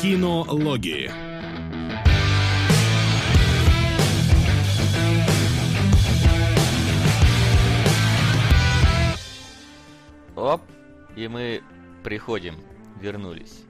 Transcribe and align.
Кинологии. 0.00 1.10
Оп, 10.36 10.62
и 11.16 11.28
мы 11.28 11.60
приходим, 12.02 12.54
вернулись. 12.98 13.60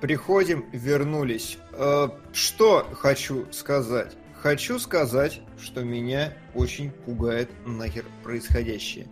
Приходим, 0.00 0.66
вернулись. 0.72 1.58
Э, 1.72 2.10
что 2.32 2.86
хочу 2.94 3.50
сказать? 3.50 4.16
Хочу 4.40 4.78
сказать, 4.78 5.40
что 5.60 5.82
меня 5.82 6.32
очень 6.54 6.92
пугает 6.92 7.50
нахер 7.66 8.04
происходящее. 8.22 9.08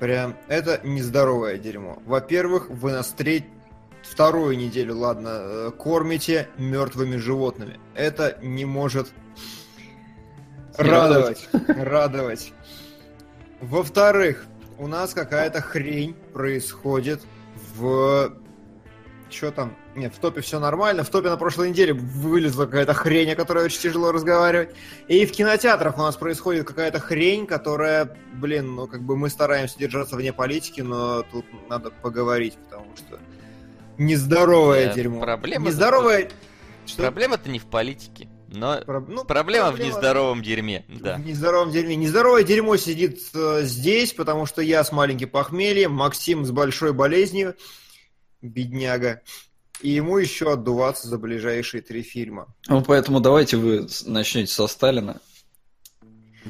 Прям, 0.00 0.36
это 0.48 0.80
нездоровое 0.82 1.56
дерьмо. 1.56 2.02
Во-первых, 2.04 2.68
вы 2.68 2.90
нас 2.90 3.10
треть... 3.12 3.44
вторую 4.10 4.56
неделю, 4.56 4.96
ладно, 4.96 5.28
э, 5.32 5.70
кормите 5.76 6.48
мертвыми 6.58 7.16
животными. 7.16 7.78
Это 7.94 8.38
не 8.42 8.64
может 8.64 9.08
радовать. 10.76 11.48
Радовать. 11.68 12.52
Во-вторых, 13.60 14.46
у 14.78 14.86
нас 14.86 15.14
какая-то 15.14 15.60
хрень 15.60 16.14
происходит 16.32 17.20
в... 17.74 18.32
Что 19.28 19.50
там? 19.50 19.76
Нет, 19.96 20.14
в 20.14 20.18
топе 20.18 20.40
все 20.40 20.60
нормально. 20.60 21.02
В 21.02 21.08
топе 21.08 21.30
на 21.30 21.36
прошлой 21.36 21.70
неделе 21.70 21.92
вылезла 21.92 22.66
какая-то 22.66 22.94
хрень, 22.94 23.32
о 23.32 23.34
которой 23.34 23.64
очень 23.64 23.80
тяжело 23.80 24.12
разговаривать. 24.12 24.70
И 25.08 25.26
в 25.26 25.32
кинотеатрах 25.32 25.98
у 25.98 26.02
нас 26.02 26.16
происходит 26.16 26.66
какая-то 26.66 27.00
хрень, 27.00 27.46
которая, 27.46 28.16
блин, 28.34 28.76
ну 28.76 28.86
как 28.86 29.02
бы 29.02 29.16
мы 29.16 29.30
стараемся 29.30 29.78
держаться 29.78 30.16
вне 30.16 30.32
политики, 30.32 30.80
но 30.80 31.22
тут 31.22 31.44
надо 31.68 31.90
поговорить, 31.90 32.56
потому 32.68 32.94
что 32.96 33.18
нездоровое 33.98 34.90
Э, 34.90 34.94
дерьмо. 34.94 35.20
проблема- 35.20 35.66
Нездоровое... 35.66 36.30
Что? 36.86 37.02
Проблема-то 37.02 37.48
не 37.50 37.58
в 37.58 37.64
политике, 37.66 38.28
но 38.48 38.80
Про- 38.82 39.00
ну, 39.00 39.24
проблема 39.24 39.70
в 39.70 39.74
проблема- 39.74 39.88
нездоровом 39.94 40.42
дерьме. 40.42 40.84
Да. 40.88 41.16
В 41.16 41.26
нездоровом 41.26 41.70
дерьме. 41.72 41.96
Нездоровое 41.96 42.44
дерьмо 42.44 42.76
сидит 42.76 43.20
э, 43.34 43.62
здесь, 43.64 44.12
потому 44.12 44.46
что 44.46 44.62
я 44.62 44.84
с 44.84 44.92
маленьким 44.92 45.28
похмельем, 45.28 45.92
Максим 45.92 46.44
с 46.44 46.50
большой 46.52 46.92
болезнью, 46.92 47.56
бедняга, 48.42 49.22
и 49.80 49.90
ему 49.90 50.16
еще 50.18 50.52
отдуваться 50.52 51.08
за 51.08 51.18
ближайшие 51.18 51.82
три 51.82 52.02
фильма. 52.02 52.46
Ну, 52.68 52.82
поэтому 52.82 53.20
давайте 53.20 53.56
вы 53.56 53.88
начнете 54.06 54.52
со 54.52 54.66
Сталина, 54.68 55.20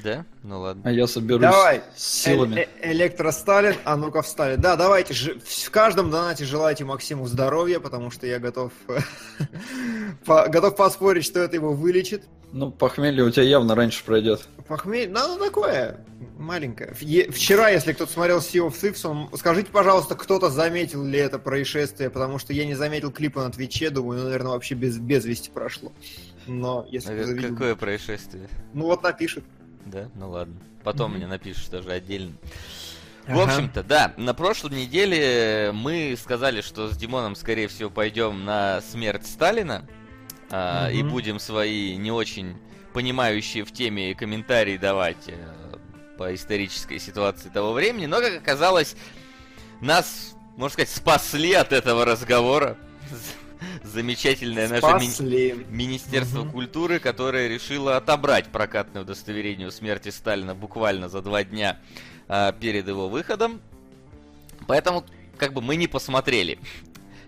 Да? 0.04 0.24
Ну 0.42 0.60
ладно. 0.60 0.82
а 0.84 0.90
я 0.92 1.06
соберусь 1.06 1.40
Давай. 1.42 1.82
с 1.96 2.02
силами. 2.22 2.60
Э- 2.60 2.66
э- 2.80 2.92
Электросталин, 2.92 3.74
а 3.84 3.96
ну-ка 3.96 4.22
встали. 4.22 4.56
Да, 4.56 4.76
давайте, 4.76 5.14
ж- 5.14 5.36
в 5.38 5.70
каждом 5.70 6.10
донате 6.10 6.44
желайте 6.44 6.84
Максиму 6.84 7.26
здоровья, 7.26 7.80
потому 7.80 8.10
что 8.10 8.26
я 8.26 8.38
готов, 8.38 8.72
по- 10.24 10.48
готов 10.48 10.76
поспорить, 10.76 11.24
что 11.24 11.40
это 11.40 11.56
его 11.56 11.72
вылечит. 11.72 12.24
Ну, 12.52 12.70
похмелье 12.70 13.24
у 13.24 13.30
тебя 13.30 13.42
явно 13.42 13.74
раньше 13.74 14.04
пройдет. 14.04 14.46
Похмелье, 14.68 15.08
ну, 15.08 15.20
оно 15.34 15.44
такое, 15.44 15.98
маленькое. 16.38 16.94
Е- 17.00 17.30
Вчера, 17.30 17.70
если 17.70 17.92
кто-то 17.92 18.12
смотрел 18.12 18.38
Sea 18.38 18.66
of 18.68 18.74
Thieves, 18.80 19.06
он- 19.08 19.28
скажите, 19.36 19.70
пожалуйста, 19.70 20.14
кто-то 20.14 20.48
заметил 20.48 21.04
ли 21.04 21.18
это 21.18 21.38
происшествие, 21.38 22.08
потому 22.10 22.38
что 22.38 22.52
я 22.52 22.64
не 22.64 22.74
заметил 22.74 23.10
клипа 23.10 23.42
на 23.42 23.50
Твиче, 23.50 23.90
думаю, 23.90 24.18
ну, 24.20 24.24
наверное, 24.26 24.52
вообще 24.52 24.74
без, 24.74 24.96
без 24.98 25.24
вести 25.24 25.50
прошло. 25.50 25.92
Но 26.46 26.86
если 26.88 27.12
А 27.12 27.16
кто-то 27.16 27.32
видел- 27.32 27.50
Какое 27.54 27.74
происшествие? 27.74 28.48
Ну 28.72 28.84
вот 28.84 29.02
напишет. 29.02 29.42
Да? 29.86 30.08
Ну 30.14 30.30
ладно. 30.30 30.54
Потом 30.84 31.14
мне 31.14 31.26
напишешь 31.26 31.66
тоже 31.66 31.90
отдельно. 31.90 32.34
В 33.26 33.40
общем-то, 33.40 33.82
да, 33.82 34.14
на 34.16 34.34
прошлой 34.34 34.76
неделе 34.76 35.72
мы 35.74 36.16
сказали, 36.20 36.60
что 36.60 36.88
с 36.88 36.96
Димоном, 36.96 37.34
скорее 37.34 37.66
всего, 37.66 37.90
пойдем 37.90 38.44
на 38.44 38.80
смерть 38.82 39.26
Сталина 39.26 39.84
а, 40.50 40.88
и 40.90 41.02
будем 41.02 41.40
свои 41.40 41.96
не 41.96 42.12
очень 42.12 42.56
понимающие 42.92 43.64
в 43.64 43.72
теме 43.72 44.14
комментарии 44.14 44.76
давать 44.76 45.28
э, 45.28 45.34
по 46.16 46.34
исторической 46.34 46.98
ситуации 46.98 47.48
того 47.48 47.72
времени. 47.72 48.06
Но, 48.06 48.20
как 48.20 48.36
оказалось, 48.36 48.96
нас, 49.80 50.34
можно 50.56 50.72
сказать, 50.72 50.88
спасли 50.88 51.52
от 51.52 51.72
этого 51.72 52.04
разговора. 52.04 52.78
Замечательное 53.84 54.68
наше 54.68 54.86
ми- 54.86 55.08
Спасли. 55.08 55.66
Министерство 55.70 56.42
Мгм. 56.42 56.52
культуры, 56.52 56.98
которое 56.98 57.48
решило 57.48 57.96
отобрать 57.96 58.48
прокатное 58.48 59.02
удостоверение 59.02 59.68
о 59.68 59.70
смерти 59.70 60.10
Сталина 60.10 60.54
буквально 60.54 61.08
за 61.08 61.22
два 61.22 61.44
дня 61.44 61.78
а, 62.28 62.52
перед 62.52 62.88
его 62.88 63.08
выходом. 63.08 63.60
Поэтому, 64.66 65.04
как 65.36 65.52
бы, 65.52 65.60
мы 65.62 65.76
не 65.76 65.86
посмотрели. 65.86 66.58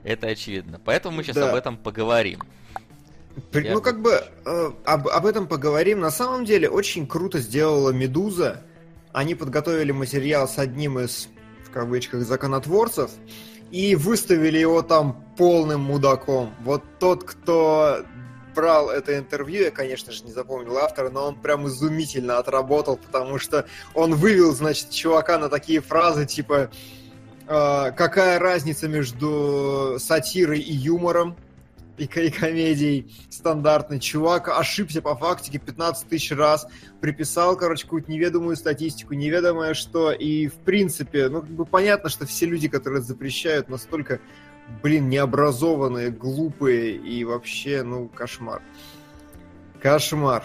Это 0.03 0.27
очевидно. 0.28 0.81
Поэтому 0.84 1.17
мы 1.17 1.22
сейчас 1.25 1.37
Да. 1.37 1.50
об 1.50 1.55
этом 1.56 1.77
поговорим. 1.77 2.41
При- 3.53 3.67
Я- 3.67 3.75
Ну, 3.75 3.81
как 3.81 4.03
бы 4.03 4.11
э, 4.44 4.71
об, 4.84 5.06
об 5.09 5.27
этом 5.27 5.47
поговорим. 5.47 6.00
На 6.00 6.11
самом 6.11 6.44
деле, 6.44 6.69
очень 6.69 7.06
круто 7.06 7.38
сделала 7.38 7.91
Медуза. 7.91 8.62
Они 9.12 9.34
подготовили 9.37 9.93
материал 9.93 10.49
с 10.49 10.59
одним 10.59 10.99
из, 10.99 11.28
в 11.65 11.71
кавычках, 11.71 12.22
законотворцев 12.25 13.11
и 13.71 13.95
выставили 13.95 14.59
его 14.59 14.83
там 14.83 15.25
полным 15.37 15.83
мудаком. 15.83 16.55
Вот 16.61 16.83
тот, 16.99 17.25
кто 17.25 18.05
брал 18.55 18.91
это 18.91 19.17
интервью, 19.17 19.65
я, 19.65 19.71
конечно 19.71 20.12
же, 20.12 20.25
не 20.25 20.33
запомнил 20.33 20.79
автора, 20.79 21.11
но 21.11 21.29
он 21.29 21.37
прям 21.37 21.69
изумительно 21.69 22.39
отработал, 22.39 22.97
потому 22.97 23.39
что 23.39 23.67
он 23.95 24.15
вывел, 24.15 24.53
значит, 24.53 24.91
чувака 24.91 25.39
на 25.39 25.49
такие 25.49 25.81
фразы, 25.81 26.27
типа 26.27 26.71
э, 27.47 27.93
какая 27.93 28.39
разница 28.39 28.89
между 28.89 29.97
сатирой 30.00 30.59
и 30.59 30.73
юмором, 30.73 31.37
и, 31.99 32.05
и 32.05 32.31
комедией 32.31 33.15
стандартный. 33.31 34.01
Чувак 34.01 34.49
ошибся 34.49 35.03
по 35.03 35.15
фактике 35.17 35.59
15 35.59 36.09
тысяч 36.09 36.33
раз, 36.33 36.67
приписал, 37.01 37.57
короче, 37.57 37.85
какую-то 37.85 38.11
неведомую 38.11 38.57
статистику, 38.57 39.15
неведомое 39.15 39.75
что, 39.75 40.11
и 40.13 40.49
в 40.49 40.55
принципе, 40.55 41.29
ну, 41.29 41.41
как 41.41 41.51
бы 41.51 41.65
понятно, 41.65 42.09
что 42.09 42.27
все 42.27 42.47
люди, 42.47 42.69
которые 42.69 43.03
запрещают, 43.03 43.69
настолько, 43.69 44.21
блин, 44.83 45.09
необразованные, 45.09 46.11
глупые 46.11 46.97
и 46.97 47.25
вообще, 47.25 47.83
ну, 47.83 48.09
кошмар. 48.09 48.63
Кошмар. 49.81 50.45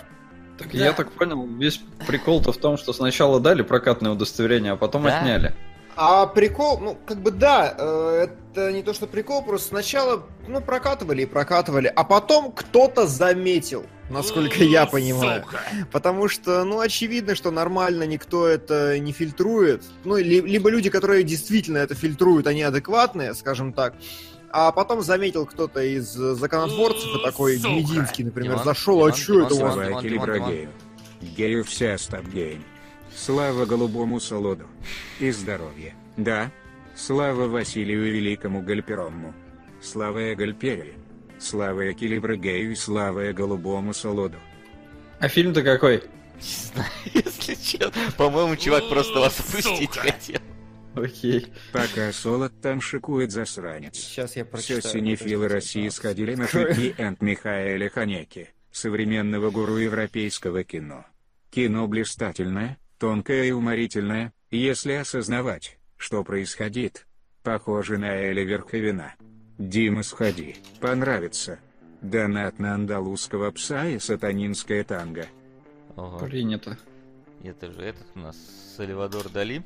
Так 0.58 0.72
Да. 0.72 0.78
я 0.78 0.94
так 0.94 1.12
понял, 1.12 1.46
весь 1.48 1.82
прикол-то 2.08 2.52
в 2.52 2.58
том, 2.58 2.78
что 2.78 2.94
сначала 2.94 3.40
дали 3.40 3.64
прокатное 3.64 4.12
удостоверение, 4.12 4.74
а 4.74 4.76
потом 4.76 5.04
Да. 5.04 5.20
отняли. 5.20 5.54
А 5.96 6.26
прикол, 6.26 6.80
ну, 6.80 6.98
как 7.06 7.20
бы 7.22 7.32
да, 7.32 7.76
э, 7.78 8.28
это 8.54 8.72
не 8.72 8.82
то, 8.84 8.94
что 8.94 9.06
прикол, 9.08 9.44
просто 9.44 9.70
сначала, 9.70 10.24
ну, 10.48 10.60
прокатывали 10.62 11.24
и 11.24 11.26
прокатывали, 11.26 11.92
а 11.96 12.04
потом 12.04 12.52
кто-то 12.52 13.06
заметил, 13.06 13.86
насколько 14.10 14.64
я 14.64 14.86
понимаю. 14.86 15.44
Потому 15.92 16.28
что, 16.30 16.64
ну, 16.64 16.80
очевидно, 16.80 17.36
что 17.36 17.52
нормально 17.52 18.04
никто 18.04 18.48
это 18.48 18.98
не 19.00 19.12
фильтрует. 19.12 19.84
Ну, 20.04 20.18
ли- 20.18 20.42
либо 20.42 20.70
люди, 20.70 20.90
которые 20.90 21.24
действительно 21.24 21.78
это 21.78 21.94
фильтруют, 21.96 22.48
они 22.48 22.64
адекватные, 22.64 23.34
скажем 23.36 23.72
так. 23.74 23.94
А 24.50 24.72
потом 24.72 25.02
заметил 25.02 25.46
кто-то 25.48 25.82
из 25.82 26.12
законотворцев, 26.12 27.20
и 27.20 27.24
такой 27.24 27.58
Сука. 27.58 27.70
Мединский, 27.74 28.24
например, 28.24 28.52
Димон, 28.52 28.66
зашел, 28.66 28.96
Димон, 28.98 29.12
а 29.12 29.16
что 29.16 29.42
это 29.46 29.56
у 29.56 29.58
вас? 29.60 29.76
Гею 31.22 31.64
вся 31.64 31.98
став 31.98 32.28
геем. 32.28 32.64
Слава 33.16 33.66
голубому 33.66 34.20
солоду. 34.20 34.68
И 35.20 35.32
здоровья. 35.32 35.94
Да. 36.18 36.52
Слава 36.96 37.48
Василию 37.48 38.04
Великому 38.04 38.62
Гальперому. 38.62 39.34
Слава 39.82 40.34
Гальпере. 40.36 40.94
Слава 41.40 41.94
Килибрагею 41.94 42.72
и 42.72 42.76
слава 42.76 43.32
голубому 43.34 43.94
солоду. 43.94 44.38
А 45.20 45.28
фильм-то 45.28 45.62
какой? 45.64 46.04
Не 46.36 46.42
знаю, 46.42 46.90
если 47.14 47.56
честно. 47.56 47.92
По-моему, 48.18 48.56
чувак 48.56 48.88
просто 48.90 49.20
вас 49.20 49.36
Сука. 49.36 49.50
опустить 49.60 49.98
хотел. 49.98 50.40
Окей. 50.96 51.48
Пока 51.72 52.12
солод 52.12 52.54
там 52.62 52.80
шикует 52.80 53.32
засранец. 53.32 53.96
Сейчас 53.96 54.36
я 54.36 54.44
Все 54.44 54.52
прочитаю. 54.52 54.82
синефилы 54.94 55.48
России 55.48 55.90
сходили 55.90 56.36
на 56.36 56.46
хэппи-энд 56.46 57.22
Михаэля 57.22 57.90
Ханеки, 57.90 58.50
современного 58.72 59.50
гуру 59.50 59.78
европейского 59.78 60.64
кино. 60.64 61.06
Кино 61.50 61.88
блистательное, 61.88 62.78
тонкое 63.04 63.44
и 63.44 63.52
уморительное, 63.52 64.32
если 64.50 64.94
осознавать, 64.94 65.78
что 65.98 66.24
происходит. 66.24 67.06
Похоже 67.44 67.98
на 67.98 68.16
Эля 68.16 68.46
Верховина. 68.46 69.16
Дима, 69.58 70.04
сходи, 70.04 70.56
понравится. 70.80 71.60
Донат 72.02 72.60
на 72.60 72.76
андалузского 72.76 73.52
пса 73.52 73.90
и 73.90 74.00
сатанинское 74.00 74.86
танго. 74.86 75.28
Ого. 75.98 76.18
Принято. 76.18 76.78
Это 77.44 77.74
же 77.74 77.82
этот 77.82 78.08
у 78.16 78.20
нас 78.20 78.38
Сальвадор 78.78 79.28
Дали. 79.28 79.66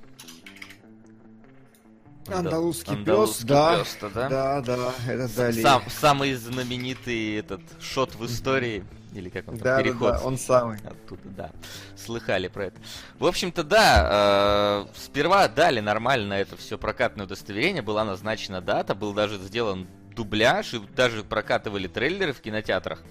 Андалузский 2.26 2.96
пес, 2.96 2.98
Андалузский 2.98 3.48
да. 3.48 3.78
пес-то, 3.78 4.10
да? 4.10 4.30
Да, 4.30 4.62
да, 4.62 4.94
это 5.08 5.38
Дали. 5.38 5.62
Сам, 5.62 5.84
самый 5.90 6.34
знаменитый 6.34 7.36
этот 7.36 7.62
шот 7.80 8.16
в 8.16 8.26
истории, 8.26 8.84
или 9.18 9.30
как 9.30 9.48
он 9.48 9.56
там, 9.58 9.64
Да, 9.64 9.78
да, 9.78 9.84
переход. 9.84 10.14
да, 10.14 10.22
он 10.24 10.38
самый. 10.38 10.78
Оттуда, 10.80 11.22
да. 11.26 11.52
Слыхали 11.96 12.48
про 12.48 12.66
это. 12.66 12.80
В 13.20 13.26
общем-то, 13.26 13.64
да, 13.64 14.86
э, 14.90 14.98
сперва 15.00 15.48
дали 15.48 15.80
нормально 15.80 16.34
это 16.34 16.56
все 16.58 16.78
прокатное 16.78 17.26
удостоверение, 17.26 17.82
была 17.82 18.04
назначена 18.04 18.62
дата, 18.62 18.96
был 18.96 19.14
даже 19.14 19.38
сделан 19.40 19.88
дубляж 20.16 20.74
и 20.74 20.80
даже 20.96 21.24
прокатывали 21.24 21.88
трейлеры 21.88 22.34
в 22.34 22.42
кинотеатрах. 22.42 23.04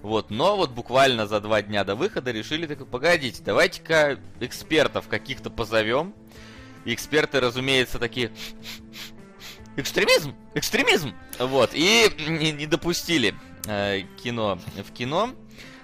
Вот, 0.00 0.30
но 0.30 0.56
вот 0.56 0.70
буквально 0.70 1.26
за 1.26 1.40
два 1.40 1.62
дня 1.62 1.84
до 1.84 1.94
выхода 1.94 2.30
решили, 2.30 2.66
так, 2.66 2.86
погодите, 2.86 3.42
давайте-ка 3.44 4.18
экспертов 4.40 5.08
каких-то 5.08 5.50
позовем. 5.50 6.14
И 6.84 6.92
эксперты, 6.94 7.38
разумеется, 7.38 8.00
такие, 8.00 8.32
экстремизм, 9.76 10.34
экстремизм. 10.54 11.14
Вот, 11.38 11.70
и 11.74 12.10
не, 12.28 12.52
не 12.52 12.66
допустили 12.66 13.34
э, 13.66 14.02
кино 14.22 14.58
в 14.76 14.92
кино. 14.92 15.30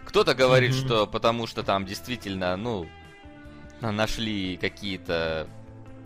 Кто-то 0.08 0.34
говорит, 0.34 0.74
что 0.74 1.06
потому 1.06 1.46
что 1.46 1.62
там 1.62 1.84
действительно, 1.84 2.56
ну, 2.56 2.88
нашли 3.82 4.56
какие-то, 4.56 5.46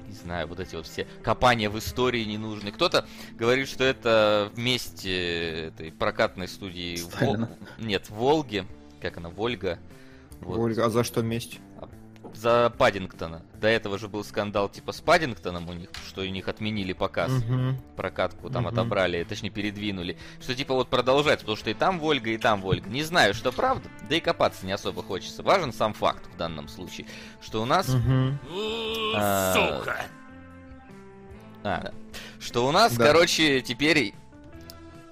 не 0.08 0.14
знаю, 0.14 0.49
вот 0.49 0.58
эти 0.58 0.75
вот 0.75 0.87
все 0.87 1.06
копания 1.22 1.70
в 1.70 1.78
истории 1.78 2.25
ненужные. 2.25 2.72
Кто-то 2.72 3.06
говорит, 3.34 3.69
что 3.69 3.84
это 3.84 4.50
вместе 4.56 5.69
этой 5.69 5.93
прокатной 5.93 6.49
студии 6.49 6.99
Вол-. 7.20 7.49
Нет, 7.78 8.10
Волги. 8.10 8.66
Как 9.00 9.19
она, 9.19 9.28
Вольга. 9.28 9.78
Вот. 10.40 10.58
Ольга, 10.58 10.87
а 10.87 10.90
за 10.90 11.04
что 11.04 11.22
месть? 11.22 11.60
За 12.34 12.70
Паддингтона. 12.76 13.43
До 13.61 13.69
этого 13.69 13.99
же 13.99 14.08
был 14.08 14.25
скандал 14.25 14.69
типа 14.69 14.93
с 14.93 15.00
Паддингтоном 15.00 15.69
у 15.69 15.73
них, 15.75 15.90
что 16.08 16.23
у 16.23 16.25
них 16.25 16.49
отменили 16.49 16.93
показ 16.93 17.31
Мгм. 17.31 17.76
прокатку 17.96 18.49
там 18.50 18.64
Мгм. 18.64 18.73
отобрали, 18.73 19.23
точнее 19.25 19.50
передвинули, 19.50 20.17
что 20.40 20.55
типа 20.55 20.75
вот 20.75 20.88
продолжать, 20.88 21.40
потому 21.40 21.56
что 21.56 21.70
и 21.70 21.75
там 21.75 22.00
Вольга, 22.00 22.31
и 22.31 22.38
там 22.38 22.61
Вольга. 22.62 22.88
Не 22.88 23.02
знаю, 23.02 23.34
что 23.34 23.52
правда, 23.52 23.88
да 24.08 24.17
и 24.17 24.20
копаться 24.20 24.64
не 24.67 24.73
особо 24.73 25.02
хочется. 25.02 25.43
Важен 25.43 25.73
сам 25.73 25.93
факт 25.94 26.26
в 26.34 26.37
данном 26.37 26.69
случае, 26.69 27.06
что 27.43 27.62
у 27.62 27.64
нас... 27.67 27.87
А, 29.14 29.52
Сука! 29.55 29.96
а, 31.64 31.81
да. 31.82 31.93
Что 32.40 32.67
у 32.67 32.73
нас, 32.73 32.96
Да. 32.96 33.06
короче, 33.06 33.61
теперь 33.61 34.14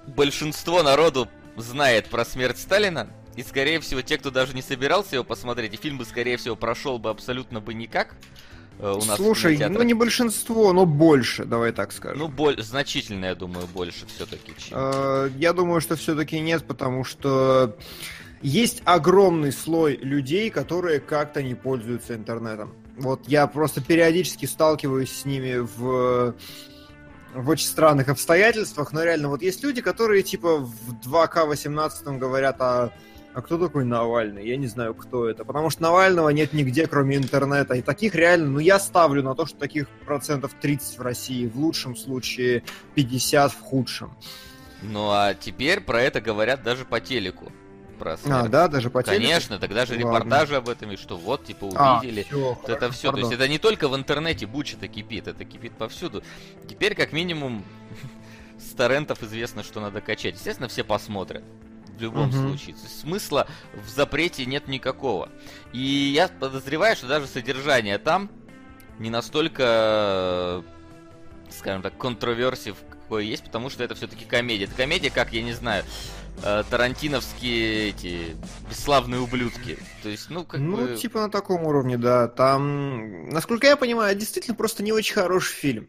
большинство 0.07 0.83
народу 0.83 1.29
знает 1.55 2.07
про 2.07 2.25
смерть 2.25 2.57
Сталина, 2.59 3.07
и, 3.35 3.43
скорее 3.43 3.79
всего, 3.79 4.01
те, 4.01 4.17
кто 4.17 4.29
даже 4.29 4.53
не 4.53 4.61
собирался 4.61 5.15
его 5.15 5.23
посмотреть, 5.23 5.73
и 5.73 5.77
фильм 5.77 5.97
бы, 5.97 6.05
скорее 6.05 6.37
всего, 6.37 6.55
прошел 6.55 6.99
бы 6.99 7.09
абсолютно 7.09 7.61
бы 7.61 7.73
никак 7.73 8.15
э, 8.79 8.91
у 8.91 9.03
нас 9.05 9.17
Слушай, 9.17 9.57
ну 9.69 9.81
не 9.83 9.93
большинство, 9.93 10.73
но 10.73 10.85
больше, 10.85 11.45
давай 11.45 11.71
так 11.71 11.91
скажем. 11.91 12.19
Ну, 12.19 12.27
боль... 12.27 12.61
значительно, 12.61 13.25
я 13.25 13.35
думаю, 13.35 13.67
больше 13.67 14.05
все-таки, 14.07 14.53
чем... 14.57 14.77
Э, 14.77 15.29
Я 15.37 15.53
думаю, 15.53 15.81
что 15.81 15.95
все-таки 15.95 16.39
нет, 16.39 16.65
потому 16.65 17.03
что 17.03 17.77
есть 18.41 18.81
огромный 18.85 19.51
слой 19.51 19.97
людей, 19.97 20.49
которые 20.49 20.99
как-то 20.99 21.41
не 21.41 21.55
пользуются 21.55 22.15
интернетом. 22.15 22.73
Вот 22.97 23.27
я 23.27 23.47
просто 23.47 23.81
периодически 23.81 24.45
сталкиваюсь 24.45 25.11
с 25.11 25.25
ними 25.25 25.57
в 25.57 26.35
в 27.33 27.49
очень 27.49 27.67
странных 27.67 28.09
обстоятельствах, 28.09 28.91
но 28.91 29.03
реально 29.03 29.29
вот 29.29 29.41
есть 29.41 29.63
люди, 29.63 29.81
которые 29.81 30.23
типа 30.23 30.57
в 30.57 30.93
2К18 31.05 32.17
говорят, 32.17 32.57
а, 32.59 32.91
а 33.33 33.41
кто 33.41 33.57
такой 33.57 33.85
Навальный? 33.85 34.47
Я 34.47 34.57
не 34.57 34.67
знаю, 34.67 34.93
кто 34.93 35.27
это. 35.29 35.45
Потому 35.45 35.69
что 35.69 35.81
Навального 35.83 36.29
нет 36.29 36.53
нигде, 36.53 36.87
кроме 36.87 37.17
интернета. 37.17 37.75
И 37.75 37.81
таких 37.81 38.15
реально, 38.15 38.47
ну 38.51 38.59
я 38.59 38.79
ставлю 38.79 39.23
на 39.23 39.35
то, 39.35 39.45
что 39.45 39.57
таких 39.57 39.87
процентов 40.05 40.51
30 40.59 40.97
в 40.97 41.01
России, 41.01 41.47
в 41.47 41.55
лучшем 41.57 41.95
случае 41.95 42.63
50 42.95 43.51
в 43.51 43.59
худшем. 43.59 44.15
Ну, 44.81 45.09
а 45.11 45.33
теперь 45.33 45.79
про 45.81 46.01
это 46.01 46.21
говорят 46.21 46.63
даже 46.63 46.85
по 46.85 46.99
телеку. 46.99 47.51
Про 47.99 48.17
А, 48.25 48.47
да, 48.47 48.67
даже 48.67 48.89
по 48.89 49.03
телеку? 49.03 49.21
Конечно, 49.21 49.59
тогда 49.59 49.85
же 49.85 49.93
Ладно. 49.93 50.07
репортажи 50.07 50.55
об 50.55 50.67
этом, 50.69 50.91
и 50.91 50.95
что 50.97 51.17
вот, 51.17 51.45
типа, 51.45 51.69
А, 51.75 51.99
увидели. 51.99 52.23
всё, 52.23 52.57
Вот 52.59 52.67
это 52.67 52.91
все. 52.91 53.11
То 53.11 53.17
есть 53.17 53.29
пардон. 53.29 53.33
это 53.33 53.47
не 53.47 53.59
только 53.59 53.87
в 53.87 53.95
интернете 53.95 54.47
буча-то 54.47 54.87
кипит, 54.87 55.27
это 55.27 55.45
кипит 55.45 55.73
повсюду. 55.73 56.23
Теперь, 56.67 56.95
как 56.95 57.13
минимум, 57.13 57.63
с 58.59 58.73
торрентов 58.73 59.21
известно, 59.21 59.61
что 59.63 59.79
надо 59.81 60.01
качать. 60.01 60.33
Естественно, 60.33 60.67
все 60.67 60.83
посмотрят. 60.83 61.43
В 62.01 62.03
любом 62.03 62.29
Мгм. 62.29 62.49
случае. 62.49 62.73
То 62.75 62.81
есть 62.81 62.99
смысла 63.01 63.47
в 63.85 63.87
запрете 63.87 64.43
нет 64.47 64.67
никакого. 64.67 65.29
И 65.71 65.79
я 65.79 66.27
подозреваю, 66.29 66.95
что 66.95 67.05
даже 67.07 67.27
содержание 67.27 67.99
там 67.99 68.31
не 68.97 69.11
настолько, 69.11 70.63
скажем 71.51 71.83
так, 71.83 71.95
контроверсив, 71.99 72.75
какое 72.89 73.21
есть, 73.23 73.43
потому 73.43 73.69
что 73.69 73.83
это 73.83 73.93
все-таки 73.93 74.25
комедия. 74.25 74.65
Это 74.65 74.73
комедия, 74.73 75.11
как, 75.11 75.31
я 75.31 75.43
не 75.43 75.53
знаю, 75.53 75.83
э, 76.43 76.63
тарантиновские 76.71 77.89
эти 77.89 78.35
бесславные 78.67 79.21
ублюдки. 79.21 79.77
То 80.01 80.09
есть, 80.09 80.31
ну, 80.31 80.43
как 80.43 80.59
Ну, 80.59 80.77
бы... 80.87 80.95
типа 80.95 81.19
на 81.21 81.29
таком 81.29 81.63
уровне, 81.67 81.99
да. 81.99 82.27
Там, 82.27 83.29
насколько 83.29 83.67
я 83.67 83.75
понимаю, 83.75 84.15
действительно 84.15 84.55
просто 84.55 84.81
не 84.81 84.91
очень 84.91 85.13
хороший 85.13 85.53
фильм. 85.53 85.87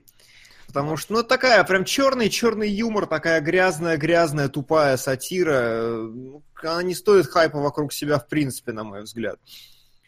Потому 0.72 0.96
что, 0.96 1.12
ну, 1.12 1.22
такая 1.22 1.62
прям 1.64 1.84
черный, 1.84 2.30
черный 2.30 2.70
юмор, 2.70 3.06
такая 3.06 3.42
грязная, 3.42 3.98
грязная, 3.98 4.48
тупая 4.48 4.96
сатира. 4.96 5.52
э, 5.54 6.10
Она 6.62 6.82
не 6.82 6.94
стоит 6.94 7.26
хайпа 7.26 7.58
вокруг 7.58 7.92
себя, 7.92 8.18
в 8.18 8.26
принципе, 8.26 8.72
на 8.72 8.82
мой 8.82 9.02
взгляд. 9.02 9.38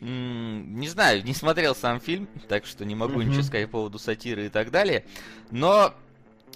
Не 0.00 0.88
знаю, 0.88 1.22
не 1.22 1.34
смотрел 1.34 1.74
сам 1.74 2.00
фильм, 2.00 2.28
так 2.48 2.64
что 2.66 2.84
не 2.84 2.94
могу 2.94 3.20
ничего 3.20 3.42
сказать 3.42 3.66
по 3.66 3.72
поводу 3.72 3.98
сатиры 3.98 4.46
и 4.46 4.48
так 4.48 4.70
далее. 4.70 5.04
Но 5.50 5.94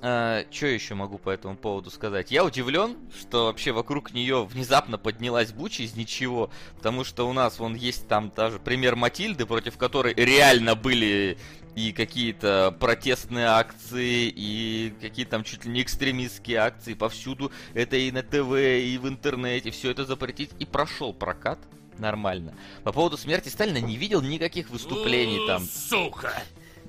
что 0.01 0.45
еще 0.61 0.95
могу 0.95 1.19
по 1.19 1.31
этому 1.31 1.57
поводу 1.57 1.91
сказать? 1.91 2.31
Я 2.31 2.45
удивлен, 2.45 2.97
что 3.19 3.47
вообще 3.47 3.73
вокруг 3.73 4.13
нее 4.13 4.45
внезапно 4.45 4.97
поднялась 4.97 5.53
буча 5.53 5.83
из 5.83 5.97
ничего, 5.97 6.51
потому 6.77 7.05
что 7.05 7.29
у 7.29 7.33
нас 7.33 7.59
вон 7.59 7.75
есть 7.75 8.07
там 8.07 8.33
даже 8.35 8.59
пример 8.59 8.97
Матильды, 8.97 9.45
против 9.45 9.77
которой 9.77 10.15
реально 10.15 10.75
были 10.77 11.37
и 11.79 11.93
какие-то 11.93 12.77
протестные 12.81 13.47
акции, 13.47 14.33
и 14.35 14.93
какие-то 15.01 15.33
там 15.33 15.45
чуть 15.45 15.65
ли 15.65 15.71
не 15.71 15.83
экстремистские 15.83 16.59
акции 16.59 16.95
повсюду. 16.95 17.53
Это 17.73 17.97
и 17.97 18.11
на 18.11 18.25
ТВ, 18.25 18.53
и 18.57 18.99
в 19.01 19.07
интернете, 19.07 19.71
все 19.71 19.93
это 19.93 20.05
запретить. 20.05 20.51
И 20.59 20.65
прошел 20.65 21.15
прокат 21.15 21.61
нормально. 21.99 22.53
По 22.83 22.93
поводу 22.93 23.17
смерти 23.17 23.49
Сталина 23.49 23.79
не 23.79 23.97
видел 23.97 24.21
никаких 24.23 24.71
выступлений 24.71 25.47
там. 25.47 25.63
Сука! 25.63 26.43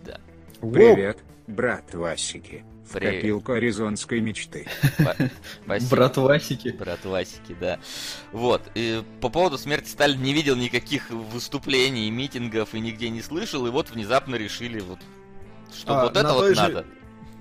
Да. 0.03 0.19
Привет, 0.59 1.19
брат 1.49 1.93
Васики. 1.93 2.63
В 2.87 2.93
Привет. 2.93 3.15
копилку 3.21 3.51
аризонской 3.53 4.19
мечты. 4.19 4.65
Брат 5.89 6.17
Васики. 6.17 6.69
Брат 6.69 7.05
Васики, 7.05 7.55
да. 7.59 7.79
Вот. 8.31 8.63
И 8.73 9.03
по 9.21 9.29
поводу 9.29 9.57
смерти 9.57 9.89
Сталина 9.89 10.19
не 10.21 10.33
видел 10.33 10.55
никаких 10.55 11.09
выступлений, 11.11 12.09
митингов 12.09 12.73
и 12.73 12.79
нигде 12.79 13.09
не 13.09 13.21
слышал. 13.21 13.65
И 13.67 13.69
вот 13.69 13.91
внезапно 13.91 14.35
решили 14.35 14.79
вот, 14.79 14.99
что 15.75 15.99
А, 15.99 16.03
вот 16.05 16.17
это 16.17 16.33
вот 16.33 16.47
же- 16.55 16.55
надо. 16.55 16.85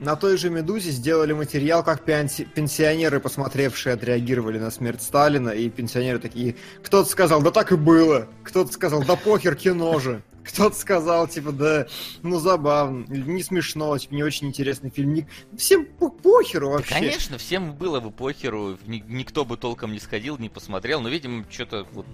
На 0.01 0.15
той 0.15 0.37
же 0.37 0.49
«Медузе» 0.49 0.91
сделали 0.93 1.33
материал, 1.33 1.83
как 1.83 2.07
пенси- 2.07 2.45
пенсионеры, 2.45 3.19
посмотревшие, 3.19 3.95
отреагировали 3.95 4.57
на 4.57 4.71
смерть 4.71 5.03
Сталина, 5.03 5.49
и 5.49 5.69
пенсионеры 5.71 6.21
такие, 6.21 6.55
кто-то 6.85 7.09
сказал, 7.11 7.43
да 7.43 7.51
так 7.51 7.73
и 7.73 7.77
было, 7.77 8.29
кто-то 8.45 8.71
сказал, 8.73 9.03
да 9.03 9.17
похер, 9.17 9.57
кино 9.57 9.99
же, 9.99 10.23
кто-то 10.49 10.75
сказал, 10.77 11.29
типа, 11.29 11.53
да, 11.53 11.87
ну 12.23 12.39
забавно, 12.39 13.05
или 13.13 13.31
не 13.31 13.43
смешно, 13.43 13.97
типа, 13.99 14.15
не 14.15 14.23
очень 14.23 14.49
интересный 14.49 14.91
фильм, 14.91 15.15
Ни- 15.15 15.29
всем 15.57 15.85
по- 15.85 16.09
похеру 16.11 16.69
Да, 16.69 16.73
вообще. 16.77 16.95
конечно, 16.95 17.39
всем 17.39 17.75
было 17.75 18.01
бы 18.01 18.11
похеру, 18.11 18.79
ни- 18.87 19.05
никто 19.07 19.45
бы 19.45 19.57
толком 19.57 19.93
не 19.93 20.01
сходил, 20.01 20.39
не 20.39 20.49
посмотрел, 20.49 21.01
но, 21.01 21.09
видимо, 21.09 21.45
что-то 21.51 21.87
вот... 21.93 22.07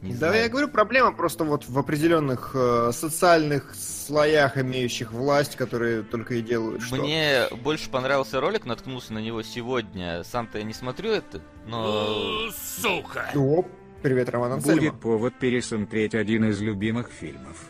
Не 0.00 0.12
да, 0.12 0.28
знаю. 0.28 0.42
я 0.44 0.48
говорю, 0.48 0.68
проблема 0.68 1.12
просто 1.12 1.42
вот 1.42 1.64
в 1.68 1.76
определенных 1.76 2.52
э, 2.54 2.92
социальных 2.94 3.74
слоях, 3.74 4.56
имеющих 4.56 5.10
власть, 5.12 5.56
которые 5.56 6.04
только 6.04 6.36
и 6.36 6.40
делают 6.40 6.82
что. 6.82 6.94
Мне 6.96 7.48
больше 7.64 7.90
понравился 7.90 8.40
ролик, 8.40 8.64
наткнулся 8.64 9.12
на 9.12 9.18
него 9.18 9.42
сегодня. 9.42 10.22
Сам-то 10.22 10.58
я 10.58 10.62
не 10.64 10.72
смотрю 10.72 11.10
это, 11.10 11.40
но... 11.66 12.48
Сука! 12.80 13.28
Оп, 13.34 13.66
привет, 14.02 14.28
Роман 14.30 14.52
Ансельма. 14.52 14.80
Будет 14.80 15.00
повод 15.00 15.34
пересмотреть 15.38 16.14
один 16.14 16.44
из 16.48 16.60
любимых 16.60 17.10
фильмов. 17.10 17.64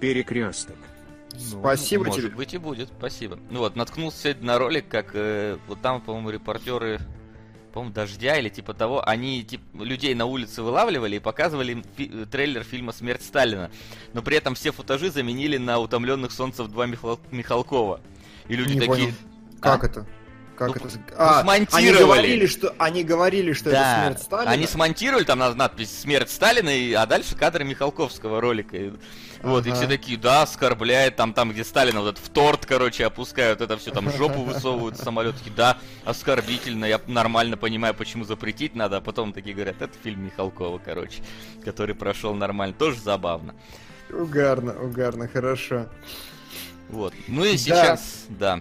Перекресток. 0.00 0.76
Ну, 1.32 1.38
Спасибо 1.38 2.04
может 2.06 2.20
тебе. 2.26 2.34
быть 2.36 2.54
и 2.54 2.58
будет, 2.58 2.88
спасибо. 2.96 3.38
Ну 3.50 3.58
вот, 3.60 3.74
наткнулся 3.76 4.18
сегодня 4.22 4.46
на 4.46 4.58
ролик, 4.58 4.86
как 4.88 5.10
э, 5.14 5.58
вот 5.66 5.80
там, 5.80 6.00
по-моему, 6.00 6.30
репортеры, 6.30 7.00
по-моему, 7.72 7.92
дождя 7.92 8.38
или 8.38 8.48
типа 8.48 8.72
того, 8.72 9.06
они 9.06 9.42
типа 9.42 9.64
людей 9.82 10.14
на 10.14 10.26
улице 10.26 10.62
вылавливали 10.62 11.16
и 11.16 11.18
показывали 11.18 11.72
им 11.72 11.84
фи- 11.96 12.10
э, 12.12 12.26
трейлер 12.30 12.62
фильма 12.62 12.92
«Смерть 12.92 13.22
Сталина». 13.22 13.68
Но 14.12 14.22
при 14.22 14.36
этом 14.36 14.54
все 14.54 14.70
футажи 14.70 15.10
заменили 15.10 15.56
на 15.56 15.80
«Утомленных 15.80 16.30
солнцев 16.30 16.68
2» 16.68 16.86
Михал- 16.86 17.20
Михалкова. 17.32 18.00
И 18.46 18.54
люди 18.54 18.74
Не 18.74 18.80
такие... 18.80 18.88
понял. 19.08 19.12
Как 19.60 19.82
А? 19.82 19.86
это? 19.88 20.06
Как 20.56 20.68
Ну, 20.68 20.74
это? 20.74 20.84
ну, 20.84 21.00
А, 21.18 21.42
смонтировали. 21.42 21.88
Они 21.96 22.04
говорили, 22.04 22.46
что, 22.46 22.74
они 22.78 23.02
говорили, 23.04 23.52
что 23.52 23.70
это 23.70 23.78
Да, 23.80 24.02
смерть 24.04 24.22
Сталина. 24.22 24.50
они 24.52 24.66
смонтировали 24.66 25.24
там 25.24 25.38
на- 25.40 25.54
надпись 25.54 26.00
«Смерть 26.00 26.30
Сталина», 26.30 26.68
и, 26.68 26.92
а 26.92 27.06
дальше 27.06 27.34
кадры 27.34 27.64
Михалковского 27.64 28.40
ролика. 28.40 28.76
И 28.76 28.92
вот, 29.42 29.66
и 29.66 29.70
Ага. 29.70 29.78
все 29.78 29.88
такие, 29.88 30.16
да, 30.16 30.42
оскорбляет, 30.42 31.16
там, 31.16 31.34
там, 31.34 31.50
где 31.52 31.64
Сталина 31.64 32.00
вот 32.00 32.12
этот 32.12 32.24
в 32.24 32.28
торт, 32.30 32.66
короче, 32.66 33.04
опускают, 33.04 33.60
это 33.60 33.76
все 33.76 33.90
там 33.90 34.10
жопу 34.10 34.42
высовывают 34.42 34.96
самолет, 34.96 35.36
такие, 35.36 35.52
да, 35.54 35.76
оскорбительно, 36.04 36.84
я 36.84 37.00
нормально 37.08 37.56
понимаю, 37.56 37.92
почему 37.94 38.24
запретить 38.24 38.74
надо, 38.76 38.98
а 38.98 39.00
потом 39.00 39.32
такие 39.32 39.54
говорят, 39.54 39.82
это 39.82 39.92
фильм 40.02 40.24
Михалкова, 40.24 40.78
короче, 40.78 41.22
который 41.64 41.94
прошел 41.94 42.32
нормально, 42.34 42.74
тоже 42.78 43.00
забавно. 43.00 43.54
Угарно, 44.10 44.80
угарно, 44.80 45.26
хорошо. 45.28 45.86
Вот, 46.88 47.12
ну 47.26 47.44
и 47.44 47.52
Да. 47.52 47.58
сейчас, 47.58 48.26
да, 48.28 48.60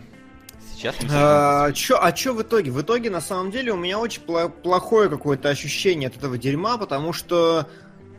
Сейчас 0.76 0.96
мы 1.02 1.08
А 1.12 1.72
чё, 1.72 1.98
а 2.02 2.12
чё 2.12 2.34
в 2.34 2.42
итоге? 2.42 2.72
В 2.72 2.82
итоге, 2.82 3.10
на 3.10 3.22
самом 3.22 3.52
деле, 3.52 3.72
у 3.74 3.78
меня 3.78 4.00
очень 4.00 4.22
пло- 4.24 4.50
плохое 4.50 5.10
какое-то 5.10 5.50
ощущение 5.50 6.08
от 6.10 6.18
этого 6.18 6.38
дерьма, 6.38 6.78
потому 6.78 7.14
что 7.14 7.68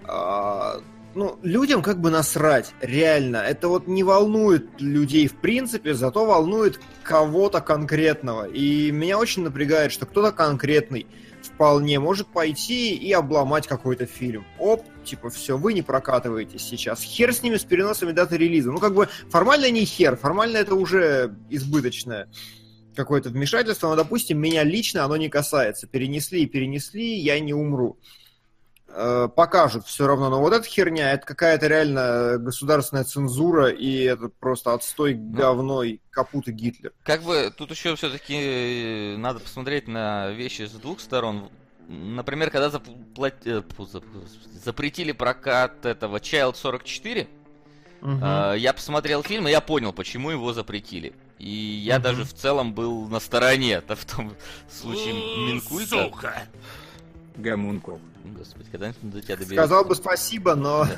а, 0.06 0.80
ну, 1.14 1.38
людям 1.42 1.82
как 1.82 2.00
бы 2.00 2.11
насрать, 2.11 2.73
реально. 2.80 3.38
Это 3.38 3.68
вот 3.68 3.87
не 3.88 4.02
волнует 4.04 4.80
людей 4.80 5.28
в 5.28 5.34
принципе, 5.37 5.94
зато 5.94 6.25
волнует 6.26 6.80
кого-то 7.02 7.61
конкретного. 7.61 8.44
И 8.49 8.90
меня 8.90 9.18
очень 9.18 9.42
напрягает, 9.44 9.92
что 9.92 10.06
кто-то 10.06 10.32
конкретный 10.32 11.06
вполне 11.54 12.00
может 12.00 12.26
пойти 12.28 12.94
и 12.94 13.12
обломать 13.12 13.66
какой-то 13.66 14.06
фильм. 14.06 14.44
Оп, 14.58 14.84
типа, 15.04 15.30
все, 15.30 15.56
вы 15.56 15.73
не 15.73 15.82
прокатываетесь 15.82 16.62
сейчас. 16.62 17.02
Хер 17.02 17.32
с 17.32 17.42
ними, 17.42 17.56
с 17.56 17.64
переносами 17.64 18.12
даты 18.12 18.37
релиза. 18.37 18.73
Ну, 18.73 18.78
как 18.78 18.94
бы, 18.94 19.08
формально 19.30 19.70
не 19.70 19.84
хер, 19.84 20.16
формально 20.16 20.58
это 20.58 20.75
уже 20.75 21.34
избыточное 21.50 22.28
какое-то 22.94 23.28
вмешательство, 23.28 23.88
но, 23.88 23.96
допустим, 23.96 24.38
меня 24.38 24.62
лично 24.62 25.04
оно 25.04 25.16
не 25.16 25.28
касается. 25.28 25.87
Перенесли 25.87 26.42
и 26.42 26.46
перенесли, 26.46 27.16
я 27.16 27.40
не 27.40 27.52
умру. 27.52 27.99
Э, 28.96 29.28
покажут 29.34 29.86
все 29.86 30.06
равно. 30.06 30.30
Но 30.30 30.38
вот 30.40 30.52
эта 30.52 30.64
херня, 30.68 31.12
это 31.12 31.26
какая-то 31.26 31.66
реально 31.66 32.38
государственная 32.38 33.02
цензура, 33.02 33.68
и 33.70 34.02
это 34.02 34.28
просто 34.28 34.72
отстой, 34.72 35.14
говно 35.14 35.82
и 35.82 35.98
капут 36.10 36.46
и 36.46 36.52
Гитлер. 36.52 36.92
Как 37.02 37.22
бы 37.24 37.52
тут 37.56 37.72
еще 37.72 37.96
все-таки 37.96 39.16
надо 39.18 39.40
посмотреть 39.40 39.88
на 39.88 40.30
вещи 40.30 40.62
с 40.62 40.70
двух 40.72 41.00
сторон. 41.00 41.50
Например, 41.88 42.50
когда 42.50 42.70
э, 43.44 43.62
запретили 44.64 45.10
прокат 45.10 45.84
этого 45.84 46.18
Child 46.18 46.54
44, 46.54 47.26
Мгм. 48.00 48.20
э, 48.22 48.54
я 48.58 48.72
посмотрел 48.72 49.24
фильм, 49.24 49.48
и 49.48 49.50
я 49.50 49.60
понял, 49.60 49.92
почему 49.92 50.30
его 50.30 50.52
запретили. 50.52 51.14
И 51.40 51.50
я 51.50 51.94
Мгм. 51.96 52.02
даже 52.04 52.24
в 52.24 52.32
целом 52.32 52.74
был 52.74 53.08
на 53.08 53.18
стороне, 53.18 53.72
это 53.72 53.96
в 53.96 54.04
том 54.04 54.34
случае 54.70 55.14
Минкульта. 55.48 56.12
Гомункул. 57.36 58.00
Господи, 58.24 58.68
когда-нибудь 58.70 59.10
до 59.10 59.20
тебя 59.20 59.36
доберется. 59.36 59.54
Сказал 59.66 59.84
бы 59.84 59.94
спасибо, 59.94 60.54
но... 60.54 60.86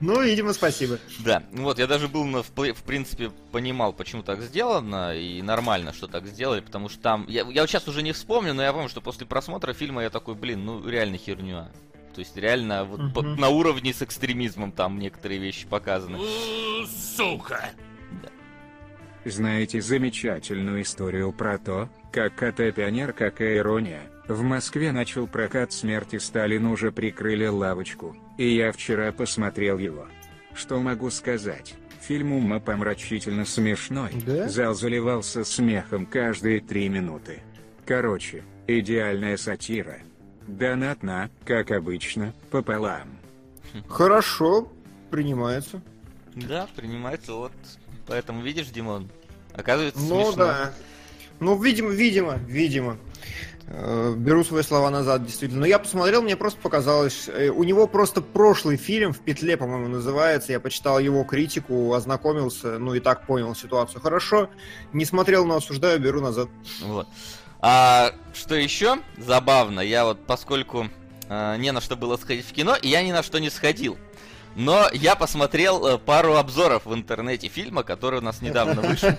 Ну, 0.00 0.22
видимо, 0.22 0.52
спасибо. 0.52 0.98
Да, 1.24 1.42
вот, 1.50 1.80
я 1.80 1.88
даже 1.88 2.06
был, 2.06 2.24
на, 2.24 2.44
в, 2.44 2.50
в 2.50 2.82
принципе, 2.84 3.30
понимал, 3.50 3.92
почему 3.92 4.22
так 4.22 4.40
сделано, 4.42 5.12
и 5.16 5.42
нормально, 5.42 5.92
что 5.92 6.06
так 6.06 6.24
сделали, 6.24 6.60
потому 6.60 6.88
что 6.88 7.00
там, 7.00 7.26
я, 7.28 7.40
я 7.50 7.62
вот 7.62 7.68
сейчас 7.68 7.88
уже 7.88 8.02
не 8.02 8.12
вспомню, 8.12 8.54
но 8.54 8.62
я 8.62 8.72
помню, 8.72 8.88
что 8.88 9.00
после 9.00 9.26
просмотра 9.26 9.72
фильма 9.72 10.02
я 10.04 10.10
такой, 10.10 10.36
блин, 10.36 10.64
ну, 10.64 10.88
реально 10.88 11.18
херня. 11.18 11.68
То 12.14 12.20
есть, 12.20 12.36
реально, 12.36 12.84
вот 12.84 13.12
по- 13.12 13.22
Мгм. 13.22 13.40
на 13.40 13.48
уровне 13.48 13.92
с 13.92 14.00
экстремизмом 14.00 14.70
там 14.70 15.00
некоторые 15.00 15.40
вещи 15.40 15.66
показаны. 15.66 16.20
Сука! 17.16 17.70
Знаете 19.24 19.80
замечательную 19.80 20.82
историю 20.82 21.32
про 21.32 21.58
то, 21.58 21.88
как 22.12 22.36
КТ-пионер, 22.36 23.12
какая 23.12 23.56
ирония, 23.58 24.02
в 24.28 24.42
Москве 24.42 24.92
начал 24.92 25.26
прокат 25.26 25.72
смерти 25.72 26.16
Сталина 26.18 26.70
уже 26.70 26.92
прикрыли 26.92 27.46
лавочку, 27.46 28.16
и 28.36 28.48
я 28.54 28.72
вчера 28.72 29.10
посмотрел 29.12 29.78
его. 29.78 30.06
Что 30.54 30.80
могу 30.80 31.10
сказать? 31.10 31.74
Фильм 32.02 32.32
умопомрачительно 32.32 33.44
смешной, 33.44 34.10
Да? 34.26 34.48
зал 34.48 34.74
заливался 34.74 35.44
смехом 35.44 36.06
каждые 36.06 36.60
три 36.60 36.88
минуты. 36.88 37.40
Короче, 37.86 38.42
идеальная 38.66 39.36
сатира. 39.36 39.98
Донат 40.46 41.02
на, 41.02 41.28
как 41.44 41.70
обычно, 41.70 42.32
пополам. 42.50 43.08
Хорошо, 43.88 44.70
принимается. 45.10 45.82
Да, 46.34 46.66
принимается, 46.74 47.32
вот. 47.34 47.52
Поэтому, 48.06 48.42
видишь, 48.42 48.68
Димон, 48.68 49.10
оказывается 49.54 50.00
Ну 50.00 50.24
смешно. 50.26 50.44
да. 50.44 50.72
Ну, 51.40 51.62
видимо, 51.62 51.90
видимо, 51.90 52.36
видимо. 52.46 52.96
Э, 53.70 54.14
Беру 54.16 54.44
свои 54.44 54.62
слова 54.62 54.90
назад, 54.90 55.24
действительно. 55.24 55.60
Но 55.60 55.66
я 55.66 55.78
посмотрел, 55.78 56.22
мне 56.22 56.36
просто 56.36 56.60
показалось... 56.60 57.28
э, 57.28 57.48
У 57.50 57.64
него 57.64 57.86
просто 57.86 58.22
прошлый 58.22 58.76
фильм 58.76 59.12
в 59.12 59.18
петле, 59.20 59.56
по-моему, 59.56 59.88
называется. 59.88 60.52
Я 60.52 60.60
почитал 60.60 60.98
его 60.98 61.22
критику, 61.24 61.92
ознакомился, 61.92 62.78
ну 62.78 62.94
и 62.94 63.00
так 63.00 63.26
понял 63.26 63.54
ситуацию. 63.54 64.00
Хорошо. 64.00 64.48
Не 64.92 65.04
смотрел, 65.04 65.44
но 65.44 65.56
осуждаю, 65.56 66.00
беру 66.00 66.20
назад. 66.20 66.48
Вот. 66.82 67.06
А 67.60 68.12
что 68.34 68.54
еще 68.54 68.98
забавно, 69.18 69.80
я 69.80 70.04
вот 70.04 70.24
поскольку 70.26 70.88
э, 71.28 71.56
не 71.58 71.70
на 71.72 71.80
что 71.80 71.96
было 71.96 72.16
сходить 72.16 72.46
в 72.46 72.52
кино, 72.52 72.76
я 72.82 73.02
ни 73.02 73.12
на 73.12 73.22
что 73.22 73.38
не 73.38 73.50
сходил. 73.50 73.98
Но 74.56 74.88
я 74.92 75.14
посмотрел 75.14 75.86
э, 75.86 75.98
пару 75.98 76.36
обзоров 76.36 76.86
в 76.86 76.94
интернете 76.94 77.48
фильма, 77.48 77.82
который 77.82 78.20
у 78.20 78.22
нас 78.22 78.40
недавно 78.40 78.80
вышел, 78.80 79.10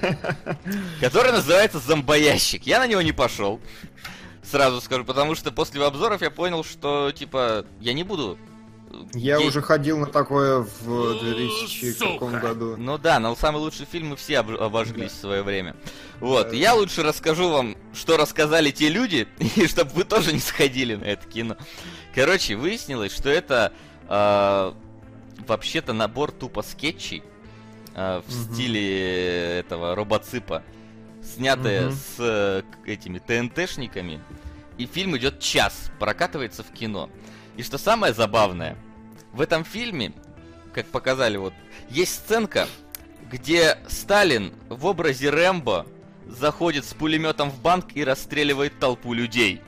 который 1.02 1.32
называется 1.34 1.80
«Зомбоящик». 1.80 2.66
Я 2.66 2.80
на 2.80 2.88
него 2.88 3.02
не 3.02 3.12
пошел, 3.12 3.60
сразу 4.50 4.82
скажу, 4.82 5.06
потому 5.06 5.36
что 5.36 5.52
после 5.52 5.84
обзоров 5.84 6.22
я 6.22 6.32
понял, 6.32 6.64
что, 6.64 7.12
типа, 7.12 7.66
я 7.80 7.94
не 7.94 8.04
буду... 8.04 8.38
э, 8.92 8.94
Я 9.14 9.38
гей- 9.38 9.48
уже 9.48 9.62
ходил 9.62 9.98
на 10.00 10.08
такое 10.08 10.60
в 10.60 11.20
2000 11.20 11.94
каком 11.94 12.32
Сука. 12.34 12.42
году. 12.42 12.76
Ну 12.78 12.98
да, 12.98 13.20
но 13.20 13.36
самый 13.36 13.58
лучший 13.60 13.86
фильм 13.86 14.10
мы 14.10 14.16
все 14.16 14.40
об- 14.40 14.60
обожглись 14.60 15.12
в 15.12 15.20
свое 15.20 15.44
время. 15.44 15.76
Вот, 16.20 16.52
я 16.54 16.74
лучше 16.74 17.04
расскажу 17.04 17.50
вам, 17.50 17.76
что 17.94 18.18
рассказали 18.18 18.72
те 18.72 18.90
люди, 18.90 19.28
и 19.56 19.68
чтобы 19.68 19.92
вы 19.92 20.04
тоже 20.04 20.34
не 20.34 20.40
сходили 20.40 20.96
на 20.96 21.06
это 21.06 21.28
кино. 21.28 21.56
Короче, 22.16 22.56
выяснилось, 22.56 23.16
что 23.16 23.30
это 23.30 23.72
э, 24.08 24.74
вообще-то 25.48 25.94
набор 25.94 26.32
тупо 26.32 26.64
скетчей 26.64 27.24
э, 27.96 28.22
в 28.28 28.34
Мгм. 28.48 28.54
стиле 28.56 29.60
этого 29.60 29.96
робоципа, 29.96 30.64
снятые 31.36 31.88
Мгм. 31.88 31.92
с 31.94 32.16
э, 32.20 32.62
этими 32.86 33.20
ТНТшниками. 33.20 34.22
И 34.78 34.86
фильм 34.86 35.18
идет 35.18 35.40
час, 35.40 35.92
прокатывается 36.00 36.64
в 36.64 36.72
кино. 36.72 37.10
И 37.58 37.64
что 37.64 37.78
самое 37.78 38.14
забавное, 38.14 38.78
в 39.34 39.42
этом 39.42 39.64
фильме, 39.66 40.14
как 40.74 40.86
показали 40.88 41.38
вот, 41.38 41.54
есть 41.90 42.14
сценка, 42.16 42.68
где 43.32 43.78
Сталин 43.88 44.54
в 44.70 44.86
образе 44.86 45.30
Рэмбо 45.30 45.86
заходит 46.28 46.86
с 46.86 46.94
пулеметом 46.94 47.52
в 47.52 47.60
банк 47.62 47.88
и 47.96 48.04
расстреливает 48.04 48.80
толпу 48.80 49.14
людей. 49.14 49.62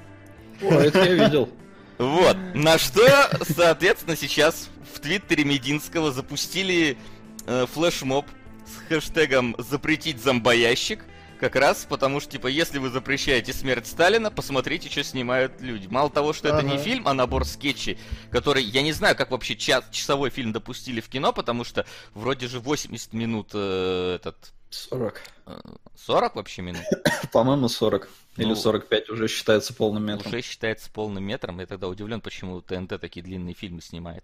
О, 0.61 0.73
это 0.73 1.03
я 1.03 1.25
видел. 1.25 1.49
Вот. 1.97 2.37
На 2.55 2.77
что, 2.77 3.03
соответственно, 3.43 4.15
сейчас 4.15 4.69
в 4.93 4.99
твиттере 4.99 5.43
Мединского 5.43 6.11
запустили 6.11 6.97
э, 7.45 7.65
флешмоб 7.71 8.25
с 8.65 8.87
хэштегом 8.87 9.55
«Запретить 9.57 10.21
зомбоящик». 10.23 11.03
Как 11.41 11.55
раз 11.55 11.87
потому 11.89 12.19
что, 12.19 12.33
типа, 12.33 12.45
если 12.45 12.77
вы 12.77 12.91
запрещаете 12.91 13.51
смерть 13.51 13.87
Сталина, 13.87 14.29
посмотрите, 14.29 14.89
что 14.91 15.03
снимают 15.03 15.59
люди. 15.59 15.87
Мало 15.87 16.11
того, 16.11 16.33
что 16.33 16.49
это 16.49 16.61
не 16.61 16.75
Ага. 16.75 16.83
фильм, 16.83 17.07
а 17.07 17.15
набор 17.15 17.45
скетчей, 17.45 17.97
который, 18.29 18.63
я 18.63 18.83
не 18.83 18.91
знаю, 18.91 19.15
как 19.15 19.31
вообще 19.31 19.55
час, 19.55 19.83
часовой 19.89 20.29
фильм 20.29 20.51
допустили 20.51 21.01
в 21.01 21.09
кино, 21.09 21.33
потому 21.33 21.63
что 21.63 21.87
вроде 22.13 22.47
же 22.47 22.59
80 22.59 23.13
минут 23.13 23.49
э, 23.55 24.17
этот... 24.17 24.53
40. 24.73 25.21
э, 25.47 25.59
40 25.95 26.35
вообще 26.35 26.61
минут? 26.61 26.83
По-моему, 27.31 27.67
40. 27.67 28.09
Или 28.37 28.47
Ну, 28.47 28.55
45 28.55 29.09
уже 29.09 29.27
считается 29.27 29.73
полным 29.73 30.05
метром. 30.05 30.27
Уже 30.27 30.41
считается 30.41 30.89
полным 30.89 31.23
метром. 31.23 31.59
Я 31.59 31.65
тогда 31.65 31.89
удивлен, 31.89 32.21
почему 32.21 32.61
ТНТ 32.61 32.99
такие 32.99 33.21
длинные 33.23 33.53
фильмы 33.53 33.81
снимает. 33.81 34.23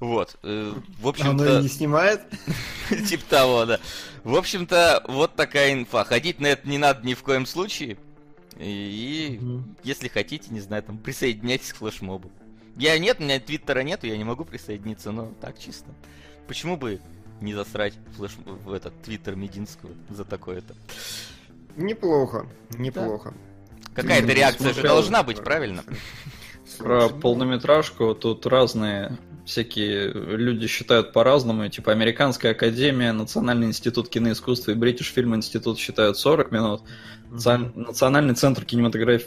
Вот. 0.00 0.36
э, 0.42 0.72
В 0.98 1.00
Оно 1.00 1.08
и 1.08 1.10
общем-то, 1.10 1.62
не 1.62 1.68
снимает. 1.68 2.20
типа 3.08 3.24
того, 3.28 3.64
да. 3.64 3.80
В 4.22 4.36
общем-то, 4.36 5.04
вот 5.08 5.34
такая 5.34 5.72
инфа. 5.72 6.04
Ходить 6.04 6.40
на 6.40 6.48
это 6.48 6.68
не 6.68 6.76
надо 6.76 7.06
ни 7.06 7.14
в 7.14 7.22
коем 7.22 7.46
случае. 7.46 7.96
И 8.58 9.40
если 9.82 10.08
хотите, 10.08 10.48
не 10.50 10.60
знаю, 10.60 10.82
там 10.82 10.98
присоединяйтесь 10.98 11.72
к 11.72 11.76
флешмобу. 11.76 12.30
Я 12.76 12.98
нет, 12.98 13.18
у 13.18 13.22
меня 13.22 13.40
твиттера 13.40 13.80
нету, 13.80 14.06
я 14.06 14.16
не 14.16 14.24
могу 14.24 14.44
присоединиться, 14.44 15.10
но 15.10 15.32
так 15.40 15.58
чисто. 15.58 15.86
Почему 16.46 16.76
бы 16.76 17.00
не 17.40 17.54
засрать 17.54 17.94
флеш 18.16 18.32
в 18.64 18.72
этот 18.72 19.00
твиттер 19.02 19.36
Мединского 19.36 19.90
за 20.10 20.24
такое-то? 20.24 20.74
Неплохо, 21.76 22.46
неплохо. 22.76 23.34
Какая-то 23.94 24.26
Ну, 24.26 24.32
реакция 24.34 24.72
же 24.74 24.82
должна 24.82 25.22
быть, 25.22 25.42
правильно? 25.42 25.82
Про 26.78 27.08
ну, 27.08 27.20
полнометражку 27.20 28.14
тут 28.14 28.46
разные 28.46 29.16
всякие 29.46 30.12
люди 30.12 30.66
считают 30.66 31.12
по-разному. 31.12 31.68
Типа 31.68 31.92
Американская 31.92 32.52
академия, 32.52 33.12
Национальный 33.12 33.66
институт 33.68 34.08
киноискусства 34.08 34.72
и 34.72 34.74
Бритиш 34.74 35.12
Фильм 35.12 35.34
Институт 35.34 35.78
считают 35.78 36.18
40 36.18 36.52
минут. 36.52 36.82
Националь- 37.30 37.72
Национальный 37.74 38.34
центр 38.34 38.64
кинематограф- 38.64 39.26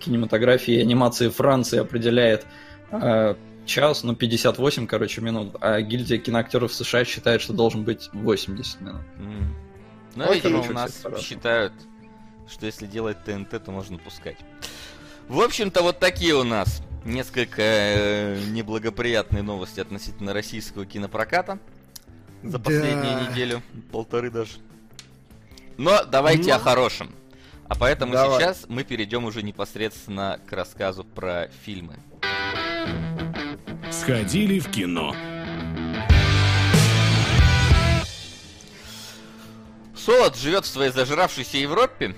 кинематографии 0.00 0.74
и 0.74 0.80
анимации 0.80 1.28
Франции 1.28 1.78
определяет 1.78 2.46
э, 2.90 3.34
час, 3.68 4.02
ну 4.02 4.16
58, 4.16 4.86
короче, 4.86 5.20
минут, 5.20 5.54
а 5.60 5.80
гильдия 5.80 6.18
киноактеров 6.18 6.72
США 6.72 7.04
считает, 7.04 7.40
что 7.40 7.52
должен 7.52 7.84
быть 7.84 8.08
80 8.12 8.80
минут. 8.80 9.02
М. 9.18 9.54
Ну, 10.16 10.24
Окей. 10.24 10.40
видимо, 10.40 10.60
у 10.62 10.72
нас 10.72 11.04
считают, 11.20 11.72
что 12.48 12.66
если 12.66 12.86
делать 12.86 13.22
ТНТ, 13.24 13.62
то 13.64 13.70
можно 13.70 13.98
пускать. 13.98 14.38
В 15.28 15.40
общем-то, 15.40 15.82
вот 15.82 15.98
такие 16.00 16.34
у 16.34 16.42
нас 16.42 16.82
несколько 17.04 17.62
э, 17.62 18.40
неблагоприятные 18.48 19.42
новости 19.42 19.78
относительно 19.78 20.32
российского 20.32 20.86
кинопроката 20.86 21.58
за 22.42 22.58
Да. 22.58 22.64
последнюю 22.64 23.30
неделю, 23.30 23.62
полторы 23.92 24.30
даже. 24.30 24.52
Но 25.76 26.02
давайте 26.04 26.50
Ну. 26.50 26.56
о 26.56 26.58
хорошем. 26.58 27.14
А 27.68 27.74
поэтому 27.74 28.14
Давай. 28.14 28.40
сейчас 28.40 28.64
мы 28.68 28.82
перейдем 28.82 29.26
уже 29.26 29.42
непосредственно 29.42 30.40
к 30.48 30.52
рассказу 30.52 31.04
про 31.04 31.48
фильмы. 31.64 31.96
Сходили 34.00 34.58
в 34.58 34.68
кино. 34.70 35.14
Солод 39.96 40.36
живет 40.36 40.64
в 40.64 40.68
своей 40.68 40.90
зажравшейся 40.90 41.58
Европе, 41.58 42.14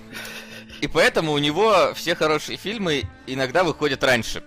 и 0.81 0.87
поэтому 0.87 1.33
у 1.33 1.39
него 1.39 1.93
все 1.95 2.15
хорошие 2.15 2.57
фильмы 2.59 3.05
иногда 3.27 3.65
выходят 3.65 4.05
раньше. 4.05 4.43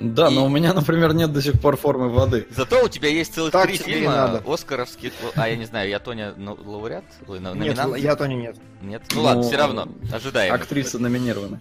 Да, 0.00 0.28
И- 0.28 0.34
но 0.34 0.46
у 0.46 0.48
меня, 0.48 0.72
например, 0.72 1.12
нет 1.12 1.30
до 1.32 1.42
сих 1.42 1.60
пор 1.60 1.76
формы 1.76 2.08
воды. 2.08 2.46
Зато 2.50 2.82
у 2.84 2.88
тебя 2.88 3.10
есть 3.10 3.34
целых 3.34 3.52
Так 3.52 3.66
три 3.66 3.76
фильма 3.76 4.12
надо. 4.12 4.42
оскаровских. 4.52 5.12
А 5.36 5.46
я 5.48 5.56
не 5.56 5.66
знаю, 5.66 5.90
я 5.90 5.98
Тоня 5.98 6.32
ну, 6.38 6.54
лауреат? 6.64 7.04
Ой, 7.28 7.38
на- 7.38 7.52
Нет, 7.52 7.76
номинант? 7.76 7.98
я 7.98 8.16
Тони 8.16 8.34
нет. 8.34 8.56
Нет? 8.80 9.02
Ну, 9.10 9.16
Ну, 9.16 9.22
ладно, 9.22 9.42
все 9.42 9.56
равно. 9.58 9.88
Ожидаем. 10.10 10.54
Актрисы 10.54 10.98
номинированы. 10.98 11.60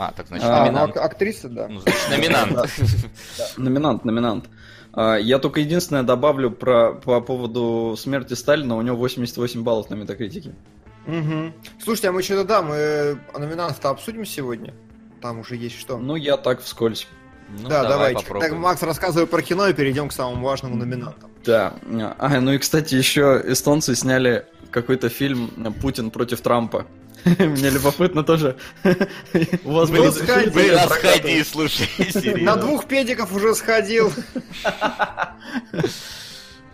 А, 0.00 0.12
так 0.12 0.28
значит, 0.28 0.46
А, 0.48 0.64
А, 0.64 0.72
ну, 0.72 1.02
актриса, 1.02 1.50
да. 1.50 1.68
Ну, 1.68 1.80
значит, 1.80 2.08
номинант. 2.08 2.70
Номинант, 3.58 4.04
номинант. 4.06 4.44
А, 4.94 5.16
Я 5.16 5.38
только 5.38 5.60
единственное 5.60 6.02
добавлю 6.02 6.50
про, 6.50 6.94
по 6.94 7.20
поводу 7.20 7.96
смерти 7.98 8.32
Сталина. 8.32 8.76
У 8.76 8.82
него 8.82 8.96
88 8.96 9.62
баллов 9.62 9.90
на 9.90 9.96
метакритике. 9.96 10.54
Мгм. 11.06 11.52
Слушайте, 11.82 12.08
а 12.08 12.12
мы 12.12 12.22
что-то 12.22 12.44
да, 12.44 12.62
мы 12.62 13.18
номинантов-то 13.38 13.90
обсудим 13.90 14.24
сегодня. 14.24 14.72
Там 15.20 15.40
уже 15.40 15.56
есть 15.56 15.78
что. 15.78 15.98
Ну, 15.98 16.16
я 16.16 16.38
так 16.38 16.62
вскользь. 16.62 17.06
Ну, 17.58 17.68
да, 17.68 17.82
давай 17.82 18.14
давайте. 18.14 18.40
Так, 18.40 18.52
Макс, 18.54 18.82
рассказывай 18.82 19.26
про 19.26 19.42
кино 19.42 19.68
и 19.68 19.74
перейдем 19.74 20.08
к 20.08 20.12
самым 20.12 20.42
важным 20.42 20.78
номинантам. 20.78 21.30
Да. 21.44 21.74
А, 22.18 22.40
ну 22.40 22.52
и, 22.52 22.58
кстати, 22.58 22.94
еще 22.94 23.42
эстонцы 23.44 23.94
сняли 23.94 24.46
какой-то 24.70 25.10
фильм 25.10 25.48
«Путин 25.82 26.10
против 26.10 26.40
Трампа». 26.40 26.86
Мне 27.38 27.70
любопытно 27.70 28.22
тоже. 28.22 28.56
У 29.64 29.72
вас 29.72 29.90
было 29.90 30.10
сходи, 30.10 31.44
слушай, 31.44 31.88
На 32.42 32.56
двух 32.56 32.86
педиков 32.86 33.32
уже 33.34 33.54
сходил. 33.54 34.12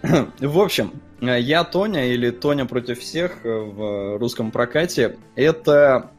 В 0.02 0.60
общем, 0.60 0.92
я 1.20 1.64
Тоня 1.64 2.06
или 2.12 2.30
Тоня 2.30 2.66
против 2.66 3.00
всех 3.00 3.42
в 3.42 4.18
русском 4.18 4.50
прокате. 4.50 5.16
Это 5.34 6.10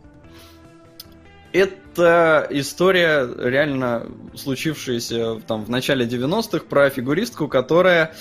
это 1.54 2.48
история, 2.52 3.28
реально 3.38 4.08
случившаяся 4.36 5.42
там 5.48 5.64
в 5.64 5.70
начале 5.70 6.06
90-х, 6.06 6.66
про 6.66 6.90
фигуристку, 6.90 7.48
которая 7.48 8.14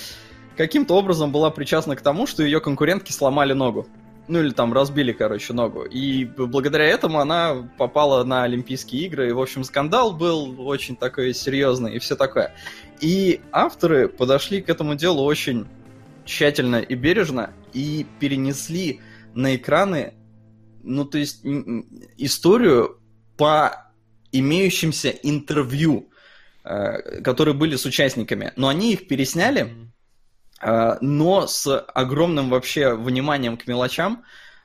каким-то 0.56 0.94
образом 0.94 1.32
была 1.32 1.50
причастна 1.50 1.96
к 1.96 2.00
тому, 2.00 2.26
что 2.26 2.42
ее 2.42 2.60
конкурентки 2.60 3.12
сломали 3.12 3.52
ногу. 3.52 3.86
Ну 4.28 4.40
или 4.40 4.50
там 4.50 4.72
разбили, 4.72 5.12
короче, 5.12 5.52
ногу. 5.52 5.84
И 5.84 6.24
благодаря 6.24 6.84
этому 6.84 7.20
она 7.20 7.68
попала 7.78 8.24
на 8.24 8.42
Олимпийские 8.42 9.06
игры. 9.06 9.28
И, 9.28 9.32
в 9.32 9.40
общем, 9.40 9.62
скандал 9.62 10.12
был 10.12 10.66
очень 10.66 10.96
такой 10.96 11.32
серьезный 11.32 11.94
и 11.94 11.98
все 12.00 12.16
такое. 12.16 12.52
И 13.00 13.40
авторы 13.52 14.08
подошли 14.08 14.62
к 14.62 14.68
этому 14.68 14.96
делу 14.96 15.22
очень 15.22 15.66
тщательно 16.24 16.76
и 16.76 16.94
бережно 16.94 17.52
и 17.72 18.04
перенесли 18.18 19.00
на 19.34 19.54
экраны, 19.54 20.14
ну, 20.82 21.04
то 21.04 21.18
есть, 21.18 21.44
историю 22.16 22.98
по 23.36 23.92
имеющимся 24.32 25.10
интервью, 25.10 26.10
э, 26.64 27.20
которые 27.22 27.54
были 27.54 27.76
с 27.76 27.84
участниками. 27.84 28.52
Но 28.56 28.68
они 28.68 28.92
их 28.92 29.06
пересняли, 29.06 29.85
но 30.62 31.46
с 31.46 31.78
огромным 31.80 32.50
вообще 32.50 32.94
вниманием 32.94 33.56
к 33.56 33.66
мелочам. 33.66 34.24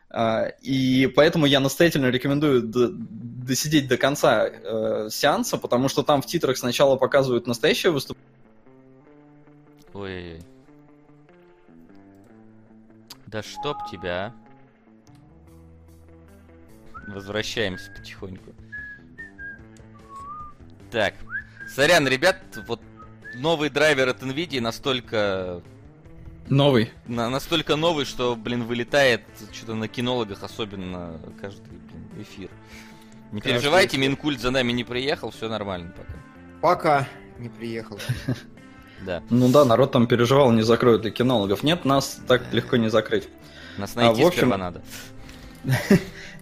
э, 0.10 0.51
И 0.62 1.07
поэтому 1.07 1.45
я 1.45 1.60
настоятельно 1.60 2.07
рекомендую 2.07 2.62
досидеть 2.63 3.88
до 3.88 3.98
конца 3.98 4.48
э, 4.48 5.10
сеанса, 5.12 5.57
потому 5.57 5.89
что 5.89 6.03
там 6.03 6.21
в 6.21 6.25
титрах 6.25 6.57
сначала 6.57 6.95
показывают 6.95 7.48
настоящее 7.48 7.91
выступление, 7.91 8.27
Ой-ой-ой. 9.93 10.41
Да 13.27 13.43
чтоб 13.43 13.77
тебя. 13.89 14.34
а. 14.34 17.12
Возвращаемся 17.12 17.91
потихоньку. 17.91 18.54
Так. 20.91 21.13
Сорян, 21.73 22.08
ребят, 22.08 22.38
вот 22.67 22.82
новый 23.36 23.69
драйвер 23.69 24.10
от 24.10 24.21
NVIDIA 24.21 24.60
настолько 24.60 25.62
Новый. 26.49 26.91
на- 27.08 27.30
настолько 27.30 27.75
новый, 27.75 28.06
что, 28.06 28.36
блин, 28.36 28.63
вылетает 28.65 29.21
что-то 29.54 29.75
на 29.75 29.88
кинологах, 29.88 30.43
особенно 30.43 31.19
каждый 31.39 31.62
блин, 31.69 32.10
эфир. 32.19 32.49
Не 33.32 33.39
Каждый 33.39 33.54
переживайте, 33.56 33.97
эфир. 33.97 34.10
Минкульт 34.10 34.39
за 34.41 34.51
нами 34.51 34.71
не 34.73 34.84
приехал, 34.84 35.32
все 35.32 35.47
нормально 35.47 35.93
пока. 35.95 36.13
Пока 36.62 37.08
не 37.39 37.49
приехал. 37.49 37.99
Да, 39.04 39.23
Ну 39.32 39.49
да, 39.49 39.65
народ 39.65 39.91
там 39.93 40.06
переживал, 40.06 40.51
не 40.51 40.62
закроют 40.62 41.04
ли 41.04 41.10
кинологов. 41.10 41.63
Нет, 41.63 41.86
нас 41.86 42.21
так 42.27 42.54
легко 42.54 42.75
не 42.77 42.88
закрыть. 42.88 43.27
нас 43.80 43.93
А, 43.95 43.99
найти 44.01 44.23
в 44.23 44.27
общем- 44.27 44.38
сперва 44.41 44.58
надо. 44.58 44.84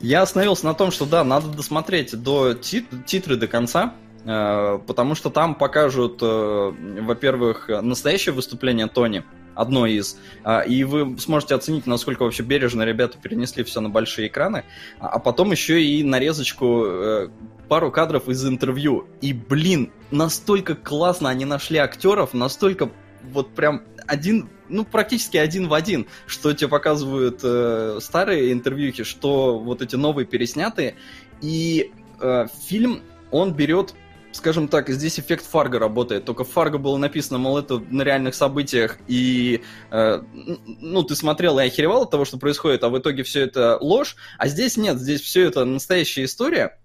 Я 0.01 0.21
остановился 0.23 0.65
на 0.65 0.73
том, 0.73 0.91
что 0.91 1.05
да, 1.05 1.23
надо 1.23 1.47
досмотреть 1.47 2.21
до 2.21 2.53
ти- 2.53 2.85
титры 3.05 3.37
до 3.37 3.47
конца, 3.47 3.93
э, 4.25 4.79
потому 4.87 5.15
что 5.15 5.29
там 5.29 5.55
покажут, 5.55 6.19
э, 6.21 6.73
во-первых, 7.01 7.69
настоящее 7.69 8.33
выступление 8.33 8.87
Тони, 8.87 9.23
одно 9.61 9.85
из, 9.85 10.17
а, 10.43 10.61
и 10.61 10.83
вы 10.83 11.17
сможете 11.19 11.55
оценить, 11.55 11.85
насколько 11.85 12.23
вообще 12.23 12.43
бережно 12.43 12.83
ребята 12.83 13.17
перенесли 13.17 13.63
все 13.63 13.81
на 13.81 13.89
большие 13.89 14.27
экраны, 14.27 14.63
а 14.99 15.19
а 15.19 15.21
потом 15.21 15.51
еще 15.51 15.83
и 15.83 16.01
нарезочку, 16.01 16.85
э, 16.85 17.29
пару 17.67 17.91
кадров 17.91 18.29
из 18.29 18.45
интервью. 18.45 19.05
И, 19.19 19.33
блин, 19.33 19.91
настолько 20.11 20.75
классно 20.75 21.29
они 21.29 21.43
нашли 21.43 21.77
актеров, 21.77 22.33
настолько 22.33 22.89
вот 23.21 23.53
прям 23.53 23.83
один, 24.07 24.49
ну, 24.69 24.85
практически 24.85 25.35
один 25.35 25.67
в 25.67 25.73
один, 25.73 26.07
что 26.25 26.53
тебе 26.53 26.69
показывают 26.69 27.41
э, 27.43 27.99
старые 28.01 28.53
интервьюхи, 28.53 29.03
что 29.03 29.59
вот 29.59 29.81
эти 29.81 29.97
новые 29.97 30.25
переснятые. 30.25 30.95
И 31.41 31.91
э, 32.21 32.47
фильм, 32.65 33.01
он 33.29 33.53
берет, 33.53 33.93
скажем 34.31 34.67
так, 34.67 34.89
здесь 34.89 35.19
эффект 35.19 35.45
Фарго 35.45 35.79
работает. 35.79 36.25
Только 36.25 36.43
в 36.43 36.49
Фарго 36.49 36.77
было 36.77 36.97
написано, 36.97 37.39
мол, 37.39 37.57
это 37.57 37.79
на 37.79 38.03
реальных 38.03 38.35
событиях, 38.35 38.97
и, 39.07 39.61
э, 39.91 40.21
ну, 40.65 41.03
ты 41.03 41.15
смотрел 41.15 41.59
и 41.59 41.63
охеревал 41.63 42.03
от 42.03 42.11
того, 42.11 42.25
что 42.25 42.37
происходит, 42.37 42.83
а 42.83 42.89
в 42.89 42.97
итоге 42.97 43.23
все 43.23 43.41
это 43.41 43.77
ложь. 43.81 44.15
А 44.37 44.47
здесь 44.47 44.77
нет, 44.77 44.99
здесь 44.99 45.21
все 45.21 45.45
это 45.45 45.65
настоящая 45.65 46.25
история 46.25 46.79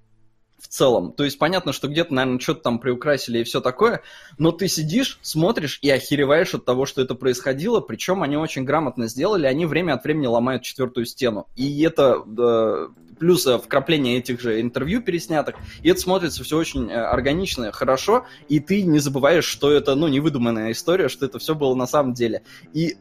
в 0.64 0.68
целом. 0.68 1.12
То 1.12 1.24
есть 1.24 1.38
понятно, 1.38 1.72
что 1.72 1.88
где-то, 1.88 2.14
наверное, 2.14 2.40
что-то 2.40 2.62
там 2.62 2.78
приукрасили 2.78 3.40
и 3.40 3.44
все 3.44 3.60
такое, 3.60 4.00
но 4.38 4.50
ты 4.50 4.66
сидишь, 4.66 5.18
смотришь 5.20 5.78
и 5.82 5.90
охереваешь 5.90 6.54
от 6.54 6.64
того, 6.64 6.86
что 6.86 7.02
это 7.02 7.14
происходило, 7.14 7.80
причем 7.80 8.22
они 8.22 8.36
очень 8.36 8.64
грамотно 8.64 9.06
сделали, 9.08 9.46
они 9.46 9.66
время 9.66 9.92
от 9.92 10.04
времени 10.04 10.26
ломают 10.26 10.62
четвертую 10.62 11.04
стену. 11.04 11.46
И 11.54 11.82
это 11.82 12.22
э, 12.26 12.88
плюс 13.18 13.46
э, 13.46 13.58
вкрапление 13.58 14.18
этих 14.18 14.40
же 14.40 14.60
интервью 14.60 15.02
переснятых, 15.02 15.56
и 15.82 15.88
это 15.88 16.00
смотрится 16.00 16.44
все 16.44 16.56
очень 16.56 16.90
э, 16.90 16.94
органично, 16.94 17.72
хорошо, 17.72 18.26
и 18.48 18.60
ты 18.60 18.82
не 18.82 18.98
забываешь, 18.98 19.44
что 19.44 19.70
это, 19.70 19.94
ну, 19.94 20.08
невыдуманная 20.08 20.72
история, 20.72 21.08
что 21.08 21.26
это 21.26 21.38
все 21.38 21.54
было 21.54 21.74
на 21.74 21.86
самом 21.86 22.14
деле. 22.14 22.42
И 22.72 22.96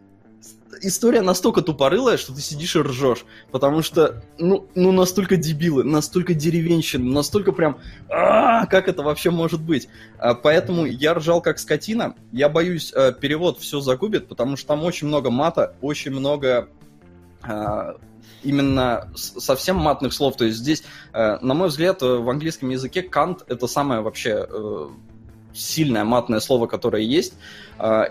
история 0.81 1.21
настолько 1.21 1.61
тупорылая, 1.61 2.17
что 2.17 2.33
ты 2.33 2.41
сидишь 2.41 2.75
и 2.75 2.79
ржешь. 2.79 3.25
Потому 3.51 3.81
что, 3.81 4.23
ну, 4.37 4.67
ну 4.75 4.91
настолько 4.91 5.37
дебилы, 5.37 5.83
настолько 5.83 6.33
деревенщины, 6.33 7.11
настолько 7.11 7.51
прям, 7.51 7.79
«А, 8.09 8.65
как 8.65 8.87
это 8.87 9.03
вообще 9.03 9.31
может 9.31 9.61
быть? 9.61 9.87
А, 10.17 10.33
Поэтому 10.33 10.85
я 10.85 11.13
ржал 11.13 11.41
как 11.41 11.59
скотина. 11.59 12.15
Я 12.31 12.49
боюсь, 12.49 12.91
э, 12.93 13.13
перевод 13.19 13.59
все 13.59 13.79
загубит, 13.79 14.27
потому 14.27 14.57
что 14.57 14.67
там 14.67 14.83
очень 14.83 15.07
много 15.07 15.29
мата, 15.29 15.75
очень 15.81 16.11
много 16.11 16.69
а, 17.41 17.95
именно 18.43 19.09
совсем 19.15 19.77
матных 19.77 20.13
слов. 20.13 20.35
То 20.37 20.45
есть 20.45 20.57
здесь, 20.57 20.83
э, 21.13 21.37
на 21.41 21.53
мой 21.53 21.69
взгляд, 21.69 22.01
э, 22.01 22.17
в 22.17 22.29
английском 22.29 22.69
языке 22.69 23.01
кант 23.01 23.43
это 23.47 23.67
самое 23.67 24.01
вообще 24.01 24.45
э, 24.49 24.87
сильное 25.53 26.03
матное 26.03 26.39
слово, 26.39 26.67
которое 26.67 27.03
есть. 27.03 27.33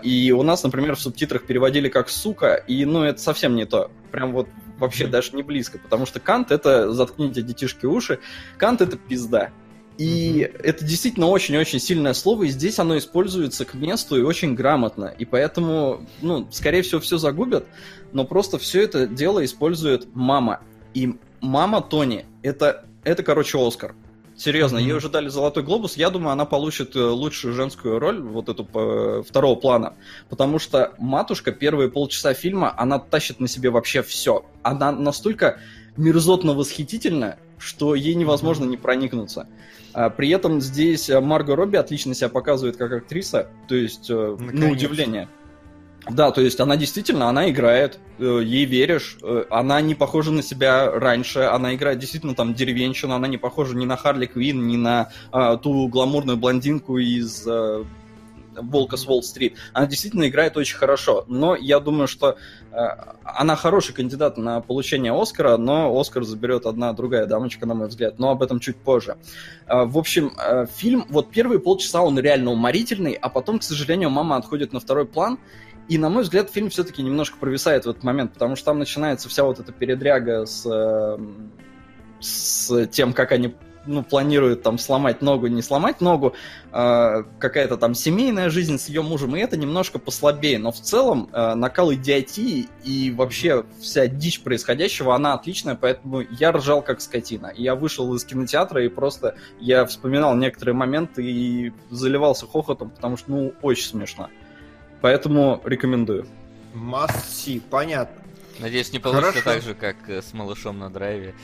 И 0.03 0.31
у 0.31 0.43
нас, 0.43 0.63
например, 0.63 0.95
в 0.95 1.01
субтитрах 1.01 1.45
переводили 1.45 1.89
как 1.89 2.09
«сука», 2.09 2.53
и, 2.55 2.85
ну, 2.85 3.03
это 3.03 3.19
совсем 3.19 3.57
не 3.57 3.65
то. 3.65 3.91
Прям 4.11 4.31
вот 4.31 4.47
вообще 4.77 5.07
даже 5.07 5.35
не 5.35 5.43
близко, 5.43 5.77
потому 5.77 6.05
что 6.05 6.21
кант— 6.21 6.51
это, 6.53 6.93
заткните 6.93 7.41
детишки 7.41 7.85
уши, 7.85 8.19
кант— 8.57 8.81
это 8.81 8.95
пизда. 8.97 9.51
И 9.97 10.49
это 10.63 10.83
действительно 10.83 11.27
очень-очень 11.27 11.79
сильное 11.79 12.13
слово, 12.13 12.43
и 12.43 12.47
здесь 12.47 12.79
оно 12.79 12.97
используется 12.97 13.63
к 13.65 13.75
месту 13.75 14.17
и 14.17 14.21
очень 14.21 14.55
грамотно. 14.55 15.13
И 15.17 15.25
поэтому, 15.25 16.07
ну, 16.21 16.47
скорее 16.51 16.81
всего, 16.81 16.99
все 16.99 17.17
загубят, 17.17 17.65
но 18.11 18.25
просто 18.25 18.57
все 18.57 18.81
это 18.81 19.05
дело 19.05 19.45
использует 19.45 20.07
мама. 20.15 20.61
И 20.93 21.15
мама 21.41 21.81
Тони— 21.81 22.25
это, 22.41 22.85
это, 23.03 23.21
короче, 23.23 23.59
Оскар. 23.65 23.95
Серьезно, 24.35 24.79
Мгм. 24.79 24.87
ей 24.87 24.93
уже 24.93 25.09
дали 25.09 25.27
золотой 25.27 25.61
глобус. 25.61 25.95
Я 25.95 26.09
думаю, 26.09 26.31
она 26.31 26.45
получит 26.45 26.95
э, 26.95 26.99
лучшую 26.99 27.53
женскую 27.53 27.99
роль, 27.99 28.19
вот 28.19 28.49
эту 28.49 28.63
второго 29.23 29.55
плана. 29.55 29.93
Потому 30.27 30.57
что 30.57 30.93
матушка 30.97 31.51
первые 31.51 31.91
полчаса 31.91 32.33
фильма, 32.33 32.73
она 32.75 32.97
тащит 32.97 33.39
на 33.39 33.47
себе 33.47 33.69
вообще 33.69 34.01
все. 34.01 34.43
Она 34.63 34.91
настолько 34.91 35.59
мерзотно 35.97 36.53
восхитительна, 36.53 37.37
что 37.57 37.95
ей 37.95 38.15
невозможно 38.15 38.65
не 38.65 38.77
проникнуться. 38.77 39.47
А, 39.93 40.09
При 40.09 40.29
этом 40.29 40.59
здесь 40.61 41.09
э, 41.09 41.19
Марго 41.19 41.55
Робби 41.55 41.77
отлично 41.77 42.13
себя 42.13 42.29
показывает 42.29 42.77
как 42.77 42.91
актриса, 42.91 43.49
то 43.67 43.75
есть, 43.75 44.09
э, 44.09 44.13
на 44.13 44.45
Наконец-то. 44.45 44.71
удивление. 44.71 45.29
Да, 46.09 46.31
то 46.31 46.41
есть 46.41 46.59
она 46.59 46.75
действительно, 46.75 47.29
она 47.29 47.49
играет, 47.49 47.97
э, 48.19 48.41
ей 48.43 48.65
веришь, 48.65 49.17
э, 49.21 49.45
она 49.49 49.79
не 49.79 49.95
похожа 49.95 50.31
на 50.31 50.43
себя 50.43 50.91
раньше, 50.91 51.39
она 51.41 51.73
играет 51.75 51.99
действительно 51.99 52.35
там 52.35 52.53
деревенщину, 52.53 53.13
она 53.13 53.27
не 53.29 53.37
похожа 53.37 53.77
ни 53.77 53.85
на 53.85 53.95
Харли 53.95 54.25
Квин, 54.25 54.67
ни 54.67 54.75
на 54.75 55.11
а, 55.31 55.55
ту 55.55 55.87
гламурную 55.87 56.37
блондинку 56.37 56.97
из 56.97 57.47
э, 57.47 57.85
Волка 58.55 58.97
с 58.97 59.07
Уолл-стрит. 59.07 59.55
Она 59.71 59.87
действительно 59.87 60.27
играет 60.27 60.57
очень 60.57 60.75
хорошо, 60.75 61.23
но 61.27 61.55
я 61.55 61.79
думаю, 61.79 62.07
что 62.07 62.31
э, 62.31 62.35
она 63.23 63.55
хороший 63.55 63.93
кандидат 63.93 64.37
на 64.37 64.61
получение 64.61 65.13
Оскара, 65.13 65.57
но 65.57 65.97
Оскар 65.99 66.23
заберет 66.23 66.65
одна 66.65 66.93
другая 66.93 67.25
дамочка, 67.25 67.65
на 67.65 67.73
мой 67.73 67.87
взгляд, 67.87 68.19
но 68.19 68.31
об 68.31 68.41
этом 68.41 68.59
чуть 68.59 68.77
позже. 68.77 69.17
Э, 69.67 69.85
В 69.85 69.97
общем, 69.97 70.33
э, 70.37 70.65
фильм, 70.73 71.05
вот 71.09 71.29
первые 71.31 71.59
полчаса 71.59 72.01
он 72.01 72.17
реально 72.19 72.51
уморительный, 72.51 73.13
а 73.13 73.29
потом, 73.29 73.59
к 73.59 73.63
сожалению, 73.63 74.09
мама 74.09 74.37
отходит 74.37 74.73
на 74.73 74.79
второй 74.79 75.05
план, 75.05 75.39
и, 75.89 75.97
на 75.97 76.09
мой 76.09 76.23
взгляд, 76.23 76.49
фильм 76.49 76.69
все-таки 76.69 77.03
немножко 77.03 77.37
провисает 77.37 77.85
в 77.85 77.89
этот 77.89 78.03
момент, 78.03 78.33
потому 78.33 78.55
что 78.55 78.65
там 78.65 78.79
начинается 78.79 79.29
вся 79.29 79.43
вот 79.43 79.59
эта 79.59 79.71
передряга 79.71 80.45
с, 80.45 80.65
э, 80.65 81.17
с 82.19 82.87
тем, 82.87 83.13
как 83.13 83.31
они 83.33 83.55
ну, 83.85 84.03
планируют 84.03 84.63
там 84.63 84.77
сломать 84.77 85.21
ногу, 85.21 85.47
не 85.47 85.61
сломать 85.61 86.01
ногу, 86.01 86.33
э, 86.71 87.23
какая-то 87.39 87.77
там 87.77 87.95
семейная 87.95 88.49
жизнь 88.49 88.77
с 88.77 88.87
ее 88.87 89.01
мужем, 89.01 89.35
и 89.35 89.39
это 89.39 89.57
немножко 89.57 89.99
послабее, 89.99 90.59
но 90.59 90.71
в 90.71 90.79
целом 90.79 91.29
э, 91.31 91.53
накал 91.55 91.93
идиотии 91.93 92.67
и 92.83 93.11
вообще 93.11 93.65
вся 93.79 94.07
дичь 94.07 94.41
происходящего, 94.41 95.15
она 95.15 95.33
отличная, 95.33 95.75
поэтому 95.75 96.21
я 96.21 96.51
ржал 96.51 96.81
как 96.81 97.01
скотина. 97.01 97.51
Я 97.55 97.75
вышел 97.75 98.13
из 98.15 98.23
кинотеатра 98.25 98.83
и 98.83 98.89
просто 98.89 99.35
я 99.59 99.85
вспоминал 99.85 100.35
некоторые 100.35 100.75
моменты 100.75 101.23
и 101.23 101.73
заливался 101.89 102.47
хохотом, 102.47 102.89
потому 102.89 103.17
что, 103.17 103.31
ну, 103.31 103.53
очень 103.61 103.87
смешно. 103.87 104.29
Поэтому 105.01 105.61
рекомендую. 105.65 106.25
Must 106.73 107.25
see, 107.29 107.61
понятно. 107.69 108.23
Надеюсь, 108.59 108.93
не 108.93 108.99
получится 108.99 109.41
Хорошо. 109.41 109.49
так 109.49 109.61
же, 109.61 109.73
как 109.73 109.95
э, 110.07 110.21
с 110.21 110.33
малышом 110.33 110.79
на 110.79 110.89
драйве. 110.89 111.35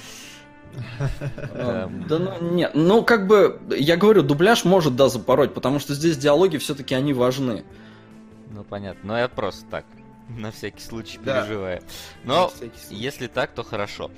Да, 1.54 1.84
Эм. 1.84 2.08
да 2.08 2.20
ну 2.20 2.52
нет, 2.52 2.72
ну 2.74 3.04
как 3.04 3.28
бы, 3.28 3.60
я 3.78 3.98
говорю, 3.98 4.22
дубляж 4.24 4.66
может, 4.66 4.96
да, 4.96 5.10
запороть, 5.10 5.54
потому 5.54 5.80
что 5.80 5.94
здесь 5.94 6.18
диалоги 6.18 6.58
все-таки 6.58 6.96
они 6.96 7.14
важны. 7.14 7.66
Ну, 8.52 8.64
понятно. 8.64 9.14
Но 9.14 9.18
я 9.18 9.28
просто 9.28 9.66
так, 9.70 9.86
на 10.30 10.52
всякий 10.52 10.82
случай 10.82 11.18
переживаю. 11.18 11.82
Но, 12.24 12.52
если 12.90 13.28
так, 13.28 13.52
то 13.54 13.64
хорошо. 13.64 14.12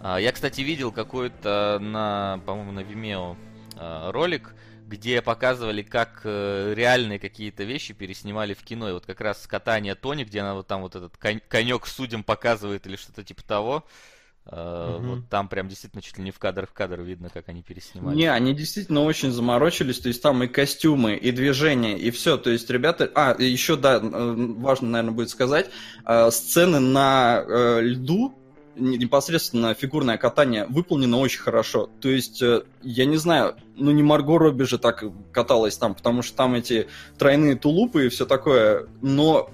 А, 0.00 0.18
Я, 0.18 0.32
кстати, 0.32 0.60
видел 0.60 0.92
какой-то 0.92 1.78
на, 1.80 2.40
по-моему, 2.44 2.72
на 2.72 2.80
Vimeo 2.80 3.36
а, 3.76 4.12
ролик, 4.12 4.54
где 4.86 5.22
показывали, 5.22 5.82
как 5.82 6.20
э, 6.24 6.74
реальные 6.76 7.18
какие-то 7.18 7.64
вещи 7.64 7.94
переснимали 7.94 8.52
в 8.52 8.62
кино. 8.62 8.90
И 8.90 8.92
вот 8.92 9.06
как 9.06 9.22
раз 9.22 9.46
катание 9.46 9.94
Тони, 9.94 10.24
где 10.24 10.40
она 10.40 10.54
вот 10.54 10.66
там 10.66 10.82
вот 10.82 10.94
этот 10.94 11.16
конь- 11.16 11.40
конек 11.48 11.86
судьям 11.86 12.22
показывает 12.22 12.86
или 12.86 12.96
что-то 12.96 13.24
типа 13.24 13.42
того. 13.44 13.84
Мгм. 14.50 15.08
Вот 15.08 15.28
там 15.30 15.48
прям 15.48 15.68
действительно 15.68 16.02
чуть 16.02 16.18
ли 16.18 16.24
не 16.24 16.30
в 16.30 16.38
кадр 16.38 16.66
в 16.66 16.72
кадр 16.72 17.00
видно, 17.00 17.30
как 17.30 17.48
они 17.48 17.62
переснимали. 17.62 18.14
Не, 18.14 18.30
они 18.30 18.54
действительно 18.54 19.02
очень 19.02 19.32
заморочились, 19.32 19.98
то 20.00 20.08
есть 20.08 20.20
там 20.20 20.42
и 20.42 20.48
костюмы, 20.48 21.16
и 21.16 21.30
движения, 21.32 21.98
и 21.98 22.10
все. 22.10 22.36
То 22.36 22.50
есть 22.50 22.68
ребята... 22.68 23.10
А, 23.14 23.34
еще, 23.38 23.76
да, 23.76 24.00
важно, 24.00 24.88
наверное, 24.90 25.14
будет 25.14 25.30
сказать, 25.30 25.70
э, 26.04 26.30
сцены 26.30 26.78
на 26.78 27.42
э, 27.46 27.80
льду, 27.80 28.34
не- 28.76 28.98
непосредственно 28.98 29.72
фигурное 29.72 30.18
катание, 30.18 30.66
выполнено 30.66 31.18
очень 31.18 31.40
хорошо. 31.40 31.88
То 32.00 32.10
есть, 32.10 32.42
я 32.82 33.04
не 33.06 33.16
знаю, 33.16 33.56
ну 33.76 33.92
не 33.92 34.02
Марго 34.02 34.38
Робби 34.38 34.64
же 34.64 34.78
так 34.78 35.04
каталась 35.32 35.78
там, 35.78 35.94
потому 35.94 36.22
что 36.22 36.36
там 36.36 36.54
эти 36.54 36.88
тройные 37.18 37.56
тулупы 37.56 38.06
и 38.06 38.08
все 38.10 38.26
такое, 38.26 38.88
но 39.00 39.50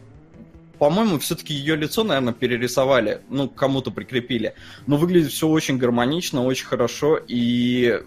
по-моему, 0.80 1.18
все-таки 1.18 1.52
ее 1.52 1.76
лицо, 1.76 2.04
наверное, 2.04 2.32
перерисовали, 2.32 3.20
ну, 3.28 3.50
кому-то 3.50 3.90
прикрепили. 3.90 4.54
Но 4.86 4.96
выглядит 4.96 5.30
все 5.30 5.46
очень 5.46 5.76
гармонично, 5.76 6.42
очень 6.42 6.64
хорошо, 6.64 7.20
и 7.28 8.02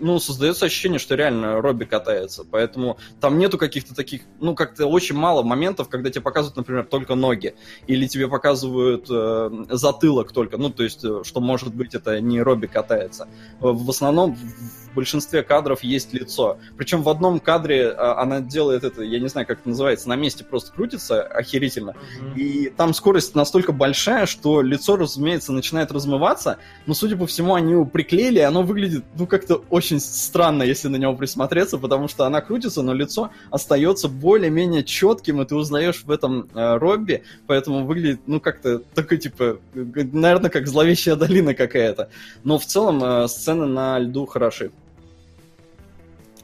ну, 0.00 0.18
создается 0.18 0.66
ощущение, 0.66 0.98
что 0.98 1.14
реально 1.14 1.60
Робби 1.60 1.84
катается. 1.84 2.44
Поэтому 2.50 2.98
там 3.20 3.38
нету 3.38 3.58
каких-то 3.58 3.94
таких, 3.94 4.22
ну, 4.40 4.54
как-то 4.54 4.86
очень 4.86 5.16
мало 5.16 5.42
моментов, 5.42 5.88
когда 5.88 6.10
тебе 6.10 6.22
показывают, 6.22 6.56
например, 6.56 6.84
только 6.84 7.14
ноги. 7.14 7.54
Или 7.86 8.06
тебе 8.06 8.28
показывают 8.28 9.06
э, 9.10 9.50
затылок 9.70 10.32
только. 10.32 10.56
Ну, 10.56 10.70
то 10.70 10.82
есть, 10.82 11.04
э, 11.04 11.22
что 11.24 11.40
может 11.40 11.74
быть, 11.74 11.94
это 11.94 12.20
не 12.20 12.42
Робби 12.42 12.66
катается. 12.66 13.28
Э, 13.60 13.66
В 13.68 13.88
основном 13.90 14.34
в 14.34 14.94
большинстве 14.94 15.42
кадров 15.42 15.82
есть 15.82 16.12
лицо. 16.12 16.58
Причем 16.76 17.02
в 17.02 17.08
одном 17.08 17.40
кадре 17.40 17.82
э, 17.82 17.94
она 17.94 18.40
делает 18.40 18.84
это, 18.84 19.02
я 19.02 19.20
не 19.20 19.28
знаю, 19.28 19.46
как 19.46 19.60
это 19.60 19.68
называется, 19.68 20.08
на 20.08 20.16
месте 20.16 20.44
просто 20.44 20.72
крутится 20.72 21.22
охерительно. 21.22 21.94
И 22.36 22.72
там 22.76 22.94
скорость 22.94 23.34
настолько 23.34 23.72
большая, 23.72 24.26
что 24.26 24.62
лицо, 24.62 24.96
разумеется, 24.96 25.52
начинает 25.52 25.92
размываться. 25.92 26.58
Но, 26.86 26.94
судя 26.94 27.16
по 27.16 27.26
всему, 27.26 27.54
они 27.54 27.72
его 27.72 27.84
приклеили, 27.84 28.38
и 28.38 28.42
оно 28.42 28.62
выглядит, 28.62 29.04
ну, 29.16 29.26
как-то 29.26 29.64
очень 29.70 29.83
странно, 29.88 30.62
если 30.62 30.88
на 30.88 30.96
него 30.96 31.14
присмотреться, 31.14 31.78
потому 31.78 32.08
что 32.08 32.24
она 32.24 32.40
крутится, 32.40 32.82
но 32.82 32.92
лицо 32.94 33.30
остается 33.50 34.08
более-менее 34.08 34.84
четким, 34.84 35.40
и 35.40 35.46
ты 35.46 35.54
узнаешь 35.54 36.04
в 36.04 36.10
этом 36.10 36.48
э, 36.54 36.76
Робби, 36.76 37.22
поэтому 37.46 37.84
выглядит, 37.84 38.20
ну, 38.26 38.40
как-то 38.40 38.78
такой, 38.78 39.18
типа, 39.18 39.58
наверное, 39.74 40.50
как 40.50 40.66
зловещая 40.66 41.16
долина 41.16 41.54
какая-то. 41.54 42.08
Но 42.42 42.58
в 42.58 42.66
целом 42.66 43.02
э, 43.02 43.28
сцены 43.28 43.66
на 43.66 43.98
льду 43.98 44.26
хороши. 44.26 44.70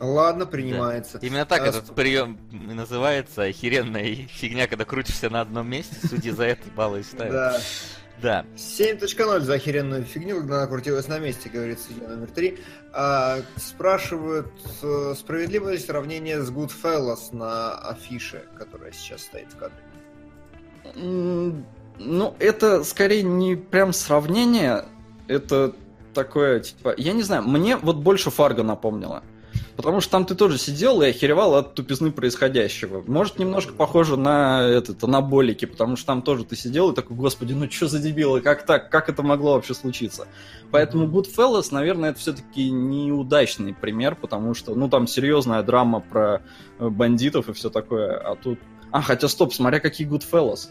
Ладно, 0.01 0.47
принимается. 0.47 1.19
Именно 1.21 1.45
так 1.45 1.61
А, 1.61 1.67
этот 1.67 1.95
прием 1.95 2.39
и 2.51 2.73
называется 2.73 3.43
охеренная 3.43 4.15
фигня, 4.29 4.67
когда 4.67 4.87
крутишься 4.87 5.29
на 5.29 5.43
одном 5.43 5.69
месте, 5.69 5.95
судьи 6.09 6.31
за 6.31 6.45
это 6.45 6.63
баллы 6.75 7.03
ставят. 7.03 7.33
Да. 7.33 7.61
Да. 8.23 8.45
7.0 8.57 9.41
за 9.41 9.55
охеренную 9.55 10.05
фигню, 10.05 10.41
когда 10.41 10.59
она 10.59 10.67
крутилась 10.67 11.09
на 11.09 11.19
месте, 11.19 11.49
говорит 11.49 11.79
судья 11.81 12.09
номер 12.09 12.29
3. 12.29 12.59
спрашивают, 13.57 14.53
э, 14.83 15.15
справедливо 15.17 15.71
ли 15.71 15.79
сравнение 15.79 16.43
с 16.43 16.51
Goodfellas 16.51 17.35
на 17.35 17.75
афише, 17.79 18.45
которая 18.59 18.93
сейчас 18.93 19.23
стоит 19.23 19.49
в 19.53 19.57
кадре. 19.57 19.79
Ну, 20.95 22.35
это 22.39 22.83
скорее 22.85 23.23
не 23.23 23.57
прям 23.57 23.93
сравнение, 23.93 24.85
это 25.29 25.75
такое, 26.15 26.61
типа, 26.61 26.95
я 26.97 27.13
не 27.13 27.23
знаю, 27.23 27.43
мне 27.45 27.77
вот 27.77 27.97
больше 27.97 28.31
Фарго 28.31 28.63
напомнило. 28.63 29.23
Потому 29.81 30.03
что 30.03 30.11
там 30.11 30.27
ты 30.27 30.35
тоже 30.35 30.59
сидел 30.59 31.01
и 31.01 31.09
охеревал 31.09 31.55
от 31.55 31.73
тупизны 31.73 32.13
происходящего. 32.13 33.03
Может, 33.07 33.39
немножко 33.39 33.73
похоже 33.73 34.19
на 34.19 34.61
этот 34.61 35.03
анаболики, 35.03 35.65
потому 35.65 35.97
что 35.97 36.09
там 36.09 36.21
тоже 36.21 36.45
ты 36.45 36.55
сидел 36.55 36.91
и 36.91 36.95
такой, 36.95 37.17
господи, 37.17 37.55
ну 37.55 37.71
что 37.71 37.89
за 37.89 37.99
дебилы, 37.99 38.43
как 38.43 38.67
так, 38.67 38.91
как 38.91 39.09
это 39.09 39.23
могло 39.23 39.55
вообще 39.55 39.73
случиться? 39.73 40.29
Поэтому 40.71 41.07
Goodfellas, 41.07 41.69
наверное, 41.71 42.11
это 42.11 42.19
все-таки 42.19 42.71
неудачный 42.71 43.73
пример, 43.73 44.17
потому 44.17 44.53
что, 44.53 44.75
ну, 44.75 44.91
там 44.91 45.07
серьезная 45.07 45.63
драма 45.63 46.01
про 46.01 46.43
э, 46.79 46.89
бандитов 46.91 47.49
и 47.49 47.55
все 47.55 47.71
такое, 47.71 48.19
а 48.19 48.37
тут... 48.37 48.59
А, 48.91 49.01
хотя 49.01 49.29
стоп, 49.29 49.55
смотря 49.55 49.81
какие 49.81 50.07
Goodfellas. 50.07 50.69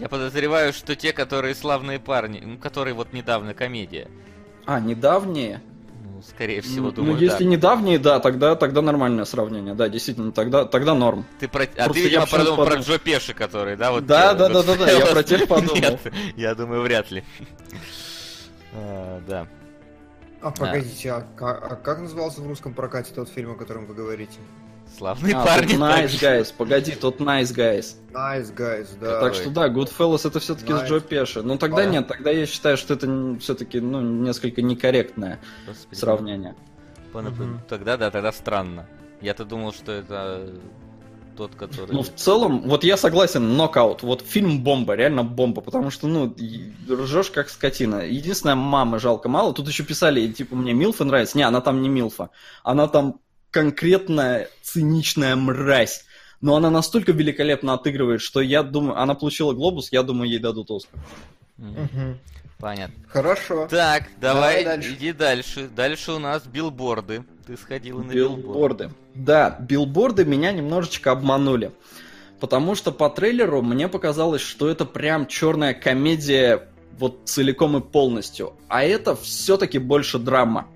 Я 0.00 0.08
подозреваю, 0.08 0.72
что 0.72 0.96
те, 0.96 1.12
которые 1.12 1.54
славные 1.54 2.00
парни, 2.00 2.42
ну, 2.44 2.58
которые 2.58 2.94
вот 2.94 3.12
недавно 3.12 3.54
комедия. 3.54 4.08
А, 4.66 4.80
недавние? 4.80 5.62
Ну, 6.18 6.22
скорее 6.24 6.60
всего, 6.62 6.86
ну, 6.86 6.90
думаю, 6.90 7.16
если 7.16 7.44
да. 7.44 7.50
недавние, 7.50 7.96
да, 8.00 8.18
тогда, 8.18 8.56
тогда 8.56 8.82
нормальное 8.82 9.24
сравнение. 9.24 9.74
Да, 9.74 9.88
действительно, 9.88 10.32
тогда, 10.32 10.64
тогда 10.64 10.92
норм. 10.92 11.24
Ты 11.38 11.46
про... 11.46 11.62
А 11.62 11.66
Просто 11.66 11.92
ты, 11.92 11.98
я 12.00 12.04
видимо, 12.06 12.22
почему-то 12.22 12.44
подумал 12.56 12.66
про. 12.66 12.80
Джо 12.80 12.98
Пеши, 12.98 13.34
который, 13.34 13.76
да? 13.76 13.92
Вот 13.92 14.04
Да, 14.06 14.32
э, 14.32 14.34
да, 14.34 14.48
да, 14.48 14.62
да, 14.64 14.74
да, 14.74 14.90
я 14.90 15.06
про 15.06 15.22
тех 15.22 15.46
подумал. 15.48 15.76
Нет, 15.76 16.00
я 16.34 16.56
думаю, 16.56 16.82
вряд 16.82 17.12
ли. 17.12 17.22
А, 18.72 19.20
Да. 19.28 19.46
А, 20.40 20.50
погодите, 20.50 21.12
а, 21.12 21.24
а 21.38 21.76
как 21.76 22.00
назывался 22.00 22.40
в 22.40 22.48
русском 22.48 22.74
прокате 22.74 23.12
тот 23.14 23.28
фильм, 23.28 23.52
о 23.52 23.54
котором 23.54 23.86
вы 23.86 23.94
говорите? 23.94 24.38
Славные 24.96 25.34
А, 25.34 25.44
парни. 25.44 25.72
тут 25.72 25.80
Nice. 25.80 26.20
Guys, 26.20 26.54
погоди, 26.56 26.94
тут 26.94 27.20
Nice 27.20 27.54
Guys. 27.54 27.96
Nice 28.12 28.54
Guys, 28.54 28.88
да. 29.00 29.20
так 29.20 29.34
что 29.34 29.50
да, 29.50 29.68
Goodfellas 29.68 30.26
это 30.26 30.40
все-таки 30.40 30.72
Nice. 30.72 30.86
с 30.86 30.88
Джо 30.88 31.00
Пеши. 31.00 31.42
Ну 31.42 31.58
тогда 31.58 31.82
А. 31.82 31.86
нет, 31.86 32.08
тогда 32.08 32.30
я 32.30 32.46
считаю, 32.46 32.76
что 32.76 32.94
это 32.94 33.36
все-таки 33.40 33.80
ну, 33.80 34.00
несколько 34.00 34.62
некорректное 34.62 35.40
тот, 41.38 41.54
который... 41.54 41.92
Ну, 41.94 42.02
в 42.02 42.12
целом, 42.14 42.62
вот 42.68 42.82
я 42.82 42.96
согласен, 42.96 43.56
нокаут. 43.56 44.02
Вот 44.02 44.22
фильм 44.22 44.64
бомба, 44.64 44.94
реально 44.94 45.22
бомба, 45.22 45.60
потому 45.62 45.90
что, 45.90 46.08
ну, 46.08 46.34
ржешь 46.90 47.30
как 47.30 47.48
скотина. 47.48 48.04
Единственное, 48.04 48.56
мамы 48.56 48.98
жалко 48.98 49.28
мало. 49.28 49.54
Тут 49.54 49.68
еще 49.68 49.84
писали, 49.84 50.26
типа, 50.32 50.56
мне 50.56 50.72
Милфа 50.74 51.04
нравится. 51.04 51.38
Не, 51.38 51.44
она 51.44 51.60
там 51.60 51.80
не 51.80 51.88
Милфа. 51.88 52.30
Она 52.64 52.88
там 52.88 53.20
конкретная 53.50 54.48
циничная 54.62 55.36
мразь. 55.36 56.04
Но 56.40 56.54
она 56.56 56.70
настолько 56.70 57.12
великолепно 57.12 57.74
отыгрывает, 57.74 58.20
что 58.20 58.40
я 58.40 58.62
думаю, 58.62 59.00
она 59.00 59.14
получила 59.14 59.52
глобус, 59.54 59.88
я 59.90 60.02
думаю, 60.04 60.30
ей 60.30 60.38
дадут 60.38 60.70
Оскар. 60.70 61.00
Понятно. 62.58 62.94
Хорошо. 63.08 63.68
Так, 63.68 64.04
давай, 64.20 64.64
Давай 64.64 64.64
дальше. 64.64 64.94
иди 64.94 65.12
дальше. 65.12 65.68
Дальше 65.74 66.12
у 66.12 66.18
нас 66.18 66.44
билборды. 66.44 67.24
Ты 67.46 67.56
сходила 67.56 68.02
на 68.02 68.12
билборды. 68.12 68.42
Билборды. 68.42 68.90
Да, 69.14 69.56
билборды 69.60 70.24
меня 70.24 70.50
немножечко 70.52 71.12
обманули. 71.12 71.70
Потому 72.40 72.74
что 72.74 72.90
по 72.92 73.10
трейлеру 73.10 73.62
мне 73.62 73.88
показалось, 73.88 74.42
что 74.42 74.68
это 74.68 74.84
прям 74.84 75.26
черная 75.28 75.72
комедия 75.72 76.68
вот 76.98 77.20
целиком 77.26 77.76
и 77.76 77.80
полностью. 77.80 78.54
А 78.68 78.82
это 78.82 79.14
все-таки 79.14 79.78
больше 79.78 80.18
драма. 80.18 80.66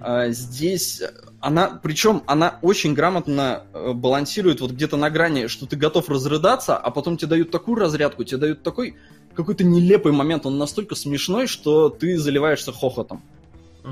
А, 0.00 0.28
Здесь 0.30 1.00
она, 1.40 1.80
причем 1.82 2.22
она 2.26 2.58
очень 2.62 2.94
грамотно 2.94 3.64
э, 3.72 3.92
балансирует 3.92 4.60
вот 4.60 4.72
где-то 4.72 4.96
на 4.96 5.08
грани, 5.10 5.46
что 5.46 5.66
ты 5.66 5.76
готов 5.76 6.08
разрыдаться, 6.08 6.76
а 6.76 6.90
потом 6.90 7.16
тебе 7.16 7.28
дают 7.28 7.50
такую 7.50 7.76
разрядку, 7.78 8.24
тебе 8.24 8.38
дают 8.38 8.62
такой 8.62 8.96
какой-то 9.34 9.62
нелепый 9.62 10.10
момент, 10.10 10.46
он 10.46 10.58
настолько 10.58 10.96
смешной, 10.96 11.46
что 11.46 11.90
ты 11.90 12.18
заливаешься 12.18 12.72
хохотом. 12.72 13.22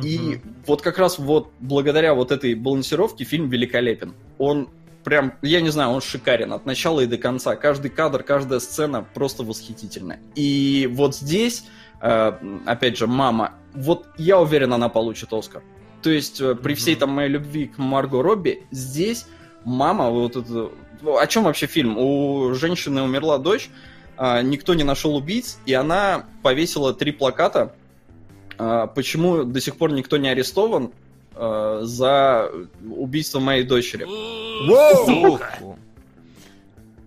И 0.02 0.40
вот 0.66 0.82
как 0.82 0.98
раз 0.98 1.18
вот 1.18 1.50
благодаря 1.60 2.14
вот 2.14 2.32
этой 2.32 2.54
балансировке 2.54 3.24
фильм 3.24 3.48
великолепен. 3.48 4.14
Он 4.38 4.68
прям, 5.04 5.34
я 5.40 5.60
не 5.60 5.70
знаю, 5.70 5.90
он 5.90 6.00
шикарен 6.00 6.52
от 6.52 6.66
начала 6.66 7.00
и 7.00 7.06
до 7.06 7.16
конца. 7.16 7.54
Каждый 7.54 7.90
кадр, 7.90 8.24
каждая 8.24 8.58
сцена 8.58 9.06
просто 9.14 9.44
восхитительная. 9.44 10.18
И 10.34 10.90
вот 10.92 11.14
здесь, 11.14 11.64
э, 12.00 12.32
опять 12.66 12.98
же, 12.98 13.06
мама, 13.06 13.52
вот 13.72 14.06
я 14.18 14.40
уверен, 14.40 14.72
она 14.72 14.88
получит 14.88 15.32
Оскар. 15.32 15.62
То 16.06 16.12
есть 16.12 16.40
э, 16.40 16.54
при 16.54 16.74
всей 16.74 16.94
там 16.94 17.10
моей 17.10 17.28
любви 17.28 17.66
к 17.66 17.78
Марго 17.78 18.22
Робби, 18.22 18.62
здесь 18.70 19.26
мама, 19.64 20.08
вот 20.08 20.36
это... 20.36 20.70
ну, 21.02 21.18
О 21.18 21.26
чем 21.26 21.42
вообще 21.42 21.66
фильм? 21.66 21.98
У 21.98 22.54
женщины 22.54 23.02
умерла 23.02 23.38
дочь, 23.38 23.70
а, 24.16 24.40
никто 24.40 24.74
не 24.74 24.84
нашел 24.84 25.16
убийц, 25.16 25.58
и 25.66 25.72
она 25.74 26.26
повесила 26.44 26.94
три 26.94 27.10
плаката. 27.10 27.74
А, 28.56 28.86
Почему 28.86 29.42
до 29.42 29.60
сих 29.60 29.74
пор 29.78 29.90
никто 29.90 30.16
не 30.16 30.28
арестован 30.28 30.92
а, 31.34 31.80
за 31.82 32.52
убийство 32.88 33.40
моей 33.40 33.64
дочери? 33.64 34.04
Воу! 34.04 35.40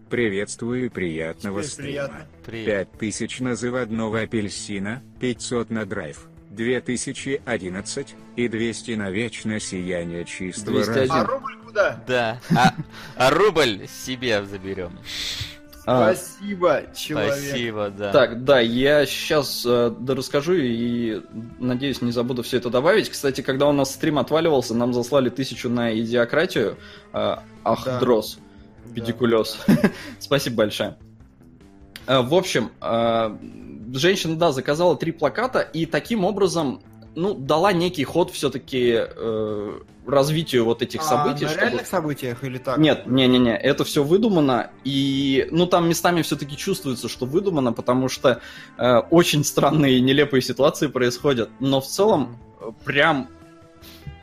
Приветствую 0.09 0.87
и 0.87 0.89
приятного 0.89 1.61
Теперь 1.61 1.71
стрима. 1.71 1.87
приятно. 1.87 2.27
привет. 2.45 2.89
5000 2.99 3.39
на 3.39 3.55
заводного 3.55 4.21
апельсина, 4.21 5.03
500 5.19 5.69
на 5.69 5.85
драйв, 5.85 6.27
2011 6.49 8.15
и 8.35 8.47
200 8.47 8.91
на 8.91 9.09
вечное 9.11 9.59
сияние 9.59 10.25
чистого 10.25 10.83
201. 10.83 11.11
А 11.11 11.23
рубль 11.25 11.57
куда? 11.65 12.03
Да. 12.07 12.39
А, 12.55 12.73
а 13.15 13.29
рубль 13.29 13.87
себе 13.87 14.43
заберем. 14.43 14.97
А, 15.85 16.13
Спасибо, 16.13 16.83
человек. 16.95 17.33
Спасибо, 17.33 17.89
да. 17.89 18.11
Так, 18.11 18.43
да, 18.43 18.59
я 18.59 19.05
сейчас 19.05 19.65
расскажу 19.65 20.53
и 20.53 21.21
надеюсь 21.57 22.01
не 22.01 22.11
забуду 22.11 22.43
все 22.43 22.57
это 22.57 22.69
добавить. 22.69 23.09
Кстати, 23.09 23.41
когда 23.41 23.67
у 23.67 23.71
нас 23.71 23.93
стрим 23.93 24.19
отваливался, 24.19 24.75
нам 24.75 24.93
заслали 24.93 25.29
тысячу 25.29 25.69
на 25.69 25.97
идиократию. 25.99 26.77
А, 27.11 27.43
Ах, 27.63 27.85
Да. 27.85 27.99
дрос. 27.99 28.37
Да. 28.85 28.93
Педикулез. 28.95 29.59
Спасибо 30.19 30.57
большое. 30.57 30.97
А, 32.09 32.23
В 32.23 32.33
общем, 32.33 32.71
а, 32.81 33.37
женщина, 33.93 34.35
да, 34.35 34.51
заказала 34.51 34.95
три 34.97 35.11
плаката 35.11 35.59
и 35.59 35.85
таким 35.85 36.25
образом, 36.25 36.81
ну, 37.15 37.35
дала 37.35 37.71
некий 37.71 38.03
ход 38.03 38.31
все-таки 38.31 38.99
развитию 40.07 40.65
вот 40.65 40.81
этих 40.81 41.01
А, 41.01 41.03
событий. 41.03 41.43
на 41.45 41.49
чтобы- 41.51 41.65
реальных 41.65 41.87
событиях 41.87 42.43
или 42.43 42.57
так? 42.57 42.77
Нет, 42.79 43.05
не-не-не, 43.05 43.55
это 43.55 43.83
все 43.83 44.03
выдумано, 44.03 44.71
и, 44.83 45.47
ну, 45.51 45.67
там 45.67 45.87
местами 45.87 46.23
все-таки 46.23 46.57
чувствуется, 46.57 47.07
что 47.07 47.27
выдумано, 47.27 47.73
потому 47.73 48.09
что 48.09 48.41
э, 48.77 48.97
очень 49.11 49.43
странные 49.43 49.97
и 49.97 50.01
нелепые 50.01 50.41
ситуации 50.41 50.87
происходят, 50.87 51.49
но 51.59 51.79
в 51.79 51.85
целом 51.85 52.37
э, 52.59 52.71
прям 52.85 53.27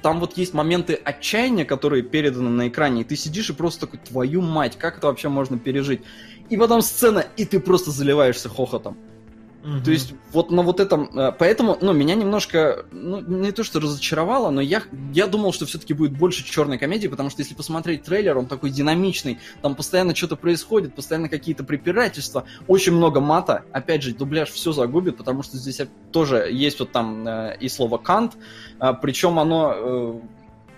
там 0.03 0.18
вот 0.20 0.37
есть 0.37 0.55
моменты 0.55 0.94
отчаяния, 0.94 1.64
которые 1.64 2.03
переданы 2.03 2.51
на 2.51 2.68
экране, 2.68 3.01
и 3.03 3.05
ты 3.05 3.14
сидишь 3.16 3.51
и 3.51 3.53
просто 3.53 3.87
такой, 3.87 3.99
твою 4.01 4.40
мать, 4.40 4.77
как 4.79 4.99
это 4.99 5.07
вообще 5.09 5.29
можно 5.29 5.59
пережить? 5.59 6.03
И 6.48 6.56
потом 6.56 6.82
сцена, 6.82 7.24
и 7.37 7.44
ты 7.44 7.61
просто 7.61 7.90
заливаешься 7.90 8.48
хохотом. 8.48 8.96
Мгм. 9.66 9.82
То 9.82 9.90
есть 9.90 10.14
вот 10.32 10.52
на 10.52 10.62
вот 10.62 10.78
этом, 10.78 11.11
э, 11.18 11.32
поэтому, 11.37 11.76
ну, 11.80 11.92
меня 11.92 12.14
немножко, 12.14 12.87
ну, 12.92 13.20
не 13.20 13.50
то 13.50 13.64
что 13.64 13.80
разочаровало, 13.80 14.50
но 14.50 14.61
я, 14.61 14.85
я 15.12 15.26
думал, 15.26 15.52
что 15.52 15.66
все-таки 15.66 15.92
будет 15.92 16.16
больше 16.16 16.44
черной 16.44 16.78
комедии, 16.78 17.09
потому 17.09 17.30
что 17.30 17.42
если 17.42 17.54
посмотреть 17.54 18.04
трейлер, 18.04 18.38
он 18.38 18.46
такой 18.46 18.70
динамичный, 18.70 19.40
там 19.62 19.74
постоянно 19.74 20.14
что-то 20.14 20.37
происходит, 20.37 20.94
постоянно 20.94 21.28
какие-то 21.28 21.64
препирательства, 21.64 22.44
очень 22.68 22.92
много 22.92 23.20
мата, 23.20 23.64
опять 23.72 24.04
же, 24.04 24.14
дубляж 24.14 24.50
все 24.50 24.70
загубит, 24.70 25.16
потому 25.16 25.42
что 25.42 25.56
здесь 25.56 25.80
тоже 26.12 26.48
есть 26.48 26.78
вот 26.78 26.92
там 26.92 27.26
э, 27.26 27.56
и 27.59 27.68
слово 27.68 27.98
«кант», 27.98 28.35
причем 29.02 29.40
оно 29.40 29.74
э, 29.74 30.20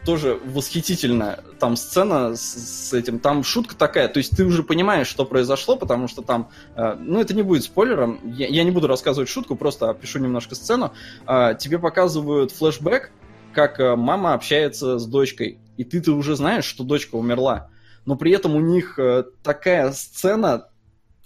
тоже 0.09 0.41
восхитительно. 0.43 1.45
Там 1.59 1.77
сцена 1.77 2.35
с, 2.35 2.41
с 2.41 2.95
этим, 2.95 3.19
там 3.19 3.45
шутка 3.45 3.77
такая, 3.77 4.09
то 4.09 4.17
есть 4.17 4.35
ты 4.35 4.47
уже 4.47 4.63
понимаешь, 4.63 5.07
что 5.07 5.27
произошло, 5.27 5.77
потому 5.77 6.09
что 6.09 6.23
там, 6.23 6.49
э, 6.77 6.97
ну 6.99 7.21
это 7.21 7.35
не 7.35 7.43
будет 7.43 7.65
спойлером, 7.65 8.19
я, 8.25 8.47
я 8.47 8.65
не 8.65 8.71
буду 8.71 8.87
рассказывать 8.87 9.29
шутку, 9.29 9.55
просто 9.55 9.91
опишу 9.91 10.19
немножко 10.19 10.55
сцену. 10.55 10.95
Э, 11.27 11.55
тебе 11.59 11.79
показывают 11.79 12.53
флешбэк, 12.53 13.13
как 13.53 13.81
э, 13.81 13.97
мама 13.97 14.33
общается 14.33 14.99
с 14.99 15.05
дочкой, 15.05 15.59
и 15.77 15.85
ты-то 15.85 16.13
уже 16.13 16.37
знаешь, 16.37 16.65
что 16.65 16.85
дочка 16.85 17.17
умерла, 17.17 17.69
но 18.07 18.17
при 18.17 18.33
этом 18.33 18.57
у 18.57 18.61
них 18.61 18.99
э, 18.99 19.25
такая 19.43 19.93
сцена, 19.93 20.71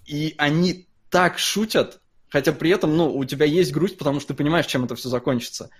и 0.06 0.34
они 0.38 0.88
так 1.08 1.38
шутят, 1.38 2.00
хотя 2.30 2.50
при 2.50 2.70
этом, 2.70 2.96
ну, 2.96 3.16
у 3.16 3.24
тебя 3.26 3.46
есть 3.46 3.70
грусть, 3.70 3.96
потому 3.96 4.18
что 4.18 4.34
ты 4.34 4.34
понимаешь, 4.34 4.66
чем 4.66 4.86
это 4.86 4.96
все 4.96 5.08
закончится. 5.08 5.70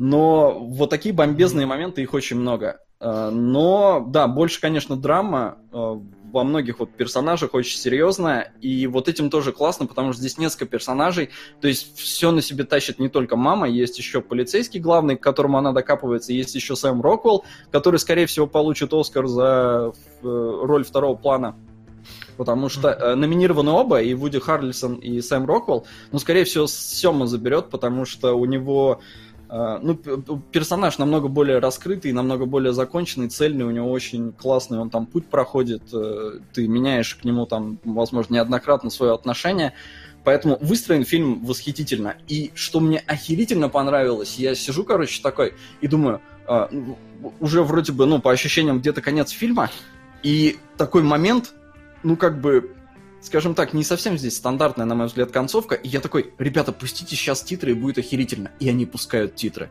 Но 0.00 0.58
вот 0.58 0.88
такие 0.88 1.14
бомбезные 1.14 1.66
моменты, 1.66 2.00
их 2.00 2.14
очень 2.14 2.38
много. 2.38 2.80
Э, 3.00 3.28
Но, 3.30 4.02
да, 4.08 4.28
больше, 4.28 4.58
конечно, 4.58 4.96
драма 4.96 5.58
э, 5.70 6.00
во 6.32 6.42
многих 6.42 6.78
вот 6.78 6.90
персонажах 6.90 7.52
очень 7.52 7.78
серьезная, 7.78 8.54
и 8.62 8.86
вот 8.86 9.08
этим 9.08 9.28
тоже 9.28 9.52
классно, 9.52 9.84
потому 9.84 10.14
что 10.14 10.22
здесь 10.22 10.38
несколько 10.38 10.64
персонажей, 10.64 11.28
то 11.60 11.68
есть 11.68 11.98
все 11.98 12.30
на 12.30 12.40
себе 12.40 12.64
тащит 12.64 12.98
не 12.98 13.10
только 13.10 13.36
мама, 13.36 13.68
есть 13.68 13.98
еще 13.98 14.22
полицейский 14.22 14.80
главный, 14.80 15.16
к 15.16 15.22
которому 15.22 15.58
она 15.58 15.72
докапывается, 15.72 16.32
есть 16.32 16.54
еще 16.54 16.76
Сэм 16.76 17.02
Роквелл, 17.02 17.44
который, 17.70 17.98
скорее 17.98 18.24
всего, 18.24 18.46
получит 18.46 18.94
Оскар 18.94 19.26
за 19.26 19.92
э, 20.22 20.60
роль 20.62 20.84
второго 20.84 21.14
плана, 21.14 21.56
потому 22.38 22.70
что 22.70 22.88
э, 22.88 23.14
номинированы 23.16 23.70
оба, 23.70 24.00
и 24.00 24.14
Вуди 24.14 24.38
Харлисон, 24.38 24.94
и 24.94 25.20
Сэм 25.20 25.44
Роквелл, 25.44 25.84
но, 26.10 26.18
скорее 26.18 26.44
всего, 26.44 26.66
Сема 26.66 27.26
заберет, 27.26 27.68
потому 27.68 28.06
что 28.06 28.32
у 28.32 28.46
него 28.46 29.00
ну, 29.82 29.96
п- 29.96 30.16
п- 30.18 30.40
персонаж 30.52 30.98
намного 30.98 31.26
более 31.26 31.58
раскрытый, 31.58 32.12
намного 32.12 32.46
более 32.46 32.72
законченный, 32.72 33.28
цельный, 33.28 33.64
у 33.64 33.70
него 33.70 33.90
очень 33.90 34.32
классный, 34.32 34.78
он 34.78 34.90
там 34.90 35.06
путь 35.06 35.26
проходит, 35.26 35.82
э, 35.92 36.38
ты 36.52 36.68
меняешь 36.68 37.16
к 37.16 37.24
нему 37.24 37.46
там, 37.46 37.80
возможно, 37.84 38.34
неоднократно 38.34 38.90
свое 38.90 39.12
отношение, 39.12 39.72
поэтому 40.22 40.56
выстроен 40.60 41.04
фильм 41.04 41.44
восхитительно. 41.44 42.14
И 42.28 42.52
что 42.54 42.78
мне 42.78 42.98
охерительно 42.98 43.68
понравилось, 43.68 44.36
я 44.38 44.54
сижу, 44.54 44.84
короче, 44.84 45.20
такой 45.20 45.54
и 45.80 45.88
думаю, 45.88 46.20
э, 46.46 46.68
ну, 46.70 46.96
уже 47.40 47.64
вроде 47.64 47.90
бы, 47.92 48.06
ну, 48.06 48.20
по 48.20 48.30
ощущениям, 48.30 48.78
где-то 48.78 49.02
конец 49.02 49.30
фильма, 49.30 49.68
и 50.22 50.58
такой 50.76 51.02
момент, 51.02 51.54
ну, 52.04 52.16
как 52.16 52.40
бы, 52.40 52.70
скажем 53.20 53.54
так, 53.54 53.72
не 53.72 53.84
совсем 53.84 54.18
здесь 54.18 54.36
стандартная, 54.36 54.86
на 54.86 54.94
мой 54.94 55.06
взгляд, 55.06 55.30
концовка. 55.30 55.74
И 55.74 55.88
я 55.88 56.00
такой, 56.00 56.32
ребята, 56.38 56.72
пустите 56.72 57.16
сейчас 57.16 57.42
титры, 57.42 57.72
и 57.72 57.74
будет 57.74 57.98
охерительно. 57.98 58.50
И 58.60 58.68
они 58.68 58.86
пускают 58.86 59.34
титры. 59.34 59.70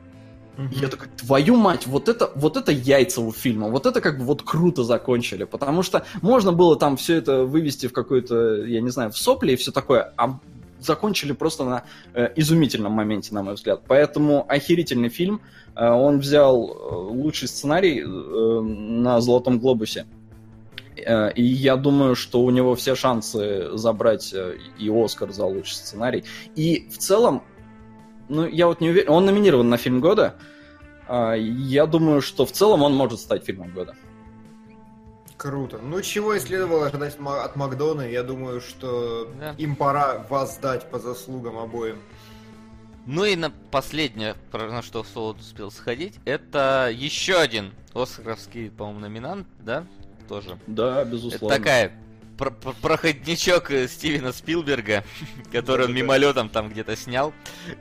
И 0.74 0.80
я 0.80 0.90
такой, 0.90 1.08
твою 1.16 1.56
мать, 1.56 1.88
вот 1.88 2.10
это, 2.10 2.32
вот 2.36 2.58
это 2.58 2.74
яйца 2.74 3.22
у 3.22 3.32
фильма, 3.32 3.70
вот 3.70 3.86
это 3.86 4.02
как 4.02 4.20
бы 4.20 4.26
вот 4.26 4.44
круто 4.44 4.84
закончили, 4.84 5.46
потому 5.46 5.84
что 5.84 6.06
можно 6.22 6.52
было 6.52 6.76
там 6.76 6.98
все 6.98 7.16
это 7.16 7.46
вывести 7.46 7.88
в 7.88 7.94
какой-то, 7.94 8.66
я 8.66 8.82
не 8.82 8.90
знаю, 8.90 9.12
в 9.12 9.18
сопли 9.18 9.54
и 9.54 9.56
все 9.56 9.72
такое, 9.72 10.14
а 10.18 10.38
закончили 10.80 11.32
просто 11.32 11.64
на 11.64 11.84
э, 12.14 12.30
изумительном 12.36 12.92
моменте, 12.92 13.34
на 13.34 13.42
мой 13.42 13.54
взгляд. 13.54 13.84
Поэтому 13.88 14.46
охерительный 14.50 15.10
фильм. 15.10 15.42
Э, 15.76 15.92
он 15.92 16.20
взял 16.20 16.70
э, 16.70 16.96
лучший 17.12 17.48
сценарий 17.48 18.02
э, 18.02 18.06
на 18.62 19.22
Золотом 19.22 19.60
Глобусе. 19.60 20.06
Э, 21.06 21.32
И 21.34 21.44
я 21.44 21.76
думаю, 21.76 22.16
что 22.16 22.42
у 22.42 22.50
него 22.50 22.76
все 22.76 22.96
шансы 22.96 23.70
забрать 23.78 24.34
э, 24.34 24.58
и 24.78 24.90
Оскар 24.90 25.32
за 25.32 25.46
лучший 25.46 25.76
сценарий. 25.76 26.24
И 26.56 26.88
в 26.90 26.98
целом, 26.98 27.44
ну, 28.30 28.46
я 28.48 28.68
вот 28.68 28.82
не 28.82 28.90
уверен, 28.90 29.10
он 29.10 29.26
номинирован 29.26 29.70
на 29.70 29.78
фильм 29.78 30.00
года. 30.02 30.36
А, 31.08 31.34
Я 31.34 31.86
думаю, 31.88 32.22
что 32.22 32.46
в 32.46 32.52
целом 32.52 32.84
он 32.84 32.94
может 32.96 33.20
стать 33.20 33.44
фильмом 33.46 33.72
года. 33.74 33.96
Круто. 35.38 35.80
Ну, 35.82 36.02
чего 36.02 36.34
и 36.34 36.40
следовало 36.40 36.88
ожидать 36.88 37.18
от 37.20 37.56
Макдона, 37.56 38.02
я 38.02 38.24
думаю, 38.24 38.60
что 38.60 39.30
Да. 39.40 39.56
им 39.58 39.76
пора 39.76 40.26
воздать 40.30 40.90
по 40.92 41.00
заслугам 41.00 41.58
обоим. 41.58 41.98
Ну 43.06 43.24
и 43.26 43.36
на 43.38 43.50
последнее, 43.72 44.36
про- 44.52 44.70
на 44.70 44.82
что 44.82 45.04
Солод 45.04 45.40
успел 45.40 45.72
сходить, 45.72 46.16
это 46.26 46.92
еще 46.94 47.38
один 47.38 47.72
Оскаровский, 47.94 48.70
по-моему, 48.70 49.00
номинант, 49.00 49.48
да? 49.62 49.86
Тоже. 50.30 50.58
Да, 50.68 51.02
Это 51.02 51.10
безусловно. 51.12 51.58
такая 51.58 51.92
про- 52.38 52.52
про- 52.52 52.74
проходничок 52.74 53.70
э, 53.72 53.88
Стивена 53.88 54.32
Спилберга, 54.32 55.04
который 55.52 55.88
он 55.88 55.94
мимолетом 55.94 56.48
там 56.50 56.70
где-то 56.70 56.96
снял, 56.96 57.34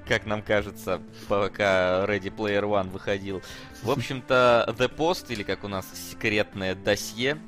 как 0.09 0.27
нам 0.27 0.43
кажется, 0.43 1.01
пока 1.29 2.05
Ready 2.07 2.35
Player 2.35 2.63
One 2.65 2.91
выходил. 2.91 3.41
В 3.83 3.91
общем-то, 3.91 4.75
The 4.77 4.91
Post, 4.95 5.27
или 5.33 5.45
как 5.45 5.63
у 5.63 5.69
нас 5.69 5.87
секретное 6.11 6.75
досье, 6.75 7.39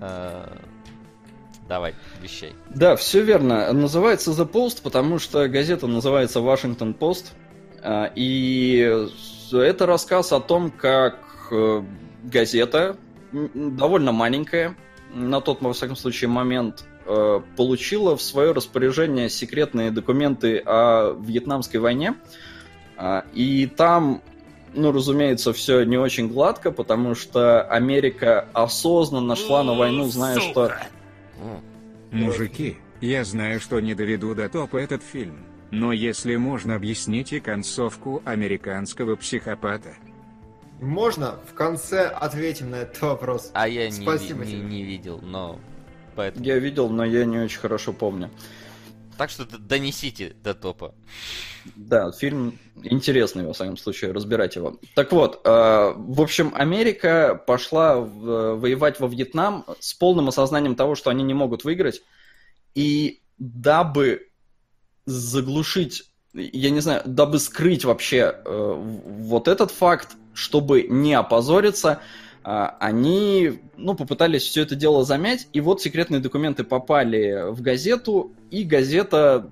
э, 0.00 0.56
давай, 1.68 1.94
вещай. 2.20 2.52
Да, 2.68 2.96
все 2.96 3.22
верно. 3.22 3.72
Называется 3.72 4.32
The 4.32 4.50
Post, 4.50 4.82
потому 4.82 5.18
что 5.18 5.48
газета 5.48 5.86
называется 5.86 6.40
Washington 6.40 6.96
Post. 6.98 7.26
А, 7.82 8.10
И 8.14 9.06
это 9.52 9.86
рассказ 9.86 10.32
о 10.32 10.40
том, 10.40 10.70
как 10.70 11.18
э, 11.50 11.82
газета, 12.24 12.96
довольно 13.32 14.12
маленькая, 14.12 14.76
на 15.14 15.40
тот, 15.40 15.60
во 15.62 15.72
всяком 15.72 15.96
случае, 15.96 16.28
момент, 16.28 16.84
э, 17.06 17.40
получила 17.56 18.16
в 18.16 18.22
свое 18.22 18.52
распоряжение 18.52 19.28
секретные 19.28 19.90
документы 19.90 20.58
о 20.64 21.14
Вьетнамской 21.18 21.80
войне. 21.80 22.14
А, 22.96 23.24
И 23.32 23.66
там, 23.66 24.22
ну, 24.74 24.92
разумеется, 24.92 25.52
все 25.52 25.84
не 25.84 25.96
очень 25.96 26.28
гладко, 26.28 26.72
потому 26.72 27.14
что 27.14 27.62
Америка 27.62 28.48
осознанно 28.52 29.36
шла 29.36 29.62
на 29.62 29.74
войну, 29.74 30.04
зная, 30.04 30.38
что... 30.40 30.72
Мужики, 32.10 32.78
я 33.00 33.24
знаю, 33.24 33.60
что 33.60 33.80
не 33.80 33.94
доведу 33.94 34.34
до 34.34 34.48
топа 34.48 34.78
этот 34.78 35.02
фильм. 35.02 35.38
Но 35.70 35.92
если 35.92 36.36
можно, 36.36 36.74
объясните 36.74 37.40
концовку 37.40 38.22
американского 38.24 39.16
психопата. 39.16 39.94
Можно 40.80 41.38
в 41.50 41.54
конце 41.54 42.06
ответим 42.06 42.70
на 42.70 42.76
этот 42.76 43.00
вопрос. 43.02 43.50
А 43.54 43.68
я 43.68 43.86
не, 43.86 44.02
Спасибо 44.02 44.44
не, 44.44 44.52
тебе. 44.52 44.62
не 44.62 44.82
видел, 44.84 45.20
но... 45.22 45.58
Поэтому... 46.14 46.44
Я 46.44 46.58
видел, 46.58 46.88
но 46.88 47.04
я 47.04 47.24
не 47.24 47.38
очень 47.38 47.58
хорошо 47.58 47.92
помню. 47.92 48.30
Так 49.16 49.30
что 49.30 49.44
донесите 49.44 50.36
до 50.44 50.54
топа. 50.54 50.94
Да, 51.74 52.12
фильм 52.12 52.58
интересный, 52.84 53.44
во 53.44 53.52
всяком 53.52 53.76
случае, 53.76 54.12
разбирать 54.12 54.54
его. 54.54 54.78
Так 54.94 55.10
вот, 55.12 55.40
э, 55.44 55.92
в 55.96 56.20
общем, 56.20 56.52
Америка 56.54 57.40
пошла 57.46 57.96
в- 57.96 58.54
воевать 58.54 59.00
во 59.00 59.08
Вьетнам 59.08 59.64
с 59.80 59.92
полным 59.94 60.28
осознанием 60.28 60.76
того, 60.76 60.94
что 60.94 61.10
они 61.10 61.24
не 61.24 61.34
могут 61.34 61.64
выиграть. 61.64 62.02
И 62.76 63.20
дабы 63.38 64.28
заглушить, 65.04 66.04
я 66.32 66.70
не 66.70 66.80
знаю, 66.80 67.02
дабы 67.04 67.40
скрыть 67.40 67.84
вообще 67.84 68.40
э, 68.44 68.74
вот 68.76 69.48
этот 69.48 69.72
факт, 69.72 70.16
чтобы 70.38 70.82
не 70.82 71.14
опозориться, 71.14 72.00
э, 72.44 72.66
они 72.78 73.60
ну, 73.76 73.94
попытались 73.94 74.42
все 74.42 74.62
это 74.62 74.76
дело 74.76 75.04
замять, 75.04 75.48
и 75.52 75.60
вот 75.60 75.82
секретные 75.82 76.20
документы 76.20 76.62
попали 76.62 77.50
в 77.50 77.60
газету, 77.60 78.32
и 78.50 78.62
газета 78.62 79.50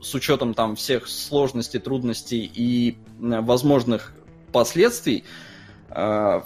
с 0.00 0.14
учетом 0.14 0.54
там 0.54 0.74
всех 0.74 1.06
сложностей, 1.06 1.78
трудностей 1.78 2.50
и 2.52 2.98
э, 3.20 3.40
возможных 3.40 4.12
последствий, 4.52 5.24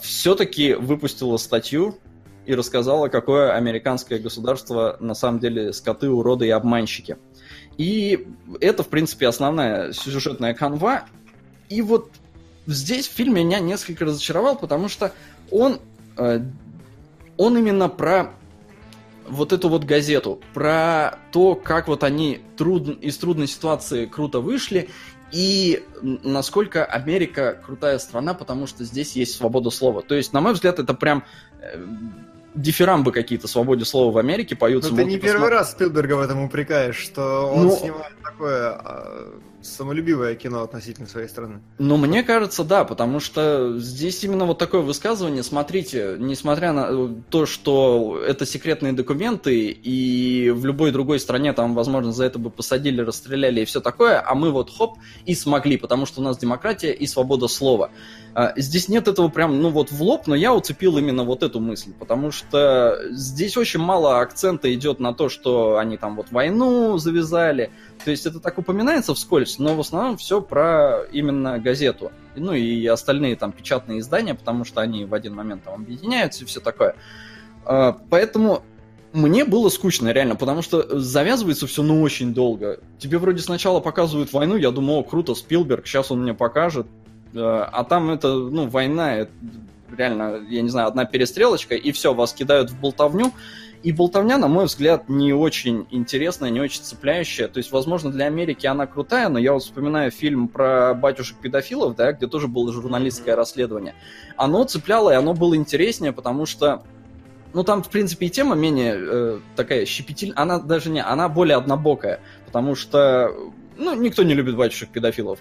все-таки 0.00 0.74
выпустила 0.74 1.36
статью 1.36 1.98
и 2.46 2.54
рассказала, 2.54 3.08
какое 3.08 3.54
американское 3.54 4.18
государство 4.18 4.96
на 5.00 5.14
самом 5.14 5.40
деле 5.40 5.72
скоты, 5.72 6.08
уроды 6.08 6.46
и 6.46 6.50
обманщики. 6.50 7.16
И 7.76 8.26
это, 8.60 8.82
в 8.82 8.88
принципе, 8.88 9.26
основная 9.26 9.92
сюжетная 9.92 10.54
канва. 10.54 11.04
И 11.68 11.82
вот 11.82 12.10
здесь 12.66 13.06
фильм 13.06 13.34
меня 13.34 13.60
несколько 13.60 14.04
разочаровал, 14.04 14.56
потому 14.56 14.88
что 14.88 15.12
он, 15.50 15.80
э, 16.16 16.40
он 17.36 17.58
именно 17.58 17.88
про 17.88 18.32
вот 19.28 19.52
эту 19.52 19.68
вот 19.68 19.84
газету, 19.84 20.40
про 20.54 21.18
то, 21.32 21.54
как 21.54 21.88
вот 21.88 22.04
они 22.04 22.40
труд... 22.56 22.88
из 23.00 23.16
трудной 23.18 23.46
ситуации 23.48 24.06
круто 24.06 24.40
вышли, 24.40 24.88
и 25.32 25.84
насколько 26.00 26.84
Америка 26.84 27.60
крутая 27.64 27.98
страна, 27.98 28.34
потому 28.34 28.66
что 28.66 28.84
здесь 28.84 29.16
есть 29.16 29.36
свобода 29.36 29.70
слова. 29.70 30.02
То 30.02 30.14
есть, 30.14 30.32
на 30.32 30.40
мой 30.40 30.52
взгляд, 30.52 30.78
это 30.78 30.94
прям 30.94 31.24
э, 31.60 31.84
дифирамбы 32.54 33.12
какие-то 33.12 33.48
свободе 33.48 33.84
слова 33.84 34.12
в 34.12 34.18
Америке 34.18 34.54
поются. 34.56 34.90
Ну, 34.90 34.96
ты 34.96 35.04
не 35.04 35.12
типа, 35.12 35.26
первый 35.26 35.50
раз 35.50 35.72
Спилберга 35.72 36.14
в 36.14 36.20
этом 36.20 36.44
упрекаешь, 36.44 36.96
что 36.96 37.52
он 37.52 37.66
Ну- 37.66 37.76
снимает 37.76 38.14
такое 38.22 38.70
а, 38.72 39.40
самолюбивое 39.68 40.34
кино 40.34 40.62
относительно 40.62 41.06
своей 41.06 41.28
страны. 41.28 41.60
Ну, 41.78 41.96
мне 41.96 42.22
кажется, 42.22 42.64
да, 42.64 42.84
потому 42.84 43.20
что 43.20 43.78
здесь 43.78 44.22
именно 44.24 44.44
вот 44.44 44.58
такое 44.58 44.80
высказывание, 44.80 45.42
смотрите, 45.42 46.16
несмотря 46.18 46.72
на 46.72 46.86
э, 46.88 47.08
то, 47.30 47.46
что 47.46 48.22
это 48.26 48.46
секретные 48.46 48.92
документы, 48.92 49.68
и 49.70 50.50
в 50.50 50.64
любой 50.64 50.92
другой 50.92 51.20
стране 51.20 51.52
там, 51.52 51.74
возможно, 51.74 52.12
за 52.12 52.24
это 52.24 52.38
бы 52.38 52.50
посадили, 52.50 53.00
расстреляли 53.00 53.60
и 53.60 53.64
все 53.64 53.80
такое, 53.80 54.22
а 54.24 54.34
мы 54.34 54.50
вот 54.50 54.70
хоп, 54.70 54.98
и 55.24 55.34
смогли, 55.34 55.76
потому 55.76 56.06
что 56.06 56.20
у 56.20 56.24
нас 56.24 56.38
демократия 56.38 56.92
и 56.92 57.06
свобода 57.06 57.48
слова. 57.48 57.90
А, 58.34 58.52
Здесь 58.56 58.88
нет 58.88 59.08
этого 59.08 59.28
прям, 59.28 59.62
ну 59.62 59.70
вот 59.70 59.90
в 59.90 60.02
лоб, 60.02 60.26
но 60.26 60.34
я 60.34 60.54
уцепил 60.54 60.98
именно 60.98 61.24
вот 61.24 61.42
эту 61.42 61.58
мысль, 61.58 61.92
потому 61.98 62.30
что 62.30 62.98
здесь 63.10 63.56
очень 63.56 63.80
мало 63.80 64.20
акцента 64.20 64.72
идет 64.74 65.00
на 65.00 65.14
то, 65.14 65.28
что 65.28 65.78
они 65.78 65.96
там 65.96 66.16
вот 66.16 66.30
войну 66.30 66.98
завязали, 66.98 67.70
то 68.04 68.10
есть 68.10 68.26
это 68.26 68.38
так 68.38 68.58
упоминается 68.58 69.14
вскользь, 69.14 69.55
но 69.58 69.74
в 69.74 69.80
основном 69.80 70.16
все 70.16 70.40
про 70.40 71.02
именно 71.12 71.58
газету. 71.58 72.12
Ну 72.34 72.52
и 72.52 72.86
остальные 72.86 73.36
там 73.36 73.52
печатные 73.52 74.00
издания, 74.00 74.34
потому 74.34 74.64
что 74.64 74.80
они 74.80 75.04
в 75.04 75.14
один 75.14 75.34
момент 75.34 75.64
там 75.64 75.74
объединяются 75.74 76.44
и 76.44 76.46
все 76.46 76.60
такое. 76.60 76.94
А, 77.64 77.98
Поэтому 78.10 78.62
мне 79.12 79.44
было 79.44 79.68
скучно, 79.70 80.10
реально, 80.10 80.36
потому 80.36 80.62
что 80.62 80.98
завязывается 80.98 81.66
все 81.66 81.82
ну 81.82 82.02
очень 82.02 82.34
долго. 82.34 82.80
Тебе 82.98 83.18
вроде 83.18 83.40
сначала 83.42 83.80
показывают 83.80 84.32
войну, 84.32 84.56
я 84.56 84.70
думал, 84.70 84.98
о, 84.98 85.02
круто, 85.04 85.34
Спилберг, 85.34 85.86
сейчас 85.86 86.10
он 86.10 86.22
мне 86.22 86.34
покажет. 86.34 86.86
Э, 87.32 87.66
А 87.72 87.84
там 87.84 88.10
это, 88.10 88.34
ну, 88.34 88.68
война, 88.68 89.16
это 89.16 89.32
реально, 89.96 90.44
я 90.48 90.62
не 90.62 90.68
знаю, 90.68 90.88
одна 90.88 91.04
перестрелочка, 91.04 91.74
и 91.74 91.92
все, 91.92 92.14
вас 92.14 92.32
кидают 92.32 92.70
в 92.70 92.80
болтовню. 92.80 93.32
И 93.82 93.92
болтовня, 93.92 94.38
на 94.38 94.48
мой 94.48 94.64
взгляд, 94.64 95.08
не 95.08 95.32
очень 95.32 95.86
интересная, 95.90 96.50
не 96.50 96.60
очень 96.60 96.82
цепляющая. 96.82 97.46
То 97.46 97.58
есть, 97.58 97.70
возможно, 97.70 98.10
для 98.10 98.26
Америки 98.26 98.66
она 98.66 98.86
крутая, 98.86 99.28
но 99.28 99.38
я 99.38 99.52
вот 99.52 99.62
вспоминаю 99.62 100.10
фильм 100.10 100.48
про 100.48 100.94
батюшек-педофилов, 100.94 101.94
да, 101.94 102.12
где 102.12 102.26
тоже 102.26 102.48
было 102.48 102.72
журналистское 102.72 103.36
расследование. 103.36 103.94
Оно 104.36 104.64
цепляло, 104.64 105.10
и 105.10 105.14
оно 105.14 105.34
было 105.34 105.54
интереснее, 105.54 106.12
потому 106.12 106.46
что 106.46 106.82
ну, 107.52 107.64
там, 107.64 107.82
в 107.82 107.88
принципе, 107.88 108.26
и 108.26 108.30
тема 108.30 108.54
менее 108.54 108.94
э, 108.98 109.38
такая 109.56 109.86
щепетильная. 109.86 110.36
Она 110.38 110.58
даже 110.58 110.90
не, 110.90 111.02
она 111.02 111.28
более 111.28 111.56
однобокая, 111.56 112.20
потому 112.44 112.74
что, 112.74 113.30
ну, 113.76 113.94
никто 113.94 114.24
не 114.24 114.34
любит 114.34 114.56
батюшек-педофилов. 114.56 115.38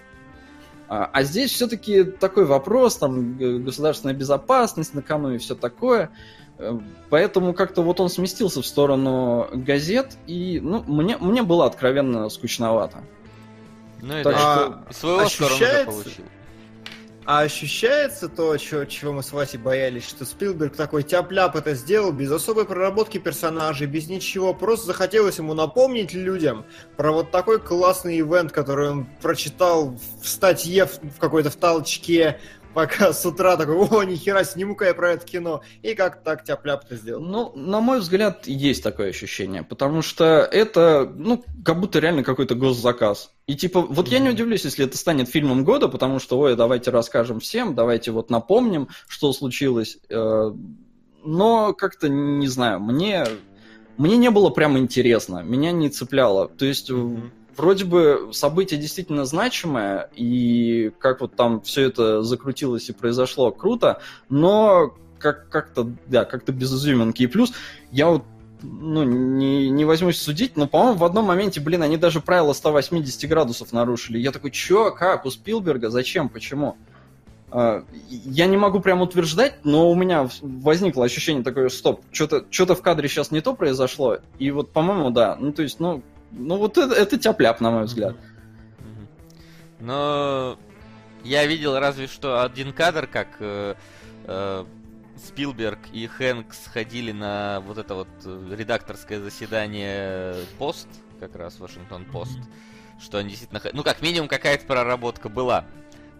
А, 0.88 1.08
а 1.12 1.22
здесь 1.24 1.52
все-таки 1.52 2.04
такой 2.04 2.44
вопрос, 2.44 2.96
там, 2.96 3.36
государственная 3.64 4.14
безопасность 4.14 4.94
на 4.94 5.02
кону 5.02 5.32
и 5.34 5.38
все 5.38 5.54
такое. 5.54 6.10
Э, 6.58 6.78
Поэтому 7.10 7.54
как-то 7.54 7.82
вот 7.82 8.00
он 8.00 8.08
сместился 8.08 8.62
в 8.62 8.66
сторону 8.66 9.48
газет, 9.52 10.16
и, 10.26 10.60
ну, 10.62 10.82
мне, 10.86 11.16
мне 11.18 11.42
было 11.42 11.66
откровенно 11.66 12.28
скучновато. 12.28 12.98
Ну 14.00 14.18
и 14.18 14.22
Так 14.22 14.34
да. 14.34 14.82
что 14.90 14.92
Своего 14.92 15.20
ощущается- 15.20 15.84
получил. 15.86 16.24
А 17.26 17.40
ощущается 17.40 18.28
то, 18.28 18.56
чего, 18.56 18.84
чего 18.84 19.12
мы 19.12 19.24
с 19.24 19.32
Васей 19.32 19.58
боялись, 19.58 20.08
что 20.08 20.24
Спилберг 20.24 20.76
такой 20.76 21.02
тяп-ляп 21.02 21.56
это 21.56 21.74
сделал 21.74 22.12
без 22.12 22.30
особой 22.30 22.66
проработки 22.66 23.18
персонажей, 23.18 23.88
без 23.88 24.08
ничего. 24.08 24.54
Просто 24.54 24.86
захотелось 24.86 25.38
ему 25.38 25.52
напомнить 25.52 26.14
людям 26.14 26.64
про 26.96 27.10
вот 27.10 27.32
такой 27.32 27.58
классный 27.58 28.20
ивент, 28.20 28.52
который 28.52 28.90
он 28.90 29.06
прочитал 29.20 29.98
в 30.22 30.28
статье 30.28 30.86
в, 30.86 31.18
какой-то 31.18 31.50
в 31.50 31.56
толчке, 31.56 32.38
пока 32.76 33.14
с 33.14 33.24
утра 33.24 33.56
такой, 33.56 33.74
о, 33.74 34.02
нихера, 34.04 34.44
сниму-ка 34.44 34.84
я 34.84 34.92
про 34.92 35.12
это 35.12 35.24
кино. 35.24 35.62
И 35.80 35.94
как 35.94 36.22
так 36.22 36.44
тяп-ляп-то 36.44 36.96
сделал. 36.96 37.22
Ну, 37.22 37.50
на 37.56 37.80
мой 37.80 38.00
взгляд, 38.00 38.46
есть 38.46 38.82
такое 38.82 39.08
ощущение, 39.08 39.62
потому 39.62 40.02
что 40.02 40.46
это, 40.52 41.10
ну, 41.16 41.42
как 41.64 41.80
будто 41.80 42.00
реально 42.00 42.22
какой-то 42.22 42.54
госзаказ. 42.54 43.30
И 43.46 43.56
типа, 43.56 43.80
вот 43.80 44.08
я 44.08 44.18
не 44.18 44.28
удивлюсь, 44.28 44.66
если 44.66 44.84
это 44.84 44.98
станет 44.98 45.30
фильмом 45.30 45.64
года, 45.64 45.88
потому 45.88 46.18
что, 46.18 46.38
ой, 46.38 46.54
давайте 46.54 46.90
расскажем 46.90 47.40
всем, 47.40 47.74
давайте 47.74 48.10
вот 48.10 48.28
напомним, 48.28 48.88
что 49.08 49.32
случилось. 49.32 49.96
Э, 50.10 50.52
Но 51.24 51.72
как-то, 51.72 52.10
не 52.10 52.46
знаю, 52.46 52.78
мне, 52.80 53.24
мне 53.96 54.18
не 54.18 54.30
было 54.30 54.50
прям 54.50 54.76
интересно, 54.76 55.42
меня 55.42 55.72
не 55.72 55.88
цепляло. 55.88 56.46
То 56.46 56.66
есть. 56.66 56.90
Вроде 57.56 57.84
бы 57.84 58.30
событие 58.32 58.80
действительно 58.80 59.24
значимое, 59.24 60.10
и 60.14 60.92
как 60.98 61.20
вот 61.20 61.34
там 61.34 61.60
все 61.60 61.82
это 61.82 62.22
закрутилось 62.22 62.88
и 62.88 62.92
произошло, 62.92 63.50
круто, 63.50 64.00
но 64.28 64.94
как- 65.18 65.48
как-то, 65.48 65.90
да, 66.06 66.24
как-то 66.24 66.52
без 66.52 66.72
изюминки. 66.72 67.22
И 67.22 67.26
плюс, 67.26 67.52
я 67.90 68.08
вот 68.08 68.24
ну, 68.62 69.04
не, 69.04 69.68
не 69.68 69.84
возьмусь 69.84 70.18
судить, 70.18 70.56
но, 70.56 70.66
по-моему, 70.66 70.98
в 70.98 71.04
одном 71.04 71.26
моменте, 71.26 71.60
блин, 71.60 71.82
они 71.82 71.96
даже 71.96 72.20
правило 72.20 72.52
180 72.52 73.28
градусов 73.28 73.72
нарушили. 73.72 74.18
Я 74.18 74.32
такой, 74.32 74.50
чё, 74.50 74.92
как, 74.92 75.26
у 75.26 75.30
Спилберга, 75.30 75.90
зачем, 75.90 76.28
почему? 76.28 76.76
А, 77.50 77.84
Я 78.08 78.46
не 78.46 78.56
могу 78.56 78.80
прям 78.80 79.02
утверждать, 79.02 79.64
но 79.64 79.90
у 79.90 79.94
меня 79.94 80.28
возникло 80.40 81.04
ощущение 81.04 81.44
такое, 81.44 81.68
стоп, 81.68 82.00
что-то 82.12 82.44
что 82.50 82.74
в 82.74 82.82
кадре 82.82 83.08
сейчас 83.08 83.30
не 83.30 83.40
то 83.40 83.54
произошло. 83.54 84.18
И 84.38 84.50
вот, 84.50 84.72
по-моему, 84.72 85.10
да. 85.10 85.36
Ну, 85.38 85.52
то 85.52 85.62
есть, 85.62 85.78
ну, 85.78 86.02
ну 86.32 86.56
вот 86.56 86.78
это, 86.78 86.94
это 86.94 87.18
тяп-ляп, 87.18 87.60
на 87.60 87.70
мой 87.70 87.84
взгляд. 87.84 88.16
Но 89.80 90.58
я 91.24 91.46
видел 91.46 91.78
разве 91.78 92.06
что 92.06 92.42
один 92.42 92.72
кадр, 92.72 93.06
как 93.06 93.28
э, 93.40 93.74
э, 94.24 94.64
Спилберг 95.16 95.78
и 95.92 96.06
Хэнкс 96.06 96.66
ходили 96.66 97.12
на 97.12 97.60
вот 97.66 97.78
это 97.78 97.94
вот 97.94 98.08
э, 98.24 98.54
редакторское 98.56 99.20
заседание 99.20 100.34
пост, 100.58 100.88
как 101.20 101.34
раз 101.36 101.58
Вашингтон 101.58 102.04
Пост, 102.04 102.38
что 103.00 103.18
они 103.18 103.30
действительно... 103.30 103.60
Ну, 103.72 103.82
как 103.82 104.02
минимум, 104.02 104.28
какая-то 104.28 104.66
проработка 104.66 105.28
была. 105.28 105.64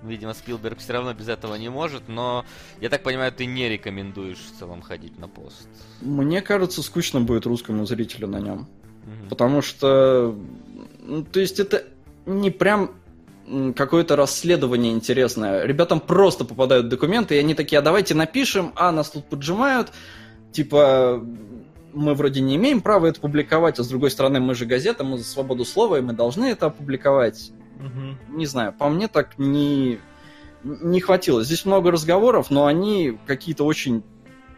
Видимо, 0.02 0.34
Спилберг 0.34 0.78
все 0.78 0.92
равно 0.92 1.14
без 1.14 1.28
этого 1.28 1.54
не 1.54 1.68
может, 1.68 2.08
но 2.08 2.44
я 2.80 2.88
так 2.88 3.02
понимаю, 3.02 3.32
ты 3.32 3.46
не 3.46 3.68
рекомендуешь 3.68 4.38
в 4.38 4.58
целом 4.58 4.82
ходить 4.82 5.18
на 5.18 5.26
пост. 5.26 5.68
Мне 6.00 6.42
кажется, 6.42 6.82
скучно 6.82 7.20
будет 7.20 7.46
русскому 7.46 7.86
зрителю 7.86 8.28
на 8.28 8.38
нем. 8.38 8.68
Мгм. 9.06 9.28
Потому 9.30 9.62
что, 9.62 10.36
ну, 11.00 11.24
то 11.24 11.40
есть 11.40 11.60
это 11.60 11.84
не 12.26 12.50
прям 12.50 12.90
какое-то 13.76 14.16
расследование 14.16 14.92
интересное. 14.92 15.64
Ребятам 15.64 16.00
просто 16.00 16.44
попадают 16.44 16.88
документы, 16.88 17.36
и 17.36 17.38
они 17.38 17.54
такие, 17.54 17.78
а 17.78 17.82
давайте 17.82 18.14
напишем, 18.14 18.72
а 18.74 18.90
нас 18.90 19.10
тут 19.10 19.26
поджимают, 19.26 19.92
типа, 20.50 21.24
мы 21.94 22.14
вроде 22.14 22.40
не 22.40 22.56
имеем 22.56 22.80
права 22.80 23.06
это 23.06 23.20
публиковать, 23.20 23.78
а 23.78 23.84
с 23.84 23.88
другой 23.88 24.10
стороны, 24.10 24.40
мы 24.40 24.54
же 24.54 24.66
газета, 24.66 25.04
мы 25.04 25.16
за 25.16 25.24
свободу 25.24 25.64
слова, 25.64 25.96
и 25.98 26.02
мы 26.02 26.12
должны 26.12 26.46
это 26.46 26.66
опубликовать. 26.66 27.52
Не 28.30 28.46
знаю, 28.46 28.72
по 28.72 28.88
мне 28.88 29.06
так 29.06 29.38
не, 29.38 30.00
не 30.64 31.00
хватило. 31.00 31.44
Здесь 31.44 31.64
много 31.64 31.90
разговоров, 31.92 32.50
но 32.50 32.66
они 32.66 33.16
какие-то 33.26 33.64
очень 33.64 34.02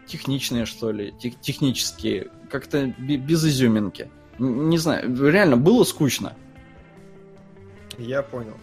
техничные, 0.07 0.65
что 0.65 0.91
ли, 0.91 1.13
тех- 1.19 1.39
технические, 1.39 2.31
как-то 2.49 2.93
бе- 2.97 3.17
без 3.17 3.45
изюминки. 3.45 4.09
Не 4.39 4.77
знаю, 4.77 5.29
реально 5.29 5.57
было 5.57 5.83
скучно. 5.83 6.33
Я 7.97 8.21
понял. 8.23 8.57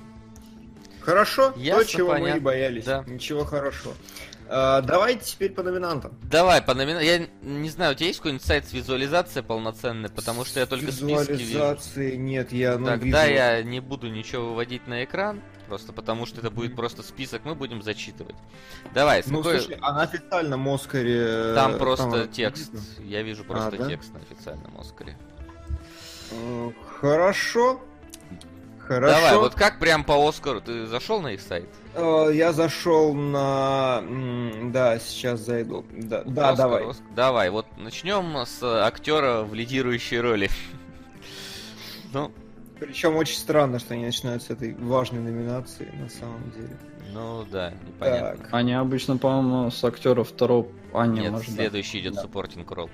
Хорошо, 1.01 1.53
Ясно, 1.57 1.85
то, 1.85 1.89
чего 1.91 2.09
мы 2.13 2.17
и 2.17 2.21
понятно. 2.23 2.41
боялись. 2.43 2.85
Да. 2.85 3.05
Ничего 3.07 3.45
хорошего. 3.45 3.95
А, 4.49 4.81
давайте 4.81 5.25
теперь 5.25 5.53
по 5.53 5.63
номинантам. 5.63 6.17
Давай, 6.23 6.63
по 6.63 6.75
номина... 6.75 6.99
Я 7.01 7.27
не 7.43 7.69
знаю, 7.69 7.93
у 7.93 7.95
тебя 7.95 8.07
есть 8.09 8.19
какой-нибудь 8.21 8.45
сайт 8.45 8.67
с 8.67 8.73
визуализацией 8.73 9.45
полноценной? 9.45 10.09
Потому 10.09 10.45
что 10.45 10.59
я 10.61 10.67
только 10.67 10.91
списки 10.93 11.05
вижу. 11.33 11.33
Визуализации 11.33 12.17
нет, 12.17 12.53
я 12.53 12.79
ну, 12.79 12.87
Тогда 12.87 13.27
вижу. 13.27 13.35
я 13.37 13.63
не 13.63 13.81
буду 13.81 14.09
ничего 14.09 14.49
выводить 14.51 14.87
на 14.87 15.05
экран, 15.05 15.41
просто 15.69 15.93
потому 15.93 16.27
что 16.27 16.41
это 16.41 16.51
будет 16.51 16.75
просто 16.77 17.03
список, 17.03 17.45
мы 17.45 17.55
будем 17.57 17.83
зачитывать. 17.83 18.37
Давай, 18.95 19.23
с 19.23 19.27
Ну, 19.27 19.39
какой- 19.43 19.61
слушай, 19.61 19.79
а 19.81 19.93
на 19.93 20.03
официальном 20.03 20.69
Оскаре... 20.69 21.25
э, 21.27 21.55
Там 21.55 21.77
просто 21.79 22.11
там 22.11 22.29
текст. 22.29 22.73
видно? 22.73 22.81
Я 23.05 23.23
вижу 23.23 23.45
просто 23.45 23.77
да? 23.79 23.89
текст 23.89 24.13
на 24.15 24.21
официальном 24.21 24.79
Оскаре. 24.81 25.17
Хорошо. 27.01 27.81
Хорошо. 28.79 29.15
Давай, 29.15 29.37
вот 29.37 29.55
как 29.55 29.79
прям 29.81 30.05
по 30.05 30.29
Оскару? 30.29 30.61
Ты 30.61 30.87
зашел 30.87 31.21
на 31.21 31.33
их 31.33 31.41
сайт? 31.41 31.69
Э, 31.95 32.31
Я 32.33 32.53
зашел 32.53 33.15
на... 33.15 34.01
Да, 34.73 34.99
сейчас 35.01 35.41
зайду. 35.41 35.85
Да, 35.93 36.23
да 36.25 36.51
Оскар, 36.51 36.57
давай. 36.57 36.91
Оскар. 36.91 37.07
Давай, 37.17 37.51
вот 37.51 37.67
начнем 37.77 38.37
с 38.47 38.63
актера 38.63 39.43
в 39.43 39.55
лидирующей 39.55 40.21
роли. 40.21 40.51
Ну, 42.13 42.31
Причем 42.79 43.17
очень 43.17 43.37
странно, 43.37 43.79
что 43.79 43.93
они 43.95 44.05
начинают 44.07 44.43
с 44.43 44.49
этой 44.49 44.75
важной 44.75 45.21
номинации, 45.21 45.93
на 46.01 46.09
самом 46.09 46.51
деле. 46.53 46.77
ну 47.13 47.45
да, 47.51 47.73
непонятно. 47.87 48.37
Так. 48.45 48.49
Они 48.55 48.73
обычно, 48.73 49.19
по-моему, 49.19 49.71
с 49.71 49.83
актера 49.85 50.23
второго... 50.23 50.69
А, 50.95 51.07
не, 51.07 51.21
Нет, 51.23 51.33
может, 51.33 51.49
да. 51.49 51.55
следующий 51.57 51.99
идет 52.01 52.15
Да. 52.15 52.23
supporting 52.23 52.65
role. 52.65 52.89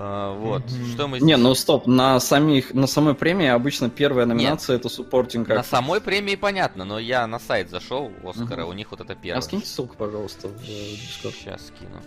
А, 0.00 0.32
вот, 0.38 0.62
Мгм. 0.70 0.86
что 0.92 1.08
мы 1.08 1.18
Не, 1.18 1.24
здесь- 1.34 1.38
ну 1.38 1.54
стоп, 1.56 1.88
на 1.88 2.20
самих, 2.20 2.72
на 2.72 2.86
самой 2.86 3.14
премии 3.16 3.48
обычно 3.48 3.90
первая 3.90 4.26
номинация 4.26 4.76
это 4.76 4.88
суппортинг. 4.88 5.48
На 5.48 5.64
самой 5.64 6.00
премии 6.00 6.36
понятно, 6.36 6.84
но 6.84 7.00
я 7.00 7.26
на 7.26 7.40
сайт 7.40 7.68
зашел 7.68 8.12
Оскара, 8.22 8.62
Мгм. 8.62 8.68
у 8.70 8.72
них 8.74 8.92
вот 8.92 9.00
это 9.00 9.14
А 9.14 9.16
первое. 9.16 9.40
скиньте 9.42 9.66
ссылку, 9.66 9.96
пожалуйста, 9.96 10.46
в 10.48 10.52
э, 10.62 10.66
Discord. 10.66 11.34
Сейчас 11.40 11.66
скину. 11.66 12.00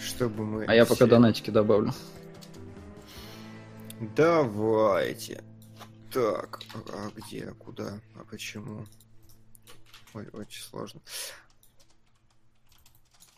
Чтобы 0.00 0.44
мы... 0.44 0.64
А 0.66 0.74
я 0.74 0.86
пока 0.86 1.06
донатики 1.06 1.50
добавлю. 1.50 1.92
Давайте. 4.16 5.42
Так, 6.12 6.60
а 6.92 7.10
где, 7.16 7.52
куда, 7.58 8.00
а 8.14 8.24
почему? 8.30 8.86
Ой, 10.14 10.26
очень 10.32 10.62
сложно. 10.62 11.00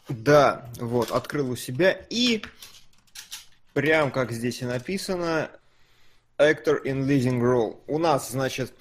Да, 0.09 0.70
вот, 0.78 1.11
открыл 1.11 1.51
у 1.51 1.57
себя 1.57 1.93
и 2.11 2.43
прям 3.73 4.11
как 4.11 4.33
здесь 4.33 4.62
и 4.62 4.64
написано 4.64 5.51
Actor 6.39 6.83
in 6.85 7.07
Leading 7.07 7.41
Role. 7.41 7.77
У 7.87 7.99
нас, 7.99 8.31
значит, 8.31 8.73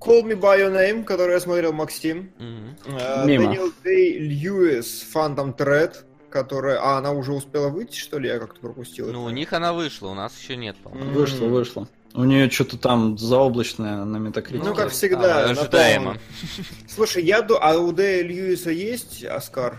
Call 0.00 0.22
Me 0.22 0.34
By 0.38 0.60
Your 0.60 0.72
Name, 0.72 1.04
который 1.04 1.32
я 1.32 1.40
смотрел 1.40 1.72
Максим. 1.72 2.30
Мимо. 2.38 3.24
Дэниел 3.26 3.72
Дэй 3.82 4.18
Льюис, 4.18 5.06
Phantom 5.14 5.56
Thread, 5.56 5.96
которая... 6.30 6.78
А, 6.80 6.98
она 6.98 7.12
уже 7.12 7.32
успела 7.32 7.68
выйти, 7.68 7.96
что 7.98 8.18
ли? 8.18 8.28
Я 8.28 8.38
как-то 8.38 8.60
пропустил. 8.60 9.06
Ну, 9.06 9.10
это. 9.12 9.18
у 9.20 9.30
них 9.30 9.52
она 9.52 9.72
вышла, 9.72 10.08
у 10.08 10.14
нас 10.14 10.38
еще 10.38 10.56
нет, 10.56 10.76
по-моему. 10.76 11.08
М. 11.10 11.14
Вышло, 11.14 11.46
вышло. 11.46 11.88
У 12.14 12.24
нее 12.24 12.48
что-то 12.48 12.78
там 12.78 13.18
заоблачное 13.18 14.04
на 14.04 14.16
метакритике. 14.16 14.66
Ну, 14.66 14.74
как 14.74 14.90
всегда, 14.90 15.44
а, 15.44 15.50
ожидаемо. 15.50 16.14
том- 16.14 16.64
Слушай, 16.88 17.24
я. 17.24 17.46
А 17.60 17.78
у 17.78 17.92
Дэя 17.92 18.22
Льюиса 18.22 18.70
есть 18.70 19.22
Оскар? 19.22 19.78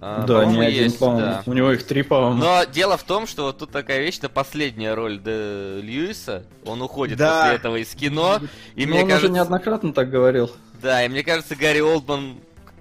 А, 0.00 0.24
да, 0.24 0.44
не 0.44 0.60
один, 0.64 0.84
есть, 0.84 0.98
по-моему. 0.98 1.20
да. 1.22 1.42
У 1.46 1.52
него 1.52 1.72
их 1.72 1.84
три, 1.84 2.02
по-моему. 2.02 2.38
Но 2.38 2.64
дело 2.64 2.96
в 2.96 3.02
том, 3.02 3.26
что 3.26 3.44
вот 3.44 3.58
тут 3.58 3.70
такая 3.72 4.00
вещь, 4.00 4.18
это 4.18 4.28
последняя 4.28 4.94
роль 4.94 5.18
Де 5.20 5.80
Льюиса. 5.82 6.44
Он 6.64 6.80
уходит 6.82 7.18
Да. 7.18 7.40
после 7.42 7.56
этого 7.56 7.76
из 7.76 7.92
кино. 7.94 8.38
И 8.76 8.86
Но 8.86 8.92
мне 8.92 9.02
он 9.02 9.08
кажется, 9.08 9.26
уже 9.26 9.34
неоднократно 9.34 9.92
так 9.92 10.08
говорил. 10.10 10.50
да, 10.80 11.04
и 11.04 11.08
мне 11.08 11.24
кажется, 11.24 11.56
Гарри 11.56 11.80
Олдман, 11.80 12.36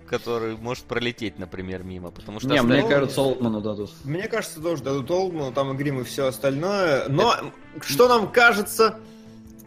который 0.07 0.55
может 0.57 0.84
пролететь, 0.84 1.39
например, 1.39 1.84
мимо, 1.84 2.11
потому 2.11 2.39
что 2.39 2.49
Не, 2.49 2.61
мне 2.61 2.76
остальные- 2.78 2.88
кажется, 2.95 3.22
Олдману 3.22 3.61
дадут. 3.61 3.91
Мне 4.03 4.28
кажется, 4.28 4.61
тоже 4.61 4.84
дадут 4.84 5.09
Олдману, 5.09 5.51
там 5.51 5.74
и 5.74 5.76
грим, 5.76 6.01
и 6.01 6.03
все 6.03 6.28
остальное. 6.28 7.05
Но 7.09 7.34
что 7.82 8.07
нам 8.07 8.32
кажется, 8.32 8.99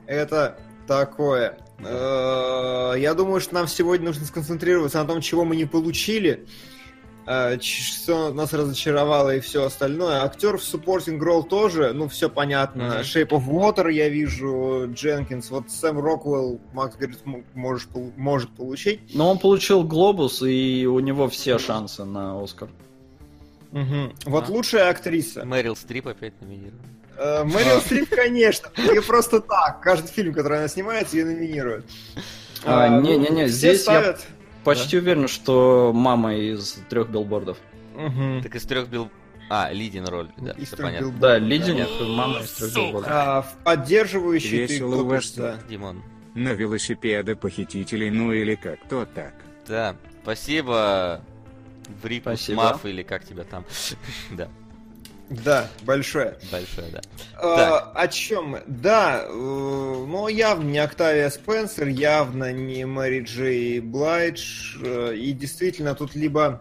это 0.06 0.56
такое. 0.86 1.58
Э, 1.80 2.94
Я 2.98 3.14
думаю, 3.14 3.40
что 3.40 3.54
нам 3.54 3.66
сегодня 3.68 4.06
нужно 4.06 4.24
сконцентрироваться 4.26 4.98
на 4.98 5.06
том, 5.06 5.20
чего 5.20 5.44
мы 5.44 5.56
не 5.56 5.64
получили, 5.64 6.46
что 7.60 8.32
нас 8.32 8.52
разочаровало 8.52 9.36
и 9.36 9.40
все 9.40 9.64
остальное. 9.64 10.22
Актер 10.24 10.58
в 10.58 10.62
supporting 10.62 11.18
role 11.20 11.46
тоже, 11.46 11.92
ну, 11.92 12.08
все 12.08 12.28
понятно. 12.28 12.84
Мгм. 12.86 12.94
Shape 13.00 13.28
of 13.28 13.46
Water 13.46 13.90
я 13.92 14.08
вижу, 14.08 14.90
Дженкинс, 14.92 15.50
вот 15.50 15.70
Сэм 15.70 16.00
Роквелл, 16.00 16.60
Макс 16.72 16.96
говорит, 16.96 17.18
можешь, 17.54 17.88
может 18.16 18.50
получить. 18.50 19.00
Но 19.14 19.30
он 19.30 19.38
получил 19.38 19.84
глобус, 19.84 20.42
и 20.42 20.86
у 20.86 20.98
него 21.00 21.28
все 21.28 21.58
шансы 21.58 22.04
на 22.04 22.42
Оскар. 22.42 22.68
Мгм. 23.70 24.12
Вот 24.24 24.48
А. 24.48 24.52
лучшая 24.52 24.90
актриса. 24.90 25.44
Мэрил 25.44 25.76
Стрип 25.76 26.08
опять 26.08 26.32
номинирован. 26.40 26.80
Э, 27.16 27.44
Мэрил 27.44 27.80
Стрип, 27.80 28.08
конечно. 28.08 28.68
Ее 28.76 29.02
просто 29.02 29.40
так. 29.40 29.80
Каждый 29.80 30.08
фильм, 30.08 30.34
который 30.34 30.58
она 30.58 30.68
снимает, 30.68 31.12
ее 31.14 31.26
номинируют. 31.26 31.84
А, 32.64 32.88
не-не-не, 32.88 33.46
все 33.46 33.54
здесь 33.74 33.86
я- 33.86 34.16
Почти 34.64 34.98
уверен, 34.98 35.28
что 35.28 35.92
мама 35.94 36.34
из 36.34 36.82
трех 36.88 37.08
билбордов. 37.08 37.58
Мгм. 37.94 38.42
Так 38.42 38.54
из 38.56 38.64
трех 38.64 38.88
бил... 38.88 39.10
А, 39.52 39.72
лидин 39.72 40.06
роль, 40.06 40.28
да, 40.36 40.52
Из 40.52 40.68
трех 40.70 40.82
понятно. 40.82 41.06
билбордов, 41.06 41.20
Да, 41.20 41.28
да. 41.28 41.38
Лидинг, 41.38 41.88
мама 42.16 42.38
из 42.40 42.50
трех 42.52 42.74
билбордов. 42.74 43.10
А, 43.12 43.42
в 43.42 43.56
поддерживающий 43.64 44.66
ты 44.66 44.72
Весело 44.74 45.02
вас 45.02 45.32
да. 45.32 45.58
Димон. 45.68 46.02
На 46.34 46.50
велосипеды 46.50 47.34
похитителей, 47.34 48.10
ну 48.10 48.32
или 48.32 48.54
как-то 48.54 49.06
так. 49.06 49.34
Да, 49.66 49.96
спасибо, 50.22 51.20
Спасибо. 52.22 52.62
Маф, 52.62 52.86
или 52.86 53.02
как 53.02 53.24
тебя 53.24 53.44
там. 53.44 53.64
да, 54.30 54.48
Да, 55.30 55.68
большое. 55.82 56.36
большое, 56.50 56.88
да. 56.90 57.00
А, 57.36 57.92
о 57.94 58.08
чем? 58.08 58.56
Да, 58.66 59.24
э, 59.24 59.30
но 59.32 60.28
явно 60.28 60.64
не 60.68 60.78
Октавия 60.80 61.30
Спенсер, 61.30 61.86
явно 61.86 62.52
не 62.52 62.84
Мэри 62.84 63.22
Джей 63.22 63.78
Блайдж. 63.78 64.76
э, 64.82 65.14
И 65.14 65.32
действительно 65.32 65.94
тут 65.94 66.16
либо... 66.16 66.60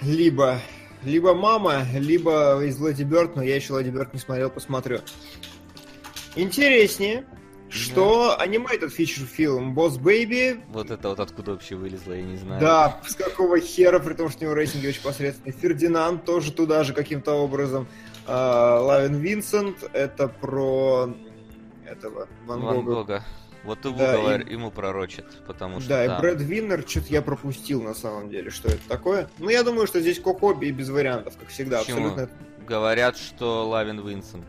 Либо... 0.00 0.58
Либо 1.02 1.34
мама, 1.34 1.84
либо 1.94 2.60
из 2.64 2.80
Леди 2.80 3.02
Бёрд, 3.04 3.36
но 3.36 3.42
я 3.42 3.54
еще 3.54 3.78
Леди 3.78 3.90
Бёрд 3.90 4.14
не 4.14 4.18
смотрел, 4.18 4.48
посмотрю. 4.50 5.00
Интереснее. 6.36 7.26
Что 7.68 8.36
animated 8.40 8.94
feature 8.96 9.24
фильм 9.26 9.74
Boss 9.78 9.98
Baby, 10.00 10.60
Вот 10.68 10.90
это 10.90 11.08
вот 11.10 11.20
откуда 11.20 11.52
вообще 11.52 11.74
вылезло, 11.74 12.12
я 12.12 12.22
не 12.22 12.36
знаю. 12.36 12.60
да, 12.60 13.00
с 13.06 13.14
какого 13.14 13.58
хера, 13.60 13.98
при 13.98 14.14
том, 14.14 14.28
что 14.30 14.40
у 14.40 14.42
него 14.44 14.54
рейтинги 14.54 14.86
очень 14.88 15.02
посредственные. 15.02 15.52
Фердинанд 15.52 16.24
тоже 16.24 16.52
туда 16.52 16.84
же 16.84 16.92
каким-то 16.94 17.32
образом. 17.34 17.86
А, 18.26 18.80
Лавин 18.80 19.16
Винсент, 19.16 19.82
это 19.92 20.28
про 20.28 21.14
этого 21.84 22.28
Ван 22.46 22.60
Ван 22.60 22.76
Гога. 22.84 22.94
Гога. 22.94 23.24
Вот 23.64 23.84
его, 23.84 23.96
Да, 23.98 24.16
говор- 24.16 24.42
и- 24.48 24.52
ему 24.52 24.70
пророчат, 24.70 25.44
потому 25.44 25.80
что 25.80 25.88
Да, 25.88 26.04
и 26.04 26.08
там- 26.08 26.20
Брэд 26.20 26.40
Виннер, 26.40 26.84
что-то 26.86 27.06
я 27.08 27.20
пропустил 27.20 27.82
на 27.82 27.94
самом 27.94 28.28
деле, 28.30 28.50
что 28.50 28.68
это 28.68 28.80
такое. 28.88 29.28
Ну, 29.38 29.48
я 29.48 29.64
думаю, 29.64 29.88
что 29.88 30.00
здесь 30.00 30.20
Кокоби 30.20 30.66
и 30.66 30.70
без 30.72 30.88
вариантов, 30.88 31.36
как 31.36 31.48
всегда, 31.48 31.80
Почему? 31.80 32.08
абсолютно. 32.10 32.28
говорят, 32.66 33.16
что 33.16 33.68
Лавин 33.68 34.00
Винсент. 34.06 34.46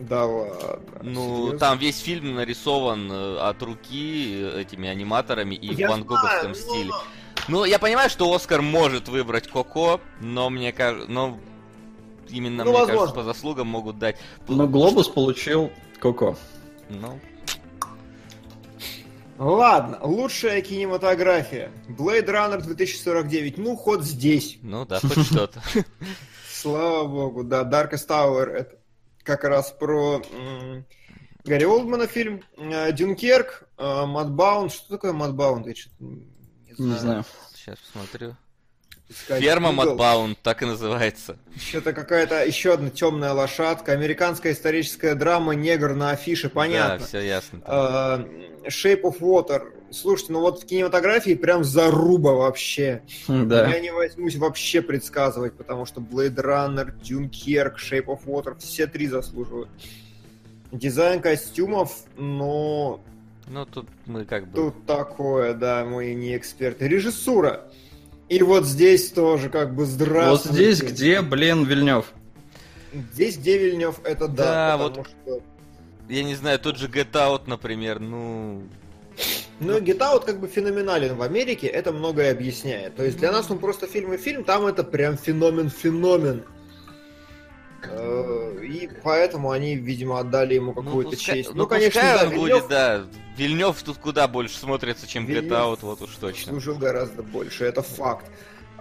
Да 0.00 0.24
ладно. 0.24 0.80
Ну, 1.02 1.36
серьезно? 1.36 1.58
там 1.58 1.78
весь 1.78 1.98
фильм 2.00 2.34
нарисован 2.34 3.12
э, 3.12 3.38
от 3.38 3.62
руки 3.62 4.34
э, 4.40 4.62
этими 4.62 4.88
аниматорами 4.88 5.54
и 5.54 5.74
Я 5.74 5.88
в 5.88 5.90
ван 5.90 6.04
Гоговском 6.04 6.54
знаю, 6.54 6.54
стиле. 6.54 6.90
но- 6.90 7.02
Ну, 7.48 7.64
я 7.66 7.78
понимаю, 7.78 8.08
что 8.10 8.32
Оскар 8.34 8.62
может 8.62 9.08
выбрать 9.08 9.46
Коко, 9.48 10.00
но 10.20 10.48
мне 10.50 10.72
кажется, 10.72 11.10
но 11.10 11.38
именно, 12.30 12.64
Ну, 12.64 12.70
мне 12.70 12.78
кажется, 12.80 12.96
возможно. 12.98 13.14
по 13.14 13.22
заслугам 13.24 13.66
могут 13.66 13.98
дать. 13.98 14.16
Но 14.48 14.66
Глобус 14.66 15.08
получил 15.08 15.70
Коко. 15.98 16.36
Ну, 16.88 17.18
Ладно, 19.38 19.98
лучшая 20.02 20.60
кинематография. 20.60 21.70
Blade 21.88 22.26
Runner 22.26 22.60
2049. 22.62 23.56
Ну, 23.58 23.74
ход 23.76 24.02
здесь. 24.02 24.58
ну 24.62 24.84
да, 24.84 25.00
хоть 25.00 25.26
что-то. 25.26 25.62
Слава 26.50 27.06
богу, 27.08 27.42
да, 27.42 27.62
Darkest 27.64 28.06
Hour 28.06 28.46
это 28.50 28.76
как 29.36 29.44
раз 29.44 29.70
про 29.70 30.22
Гарри 31.44 31.64
Олдмана 31.64 32.08
фильм. 32.08 32.42
Э, 32.56 32.90
Дюнкерк, 32.90 33.62
э, 33.78 34.06
Mudbound. 34.06 34.72
Что 34.72 34.88
такое 34.88 35.12
Mudbound? 35.12 35.68
Я 35.68 35.74
что-то 35.76 35.94
не 36.00 36.26
Не 36.76 36.98
знаю. 36.98 37.24
Сейчас 37.54 37.78
посмотрю. 37.78 38.34
Искать 39.08 39.40
Ферма. 39.40 39.70
Mudbound, 39.70 40.38
так 40.42 40.62
и 40.62 40.66
называется. 40.66 41.38
Что-то 41.56 41.92
какая-то 41.92 42.44
еще 42.44 42.74
одна 42.74 42.90
темная 42.90 43.32
лошадка. 43.32 43.92
Американская 43.92 44.52
историческая 44.52 45.14
драма 45.14 45.54
Негр 45.54 45.94
на 45.94 46.10
афише, 46.10 46.48
понятно. 46.48 46.98
Да, 46.98 47.04
все 47.06 47.20
ясно. 47.20 47.60
А, 47.64 48.18
Shape 48.66 49.02
of 49.02 49.20
Water. 49.20 49.72
Слушайте, 49.92 50.32
ну 50.32 50.40
вот 50.40 50.62
в 50.62 50.66
кинематографии 50.66 51.34
прям 51.34 51.64
заруба 51.64 52.30
вообще. 52.32 53.02
Да. 53.28 53.68
Я 53.68 53.80
не 53.80 53.92
возьмусь 53.92 54.36
вообще 54.36 54.82
предсказывать, 54.82 55.54
потому 55.54 55.84
что 55.86 56.00
Blade 56.00 56.36
Runner, 56.36 56.92
Dunkirk, 57.02 57.74
Shape 57.76 58.06
of 58.06 58.24
Water, 58.26 58.56
все 58.58 58.86
три 58.86 59.08
заслуживают. 59.08 59.68
Дизайн 60.72 61.20
костюмов, 61.20 62.04
но 62.16 63.00
Ну, 63.48 63.66
тут 63.66 63.88
мы 64.06 64.24
как 64.24 64.46
бы... 64.48 64.54
тут 64.54 64.86
такое, 64.86 65.54
да, 65.54 65.84
мы 65.84 66.14
не 66.14 66.36
эксперты. 66.36 66.86
Режиссура. 66.86 67.68
И 68.28 68.40
вот 68.42 68.64
здесь 68.64 69.10
тоже 69.10 69.48
как 69.50 69.70
бы 69.74 69.84
Вот 69.84 69.88
здравствуйте. 69.90 70.72
здесь 70.72 70.82
где, 70.92 71.20
блин, 71.22 71.64
Вильнев? 71.64 72.12
Здесь 73.12 73.36
где 73.38 73.58
Вильнев, 73.58 73.98
это 74.04 74.28
да, 74.28 74.44
Да, 74.76 74.78
потому 74.78 74.96
вот- 75.04 75.08
что... 75.24 75.40
Я 76.08 76.22
не 76.24 76.34
знаю, 76.36 76.58
тот 76.60 76.76
же 76.76 76.86
Get 76.88 77.10
Out, 77.12 77.42
например, 77.46 77.98
ну... 77.98 78.62
Ну, 79.60 79.78
Get 79.78 79.98
Out 79.98 80.24
как 80.24 80.40
бы 80.40 80.48
феноменален 80.48 81.16
в 81.16 81.22
Америке, 81.22 81.66
это 81.66 81.92
многое 81.92 82.30
объясняет. 82.32 82.96
То 82.96 83.04
есть 83.04 83.18
для 83.18 83.30
нас 83.32 83.50
он 83.50 83.58
просто 83.58 83.86
фильм 83.86 84.12
и 84.14 84.16
фильм, 84.16 84.44
там 84.44 84.66
это 84.66 84.82
прям 84.84 85.16
феномен-феномен. 85.18 86.44
Э, 87.82 88.58
И 88.62 88.88
поэтому 89.02 89.50
они, 89.50 89.74
видимо, 89.76 90.20
отдали 90.20 90.54
ему 90.54 90.72
какую-то 90.74 91.10
пускай- 91.16 91.36
честь. 91.36 91.50
ну, 91.50 91.62
Ну, 91.62 91.66
конечно, 91.66 92.00
да, 92.00 92.24
Вильнёв 92.26 92.38
будет, 92.40 92.68
да. 92.68 93.04
Вильнев 93.36 93.82
тут 93.82 93.98
куда 93.98 94.28
больше 94.28 94.58
смотрится, 94.58 95.06
чем 95.06 95.24
Вильнёв 95.26 95.50
Out, 95.52 95.78
вот 95.82 96.02
уж 96.02 96.10
точно. 96.16 96.52
служил 96.52 96.76
гораздо 96.76 97.22
больше, 97.22 97.64
это 97.64 97.82
факт. 97.82 98.26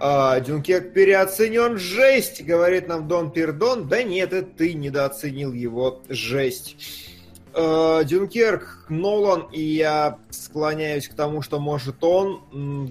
А, 0.02 0.40
Дюнкерк 0.40 0.94
переоценен, 0.94 1.78
жесть, 1.78 2.42
говорит 2.44 2.88
нам 2.88 3.08
Дон 3.10 3.32
Пердон. 3.32 3.88
Да 3.90 4.02
нет, 4.04 4.32
это 4.32 4.50
ты 4.50 4.74
недооценил 4.74 5.52
его, 5.52 6.02
жесть. 6.08 6.78
А, 7.54 8.04
Дюнкерк, 8.04 8.86
Нолан, 8.90 9.48
и 9.52 9.62
я 9.62 10.18
склоняюсь 10.30 11.08
к 11.08 11.14
тому, 11.16 11.42
что 11.42 11.60
может 11.60 12.04
он. 12.04 12.42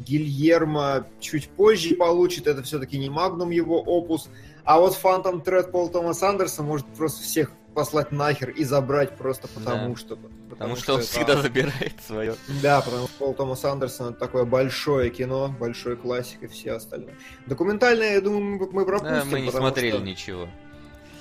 Гильермо 0.07 1.07
чуть 1.21 1.49
позже 1.49 1.95
получит, 1.95 2.47
это 2.47 2.63
все-таки 2.63 2.99
не 2.99 3.11
Магнум 3.11 3.51
его 3.51 3.81
опус. 3.81 4.29
А 4.65 4.79
вот 4.81 4.95
Фантом 4.95 5.41
Тред 5.41 5.71
Пол 5.73 5.89
Томас 5.89 6.23
Андерсон 6.23 6.67
может 6.67 6.87
просто 6.89 7.23
всех 7.23 7.51
послать 7.75 8.11
нахер 8.13 8.51
и 8.51 8.65
забрать 8.65 9.17
просто 9.17 9.47
потому 9.49 9.95
Да. 9.95 9.97
что. 9.97 10.19
Потому 10.51 10.75
что 10.77 10.95
он 10.95 11.01
это 11.01 11.09
всегда 11.09 11.41
забирает 11.41 11.93
свое. 12.07 12.35
да, 12.63 12.81
потому 12.81 13.07
что 13.07 13.17
Пол 13.19 13.35
Томас 13.35 13.65
Андерсон 13.65 14.11
это 14.11 14.19
такое 14.19 14.45
большое 14.45 15.11
кино, 15.11 15.55
большой 15.61 15.97
классик 15.97 16.43
и 16.43 16.47
все 16.49 16.73
остальное. 16.73 17.15
Документальное, 17.47 18.15
я 18.15 18.21
думаю, 18.21 18.69
мы- 18.73 18.85
пропустим. 18.85 19.15
Да, 19.19 19.25
мы 19.25 19.41
не 19.41 19.47
потому 19.47 19.67
смотрели 19.69 19.93
что- 19.97 20.05
ничего. 20.05 20.49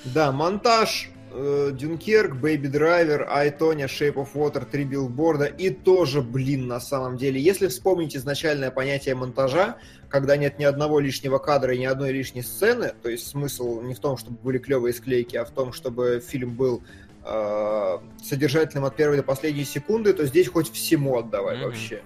Да, 0.04 0.32
монтаж, 0.32 1.08
э, 1.14 1.17
Дюнкерк, 1.32 2.36
Бэйби 2.36 2.68
Драйвер, 2.68 3.26
Айтоня, 3.30 3.86
Shape 3.86 4.14
of 4.14 4.28
Water, 4.34 4.66
Три 4.70 4.84
билборда 4.84 5.44
и 5.44 5.70
тоже, 5.70 6.22
блин, 6.22 6.66
на 6.66 6.80
самом 6.80 7.16
деле. 7.16 7.40
Если 7.40 7.66
вспомнить 7.68 8.16
изначальное 8.16 8.70
понятие 8.70 9.14
монтажа, 9.14 9.76
когда 10.08 10.36
нет 10.36 10.58
ни 10.58 10.64
одного 10.64 11.00
лишнего 11.00 11.38
кадра 11.38 11.74
и 11.74 11.78
ни 11.78 11.84
одной 11.84 12.12
лишней 12.12 12.42
сцены, 12.42 12.92
то 13.02 13.08
есть 13.08 13.26
смысл 13.26 13.80
не 13.82 13.94
в 13.94 14.00
том, 14.00 14.16
чтобы 14.16 14.38
были 14.38 14.58
клевые 14.58 14.94
склейки, 14.94 15.36
а 15.36 15.44
в 15.44 15.50
том, 15.50 15.72
чтобы 15.72 16.22
фильм 16.26 16.54
был 16.54 16.82
э, 17.24 17.98
содержательным 18.22 18.84
от 18.86 18.96
первой 18.96 19.18
до 19.18 19.22
последней 19.22 19.64
секунды, 19.64 20.14
то 20.14 20.24
здесь 20.26 20.48
хоть 20.48 20.72
всему 20.72 21.18
отдавай 21.18 21.56
Мгм. 21.56 21.64
вообще. 21.66 22.02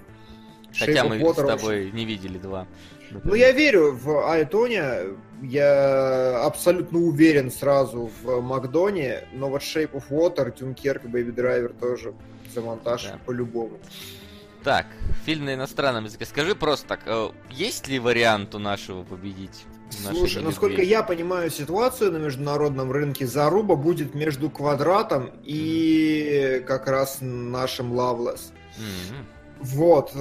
Хотя 0.76 1.04
Shape 1.04 1.08
мы 1.08 1.20
of 1.20 1.32
с 1.32 1.36
тобой 1.36 1.90
не 1.92 2.04
видели 2.04 2.38
два. 2.38 2.66
Ну, 3.24 3.34
я 3.34 3.52
верю 3.52 3.92
в 3.92 4.30
Айтоня, 4.30 5.00
я 5.42 6.44
абсолютно 6.44 6.98
уверен 6.98 7.50
сразу 7.50 8.10
в 8.22 8.40
Макдоне, 8.40 9.24
но 9.32 9.48
вот 9.48 9.62
Shape 9.62 9.92
of 9.92 10.04
Water, 10.10 10.56
Дюнкерк, 10.56 11.04
Baby 11.04 11.34
Driver 11.34 11.74
тоже 11.78 12.14
за 12.54 12.60
монтаж 12.60 13.04
Да. 13.04 13.18
по-любому. 13.26 13.78
Так, 14.62 14.86
фильм 15.26 15.46
на 15.46 15.54
иностранном 15.54 16.04
языке. 16.04 16.24
Скажи 16.24 16.54
просто 16.54 16.86
так, 16.86 17.00
э, 17.06 17.30
есть 17.50 17.88
ли 17.88 17.98
вариант 17.98 18.54
у 18.54 18.58
нашего 18.58 19.02
победить? 19.02 19.64
нашей 20.04 20.16
Слушай, 20.16 20.34
Лиге 20.36 20.46
насколько 20.46 20.82
я 20.82 21.02
понимаю 21.02 21.50
ситуацию 21.50 22.12
на 22.12 22.16
международном 22.16 22.90
рынке, 22.92 23.26
заруба 23.26 23.76
будет 23.76 24.14
между 24.14 24.48
Квадратом 24.48 25.30
и 25.44 26.64
как 26.66 26.86
раз 26.86 27.18
нашим 27.20 27.92
Лавлес. 27.92 28.52
Мгм. 28.78 29.26
Вот. 29.60 30.12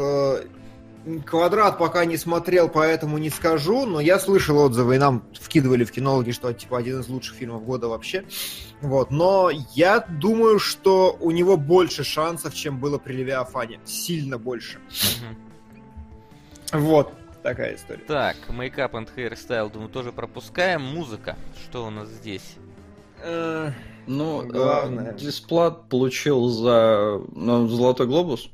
Квадрат 1.26 1.78
пока 1.80 2.06
не 2.06 2.16
смотрел, 2.18 2.70
поэтому 2.70 3.18
не 3.18 3.30
скажу, 3.32 3.86
но 3.88 4.00
я 4.00 4.20
слышал 4.20 4.60
отзывы, 4.60 4.96
и 4.96 5.00
нам 5.00 5.24
вкидывали 5.34 5.84
в 5.84 5.92
кинологи, 5.92 6.32
что 6.32 6.54
типа 6.54 6.78
один 6.78 7.00
из 7.00 7.08
лучших 7.10 7.36
фильмов 7.38 7.64
года 7.66 7.88
вообще. 7.88 8.24
Вот. 8.82 9.10
Но 9.10 9.50
я 9.74 10.00
думаю, 10.00 10.60
что 10.60 11.18
у 11.20 11.32
него 11.32 11.58
больше 11.58 12.04
шансов, 12.04 12.54
чем 12.54 12.80
было 12.80 13.00
при 13.00 13.14
Левиафане. 13.14 13.80
Сильно 13.84 14.38
больше. 14.38 14.80
Вот. 16.72 17.12
Такая 17.44 17.76
история. 17.76 18.04
Так, 18.08 18.36
мейкап 18.50 18.94
and 18.94 19.10
hairstyle, 19.16 19.72
думаю, 19.72 19.90
тоже 19.90 20.12
пропускаем. 20.12 20.82
Музыка. 20.84 21.36
Что 21.64 21.88
у 21.88 21.90
нас 21.90 22.08
здесь? 22.10 22.56
Э, 23.24 23.72
Ну, 24.06 24.44
Главное. 24.46 25.12
э, 25.14 25.18
Дисплат 25.18 25.90
получил 25.90 26.48
за 26.50 27.20
ну, 27.34 27.68
Золотой 27.68 28.06
Глобус, 28.08 28.50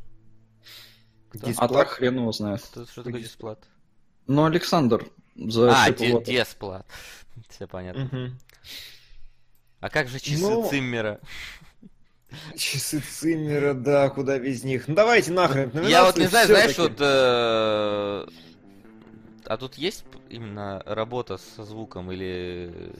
а 1.34 1.38
Дисплат. 1.38 1.72
так 1.72 1.90
хрен 1.90 2.16
его 2.18 2.32
знает. 2.32 2.62
Что, 2.62 2.86
что 2.86 3.04
такое 3.04 3.22
дисплат? 3.22 3.60
Ну, 4.28 4.46
Александр 4.46 5.06
за 5.36 5.72
А, 5.72 5.90
Water. 5.90 6.24
десплат. 6.24 6.86
Все 7.50 7.68
понятно. 7.68 8.06
Мгм. 8.12 8.40
А 9.80 9.90
как 9.90 10.08
же 10.08 10.20
часы 10.20 10.42
Ну, 10.42 10.68
Циммера? 10.70 11.20
Часы 12.58 13.00
Циммера, 13.00 13.74
да, 13.74 14.10
куда 14.10 14.38
без 14.40 14.64
них. 14.64 14.88
Ну 14.88 14.96
давайте 14.96 15.32
нахрен. 15.32 15.72
Я 15.88 16.04
вот 16.06 16.18
не 16.18 16.28
знаю, 16.28 16.48
знаешь, 16.48 16.78
вот... 16.78 16.94
э, 17.00 18.26
А 19.46 19.58
тут 19.58 19.76
есть 19.76 20.04
именно 20.30 20.82
работа 20.86 21.38
со 21.38 21.64
звуком 21.64 22.12
или... 22.12 22.92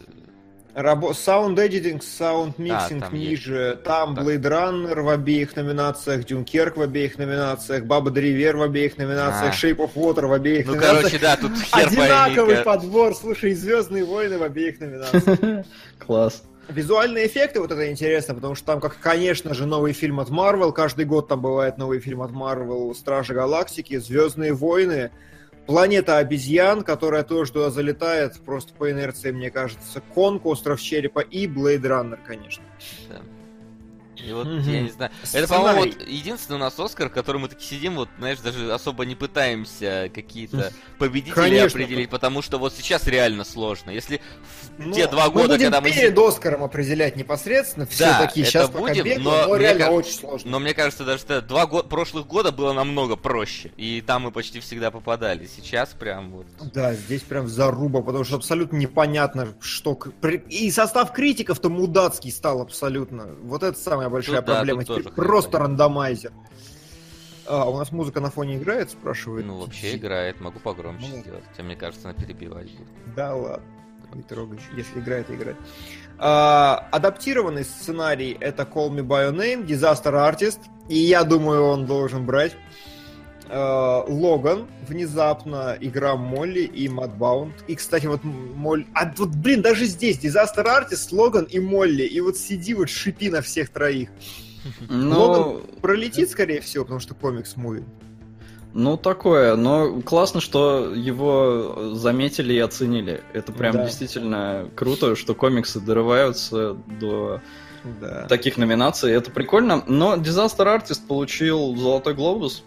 Рабо... 0.78 1.10
Sound 1.10 1.56
editing, 1.56 2.00
sound 2.00 2.54
mixing 2.58 3.00
там 3.00 3.14
ниже. 3.16 3.80
Там 3.84 4.14
Так. 4.16 4.24
Blade 4.26 4.44
Runner 4.44 5.02
в 5.02 5.10
обеих 5.10 5.56
номинациях, 5.56 6.24
Дюнкерк 6.24 6.78
в 6.78 6.82
обеих 6.84 7.18
номинациях, 7.18 7.86
Баба 7.86 8.12
Древер 8.12 8.58
в 8.58 8.62
обеих 8.62 8.96
номинациях, 9.00 9.56
А. 9.56 9.66
Shape 9.66 9.78
of 9.78 9.94
Water 9.96 10.28
в 10.28 10.34
обеих 10.34 10.68
Ну, 10.68 10.76
номинациях. 10.76 11.02
короче, 11.02 11.20
да, 11.20 11.36
тут 11.36 11.58
хер 11.58 11.88
Одинаковый 11.88 12.58
пойми. 12.58 12.64
подбор, 12.64 13.16
слушай, 13.16 13.56
Звездные 13.56 14.06
войны 14.06 14.38
в 14.38 14.44
обеих 14.44 14.80
номинациях. 14.80 15.66
Класс. 15.98 16.44
Визуальные 16.70 17.26
эффекты, 17.26 17.60
вот 17.60 17.72
это 17.72 17.90
интересно, 17.90 18.36
потому 18.36 18.54
что 18.54 18.66
там, 18.68 18.80
как, 18.80 19.00
конечно 19.00 19.56
же, 19.56 19.66
новый 19.66 19.94
фильм 19.94 20.20
от 20.20 20.30
Marvel, 20.30 20.74
каждый 20.74 21.06
год 21.06 21.28
там 21.28 21.42
бывает 21.42 21.80
новый 21.80 22.00
фильм 22.00 22.22
от 22.22 22.30
Marvel, 22.30 22.94
Стражи 22.94 23.34
Галактики, 23.34 23.98
Звездные 23.98 24.54
войны, 24.54 25.10
Планета 25.68 26.18
обезьян, 26.18 26.82
которая 26.84 27.24
тоже 27.24 27.52
туда 27.52 27.70
залетает, 27.70 28.40
просто 28.40 28.74
по 28.74 28.90
инерции, 28.90 29.32
мне 29.32 29.52
кажется, 29.52 30.02
Конг, 30.16 30.46
Остров 30.46 30.82
Черепа 30.82 31.20
и 31.20 31.46
Blade 31.46 31.82
Runner, 31.82 32.18
конечно. 32.26 32.64
Да. 33.10 33.22
И 34.26 34.34
вот, 34.34 34.48
Мгм. 34.48 34.60
я 34.72 34.82
не 34.82 34.90
знаю. 34.90 35.12
Это, 35.34 35.48
по-моему, 35.48 35.82
Сценарий. 35.82 36.00
вот 36.00 36.08
единственный 36.08 36.56
у 36.56 36.60
нас 36.60 36.80
Оскар, 36.80 37.10
который 37.10 37.38
мы 37.40 37.48
таки 37.50 37.64
сидим, 37.66 37.96
вот, 37.96 38.10
знаешь, 38.18 38.40
даже 38.40 38.72
особо 38.74 39.06
не 39.06 39.16
пытаемся 39.16 40.10
какие-то 40.14 40.72
победители 40.98 41.34
Конечно. 41.34 41.66
определить, 41.80 42.10
потому 42.10 42.42
что 42.42 42.58
вот 42.58 42.74
сейчас 42.74 43.06
реально 43.08 43.44
сложно. 43.44 43.92
Если 43.92 44.22
в 44.78 44.86
Ну, 44.88 44.94
те 44.94 45.08
два 45.08 45.30
года, 45.30 45.50
будем 45.50 45.72
когда 45.72 45.82
мы... 45.82 45.92
перед 45.92 46.18
Оскаром 46.18 46.64
определять 46.64 47.16
непосредственно, 47.16 47.86
все 47.86 48.06
Да, 48.06 48.26
такие, 48.26 48.46
сейчас 48.46 48.68
пока 48.70 48.80
будем, 48.80 49.04
бегаем, 49.06 49.24
но 49.24 49.32
но, 49.48 49.54
мне 49.54 49.60
реально 49.64 49.86
кажется- 49.86 49.98
очень 50.10 50.20
сложно. 50.20 50.52
Но 50.52 50.60
мне 50.60 50.74
кажется, 50.74 51.06
даже 51.06 51.20
что 51.22 51.42
два 51.42 51.66
го- 51.68 51.84
прошлых 51.84 52.26
года 52.28 52.52
было 52.52 52.74
намного 52.74 53.16
проще. 53.16 53.72
И 53.78 54.02
там 54.06 54.24
мы 54.24 54.32
почти 54.32 54.60
всегда 54.60 54.92
попадали. 54.92 55.48
Сейчас 55.56 55.90
прям 55.90 56.32
вот... 56.32 56.48
Да, 56.74 56.94
здесь 56.94 57.22
прям 57.22 57.48
заруба, 57.48 58.02
потому 58.02 58.24
что 58.24 58.36
абсолютно 58.38 58.78
непонятно, 58.78 59.50
что... 59.62 59.98
И 60.50 60.72
состав 60.72 61.12
критиков-то 61.14 61.70
мудацкий 61.70 62.32
стал 62.32 62.62
абсолютно. 62.62 63.28
Вот 63.44 63.64
это 63.64 63.78
самая 64.08 64.10
большая 64.10 64.38
Тут 64.38 64.46
да, 64.46 64.54
проблема. 64.56 64.86
тоже 64.86 65.02
Теперь 65.02 65.14
просто 65.14 65.60
рандомайзер. 65.60 66.32
А, 67.50 67.70
у 67.70 67.78
нас 67.78 67.92
музыка 67.92 68.20
на 68.20 68.30
фоне 68.30 68.58
играет, 68.58 68.92
спрашивает? 68.92 69.46
Ну, 69.46 69.58
вообще 69.60 69.96
играет, 69.96 70.42
могу 70.42 70.60
погромче 70.60 71.08
Ну. 71.14 71.22
сделать. 71.22 71.44
Хотя, 71.50 71.64
мне 71.64 71.76
кажется, 71.76 72.10
она 72.10 72.18
перебивать 72.18 72.70
будет. 72.72 73.16
Да 73.16 73.34
ладно, 73.36 73.64
не 74.14 74.22
трогай. 74.24 74.60
Если 74.76 75.00
играет, 75.00 75.30
играет. 75.32 75.56
А, 76.18 76.88
адаптированный 76.92 77.64
сценарий 77.64 78.36
это 78.40 78.64
Call 78.64 78.90
Me 78.90 79.02
By 79.02 79.30
Your 79.32 79.36
Name, 79.36 79.66
Disaster 79.66 80.14
Artist, 80.14 80.60
и 80.90 80.98
я 80.98 81.24
думаю, 81.24 81.64
он 81.64 81.86
должен 81.86 82.26
брать. 82.26 82.54
А, 83.50 84.04
Логан, 84.08 84.68
внезапно, 84.88 85.78
игра 85.80 86.16
Молли 86.16 86.62
и 86.62 86.88
Mudbound. 86.88 87.52
И, 87.68 87.76
кстати, 87.76 88.06
вот 88.06 88.24
Молли... 88.24 88.86
А 88.94 89.12
вот, 89.18 89.30
блин, 89.30 89.62
даже 89.62 89.86
здесь 89.86 90.18
Disaster 90.20 90.66
Artist, 90.66 91.10
Логан 91.12 91.46
и 91.46 91.60
Молли. 91.60 92.04
И 92.04 92.20
вот 92.22 92.38
сиди, 92.38 92.74
вот 92.74 92.90
шипи 92.90 93.30
на 93.30 93.42
всех 93.42 93.70
троих. 93.70 94.10
Ну, 94.90 95.20
Логан 95.20 95.62
пролетит, 95.82 96.30
скорее 96.30 96.62
всего, 96.62 96.84
потому 96.84 97.00
что 97.00 97.14
комикс-муви. 97.16 97.84
ну 98.74 98.98
такое, 98.98 99.56
но 99.56 100.02
классно, 100.02 100.42
что 100.42 100.94
его 100.94 101.94
заметили 101.96 102.54
и 102.54 102.60
оценили. 102.60 103.22
Это 103.34 103.52
прям 103.54 103.74
Да. 103.78 103.86
действительно 103.86 104.70
круто, 104.76 105.16
что 105.16 105.34
комиксы 105.36 105.80
дорываются 105.80 106.74
до 107.00 107.40
Да. 108.02 108.26
таких 108.28 108.58
номинаций. 108.58 109.14
Это 109.14 109.32
прикольно. 109.32 109.84
Но 109.88 110.16
Disaster 110.16 110.66
Artist 110.66 111.08
получил 111.08 111.76
Золотой 111.78 112.14
Глобус. 112.14 112.64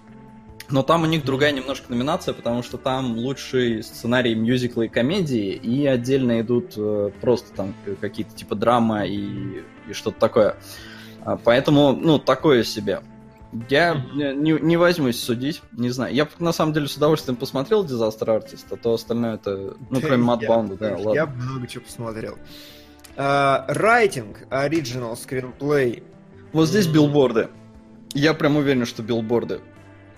Но 0.71 0.83
там 0.83 1.03
у 1.03 1.07
них 1.07 1.25
другая 1.25 1.53
немножко 1.53 1.91
номинация, 1.91 2.33
потому 2.35 2.63
что 2.63 2.79
там 2.79 3.17
лучший 3.17 3.83
сценарий 3.83 4.35
мюзикла 4.35 4.83
и 4.83 4.89
комедии, 4.89 5.53
и 5.53 5.87
отдельно 5.87 6.41
идут 6.41 6.75
э, 6.77 7.11
просто 7.21 7.53
там 7.55 7.75
какие-то 8.01 8.35
типа 8.35 8.55
драма 8.55 9.05
и, 9.05 9.63
и 9.89 9.93
что-то 9.93 10.19
такое. 10.21 10.57
А, 11.23 11.37
Поэтому, 11.37 11.93
ну, 11.93 12.19
такое 12.19 12.63
себе. 12.63 13.01
Я 13.69 13.95
э, 13.95 14.33
не, 14.33 14.53
не 14.53 14.77
возьмусь 14.77 15.21
судить, 15.21 15.63
не 15.73 15.91
знаю. 15.91 16.15
Я 16.15 16.29
на 16.39 16.53
самом 16.53 16.73
деле 16.73 16.87
с 16.87 16.97
удовольствием 16.97 17.37
посмотрел 17.37 17.85
Disaster 17.85 18.27
Artist, 18.27 18.67
а 18.71 18.77
то 18.77 18.95
остальное 18.95 19.35
это, 19.35 19.75
ну, 19.91 20.01
кроме 20.01 20.25
Mudbound, 20.25 20.79
да, 20.79 20.97
ладно. 20.97 21.15
Я 21.15 21.27
много 21.27 21.67
чего 21.67 21.85
посмотрел. 21.85 22.39
Райтинг, 23.17 24.47
оригинал, 24.51 25.17
скринплей. 25.17 26.05
Вот 26.53 26.69
здесь 26.69 26.87
билборды. 26.87 27.49
Я 28.15 28.35
прям 28.35 28.57
уверен, 28.57 28.87
что 28.87 29.03
билборды. 29.03 29.61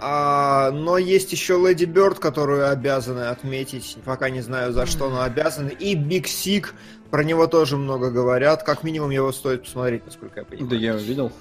А, 0.04 0.70
но 0.72 0.98
есть 0.98 1.30
еще 1.32 1.56
Lady 1.56 1.84
Bird, 1.84 2.18
которую 2.18 2.68
обязаны 2.68 3.20
отметить. 3.28 3.96
Пока 4.04 4.30
не 4.30 4.40
знаю, 4.40 4.72
за 4.72 4.84
что, 4.86 5.08
но 5.08 5.22
обязаны. 5.22 5.70
И 5.70 5.94
Big 5.94 6.26
Sick, 6.26 6.74
про 7.10 7.22
него 7.22 7.46
тоже 7.46 7.76
много 7.76 8.10
говорят. 8.10 8.64
Как 8.64 8.82
минимум 8.82 9.10
его 9.10 9.30
стоит 9.32 9.62
посмотреть, 9.62 10.04
насколько 10.04 10.40
я 10.40 10.44
понимаю. 10.46 10.68
Да 10.70 10.76
я 10.76 10.94
увидел. 10.94 11.32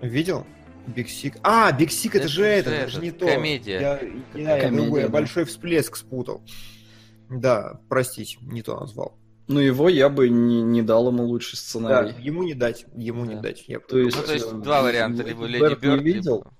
Видел? 0.00 0.46
Big 0.86 1.08
Sick. 1.08 1.34
А, 1.42 1.72
Big 1.72 1.90
Sick 1.90 2.14
это, 2.14 2.24
Это 2.24 2.28
же 2.32 2.44
это, 2.44 2.70
это 2.70 2.90
же 2.90 3.00
не 3.00 3.10
то. 3.10 3.26
комедия. 3.26 3.80
Я, 3.80 4.00
я, 4.40 4.54
я 4.56 4.60
Комедия, 4.62 4.82
другой, 4.82 5.00
я 5.00 5.06
да. 5.08 5.12
большой 5.12 5.44
всплеск 5.44 5.96
спутал. 5.96 6.42
Да, 7.28 7.80
простите, 7.88 8.38
не 8.42 8.62
то 8.62 8.78
назвал. 8.78 9.18
Ну, 9.48 9.60
его 9.60 9.88
я 9.88 10.08
бы 10.08 10.28
не, 10.28 10.62
не 10.62 10.82
дал 10.82 11.08
ему 11.08 11.24
лучший 11.24 11.56
Да, 11.56 11.60
сценарий. 11.60 12.14
ему 12.20 12.42
не 12.42 12.54
дать, 12.54 12.86
ему 12.94 13.24
не 13.24 13.34
Да. 13.34 13.40
дать. 13.40 13.64
Я 13.66 13.80
То 13.80 13.98
есть, 13.98 14.16
Ну, 14.16 14.22
то 14.22 14.32
есть, 14.32 14.46
э, 14.46 14.54
два 14.56 14.82
варианта. 14.82 15.22
Леди 15.22 15.28
Либо 15.30 15.44
Леди 15.46 15.60
Бёрд 15.80 15.82
не 15.82 16.12
видел? 16.12 16.36
либо... 16.36 16.50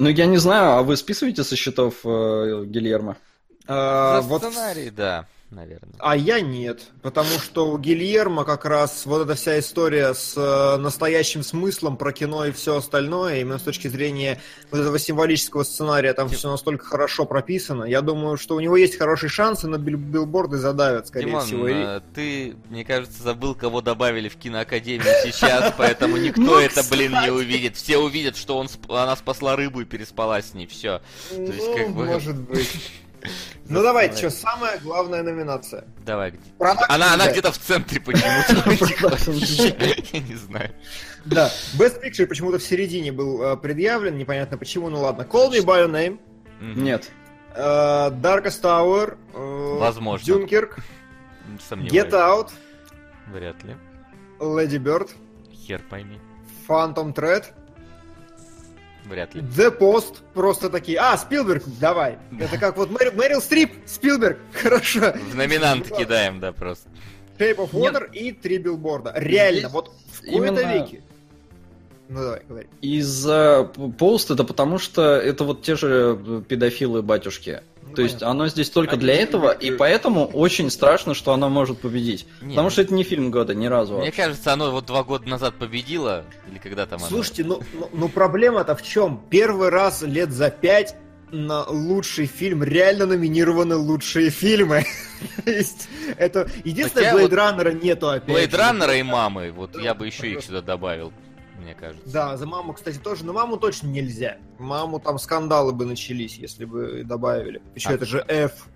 Ну, 0.00 0.08
я 0.08 0.24
не 0.24 0.38
знаю, 0.38 0.78
а 0.78 0.82
вы 0.82 0.96
списываете 0.96 1.44
со 1.44 1.56
счетов 1.56 1.96
э, 2.04 2.64
Гильермо? 2.64 3.18
А, 3.66 4.22
За 4.22 4.28
вот 4.28 4.42
сценарий, 4.42 4.88
да, 4.88 5.26
наверное. 5.50 5.94
А 5.98 6.16
я 6.16 6.40
нет, 6.40 6.82
потому 7.02 7.28
что 7.38 7.68
у 7.70 7.78
Гильермо 7.78 8.44
как 8.44 8.64
раз 8.64 9.04
вот 9.06 9.22
эта 9.22 9.34
вся 9.34 9.58
история 9.58 10.14
с 10.14 10.34
э, 10.36 10.76
настоящим 10.78 11.42
смыслом 11.42 11.96
про 11.96 12.12
кино 12.12 12.44
и 12.46 12.52
все 12.52 12.76
остальное, 12.76 13.40
именно 13.40 13.58
с 13.58 13.62
точки 13.62 13.88
зрения 13.88 14.40
вот 14.70 14.80
этого 14.80 14.98
символического 14.98 15.62
сценария, 15.64 16.12
там 16.14 16.28
все 16.28 16.50
настолько 16.50 16.84
хорошо 16.84 17.24
прописано. 17.26 17.84
Я 17.84 18.00
думаю, 18.00 18.36
что 18.36 18.54
у 18.56 18.60
него 18.60 18.76
есть 18.76 18.96
хорошие 18.96 19.30
шансы, 19.30 19.66
но 19.68 19.76
бил- 19.76 19.98
билборды 19.98 20.58
задавят, 20.58 21.08
скорее 21.08 21.26
Димон, 21.26 21.44
всего. 21.46 21.68
И- 21.68 21.72
э, 21.74 22.00
ты, 22.14 22.56
мне 22.68 22.84
кажется, 22.84 23.22
забыл, 23.22 23.54
кого 23.54 23.80
добавили 23.80 24.28
в 24.28 24.36
киноакадемию 24.36 25.14
сейчас, 25.24 25.74
поэтому 25.78 26.16
никто 26.16 26.40
Ну, 26.40 26.58
это, 26.58 26.82
блин, 26.90 27.12
не 27.22 27.30
увидит. 27.30 27.76
Все 27.76 27.98
увидят, 27.98 28.36
что 28.36 28.56
он 28.58 28.68
она 28.88 29.16
спасла 29.16 29.56
рыбу 29.56 29.80
и 29.80 29.84
переспала 29.84 30.40
с 30.40 30.54
ней. 30.54 30.66
Все. 30.66 31.00
Ну, 31.32 31.46
есть, 31.52 31.74
как 31.76 31.90
бы- 31.90 32.06
может 32.06 32.36
быть. 32.36 32.90
Ну 33.68 33.82
давайте, 33.82 34.16
что, 34.16 34.30
самая 34.30 34.78
главная 34.80 35.22
номинация. 35.22 35.84
Давай, 36.04 36.34
Она, 36.88 37.14
она 37.14 37.30
где-то 37.30 37.52
в 37.52 37.58
центре 37.58 38.00
почему-то. 38.00 38.70
Я 40.12 40.20
не 40.20 40.34
знаю. 40.34 40.74
Да, 41.24 41.50
Best 41.78 42.02
Picture 42.02 42.26
почему-то 42.26 42.58
в 42.58 42.62
середине 42.62 43.12
был 43.12 43.42
э, 43.42 43.56
предъявлен, 43.56 44.16
непонятно 44.16 44.56
почему, 44.58 44.88
ну 44.88 45.00
ладно. 45.00 45.22
Call 45.22 45.50
Me 45.50 45.62
By 45.64 45.86
Your 45.86 45.90
Name. 45.90 46.18
Нет. 46.60 47.10
э, 47.54 47.60
Darkest 47.60 48.62
Tower, 48.62 49.16
э, 49.34 49.78
Возможно. 49.78 50.24
Dunkirk, 50.32 50.78
Сомневаюсь. 51.68 51.92
Get 51.92 52.10
Out, 52.12 52.50
Вряд 53.32 53.62
ли. 53.64 53.76
Lady 54.38 54.78
Bird, 54.78 55.10
Хер 55.52 55.82
пойми. 55.90 56.18
Phantom 56.66 57.12
Thread, 57.14 57.44
Вряд 59.10 59.34
ли. 59.34 59.42
The 59.42 59.76
Post, 59.76 60.18
просто 60.34 60.70
такие, 60.70 60.96
а, 60.98 61.16
Спилберг, 61.18 61.64
давай. 61.80 62.18
Это 62.38 62.56
как 62.58 62.76
вот 62.76 62.90
Мэрил, 62.90 63.12
Мэрил 63.12 63.40
Стрип, 63.42 63.72
Спилберг, 63.84 64.38
хорошо. 64.52 65.12
В 65.12 65.34
номинанты 65.34 65.90
кидаем, 65.94 66.38
да, 66.38 66.52
просто. 66.52 66.88
Shape 67.36 67.56
of 67.56 67.70
Water 67.72 68.08
и 68.12 68.30
три 68.32 68.58
билборда. 68.58 69.12
Реально, 69.16 69.60
Здесь 69.60 69.72
вот 69.72 69.88
в 70.12 70.20
кои-то 70.20 70.36
именно- 70.36 70.72
веки. 70.74 71.02
Ну 72.10 72.22
давай, 72.22 72.42
говори. 72.48 72.66
Из-за 72.80 73.70
пост 73.96 74.32
это 74.32 74.42
потому 74.42 74.78
что 74.78 75.14
это 75.14 75.44
вот 75.44 75.62
те 75.62 75.76
же 75.76 76.18
э, 76.20 76.42
педофилы 76.46 77.02
батюшки. 77.02 77.62
Ну, 77.86 77.94
То 77.94 78.02
есть 78.02 78.14
понятно. 78.14 78.30
оно 78.30 78.48
здесь 78.48 78.68
только 78.68 78.94
Они 78.94 79.00
для 79.00 79.14
этого, 79.14 79.52
и 79.52 79.70
поэтому 79.70 80.26
очень 80.26 80.70
страшно, 80.70 81.14
что 81.14 81.32
оно 81.32 81.48
может 81.48 81.78
победить. 81.78 82.26
Не, 82.40 82.50
Потому 82.50 82.66
ну, 82.66 82.70
что 82.70 82.82
это 82.82 82.94
не 82.94 83.04
фильм 83.04 83.30
года 83.30 83.54
ни 83.54 83.66
разу. 83.66 83.94
Мне 83.94 84.06
вообще. 84.06 84.22
кажется, 84.22 84.52
оно 84.52 84.72
вот 84.72 84.86
два 84.86 85.04
года 85.04 85.28
назад 85.28 85.54
победило, 85.54 86.24
или 86.50 86.58
когда 86.58 86.84
там 86.84 86.98
оно? 86.98 87.06
Слушайте, 87.08 87.44
ну, 87.44 87.62
ну, 87.74 87.88
ну 87.92 88.08
проблема-то 88.08 88.74
в 88.74 88.82
чем? 88.82 89.22
Первый 89.30 89.68
раз 89.68 90.02
лет 90.02 90.32
за 90.32 90.50
пять 90.50 90.96
на 91.30 91.64
лучший 91.68 92.26
фильм 92.26 92.64
реально 92.64 93.06
номинированы 93.06 93.76
лучшие 93.76 94.30
фильмы. 94.30 94.84
То 95.44 95.50
есть, 95.50 95.88
это... 96.16 96.50
Единственное, 96.64 97.14
Blade 97.14 97.72
вот 97.72 97.82
нету 97.84 98.08
опять. 98.08 98.52
Runner 98.52 98.98
и 98.98 99.02
мамы, 99.04 99.52
вот 99.52 99.80
я 99.80 99.94
бы 99.94 100.06
еще 100.06 100.32
их 100.32 100.42
сюда 100.42 100.60
добавил, 100.60 101.12
мне 101.60 101.74
кажется. 101.74 102.08
Да, 102.10 102.36
за 102.36 102.46
маму, 102.46 102.72
кстати, 102.72 102.98
тоже. 102.98 103.24
Но 103.24 103.32
маму 103.32 103.56
точно 103.56 103.88
нельзя. 103.88 104.38
Маму 104.58 104.98
там 105.00 105.18
скандалы 105.18 105.72
бы 105.72 105.84
начались, 105.84 106.36
если 106.36 106.64
бы 106.64 107.02
добавили. 107.04 107.62
Еще 107.74 107.90
А. 107.90 107.92
это 107.94 108.06
же 108.06 108.24
F. 108.28 108.66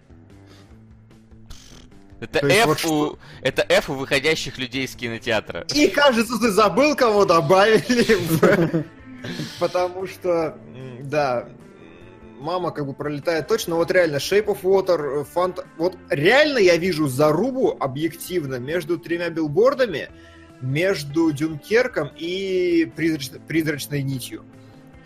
Это 2.21 2.41
То 2.41 2.47
F, 2.47 2.67
вот 2.67 2.77
у... 2.77 2.79
что- 2.79 3.19
это 3.43 3.63
F 3.69 3.91
у 3.91 3.95
выходящих 3.95 4.59
людей 4.59 4.85
из 4.85 4.95
кинотеатра. 4.95 5.67
И 5.75 5.89
кажется, 5.89 6.39
ты 6.39 6.51
забыл, 6.51 6.95
кого 6.97 7.25
добавили. 7.25 8.85
Потому 9.59 10.07
что, 10.07 10.57
да, 11.01 11.49
мама 12.39 12.71
как 12.71 12.87
бы 12.87 12.95
пролетает 12.95 13.49
точно. 13.49 13.77
Вот 13.77 13.91
реально, 13.91 14.17
Shape 14.17 14.47
of 14.47 14.63
Water, 14.63 15.25
Фант... 15.25 15.65
Вот 15.77 15.97
реально 16.09 16.59
я 16.59 16.77
вижу 16.77 17.09
зарубу 17.09 17.77
объективно 17.79 18.59
между 18.59 18.99
тремя 18.99 19.31
билбордами, 19.31 20.11
между 20.65 21.31
Дюнкерком 21.33 22.11
и 22.17 22.91
призрач- 22.97 23.39
призрачной 23.47 24.03
нитью. 24.03 24.45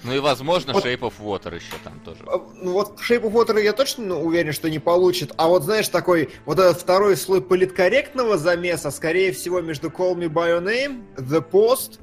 Ну 0.05 0.15
и, 0.15 0.21
возможно, 0.21 0.73
Вот- 0.73 0.85
Shape 0.85 1.01
of 1.01 1.15
Water 1.19 1.57
еще 1.57 1.75
там 1.83 1.99
тоже. 2.05 2.21
А, 2.27 2.39
Ну 2.63 2.73
вот 2.73 3.01
Shape 3.01 3.23
of 3.23 3.33
Water 3.33 3.61
я 3.61 3.73
точно 3.73 4.05
ну, 4.07 4.21
уверен, 4.23 4.53
что 4.53 4.71
не 4.71 4.79
получит. 4.79 5.33
А 5.37 5.49
вот 5.49 5.65
знаешь, 5.65 5.89
такой 5.89 6.31
вот 6.47 6.59
этот 6.61 6.81
второй 6.81 7.17
слой 7.17 7.43
политкорректного 7.43 8.39
замеса, 8.39 8.93
скорее 8.93 9.33
всего, 9.33 9.61
между 9.61 9.89
Call 9.89 10.15
Me 10.15 10.29
By 10.29 10.61
Your 10.61 10.63
Name, 10.63 11.03
The 11.17 11.45
Post 11.51 11.99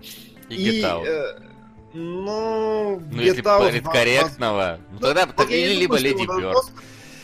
И 0.50 0.82
Out. 0.82 1.06
э, 1.06 1.40
ну, 1.94 3.02
Ну, 3.12 3.22
если 3.22 3.42
политкорректного, 3.42 4.80
ну 4.92 5.00
тогда 5.00 5.26
вот 5.26 5.36
так 5.38 5.50
или 5.50 5.74
либо 5.76 5.98
Леди 5.98 6.26
Бёрд. 6.26 6.66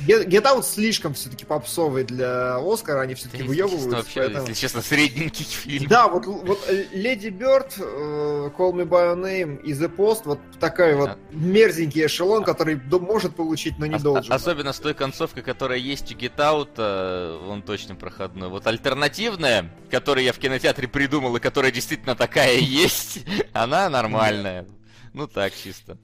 Get, 0.08 0.28
Get 0.28 0.44
Out 0.44 0.64
слишком 0.64 1.14
все-таки 1.14 1.46
попсовый 1.46 2.04
для 2.04 2.58
Оскара, 2.58 3.02
они 3.02 3.14
все-таки 3.16 3.44
выебываются. 3.44 3.90
Вообще, 3.90 4.20
поэтому... 4.22 4.48
если 4.48 4.54
честно, 4.62 4.82
средненький 4.82 5.46
фильм. 5.46 5.88
Да, 5.88 6.08
вот, 6.08 6.26
вот 6.26 6.60
Леди 6.92 7.30
Бёрд, 7.30 7.78
Call 7.78 8.74
Me 8.74 8.86
By 8.86 9.14
Your 9.14 9.16
Name 9.22 9.62
и 9.62 9.74
The 9.74 9.94
Post, 9.96 10.22
вот 10.26 10.40
такой 10.60 10.96
вот 10.96 11.10
А- 11.10 11.18
мерзенький 11.32 12.06
эшелон, 12.06 12.44
который 12.44 12.76
до- 12.76 13.00
может 13.00 13.36
получить, 13.36 13.78
но 13.80 13.86
не 13.86 13.96
Ос- 13.96 14.02
должен. 14.02 14.34
Особенно 14.34 14.74
с 14.74 14.80
той 14.80 14.94
концовкой, 14.94 15.44
которая 15.44 15.78
есть 15.78 16.12
у 16.14 16.16
Get 16.18 16.36
Out, 16.38 16.70
э, 16.78 17.48
он 17.50 17.62
точно 17.62 17.96
проходной. 17.96 18.50
Вот 18.50 18.68
альтернативная, 18.68 19.72
которую 19.90 20.24
я 20.24 20.34
в 20.34 20.38
кинотеатре 20.38 20.88
придумал 20.88 21.36
и 21.36 21.40
которая 21.40 21.72
действительно 21.72 22.16
такая 22.16 22.58
есть, 22.60 23.20
она 23.54 23.90
нормальная. 23.90 24.66
Ну 25.14 25.28
так, 25.28 25.54
чисто. 25.56 25.98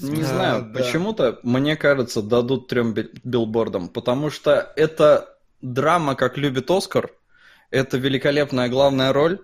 Не 0.00 0.22
А, 0.22 0.26
знаю, 0.26 0.62
да. 0.72 0.78
почему-то, 0.80 1.38
мне 1.42 1.76
кажется, 1.76 2.22
дадут 2.22 2.68
трем 2.68 2.92
бил- 2.94 3.10
билбордам, 3.24 3.88
потому 3.88 4.30
что 4.30 4.72
это 4.76 5.36
драма, 5.60 6.14
как 6.14 6.36
любит 6.38 6.70
Оскар, 6.70 7.10
это 7.70 7.96
великолепная 7.98 8.68
главная 8.68 9.12
роль, 9.12 9.40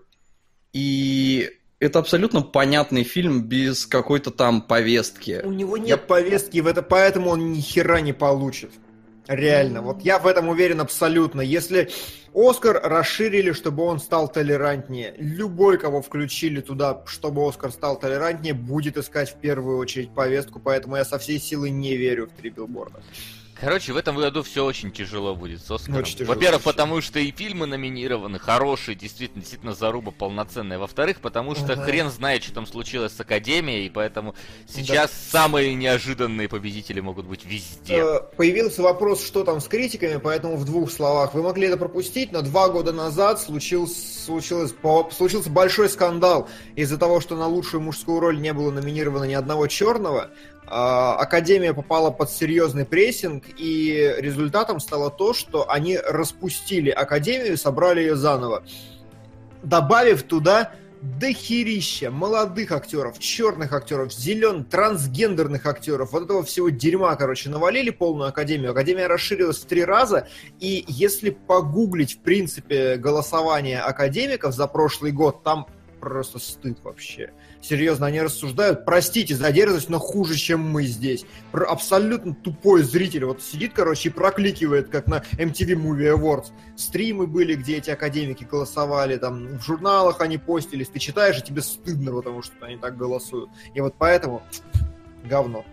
и 0.73 1.51
это 1.79 1.99
абсолютно 1.99 2.43
понятный 2.43 3.03
фильм 3.03 3.43
без 3.43 3.87
какой-то 3.87 4.31
там 4.31 4.63
повестки. 4.63 5.43
У 5.45 5.53
него 5.53 5.77
нет 5.77 5.89
Я- 5.89 5.97
повестки, 5.99 6.59
в 6.61 6.67
это, 6.67 6.83
поэтому 6.83 7.31
он 7.31 7.53
ни 7.53 7.61
хера 7.61 8.01
не 8.01 8.13
получит. 8.13 8.71
Реально, 9.27 9.81
вот 9.81 10.03
я 10.03 10.19
в 10.19 10.27
этом 10.27 10.49
уверен 10.49 10.81
абсолютно. 10.81 11.41
Если 11.41 11.91
Оскар 12.35 12.81
расширили, 12.83 13.53
чтобы 13.53 13.83
он 13.85 13.99
стал 13.99 14.31
толерантнее, 14.31 15.15
любой, 15.17 15.79
кого 15.79 16.03
включили 16.03 16.61
туда, 16.61 17.03
чтобы 17.07 17.47
Оскар 17.49 17.73
стал 17.73 17.99
толерантнее, 17.99 18.53
будет 18.53 18.99
искать 18.99 19.31
в 19.31 19.37
первую 19.37 19.79
очередь 19.79 20.11
повестку, 20.11 20.61
поэтому 20.61 20.97
я 20.97 21.05
со 21.05 21.19
всей 21.19 21.39
силы 21.39 21.71
не 21.71 21.97
верю 21.97 22.27
в 22.27 22.33
три 22.33 22.51
билборда. 22.51 23.03
Короче, 23.61 23.93
в 23.93 23.97
этом 23.97 24.17
году 24.17 24.43
все 24.43 24.65
очень 24.65 24.91
тяжело 24.91 25.35
будет 25.37 25.63
с 25.63 25.71
Оскаром. 25.71 26.01
Очень 26.01 26.19
тяжело, 26.19 26.35
Во-первых, 26.35 26.63
потому 26.63 27.01
что 27.01 27.19
и 27.21 27.31
фильмы 27.31 27.67
номинированы, 27.67 28.39
хорошие, 28.39 28.95
действительно, 28.97 29.41
действительно 29.41 29.75
заруба 29.75 30.11
полноценная. 30.11 30.79
Во-вторых, 30.79 31.21
потому 31.21 31.55
что 31.55 31.75
Ага. 31.75 31.83
хрен 31.83 32.11
знает, 32.11 32.43
что 32.43 32.55
там 32.55 32.67
случилось 32.67 33.13
с 33.13 33.21
Академией, 33.21 33.87
и 33.87 33.91
поэтому 33.91 34.35
сейчас 34.67 35.13
самые 35.13 35.75
неожиданные 35.75 36.49
победители 36.49 37.01
могут 37.01 37.27
быть 37.27 37.45
везде. 37.45 37.97
Э, 37.97 38.21
Появился 38.37 38.83
вопрос, 38.83 39.25
что 39.25 39.45
там 39.45 39.61
с 39.61 39.69
критиками, 39.69 40.19
поэтому 40.19 40.57
в 40.57 40.65
двух 40.65 40.91
словах. 40.91 41.35
Вы 41.35 41.43
могли 41.43 41.69
это 41.69 41.77
пропустить, 41.77 42.33
но 42.33 42.43
два 42.43 42.69
года 42.69 42.93
назад 42.93 43.41
случился, 43.41 43.95
случилось, 44.25 44.75
случился 45.17 45.49
большой 45.51 45.89
скандал 45.89 46.49
из-за 46.75 46.99
того, 46.99 47.21
что 47.21 47.37
на 47.37 47.47
лучшую 47.47 47.81
мужскую 47.83 48.21
роль 48.21 48.41
не 48.41 48.53
было 48.53 48.71
номинировано 48.71 49.25
ни 49.25 49.35
одного 49.35 49.67
черного. 49.69 50.31
А, 50.67 51.17
Академия 51.17 51.75
попала 51.75 52.11
под 52.11 52.31
серьезный 52.31 52.85
прессинг, 52.85 53.45
и 53.59 54.15
результатом 54.19 54.81
стало 54.81 55.11
то, 55.11 55.35
что 55.35 55.71
они 55.71 55.99
распустили 55.99 56.91
Академию 56.91 57.57
собрали 57.57 58.01
ее 58.01 58.17
заново, 58.17 58.65
добавив 59.63 60.23
туда 60.23 60.73
дохерища 61.03 62.11
молодых 62.11 62.73
актеров, 62.73 63.19
черных 63.19 63.73
актеров, 63.73 64.13
зеленых, 64.13 64.69
трансгендерных 64.71 65.67
актеров. 65.67 66.13
Вот 66.13 66.25
этого 66.25 66.43
всего 66.43 66.71
дерьма, 66.71 67.15
короче, 67.17 67.51
навалили 67.51 67.91
полную 67.91 68.31
Академию. 68.31 68.71
Академия 68.71 69.07
расширилась 69.07 69.59
в 69.59 69.67
три 69.67 69.85
раза, 69.85 70.29
и 70.61 70.85
если 70.89 71.31
погуглить, 71.31 72.15
в 72.15 72.21
принципе, 72.21 72.97
голосование 72.97 73.81
академиков 73.81 74.55
за 74.55 74.67
прошлый 74.67 75.13
год, 75.13 75.43
там 75.43 75.67
просто 76.01 76.39
стыд 76.39 76.79
вообще. 76.83 77.33
Серьезно, 77.67 78.09
они 78.09 78.21
рассуждают, 78.21 78.85
простите 78.85 79.35
за 79.35 79.51
дерзость, 79.51 79.89
но 79.89 79.99
хуже, 79.99 80.37
чем 80.37 80.61
мы 80.61 80.83
здесь. 80.83 81.25
Про- 81.51 81.65
абсолютно 81.65 82.35
тупой 82.35 82.83
зритель. 82.83 83.25
Вот 83.25 83.41
сидит, 83.41 83.73
короче, 83.73 84.11
и 84.11 84.13
прокликивает, 84.13 84.91
как 84.91 85.07
на 85.07 85.23
MTV 85.39 85.75
Movie 85.75 86.15
Awards. 86.15 86.49
Стримы 86.77 87.27
были, 87.27 87.55
где 87.55 87.79
эти 87.79 87.89
академики 87.89 88.45
голосовали, 88.45 89.17
там, 89.17 89.57
в 89.59 89.65
журналах 89.65 90.21
они 90.21 90.37
постились. 90.37 90.89
Ты 90.89 90.99
читаешь, 90.99 91.39
и 91.39 91.43
тебе 91.43 91.63
стыдно, 91.63 92.13
потому 92.13 92.43
что 92.43 92.53
они 92.61 92.77
так 92.77 92.99
голосуют. 92.99 93.49
И 93.75 93.81
вот 93.81 93.95
поэтому 93.97 94.43
говно. 95.25 95.65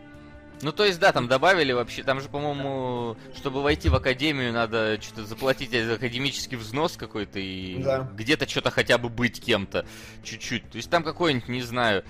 Ну, 0.61 0.71
то 0.71 0.85
есть, 0.85 0.99
да, 0.99 1.11
там 1.11 1.27
добавили 1.27 1.71
вообще, 1.71 2.03
там 2.03 2.21
же, 2.21 2.29
по-моему, 2.29 3.17
чтобы 3.35 3.61
войти 3.61 3.89
в 3.89 3.95
академию, 3.95 4.53
надо 4.53 4.99
что-то 5.01 5.25
заплатить 5.25 5.71
за 5.71 5.95
академический 5.95 6.57
взнос 6.57 6.97
какой-то 6.97 7.39
и 7.39 7.81
Да. 7.81 8.09
где-то 8.15 8.47
что-то 8.47 8.69
хотя 8.71 8.97
бы 8.97 9.09
быть 9.09 9.41
кем-то 9.41 9.85
чуть-чуть. 10.23 10.69
То 10.69 10.77
есть 10.77 10.89
там 10.89 11.03
какой-нибудь, 11.03 11.47
не 11.47 11.61
знаю, 11.63 12.03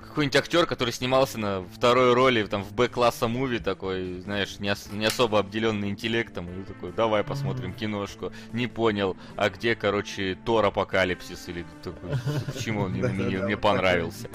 какой-нибудь 0.00 0.36
актер, 0.36 0.64
который 0.66 0.92
снимался 0.94 1.38
на 1.38 1.62
второй 1.74 2.14
роли 2.14 2.42
там 2.46 2.62
в 2.62 2.72
Б-класса 2.72 3.28
муви 3.28 3.58
такой, 3.58 4.20
знаешь, 4.20 4.58
не, 4.60 4.70
ос- 4.72 4.88
не 4.90 5.04
особо 5.04 5.38
обделенный 5.38 5.90
интеллектом, 5.90 6.48
и 6.48 6.64
такой, 6.64 6.92
давай 6.92 7.22
посмотрим 7.22 7.74
киношку. 7.74 8.32
Не 8.52 8.66
понял, 8.66 9.16
а 9.36 9.50
где, 9.50 9.74
короче, 9.74 10.38
Тор 10.46 10.64
Апокалипсис 10.64 11.48
или 11.48 11.66
такой, 11.82 12.12
почему 12.46 12.82
он 12.82 12.92
мне, 12.92 13.56
понравился. 13.58 14.28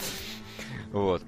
Вот. 0.91 1.23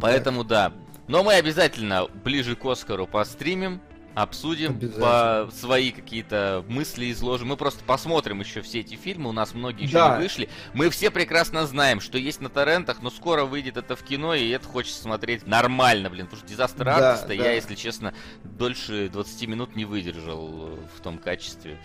Поэтому 0.00 0.44
да. 0.44 0.72
Но 1.08 1.22
мы 1.22 1.34
обязательно 1.34 2.06
ближе 2.24 2.56
к 2.56 2.64
Оскару 2.64 3.06
постримим, 3.06 3.80
обсудим, 4.14 4.80
по 4.98 5.48
свои 5.52 5.90
какие-то 5.92 6.64
мысли 6.68 7.12
изложим. 7.12 7.48
Мы 7.48 7.56
просто 7.58 7.84
посмотрим 7.84 8.40
еще 8.40 8.62
все 8.62 8.80
эти 8.80 8.94
фильмы, 8.96 9.28
у 9.28 9.32
нас 9.32 9.52
многие 9.54 9.82
еще 9.84 9.92
Да. 9.92 10.16
не 10.16 10.22
вышли. 10.22 10.48
Мы 10.72 10.88
все 10.88 11.10
прекрасно 11.10 11.66
знаем, 11.66 12.00
что 12.00 12.16
есть 12.16 12.40
на 12.40 12.48
торрентах, 12.48 13.02
но 13.02 13.10
скоро 13.10 13.44
выйдет 13.44 13.76
это 13.76 13.94
в 13.94 14.02
кино, 14.02 14.34
и 14.34 14.48
это 14.48 14.66
хочется 14.66 15.02
смотреть 15.02 15.46
нормально, 15.46 16.08
блин. 16.08 16.26
Потому 16.26 16.40
что 16.40 16.48
дизастер 16.48 16.86
Да, 16.86 17.10
артиста 17.10 17.28
да. 17.28 17.34
я, 17.34 17.52
если 17.52 17.74
честно, 17.74 18.14
дольше 18.42 19.10
20 19.10 19.48
минут 19.48 19.76
не 19.76 19.84
выдержал 19.84 20.48
э, 20.70 20.76
в 20.96 21.00
том 21.02 21.18
качестве. 21.18 21.78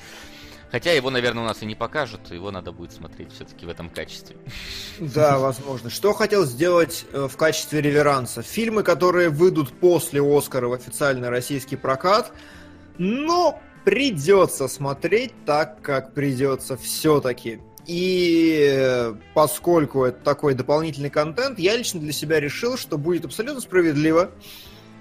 Хотя 0.71 0.93
его, 0.93 1.09
наверное, 1.09 1.43
у 1.43 1.45
нас 1.47 1.61
и 1.61 1.65
не 1.65 1.75
покажут, 1.75 2.31
его 2.31 2.49
надо 2.49 2.71
будет 2.71 2.93
смотреть 2.93 3.33
все-таки 3.33 3.65
в 3.65 3.69
этом 3.69 3.89
качестве. 3.89 4.37
Да, 4.99 5.37
возможно. 5.37 5.89
Что 5.89 6.13
хотел 6.13 6.45
сделать 6.45 7.05
э, 7.11 7.27
в 7.29 7.35
качестве 7.35 7.81
реверанса? 7.81 8.41
Фильмы, 8.41 8.83
которые 8.83 9.29
выйдут 9.29 9.71
после 9.73 10.21
Оскара 10.21 10.67
в 10.67 10.73
официальный 10.73 11.29
российский 11.29 11.75
прокат, 11.75 12.31
но 12.97 13.59
придется 13.83 14.67
смотреть 14.69 15.33
так, 15.45 15.81
как 15.81 16.13
придется 16.13 16.77
все-таки. 16.77 17.59
И 17.85 18.65
э, 18.71 19.15
поскольку 19.33 20.05
это 20.05 20.23
такой 20.23 20.53
дополнительный 20.53 21.09
контент, 21.09 21.59
я 21.59 21.75
лично 21.75 21.99
для 21.99 22.13
себя 22.13 22.39
решил, 22.39 22.77
что 22.77 22.97
будет 22.97 23.25
абсолютно 23.25 23.59
справедливо 23.59 24.31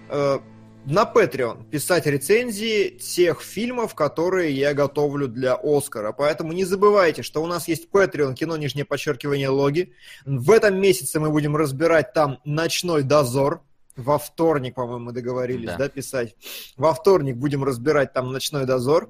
э, 0.09 0.39
на 0.87 1.05
Patreon 1.05 1.69
писать 1.71 2.07
рецензии 2.07 2.89
тех 2.89 3.43
фильмов, 3.43 3.95
которые 3.95 4.53
я 4.53 4.75
готовлю 4.75 5.29
для 5.29 5.55
Оскара. 5.55 6.13
Поэтому 6.13 6.53
не 6.53 6.65
забывайте, 6.65 7.23
что 7.23 7.43
у 7.43 7.47
нас 7.47 7.69
есть 7.69 7.89
Patreon, 7.93 8.35
кино, 8.35 8.57
нижнее 8.57 8.85
подчеркивание, 8.85 9.49
логи. 9.49 9.93
В 10.25 10.51
этом 10.51 10.81
месяце 10.81 11.21
мы 11.21 11.31
будем 11.31 11.57
разбирать 11.57 12.13
там 12.13 12.39
«Ночной 12.45 13.03
дозор». 13.03 13.63
Во 13.97 14.19
вторник, 14.19 14.75
по-моему, 14.77 15.07
мы 15.07 15.13
договорились, 15.13 15.67
Да. 15.67 15.77
да. 15.77 15.89
писать. 15.89 16.35
Во 16.77 16.95
вторник 16.95 17.37
будем 17.37 17.65
разбирать 17.65 18.13
там 18.13 18.33
«Ночной 18.33 18.65
дозор». 18.65 19.09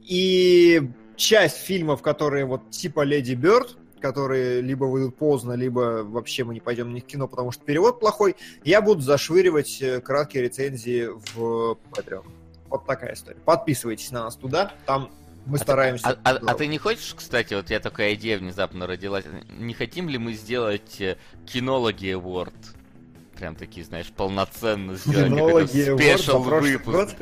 И 0.00 0.82
часть 1.16 1.58
фильмов, 1.58 2.02
которые 2.02 2.46
вот 2.46 2.70
типа 2.70 3.02
«Леди 3.02 3.34
Бёрд», 3.34 3.76
которые 4.02 4.60
либо 4.60 4.84
выйдут 4.84 5.16
поздно, 5.16 5.52
либо 5.52 6.02
вообще 6.04 6.44
мы 6.44 6.52
не 6.52 6.60
пойдем 6.60 6.92
ни 6.92 7.00
в 7.00 7.04
кино, 7.06 7.28
потому 7.28 7.52
что 7.52 7.64
перевод 7.64 8.00
плохой, 8.00 8.36
я 8.64 8.82
буду 8.82 9.00
зашвыривать 9.00 9.80
э, 9.80 10.00
краткие 10.00 10.42
рецензии 10.42 11.08
в 11.34 11.78
Patreon. 11.92 12.26
Вот 12.68 12.84
такая 12.84 13.14
история. 13.14 13.38
Подписывайтесь 13.44 14.10
на 14.10 14.24
нас 14.24 14.36
туда, 14.36 14.72
там 14.84 15.10
мы 15.46 15.58
стараемся. 15.58 16.08
А, 16.08 16.18
а- 16.24 16.40
а 16.46 16.54
ты 16.54 16.66
не 16.66 16.78
хочешь, 16.78 17.14
кстати, 17.16 17.54
вот 17.54 17.70
я 17.70 17.80
такая 17.80 18.14
идея 18.14 18.38
внезапно 18.38 18.86
родилась, 18.86 19.24
не 19.58 19.74
хотим 19.74 20.08
ли 20.08 20.18
мы 20.18 20.34
сделать 20.34 21.00
э, 21.00 21.16
кинологи 21.46 22.12
Award? 22.14 22.52
Прям 23.36 23.56
такие, 23.56 23.84
знаешь, 23.84 24.08
полноценно 24.14 24.94
сделать 24.96 25.32
какой-то 25.32 25.96
спешл 25.96 26.42
выпуск. 26.42 27.16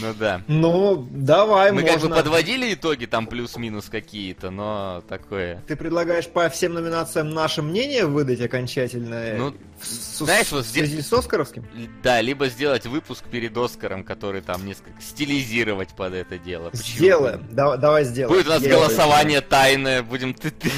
Ну 0.00 0.14
да. 0.14 0.40
Ну, 0.48 1.06
давай, 1.10 1.70
Мы 1.72 1.82
можно. 1.82 1.98
как 1.98 2.08
бы 2.08 2.14
подводили 2.14 2.72
итоги 2.74 3.04
там 3.06 3.26
плюс-минус 3.26 3.86
какие-то, 3.90 4.50
но 4.50 5.02
такое. 5.08 5.62
Ты 5.66 5.76
предлагаешь 5.76 6.26
по 6.26 6.48
всем 6.48 6.74
номинациям 6.74 7.30
наше 7.30 7.62
мнение 7.62 8.06
выдать 8.06 8.40
окончательное? 8.40 9.36
Ну, 9.38 9.54
в, 9.80 9.84
с- 9.86 10.18
знаешь, 10.24 10.46
в 10.48 10.52
вот 10.52 10.64
здесь- 10.66 10.88
связи 10.88 11.02
с 11.02 11.12
Оскаровским? 11.12 11.64
Да, 12.02 12.20
либо 12.20 12.48
сделать 12.48 12.86
выпуск 12.86 13.24
перед 13.30 13.56
Оскаром, 13.56 14.02
который 14.04 14.40
там 14.40 14.64
несколько 14.64 15.00
стилизировать 15.00 15.90
под 15.90 16.14
это 16.14 16.38
дело. 16.38 16.70
Почему 16.70 16.96
Сделаем. 16.96 17.46
Да- 17.50 17.76
давай 17.76 18.04
сделаем. 18.04 18.34
Будет 18.34 18.46
у 18.46 18.50
нас 18.50 18.62
Я- 18.62 18.70
голосование 18.70 19.40
тайное, 19.40 20.02
будем 20.02 20.32
ты, 20.34 20.50
ты 20.50 20.70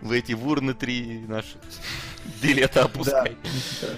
в 0.00 0.12
эти 0.12 0.32
в 0.34 0.46
урны 0.46 0.74
три 0.74 1.20
наши 1.28 1.56
билеты 2.42 2.80
опускать. 2.80 3.32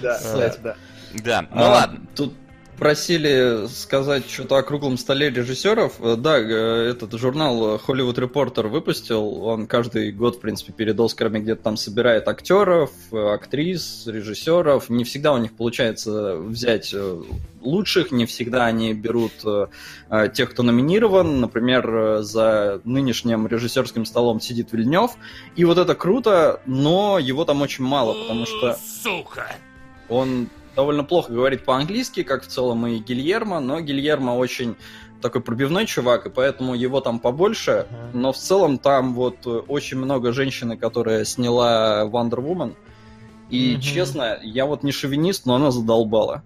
да, 0.03 0.21
да, 0.23 0.57
да. 0.63 0.77
Да, 1.15 1.43
ну 1.43 1.63
А, 1.63 1.69
ладно. 1.71 2.07
Тут 2.15 2.35
просили 2.79 3.67
сказать 3.69 4.29
что-то 4.29 4.57
о 4.57 4.63
круглом 4.63 4.99
столе 4.99 5.31
режиссеров. 5.31 5.95
Э, 6.01 6.17
Да, 6.17 6.39
э, 6.39 6.91
этот 6.91 7.13
журнал 7.19 7.77
Hollywood 7.77 8.17
Reporter 8.17 8.69
выпустил. 8.69 9.45
Он 9.45 9.67
каждый 9.67 10.13
год, 10.13 10.37
в 10.37 10.41
принципе, 10.41 10.73
перед 10.73 10.99
Оскарами 10.99 11.39
где-то 11.41 11.63
там 11.63 11.77
собирает 11.77 12.29
актеров, 12.29 12.91
э, 13.13 13.17
актрис, 13.17 14.07
режиссеров. 14.07 14.89
Не 14.91 15.05
всегда 15.05 15.33
у 15.33 15.39
них 15.39 15.53
получается 15.53 16.37
взять 16.37 16.95
лучших, 17.61 18.13
не 18.13 18.27
всегда 18.27 18.67
они 18.67 18.95
берут 18.95 19.33
тех, 20.35 20.51
кто 20.51 20.63
номинирован. 20.63 21.41
Например, 21.41 22.23
за 22.23 22.81
нынешним 22.85 23.47
режиссерским 23.47 24.05
столом 24.05 24.41
сидит 24.41 24.73
Вильнев. 24.73 25.13
И 25.57 25.65
вот 25.65 25.79
это 25.79 25.95
круто, 25.95 26.61
но 26.67 27.19
его 27.19 27.45
там 27.45 27.63
очень 27.63 27.85
мало, 27.85 28.15
потому 28.15 28.47
что... 28.47 28.79
Сука! 29.03 29.57
Он 30.09 30.49
довольно 30.77 31.03
плохо 31.03 31.33
говорит 31.33 31.65
по-английски, 31.65 32.23
как 32.23 32.45
в 32.45 32.47
целом 32.47 32.87
и 32.87 32.99
Гильермо, 32.99 33.59
но 33.59 33.81
Гильермо 33.81 34.33
очень 34.33 34.77
такой 35.23 35.41
пробивной 35.41 35.87
чувак, 35.87 36.27
и 36.27 36.31
поэтому 36.31 36.75
его 36.75 37.01
там 37.01 37.19
побольше. 37.19 37.87
Мгм. 37.91 38.21
Но 38.21 38.33
в 38.33 38.37
целом 38.37 38.79
там 38.79 39.15
вот 39.15 39.39
э, 39.47 39.49
очень 39.49 39.97
много 39.97 40.33
женщины, 40.33 40.77
которая 40.77 41.25
сняла 41.25 42.05
Wonder 42.05 42.39
Woman. 42.39 42.75
И 43.51 43.73
Мгм. 43.73 43.81
честно, 43.81 44.39
я 44.43 44.67
вот 44.67 44.83
не 44.83 44.93
шовинист, 44.93 45.47
но 45.47 45.55
она 45.55 45.71
задолбала. 45.71 46.43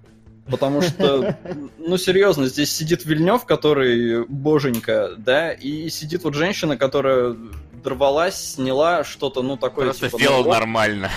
Потому 0.51 0.81
что, 0.81 1.37
ну 1.79 1.97
серьезно, 1.97 2.47
здесь 2.47 2.75
сидит 2.75 3.05
Вильнев, 3.05 3.45
который 3.45 4.25
боженька, 4.27 5.11
да, 5.19 5.53
и 5.53 5.89
сидит 5.91 6.25
вот 6.25 6.35
женщина, 6.35 6.77
которая 6.77 7.37
дорвалась, 7.83 8.55
сняла 8.55 9.05
что-то, 9.05 9.43
ну 9.43 9.57
такое 9.57 9.87
Просто 9.87 10.07
типа, 10.07 10.19
сделал 10.19 10.45
ну, 10.45 10.51
нормально. 10.51 11.11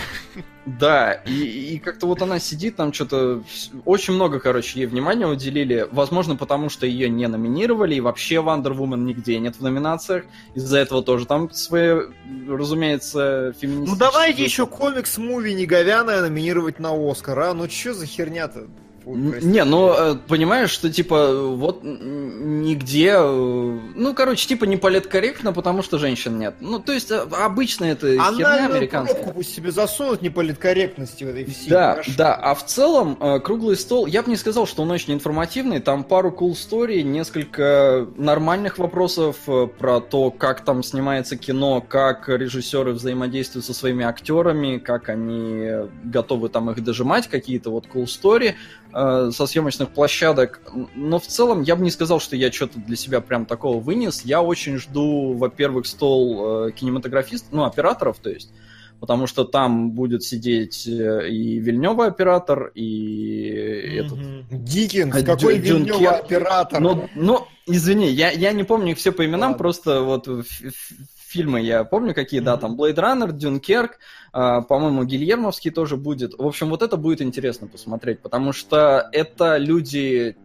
Да, 0.66 1.14
и, 1.14 1.76
и 1.76 1.80
как-то 1.80 2.07
вот 2.07 2.22
она 2.22 2.39
сидит, 2.39 2.78
там 2.78 2.93
что-то... 2.93 3.43
Очень 3.84 4.14
много, 4.14 4.39
короче, 4.39 4.80
ей 4.80 4.86
внимания 4.86 5.28
уделили. 5.28 5.88
Возможно, 5.91 6.38
потому 6.38 6.70
что 6.70 6.86
ее 6.86 7.09
не 7.09 7.28
номинировали, 7.28 7.95
и 7.95 8.01
вообще 8.01 8.36
Wonder 8.36 8.74
Woman 8.76 9.01
нигде 9.01 9.39
нет 9.39 9.57
в 9.57 9.61
номинациях. 9.61 10.24
Из-за 10.55 10.80
этого 10.80 11.03
тоже 11.03 11.26
там 11.26 11.51
свои, 11.51 11.99
разумеется, 12.47 13.53
феминистические... 13.59 13.93
Ну 13.93 13.95
давайте 13.95 14.43
еще 14.43 14.66
комикс-муви 14.66 15.53
неговяное 15.53 16.22
номинировать 16.22 16.80
на 16.80 16.91
Оскар, 16.93 17.39
а? 17.39 17.53
Ну 17.53 17.68
чё 17.68 17.93
за 17.93 18.05
херня-то? 18.05 18.68
Фу, 19.04 19.16
Н- 19.16 19.32
простите. 19.32 19.51
Не, 19.51 19.64
ну, 19.66 19.93
э, 19.93 20.16
понимаешь, 20.28 20.70
что, 20.70 20.89
типа, 20.89 21.34
вот 21.56 21.82
нигде, 21.84 23.14
э, 23.16 23.80
ну, 23.95 24.14
короче, 24.14 24.47
типа, 24.47 24.66
не 24.66 24.78
политкорректно, 24.78 25.51
потому 25.54 25.82
что 25.82 25.97
женщин 25.97 26.39
нет. 26.39 26.56
Ну, 26.62 26.80
то 26.80 26.93
есть, 26.93 27.12
э, 27.12 27.22
обычно 27.32 27.86
это 27.86 28.08
херня 28.08 28.28
Анальную 28.28 28.76
американская. 28.78 29.16
пробку 29.16 29.36
пусть 29.36 29.56
себе 29.56 29.72
засунут 29.72 30.22
неполиткорректности 30.22 31.24
в 31.24 31.28
этой 31.30 31.45
всей. 31.45 31.70
Да, 31.70 31.91
хорошо. 31.91 32.12
да, 32.18 32.36
а 32.36 32.56
в 32.56 32.66
целом 32.66 33.18
круглый 33.41 33.76
стол, 33.76 34.06
я 34.06 34.24
бы 34.24 34.30
не 34.30 34.38
сказал, 34.38 34.66
что 34.66 34.84
он 34.84 34.91
очень 34.91 35.14
информативный, 35.14 35.80
там 35.80 36.04
пару 36.04 36.32
cool 36.32 36.51
story, 36.51 37.01
несколько 37.01 38.08
нормальных 38.18 38.78
вопросов 38.78 39.38
про 39.78 39.99
то, 39.99 40.32
как 40.32 40.62
там 40.62 40.84
снимается 40.84 41.36
кино, 41.36 41.82
как 41.82 42.30
режиссеры 42.30 42.93
взаимодействуют 42.93 43.66
со 43.66 43.74
своими 43.74 44.06
актерами, 44.06 44.78
как 44.78 45.10
они 45.10 45.70
готовы 46.04 46.49
там 46.49 46.70
их 46.72 46.84
дожимать, 46.84 47.28
какие-то 47.28 47.72
вот 47.72 47.86
cool 47.93 48.06
story 48.06 48.56
э, 48.93 49.31
со 49.33 49.45
съемочных 49.45 49.89
площадок. 49.89 50.61
Но 50.95 51.19
в 51.19 51.27
целом 51.27 51.61
я 51.63 51.75
бы 51.75 51.83
не 51.83 51.91
сказал, 51.91 52.19
что 52.19 52.35
я 52.35 52.51
что-то 52.51 52.79
для 52.79 52.95
себя 52.95 53.21
прям 53.21 53.45
такого 53.45 53.79
вынес. 53.79 54.23
Я 54.25 54.41
очень 54.41 54.77
жду, 54.77 55.33
во-первых, 55.33 55.85
стол 55.87 56.67
э, 56.67 56.71
кинематографистов, 56.71 57.51
ну, 57.51 57.63
операторов, 57.63 58.19
то 58.19 58.29
есть, 58.29 58.51
потому 58.99 59.27
что 59.27 59.43
там 59.43 59.91
будет 59.91 60.23
сидеть 60.23 60.87
э, 60.87 61.29
и 61.29 61.59
Вильнева 61.59 62.05
оператор, 62.05 62.71
и 62.75 63.97
этот... 63.99 64.19
Диккенс, 64.49 65.15
А, 65.15 65.23
какой 65.23 65.57
Дю- 65.59 65.79
Дюнкерк. 65.79 65.97
Вильнёва 65.99 66.17
оператор. 66.17 66.79
Ну, 66.79 67.09
ну, 67.15 67.45
извини, 67.65 68.09
я, 68.11 68.31
я 68.31 68.51
не 68.53 68.63
помню 68.63 68.91
их 68.91 68.97
все 68.97 69.11
по 69.11 69.25
именам, 69.25 69.51
Ладно. 69.51 69.57
просто 69.57 70.01
вот 70.01 70.27
фильмы 71.34 71.61
я 71.61 71.84
помню 71.84 72.13
какие, 72.13 72.39
да, 72.39 72.53
Мгм. 72.53 72.61
там 72.61 72.75
Blade 72.79 72.95
Runner, 72.95 73.31
Дюнкерк, 73.31 73.99
а, 74.31 74.61
по-моему, 74.61 75.03
Гильермовский 75.03 75.71
тоже 75.71 75.97
будет. 75.97 76.34
В 76.38 76.45
общем, 76.45 76.69
вот 76.69 76.81
это 76.81 76.95
будет 76.97 77.21
интересно 77.21 77.67
посмотреть, 77.67 78.19
потому 78.19 78.53
что 78.53 79.09
это 79.11 79.57
люди, 79.57 80.36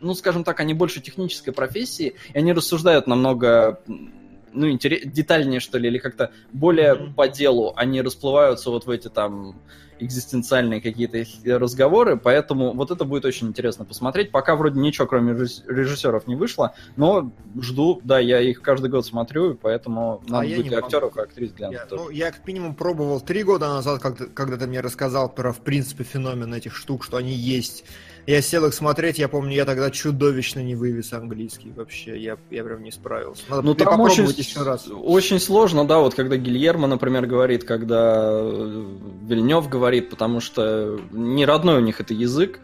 ну, 0.00 0.14
скажем 0.14 0.44
так, 0.44 0.60
они 0.60 0.74
больше 0.74 1.00
технической 1.00 1.52
профессии, 1.52 2.14
и 2.32 2.38
они 2.38 2.52
рассуждают 2.52 3.06
намного 3.06 3.80
ну, 4.52 4.68
интерес, 4.70 5.02
детальнее, 5.04 5.60
что 5.60 5.78
ли, 5.78 5.88
или 5.88 5.98
как-то 5.98 6.30
более 6.52 6.94
Мгм. 6.94 7.14
по 7.14 7.28
делу, 7.28 7.72
они 7.76 8.02
расплываются 8.02 8.70
вот 8.70 8.86
в 8.86 8.90
эти 8.90 9.08
там 9.08 9.60
экзистенциальные 10.00 10.80
какие-то 10.80 11.24
разговоры, 11.58 12.16
поэтому 12.16 12.72
вот 12.72 12.90
это 12.90 13.04
будет 13.04 13.24
очень 13.24 13.48
интересно 13.48 13.84
посмотреть. 13.84 14.30
Пока 14.30 14.54
вроде 14.54 14.78
ничего, 14.78 15.06
кроме 15.08 15.32
режисс- 15.32 15.64
режиссеров, 15.66 16.26
не 16.28 16.36
вышло, 16.36 16.74
но 16.96 17.32
жду, 17.60 18.00
да, 18.04 18.18
я 18.20 18.40
их 18.40 18.62
каждый 18.62 18.90
год 18.90 19.04
смотрю, 19.04 19.52
и 19.52 19.56
поэтому 19.56 20.22
надо 20.28 20.46
А 20.46 20.56
будет 20.56 20.72
и 20.72 20.74
актеров, 20.76 21.16
и 21.16 21.20
актрис 21.20 21.52
глянуть 21.52 21.78
Я, 21.78 21.86
тоже. 21.86 22.02
ну, 22.04 22.10
я 22.10 22.30
как 22.30 22.46
минимум 22.46 22.74
пробовал 22.74 23.20
три 23.20 23.42
года 23.42 23.66
назад, 23.68 24.00
когда, 24.00 24.26
когда 24.26 24.56
ты 24.56 24.66
мне 24.66 24.80
рассказал 24.80 25.28
про, 25.28 25.52
в 25.52 25.62
принципе, 25.62 26.04
феномен 26.04 26.54
этих 26.54 26.74
штук, 26.76 27.04
что 27.04 27.16
они 27.16 27.32
есть. 27.32 27.84
Я 28.28 28.42
сел 28.42 28.66
их 28.66 28.74
смотреть, 28.74 29.18
я 29.18 29.26
помню, 29.26 29.54
я 29.54 29.64
тогда 29.64 29.90
чудовищно 29.90 30.60
не 30.60 30.74
вывез 30.74 31.14
английский 31.14 31.72
вообще. 31.74 32.18
Я, 32.20 32.36
я 32.50 32.62
прям 32.62 32.82
не 32.82 32.90
справился. 32.90 33.42
Надо 33.48 33.62
Ну, 33.62 33.74
там 33.74 33.98
очень, 34.02 34.26
еще 34.26 34.64
раз. 34.64 34.86
очень 34.86 35.40
сложно, 35.40 35.86
да, 35.86 35.98
вот 36.00 36.14
когда 36.14 36.36
Гильермо, 36.36 36.86
например, 36.86 37.24
говорит, 37.24 37.64
когда 37.64 38.20
э, 38.42 38.84
Вильнев 39.22 39.66
говорит, 39.70 40.10
потому 40.10 40.40
что 40.40 41.00
не 41.10 41.46
родной 41.46 41.78
у 41.78 41.80
них 41.80 42.02
это 42.02 42.12
язык. 42.12 42.60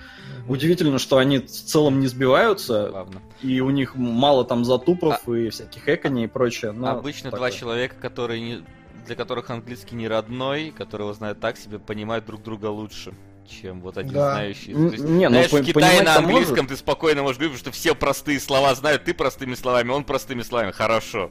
Удивительно, 0.48 0.98
что 0.98 1.16
они 1.16 1.38
в 1.38 1.46
целом 1.50 1.98
не 1.98 2.08
сбиваются, 2.08 2.88
Главное. 2.90 3.22
и 3.40 3.60
у 3.60 3.70
них 3.70 3.94
мало 3.94 4.44
там 4.44 4.66
затупов 4.66 5.26
и 5.26 5.48
всяких 5.48 5.88
экони 5.88 6.24
и 6.24 6.26
прочее. 6.26 6.72
но 6.72 6.88
Обычно 6.90 7.30
такое. 7.30 7.38
два 7.38 7.50
человека, 7.58 7.94
которые 7.98 8.40
не... 8.42 8.64
для 9.06 9.16
которых 9.16 9.48
английский 9.48 9.96
не 9.96 10.08
родной, 10.08 10.74
которого 10.76 11.14
знают 11.14 11.40
так 11.40 11.56
себе, 11.56 11.78
понимают 11.78 12.26
друг 12.26 12.42
друга 12.42 12.66
лучше, 12.66 13.14
чем 13.48 13.80
вот 13.80 13.96
один 13.98 14.12
Да. 14.12 14.32
знающий. 14.32 14.72
Есть, 14.72 15.04
не, 15.04 15.28
ну, 15.28 15.34
знаешь, 15.34 15.50
по- 15.50 15.58
в 15.58 15.64
Китае 15.64 16.02
на 16.02 16.16
английском 16.16 16.56
может. 16.56 16.68
ты 16.70 16.76
спокойно 16.76 17.22
можешь 17.22 17.36
говорить, 17.38 17.58
потому 17.58 17.72
что 17.72 17.78
все 17.80 17.94
простые 17.94 18.40
слова 18.40 18.74
знают, 18.74 19.04
ты 19.04 19.14
простыми 19.14 19.54
словами, 19.54 19.90
он 19.90 20.04
простыми 20.04 20.42
словами. 20.42 20.70
Хорошо. 20.72 21.30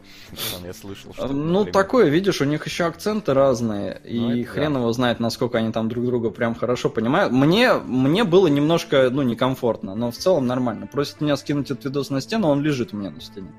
Там 0.53 0.66
я 0.66 0.74
слышал, 0.74 1.14
что... 1.14 1.28
Ну, 1.28 1.59
например, 1.59 1.74
такое, 1.74 2.09
видишь, 2.09 2.41
у 2.41 2.45
них 2.45 2.66
еще 2.66 2.86
акценты 2.86 3.34
разные, 3.34 4.01
Ну, 4.05 4.34
и 4.36 4.43
хрен 4.43 4.74
да. 4.74 4.80
его 4.80 4.91
знает, 4.93 5.20
насколько 5.20 5.57
они 5.57 5.72
там 5.72 5.89
друг 5.89 6.05
друга 6.05 6.30
прям 6.30 6.55
хорошо 6.55 6.89
понимают. 6.89 7.32
Мне, 7.34 7.74
мне 7.74 8.24
было 8.24 8.47
немножко, 8.47 9.09
ну, 9.11 9.22
некомфортно, 9.24 9.95
но 9.95 10.11
в 10.11 10.18
целом 10.18 10.45
нормально. 10.47 10.88
Просит 10.88 11.22
меня 11.22 11.36
скинуть 11.38 11.72
этот 11.72 11.86
видос 11.86 12.09
на 12.09 12.22
стену, 12.22 12.47
он 12.49 12.61
лежит 12.61 12.93
у 12.93 12.97
меня 12.97 13.09
на 13.11 13.22
стене. 13.22 13.51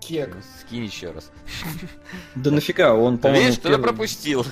Кек. 0.00 0.34
ну, 0.36 0.40
Скинь 0.60 0.84
еще 0.84 1.10
раз. 1.10 1.30
Да 2.36 2.50
нафига, 2.52 2.94
он, 2.94 3.16
Ты 3.16 3.22
по-моему, 3.22 3.46
видишь, 3.46 3.60
первый- 3.60 3.82
пропустил. 3.82 4.46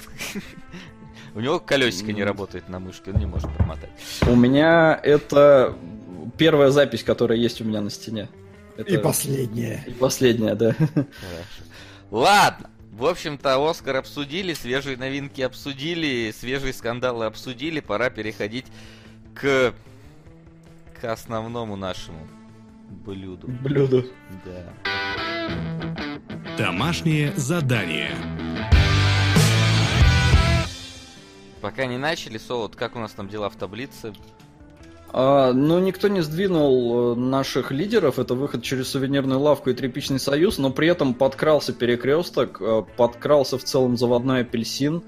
У 1.35 1.41
него 1.41 1.59
колесико 1.59 2.13
не 2.13 2.23
работает 2.23 2.69
на 2.69 2.79
мышке, 2.79 3.11
он 3.11 3.19
не 3.19 3.27
может 3.27 3.51
промотать. 3.57 3.91
У 4.27 4.37
меня 4.37 4.99
это 5.03 5.75
первая 6.39 6.71
запись, 6.71 7.03
которая 7.03 7.39
есть 7.39 7.61
у 7.61 7.65
меня 7.65 7.81
на 7.81 7.91
стене. 7.91 8.29
Это- 8.77 8.95
И 8.95 8.99
последнее. 8.99 9.83
И 9.87 9.91
последняя, 9.93 10.55
да. 10.55 10.73
Хорошо. 10.75 11.05
Ладно. 12.11 12.71
В 12.93 13.07
общем-то, 13.07 13.69
Оскар 13.69 13.97
обсудили, 13.97 14.53
свежие 14.55 14.97
новинки 14.97 15.41
обсудили, 15.43 16.33
свежие 16.39 16.73
скандалы 16.73 17.25
обсудили. 17.27 17.81
Пора 17.81 18.09
переходить 18.11 18.67
к, 19.35 19.75
к 21.01 21.05
основному 21.13 21.75
нашему 21.75 22.25
блюду. 23.05 23.49
Блюдо. 23.49 24.05
Да. 24.45 24.73
Домашнее 26.57 27.33
задание. 27.35 28.13
Пока 31.65 31.87
не 31.87 31.97
начали, 31.97 32.37
Солод, 32.37 32.77
как 32.77 32.95
у 32.95 32.99
нас 32.99 33.13
там 33.13 33.27
дела 33.27 33.49
в 33.49 33.57
таблице? 33.57 34.13
А, 35.15 35.55
ну, 35.55 35.79
никто 35.79 36.09
не 36.09 36.21
сдвинул 36.21 37.15
э, 37.15 37.17
наших 37.19 37.71
лидеров. 37.71 38.19
Это 38.19 38.35
выход 38.35 38.63
через 38.63 38.89
сувенирную 38.91 39.41
лавку 39.41 39.71
и 39.71 39.73
тряпичный 39.73 40.21
союз, 40.21 40.59
но 40.59 40.69
при 40.69 40.89
этом 40.89 41.15
подкрался 41.15 41.73
перекресток, 41.73 42.59
э, 42.61 42.83
подкрался 42.99 43.57
в 43.57 43.65
целом 43.65 43.97
заводной 43.97 44.43
апельсин. 44.43 45.03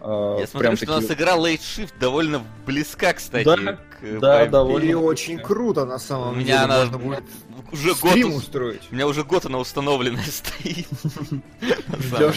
э, 0.00 0.36
Я 0.40 0.46
смотрю, 0.46 0.76
что 0.76 0.92
у 0.92 1.00
нас 1.02 1.10
игра 1.10 1.36
Late 1.36 1.58
Shift 1.60 1.92
довольно 2.00 2.42
близка, 2.64 3.12
кстати, 3.12 3.44
Да, 3.44 3.56
к 3.74 4.18
да, 4.18 4.46
довольно. 4.46 4.88
И 4.90 4.94
очень 4.94 5.38
круто, 5.38 5.84
на 5.84 5.96
У 5.96 5.98
самом 5.98 6.38
меня 6.38 6.62
деле. 6.62 6.72
она 6.74 6.78
Можно 6.86 6.98
будет 6.98 7.24
уже 7.72 7.88
год... 7.96 8.10
стрим 8.12 8.34
устроить. 8.34 8.80
У 8.90 8.94
меня 8.94 9.06
уже 9.06 9.24
год 9.24 9.44
она 9.44 9.58
установленная 9.58 10.24
стоит. 10.30 10.88
Деле. 12.18 12.32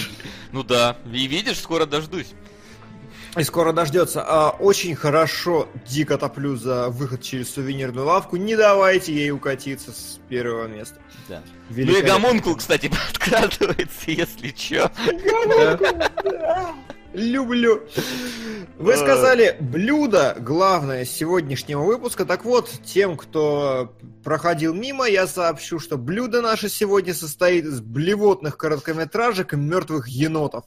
Ну 0.52 0.64
да. 0.66 0.98
И 1.10 1.26
видишь, 1.28 1.60
скоро 1.60 1.86
дождусь. 1.86 2.34
И 3.38 3.44
скоро 3.44 3.72
дождется. 3.72 4.24
А, 4.28 4.50
очень 4.50 4.94
хорошо, 4.94 5.70
дико 5.88 6.18
топлю 6.18 6.58
за 6.58 6.90
выход 6.90 7.22
через 7.22 7.54
сувенирную 7.54 8.06
лавку. 8.06 8.36
Не 8.36 8.58
давайте 8.58 9.14
ей 9.14 9.32
укатиться 9.32 9.92
с 9.92 10.20
первого 10.28 10.68
места. 10.68 10.96
Да. 11.30 11.42
Ну 11.70 11.98
и 11.98 12.02
гомункул, 12.02 12.56
кстати, 12.56 12.92
подкрадывается, 13.14 14.12
если 14.12 14.50
чё. 14.50 14.92
Люблю. 17.14 17.84
Вы 18.78 18.96
сказали 18.96 19.58
блюдо 19.60 20.36
главное 20.40 21.06
сегодняшнего 21.06 21.84
выпуска. 21.84 22.26
Так 22.26 22.46
вот, 22.46 22.70
тем, 22.86 23.16
кто 23.16 23.94
проходил 24.24 24.74
мимо, 24.74 25.06
я 25.06 25.28
сообщу, 25.28 25.80
что 25.80 25.98
блюдо 25.98 26.42
наше 26.42 26.68
сегодня 26.68 27.14
состоит 27.14 27.66
из 27.66 27.80
блевотных 27.82 28.58
короткометражек 28.58 29.54
и 29.54 29.58
мертвых 29.58 30.08
енотов. 30.08 30.66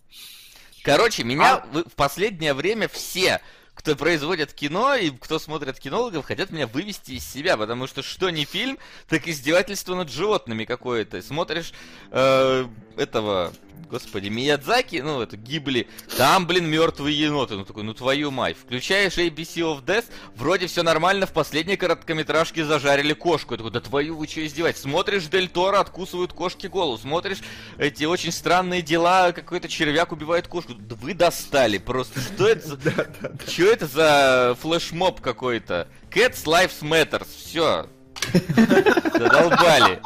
Короче, 0.84 1.24
меня 1.24 1.64
в 1.72 1.94
последнее 1.96 2.52
время 2.52 2.88
все 2.88 3.40
кто 3.74 3.96
производит 3.96 4.52
кино 4.52 4.94
и 4.94 5.10
кто 5.10 5.38
смотрит 5.38 5.80
кинологов, 5.80 6.24
хотят 6.24 6.50
меня 6.50 6.66
вывести 6.66 7.12
из 7.12 7.26
себя, 7.26 7.56
потому 7.56 7.86
что 7.88 8.02
что 8.02 8.30
не 8.30 8.44
фильм, 8.44 8.78
так 9.08 9.26
издевательство 9.26 9.96
над 9.96 10.10
животными 10.10 10.64
какое-то. 10.64 11.20
Смотришь 11.22 11.72
э, 12.12 12.66
этого 12.96 13.52
господи, 13.90 14.28
Миядзаки, 14.28 14.96
ну, 14.96 15.20
это 15.20 15.36
Гибли, 15.36 15.88
там, 16.16 16.46
блин, 16.46 16.66
мертвые 16.66 17.18
еноты, 17.18 17.54
ну, 17.54 17.64
такой, 17.64 17.84
ну, 17.84 17.94
твою 17.94 18.30
мать. 18.30 18.56
Включаешь 18.56 19.18
ABC 19.18 19.62
of 19.62 19.84
Death, 19.84 20.06
вроде 20.36 20.66
все 20.66 20.82
нормально, 20.82 21.26
в 21.26 21.32
последней 21.32 21.76
короткометражке 21.76 22.64
зажарили 22.64 23.12
кошку. 23.12 23.54
Я 23.54 23.58
такой, 23.58 23.72
да 23.72 23.80
твою, 23.80 24.16
вы 24.16 24.26
что 24.26 24.44
издеваетесь? 24.44 24.82
Смотришь 24.82 25.26
Дель 25.26 25.48
Торо, 25.48 25.80
откусывают 25.80 26.32
кошки 26.32 26.66
голову, 26.66 26.98
смотришь 26.98 27.38
эти 27.78 28.04
очень 28.04 28.32
странные 28.32 28.82
дела, 28.82 29.32
какой-то 29.32 29.68
червяк 29.68 30.12
убивает 30.12 30.48
кошку. 30.48 30.74
Да 30.74 30.96
вы 30.96 31.14
достали 31.14 31.78
просто, 31.78 32.20
что 32.20 32.48
это 32.48 32.68
за... 32.68 32.78
Что 33.46 33.64
это 33.64 33.86
за 33.86 34.56
флешмоб 34.60 35.20
какой-то? 35.20 35.88
Cats 36.10 36.44
Lives 36.44 36.82
Matters, 36.82 37.28
все. 37.36 37.86
Задолбали. 39.12 40.00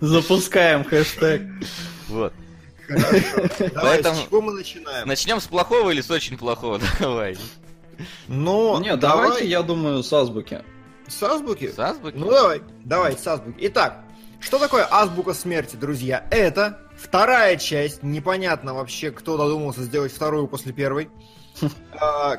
Запускаем 0.00 0.84
хэштег. 0.84 1.42
Вот. 2.08 2.32
Давай, 2.88 3.70
Поэтому- 3.74 4.16
с 4.16 4.24
чего 4.24 4.40
мы 4.40 4.52
начинаем? 4.52 5.06
Начнем 5.08 5.40
с 5.40 5.46
плохого 5.46 5.90
или 5.90 6.00
с 6.00 6.10
очень 6.10 6.36
плохого? 6.38 6.80
Давай. 7.00 7.36
Ну, 8.26 8.80
Нет, 8.80 8.98
давай 8.98 9.28
давайте, 9.28 9.48
я 9.48 9.62
думаю, 9.62 10.02
с 10.02 10.12
азбуки. 10.12 10.62
с 11.06 11.22
азбуки. 11.22 11.70
С 11.70 11.78
азбуки? 11.78 12.16
Ну 12.16 12.30
давай, 12.30 12.62
давай, 12.84 13.16
с 13.16 13.24
азбуки. 13.26 13.56
Итак, 13.60 14.00
что 14.40 14.58
такое 14.58 14.86
азбука 14.90 15.34
смерти, 15.34 15.76
друзья? 15.76 16.26
Это 16.30 16.80
вторая 16.96 17.56
часть. 17.58 18.02
Непонятно 18.02 18.74
вообще, 18.74 19.10
кто 19.12 19.36
додумался 19.36 19.82
сделать 19.82 20.12
вторую 20.12 20.48
после 20.48 20.72
первой. 20.72 21.10
А, 22.00 22.38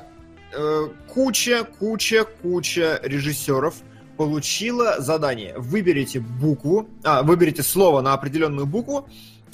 э, 0.51 0.87
Куча, 1.13 1.63
куча, 1.79 2.25
куча 2.41 2.99
режиссеров 3.03 3.75
получила 4.17 4.99
задание. 4.99 5.53
Выберите 5.57 6.19
букву, 6.19 6.89
а, 7.03 7.23
выберите 7.23 7.63
слово 7.63 8.01
на 8.01 8.13
определенную 8.13 8.65
букву 8.65 9.07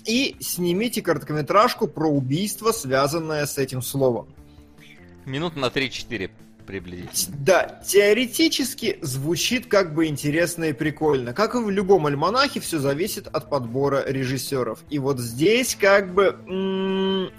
и 0.05 0.35
снимите 0.39 1.01
короткометражку 1.01 1.87
про 1.87 2.07
убийство, 2.07 2.71
связанное 2.71 3.45
с 3.45 3.57
этим 3.57 3.81
словом. 3.81 4.27
Минут 5.25 5.55
на 5.55 5.65
3-4 5.65 6.31
приблизительно. 6.65 7.37
Да, 7.39 7.81
теоретически 7.83 8.99
звучит 9.01 9.65
как 9.65 9.95
бы 9.95 10.05
интересно 10.05 10.65
и 10.65 10.73
прикольно. 10.73 11.33
Как 11.33 11.55
и 11.55 11.57
в 11.57 11.69
любом 11.71 12.05
альманахе, 12.05 12.59
все 12.59 12.77
зависит 12.77 13.27
от 13.27 13.49
подбора 13.49 14.03
режиссеров. 14.07 14.83
И 14.91 14.99
вот 14.99 15.19
здесь 15.19 15.75
как 15.75 16.13
бы... 16.13 16.37
м, 16.47 17.31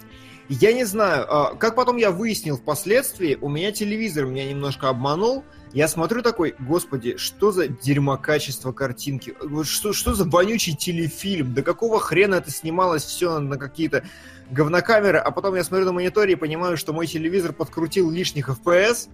я 0.49 0.73
не 0.73 0.83
знаю, 0.83 1.25
а, 1.29 1.55
как 1.55 1.75
потом 1.75 1.95
я 1.95 2.11
выяснил 2.11 2.57
впоследствии, 2.57 3.37
у 3.39 3.47
меня 3.47 3.71
телевизор 3.71 4.25
меня 4.25 4.49
немножко 4.49 4.89
обманул. 4.89 5.45
Я 5.73 5.87
смотрю 5.87 6.21
такой, 6.21 6.55
господи, 6.59 7.15
что 7.17 7.51
за 7.51 7.67
дерьмокачество 7.67 8.71
картинки? 8.73 9.35
Вот 9.41 9.67
Что, 9.67 9.93
что 9.93 10.13
за 10.13 10.25
вонючий 10.25 10.75
телефильм? 10.75 11.53
Да 11.53 11.61
какого 11.61 11.99
хрена 11.99 12.35
это 12.35 12.51
снималось 12.51 13.03
все 13.03 13.39
на 13.39 13.57
какие-то 13.57 14.03
говнокамеры? 14.49 15.17
А 15.17 15.31
потом 15.31 15.55
я 15.55 15.63
смотрю 15.63 15.85
на 15.85 15.93
мониторе 15.93 16.33
и 16.33 16.35
понимаю, 16.35 16.75
что 16.75 16.91
мой 16.91 17.07
телевизор 17.07 17.53
подкрутил 17.53 18.11
лишних 18.11 18.49
FPS. 18.49 19.07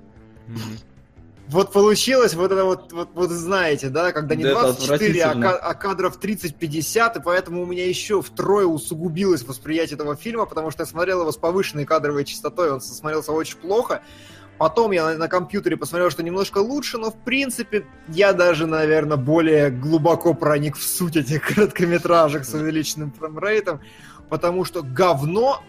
Мгм. 0.47 0.79
Вот 1.47 1.71
получилось 1.71 2.33
вот 2.33 2.51
это 2.51 2.65
вот, 2.65 2.91
вот, 2.91 3.09
вот 3.13 3.29
знаете, 3.29 3.87
да, 3.87 4.11
когда 4.11 4.35
не 4.35 4.43
Да, 4.43 4.49
это 4.49 4.61
24, 4.63 5.23
а, 5.23 5.55
а 5.55 5.73
кадров 5.75 6.19
30-50, 6.19 7.19
и 7.19 7.21
поэтому 7.23 7.61
у 7.61 7.65
меня 7.65 7.87
еще 7.87 8.21
втрое 8.21 8.65
усугубилось 8.65 9.43
восприятие 9.43 9.95
этого 9.95 10.17
фильма, 10.17 10.45
потому 10.45 10.71
что 10.71 10.81
я 10.81 10.85
смотрел 10.85 11.21
его 11.21 11.31
с 11.31 11.37
повышенной 11.37 11.85
кадровой 11.85 12.25
частотой, 12.25 12.71
он 12.71 12.81
смотрелся 12.81 13.31
очень 13.31 13.57
плохо. 13.57 14.01
Потом 14.57 14.91
я 14.91 15.05
на, 15.05 15.17
на 15.17 15.27
компьютере 15.27 15.77
посмотрел, 15.77 16.09
что 16.09 16.23
немножко 16.23 16.59
лучше, 16.59 16.97
но 16.97 17.11
в 17.11 17.17
принципе 17.17 17.85
я 18.07 18.33
даже, 18.33 18.65
наверное, 18.65 19.17
более 19.17 19.69
глубоко 19.69 20.33
проник 20.33 20.77
в 20.77 20.83
суть 20.83 21.15
этих 21.15 21.41
короткометражек 21.55 22.43
с 22.43 22.53
увеличенным 22.53 23.11
фреймрейтом, 23.11 23.81
потому 24.29 24.65
что 24.65 24.81
говно 24.81 25.61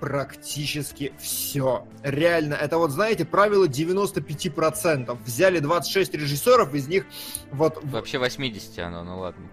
практически 0.00 1.12
все. 1.18 1.86
Реально, 2.02 2.54
это 2.54 2.78
вот, 2.78 2.90
знаете, 2.90 3.24
правило 3.24 3.66
95%. 3.66 5.16
Взяли 5.24 5.58
26 5.58 6.14
режиссеров, 6.14 6.74
из 6.74 6.86
них 6.86 7.06
вот... 7.50 7.82
Вообще 7.82 8.18
80 8.18 8.78
оно, 8.80 9.04
ну 9.04 9.18
ладно. 9.18 9.46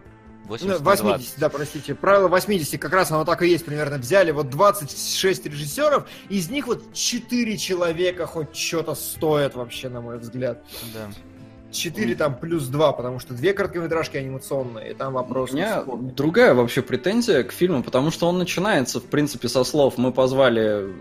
Ну, 0.43 0.49
80 0.49 0.79
на 0.79 0.83
80, 0.83 1.05
20. 1.05 1.39
да, 1.39 1.49
простите. 1.49 1.95
Правило 1.95 2.27
80, 2.27 2.79
как 2.79 2.93
раз 2.93 3.11
оно 3.11 3.25
так 3.25 3.41
и 3.41 3.47
есть 3.47 3.65
примерно. 3.65 3.97
Взяли 3.97 4.31
вот 4.31 4.49
26 4.49 5.45
режиссеров, 5.45 6.07
из 6.29 6.49
них 6.49 6.67
вот 6.67 6.93
4 6.93 7.57
человека 7.57 8.25
хоть 8.27 8.55
что-то 8.55 8.93
стоят 8.95 9.55
вообще, 9.55 9.89
на 9.89 10.01
мой 10.01 10.17
взгляд. 10.17 10.63
Да. 10.93 11.09
4 11.71 12.15
там 12.15 12.37
плюс 12.37 12.67
2, 12.67 12.93
потому 12.93 13.19
что 13.19 13.33
две 13.33 13.53
короткометражки 13.53 14.17
анимационные, 14.17 14.91
и 14.91 14.93
там 14.93 15.13
вопрос... 15.13 15.51
У 15.51 15.55
меня 15.55 15.83
другая 15.85 16.53
вообще 16.53 16.81
претензия 16.81 17.43
к 17.43 17.51
фильму, 17.51 17.83
потому 17.83 18.11
что 18.11 18.27
он 18.27 18.37
начинается, 18.37 18.99
в 18.99 19.05
принципе, 19.05 19.49
со 19.49 19.63
слов 19.63 19.97
«мы 19.97 20.11
позвали...» 20.11 20.93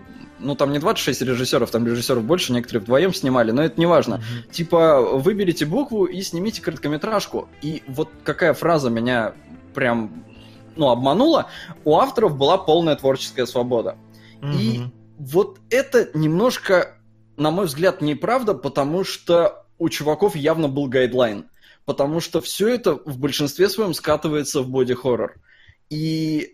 Ну, 0.43 0.55
там 0.55 0.71
не 0.71 0.79
26 0.79 1.21
режиссеров, 1.21 1.71
там 1.71 1.87
режиссеров 1.87 2.23
больше, 2.23 2.51
некоторые 2.53 2.81
вдвоем 2.81 3.13
снимали, 3.13 3.51
но 3.51 3.63
это 3.63 3.79
не 3.79 3.85
важно. 3.85 4.21
Типа, 4.51 5.01
выберите 5.01 5.65
букву 5.65 6.05
и 6.05 6.21
снимите 6.21 6.61
короткометражку. 6.61 7.47
И 7.61 7.81
вот 7.87 8.09
какая 8.23 8.53
фраза 8.53 8.89
меня 8.89 9.33
прям, 9.73 10.25
ну, 10.75 10.89
обманула. 10.89 11.47
У 11.85 11.97
авторов 11.97 12.37
была 12.37 12.57
полная 12.57 12.95
творческая 12.95 13.45
свобода. 13.45 13.97
И 14.41 14.79
Мгм. 14.79 14.93
вот 15.17 15.59
это 15.69 16.09
немножко, 16.13 16.97
на 17.37 17.49
мой 17.49 17.65
взгляд, 17.65 18.01
неправда, 18.01 18.53
потому 18.53 19.03
что 19.05 19.65
у 19.79 19.89
чуваков 19.89 20.35
явно 20.35 20.67
был 20.67 20.87
гайдлайн. 20.87 21.45
Потому 21.85 22.19
что 22.19 22.41
все 22.41 22.67
это 22.69 22.95
в 22.95 23.17
большинстве 23.17 23.69
своем 23.69 23.93
скатывается 23.93 24.61
в 24.61 24.69
боди-хоррор. 24.69 25.35
И, 25.89 26.52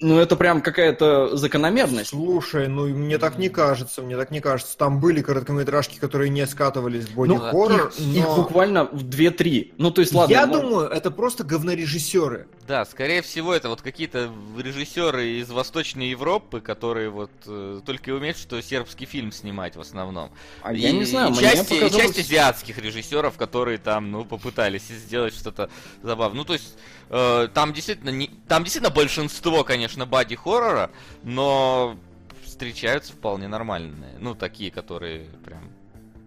ну, 0.00 0.18
это 0.18 0.36
прям 0.36 0.62
какая-то 0.62 1.36
закономерность. 1.36 2.10
Слушай, 2.10 2.68
ну 2.68 2.86
мне 2.88 3.18
так 3.18 3.38
не 3.38 3.48
кажется, 3.48 4.02
мне 4.02 4.16
так 4.16 4.30
не 4.30 4.40
кажется. 4.40 4.76
Там 4.76 5.00
были 5.00 5.22
короткометражки, 5.22 5.98
которые 5.98 6.30
не 6.30 6.46
скатывались 6.46 7.04
в 7.06 7.10
Ну, 7.10 7.36
боди-хоррор, 7.36 7.88
их, 7.88 8.00
их 8.00 8.24
но... 8.24 8.36
буквально 8.36 8.84
в 8.84 9.04
2-3. 9.04 9.74
Ну, 9.78 9.90
то 9.90 10.00
есть, 10.00 10.12
ладно. 10.12 10.32
Я 10.32 10.46
ну, 10.46 10.60
думаю, 10.60 10.88
это 10.88 11.10
просто 11.10 11.44
говнорежиссеры. 11.44 12.46
Да, 12.66 12.84
скорее 12.84 13.22
всего, 13.22 13.52
это 13.52 13.68
вот 13.68 13.82
какие-то 13.82 14.30
режиссеры 14.56 15.40
из 15.40 15.50
Восточной 15.50 16.10
Европы, 16.10 16.60
которые 16.60 17.10
вот 17.10 17.30
э, 17.46 17.80
только 17.84 18.10
и 18.10 18.14
умеют, 18.14 18.38
что 18.38 18.60
сербский 18.62 19.04
фильм 19.04 19.32
снимать 19.32 19.74
в 19.76 19.80
основном. 19.80 20.30
А 20.62 20.72
и, 20.72 20.78
я 20.78 20.92
не 20.92 21.04
знаю, 21.04 21.28
и 21.28 21.32
мне 21.32 21.40
часть, 21.40 21.72
и 21.72 21.80
показалось- 21.80 21.96
часть 21.96 22.18
азиатских 22.20 22.78
режиссеров, 22.78 23.36
которые 23.36 23.78
там, 23.78 24.10
ну, 24.12 24.24
попытались 24.24 24.86
сделать 24.88 25.34
что-то 25.34 25.70
забавное. 26.02 26.38
Ну, 26.38 26.44
то 26.44 26.52
есть, 26.52 26.76
э, 27.10 27.48
там 27.52 27.72
действительно 27.72 28.10
не, 28.10 28.30
там 28.48 28.62
действительно 28.62 28.94
большинство, 28.94 29.64
конечно, 29.72 30.04
бади 30.04 30.36
хоррора, 30.36 30.90
но 31.22 31.96
встречаются 32.44 33.14
вполне 33.14 33.48
нормальные. 33.48 34.16
Ну, 34.20 34.34
такие, 34.34 34.70
которые 34.70 35.30
прям. 35.44 35.62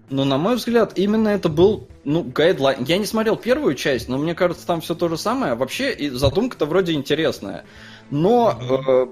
Но, 0.09 0.23
на 0.25 0.39
мой 0.39 0.55
взгляд, 0.55 0.97
именно 0.97 1.29
это 1.29 1.47
был, 1.47 1.87
ну, 2.03 2.23
гайдлайн. 2.23 2.83
Я 2.83 2.97
не 2.97 3.05
смотрел 3.05 3.35
первую 3.35 3.75
часть, 3.75 4.09
но 4.09 4.17
мне 4.17 4.33
кажется, 4.33 4.65
там 4.65 4.81
все 4.81 4.95
то 4.95 5.09
же 5.09 5.17
самое. 5.17 5.53
Вообще, 5.53 5.93
и 5.93 6.09
задумка-то 6.09 6.65
вроде 6.65 6.93
интересная. 6.93 7.65
Но 8.09 8.57
э, 8.59 9.05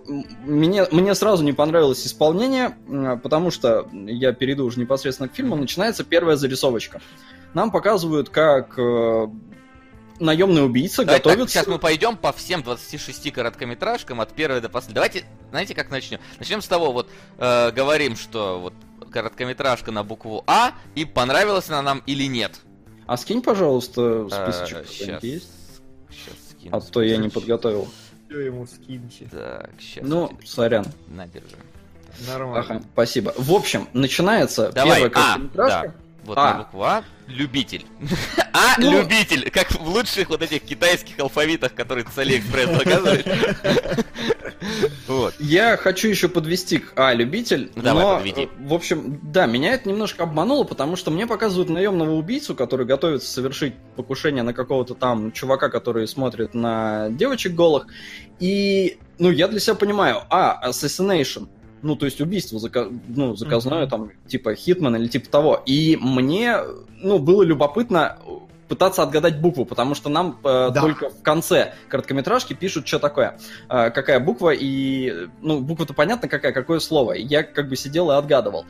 мне, 0.46 0.86
мне 0.92 1.14
сразу 1.14 1.44
не 1.44 1.54
понравилось 1.54 2.06
исполнение, 2.06 2.76
м, 2.88 3.20
потому 3.20 3.52
что, 3.52 3.88
я 3.92 4.34
перейду 4.34 4.66
уже 4.66 4.80
непосредственно 4.80 5.30
к 5.30 5.36
фильму, 5.36 5.56
начинается 5.56 6.04
первая 6.04 6.38
зарисовочка. 6.38 7.02
Нам 7.54 7.70
показывают, 7.70 8.30
как 8.30 8.78
э, 8.80 9.28
наемный 10.20 10.66
убийца 10.66 11.04
Давай 11.04 11.20
так, 11.20 11.32
готовится... 11.34 11.54
сейчас 11.60 11.68
мы 11.68 11.80
пойдем 11.80 12.18
по 12.18 12.32
всем 12.32 12.64
26 12.64 13.32
короткометражкам 13.34 14.22
от 14.22 14.34
первой 14.34 14.62
до 14.62 14.70
последней. 14.70 14.96
Давайте, 14.96 15.26
знаете, 15.50 15.74
как 15.76 15.90
начнем? 15.90 16.20
Начнем 16.40 16.62
с 16.62 16.68
того, 16.68 16.92
вот 16.92 17.10
э, 17.38 17.72
говорим, 17.72 18.16
что 18.16 18.60
вот 18.60 18.74
короткометражка 19.12 19.92
на 19.92 20.04
букву 20.04 20.44
А, 20.48 20.74
и 20.96 21.06
понравилась 21.06 21.70
она 21.70 21.82
нам 21.82 22.04
или 22.06 22.24
нет. 22.28 22.60
А 23.06 23.18
скинь, 23.18 23.42
пожалуйста, 23.42 24.28
Э, 24.32 24.52
списочек. 24.52 24.88
какой-нибудь 24.88 25.24
есть? 25.24 25.50
Сейчас 26.10 26.34
скину. 26.52 26.78
А 26.78 26.82
то 26.82 27.02
я 27.02 27.18
не 27.18 27.30
подготовил. 27.30 27.88
Все 28.30 28.40
ему 28.40 28.66
скиньте. 28.66 29.28
Так, 29.32 29.70
сейчас. 29.80 30.04
Ну, 30.08 30.32
сорян. 30.46 30.86
На, 31.08 31.28
держи. 31.28 31.56
Нормально. 32.28 32.60
Ага, 32.60 32.84
спасибо. 32.94 33.34
В 33.38 33.52
общем, 33.54 33.88
начинается 33.94 34.72
Давай, 34.72 35.02
первая 35.02 35.12
А, 35.12 35.34
короткометражка. 35.34 35.96
Вот 36.26 36.38
А. 36.38 36.54
на 36.54 36.58
букву 36.60 36.84
А. 36.84 37.04
Любитель. 37.28 37.86
А, 38.54 38.76
Ну. 38.80 38.92
любитель. 39.02 39.50
Как 39.50 39.72
в 39.72 39.88
лучших 39.88 40.30
вот 40.30 40.42
этих 40.42 40.62
китайских 40.64 41.20
алфавитах, 41.20 41.74
которые 41.74 42.06
ты 42.06 42.12
с 42.12 42.18
Алиэкспресс 42.18 42.70
заказываешь. 42.70 43.26
Вот. 45.08 45.34
Я 45.40 45.76
хочу 45.76 46.08
еще 46.08 46.30
подвести 46.30 46.78
к 46.78 46.94
А, 46.96 47.14
любитель. 47.14 47.70
Давай, 47.76 48.04
но, 48.04 48.16
подведи. 48.18 48.44
э, 48.44 48.48
В 48.68 48.74
общем, 48.74 49.20
да, 49.22 49.46
меня 49.46 49.74
это 49.74 49.90
немножко 49.90 50.24
обмануло, 50.24 50.64
потому 50.64 50.96
что 50.96 51.12
мне 51.12 51.28
показывают 51.28 51.70
наемного 51.70 52.12
убийцу, 52.12 52.56
который 52.56 52.86
готовится 52.86 53.30
совершить 53.30 53.74
покушение 53.98 54.42
на 54.44 54.54
какого-то 54.54 54.96
там 54.96 55.34
чувака, 55.34 55.68
который 55.70 56.08
смотрит 56.08 56.54
на 56.54 57.10
девочек 57.10 57.54
голых. 57.54 57.88
И, 58.40 58.98
ну, 59.20 59.30
я 59.32 59.50
для 59.50 59.60
себя 59.60 59.76
понимаю, 59.76 60.22
а, 60.30 60.70
assassination. 60.70 61.48
Ну, 61.84 61.96
то 61.96 62.06
есть 62.06 62.20
убийство 62.22 62.58
зака- 62.58 62.90
ну, 63.08 63.36
заказное, 63.36 63.82
Мгм. 63.82 63.90
там, 63.90 64.12
типа 64.28 64.56
Хитман 64.56 64.96
или 64.96 65.08
типа 65.08 65.30
того. 65.30 65.62
И 65.66 65.98
мне, 66.02 66.58
ну, 67.02 67.20
было 67.20 67.44
любопытно 67.44 68.18
пытаться 68.70 69.04
отгадать 69.04 69.40
букву, 69.40 69.66
потому 69.66 69.94
что 69.94 70.10
нам 70.10 70.40
э, 70.44 70.72
Да. 70.74 70.82
только 70.82 71.10
в 71.10 71.22
конце 71.22 71.74
короткометражки 71.90 72.54
пишут, 72.54 72.88
что 72.88 72.98
такое, 73.00 73.38
э, 73.70 73.92
какая 73.92 74.20
буква, 74.20 74.52
и, 74.52 75.28
ну, 75.42 75.60
буква-то 75.60 75.94
понятно 75.94 76.28
какая, 76.28 76.54
какое 76.54 76.80
слово. 76.80 77.12
Я 77.14 77.44
как 77.44 77.68
бы 77.70 77.76
сидел 77.76 78.10
и 78.12 78.16
отгадывал. 78.16 78.66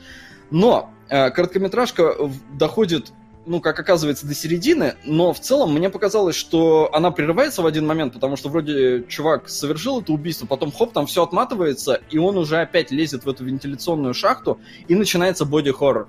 Но 0.50 0.90
э, 1.08 1.30
короткометражка 1.30 2.16
доходит, 2.58 3.12
ну, 3.46 3.60
как 3.60 3.78
оказывается, 3.78 4.26
до 4.26 4.34
середины, 4.34 4.94
но 5.04 5.32
в 5.32 5.40
целом 5.40 5.74
мне 5.74 5.90
показалось, 5.90 6.36
что 6.36 6.90
она 6.92 7.10
прерывается 7.10 7.62
в 7.62 7.66
один 7.66 7.86
момент, 7.86 8.12
потому 8.14 8.36
что 8.36 8.48
вроде 8.48 9.04
чувак 9.08 9.48
совершил 9.48 10.00
это 10.00 10.12
убийство, 10.12 10.46
потом 10.46 10.72
хоп, 10.72 10.92
там 10.92 11.06
все 11.06 11.22
отматывается, 11.22 12.00
и 12.10 12.18
он 12.18 12.36
уже 12.38 12.60
опять 12.60 12.90
лезет 12.90 13.24
в 13.24 13.28
эту 13.28 13.44
вентиляционную 13.44 14.14
шахту, 14.14 14.60
и 14.88 14.94
начинается 14.94 15.44
боди-хоррор. 15.44 16.08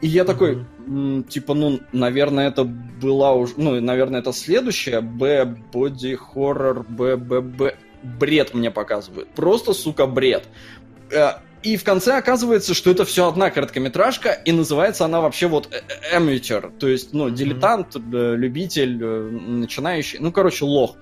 И 0.00 0.08
я 0.08 0.24
такой, 0.24 0.66
м, 0.86 1.24
типа, 1.24 1.54
ну, 1.54 1.80
наверное, 1.92 2.48
это 2.48 2.64
была 2.64 3.32
уже, 3.32 3.54
ну, 3.56 3.80
наверное, 3.80 4.20
это 4.20 4.32
следующее, 4.32 5.00
Б, 5.00 5.44
боди-хоррор, 5.72 6.84
Б, 6.88 7.16
Б, 7.16 7.40
Б, 7.40 7.76
бред 8.02 8.54
мне 8.54 8.70
показывают. 8.70 9.28
Просто, 9.30 9.72
сука, 9.72 10.06
бред. 10.06 10.44
И 11.64 11.76
в 11.78 11.82
конце 11.84 12.18
оказывается, 12.18 12.74
что 12.74 12.90
это 12.90 13.04
все 13.06 13.26
одна 13.26 13.50
короткометражка, 13.50 14.30
и 14.32 14.52
называется 14.52 15.06
она 15.06 15.20
вообще 15.22 15.46
вот 15.48 15.72
э, 15.72 15.80
э, 16.12 16.18
amateur, 16.18 16.70
то 16.78 16.86
есть, 16.86 17.14
ну, 17.14 17.30
дилетант, 17.30 17.96
э, 17.96 18.00
любитель, 18.36 19.02
начинающий, 19.02 20.18
ну, 20.20 20.30
короче, 20.30 20.66
лох. 20.66 20.96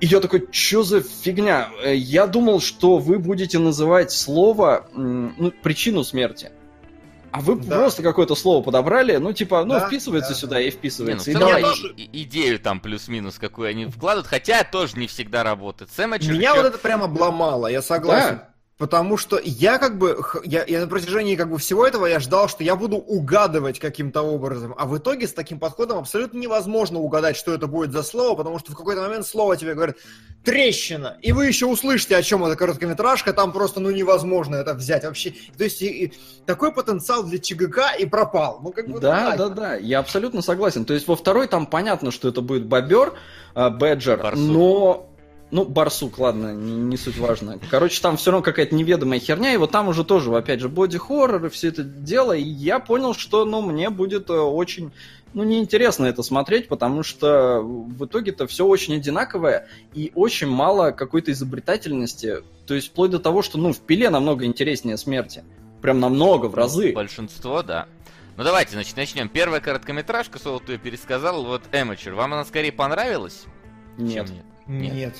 И 0.00 0.06
я 0.06 0.18
такой, 0.20 0.48
что 0.50 0.82
за 0.82 1.00
фигня? 1.00 1.68
Я 1.86 2.26
думал, 2.26 2.60
что 2.60 2.98
вы 2.98 3.20
будете 3.20 3.60
называть 3.60 4.10
слово, 4.10 4.88
ну, 4.92 5.52
причину 5.62 6.02
смерти. 6.02 6.50
А 7.30 7.40
вы 7.40 7.56
Да. 7.56 7.76
просто 7.78 8.02
какое-то 8.02 8.34
слово 8.34 8.62
подобрали, 8.62 9.16
ну, 9.16 9.32
типа, 9.32 9.64
ну, 9.64 9.74
Да, 9.74 9.86
вписывается 9.86 10.32
да, 10.32 10.36
сюда 10.36 10.54
да. 10.56 10.60
и 10.60 10.64
Не, 10.66 10.70
ну, 10.70 10.76
вписывается. 10.76 11.30
и 11.30 11.34
давай. 11.34 11.62
тоже- 11.62 11.94
и- 11.96 12.22
идею 12.24 12.58
там 12.58 12.80
плюс-минус, 12.80 13.38
какую 13.38 13.68
они 13.70 13.86
вкладывают, 13.86 14.26
хотя 14.26 14.64
тоже 14.64 14.98
не 14.98 15.06
всегда 15.06 15.42
работает. 15.44 15.90
Сэм 15.92 16.10
Меня 16.10 16.54
вот 16.56 16.64
это 16.66 16.78
прям 16.78 17.02
обломало, 17.02 17.68
я 17.68 17.80
согласен. 17.80 18.36
Да. 18.36 18.48
Потому 18.76 19.16
что 19.16 19.40
я 19.42 19.78
как 19.78 19.98
бы, 19.98 20.18
я, 20.44 20.64
я 20.66 20.80
на 20.80 20.88
протяжении 20.88 21.36
как 21.36 21.48
бы 21.48 21.58
всего 21.58 21.86
этого 21.86 22.06
я 22.06 22.18
ждал, 22.18 22.48
что 22.48 22.64
я 22.64 22.74
буду 22.74 22.96
угадывать 22.96 23.78
каким-то 23.78 24.22
образом, 24.22 24.74
а 24.76 24.86
в 24.86 24.98
итоге 24.98 25.28
с 25.28 25.32
таким 25.32 25.60
подходом 25.60 25.98
абсолютно 25.98 26.38
невозможно 26.38 26.98
угадать, 26.98 27.36
что 27.36 27.54
это 27.54 27.68
будет 27.68 27.92
за 27.92 28.02
слово, 28.02 28.34
потому 28.34 28.58
что 28.58 28.72
в 28.72 28.76
какой-то 28.76 29.00
момент 29.02 29.26
слово 29.26 29.56
тебе 29.56 29.74
говорит 29.74 29.96
трещина, 30.44 31.16
и 31.22 31.30
вы 31.30 31.46
еще 31.46 31.66
услышите, 31.66 32.16
о 32.16 32.22
чем 32.22 32.44
эта 32.44 32.56
короткометражка, 32.56 33.32
там 33.32 33.52
просто 33.52 33.78
ну 33.78 33.90
невозможно 33.92 34.56
это 34.56 34.74
взять 34.74 35.04
вообще. 35.04 35.34
То 35.56 35.62
есть 35.64 35.80
и- 35.80 36.06
и 36.06 36.12
такой 36.44 36.72
потенциал 36.72 37.22
для 37.22 37.38
ЧГК 37.38 37.94
и 37.94 38.06
пропал. 38.06 38.58
Ну 38.60 38.72
как 38.72 38.88
бы 38.88 38.98
Да, 38.98 39.30
ну, 39.32 39.36
да, 39.36 39.48
да, 39.50 39.74
я 39.76 40.00
абсолютно 40.00 40.42
согласен. 40.42 40.84
То 40.84 40.94
есть 40.94 41.06
во 41.06 41.14
второй 41.14 41.46
там 41.46 41.66
понятно, 41.66 42.10
что 42.10 42.28
это 42.28 42.40
будет 42.40 42.66
бобер, 42.66 43.14
э, 43.54 43.70
бэджер, 43.70 44.20
Барсук. 44.20 44.48
но... 44.50 45.10
Ну, 45.54 45.64
барсук, 45.64 46.18
ладно, 46.18 46.52
не, 46.52 46.72
не 46.72 46.96
суть 46.96 47.16
важно. 47.16 47.60
Короче, 47.70 48.02
там 48.02 48.16
все 48.16 48.32
равно 48.32 48.42
какая-то 48.42 48.74
неведомая 48.74 49.20
херня, 49.20 49.54
и 49.54 49.56
вот 49.56 49.70
там 49.70 49.86
уже 49.86 50.02
тоже, 50.02 50.36
опять 50.36 50.58
же, 50.58 50.68
боди-хоррор 50.68 51.46
и 51.46 51.48
все 51.48 51.68
это 51.68 51.84
дело, 51.84 52.32
и 52.32 52.42
я 52.42 52.80
понял, 52.80 53.14
что, 53.14 53.44
ну, 53.44 53.62
мне 53.62 53.88
будет 53.88 54.30
э, 54.30 54.32
очень, 54.32 54.90
ну, 55.32 55.44
неинтересно 55.44 56.06
это 56.06 56.24
смотреть, 56.24 56.66
потому 56.66 57.04
что 57.04 57.60
в 57.62 58.04
итоге-то 58.04 58.48
все 58.48 58.66
очень 58.66 58.96
одинаковое, 58.96 59.68
и 59.92 60.10
очень 60.16 60.48
мало 60.48 60.90
какой-то 60.90 61.30
изобретательности, 61.30 62.38
то 62.66 62.74
есть 62.74 62.88
вплоть 62.88 63.12
до 63.12 63.20
того, 63.20 63.42
что, 63.42 63.56
ну, 63.56 63.72
в 63.72 63.78
пиле 63.78 64.10
намного 64.10 64.46
интереснее 64.46 64.96
смерти. 64.96 65.44
Прям 65.82 66.00
намного, 66.00 66.46
в 66.46 66.56
разы. 66.56 66.92
Большинство, 66.92 67.62
да. 67.62 67.86
Ну 68.36 68.42
давайте, 68.42 68.72
значит, 68.72 68.96
начнем. 68.96 69.28
Первая 69.28 69.60
короткометражка, 69.60 70.40
Соло, 70.40 70.58
ты 70.58 70.78
пересказал, 70.78 71.44
вот 71.44 71.62
Amateur. 71.70 72.14
Вам 72.14 72.32
она 72.32 72.44
скорее 72.44 72.72
понравилась? 72.72 73.44
Нет? 73.98 74.28
Нет. 74.66 74.92
Нет. 74.92 75.14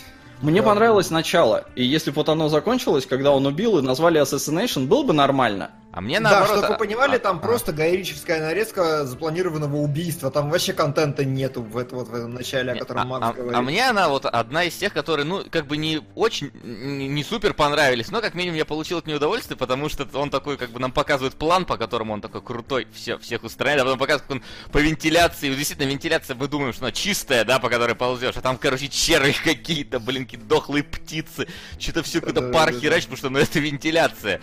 Мне 0.44 0.60
Да. 0.60 0.68
понравилось 0.68 1.10
начало, 1.10 1.64
и 1.74 1.82
если 1.82 2.10
бы 2.10 2.16
вот 2.16 2.28
оно 2.28 2.50
закончилось, 2.50 3.06
когда 3.06 3.32
он 3.32 3.46
убил 3.46 3.78
и 3.78 3.82
назвали 3.82 4.20
Assassination, 4.20 4.86
было 4.86 5.02
бы 5.02 5.14
нормально. 5.14 5.70
А 5.94 6.00
мне 6.00 6.18
Да, 6.18 6.30
наоборот... 6.30 6.48
чтобы 6.48 6.66
вы 6.66 6.74
а- 6.74 6.78
понимали, 6.78 7.16
а- 7.16 7.18
там 7.20 7.36
а. 7.36 7.38
просто 7.38 7.72
гаирическая 7.72 8.40
нарезка 8.40 9.04
запланированного 9.04 9.76
убийства. 9.76 10.28
Там 10.32 10.50
вообще 10.50 10.72
контента 10.72 11.24
нету 11.24 11.62
в, 11.62 11.78
это, 11.78 11.94
вот, 11.94 12.08
в 12.08 12.14
этом 12.14 12.34
начале, 12.34 12.72
о 12.72 12.76
котором 12.76 13.02
а, 13.02 13.04
Макс 13.04 13.26
а- 13.28 13.32
говорит. 13.32 13.56
а 13.56 13.62
мне 13.62 13.88
она 13.88 14.08
вот 14.08 14.26
одна 14.26 14.64
из 14.64 14.74
тех, 14.74 14.92
которые, 14.92 15.24
ну, 15.24 15.44
как 15.48 15.68
бы 15.68 15.76
не 15.76 16.02
очень, 16.16 16.50
не, 16.64 17.06
не 17.06 17.22
супер 17.22 17.54
понравились, 17.54 18.10
но 18.10 18.20
как 18.20 18.34
минимум 18.34 18.56
я 18.58 18.64
получил 18.64 18.98
от 18.98 19.06
нее 19.06 19.18
удовольствие, 19.18 19.56
потому 19.56 19.88
что 19.88 20.04
он 20.14 20.30
такой, 20.30 20.56
как 20.56 20.70
бы 20.70 20.80
нам 20.80 20.90
показывает 20.90 21.34
план, 21.34 21.64
по 21.64 21.76
которому 21.76 22.12
он 22.12 22.20
такой 22.20 22.42
крутой, 22.42 22.88
все, 22.92 23.16
всех 23.18 23.44
устраивает, 23.44 23.82
а 23.82 23.84
потом 23.84 24.00
показывает, 24.00 24.26
как 24.26 24.36
он 24.38 24.42
по 24.72 24.78
вентиляции, 24.78 25.48
вот 25.48 25.58
действительно 25.58 25.88
вентиляция, 25.88 26.34
мы 26.34 26.48
думаем, 26.48 26.72
что 26.72 26.86
она 26.86 26.92
чистая, 26.92 27.44
да, 27.44 27.60
по 27.60 27.68
которой 27.68 27.94
ползешь, 27.94 28.36
а 28.36 28.40
там, 28.40 28.58
короче, 28.58 28.88
черви 28.88 29.32
какие-то, 29.44 30.00
блин, 30.00 30.24
какие 30.24 30.40
дохлые 30.40 30.82
птицы, 30.82 31.46
что-то 31.78 32.02
все 32.02 32.18
какой-то 32.18 32.40
Да, 32.40 32.52
пар 32.52 32.70
да, 32.70 32.74
да. 32.74 32.80
херачит, 32.80 33.04
потому 33.04 33.16
что, 33.16 33.30
ну, 33.30 33.38
это 33.38 33.60
вентиляция. 33.60 34.40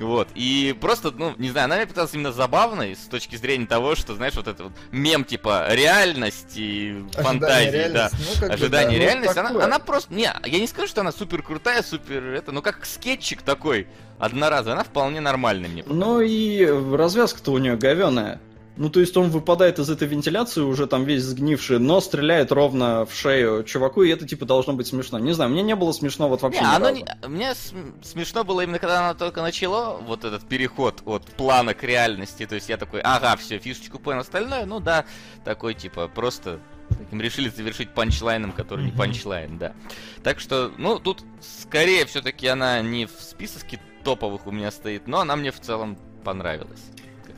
Вот, 0.00 0.28
и 0.34 0.74
просто, 0.80 1.10
ну, 1.10 1.34
не 1.36 1.50
знаю, 1.50 1.66
она 1.66 1.76
мне 1.76 1.86
показалась 1.86 2.14
именно 2.14 2.32
забавной 2.32 2.96
с 2.96 3.06
точки 3.06 3.36
зрения 3.36 3.66
того, 3.66 3.94
что, 3.94 4.14
знаешь, 4.14 4.34
вот 4.34 4.48
это 4.48 4.64
вот 4.64 4.72
мем 4.92 5.24
типа 5.24 5.66
реальность 5.70 6.56
и 6.56 7.04
Ожидание 7.14 7.22
фантазии, 7.22 7.70
да. 7.70 8.10
реальности, 8.10 8.16
ну, 8.40 8.52
Ожидание 8.52 8.98
да, 8.98 9.04
ну, 9.04 9.10
реальность, 9.10 9.36
она, 9.36 9.64
она 9.64 9.78
просто. 9.78 10.14
Не, 10.14 10.32
я 10.44 10.58
не 10.58 10.66
скажу, 10.66 10.88
что 10.88 11.02
она 11.02 11.12
супер 11.12 11.42
крутая, 11.42 11.82
супер 11.82 12.24
это, 12.32 12.50
ну 12.52 12.62
как 12.62 12.86
скетчик 12.86 13.42
такой 13.42 13.86
одноразовый, 14.18 14.74
она 14.74 14.84
вполне 14.84 15.20
нормальная 15.20 15.68
мне. 15.68 15.84
Ну 15.86 16.20
и 16.20 16.64
развязка-то 16.64 17.52
у 17.52 17.58
нее 17.58 17.76
говеная. 17.76 18.40
Ну, 18.76 18.88
то 18.88 19.00
есть 19.00 19.14
он 19.16 19.28
выпадает 19.30 19.78
из 19.78 19.90
этой 19.90 20.08
вентиляции 20.08 20.62
уже 20.62 20.86
там 20.86 21.04
весь 21.04 21.22
сгнивший, 21.22 21.78
но 21.78 22.00
стреляет 22.00 22.50
ровно 22.50 23.04
в 23.04 23.12
шею 23.14 23.62
чуваку, 23.64 24.02
и 24.02 24.08
это 24.08 24.26
типа 24.26 24.46
должно 24.46 24.72
быть 24.72 24.86
смешно. 24.86 25.18
Не 25.18 25.32
знаю, 25.32 25.50
мне 25.50 25.62
не 25.62 25.74
было 25.74 25.92
смешно 25.92 26.28
вот 26.28 26.40
вообще 26.40 26.60
Не, 26.60 26.66
оно 26.76 26.86
разу. 26.88 26.96
не- 26.96 27.28
мне 27.28 27.54
см- 27.54 28.02
смешно 28.02 28.42
было 28.44 28.62
именно 28.62 28.78
когда 28.78 29.00
она 29.00 29.14
только 29.14 29.42
начала, 29.42 29.96
вот 29.96 30.24
этот 30.24 30.48
переход 30.48 31.02
от 31.04 31.24
плана 31.26 31.74
к 31.74 31.82
реальности. 31.82 32.46
То 32.46 32.54
есть 32.54 32.68
я 32.70 32.76
такой, 32.78 33.00
ага, 33.00 33.36
все, 33.36 33.58
фишечку 33.58 33.98
понял, 33.98 34.20
остальное, 34.20 34.64
ну 34.64 34.80
да, 34.80 35.04
такой 35.44 35.74
типа 35.74 36.08
просто 36.08 36.58
таким 36.96 37.20
решили 37.20 37.48
завершить 37.50 37.90
панчлайном, 37.92 38.52
который 38.52 38.84
не 38.84 38.92
панчлайн, 38.92 39.58
да. 39.58 39.74
Так 40.22 40.40
что, 40.40 40.72
ну, 40.78 40.98
тут 40.98 41.22
скорее 41.40 42.06
все-таки 42.06 42.46
она 42.46 42.80
не 42.80 43.06
в 43.06 43.10
списке 43.20 43.78
топовых 44.04 44.46
у 44.46 44.50
меня 44.52 44.70
стоит, 44.70 45.06
но 45.06 45.20
она 45.20 45.36
мне 45.36 45.50
в 45.52 45.60
целом 45.60 45.98
понравилась. 46.24 46.80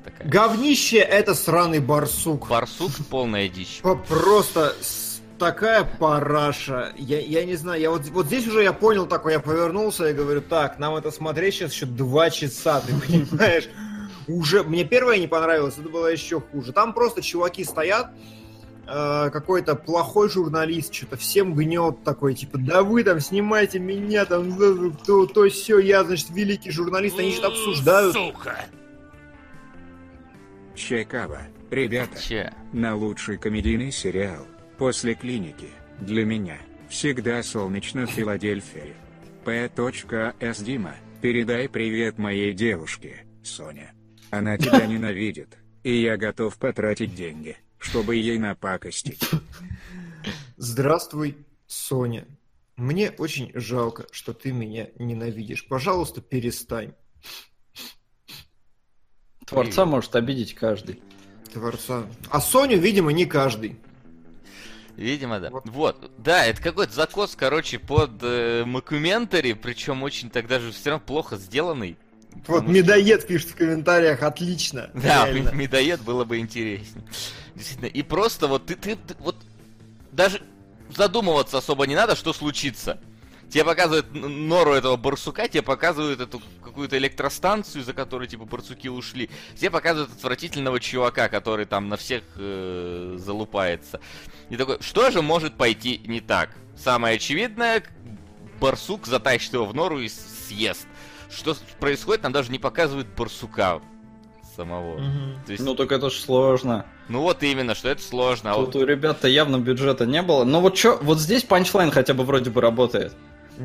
Такая. 0.05 0.29
Говнище 0.29 0.99
это 0.99 1.35
сраный 1.35 1.81
барсук. 1.81 2.49
Барсук 2.49 2.93
полная 3.11 3.49
дичь. 3.49 3.81
Просто 4.09 4.75
такая 5.39 5.85
параша. 5.85 6.93
Я, 6.97 7.21
я 7.21 7.45
не 7.45 7.57
знаю, 7.57 7.81
я 7.81 7.91
вот, 7.91 8.07
вот 8.11 8.27
здесь 8.27 8.47
уже 8.47 8.63
я 8.63 8.73
понял 8.73 9.07
такой, 9.07 9.33
я 9.33 9.41
повернулся 9.41 10.09
и 10.09 10.15
говорю, 10.15 10.41
так, 10.41 10.79
нам 10.79 10.95
это 10.95 11.11
смотреть 11.11 11.55
сейчас 11.55 11.73
еще 11.73 11.87
два 11.87 12.31
часа, 12.31 12.81
ты 12.81 12.95
понимаешь? 13.07 13.69
Уже, 14.29 14.63
мне 14.63 14.85
первое 14.85 15.19
не 15.19 15.27
понравилось, 15.27 15.75
это 15.79 15.89
было 15.89 16.07
еще 16.07 16.41
хуже. 16.41 16.73
Там 16.73 16.93
просто 16.93 17.23
чуваки 17.23 17.65
стоят, 17.65 18.13
э, 18.87 19.31
какой-то 19.33 19.75
плохой 19.75 20.31
журналист 20.31 20.95
что-то 20.95 21.17
всем 21.17 21.55
гнет 21.55 22.05
такой, 22.05 22.35
типа, 22.35 22.59
да 22.59 22.85
вы 22.85 23.03
там 23.03 23.19
снимайте 23.19 23.81
меня, 23.81 24.25
там, 24.25 24.57
то, 25.05 25.27
то 25.27 25.49
все, 25.49 25.81
я, 25.81 26.05
значит, 26.05 26.31
великий 26.31 26.71
журналист, 26.71 27.19
они 27.19 27.33
что-то 27.33 27.49
обсуждают. 27.49 28.17
Чайкава. 30.75 31.43
Ребята, 31.71 32.21
Че? 32.21 32.53
на 32.73 32.95
лучший 32.95 33.39
комедийный 33.39 33.93
сериал 33.93 34.47
после 34.79 35.15
клиники 35.15 35.69
для 36.01 36.25
меня 36.25 36.59
всегда 36.89 37.43
солнечно 37.43 38.07
в 38.07 38.11
Филадельфии. 38.11 38.95
П.С. 39.45 40.63
Дима, 40.63 40.97
передай 41.21 41.69
привет 41.69 42.19
моей 42.19 42.53
девушке, 42.53 43.25
Соня. 43.43 43.93
Она 44.31 44.57
тебя 44.57 44.87
ненавидит, 44.87 45.59
и 45.83 45.95
я 46.01 46.17
готов 46.17 46.57
потратить 46.59 47.15
деньги, 47.15 47.57
чтобы 47.79 48.17
ей 48.17 48.39
напакостить. 48.39 49.29
Здравствуй, 50.57 51.37
Соня. 51.67 52.27
Мне 52.77 53.11
очень 53.11 53.51
жалко, 53.55 54.07
что 54.11 54.33
ты 54.33 54.53
меня 54.53 54.89
ненавидишь. 54.99 55.67
Пожалуйста, 55.69 56.23
перестань. 56.23 56.95
Творца 59.53 59.85
может 59.85 60.15
обидеть 60.17 60.55
каждый. 60.55 61.01
Творца. 61.53 62.05
А 62.31 62.41
Соню, 62.41 62.79
видимо, 62.79 63.13
не 63.13 63.27
каждый. 63.27 63.79
Видимо, 64.97 65.41
да. 65.41 65.51
Вот. 65.51 65.65
Вот. 65.69 66.11
Да, 66.19 66.45
это 66.47 66.63
какой-то 66.63 66.93
закос, 66.93 67.35
короче, 67.37 67.79
под 67.79 68.11
э, 68.23 68.65
Мокументари, 68.67 69.53
причем 69.55 70.03
очень 70.03 70.29
тогда 70.31 70.61
же 70.61 70.71
все 70.73 70.91
равно 70.91 71.05
плохо 71.07 71.37
сделанный. 71.37 71.97
Вот 72.47 72.63
что- 72.63 72.71
медоед 72.73 73.27
пишет 73.27 73.51
в 73.51 73.57
комментариях, 73.57 74.23
отлично. 74.23 74.91
Да, 74.95 75.27
реально. 75.27 75.51
медоед 75.51 76.01
было 76.03 76.25
бы 76.25 76.39
интереснее. 76.39 77.05
Действительно. 77.55 77.89
И 77.89 78.03
просто 78.03 78.49
вот 78.49 78.67
ты, 78.67 78.75
ты, 78.77 78.97
ты- 78.97 79.15
вот 79.21 79.37
даже 80.13 80.43
задумываться 80.95 81.59
особо 81.59 81.87
не 81.87 81.95
надо, 81.95 82.15
что 82.17 82.33
случится. 82.33 83.01
Тебе 83.53 83.65
показывают 83.65 84.07
нору 84.15 84.73
этого 84.73 84.97
барсука, 84.97 85.47
тебе 85.47 85.61
показывают 85.63 86.21
эту 86.21 86.41
какую-то 86.65 86.97
электростанцию, 86.97 87.85
за 87.85 87.93
которой 87.93 88.27
типа 88.27 88.47
барсуки 88.47 88.89
ушли. 88.89 89.29
Тебе 89.57 89.71
показывают 89.71 90.11
отвратительного 90.11 90.81
чувака, 90.81 91.29
который 91.29 91.67
там 91.67 91.91
на 91.91 91.99
всех 91.99 92.23
э, 92.37 93.17
залупается. 93.19 94.01
И 94.49 94.57
такой, 94.57 94.79
что 94.81 95.11
же 95.11 95.21
может 95.21 95.55
пойти 95.55 96.01
не 96.07 96.21
так? 96.23 96.49
Самое 96.83 97.17
очевидное, 97.17 97.83
барсук 98.59 99.07
затащит 99.07 99.53
его 99.53 99.67
в 99.67 99.75
нору 99.75 100.01
и 100.01 100.09
съест. 100.09 100.87
Что 101.31 101.55
происходит, 101.79 102.23
нам 102.23 102.33
даже 102.33 102.51
не 102.51 102.59
показывают 102.59 103.09
барсука 103.09 103.83
самого. 104.57 104.99
Мгм. 104.99 105.45
То 105.45 105.53
есть, 105.53 105.63
Ну 105.63 105.73
ну, 105.73 105.77
так 105.77 105.93
это 105.93 106.09
ж 106.09 106.15
сложно. 106.15 106.87
вот 107.11 107.43
именно, 107.43 107.75
что 107.75 107.91
это 107.91 108.01
сложно. 108.03 108.53
А 108.53 108.55
Тут 108.55 108.75
вот- 108.75 108.77
у 108.77 108.87
ребят-то 108.87 109.29
явно 109.29 109.59
бюджета 109.59 110.07
не 110.07 110.23
было. 110.23 110.45
Но 110.45 110.63
вот 110.63 110.75
чё, 110.75 110.99
вот 111.03 111.19
здесь 111.19 111.43
панчлайн 111.43 111.91
хотя 111.91 112.15
бы 112.15 112.25
вроде 112.25 112.49
бы 112.51 112.63
работает. 112.63 113.15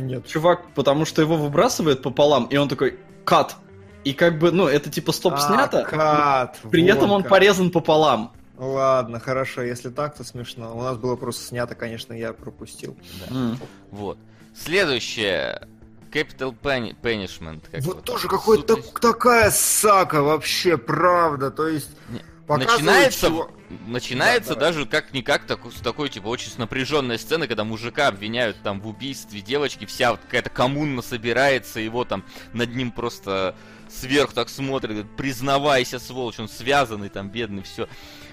Нет. 0.05 0.25
Чувак, 0.27 0.61
потому 0.75 1.05
что 1.05 1.21
его 1.21 1.35
выбрасывает 1.37 2.01
пополам, 2.01 2.45
и 2.45 2.57
он 2.57 2.67
такой, 2.69 2.99
кат. 3.25 3.55
И 4.03 4.13
как 4.13 4.39
бы, 4.39 4.51
ну, 4.51 4.67
это 4.67 4.89
типа 4.89 5.11
стоп 5.11 5.33
А, 5.35 5.37
снято, 5.39 5.83
кат, 5.83 6.59
при 6.71 6.81
вот 6.83 6.89
этом 6.97 7.11
он 7.11 7.21
как. 7.23 7.31
порезан 7.31 7.71
пополам. 7.71 8.31
Ладно, 8.57 9.19
хорошо, 9.19 9.61
если 9.61 9.89
так, 9.89 10.15
то 10.15 10.23
смешно. 10.23 10.75
У 10.75 10.81
нас 10.81 10.97
было 10.97 11.15
просто 11.15 11.43
снято, 11.43 11.75
конечно, 11.75 12.13
я 12.13 12.33
пропустил. 12.33 12.95
М. 13.29 13.57
Вот. 13.91 14.17
Следующее. 14.55 15.67
Capital 16.11 16.55
Punishment. 16.59 17.63
как 17.71 17.81
вот 17.83 17.95
вот. 17.95 18.03
тоже 18.05 18.27
какой-то 18.27 18.77
так- 18.77 18.99
такая 18.99 19.51
сака 19.51 20.21
вообще, 20.23 20.77
правда. 20.77 21.51
То 21.51 21.67
есть 21.67 21.89
Не, 22.09 22.21
Начинается, 22.55 23.27
чего- 23.27 23.51
начинается 23.87 24.53
Да, 24.55 24.61
даже 24.61 24.85
как-никак 24.85 25.45
так, 25.45 25.59
с 25.71 25.81
такой, 25.81 26.09
типа, 26.09 26.27
очень 26.27 26.51
напряженной 26.57 27.19
сцены, 27.19 27.47
когда 27.47 27.63
мужика 27.63 28.07
обвиняют 28.07 28.57
там 28.63 28.79
в 28.79 28.87
убийстве 28.87 29.41
девочки, 29.41 29.85
вся 29.85 30.11
вот 30.11 30.21
какая-то 30.21 30.49
коммуна 30.49 31.01
собирается, 31.01 31.79
его 31.79 32.05
там 32.05 32.23
над 32.53 32.75
ним 32.75 32.91
просто 32.91 33.55
сверху 33.89 34.33
так 34.33 34.49
смотрит, 34.49 34.91
говорит, 34.91 35.15
признавайся, 35.15 35.99
сволочь, 35.99 36.39
он 36.39 36.49
связанный 36.49 37.09
там, 37.09 37.29
бедный, 37.29 37.63
все. 37.63 37.87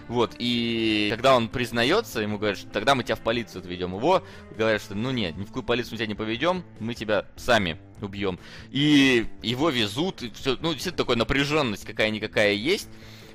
Вот, 0.09 0.35
и 0.39 1.09
когда 1.11 1.35
он 1.35 1.49
признается, 1.49 2.21
ему 2.21 2.37
говорят, 2.37 2.59
что 2.59 2.69
тогда 2.69 2.95
мы 2.95 3.05
тебя 3.05 3.17
в 3.17 3.21
полицию 3.21 3.61
отведем. 3.61 3.95
Его 3.95 4.23
говорят, 4.57 4.83
что 4.83 4.95
ну 4.95 5.11
нет, 5.11 5.37
ни 5.37 5.45
в 5.45 5.47
какую 5.47 5.63
полицию 5.63 5.93
мы 5.93 5.99
тебя 5.99 6.07
не 6.09 6.15
поведем, 6.15 6.63
мы 6.79 6.95
тебя 6.95 7.27
сами 7.37 7.79
убьем. 8.03 8.39
И 8.71 9.27
его 9.43 9.71
везут, 9.71 10.23
и 10.23 10.31
все, 10.31 10.59
ну, 10.61 10.73
действительно, 10.73 10.99
такая 10.99 11.17
напряженность 11.17 11.87
какая-никакая 11.87 12.53
есть. 12.53 12.89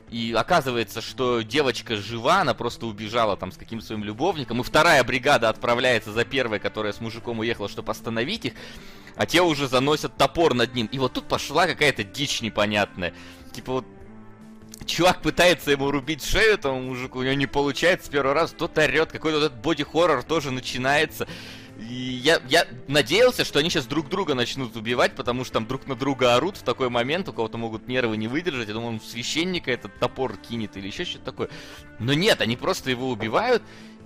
И 0.10 0.34
оказывается, 0.34 1.02
что 1.02 1.42
девочка 1.42 1.96
жива, 1.96 2.42
она 2.42 2.54
просто 2.54 2.88
убежала 2.88 3.38
там 3.38 3.52
с 3.52 3.58
каким-то 3.58 3.86
своим 3.86 4.04
любовником. 4.04 4.60
И 4.60 4.64
вторая 4.64 5.04
бригада 5.04 5.50
отправляется 5.50 6.12
за 6.12 6.26
первой, 6.26 6.60
которая 6.60 6.94
с 6.94 7.00
мужиком 7.00 7.40
уехала, 7.40 7.70
чтобы 7.70 7.92
остановить 7.92 8.46
их. 8.46 8.54
А 9.16 9.26
те 9.26 9.42
уже 9.42 9.68
заносят 9.68 10.18
топор 10.18 10.54
над 10.54 10.74
ним. 10.74 10.88
И 10.88 10.98
вот 10.98 11.14
тут 11.14 11.28
пошла 11.28 11.68
какая-то 11.68 12.04
дичь 12.04 12.42
непонятная. 12.42 13.14
Типа 13.54 13.74
вот 13.74 13.86
чувак 14.86 15.22
пытается 15.22 15.72
ему 15.72 15.92
рубить 15.92 16.24
шею 16.24 16.54
этому 16.54 16.82
мужику, 16.82 17.20
у 17.20 17.24
него 17.24 17.34
не 17.34 17.46
получается 17.46 18.08
с 18.08 18.10
первого 18.10 18.34
раза, 18.34 18.56
тот 18.56 18.78
орет, 18.78 19.12
какой-то 19.12 19.40
вот 19.40 19.46
этот 19.46 19.60
боди-хоррор 19.60 20.24
тоже 20.24 20.52
начинается. 20.52 21.28
Я, 21.80 22.42
я 22.50 22.68
надеялся, 22.88 23.46
что 23.46 23.60
они 23.60 23.70
сейчас 23.70 23.86
друг 23.86 24.10
друга 24.10 24.34
начнут 24.34 24.76
убивать, 24.76 25.16
потому 25.16 25.44
что 25.44 25.54
там 25.54 25.66
друг 25.66 25.88
на 25.88 25.96
друга 25.96 26.36
орут 26.36 26.58
в 26.58 26.64
такой 26.64 26.90
момент, 26.90 27.30
у 27.30 27.34
кого-то 27.34 27.58
могут 27.58 27.88
нервы 27.88 28.18
не 28.18 28.28
выдержать. 28.28 28.68
Я 28.68 28.74
думал, 28.74 28.90
он 28.90 29.02
священника 29.02 29.72
этот 29.72 29.98
топор 30.00 30.36
кинет 30.38 30.76
или 30.76 30.88
еще 30.88 31.06
что-то 31.06 31.26
такое. 31.26 31.50
Но 32.00 32.14
нет, 32.14 32.42
они 32.42 32.58
просто 32.58 32.90
его 32.90 33.10
убивают, 33.10 33.64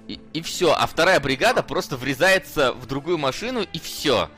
и, 0.08 0.20
и 0.34 0.42
все. 0.42 0.74
А 0.74 0.86
вторая 0.86 1.20
бригада 1.20 1.64
просто 1.64 1.98
врезается 1.98 2.74
в 2.74 2.86
другую 2.86 3.18
машину, 3.18 3.66
и 3.74 3.80
все. 3.80 4.30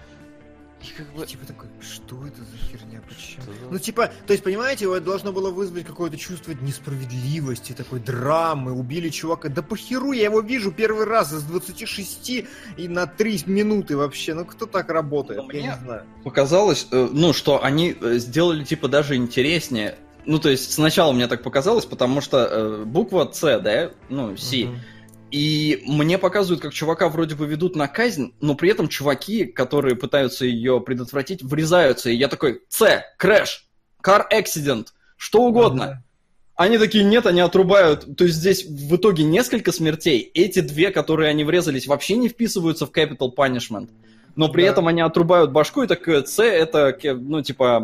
И 0.85 0.97
как 0.97 1.13
бы... 1.13 1.25
Типа 1.25 1.45
такой, 1.45 1.67
что 1.81 2.25
это 2.27 2.37
за 2.41 2.57
херня, 2.57 3.01
почему? 3.07 3.43
Что 3.43 3.51
Ну, 3.71 3.79
типа, 3.79 4.11
то 4.27 4.33
есть, 4.33 4.43
понимаете, 4.43 4.85
это 4.85 5.01
должно 5.01 5.31
было 5.31 5.49
вызвать 5.49 5.85
какое-то 5.85 6.17
чувство 6.17 6.51
несправедливости, 6.51 7.73
такой 7.73 7.99
драмы, 7.99 8.71
убили 8.71 9.09
чувака. 9.09 9.49
Да 9.49 9.61
похеру, 9.61 10.11
я 10.11 10.25
его 10.25 10.41
вижу 10.41 10.71
первый 10.71 11.05
раз 11.05 11.33
из 11.33 11.43
26 11.43 12.29
и 12.77 12.87
на 12.87 13.07
3 13.07 13.43
минуты 13.47 13.97
вообще. 13.97 14.33
Ну, 14.33 14.45
кто 14.45 14.65
так 14.65 14.89
работает? 14.89 15.41
Ну, 15.41 15.51
Я 15.51 15.59
мне- 15.59 15.67
не 15.69 15.83
знаю. 15.83 16.03
Показалось, 16.23 16.87
э, 16.91 17.09
ну, 17.11 17.33
что 17.33 17.63
они 17.63 17.95
э, 17.99 18.17
сделали 18.17 18.63
типа 18.63 18.87
даже 18.87 19.15
интереснее. 19.15 19.95
Ну, 20.25 20.39
то 20.39 20.49
есть 20.49 20.71
сначала 20.73 21.11
мне 21.11 21.27
так 21.27 21.43
показалось, 21.43 21.85
потому 21.85 22.19
что 22.21 22.37
э, 22.45 22.83
буква 22.83 23.29
С, 23.31 23.59
да, 23.59 23.91
ну, 24.09 24.35
С. 24.37 24.51
Мгм. 24.53 24.79
И 25.31 25.83
мне 25.85 26.17
показывают, 26.17 26.61
как 26.61 26.73
чувака 26.73 27.09
вроде 27.09 27.35
бы 27.35 27.45
ведут 27.47 27.75
на 27.75 27.87
казнь, 27.87 28.33
но 28.41 28.55
при 28.55 28.69
этом 28.69 28.87
чуваки, 28.87 29.45
которые 29.45 29.95
пытаются 29.95 30.45
ее 30.45 30.79
предотвратить, 30.79 31.41
врезаются. 31.43 32.09
И 32.09 32.15
я 32.15 32.27
такой, 32.27 32.61
С, 32.69 33.03
крэш, 33.17 33.65
car 34.03 34.23
accident, 34.31 34.87
что 35.17 35.41
угодно. 35.43 35.83
Ага. 35.83 36.03
Они 36.57 36.77
такие, 36.77 37.03
нет, 37.03 37.25
они 37.25 37.41
отрубают. 37.41 38.15
То 38.15 38.23
есть 38.23 38.37
здесь 38.37 38.65
в 38.65 38.95
итоге 38.95 39.23
несколько 39.23 39.73
смертей. 39.73 40.31
Эти 40.33 40.59
две, 40.61 40.89
которые 40.91 41.29
они 41.29 41.43
врезались, 41.43 41.85
вообще 41.85 42.15
не 42.15 42.29
вписываются 42.29 42.85
в 42.85 42.91
Capital 42.91 43.35
Punishment. 43.35 43.89
Но 44.37 44.47
при 44.47 44.61
Да. 44.63 44.69
этом 44.69 44.87
они 44.87 45.01
отрубают 45.01 45.51
башку, 45.51 45.83
и 45.83 45.87
так 45.87 46.07
С 46.07 46.41
это, 46.41 46.93
ке- 46.93 47.13
ну, 47.13 47.41
типа, 47.41 47.83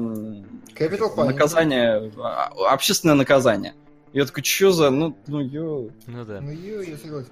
Capital 0.78 1.26
наказание, 1.26 2.12
а, 2.18 2.52
общественное 2.72 3.16
наказание. 3.16 3.74
Я 4.14 4.26
такой, 4.26 4.44
что 4.44 4.72
за, 4.72 4.90
ну, 4.90 5.18
ну, 5.28 5.40
ё... 5.40 5.90
Ну 6.08 6.26
да. 6.26 6.42
Ну, 6.42 6.52
ё, 6.52 6.82
я 6.82 6.98
согласен. 6.98 7.30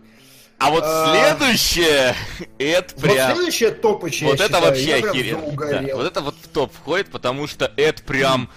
А 0.57 0.71
вот 0.71 0.83
А. 0.85 1.35
следующее, 1.37 2.15
это 2.57 2.93
Вот 2.97 3.03
прям... 3.13 3.35
следующее 3.35 3.71
топыча, 3.71 4.25
Вот 4.25 4.39
я 4.39 4.45
это 4.45 4.55
считаю, 4.55 4.63
вообще 4.65 4.93
охеренно. 4.95 5.87
Да, 5.87 5.95
вот 5.95 6.05
это 6.05 6.21
вот 6.21 6.35
в 6.35 6.47
топ 6.49 6.73
входит, 6.73 7.09
потому 7.09 7.47
что 7.47 7.71
это 7.77 8.03
прям... 8.03 8.49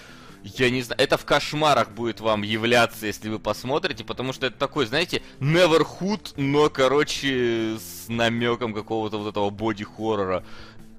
Я 0.45 0.71
не 0.71 0.83
знаю, 0.83 1.01
это 1.01 1.17
в 1.17 1.25
кошмарах 1.25 1.93
будет 1.93 2.19
вам 2.21 2.43
являться, 2.43 3.07
если 3.07 3.29
вы 3.29 3.39
посмотрите, 3.39 4.03
потому 4.03 4.33
что 4.33 4.47
это 4.47 4.59
такой, 4.59 4.87
знаете, 4.87 5.23
Neverhood, 5.39 6.33
но, 6.37 6.69
короче, 6.69 7.77
с 7.79 8.09
намеком 8.09 8.75
какого-то 8.75 9.19
вот 9.19 9.31
этого 9.31 9.51
боди-хоррора. 9.51 10.45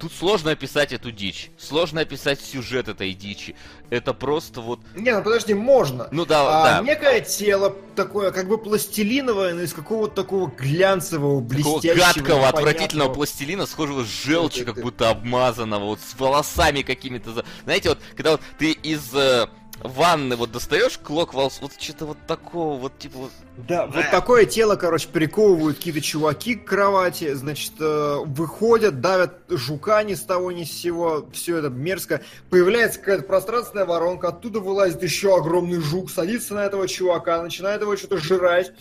Тут 0.04 0.12
сложно 0.12 0.50
описать 0.50 0.92
эту 0.92 1.10
дичь, 1.10 1.50
сложно 1.56 2.02
описать 2.02 2.38
сюжет 2.38 2.88
этой 2.88 3.14
дичи. 3.14 3.56
Это 3.88 4.12
просто 4.12 4.60
вот... 4.60 4.80
Не, 4.94 5.16
ну 5.16 5.22
подожди, 5.22 5.54
можно. 5.54 6.08
Ну 6.10 6.26
да, 6.26 6.42
А, 6.42 6.64
да. 6.64 6.86
Некое 6.86 7.22
тело 7.22 7.74
такое, 7.96 8.30
как 8.30 8.46
бы 8.46 8.58
пластилиновое, 8.58 9.54
но 9.54 9.62
из 9.62 9.72
какого-то 9.72 10.14
такого 10.14 10.52
глянцевого, 10.54 11.40
Такого 11.40 11.80
блестящего, 11.80 12.22
гадкого, 12.22 12.48
отвратительного 12.48 13.14
пластилина, 13.14 13.64
схожего 13.64 14.04
с 14.04 14.08
желчью, 14.08 14.66
как 14.66 14.82
будто 14.82 15.08
обмазанного, 15.08 15.84
вот 15.86 16.00
с 16.00 16.20
волосами 16.20 16.82
какими-то. 16.82 17.42
Знаете, 17.64 17.88
вот 17.88 17.98
когда 18.14 18.32
вот 18.32 18.42
ты 18.58 18.72
из 18.72 19.08
э, 19.14 19.46
ванны 19.82 20.36
вот 20.36 20.52
достаешь 20.52 20.98
клок 20.98 21.34
волос, 21.34 21.58
вот 21.60 21.72
что-то 21.78 22.06
вот 22.06 22.18
такого, 22.26 22.78
вот 22.78 22.98
типа 22.98 23.18
вот. 23.18 23.30
Да, 23.68 23.86
вот 23.86 24.10
такое 24.10 24.46
тело, 24.46 24.76
короче, 24.76 25.08
приковывают 25.08 25.76
какие-то 25.76 26.00
чуваки 26.00 26.54
к 26.54 26.64
кровати, 26.64 27.34
значит, 27.34 27.72
э, 27.80 28.16
выходят, 28.24 29.00
давят 29.00 29.40
жука 29.48 30.02
ни 30.02 30.14
с 30.14 30.22
того 30.22 30.52
ни 30.52 30.64
с 30.64 30.72
сего, 30.72 31.28
все 31.32 31.58
это 31.58 31.68
мерзко. 31.68 32.22
Появляется 32.50 32.98
какая-то 32.98 33.24
пространственная 33.24 33.84
воронка, 33.86 34.28
оттуда 34.28 34.60
вылазит 34.60 35.02
еще 35.02 35.36
огромный 35.36 35.80
жук, 35.80 36.10
садится 36.10 36.54
на 36.54 36.64
этого 36.64 36.88
чувака, 36.88 37.42
начинает 37.42 37.82
его 37.82 37.96
что-то 37.96 38.18
жрать. 38.18 38.72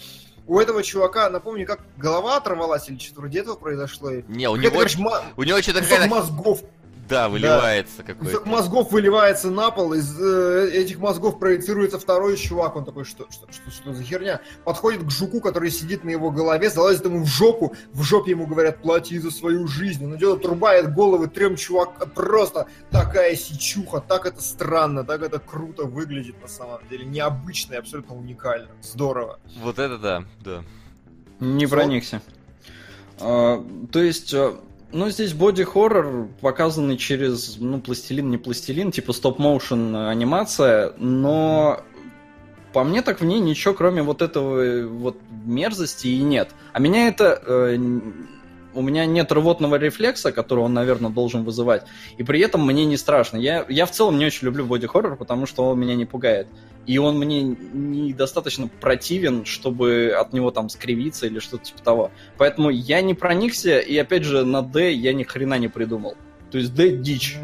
У 0.45 0.59
этого 0.59 0.83
чувака, 0.83 1.29
напомню, 1.29 1.65
как 1.65 1.79
голова 1.97 2.37
оторвалась 2.37 2.89
или 2.89 2.97
что-то 2.99 3.21
вроде 3.21 3.39
этого 3.39 3.55
произошло. 3.55 4.11
Не, 4.27 4.49
у 4.49 4.57
него, 4.57 4.71
короче, 4.71 4.99
у 5.37 5.43
него 5.43 5.61
что-то 5.61 5.81
какая-то, 5.81 6.07
мозгов 6.07 6.61
да, 7.09 7.29
выливается 7.29 8.03
Кусок 8.03 8.17
какой-то. 8.17 8.49
мозгов 8.49 8.91
выливается 8.91 9.49
на 9.49 9.71
пол, 9.71 9.93
из 9.93 10.19
э, 10.19 10.69
этих 10.73 10.99
мозгов 10.99 11.39
проецируется 11.39 11.99
второй 11.99 12.37
чувак, 12.37 12.75
он 12.75 12.85
такой, 12.85 13.03
что, 13.03 13.27
что, 13.29 13.47
что, 13.51 13.71
что 13.71 13.93
за 13.93 14.03
херня? 14.03 14.41
Подходит 14.63 15.03
к 15.03 15.09
жуку, 15.09 15.41
который 15.41 15.69
сидит 15.69 16.03
на 16.03 16.09
его 16.09 16.31
голове, 16.31 16.69
залазит 16.69 17.05
ему 17.05 17.23
в 17.23 17.27
жопу, 17.27 17.75
в 17.91 18.03
жопе 18.03 18.31
ему 18.31 18.47
говорят, 18.47 18.81
плати 18.81 19.19
за 19.19 19.31
свою 19.31 19.67
жизнь. 19.67 20.05
Он 20.05 20.15
идет, 20.15 20.39
отрубает 20.39 20.93
головы 20.93 21.27
трем 21.27 21.55
чувакам, 21.55 22.09
просто 22.09 22.67
такая 22.89 23.35
сичуха, 23.35 23.99
так 23.99 24.25
это 24.25 24.41
странно, 24.41 25.03
так 25.03 25.21
это 25.21 25.39
круто 25.39 25.83
выглядит 25.83 26.41
на 26.41 26.47
самом 26.47 26.79
деле, 26.89 27.05
необычно 27.05 27.73
и 27.73 27.77
абсолютно 27.77 28.15
уникально, 28.15 28.69
здорово. 28.81 29.39
Вот 29.61 29.79
это 29.79 29.97
да, 29.97 30.23
да. 30.39 30.63
Не 31.39 31.67
проникся. 31.67 32.21
А, 33.19 33.63
то 33.91 33.99
есть, 33.99 34.33
а, 34.33 34.57
ну, 34.93 35.09
здесь 35.09 35.33
боди-хоррор, 35.33 36.29
показанный 36.39 36.97
через, 36.97 37.57
ну, 37.59 37.81
пластилин, 37.81 38.29
не 38.29 38.37
пластилин, 38.37 38.91
типа 38.91 39.11
стоп-моушен 39.11 39.95
анимация, 39.95 40.93
но 40.97 41.83
по 42.73 42.83
мне 42.83 43.01
так 43.01 43.21
в 43.21 43.25
ней 43.25 43.39
ничего, 43.39 43.73
кроме 43.73 44.03
вот 44.03 44.21
этого 44.21 44.59
э, 44.59 44.85
вот 44.85 45.17
мерзости 45.45 46.07
и 46.07 46.21
нет. 46.21 46.51
А 46.71 46.79
меня 46.79 47.07
это... 47.07 47.41
Э, 47.45 47.77
у 48.73 48.81
меня 48.81 49.05
нет 49.05 49.31
рвотного 49.31 49.75
рефлекса, 49.75 50.31
который 50.31 50.61
он, 50.61 50.73
наверное, 50.73 51.11
должен 51.11 51.43
вызывать. 51.43 51.83
И 52.17 52.23
при 52.23 52.39
этом 52.39 52.65
мне 52.65 52.85
не 52.85 52.97
страшно. 52.97 53.37
Я, 53.37 53.65
я 53.69 53.85
в 53.85 53.91
целом 53.91 54.17
не 54.17 54.25
очень 54.25 54.45
люблю 54.45 54.65
боди-хоррор, 54.65 55.15
потому 55.15 55.45
что 55.45 55.65
он 55.69 55.79
меня 55.79 55.95
не 55.95 56.05
пугает. 56.05 56.47
И 56.85 56.97
он 56.97 57.17
мне 57.17 57.43
недостаточно 57.43 58.67
противен, 58.67 59.45
чтобы 59.45 60.13
от 60.17 60.33
него 60.33 60.51
там 60.51 60.69
скривиться 60.69 61.27
или 61.27 61.39
что-то 61.39 61.65
типа 61.65 61.81
того. 61.81 62.11
Поэтому 62.37 62.69
я 62.69 63.01
не 63.01 63.13
проникся, 63.13 63.79
и 63.79 63.97
опять 63.97 64.23
же 64.23 64.43
на 64.43 64.61
D 64.61 64.91
я 64.91 65.13
ни 65.13 65.23
хрена 65.23 65.57
не 65.57 65.69
придумал. 65.69 66.15
То 66.51 66.57
есть 66.57 66.75
D 66.75 66.97
дичь. 66.97 67.37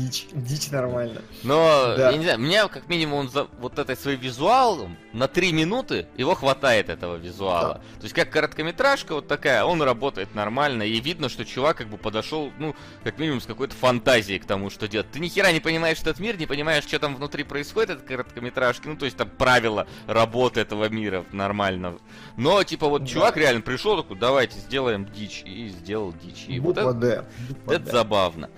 Дичь, 0.00 0.26
дичь 0.32 0.70
нормально. 0.70 1.22
Но, 1.42 1.94
да. 1.96 2.10
я 2.10 2.16
не 2.16 2.24
знаю, 2.24 2.38
меня 2.38 2.68
как 2.68 2.88
минимум 2.88 3.28
за 3.28 3.48
вот 3.58 3.78
этой 3.78 3.96
своим 3.96 4.20
визуалом 4.20 4.96
на 5.12 5.28
три 5.28 5.52
минуты 5.52 6.06
его 6.16 6.34
хватает 6.34 6.88
этого 6.88 7.16
визуала. 7.16 7.74
Да. 7.74 7.98
То 7.98 8.04
есть 8.04 8.14
как 8.14 8.30
короткометражка 8.30 9.14
вот 9.14 9.28
такая, 9.28 9.64
он 9.64 9.82
работает 9.82 10.34
нормально, 10.34 10.84
и 10.84 11.00
видно, 11.00 11.28
что 11.28 11.44
чувак 11.44 11.78
как 11.78 11.88
бы 11.88 11.98
подошел, 11.98 12.50
ну, 12.58 12.74
как 13.04 13.18
минимум 13.18 13.40
с 13.40 13.46
какой-то 13.46 13.74
фантазией 13.74 14.38
к 14.38 14.46
тому, 14.46 14.70
что 14.70 14.88
делать. 14.88 15.10
Ты 15.10 15.20
ни 15.20 15.28
хера 15.28 15.52
не 15.52 15.60
понимаешь 15.60 15.98
этот 16.00 16.18
мир, 16.18 16.38
не 16.38 16.46
понимаешь, 16.46 16.84
что 16.84 16.98
там 16.98 17.16
внутри 17.16 17.44
происходит, 17.44 17.90
этой 17.90 18.06
короткометражки, 18.06 18.86
ну, 18.86 18.96
то 18.96 19.04
есть 19.04 19.16
там 19.16 19.28
правила 19.28 19.86
работы 20.06 20.60
этого 20.60 20.88
мира 20.88 21.24
нормально. 21.32 21.98
Но, 22.36 22.62
типа, 22.62 22.88
вот 22.88 23.02
да. 23.02 23.08
чувак 23.08 23.36
реально 23.36 23.60
пришел 23.60 23.96
такой, 24.00 24.16
давайте 24.16 24.58
сделаем 24.58 25.04
дичь, 25.06 25.42
и 25.44 25.68
сделал 25.68 26.12
дичь. 26.12 26.44
И 26.46 26.58
Буква 26.60 26.92
вот 26.92 27.04
это, 27.04 27.26
Буква 27.48 27.72
это 27.72 27.90
забавно. 27.90 28.50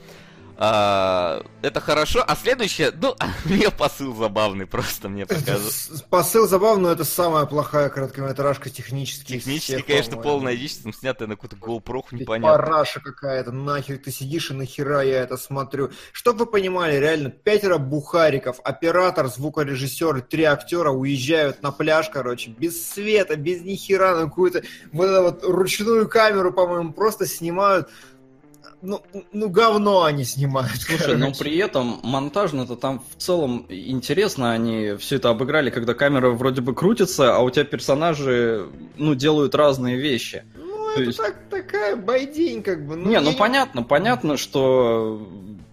А, 0.56 1.42
это 1.62 1.80
хорошо. 1.80 2.24
А 2.26 2.36
следующее, 2.36 2.92
ну, 3.00 3.16
мне 3.44 3.70
посыл 3.70 4.14
забавный 4.14 4.66
просто 4.66 5.08
мне 5.08 5.26
показывает. 5.26 6.08
Посыл 6.08 6.46
забавный, 6.46 6.82
но 6.82 6.90
это 6.92 7.04
самая 7.04 7.46
плохая 7.46 7.88
короткометражка 7.88 8.70
технически. 8.70 9.34
Технически, 9.34 9.74
всех, 9.74 9.86
конечно, 9.86 10.16
полная 10.16 10.56
дичь, 10.56 10.76
там 10.76 10.92
снятая 10.92 11.28
на 11.28 11.36
какую-то 11.36 11.56
GoPro, 11.56 12.02
непонятно. 12.12 12.64
Параша 12.64 13.00
какая-то, 13.00 13.52
нахер 13.52 13.98
ты 13.98 14.10
сидишь 14.10 14.50
и 14.50 14.54
нахера 14.54 15.02
я 15.02 15.22
это 15.22 15.36
смотрю. 15.36 15.90
Чтоб 16.12 16.36
вы 16.36 16.46
понимали, 16.46 16.96
реально, 16.96 17.30
пятеро 17.30 17.78
бухариков, 17.78 18.60
оператор, 18.64 19.28
звукорежиссер, 19.28 20.22
три 20.22 20.44
актера 20.44 20.90
уезжают 20.90 21.62
на 21.62 21.72
пляж, 21.72 22.08
короче, 22.10 22.50
без 22.50 22.88
света, 22.88 23.36
без 23.36 23.62
нихера, 23.62 24.16
на 24.16 24.24
какую-то 24.24 24.62
вот 24.92 25.04
эту 25.04 25.22
вот 25.22 25.44
ручную 25.44 26.08
камеру, 26.08 26.52
по-моему, 26.52 26.92
просто 26.92 27.26
снимают 27.26 27.88
ну, 28.82 29.00
ну 29.32 29.48
говно 29.48 30.02
они 30.02 30.24
снимают. 30.24 30.72
Слушай, 30.80 30.98
короче. 30.98 31.16
но 31.16 31.32
при 31.32 31.56
этом 31.56 32.00
монтажно-то 32.02 32.76
там 32.76 33.02
в 33.16 33.22
целом 33.22 33.64
интересно, 33.68 34.52
они 34.52 34.96
все 34.98 35.16
это 35.16 35.30
обыграли, 35.30 35.70
когда 35.70 35.94
камера 35.94 36.30
вроде 36.30 36.60
бы 36.60 36.74
крутится, 36.74 37.36
а 37.36 37.40
у 37.40 37.50
тебя 37.50 37.64
персонажи, 37.64 38.66
ну, 38.96 39.14
делают 39.14 39.54
разные 39.54 39.96
вещи. 39.96 40.44
Ну, 40.56 40.86
То 40.86 40.92
это 40.92 41.02
есть... 41.02 41.18
так, 41.18 41.36
такая 41.48 41.96
байдень, 41.96 42.62
как 42.62 42.84
бы. 42.84 42.96
Ну, 42.96 43.08
не, 43.08 43.20
ну 43.20 43.30
не... 43.30 43.36
понятно, 43.36 43.84
понятно, 43.84 44.36
что 44.36 45.28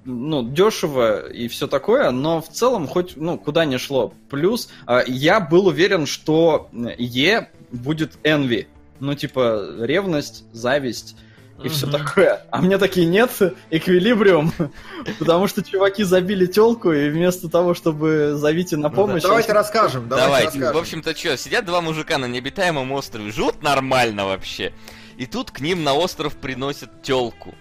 ну, 0.06 0.44
дешево 0.44 1.28
и 1.28 1.48
все 1.48 1.68
такое, 1.68 2.12
но 2.12 2.42
в 2.42 2.50
целом 2.50 2.88
хоть, 2.88 3.18
ну, 3.18 3.38
куда 3.38 3.66
не 3.66 3.78
шло. 3.80 4.14
Плюс 4.30 4.70
а, 4.86 5.04
я 5.06 5.40
был 5.40 5.68
уверен, 5.68 6.06
что 6.06 6.70
Е 6.98 7.50
будет 7.72 8.18
Envy. 8.24 8.68
Ну, 9.00 9.16
типа, 9.16 9.78
ревность, 9.80 10.44
зависть 10.52 11.16
и 11.64 11.70
все 11.70 11.88
такое. 11.88 12.46
А 12.52 12.62
мне 12.62 12.78
такие 12.78 13.06
нет, 13.06 13.32
эквилибриум, 13.70 14.54
потому 15.20 15.48
что 15.48 15.64
чуваки 15.64 16.04
забили 16.04 16.46
телку, 16.46 16.92
и 16.92 17.10
вместо 17.10 17.50
того, 17.50 17.74
чтобы 17.74 18.34
зовите 18.36 18.78
на 18.78 18.90
помощь... 18.90 19.24
Давайте 19.24 19.54
расскажем, 19.54 20.08
давайте. 20.08 20.28
давайте. 20.28 20.48
Расскажем. 20.48 20.74
В 20.74 20.78
общем-то, 20.78 21.16
что, 21.16 21.38
сидят 21.38 21.66
два 21.66 21.82
мужика 21.82 22.18
на 22.18 22.26
необитаемом 22.26 22.92
острове, 22.92 23.32
живут 23.32 23.62
нормально 23.62 24.26
вообще. 24.26 24.74
И 25.18 25.26
тут 25.26 25.52
к 25.52 25.60
ним 25.60 25.84
на 25.84 25.94
остров 25.94 26.36
приносят 26.36 27.02
телку. 27.02 27.56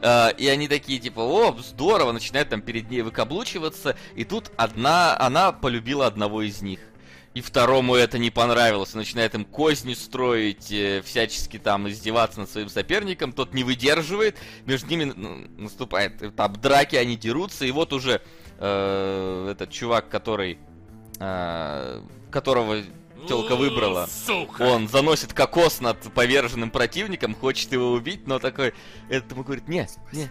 Uh, 0.00 0.36
и 0.36 0.48
они 0.48 0.68
такие, 0.68 0.98
типа, 0.98 1.20
о, 1.20 1.56
здорово, 1.58 2.12
начинают 2.12 2.50
там 2.50 2.60
перед 2.60 2.90
ней 2.90 3.00
выкаблучиваться, 3.00 3.96
и 4.14 4.24
тут 4.24 4.50
одна, 4.58 5.16
она 5.18 5.50
полюбила 5.50 6.06
одного 6.06 6.42
из 6.42 6.60
них 6.60 6.80
и 7.34 7.40
второму 7.40 7.96
это 7.96 8.16
не 8.18 8.30
понравилось, 8.30 8.94
начинает 8.94 9.34
им 9.34 9.44
козни 9.44 9.94
строить, 9.94 10.70
э, 10.70 11.02
всячески 11.04 11.58
там 11.58 11.88
издеваться 11.88 12.40
над 12.40 12.48
своим 12.48 12.68
соперником, 12.68 13.32
тот 13.32 13.52
не 13.54 13.64
выдерживает, 13.64 14.38
между 14.66 14.88
ними 14.88 15.12
ну, 15.14 15.46
наступает 15.58 16.22
этап 16.22 16.58
драки, 16.58 16.94
они 16.94 17.16
дерутся, 17.16 17.64
и 17.64 17.72
вот 17.72 17.92
уже 17.92 18.22
э, 18.58 19.48
этот 19.50 19.70
чувак, 19.72 20.08
который, 20.08 20.58
э, 21.18 22.02
которого 22.30 22.82
телка 23.26 23.56
выбрала, 23.56 24.08
Сука. 24.26 24.62
он 24.62 24.86
заносит 24.88 25.32
кокос 25.32 25.80
над 25.80 26.00
поверженным 26.14 26.70
противником, 26.70 27.34
хочет 27.34 27.72
его 27.72 27.90
убить, 27.92 28.28
но 28.28 28.38
такой, 28.38 28.74
этому 29.08 29.42
говорит, 29.42 29.66
нет, 29.66 29.90
нет, 30.12 30.30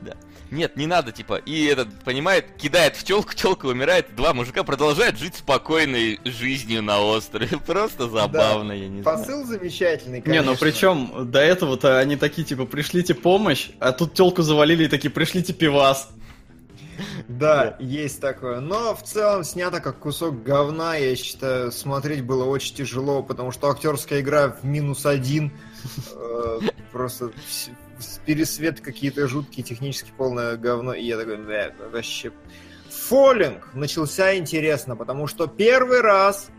да 0.00 0.16
нет, 0.50 0.76
не 0.76 0.86
надо, 0.86 1.12
типа. 1.12 1.36
И 1.36 1.64
этот, 1.64 1.88
понимает, 2.04 2.46
кидает 2.56 2.96
в 2.96 3.04
телку, 3.04 3.34
телка 3.34 3.66
умирает, 3.66 4.14
два 4.16 4.34
мужика 4.34 4.64
продолжают 4.64 5.18
жить 5.18 5.36
спокойной 5.36 6.20
жизнью 6.24 6.82
на 6.82 7.00
острове. 7.00 7.48
Просто 7.66 8.08
забавно, 8.08 8.70
да. 8.70 8.74
я 8.74 8.88
не 8.88 9.02
Посыл 9.02 9.24
знаю. 9.24 9.44
Посыл 9.44 9.46
замечательный, 9.46 10.20
конечно. 10.20 10.42
Не, 10.42 10.50
ну 10.50 10.56
причем 10.56 11.30
до 11.30 11.40
этого-то 11.40 11.98
они 11.98 12.16
такие, 12.16 12.44
типа, 12.44 12.66
пришлите 12.66 13.14
помощь, 13.14 13.70
а 13.78 13.92
тут 13.92 14.14
телку 14.14 14.42
завалили 14.42 14.84
и 14.84 14.88
такие, 14.88 15.10
пришлите 15.10 15.52
пивас. 15.52 16.10
Да, 17.28 17.76
есть 17.78 18.20
такое. 18.20 18.60
Но 18.60 18.94
в 18.94 19.02
целом 19.02 19.42
снято 19.44 19.80
как 19.80 20.00
кусок 20.00 20.42
говна, 20.42 20.96
я 20.96 21.16
считаю, 21.16 21.72
смотреть 21.72 22.24
было 22.24 22.44
очень 22.44 22.74
тяжело, 22.74 23.22
потому 23.22 23.52
что 23.52 23.70
актерская 23.70 24.20
игра 24.20 24.48
в 24.48 24.64
минус 24.64 25.06
один. 25.06 25.52
Э, 26.12 26.60
просто 26.92 27.30
пересвет 28.24 28.80
какие-то 28.80 29.26
жуткие, 29.26 29.64
технически 29.64 30.12
полное 30.16 30.56
говно. 30.56 30.94
И 30.94 31.04
я 31.04 31.18
такой, 31.18 31.38
да, 31.38 31.72
вообще... 31.92 32.32
Фоллинг 32.88 33.72
начался 33.72 34.36
интересно, 34.36 34.96
потому 34.96 35.28
что 35.28 35.46
первый 35.46 36.00
раз 36.00 36.50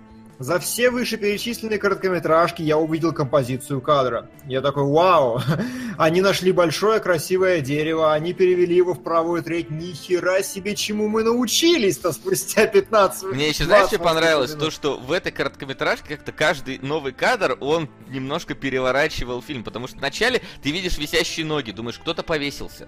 за 0.41 0.59
все 0.59 0.89
вышеперечисленные 0.89 1.77
короткометражки 1.77 2.63
я 2.63 2.77
увидел 2.77 3.13
композицию 3.13 3.79
кадра. 3.79 4.27
Я 4.47 4.61
такой, 4.61 4.83
вау, 4.83 5.39
они 5.97 6.21
нашли 6.21 6.51
большое 6.51 6.99
красивое 6.99 7.61
дерево, 7.61 8.11
они 8.11 8.33
перевели 8.33 8.75
его 8.75 8.95
в 8.95 9.03
правую 9.03 9.43
треть. 9.43 9.69
Ни 9.69 9.93
хера 9.93 10.41
себе, 10.41 10.75
чему 10.75 11.07
мы 11.07 11.23
научились-то 11.23 12.11
спустя 12.11 12.65
15 12.65 13.23
Мне 13.25 13.49
еще, 13.49 13.65
знаешь, 13.65 13.87
что 13.87 13.99
понравилось? 13.99 14.53
То, 14.53 14.71
что 14.71 14.97
в 14.97 15.11
этой 15.11 15.31
короткометражке 15.31 16.15
как-то 16.15 16.31
каждый 16.31 16.79
новый 16.79 17.13
кадр, 17.13 17.55
он 17.59 17.87
немножко 18.09 18.55
переворачивал 18.55 19.43
фильм. 19.43 19.63
Потому 19.63 19.87
что 19.87 19.97
вначале 19.97 20.41
ты 20.63 20.71
видишь 20.71 20.97
висящие 20.97 21.45
ноги, 21.45 21.71
думаешь, 21.71 21.99
кто-то 21.99 22.23
повесился. 22.23 22.87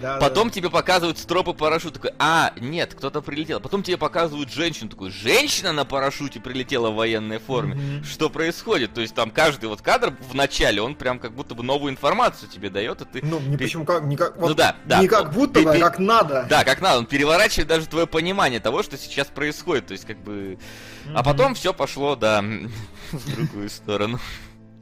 Да, 0.00 0.18
Потом 0.18 0.48
да. 0.48 0.54
тебе 0.54 0.70
показывают 0.70 1.18
стропы 1.18 1.52
парашют, 1.52 1.94
такой, 1.94 2.12
а, 2.18 2.52
нет, 2.58 2.94
кто-то 2.94 3.20
прилетел. 3.20 3.60
Потом 3.60 3.82
тебе 3.82 3.96
показывают 3.96 4.52
женщину, 4.52 4.90
такой, 4.90 5.10
женщина 5.10 5.72
на 5.72 5.84
парашюте 5.84 6.40
прилетела 6.40 6.90
в 6.90 6.96
военной 6.96 7.38
форме. 7.38 7.74
Mm-hmm. 7.74 8.04
Что 8.04 8.30
происходит? 8.30 8.94
То 8.94 9.00
есть 9.00 9.14
там 9.14 9.30
каждый 9.30 9.68
вот 9.68 9.82
кадр 9.82 10.14
в 10.30 10.34
начале, 10.34 10.82
он 10.82 10.94
прям 10.94 11.18
как 11.18 11.32
будто 11.32 11.54
бы 11.54 11.62
новую 11.62 11.92
информацию 11.92 12.48
тебе 12.48 12.70
дает, 12.70 13.00
и 13.02 13.04
ты... 13.04 13.20
Ну, 13.24 13.40
не 13.40 13.56
почему 13.56 13.84
как, 13.84 14.04
не 14.04 14.16
как, 14.16 14.36
вот, 14.36 14.48
ну 14.48 14.54
да, 14.54 14.76
да. 14.84 15.00
Не 15.00 15.08
как 15.08 15.32
будто 15.32 15.60
бы, 15.60 15.74
а 15.74 15.78
как 15.78 15.98
надо. 15.98 16.46
Да, 16.48 16.64
как 16.64 16.80
надо. 16.80 16.98
Он 16.98 17.06
переворачивает 17.06 17.68
даже 17.68 17.86
твое 17.86 18.06
понимание 18.06 18.60
того, 18.60 18.82
что 18.82 18.96
сейчас 18.96 19.28
происходит. 19.28 19.86
То 19.86 19.92
есть 19.92 20.06
как 20.06 20.18
бы... 20.18 20.32
Mm-hmm. 20.32 21.12
А 21.14 21.22
потом 21.22 21.54
все 21.54 21.72
пошло, 21.72 22.16
да, 22.16 22.42
в 23.12 23.34
другую 23.34 23.70
сторону. 23.70 24.20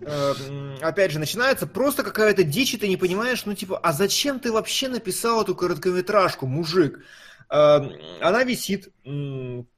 Э, 0.01 0.35
опять 0.81 1.11
же, 1.11 1.19
начинается 1.19 1.67
просто 1.67 2.03
какая-то 2.03 2.45
дичь, 2.45 2.75
и 2.75 2.79
ты 2.79 2.89
не 2.89 2.97
понимаешь, 2.97 3.45
ну 3.45 3.55
типа, 3.55 3.79
а 3.79 3.93
зачем 3.93 4.41
ты 4.41 4.53
вообще 4.53 4.89
написал 4.89 5.43
эту 5.43 5.55
короткометражку, 5.55 6.47
мужик? 6.47 7.01
Э, 7.51 7.81
она 8.21 8.45
висит, 8.45 8.93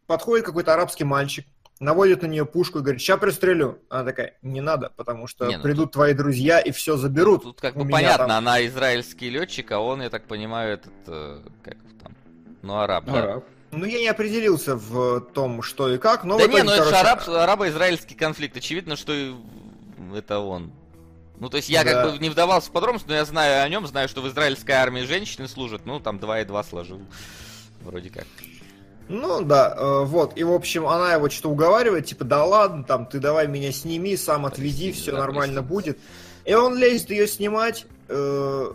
подходит 0.07 0.47
какой-то 0.47 0.75
арабский 0.75 1.05
мальчик, 1.05 1.47
наводит 1.79 2.23
на 2.23 2.27
нее 2.27 2.45
пушку 2.45 2.79
и 2.79 2.83
говорит, 2.83 3.01
сейчас 3.01 3.19
пристрелю. 3.19 3.81
Она 3.89 4.05
такая, 4.05 4.35
не 4.43 4.61
надо, 4.61 4.93
потому 4.97 5.27
что 5.27 5.47
не, 5.47 5.57
ну 5.57 5.63
придут 5.63 5.87
тут... 5.87 5.93
твои 5.93 6.13
друзья 6.13 6.61
и 6.61 6.71
все 6.71 6.97
заберут. 6.97 7.45
Ну, 7.45 7.53
тут 7.53 7.61
как 7.61 7.75
бы 7.75 7.89
понятно, 7.89 8.29
там... 8.29 8.39
она 8.39 8.65
израильский 8.67 9.31
летчик, 9.31 9.73
а 9.73 9.81
он, 9.81 10.03
я 10.03 10.11
так 10.11 10.25
понимаю, 10.25 10.75
этот, 10.75 10.93
э, 11.07 11.41
как 11.65 11.77
там, 12.03 12.15
ну, 12.63 12.79
араб. 12.79 13.09
Араб. 13.09 13.45
Да? 13.71 13.79
Ну, 13.79 13.85
я 13.85 14.01
не 14.01 14.09
определился 14.09 14.75
в 14.75 15.21
том, 15.21 15.63
что 15.63 15.89
и 15.89 15.99
как, 15.99 16.25
но... 16.25 16.39
Да 16.39 16.47
не, 16.47 16.63
ну 16.63 16.73
это 16.73 16.89
же 16.89 16.97
араб, 16.97 17.29
арабо-израильский 17.29 18.17
конфликт. 18.17 18.57
Очевидно, 18.57 18.97
что 18.97 19.13
это 20.15 20.39
он. 20.39 20.73
Ну, 21.39 21.49
то 21.49 21.57
есть 21.57 21.69
я 21.71 21.85
да. 21.85 21.93
как 21.93 22.13
бы 22.13 22.19
не 22.19 22.29
вдавался 22.29 22.69
в 22.69 22.73
подробности, 22.73 23.09
но 23.09 23.15
я 23.15 23.25
знаю 23.25 23.65
о 23.65 23.69
нем, 23.69 23.87
знаю, 23.87 24.09
что 24.09 24.21
в 24.21 24.29
израильской 24.29 24.75
армии 24.75 25.03
женщины 25.03 25.49
служат. 25.49 25.87
Ну, 25.87 25.99
там 25.99 26.19
два 26.19 26.41
и 26.41 26.45
два 26.45 26.63
сложил. 26.63 27.01
Вроде 27.81 28.11
как. 28.11 28.27
Ну 29.09 29.43
да, 29.43 29.75
э, 29.77 30.05
вот. 30.05 30.37
И, 30.37 30.45
в 30.45 30.53
общем, 30.53 30.87
она 30.87 31.15
его 31.15 31.29
что-то 31.29 31.51
уговаривает, 31.51 32.07
типа, 32.07 32.25
да 32.25 32.45
ладно, 32.45 32.85
там, 32.85 33.07
ты 33.07 33.19
давай 33.19 33.49
меня 33.49 33.73
сними, 33.73 34.17
сам 34.17 34.47
отвези, 34.47 34.93
все 34.93 35.13
да, 35.13 35.19
нормально 35.19 35.63
прости. 35.63 35.69
будет. 35.69 35.99
И 36.45 36.55
он 36.55 36.77
лезет 36.77 37.11
ее 37.11 37.27
снимать, 37.27 37.87
э, 38.09 38.73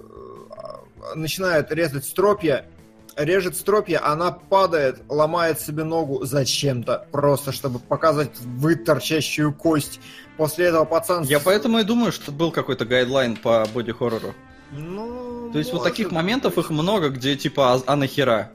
начинает 1.16 1.72
резать 1.72 2.06
стропья, 2.06 2.66
режет 3.16 3.56
стропья, 3.56 4.02
она 4.04 4.32
падает, 4.32 5.02
ломает 5.08 5.60
себе 5.62 5.84
ногу 5.84 6.26
зачем-то, 6.26 7.08
просто 7.12 7.52
чтобы 7.52 7.80
показать 7.80 8.38
выторчащую 8.40 9.54
кость. 9.54 10.00
После 10.38 10.66
этого 10.66 10.86
пацан... 10.86 11.24
Я 11.24 11.40
поэтому 11.40 11.80
и 11.80 11.84
думаю, 11.84 12.12
что 12.12 12.32
был 12.32 12.52
какой-то 12.52 12.86
гайдлайн 12.86 13.36
по 13.38 13.66
боди-хоррору. 13.74 14.34
Ну, 14.72 15.50
То 15.54 15.60
есть 15.60 15.72
вот 15.72 15.84
таких 15.84 16.08
быть. 16.08 16.16
моментов 16.16 16.58
их 16.58 16.70
много, 16.70 17.10
где 17.10 17.36
типа, 17.36 17.74
а, 17.74 17.82
а 17.86 17.96
нахера? 17.96 18.52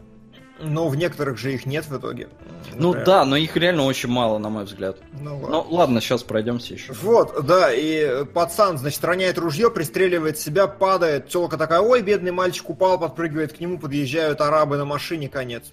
Но 0.62 0.89
в 0.89 0.97
некоторых 0.97 1.39
же 1.39 1.55
их 1.55 1.65
нет 1.65 1.86
в 1.86 1.97
итоге. 1.97 2.28
Ну 2.74 2.89
Например. 2.89 3.07
да, 3.07 3.24
но 3.24 3.36
их 3.36 3.57
реально 3.57 3.85
очень 3.85 4.11
мало, 4.11 4.36
на 4.36 4.51
мой 4.51 4.65
взгляд. 4.65 4.98
Ну, 5.19 5.39
ладно. 5.39 5.48
Ну 5.48 5.66
ладно, 5.70 6.01
сейчас 6.02 6.23
пройдемся 6.23 6.74
еще. 6.74 6.93
Вот, 6.93 7.47
да, 7.47 7.73
и 7.73 8.27
пацан, 8.27 8.77
значит, 8.77 9.02
роняет 9.02 9.39
ружье, 9.39 9.70
пристреливает 9.70 10.39
себя, 10.39 10.66
падает. 10.66 11.28
Телка 11.28 11.57
такая, 11.57 11.81
ой, 11.81 12.02
бедный 12.02 12.32
мальчик 12.32 12.69
упал, 12.69 12.98
подпрыгивает 12.98 13.55
к 13.55 13.61
нему, 13.61 13.78
подъезжают 13.78 14.43
арабы 14.43 14.77
на 14.77 14.85
машине, 14.85 15.31
конец. 15.31 15.65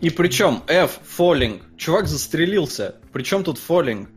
И 0.00 0.10
причем 0.10 0.62
F, 0.66 0.98
фоллинг. 1.04 1.62
Чувак 1.76 2.08
застрелился. 2.08 2.96
Причем 3.12 3.44
тут 3.44 3.58
фоллинг? 3.58 4.08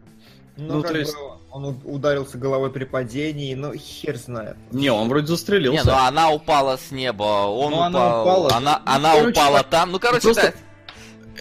Ну, 0.60 0.76
Ну, 0.76 0.84
то 0.84 0.98
есть- 0.98 1.15
бы 1.15 1.22
он 1.52 1.81
ударился 1.84 2.38
головой 2.38 2.69
при 2.72 2.84
падении, 2.84 3.53
ну, 3.56 3.73
хер 3.76 4.18
знает. 4.18 4.56
Не, 4.72 4.91
он 4.91 5.07
вроде 5.10 5.23
Не, 5.23 5.27
застрелился. 5.30 5.86
ну 5.86 5.94
она 5.94 6.31
упала 6.31 6.77
с 6.77 6.91
неба, 6.91 7.23
он 7.48 7.72
Ну, 7.72 7.77
упал, 7.77 7.86
она 7.88 8.22
упала. 8.22 8.53
она, 8.56 8.81
Ну, 8.86 8.91
она 8.94 9.14
короче, 9.15 9.30
упала 9.31 9.57
так- 9.60 9.69
там. 9.69 9.91
Ну, 9.91 9.99
короче, 9.99 10.22
Просто- 10.22 10.41
да. 10.41 10.53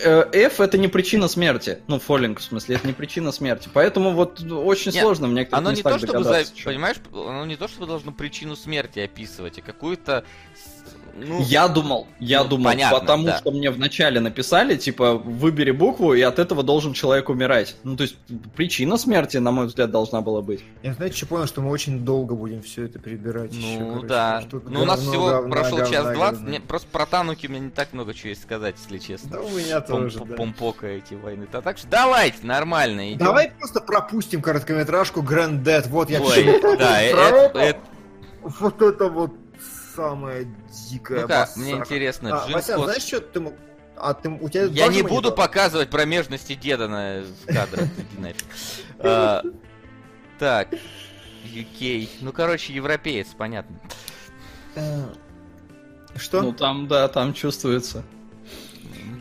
Э, 0.00 0.24
F 0.32 0.60
это 0.60 0.78
не 0.78 0.86
причина 0.86 1.26
смерти. 1.26 1.80
Ну, 1.88 1.98
фоллинг, 1.98 2.38
в 2.38 2.42
смысле, 2.44 2.76
это 2.76 2.86
не 2.86 2.92
причина 2.92 3.32
смерти. 3.32 3.68
Поэтому 3.72 4.12
вот 4.12 4.40
очень 4.40 4.92
Нет, 4.92 5.02
сложно 5.02 5.26
в 5.26 5.32
некоторых 5.32 5.58
Оно 5.66 5.74
не 5.74 5.82
то, 5.82 5.98
чтобы, 5.98 6.22
за- 6.22 6.44
понимаешь, 6.64 6.96
оно 7.12 7.44
не 7.46 7.56
то, 7.56 7.66
чтобы 7.66 7.86
должно 7.88 8.12
причину 8.12 8.54
смерти 8.54 9.00
описывать, 9.00 9.58
а 9.58 9.62
какую-то... 9.62 10.22
Ну, 11.26 11.40
Я 11.42 11.68
думал, 11.68 12.06
я 12.20 12.42
Ну, 12.42 12.50
думал, 12.50 12.64
понятно, 12.66 12.98
потому 13.00 13.24
да. 13.26 13.38
что 13.38 13.50
мне 13.50 13.70
вначале 13.70 14.20
написали, 14.20 14.76
типа, 14.76 15.14
выбери 15.14 15.70
букву, 15.72 16.14
и 16.14 16.20
от 16.22 16.38
этого 16.38 16.62
должен 16.62 16.92
человек 16.92 17.28
умирать. 17.28 17.76
Ну, 17.84 17.96
то 17.96 18.02
есть, 18.04 18.16
причина 18.54 18.96
смерти, 18.96 19.38
на 19.38 19.50
мой 19.50 19.66
взгляд, 19.66 19.90
должна 19.90 20.20
была 20.20 20.40
быть. 20.42 20.60
Я, 20.82 20.94
знаете, 20.94 21.16
что 21.16 21.26
понял, 21.26 21.46
что 21.46 21.60
мы 21.60 21.70
очень 21.70 22.04
долго 22.04 22.34
будем 22.34 22.62
все 22.62 22.84
это 22.84 22.98
прибирать. 22.98 23.52
ещё, 23.52 23.80
ну 23.80 23.86
короче, 23.88 24.06
да. 24.08 24.42
Ну, 24.68 24.82
у 24.82 24.84
нас 24.84 24.98
говно, 25.00 25.10
всего 25.12 25.26
говна, 25.28 25.50
прошел 25.50 25.78
говна, 25.78 25.92
час 25.92 26.14
двадцать. 26.14 26.40
Мне 26.42 26.60
просто 26.60 26.88
про 26.92 27.06
тануки 27.06 27.46
у 27.46 27.50
меня 27.50 27.60
не 27.60 27.70
так 27.70 27.92
много 27.92 28.14
чего 28.14 28.30
есть 28.30 28.42
сказать, 28.42 28.76
если 28.82 28.98
честно. 28.98 29.30
Да 29.30 29.40
у 29.40 29.48
меня 29.50 29.78
Пом- 29.78 29.86
тоже, 29.86 30.18
да. 30.24 30.34
Помпока 30.36 30.86
эти 30.86 31.14
войны. 31.14 31.46
Да, 31.50 31.60
так 31.60 31.78
что 31.78 31.88
давайте, 31.88 32.46
нормально. 32.46 33.08
идем. 33.12 33.18
Давай 33.18 33.50
просто 33.58 33.80
пропустим 33.80 34.40
короткометражку 34.42 35.20
Grand 35.22 35.62
Dead. 35.62 35.88
Вот 35.88 36.10
я 36.10 36.20
Ой, 36.20 36.60
да, 36.78 37.02
э- 37.02 37.10
это- 37.10 37.58
это- 37.58 37.80
Вот 38.60 38.80
это 38.82 39.08
вот 39.08 39.32
самое 39.98 40.46
дикое. 40.90 41.22
Ну 41.22 41.28
как, 41.28 41.40
басака. 41.48 41.60
мне 41.60 41.72
интересно, 41.72 42.42
А, 42.42 42.44
Джим 42.46 42.54
Вася, 42.54 42.74
Кос- 42.76 42.84
знаешь, 42.84 43.02
что 43.02 43.20
ты... 43.20 43.38
м- 43.40 43.52
А 43.96 44.14
ты... 44.14 44.28
У 44.30 44.48
тебя 44.48 44.62
Я 44.64 44.86
не 44.86 45.02
монитор? 45.02 45.10
буду 45.10 45.32
показывать 45.32 45.90
промежности 45.90 46.54
деда 46.54 46.88
на 46.88 47.24
кадрах. 47.46 47.88
А, 49.00 49.42
Так, 50.38 50.68
UK. 51.44 52.08
Ну, 52.20 52.32
короче, 52.32 52.72
европеец, 52.72 53.28
понятно. 53.36 53.76
Э, 54.76 55.02
Что? 56.16 56.42
Ну, 56.42 56.52
там, 56.52 56.86
да, 56.88 57.08
там 57.08 57.32
чувствуется. 57.34 58.04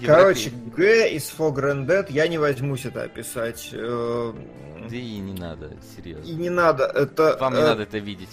Короче. 0.06 0.52
Г 0.76 1.10
из 1.12 1.24
For 1.36 1.52
Grand 1.54 1.88
Dead 1.88 2.06
я 2.12 2.28
не 2.28 2.38
возьмусь 2.38 2.86
это 2.86 3.04
описать. 3.04 3.70
Э, 3.74 4.34
Да 4.90 4.96
и 4.96 5.18
не 5.18 5.34
надо, 5.34 5.68
И 5.68 5.96
серьезно. 5.96 6.32
не 6.34 6.50
надо, 6.52 6.86
это... 6.86 7.36
Вам 7.40 7.54
не 7.56 7.62
э, 7.62 7.66
надо 7.66 7.82
это 7.84 7.98
видеть. 7.98 8.30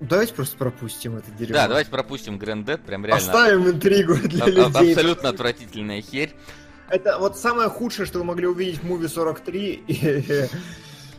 Давайте 0.00 0.32
просто 0.34 0.56
пропустим 0.56 1.16
это 1.16 1.30
дерьмо. 1.32 1.54
Да, 1.54 1.66
давайте 1.68 1.90
пропустим 1.90 2.36
Grand 2.38 2.64
Dead, 2.64 2.78
прям 2.78 3.04
реально 3.04 3.24
Оставим 3.24 3.68
интригу 3.68 4.14
для 4.14 4.44
а- 4.44 4.48
людей. 4.48 4.92
абсолютно 4.92 5.28
отвратительная 5.30 6.00
херь. 6.02 6.34
Это 6.88 7.18
вот 7.18 7.36
самое 7.36 7.68
худшее, 7.68 8.06
что 8.06 8.18
вы 8.18 8.24
могли 8.24 8.46
увидеть 8.46 8.80
в 8.82 8.84
Movie 8.90 9.08
43. 9.08 9.82
и- 9.88 10.48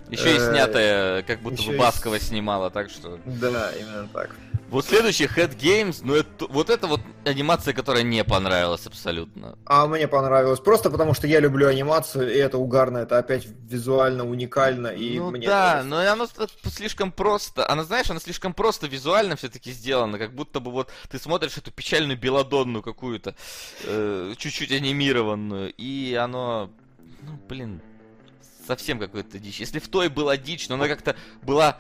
Еще 0.10 0.34
и 0.34 0.38
Э, 0.40 0.52
снятая, 0.52 1.22
как 1.24 1.42
будто 1.42 1.62
бы 1.62 1.78
Баскова 1.78 2.20
снимала, 2.20 2.72
так 2.72 2.90
что... 2.90 3.20
Да, 3.26 3.72
именно 3.80 4.08
так. 4.12 4.32
Вот 4.70 4.86
следующий 4.86 5.26
Head 5.26 5.58
Games, 5.58 6.02
ну 6.04 6.14
это, 6.14 6.46
вот 6.46 6.70
это 6.70 6.86
вот 6.86 7.02
анимация, 7.26 7.74
которая 7.74 8.04
не 8.04 8.24
понравилась 8.24 8.86
абсолютно. 8.86 9.58
А 9.66 9.88
мне 9.88 10.08
понравилось 10.08 10.60
просто 10.60 10.92
потому, 10.92 11.16
что 11.16 11.26
я 11.26 11.40
люблю 11.40 11.68
анимацию, 11.68 12.32
и 12.32 12.38
это 12.38 12.60
угарно, 12.60 13.00
это 13.00 13.18
опять 13.18 13.48
визуально 13.68 14.30
уникально, 14.30 14.90
и 14.90 15.18
ну 15.18 15.32
мне 15.32 15.48
да, 15.48 15.82
но 15.84 16.04
и 16.04 16.06
оно 16.06 16.28
слишком 16.66 17.12
просто. 17.12 17.68
Она, 17.68 17.84
знаешь, 17.84 18.12
она 18.12 18.20
слишком 18.20 18.54
просто 18.54 18.86
визуально 18.86 19.36
все-таки 19.36 19.72
сделана, 19.72 20.20
как 20.20 20.36
будто 20.36 20.60
бы 20.60 20.70
вот 20.70 20.92
ты 21.10 21.18
смотришь 21.18 21.58
эту 21.58 21.72
печальную 21.72 22.20
белодонную 22.20 22.84
какую-то, 22.84 23.36
э, 23.86 24.34
чуть-чуть 24.38 24.72
анимированную, 24.72 25.74
и 25.78 26.14
оно, 26.14 26.70
ну 27.24 27.40
блин, 27.48 27.82
совсем 28.68 29.00
какой-то 29.00 29.40
дичь. 29.40 29.60
Если 29.60 29.80
в 29.80 29.88
той 29.88 30.10
была 30.10 30.38
дичь, 30.38 30.70
но 30.70 30.76
она 30.76 30.88
как-то 30.88 31.16
была 31.42 31.80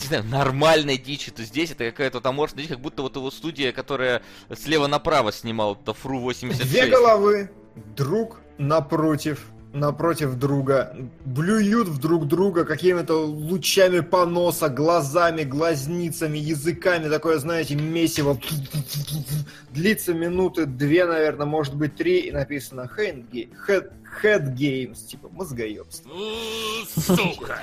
не 0.00 0.06
знаю, 0.06 0.24
нормальной 0.24 0.98
дичи, 0.98 1.30
то 1.30 1.42
здесь 1.42 1.70
это 1.70 1.84
какая-то 1.84 2.18
вот 2.18 2.26
аморфная 2.26 2.62
дичь, 2.62 2.70
как 2.70 2.80
будто 2.80 3.02
вот 3.02 3.16
его 3.16 3.30
студия, 3.30 3.72
которая 3.72 4.22
слева 4.56 4.86
направо 4.86 5.32
снимала, 5.32 5.78
это 5.80 5.94
Фру 5.94 6.20
86. 6.20 6.70
Две 6.70 6.86
головы, 6.86 7.50
друг 7.96 8.40
напротив, 8.58 9.46
напротив 9.72 10.34
друга, 10.36 10.96
блюют 11.24 11.88
в 11.88 11.98
друг 11.98 12.26
друга 12.26 12.64
какими-то 12.64 13.24
лучами 13.24 14.00
поноса, 14.00 14.68
глазами, 14.68 15.42
глазницами, 15.42 16.38
языками, 16.38 17.08
такое, 17.08 17.38
знаете, 17.38 17.74
месиво. 17.74 18.38
Длится 19.70 20.14
минуты 20.14 20.66
две, 20.66 21.06
наверное, 21.06 21.46
может 21.46 21.74
быть 21.74 21.96
три, 21.96 22.20
и 22.20 22.32
написано 22.32 22.88
Games, 24.22 25.06
типа 25.06 25.28
мозгоебство. 25.30 26.10
Сука! 26.96 27.58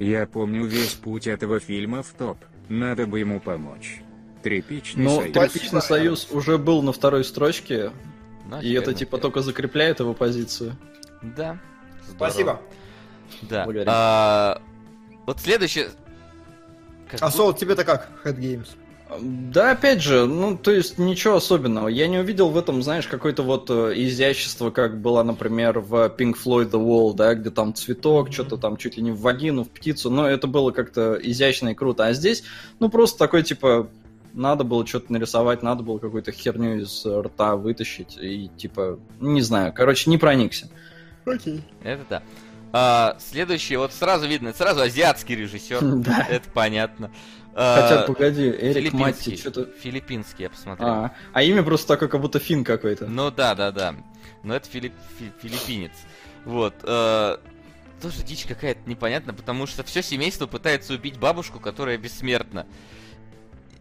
Я 0.00 0.26
помню 0.26 0.64
весь 0.64 0.94
путь 0.94 1.26
этого 1.28 1.60
фильма 1.60 2.02
в 2.02 2.08
топ. 2.10 2.38
Надо 2.68 3.06
бы 3.06 3.20
ему 3.20 3.38
помочь. 3.38 4.00
Тряпичный 4.42 5.04
Ну, 5.04 5.20
союз. 5.20 5.32
Тряпичный 5.34 5.68
Спасибо. 5.68 5.80
союз 5.80 6.28
уже 6.30 6.56
был 6.58 6.82
на 6.82 6.92
второй 6.92 7.22
строчке, 7.24 7.92
Нафиг 8.48 8.64
и 8.68 8.72
это 8.72 8.94
типа 8.94 9.18
только 9.18 9.42
закрепляет 9.42 10.00
его 10.00 10.14
позицию. 10.14 10.76
Да. 11.22 11.58
Здорово. 12.08 12.16
Спасибо. 12.30 12.60
Да. 13.42 13.64
Благодарим. 13.64 13.92
А, 13.94 14.62
вот 15.26 15.38
следующее. 15.40 15.90
Как 17.10 17.20
А 17.22 17.26
будто- 17.26 17.36
Сол, 17.36 17.52
тебе-то 17.52 17.84
как, 17.84 18.08
Head 18.24 18.38
Games? 18.38 18.68
Да, 19.18 19.72
опять 19.72 20.02
же, 20.02 20.26
ну, 20.26 20.56
то 20.56 20.70
есть 20.70 20.98
ничего 20.98 21.36
особенного. 21.36 21.88
Я 21.88 22.06
не 22.06 22.18
увидел 22.18 22.50
в 22.50 22.56
этом, 22.56 22.82
знаешь, 22.82 23.06
какое-то 23.06 23.42
вот 23.42 23.68
э, 23.70 23.92
изящество, 23.96 24.70
как 24.70 25.00
было, 25.00 25.22
например, 25.22 25.80
в 25.80 25.94
Pink 26.16 26.36
Floyd 26.42 26.70
The 26.70 26.80
Wall, 26.80 27.14
да, 27.14 27.34
где 27.34 27.50
там 27.50 27.74
цветок, 27.74 28.32
что-то 28.32 28.56
там 28.56 28.76
чуть 28.76 28.96
ли 28.96 29.02
не 29.02 29.10
в 29.10 29.20
вагину, 29.20 29.64
в 29.64 29.70
птицу, 29.70 30.10
но 30.10 30.28
это 30.28 30.46
было 30.46 30.70
как-то 30.70 31.18
изящно 31.20 31.70
и 31.70 31.74
круто. 31.74 32.06
А 32.06 32.12
здесь, 32.12 32.44
ну, 32.78 32.88
просто 32.88 33.18
такой, 33.18 33.42
типа, 33.42 33.88
надо 34.32 34.64
было 34.64 34.86
что-то 34.86 35.12
нарисовать, 35.12 35.62
надо 35.62 35.82
было 35.82 35.98
какую-то 35.98 36.32
херню 36.32 36.80
из 36.80 37.04
рта 37.04 37.56
вытащить, 37.56 38.16
и, 38.20 38.48
типа, 38.56 38.98
не 39.20 39.42
знаю, 39.42 39.72
короче, 39.72 40.08
не 40.10 40.18
проникся. 40.18 40.68
Окей. 41.24 41.62
Это 41.82 42.02
да. 42.08 42.22
А, 42.72 43.16
следующее, 43.18 43.78
вот 43.78 43.92
сразу 43.92 44.28
видно, 44.28 44.52
сразу 44.52 44.82
азиатский 44.82 45.34
режиссер. 45.34 45.80
Да. 46.00 46.26
Это 46.28 46.48
понятно. 46.50 47.10
А, 47.54 47.82
Хотя, 47.82 48.02
погоди, 48.02 48.48
Эрик 48.48 48.92
Матти, 48.92 49.36
что-то... 49.36 49.66
Филиппинский, 49.80 50.44
я 50.44 50.50
посмотрел. 50.50 50.88
А, 50.88 51.12
а 51.32 51.42
имя 51.42 51.62
просто 51.62 51.88
такое, 51.88 52.08
как 52.08 52.20
будто 52.20 52.38
фин 52.38 52.64
какой-то. 52.64 53.06
Ну 53.06 53.30
да, 53.30 53.54
да, 53.54 53.72
да. 53.72 53.94
Но 54.42 54.54
это 54.54 54.68
филип- 54.68 54.94
фи- 55.18 55.32
филиппинец. 55.42 55.92
Вот. 56.44 56.74
э, 56.84 57.36
тоже 58.00 58.22
дичь 58.22 58.44
какая-то 58.46 58.80
непонятная, 58.88 59.34
потому 59.34 59.66
что 59.66 59.82
все 59.84 60.02
семейство 60.02 60.46
пытается 60.46 60.94
убить 60.94 61.18
бабушку, 61.18 61.60
которая 61.60 61.98
бессмертна. 61.98 62.66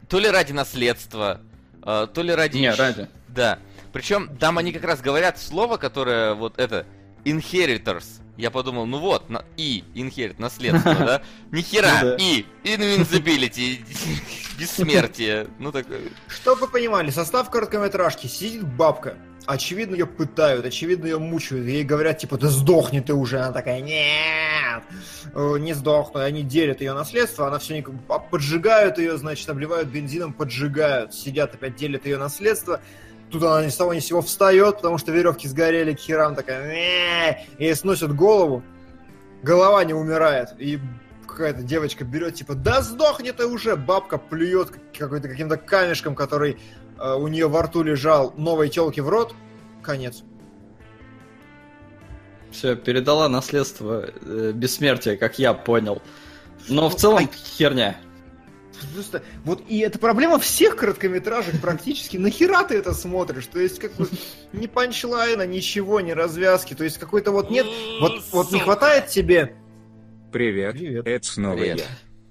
То 0.09 0.19
ли 0.19 0.29
ради 0.29 0.51
наследства, 0.51 1.41
э, 1.83 2.07
то 2.13 2.21
ли 2.21 2.33
ради... 2.33 2.57
Не, 2.57 2.73
ради. 2.73 3.07
Да. 3.27 3.59
Причем 3.93 4.35
там 4.37 4.57
они 4.57 4.71
как 4.71 4.83
раз 4.83 5.01
говорят 5.01 5.39
слово, 5.39 5.77
которое 5.77 6.33
вот 6.33 6.59
это 6.59 6.85
inheritors. 7.23 8.21
Я 8.39 8.51
подумал, 8.51 8.85
ну 8.85 8.99
вот, 8.99 9.29
на, 9.29 9.43
и 9.57 9.83
inherit, 9.95 10.35
наследство, 10.37 10.95
да? 10.95 11.21
Ни 11.51 11.59
хера, 11.59 11.99
Ну 12.01 12.15
и 12.17 12.45
invincibility, 12.63 13.79
бессмертие. 14.57 15.47
Ну 15.59 15.73
так, 15.73 15.85
Чтобы 16.29 16.61
вы 16.61 16.67
понимали, 16.69 17.09
состав 17.09 17.49
короткометражки 17.49 18.27
сидит 18.27 18.63
бабка. 18.63 19.17
Очевидно, 19.45 19.95
ее 19.95 20.05
пытают, 20.05 20.65
очевидно, 20.65 21.07
ее 21.07 21.19
мучают. 21.19 21.67
Ей 21.67 21.83
говорят, 21.83 22.19
типа, 22.19 22.37
да 22.37 22.47
сдохни 22.47 23.01
ты 23.01 23.13
уже. 23.13 23.39
Она 23.39 23.51
такая, 23.51 23.81
нет, 23.81 24.83
э, 25.33 25.57
не 25.59 25.73
сдохну. 25.73 26.21
И 26.21 26.23
они 26.23 26.43
делят 26.43 26.79
ее 26.79 26.93
наследство, 26.93 27.47
она 27.47 27.59
все 27.59 27.75
никак... 27.75 27.95
Поджигают 28.29 28.99
ее, 28.99 29.17
значит, 29.17 29.49
обливают 29.49 29.89
бензином, 29.89 30.31
поджигают. 30.31 31.13
Сидят 31.13 31.55
опять, 31.55 31.75
делят 31.75 32.05
ее 32.05 32.17
наследство. 32.17 32.79
Тут 33.31 33.43
она 33.43 33.63
ни 33.63 33.69
с 33.69 33.75
того 33.75 33.93
ни 33.93 33.99
с 33.99 34.05
сего 34.05 34.21
встает, 34.21 34.77
потому 34.77 34.97
что 34.97 35.11
веревки 35.11 35.47
сгорели 35.47 35.93
к 35.93 35.99
херам, 35.99 36.35
такая, 36.35 37.45
и 37.57 37.63
ей 37.63 37.75
сносят 37.75 38.15
голову. 38.15 38.63
Голова 39.43 39.83
не 39.83 39.93
умирает. 39.93 40.49
И 40.57 40.79
какая-то 41.27 41.61
девочка 41.61 42.03
берет, 42.03 42.35
типа, 42.35 42.55
да 42.55 42.81
сдохни 42.81 43.31
ты 43.31 43.45
уже! 43.45 43.75
Бабка 43.75 44.17
плюет 44.17 44.71
какой-то 44.97 45.27
каким-то 45.29 45.57
камешком, 45.57 46.15
который 46.15 46.57
э, 46.97 47.13
у 47.13 47.27
нее 47.27 47.47
во 47.47 47.61
рту 47.61 47.83
лежал 47.83 48.33
новой 48.35 48.69
телки 48.69 48.99
в 48.99 49.07
рот, 49.07 49.35
конец. 49.83 50.23
Все, 52.51 52.75
передала 52.75 53.29
наследство 53.29 54.09
э, 54.21 54.51
бессмертия, 54.53 55.15
как 55.15 55.37
я 55.37 55.53
понял. 55.53 56.01
Но 56.67 56.89
в 56.89 56.95
целом 56.95 57.29
херня. 57.31 57.95
Просто, 58.93 59.23
вот 59.43 59.63
и 59.67 59.79
это 59.79 59.99
проблема 59.99 60.39
всех 60.39 60.75
короткометражек 60.75 61.59
практически. 61.61 62.17
Нахера 62.17 62.63
ты 62.63 62.75
это 62.75 62.93
смотришь? 62.93 63.47
То 63.47 63.59
есть, 63.59 63.79
как 63.79 63.93
бы, 63.95 64.07
ни 64.53 64.67
панчлайна, 64.67 65.45
ничего, 65.45 66.01
ни 66.01 66.11
развязки. 66.11 66.73
То 66.73 66.83
есть, 66.83 66.97
какой-то 66.97 67.31
вот 67.31 67.49
нет... 67.49 67.65
Вот, 67.99 68.21
вот 68.31 68.51
не 68.51 68.59
хватает 68.59 69.07
тебе... 69.07 69.55
Привет, 70.31 70.73
Привет. 70.73 71.07
это 71.07 71.25
снова 71.25 71.57
Привет. 71.57 71.79
я. 71.79 71.85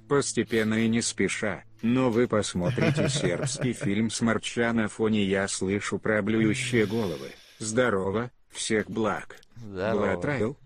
Постепенно 0.09 0.75
и 0.75 0.89
не 0.89 1.03
спеша, 1.03 1.65
но 1.83 2.11
вы 2.11 2.29
посмотрите 2.29 3.09
сербский 3.09 3.73
фильм 3.73 4.09
«Сморча» 4.09 4.73
на 4.73 4.89
фоне 4.89 5.25
я 5.25 5.49
слышу 5.49 5.99
про 5.99 6.23
блюющие 6.23 6.87
головы. 6.87 7.33
Здорово, 7.59 8.31
всех 8.51 8.89
благ. 8.89 9.37
Здорово. 9.57 10.13
Бладрайл? 10.15 10.57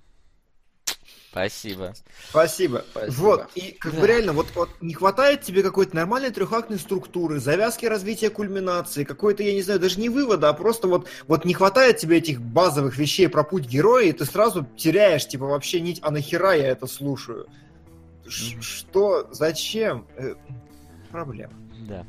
Спасибо. 1.33 1.95
Спасибо. 2.29 2.85
Спасибо. 2.91 3.15
Вот, 3.15 3.49
и 3.55 3.73
как 3.73 3.95
бы 3.95 4.07
реально, 4.07 4.35
вот, 4.35 4.49
вот 4.55 4.69
не 4.83 4.93
хватает 4.93 5.41
тебе 5.41 5.63
какой-то 5.63 5.97
нормальной 5.97 6.31
трехактной 6.31 6.79
структуры, 6.79 7.41
завязки 7.41 7.87
развития 7.87 8.29
кульминации, 8.29 9.05
какой-то, 9.05 9.43
я 9.43 9.55
не 9.55 9.63
знаю, 9.63 9.81
даже 9.81 9.99
не 9.99 10.11
вывода, 10.11 10.51
а 10.51 10.53
просто 10.53 10.89
вот, 10.89 11.09
вот 11.29 11.47
не 11.47 11.55
хватает 11.55 11.97
тебе 11.97 12.19
этих 12.19 12.39
базовых 12.39 12.99
вещей 12.99 13.31
про 13.31 13.45
путь 13.45 13.65
героя, 13.67 14.05
и 14.05 14.13
ты 14.13 14.27
сразу 14.27 14.67
теряешь, 14.77 15.27
типа, 15.27 15.47
вообще 15.47 15.81
нить, 15.81 16.01
а 16.03 16.11
нахера 16.11 16.53
я 16.53 16.69
это 16.69 16.87
слушаю? 16.87 17.47
Ш-. 18.29 18.61
Что? 18.61 19.29
Зачем? 19.33 20.07
Э, 20.17 20.35
Проблема. 21.11 21.55
Да. 21.89 22.07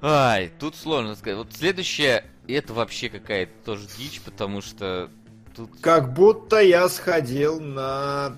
Ай, 0.00 0.50
тут 0.58 0.74
сложно 0.74 1.14
сказать. 1.14 1.38
Вот 1.38 1.52
следующее, 1.52 2.24
это 2.48 2.74
вообще 2.74 3.08
какая-то 3.08 3.52
тоже 3.64 3.86
дичь, 3.96 4.20
потому 4.20 4.62
что 4.62 5.10
тут... 5.56 5.70
Как 5.80 6.12
будто 6.12 6.60
я 6.60 6.88
сходил 6.88 7.60
на 7.60 8.36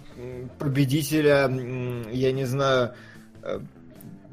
победителя, 0.58 1.50
я 2.10 2.32
не 2.32 2.44
знаю, 2.44 2.92
э, 3.42 3.60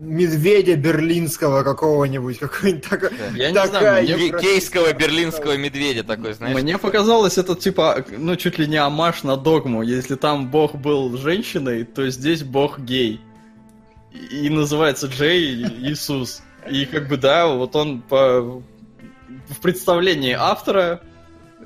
медведя 0.02 0.76
берлинского 0.76 1.64
какого-нибудь, 1.64 2.40
какой-нибудь 2.40 2.90
такой. 2.90 3.10
Я 3.36 3.50
не 3.50 3.56
Такая 3.56 4.06
знаю, 4.06 4.18
мне, 4.18 4.40
Кейского 4.40 4.92
берлинского 4.94 5.56
медведя 5.58 6.04
такой, 6.04 6.34
знаешь? 6.34 6.60
мне 6.60 6.78
показалось 6.78 7.38
это 7.38 7.56
типа, 7.56 8.04
ну 8.10 8.36
чуть 8.36 8.58
ли 8.58 8.68
не 8.68 8.78
амаш 8.78 9.24
на 9.24 9.38
догму. 9.38 9.84
Если 9.84 10.16
там 10.16 10.50
бог 10.50 10.76
был 10.76 11.16
женщиной, 11.18 11.84
то 11.84 12.10
здесь 12.10 12.44
бог 12.44 12.80
гей. 12.80 13.22
И, 14.12 14.48
и 14.48 14.50
называется 14.50 15.08
J 15.08 15.64
Иисус. 15.64 16.42
И 16.70 16.86
как 16.86 17.08
бы 17.08 17.18
да, 17.18 17.48
вот 17.48 17.76
он 17.76 18.02
по 18.02 18.62
в 19.50 19.60
представлении 19.62 20.34
автора 20.34 21.02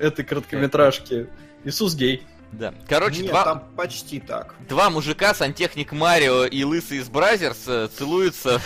этой 0.00 0.24
короткометражки 0.24 1.28
Иисус 1.64 1.94
гей. 1.94 2.26
Да. 2.52 2.72
Короче, 2.88 3.22
Нет, 3.22 3.30
два, 3.30 3.44
там 3.44 3.64
почти 3.76 4.20
так. 4.20 4.54
два 4.68 4.88
мужика, 4.88 5.34
сантехник 5.34 5.92
Марио 5.92 6.44
и 6.44 6.64
лысый 6.64 6.98
из 6.98 7.08
Brazzers, 7.08 7.64
э, 7.66 7.88
целуются. 7.96 8.60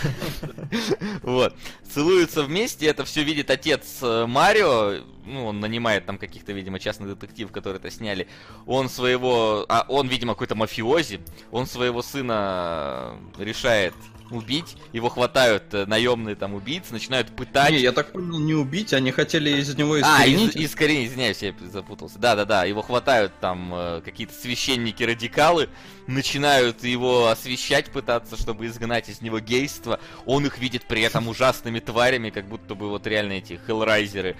Вот. 1.23 1.55
Целуются 1.93 2.43
вместе, 2.43 2.85
это 2.87 3.03
все 3.03 3.23
видит 3.23 3.49
отец 3.49 3.99
э, 4.01 4.25
Марио. 4.25 5.03
Ну, 5.25 5.47
он 5.47 5.59
нанимает 5.59 6.05
там 6.05 6.17
каких-то, 6.17 6.53
видимо, 6.53 6.79
частных 6.79 7.09
детективов, 7.09 7.51
которые 7.51 7.79
это 7.79 7.91
сняли. 7.91 8.27
Он 8.65 8.89
своего... 8.89 9.65
А 9.67 9.85
он, 9.89 10.07
видимо, 10.07 10.33
какой-то 10.33 10.55
мафиози. 10.55 11.19
Он 11.51 11.67
своего 11.67 12.01
сына 12.01 13.17
решает 13.37 13.93
убить. 14.35 14.77
Его 14.93 15.09
хватают 15.09 15.73
э, 15.73 15.85
наемные 15.85 16.35
там 16.35 16.53
убийцы, 16.53 16.93
начинают 16.93 17.35
пытать. 17.35 17.71
Не, 17.71 17.79
я 17.79 17.91
так 17.91 18.11
понял, 18.11 18.39
не 18.39 18.53
убить, 18.53 18.93
они 18.93 19.11
хотели 19.11 19.49
из 19.59 19.75
него 19.75 19.95
А, 19.95 19.99
искоренить. 19.99 20.55
из, 20.55 20.71
искоренить, 20.71 21.09
извиняюсь, 21.09 21.41
я 21.41 21.53
запутался. 21.71 22.19
Да-да-да, 22.19 22.65
его 22.65 22.81
хватают 22.81 23.33
там 23.39 23.71
э, 23.73 24.01
какие-то 24.03 24.33
священники-радикалы, 24.33 25.69
начинают 26.07 26.83
его 26.83 27.27
освещать, 27.27 27.91
пытаться, 27.91 28.35
чтобы 28.37 28.65
изгнать 28.65 29.09
из 29.09 29.21
него 29.21 29.39
гейство. 29.39 29.99
Он 30.25 30.45
их 30.45 30.57
видит 30.57 30.85
при 30.85 31.01
этом 31.01 31.27
ужасными 31.27 31.79
тварями, 31.79 32.29
как 32.29 32.47
будто 32.47 32.75
бы 32.75 32.89
вот 32.89 33.07
реально 33.07 33.33
эти 33.33 33.59
хеллрайзеры 33.65 34.35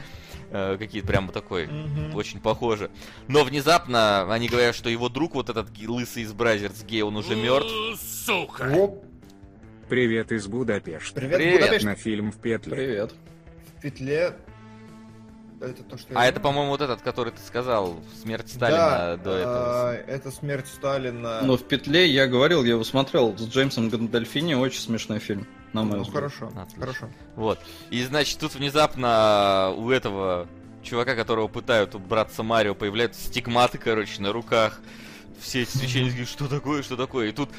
э, 0.49 0.76
какие-то 0.77 1.07
прямо 1.07 1.31
такой, 1.31 1.69
очень 2.13 2.39
похожи. 2.39 2.91
Но 3.27 3.43
внезапно 3.43 4.31
они 4.34 4.47
говорят, 4.49 4.76
что 4.76 4.89
его 4.89 5.07
друг, 5.09 5.35
вот 5.35 5.49
этот 5.49 5.68
лысый 5.88 6.23
из 6.23 6.34
Brazzers 6.34 6.84
гей, 6.84 7.01
он 7.03 7.15
уже 7.15 7.35
мертв. 7.35 7.72
Оп, 8.30 9.05
Привет 9.91 10.31
из 10.31 10.47
Будапешта. 10.47 11.19
привет, 11.19 11.35
Привет. 11.35 11.59
Будапешт. 11.59 11.84
На 11.85 11.95
фильм 11.95 12.31
в 12.31 12.38
петле. 12.38 12.73
Привет. 12.77 13.13
В 13.76 13.81
петле. 13.81 14.38
Это 15.59 15.84
то, 15.84 15.97
что 15.97 16.13
я 16.13 16.18
А 16.22 16.26
это, 16.27 16.39
думал. 16.39 16.49
по-моему, 16.53 16.72
вот 16.72 16.80
этот, 16.80 17.01
который 17.01 17.34
ты 17.34 17.41
сказал, 17.45 17.99
смерть 18.23 18.47
Сталина 18.47 18.77
Да, 18.77 19.18
до 19.18 19.31
этого. 19.31 19.89
а, 19.89 19.93
это 19.93 20.31
смерть 20.31 20.68
Сталина. 20.68 21.41
Но 21.43 21.57
в 21.57 21.68
петле 21.68 22.07
я 22.07 22.27
говорил, 22.27 22.63
я 22.63 22.69
его 22.69 22.85
смотрел 22.85 23.38
с 23.38 23.45
Джеймсом 23.45 23.89
Гандальфини, 23.89 24.53
очень 24.53 24.80
смешной 24.80 25.19
фильм, 25.19 25.45
на 25.73 25.84
мой 25.84 25.97
Ну, 25.97 26.03
взгляд. 26.03 26.15
хорошо, 26.15 26.47
Отлично. 26.57 26.80
хорошо. 26.80 27.09
Вот. 27.35 27.59
И 27.89 28.01
значит, 28.03 28.39
тут 28.39 28.55
внезапно 28.55 29.73
у 29.76 29.89
этого 29.91 30.47
чувака, 30.84 31.15
которого 31.15 31.49
пытают 31.49 31.95
у 31.95 31.99
братца 31.99 32.43
Марио, 32.43 32.76
появляются 32.76 33.22
стигматы, 33.27 33.77
короче, 33.77 34.22
на 34.22 34.31
руках. 34.31 34.80
Все 35.41 35.63
эти 35.63 35.76
священники 35.76 36.11
говорят, 36.11 36.30
что 36.30 36.47
такое, 36.47 36.81
что 36.81 36.95
такое. 36.95 37.27
И 37.27 37.31
тут 37.34 37.49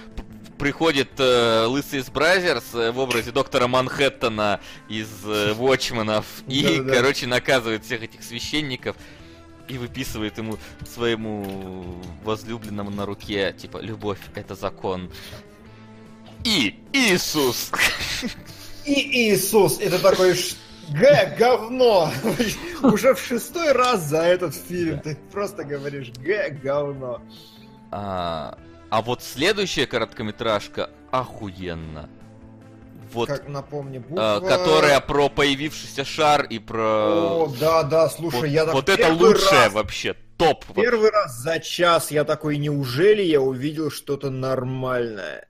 приходит 0.62 1.18
э, 1.18 1.64
лысый 1.64 1.98
из 1.98 2.08
Brazzers 2.08 2.72
э, 2.72 2.92
в 2.92 3.00
образе 3.00 3.32
доктора 3.32 3.66
Манхэттена 3.66 4.60
из 4.88 5.08
э, 5.24 5.54
Watchmen'ов 5.54 6.24
и, 6.46 6.62
Да-да-да. 6.62 6.94
короче, 6.94 7.26
наказывает 7.26 7.84
всех 7.84 8.04
этих 8.04 8.22
священников 8.22 8.94
и 9.66 9.76
выписывает 9.76 10.38
ему 10.38 10.58
своему 10.88 12.00
возлюбленному 12.22 12.90
на 12.90 13.06
руке, 13.06 13.52
типа, 13.58 13.78
любовь— 13.78 14.20
это 14.36 14.54
закон. 14.54 15.10
И 16.44 16.78
Иисус! 16.92 17.72
И 18.84 19.32
Иисус, 19.32 19.80
это 19.80 19.98
такой 19.98 20.36
Г, 20.90 21.36
говно! 21.36 22.12
Уже 22.84 23.14
в 23.14 23.20
шестой 23.20 23.72
раз 23.72 24.02
за 24.02 24.22
этот 24.22 24.54
фильм 24.54 25.00
ты 25.00 25.18
просто 25.32 25.64
говоришь 25.64 26.12
Г, 26.18 26.50
говно. 26.62 27.20
А, 28.92 29.00
вот 29.00 29.22
следующая 29.22 29.86
короткометражка 29.86 30.90
охуенно. 31.10 32.10
Вот, 33.14 33.26
Как 33.26 33.48
напомни, 33.48 34.04
а, 34.18 34.38
буква... 34.38 34.46
которая 34.46 35.00
про 35.00 35.30
появившийся 35.30 36.04
шар 36.04 36.42
и 36.42 36.58
про... 36.58 37.44
О, 37.44 37.54
да, 37.58 37.84
да, 37.84 38.10
слушай, 38.10 38.40
вот 38.40 38.46
я 38.48 38.66
так 38.66 38.74
вот 38.74 38.90
это 38.90 39.10
лучшее 39.10 39.64
раз- 39.64 39.72
вообще, 39.72 40.14
топ. 40.36 40.66
Первый 40.74 41.08
раз 41.08 41.38
за 41.38 41.58
час 41.58 42.10
я 42.10 42.24
такой, 42.24 42.58
неужели 42.58 43.22
я 43.22 43.40
увидел 43.40 43.90
что-то 43.90 44.28
нормальное? 44.28 45.48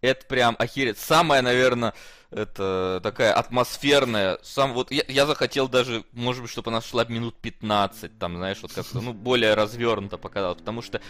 Это 0.00 0.24
прям 0.26 0.56
охереть. 0.58 0.98
Самая, 0.98 1.42
наверное, 1.42 1.92
это 2.30 3.00
такая 3.02 3.32
атмосферная. 3.34 4.38
Сам 4.42 4.72
вот 4.72 4.90
я, 4.90 5.02
я 5.08 5.26
захотел 5.26 5.68
даже, 5.68 6.04
может 6.12 6.42
быть, 6.42 6.50
чтобы 6.50 6.70
она 6.70 6.80
шла 6.80 7.04
минут 7.04 7.36
15, 7.36 8.18
там, 8.18 8.36
знаешь, 8.36 8.58
вот 8.62 8.72
как-то, 8.72 9.00
ну, 9.00 9.12
более 9.12 9.54
развернуто 9.54 10.16
показалось. 10.16 10.58
Потому 10.58 10.80
что, 10.80 11.00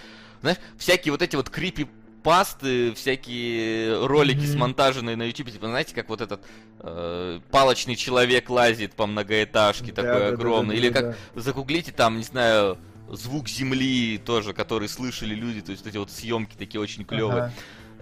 знаешь, 0.41 0.59
всякие 0.77 1.13
вот 1.13 1.23
эти 1.23 1.37
вот 1.37 1.51
крипи 1.51 1.87
пасты, 2.25 2.93
всякие 2.95 4.07
ролики 4.07 4.41
Мгм. 4.41 4.47
смонтаженные 4.47 5.17
на 5.17 5.23
YouTube, 5.23 5.51
типа, 5.53 5.69
знаете, 5.69 5.95
как 5.95 6.09
вот 6.09 6.21
этот 6.21 6.43
э, 6.81 7.41
палочный 7.51 7.97
человек 7.97 8.51
лазит 8.51 8.95
по 8.95 9.07
многоэтажке 9.07 9.93
Да, 9.93 10.03
такой 10.03 10.21
да, 10.21 10.29
да, 10.29 10.35
огромный, 10.35 10.75
да, 10.75 10.81
или 10.81 10.91
да, 10.91 11.01
как 11.03 11.17
да. 11.35 11.41
загуглите 11.41 11.93
там, 11.93 12.19
не 12.19 12.25
знаю, 12.25 12.77
звук 13.09 13.49
земли 13.49 14.19
тоже, 14.19 14.53
который 14.53 14.89
слышали 14.89 15.35
люди, 15.35 15.63
то 15.63 15.71
есть 15.71 15.85
вот 15.85 15.91
эти 15.91 15.97
вот 15.99 16.11
съемки 16.11 16.57
такие 16.57 16.81
очень 16.81 17.05
клевые. 17.05 17.45
Ага. 17.45 17.53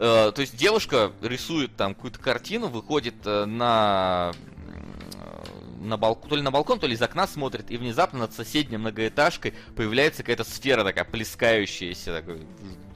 Э, 0.01 0.33
то 0.33 0.41
есть 0.41 0.57
девушка 0.57 1.13
рисует 1.23 1.75
там 1.77 1.95
какую-то 1.95 2.19
картину, 2.21 2.69
выходит 2.69 3.15
э, 3.25 3.45
на 3.47 4.33
э, 4.69 5.85
на 5.85 5.97
балкон, 5.97 6.29
то 6.31 6.37
ли 6.37 6.43
на 6.43 6.51
балкон, 6.51 6.79
то 6.79 6.87
ли 6.87 6.95
из 6.95 7.03
окна 7.03 7.27
смотрит, 7.27 7.71
и 7.71 7.77
внезапно 7.77 8.21
над 8.21 8.33
соседней 8.33 8.77
многоэтажкой 8.77 9.55
появляется 9.77 10.23
какая-то 10.23 10.45
сфера 10.45 10.85
такая, 10.85 11.05
плескающаяся 11.05 12.15
такой 12.15 12.43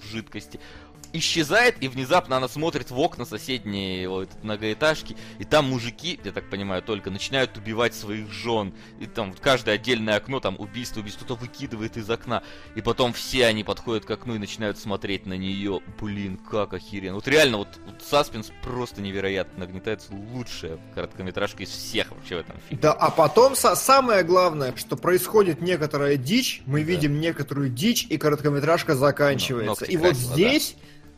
в 0.00 0.06
жидкости. 0.06 0.60
Исчезает, 1.14 1.76
и 1.82 1.88
внезапно 1.88 2.36
она 2.38 2.48
смотрит 2.48 2.90
в 2.90 2.98
окна 2.98 3.24
соседней 3.24 4.06
вот, 4.06 4.30
многоэтажки, 4.42 5.16
и 5.38 5.44
там 5.44 5.66
мужики, 5.70 6.18
я 6.24 6.32
так 6.32 6.48
понимаю, 6.48 6.82
только 6.82 7.10
начинают 7.10 7.56
убивать 7.58 7.94
своих 7.94 8.30
жен. 8.32 8.72
И 8.98 9.06
там 9.06 9.30
вот 9.30 9.40
каждое 9.40 9.74
отдельное 9.74 10.16
окно, 10.16 10.40
там 10.40 10.56
убийство, 10.58 11.00
убийство, 11.00 11.24
кто-то 11.24 11.40
выкидывает 11.40 11.96
из 11.96 12.08
окна. 12.08 12.42
И 12.76 12.80
потом 12.80 13.12
все 13.12 13.46
они 13.46 13.62
подходят 13.62 14.04
к 14.04 14.10
окну 14.10 14.36
и 14.36 14.38
начинают 14.38 14.78
смотреть 14.78 15.26
на 15.26 15.34
нее. 15.34 15.80
Блин, 16.00 16.38
как 16.38 16.72
охеренно. 16.72 17.16
Вот 17.16 17.28
реально, 17.28 17.58
вот, 17.58 17.68
вот 17.84 18.02
саспенс 18.02 18.50
просто 18.62 19.02
невероятно 19.02 19.60
нагнетается. 19.66 20.12
Лучшая 20.12 20.78
короткометражка 20.94 21.62
из 21.64 21.68
всех 21.70 22.10
вообще 22.10 22.36
в 22.36 22.38
этом 22.40 22.56
фильме. 22.68 22.80
Да, 22.82 22.92
а 22.92 23.10
потом 23.10 23.52
са- 23.52 23.76
самое 23.76 24.22
главное, 24.22 24.74
что 24.76 24.96
происходит 24.96 25.60
некоторая 25.60 26.16
дичь, 26.16 26.62
мы 26.64 26.80
Да. 26.80 26.86
видим 26.86 27.20
некоторую 27.20 27.68
дичь, 27.68 28.06
и 28.08 28.16
короткометражка 28.16 28.94
заканчивается. 28.94 29.82
ногти 29.82 29.92
и 29.92 29.96
вот 29.96 30.08
красила, 30.08 30.36
да. 30.36 30.36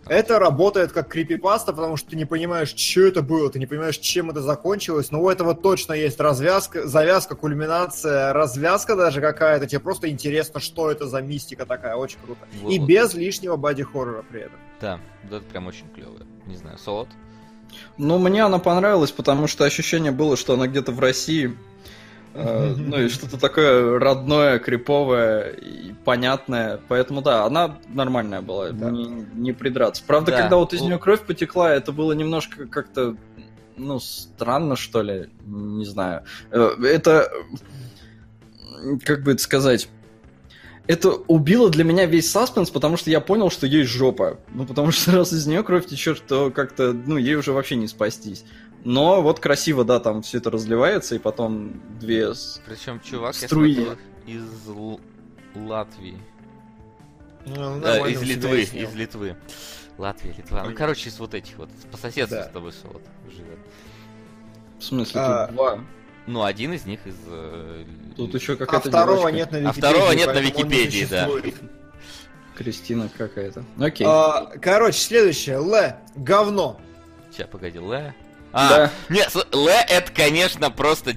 Это 0.07 0.39
работает 0.39 0.93
как 0.93 1.09
крипипаста, 1.09 1.73
потому 1.73 1.97
что 1.97 2.11
ты 2.11 2.17
не 2.17 2.25
понимаешь, 2.25 2.75
что 2.77 3.03
это 3.03 3.23
было, 3.23 3.51
ты 3.51 3.59
не 3.59 3.67
понимаешь, 3.67 3.99
чем 3.99 4.31
это 4.31 4.43
закончилось, 4.43 5.11
но 5.11 5.23
у 5.23 5.31
этого 5.31 5.55
точно 5.55 5.95
есть 5.95 6.21
развязка, 6.21 6.87
завязка, 6.87 7.35
культминация, 7.35 8.33
развязка 8.33 8.97
даже 8.97 9.21
какая-то, 9.21 9.67
тебе 9.67 9.81
просто 9.81 10.11
интересно, 10.11 10.61
что 10.61 10.91
это 10.91 11.07
за 11.07 11.23
мистика 11.23 11.67
такая, 11.67 11.97
очень 11.97 12.19
круто. 12.25 12.41
Вот, 12.61 12.71
И 12.71 12.79
вот. 12.79 12.87
без 12.87 13.15
лишнего 13.15 13.57
боди-хоррора 13.57 14.25
при 14.31 14.43
этом. 14.43 14.59
Да, 14.81 15.01
вот 15.25 15.39
это 15.39 15.45
прям 15.47 15.67
очень 15.67 15.89
клевое. 15.95 16.27
Не 16.47 16.57
знаю, 16.57 16.79
Солод? 16.79 17.09
Ну, 17.97 18.19
мне 18.19 18.45
она 18.45 18.59
понравилась, 18.59 19.11
потому 19.11 19.47
что 19.47 19.65
ощущение 19.65 20.13
было, 20.13 20.37
что 20.37 20.55
она 20.55 20.67
где-то 20.67 20.93
в 20.93 21.01
России. 21.01 21.57
Э, 22.35 22.75
Ну 22.77 23.01
и 23.01 23.09
что-то 23.09 23.39
такое 23.39 23.99
родное, 23.99 24.59
криповое 24.59 25.51
и 25.53 25.93
понятное. 26.05 26.81
Поэтому 26.89 27.23
да, 27.23 27.45
она 27.45 27.79
нормальная 27.89 28.41
была, 28.43 28.71
Да. 28.71 28.91
не, 28.91 29.07
не 29.35 29.53
придраться. 29.53 30.03
Правда, 30.07 30.33
Да. 30.33 30.43
когда 30.43 30.57
вот 30.57 30.73
из 30.75 30.81
нее 30.83 30.99
кровь 30.99 31.23
потекла, 31.23 31.73
это 31.73 31.93
было 31.93 32.13
немножко 32.13 32.67
как-то, 32.67 33.17
ну, 33.77 34.01
странно, 34.01 34.77
что 34.77 35.03
ли, 35.03 35.29
не 35.47 35.85
знаю. 35.85 36.25
Э, 36.51 36.71
Это, 36.83 37.31
как 39.05 39.23
бы 39.23 39.33
это 39.33 39.43
сказать, 39.43 39.89
это 40.87 41.11
убило 41.11 41.71
для 41.71 41.85
меня 41.85 42.05
весь 42.07 42.31
саспенс, 42.31 42.71
потому 42.71 42.97
что 42.97 43.11
я 43.11 43.21
понял, 43.21 43.51
что 43.51 43.67
ей 43.67 43.85
жопа. 43.85 44.39
Ну, 44.53 44.67
потому 44.67 44.91
что 44.91 45.13
раз 45.13 45.33
из 45.33 45.47
нее 45.47 45.63
кровь 45.63 45.87
течет, 45.87 46.23
то 46.27 46.51
как-то, 46.51 46.93
ну, 46.93 47.17
ей 47.17 47.37
уже 47.37 47.53
вообще 47.53 47.77
не 47.77 47.89
спастись. 47.89 48.45
Но 48.85 49.23
вот 49.23 49.41
красиво, 49.41 49.85
да, 49.85 49.99
там 49.99 50.23
все 50.23 50.39
это 50.39 50.51
разливается, 50.51 51.15
и 51.15 51.19
потом 51.19 51.81
две... 51.99 52.33
Причем 52.67 53.01
чувак, 53.01 53.35
Струи. 53.35 53.71
я 53.73 53.85
смотрю, 53.87 53.99
из 54.27 54.69
Л- 54.69 55.01
Латвии. 55.55 56.19
Ну, 57.47 57.77
нормально 57.77 58.07
из 58.15 58.23
Литвы, 58.23 58.63
из 58.63 58.95
Литвы. 58.95 59.37
Латвия, 59.97 60.31
Литва. 60.37 60.59
Ну, 60.59 60.65
Понятно. 60.65 60.75
короче, 60.77 61.09
из 61.09 61.19
вот 61.19 61.35
этих 61.35 61.57
вот. 61.57 61.69
По 61.91 61.97
соседству 61.97 62.37
Да. 62.37 62.45
с 62.49 62.51
тобой 62.53 62.73
Солод 62.73 63.03
живет. 63.31 63.59
В 64.79 64.83
смысле, 64.85 65.21
А, 65.21 65.47
тут 65.47 65.55
два. 65.57 65.79
Ну, 66.27 66.43
один 66.43 66.73
из 66.73 66.85
них 66.85 67.07
из... 67.07 67.15
э, 67.27 67.85
Тут 68.17 68.35
еще 68.35 68.55
А 68.55 68.57
какая-то 68.57 68.89
второго 68.89 69.31
девочка. 69.31 69.37
нет 69.37 69.53
на 69.53 69.59
А 69.59 69.61
Википедии. 69.73 69.81
второго 69.81 70.13
нет 70.13 70.27
на 70.35 70.39
Википедии, 70.41 71.07
да. 71.11 71.29
Кристина 72.57 73.09
какая-то. 73.17 73.65
Окей. 73.79 74.07
А, 74.09 74.53
Короче, 74.61 74.99
следующее. 74.99 75.57
Л. 75.57 75.73
Говно. 76.17 76.81
Сейчас, 77.31 77.49
погоди, 77.49 77.79
Ле. 77.79 78.15
А, 78.55 78.69
Да. 78.69 78.91
нет, 79.09 79.35
Ле 79.53 79.85
это, 79.89 80.13
конечно, 80.13 80.71
просто... 80.71 81.15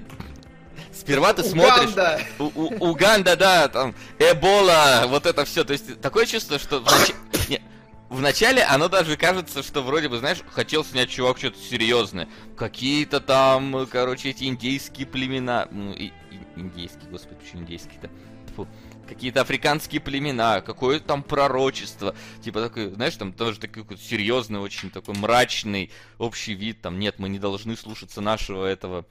Сперва 0.94 1.34
ты 1.34 1.44
смотришь... 1.44 1.92
Уганда. 1.92 2.22
У- 2.40 2.44
у- 2.56 2.90
Уганда, 2.90 3.36
да, 3.36 3.68
там, 3.68 3.96
Эбола, 4.20 5.04
вот 5.08 5.26
это 5.26 5.46
все. 5.46 5.64
То 5.64 5.74
есть 5.74 6.02
такое 6.02 6.26
чувство, 6.26 6.58
что 6.60 6.80
в, 6.80 6.86
нач- 6.88 7.16
не, 7.48 7.62
в 8.10 8.20
начале 8.20 8.64
оно 8.64 8.90
даже 8.90 9.16
кажется, 9.16 9.62
что 9.62 9.84
вроде 9.84 10.10
бы, 10.10 10.18
знаешь, 10.18 10.40
хотел 10.52 10.84
снять 10.84 11.10
чувак 11.10 11.38
что-то 11.38 11.60
серьезное. 11.60 12.28
Какие-то 12.58 13.22
там, 13.22 13.88
короче, 13.92 14.30
эти 14.32 14.46
индейские 14.46 15.06
племена. 15.06 15.68
Ну, 15.72 15.94
и- 15.94 16.08
и- 16.32 16.60
индейские, 16.60 17.10
господи, 17.12 17.36
почему 17.36 17.62
индейские-то? 17.62 18.10
Тьфу. 18.52 18.68
Какие-то 19.08 19.42
африканские 19.42 20.02
племена, 20.02 20.62
какое-то 20.62 21.06
там 21.06 21.24
пророчество. 21.24 22.16
Типа 22.44 22.62
такой, 22.62 22.90
знаешь, 22.92 23.16
там 23.16 23.32
тоже 23.34 23.60
такой 23.60 23.84
какой-то 23.84 24.04
серьезный, 24.04 24.60
очень 24.60 24.90
такой 24.92 25.16
мрачный 25.16 25.92
общий 26.18 26.54
вид. 26.54 26.82
Там, 26.82 27.00
нет, 27.00 27.16
мы 27.18 27.30
не 27.30 27.40
должны 27.40 27.78
слушаться 27.78 28.22
нашего 28.22 28.66
этого 28.66 29.06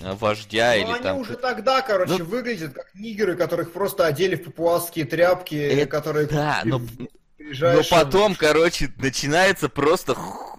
э, 0.00 0.12
вождя 0.14 0.74
Ну, 0.76 0.82
или 0.82 0.92
они 0.94 1.02
там... 1.02 1.18
уже 1.18 1.36
тогда, 1.36 1.82
короче, 1.82 2.14
Ну- 2.18 2.24
выглядят 2.24 2.72
как 2.74 2.94
нигеры, 2.94 3.36
которых 3.36 3.72
просто 3.72 4.06
одели 4.06 4.36
в 4.36 4.44
папуасские 4.44 5.04
тряпки, 5.04 5.54
Это 5.54 5.86
которые... 5.90 6.26
да, 6.26 6.62
но- 6.64 6.78
Но 6.78 7.06
приезжаешь, 7.36 7.88
потом, 7.88 8.34
короче, 8.34 8.92
начинается 8.98 9.68
просто 9.68 10.14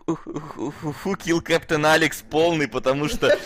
Kill 0.07 1.41
Captain 1.43 1.85
Алекс 1.85 2.21
полный, 2.29 2.67
потому 2.67 3.07
что... 3.07 3.37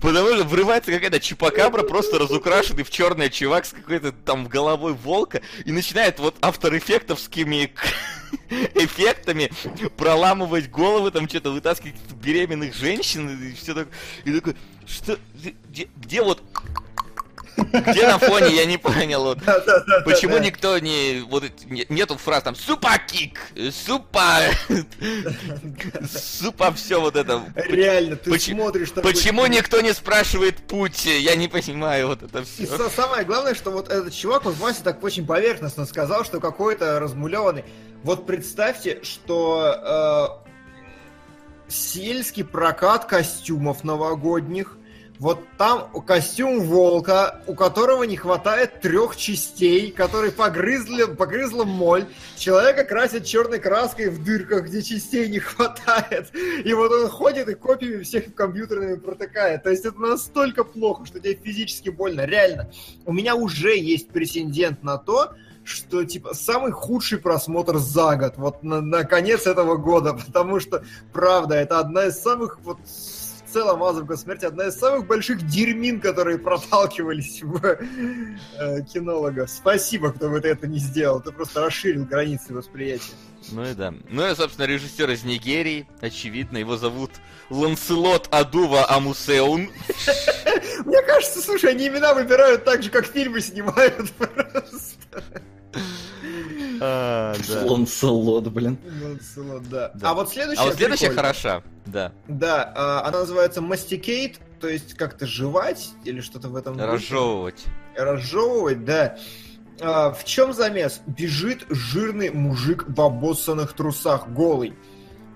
Потому 0.00 0.28
что 0.34 0.44
врывается 0.44 0.92
какая-то 0.92 1.18
чупакабра, 1.18 1.82
просто 1.82 2.18
разукрашенный 2.18 2.84
в 2.84 2.90
черный 2.90 3.28
чувак 3.28 3.66
с 3.66 3.72
какой-то 3.72 4.12
там 4.12 4.46
головой 4.46 4.92
волка, 4.92 5.40
и 5.64 5.72
начинает 5.72 6.20
вот 6.20 6.36
авторэффектовскими 6.40 7.74
эффектами 8.74 9.50
проламывать 9.96 10.70
головы, 10.70 11.10
там 11.10 11.28
что-то 11.28 11.50
вытаскивать 11.50 11.96
беременных 12.22 12.74
женщин 12.74 13.28
и 13.30 13.52
все 13.54 13.74
такое. 13.74 13.92
И 14.24 14.32
такой, 14.32 14.54
что, 14.86 15.18
где, 15.34 15.88
где 15.96 16.22
вот... 16.22 16.42
Где 17.58 18.06
на 18.06 18.18
фоне, 18.18 18.54
я 18.54 18.64
не 18.64 18.78
понял. 18.78 19.22
Вот. 19.24 19.38
Да-да-да-да. 19.44 20.00
Почему 20.04 20.38
никто 20.38 20.78
не... 20.78 21.24
Вот 21.28 21.44
нету 21.88 22.16
фраз 22.16 22.42
там 22.44 22.54
супа-кик, 22.54 23.38
супа... 23.72 24.40
Супа 26.10 26.72
все 26.72 27.00
вот 27.00 27.16
это. 27.16 27.42
Реально, 27.56 28.16
ты 28.16 28.30
Поч- 28.30 28.50
смотришь... 28.52 28.90
такой- 28.90 29.12
Почему 29.12 29.46
никто 29.46 29.80
не 29.80 29.92
спрашивает 29.92 30.56
путь? 30.58 31.04
Я 31.06 31.34
не 31.36 31.48
понимаю 31.48 32.08
вот 32.08 32.22
это 32.22 32.40
И 32.40 32.44
все. 32.44 32.64
са- 32.76 32.90
самое 32.94 33.24
главное, 33.24 33.54
что 33.54 33.70
вот 33.70 33.88
этот 33.90 34.14
чувак, 34.14 34.44
вот 34.44 34.56
Вася 34.56 34.82
так 34.84 35.02
очень 35.02 35.26
поверхностно 35.26 35.84
сказал, 35.86 36.24
что 36.24 36.40
какой-то 36.40 37.00
размулеванный. 37.00 37.64
Вот 38.04 38.26
представьте, 38.26 39.00
что 39.02 40.40
э, 41.68 41.70
сельский 41.70 42.44
прокат 42.44 43.04
костюмов 43.06 43.82
новогодних, 43.84 44.76
вот 45.18 45.40
там 45.56 45.90
костюм 46.06 46.60
волка, 46.60 47.42
у 47.46 47.54
которого 47.54 48.04
не 48.04 48.16
хватает 48.16 48.80
трех 48.80 49.16
частей, 49.16 49.90
который 49.90 50.30
погрызли, 50.30 51.04
погрызла 51.04 51.64
моль. 51.64 52.06
Человека 52.36 52.84
красят 52.84 53.24
черной 53.24 53.58
краской 53.58 54.10
в 54.10 54.22
дырках, 54.22 54.66
где 54.66 54.82
частей 54.82 55.28
не 55.28 55.40
хватает. 55.40 56.28
И 56.64 56.72
вот 56.72 56.92
он 56.92 57.08
ходит 57.08 57.48
и 57.48 57.54
копиями 57.54 58.02
всех 58.02 58.32
компьютерными 58.34 58.96
протыкает. 58.96 59.64
То 59.64 59.70
есть 59.70 59.84
это 59.84 59.98
настолько 59.98 60.62
плохо, 60.62 61.04
что 61.04 61.18
тебе 61.18 61.34
физически 61.34 61.88
больно. 61.88 62.24
Реально. 62.24 62.70
У 63.04 63.12
меня 63.12 63.34
уже 63.34 63.76
есть 63.76 64.10
прецедент 64.10 64.82
на 64.84 64.98
то, 64.98 65.32
что 65.64 66.04
типа 66.04 66.32
самый 66.34 66.72
худший 66.72 67.18
просмотр 67.18 67.76
за 67.76 68.16
год, 68.16 68.34
вот 68.36 68.62
на, 68.62 68.80
на 68.80 69.04
конец 69.04 69.46
этого 69.46 69.76
года, 69.76 70.14
потому 70.26 70.60
что, 70.60 70.84
правда, 71.12 71.56
это 71.56 71.78
одна 71.78 72.06
из 72.06 72.18
самых 72.18 72.60
вот 72.62 72.78
в 73.48 73.52
целом 73.52 73.82
азбука 73.82 74.16
смерти 74.16 74.44
одна 74.44 74.66
из 74.66 74.74
самых 74.74 75.06
больших 75.06 75.46
дерьмин, 75.46 76.00
которые 76.00 76.38
проталкивались 76.38 77.42
в 77.42 77.64
э, 77.64 78.82
кинологов. 78.92 79.48
Спасибо, 79.48 80.12
кто 80.12 80.28
бы 80.28 80.38
это 80.38 80.66
не 80.66 80.78
сделал. 80.78 81.20
Ты 81.20 81.32
просто 81.32 81.62
расширил 81.62 82.04
границы 82.04 82.52
восприятия. 82.52 83.14
Ну 83.50 83.64
и 83.64 83.72
да. 83.72 83.94
Ну 84.10 84.30
и, 84.30 84.34
собственно, 84.34 84.66
режиссер 84.66 85.10
из 85.10 85.24
Нигерии, 85.24 85.88
очевидно, 86.00 86.58
его 86.58 86.76
зовут 86.76 87.12
Ланселот 87.48 88.28
Адува 88.30 88.90
Амусеун. 88.90 89.70
Мне 90.84 91.02
кажется, 91.02 91.40
слушай, 91.40 91.70
они 91.70 91.88
имена 91.88 92.12
выбирают 92.12 92.64
так 92.64 92.82
же, 92.82 92.90
как 92.90 93.06
фильмы 93.06 93.40
снимают 93.40 94.12
просто. 94.18 95.24
А, 96.80 97.34
Ланселот, 97.64 98.48
блин. 98.48 98.78
Ланселот, 99.02 99.68
да. 99.68 99.92
А 100.02 100.14
вот 100.14 100.30
следующая 100.30 100.62
А 100.62 100.66
вот 100.66 100.74
следующая 100.74 101.10
хороша, 101.10 101.62
да. 101.86 102.12
Да, 102.28 102.72
а, 102.74 103.08
она 103.08 103.20
называется 103.20 103.60
Masticate, 103.60 104.36
то 104.60 104.68
есть 104.68 104.94
как-то 104.94 105.26
жевать 105.26 105.90
или 106.04 106.20
что-то 106.20 106.48
в 106.48 106.56
этом 106.56 106.76
духе. 106.76 106.86
Разжевывать. 106.86 107.64
Разжевывать, 107.96 108.84
да. 108.84 109.16
А, 109.80 110.12
в 110.12 110.24
чем 110.24 110.52
замес? 110.52 111.00
Бежит 111.06 111.64
жирный 111.70 112.30
мужик 112.30 112.84
в 112.86 113.00
обоссанных 113.00 113.72
трусах, 113.72 114.28
голый. 114.28 114.74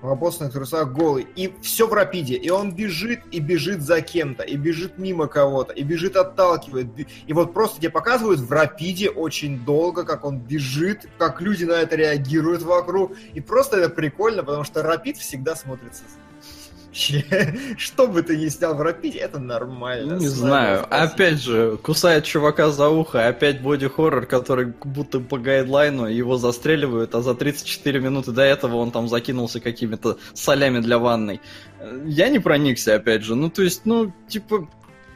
В 0.02 0.08
обоссанных 0.08 0.52
трусах 0.52 0.92
голый. 0.92 1.28
И 1.36 1.54
все 1.62 1.86
в 1.86 1.92
рапиде. 1.92 2.34
И 2.34 2.50
он 2.50 2.74
бежит, 2.74 3.20
и 3.30 3.38
бежит 3.38 3.82
за 3.82 4.00
кем-то, 4.00 4.42
и 4.42 4.56
бежит 4.56 4.98
мимо 4.98 5.28
кого-то, 5.28 5.72
и 5.72 5.84
бежит 5.84 6.16
отталкивает. 6.16 6.88
И 7.26 7.32
вот 7.32 7.54
просто 7.54 7.78
тебе 7.78 7.90
показывают 7.90 8.40
в 8.40 8.50
рапиде 8.50 9.10
очень 9.10 9.64
долго, 9.64 10.04
как 10.04 10.24
он 10.24 10.40
бежит, 10.40 11.08
как 11.18 11.40
люди 11.40 11.64
на 11.64 11.74
это 11.74 11.94
реагируют 11.94 12.62
вокруг. 12.62 13.12
И 13.32 13.40
просто 13.40 13.76
это 13.76 13.90
прикольно, 13.90 14.42
потому 14.42 14.64
что 14.64 14.82
рапид 14.82 15.16
всегда 15.18 15.54
смотрится 15.54 16.02
что 17.78 18.06
бы 18.06 18.22
ты 18.22 18.36
ни 18.36 18.48
снял 18.48 18.74
в 18.74 18.80
рапиде, 18.82 19.18
это 19.18 19.38
нормально. 19.38 20.18
Не 20.18 20.28
знаю. 20.28 20.86
Опять 20.90 21.40
же, 21.40 21.78
кусает 21.78 22.24
чувака 22.24 22.70
за 22.70 22.88
ухо, 22.88 23.26
опять 23.26 23.62
боди-хоррор, 23.62 24.26
который 24.26 24.74
будто 24.84 25.20
по 25.20 25.38
гайдлайну 25.38 26.06
его 26.06 26.36
застреливают, 26.36 27.14
а 27.14 27.22
за 27.22 27.34
34 27.34 28.00
минуты 28.00 28.32
до 28.32 28.42
этого 28.42 28.76
он 28.76 28.90
там 28.90 29.08
закинулся 29.08 29.60
какими-то 29.60 30.18
солями 30.34 30.80
для 30.80 30.98
ванной. 30.98 31.40
Э, 31.80 32.02
Я 32.06 32.28
не 32.28 32.38
проникся, 32.38 32.94
опять 32.94 33.22
же. 33.22 33.34
Ну, 33.34 33.50
то 33.50 33.62
есть, 33.62 33.82
ну, 33.84 34.12
типа... 34.28 34.68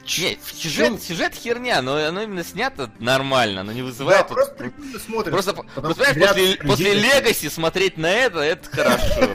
ч- 0.06 0.30
Нет, 0.30 0.38
в 0.42 0.54
сюжет, 0.54 1.02
сюжет 1.02 1.34
херня, 1.34 1.82
но 1.82 1.96
оно 1.96 2.22
именно 2.22 2.44
снято 2.44 2.90
нормально, 2.98 3.60
оно 3.62 3.72
не 3.72 3.80
Да, 3.80 3.86
вызывает... 3.86 4.28
вот- 4.28 4.34
просто 4.34 4.54
прикольно 4.54 4.98
смотрится. 4.98 5.30
Просто, 5.30 5.52
потому 5.54 5.94
вот, 5.94 5.96
понимаешь, 5.98 6.58
после, 6.58 6.68
после 6.68 6.94
Легаси 6.94 7.48
смотреть 7.48 7.96
на 7.98 8.10
это, 8.10 8.40
это 8.40 8.68
хорошо. 8.70 9.34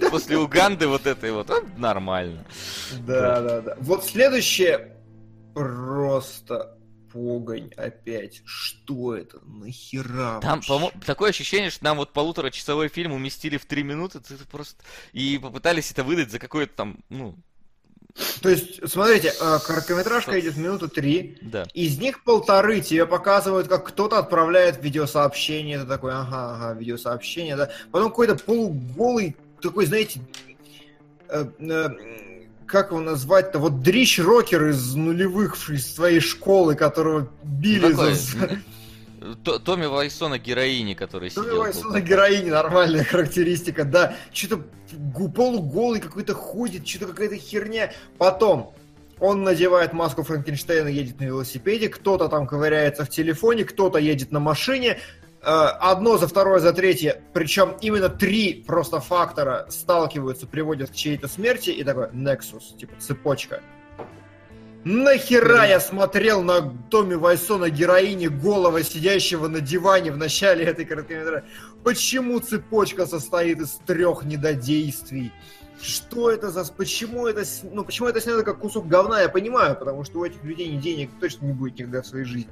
После 0.10 0.38
Уганды 0.38 0.86
вот 0.86 1.06
этой 1.06 1.32
вот, 1.32 1.50
нормально. 1.76 2.44
Да, 3.00 3.40
да, 3.40 3.60
да. 3.60 3.76
Вот 3.80 4.04
следующее 4.04 4.96
просто 5.54 6.78
погонь 7.12 7.72
опять. 7.76 8.42
Что 8.44 9.16
это? 9.16 9.40
Нахера? 9.44 10.40
Там, 10.40 10.60
по 10.62 10.92
такое 11.04 11.30
ощущение, 11.30 11.70
что 11.70 11.84
нам 11.84 11.96
вот 11.96 12.12
полуторачасовой 12.12 12.88
фильм 12.88 13.12
уместили 13.12 13.56
в 13.56 13.66
три 13.66 13.82
минуты, 13.82 14.20
ты 14.20 14.36
просто... 14.50 14.82
И 15.12 15.38
попытались 15.38 15.90
это 15.90 16.04
выдать 16.04 16.30
за 16.30 16.38
какое-то 16.38 16.74
там, 16.74 16.98
ну, 17.08 17.36
То 18.42 18.48
есть, 18.48 18.88
смотрите, 18.90 19.32
э, 19.40 19.58
короткометражка 19.64 20.38
идет 20.40 20.56
минуту 20.56 20.88
три. 20.88 21.38
да. 21.42 21.66
Из 21.74 21.98
них 21.98 22.22
полторы 22.24 22.80
тебе 22.80 23.06
показывают, 23.06 23.68
как 23.68 23.86
кто-то 23.88 24.18
отправляет 24.18 24.82
видеосообщение. 24.82 25.76
Это 25.76 25.86
такой, 25.86 26.12
ага, 26.12 26.54
ага, 26.54 26.78
видеосообщение, 26.78 27.56
да. 27.56 27.70
Потом 27.90 28.10
какой-то 28.10 28.36
полуголый, 28.36 29.36
такой, 29.60 29.86
знаете, 29.86 30.20
э, 31.28 31.46
э, 31.58 31.88
как 32.66 32.90
его 32.90 33.00
назвать-то? 33.00 33.58
Вот 33.58 33.82
дрищ-рокер 33.82 34.68
из 34.68 34.94
нулевых, 34.94 35.56
из 35.70 35.94
своей 35.94 36.20
школы, 36.20 36.74
которого 36.74 37.28
били 37.42 37.90
Такой, 37.90 38.14
за... 38.14 38.60
То- 39.44 39.58
Томми 39.58 39.86
Вайсона 39.86 40.38
героини, 40.38 40.94
который 40.94 41.30
сидел. 41.30 41.58
Вайсон 41.58 41.84
был. 41.84 41.92
на 41.92 42.00
героине 42.00 42.50
нормальная 42.50 43.04
характеристика, 43.10 43.84
да. 43.84 44.14
Что-то 44.32 44.62
полуголый 45.34 46.00
какой-то 46.00 46.34
ходит, 46.34 46.86
что-то 46.86 47.06
какая-то 47.12 47.36
херня. 47.36 47.92
Потом 48.18 48.74
он 49.20 49.42
надевает 49.42 49.92
маску 49.92 50.22
Франкенштейна, 50.22 50.88
едет 50.88 51.20
на 51.20 51.24
велосипеде, 51.24 51.88
кто-то 51.88 52.28
там 52.28 52.46
ковыряется 52.46 53.04
в 53.04 53.10
телефоне, 53.10 53.64
кто-то 53.64 53.98
едет 53.98 54.30
на 54.32 54.40
машине. 54.40 54.98
Э, 55.42 55.50
Одно 55.80 56.18
за 56.18 56.28
второе, 56.28 56.60
за 56.60 56.72
третье, 56.72 57.22
причем 57.32 57.74
именно 57.80 58.08
три 58.08 58.64
просто 58.66 59.00
фактора 59.00 59.66
сталкиваются, 59.70 60.46
приводят 60.46 60.90
к 60.90 60.94
чьей-то 60.94 61.28
смерти, 61.28 61.70
и 61.70 61.82
такой 61.84 62.08
Nexus, 62.08 62.76
типа 62.78 62.94
цепочка. 63.00 63.60
Нахера 64.84 65.66
я 65.66 65.80
смотрел 65.80 66.42
на 66.42 66.72
Томми 66.90 67.14
Вайсона 67.14 67.68
героине 67.68 68.28
голого, 68.28 68.82
сидящего 68.82 69.48
на 69.48 69.60
диване 69.60 70.12
в 70.12 70.16
начале 70.16 70.64
этой 70.64 70.84
короткометражки? 70.84 71.48
Почему 71.82 72.38
цепочка 72.38 73.06
состоит 73.06 73.60
из 73.60 73.80
трех 73.86 74.24
недодействий? 74.24 75.32
Что 75.80 76.30
это 76.30 76.50
за... 76.50 76.64
Почему 76.72 77.26
это... 77.26 77.44
Ну, 77.72 77.84
почему 77.84 78.08
это 78.08 78.20
снято 78.20 78.42
как 78.44 78.60
кусок 78.60 78.88
говна, 78.88 79.20
я 79.22 79.28
понимаю, 79.28 79.76
потому 79.76 80.04
что 80.04 80.20
у 80.20 80.24
этих 80.24 80.42
людей 80.44 80.68
ни 80.68 80.80
денег 80.80 81.10
точно 81.20 81.46
не 81.46 81.52
будет 81.52 81.78
никогда 81.78 82.02
в 82.02 82.06
своей 82.06 82.24
жизни. 82.24 82.50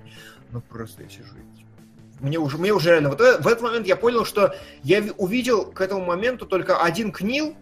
Но 0.50 0.60
просто 0.60 1.04
я 1.04 1.08
сижу 1.08 1.34
типа, 1.56 1.68
мне 2.20 2.38
уже, 2.38 2.58
мне 2.58 2.72
уже 2.72 2.90
реально... 2.90 3.10
Вот 3.10 3.20
э- 3.20 3.38
в 3.38 3.46
этот 3.46 3.62
момент 3.62 3.86
я 3.86 3.96
понял, 3.96 4.24
что 4.24 4.54
я 4.82 5.00
ви- 5.00 5.12
увидел 5.16 5.66
к 5.66 5.80
этому 5.80 6.04
моменту 6.04 6.46
только 6.46 6.78
один 6.82 7.12
книл, 7.12 7.56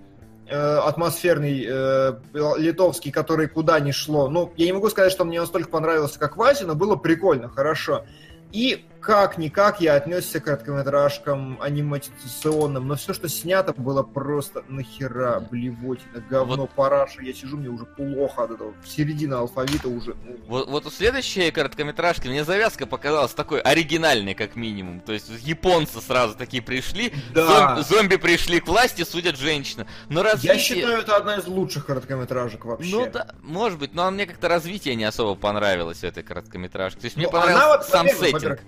атмосферный 0.53 1.65
э, 1.67 2.13
литовский, 2.59 3.11
который 3.11 3.49
куда 3.49 3.81
ни 3.81 3.93
шло. 3.93 4.29
Ну, 4.29 4.53
я 4.57 4.67
не 4.67 4.73
могу 4.73 4.91
сказать, 4.91 5.13
что 5.13 5.25
мне 5.25 5.41
настолько 5.41 5.69
понравился, 5.69 6.19
как 6.19 6.37
Вазе, 6.37 6.67
но 6.67 6.75
было 6.75 6.97
прикольно, 6.97 7.49
хорошо. 7.49 8.05
И 8.53 8.85
как-никак 9.05 9.81
я 9.83 9.95
отнесся 9.97 10.41
к 10.41 10.45
короткометражкам 10.45 11.61
анимационным, 11.61 12.89
но 12.89 12.97
все, 12.97 13.13
что 13.13 13.29
снято, 13.29 13.75
было 13.77 14.03
просто 14.03 14.65
нахера, 14.69 15.41
блевотина, 15.41 16.21
говно, 16.31 16.57
Вот. 16.63 16.71
параша. 16.71 17.21
Я 17.23 17.35
сижу, 17.35 17.59
мне 17.59 17.69
уже 17.69 17.85
плохо 17.85 18.45
от 18.45 18.53
этого. 18.53 18.73
Середина 18.85 19.41
алфавита 19.41 19.89
уже. 19.89 20.17
ну, 20.25 20.37
Вот, 20.47 20.69
вот 20.69 20.87
у 20.87 20.91
следующей 20.91 21.51
короткометражки 21.51 22.29
мне 22.29 22.45
завязка 22.45 22.87
показалась 22.87 23.33
такой 23.35 23.61
оригинальной, 23.61 24.35
как 24.35 24.57
минимум. 24.57 25.01
То 25.01 25.13
есть 25.13 25.29
японцы 25.43 26.01
сразу 26.01 26.35
такие 26.37 26.63
пришли, 26.63 27.13
Да. 27.35 27.77
зом- 27.77 27.85
зомби 27.87 28.17
пришли 28.17 28.61
к 28.61 28.67
власти, 28.67 29.03
судят 29.05 29.37
женщину. 29.37 29.87
Но 30.09 30.21
Я 30.21 30.33
развитие... 30.33 30.59
считаю, 30.59 30.99
это 31.01 31.17
одна 31.17 31.37
из 31.37 31.47
лучших 31.47 31.85
короткометражек 31.87 32.65
вообще. 32.65 32.91
Ну 32.91 33.11
да, 33.13 33.35
может 33.43 33.79
быть, 33.79 33.95
но 33.95 34.11
мне 34.11 34.25
как-то 34.27 34.49
развитие 34.49 34.95
не 34.95 35.05
особо 35.05 35.35
понравилось 35.39 36.03
этой 36.05 36.23
короткометражке. 36.23 37.01
То 37.01 37.05
есть 37.05 37.17
мне 37.17 37.27
Ну, 37.27 37.33
понравился 37.33 37.77
вот, 37.79 37.87
сам 37.87 38.09
сеттинг. 38.09 38.61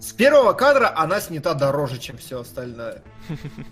С 0.00 0.12
первого 0.12 0.52
кадра 0.52 0.92
она 0.96 1.20
снята 1.20 1.54
дороже, 1.54 1.98
чем 1.98 2.18
все 2.18 2.40
остальное. 2.40 3.02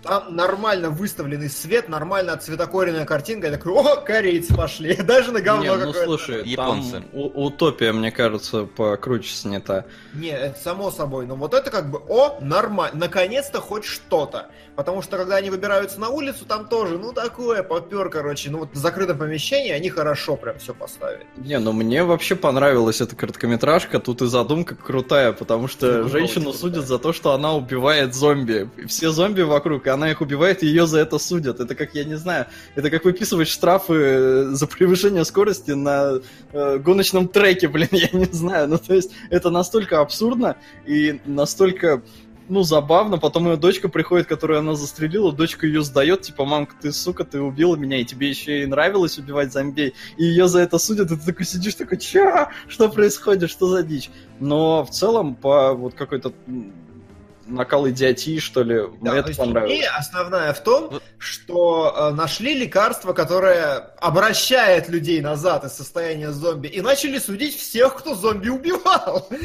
Там 0.03 0.35
нормально 0.35 0.89
выставленный 0.89 1.49
свет, 1.49 1.89
нормально 1.89 2.33
отцветокоренная 2.33 3.05
картинка. 3.05 3.47
Я 3.47 3.53
такой, 3.53 3.73
о, 3.73 3.97
корейцы 3.97 4.55
пошли. 4.55 4.95
Даже 5.03 5.31
на 5.31 5.41
говно 5.41 5.63
Не, 5.63 5.69
ну 5.71 5.77
какое-то. 5.93 6.03
слушай, 6.05 6.43
Японцы. 6.47 6.91
там 6.91 7.05
у- 7.13 7.45
утопия, 7.45 7.91
мне 7.91 8.11
кажется, 8.11 8.63
покруче 8.65 9.33
снята. 9.33 9.85
Не, 10.13 10.29
это 10.29 10.59
само 10.59 10.91
собой. 10.91 11.25
Но 11.25 11.35
вот 11.35 11.53
это 11.53 11.69
как 11.71 11.89
бы, 11.91 11.99
о, 12.07 12.37
нормально. 12.41 12.97
Наконец-то 12.99 13.59
хоть 13.61 13.85
что-то. 13.85 14.49
Потому 14.75 15.01
что, 15.01 15.17
когда 15.17 15.37
они 15.37 15.49
выбираются 15.49 15.99
на 15.99 16.09
улицу, 16.09 16.45
там 16.45 16.67
тоже, 16.67 16.99
ну, 16.99 17.11
такое, 17.11 17.63
попер, 17.63 18.09
короче. 18.09 18.51
Ну, 18.51 18.59
вот 18.59 18.69
в 18.73 18.77
закрытом 18.77 19.17
помещении 19.17 19.71
они 19.71 19.89
хорошо 19.89 20.35
прям 20.35 20.59
все 20.59 20.75
поставили. 20.75 21.25
Не, 21.37 21.57
ну 21.57 21.71
мне 21.71 22.03
вообще 22.03 22.35
понравилась 22.35 23.01
эта 23.01 23.15
короткометражка, 23.15 23.99
тут 23.99 24.21
и 24.21 24.27
задумка 24.27 24.75
крутая, 24.75 25.31
потому 25.33 25.67
что 25.67 26.07
женщину 26.07 26.53
судят 26.53 26.85
за 26.87 26.99
то, 26.99 27.11
что 27.11 27.31
она 27.31 27.55
убивает 27.55 28.13
зомби. 28.13 28.69
Все 28.87 29.09
зомби 29.09 29.41
вокруг, 29.47 29.87
и 29.87 29.89
она 29.89 30.11
их 30.11 30.21
убивает, 30.21 30.63
и 30.63 30.67
ее 30.67 30.87
за 30.87 30.99
это 30.99 31.17
судят. 31.17 31.59
Это 31.59 31.75
как, 31.75 31.95
я 31.95 32.03
не 32.03 32.15
знаю, 32.15 32.45
это 32.75 32.89
как 32.89 33.05
выписывать 33.05 33.47
штрафы 33.47 33.93
э, 33.93 34.43
за 34.51 34.67
превышение 34.67 35.25
скорости 35.25 35.71
на 35.71 36.19
э, 36.51 36.77
гоночном 36.77 37.27
треке, 37.27 37.67
блин, 37.69 37.89
я 37.91 38.09
не 38.11 38.25
знаю. 38.25 38.67
Ну, 38.67 38.77
то 38.77 38.93
есть, 38.93 39.11
это 39.29 39.49
настолько 39.49 40.01
абсурдно 40.01 40.57
и 40.85 41.19
настолько 41.25 42.01
ну, 42.49 42.63
забавно. 42.63 43.17
Потом 43.17 43.49
ее 43.49 43.57
дочка 43.57 43.89
приходит, 43.89 44.27
которую 44.27 44.59
она 44.59 44.75
застрелила, 44.75 45.31
дочка 45.31 45.67
ее 45.67 45.83
сдает, 45.83 46.21
типа, 46.21 46.45
мамка, 46.45 46.75
ты, 46.79 46.91
сука, 46.91 47.23
ты 47.23 47.41
убила 47.41 47.75
меня, 47.75 47.99
и 47.99 48.05
тебе 48.05 48.29
еще 48.29 48.63
и 48.63 48.65
нравилось 48.65 49.17
убивать 49.17 49.51
зомбей. 49.51 49.93
И 50.17 50.23
ее 50.23 50.47
за 50.47 50.59
это 50.59 50.77
судят, 50.77 51.11
и 51.11 51.17
ты 51.17 51.25
такой 51.25 51.45
сидишь, 51.45 51.75
такой, 51.75 51.97
чё? 51.97 52.47
Что 52.67 52.89
происходит? 52.89 53.49
Что 53.49 53.67
за 53.67 53.83
дичь? 53.83 54.09
Но 54.39 54.85
в 54.85 54.91
целом, 54.91 55.35
по 55.35 55.73
вот 55.73 55.93
какой-то 55.93 56.33
накал 57.47 57.89
идиотии, 57.89 58.39
что 58.39 58.63
ли, 58.63 58.81
Да, 59.01 59.11
мне 59.13 59.23
то 59.23 59.29
это 59.29 59.37
понравилось. 59.37 59.77
идея 59.77 59.95
основная 59.97 60.53
в 60.53 60.59
том, 60.61 60.89
Вот. 60.89 61.03
что 61.17 61.93
э, 61.95 62.13
нашли 62.13 62.53
лекарство, 62.53 63.13
которое 63.13 63.77
обращает 63.99 64.89
людей 64.89 65.21
назад 65.21 65.63
из 65.65 65.73
состояния 65.73 66.31
зомби, 66.31 66.67
и 66.67 66.81
начали 66.81 67.17
судить 67.17 67.55
всех, 67.55 67.95
кто 67.95 68.15
зомби 68.15 68.49
убивал. 68.49 69.27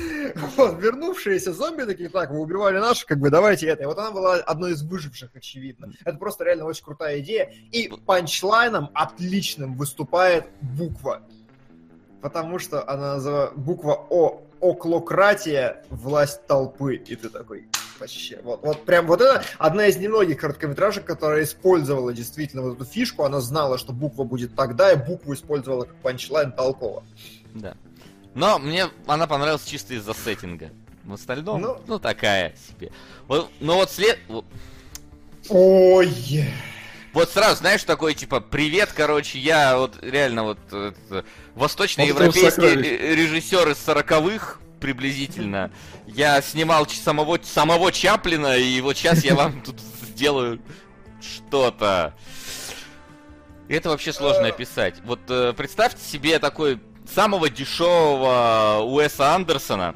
Вот, 0.56 0.80
вернувшиеся 0.82 1.52
зомби 1.52 1.82
такие, 1.84 2.08
так, 2.08 2.30
вы 2.30 2.38
убивали 2.40 2.78
наших, 2.78 3.06
как 3.06 3.18
бы 3.18 3.30
давайте 3.30 3.66
это. 3.68 3.82
И 3.82 3.86
вот 3.86 3.98
она 3.98 4.10
была 4.10 4.36
одной 4.36 4.72
из 4.72 4.82
выживших, 4.82 5.30
очевидно. 5.34 5.92
Это 6.04 6.16
просто 6.18 6.44
реально 6.44 6.64
очень 6.64 6.84
крутая 6.84 7.20
идея. 7.20 7.52
И 7.70 7.88
панчлайном 8.06 8.90
отличным 8.94 9.76
выступает 9.76 10.46
буква. 10.60 11.22
Потому 12.20 12.58
что 12.58 12.88
она 12.88 13.14
называется 13.14 13.54
буква 13.56 14.06
О. 14.10 14.42
Оклократия, 14.60 15.84
власть 15.90 16.46
толпы. 16.46 16.94
И 16.94 17.16
ты 17.16 17.28
такой, 17.28 17.66
вообще. 18.02 18.40
Вот, 18.42 18.62
вот 18.62 18.84
прям 18.84 19.06
вот 19.06 19.20
это 19.20 19.44
одна 19.58 19.86
из 19.86 19.96
немногих 19.96 20.38
короткометражек, 20.38 21.04
которая 21.04 21.44
использовала 21.44 22.12
действительно 22.12 22.62
вот 22.62 22.76
эту 22.76 22.84
фишку. 22.84 23.24
Она 23.24 23.40
знала, 23.40 23.78
что 23.78 23.92
буква 23.92 24.24
будет 24.24 24.54
тогда, 24.54 24.92
и 24.92 24.96
букву 24.96 25.34
использовала 25.34 25.84
как 25.84 25.96
панчлайн 25.96 26.52
толково. 26.52 27.02
Да. 27.54 27.74
Но 28.34 28.58
мне 28.58 28.88
она 29.06 29.26
понравилась 29.26 29.64
чисто 29.64 29.94
из-за 29.94 30.14
сеттинга. 30.14 30.70
В 31.04 31.14
остальном, 31.14 31.60
Ну. 31.60 31.78
ну, 31.88 31.98
такая 31.98 32.54
себе. 32.68 32.92
Вот, 33.26 33.50
но 33.58 33.74
вот 33.74 33.90
след... 33.90 34.20
Ой! 35.48 36.46
Вот 37.12 37.28
сразу, 37.28 37.56
знаешь, 37.56 37.82
такой, 37.82 38.14
типа, 38.14 38.40
привет, 38.40 38.90
короче, 38.94 39.38
я 39.38 39.76
вот 39.76 39.98
реально 40.00 40.44
вот 40.44 40.58
э, 40.70 40.92
это, 41.08 41.24
восточноевропейский 41.56 43.14
режиссер 43.14 43.68
из 43.70 43.78
сороковых 43.78 44.60
приблизительно. 44.82 45.70
Я 46.06 46.42
снимал 46.42 46.86
самого, 46.88 47.38
самого 47.42 47.90
Чаплина, 47.92 48.56
и 48.56 48.80
вот 48.82 48.96
сейчас 48.98 49.24
я 49.24 49.34
вам 49.34 49.62
тут 49.62 49.80
сделаю 49.80 50.60
что-то. 51.20 52.14
Это 53.68 53.88
вообще 53.88 54.12
сложно 54.12 54.46
Э. 54.46 54.48
описать. 54.50 54.96
Вот 55.04 55.20
э, 55.28 55.54
представьте 55.56 56.02
себе 56.04 56.38
такой 56.38 56.80
самого 57.10 57.48
дешевого 57.48 58.80
Уэса 58.84 59.34
Андерсона. 59.34 59.94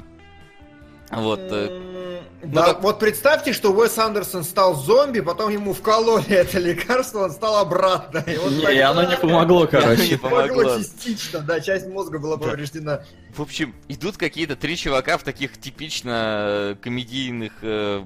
Вот. 1.11 1.39
э, 1.39 2.19
Да, 2.43 2.67
так- 2.73 2.81
вот 2.83 2.99
представьте, 2.99 3.53
что 3.53 3.71
Уэс 3.71 3.97
Андерсон 3.97 4.43
стал 4.43 4.75
зомби, 4.75 5.21
потом 5.21 5.51
ему 5.51 5.73
вкололи 5.73 6.27
это 6.29 6.59
лекарство, 6.59 7.23
он 7.25 7.31
стал 7.31 7.57
обратно. 7.57 8.19
И, 8.27 8.37
вот 8.37 8.51
Не, 8.51 8.61
тогда- 8.61 8.71
и 8.73 8.79
оно 8.79 9.03
не 9.03 9.17
помогло, 9.17 9.61
Не 9.61 9.67
короче. 9.67 10.17
помогло. 10.17 10.77
частично, 10.79 11.39
да, 11.39 11.59
часть 11.61 11.87
мозга 11.87 12.19
была 12.19 12.37
повреждена. 12.37 13.01
В 13.35 13.41
общем, 13.41 13.73
идут 13.87 14.17
какие-то 14.17 14.55
три 14.55 14.75
чувака 14.77 15.17
в 15.17 15.23
таких 15.23 15.59
типично 15.59 16.37
э, 16.39 16.75
комедийных 16.81 17.53
э, 17.61 18.03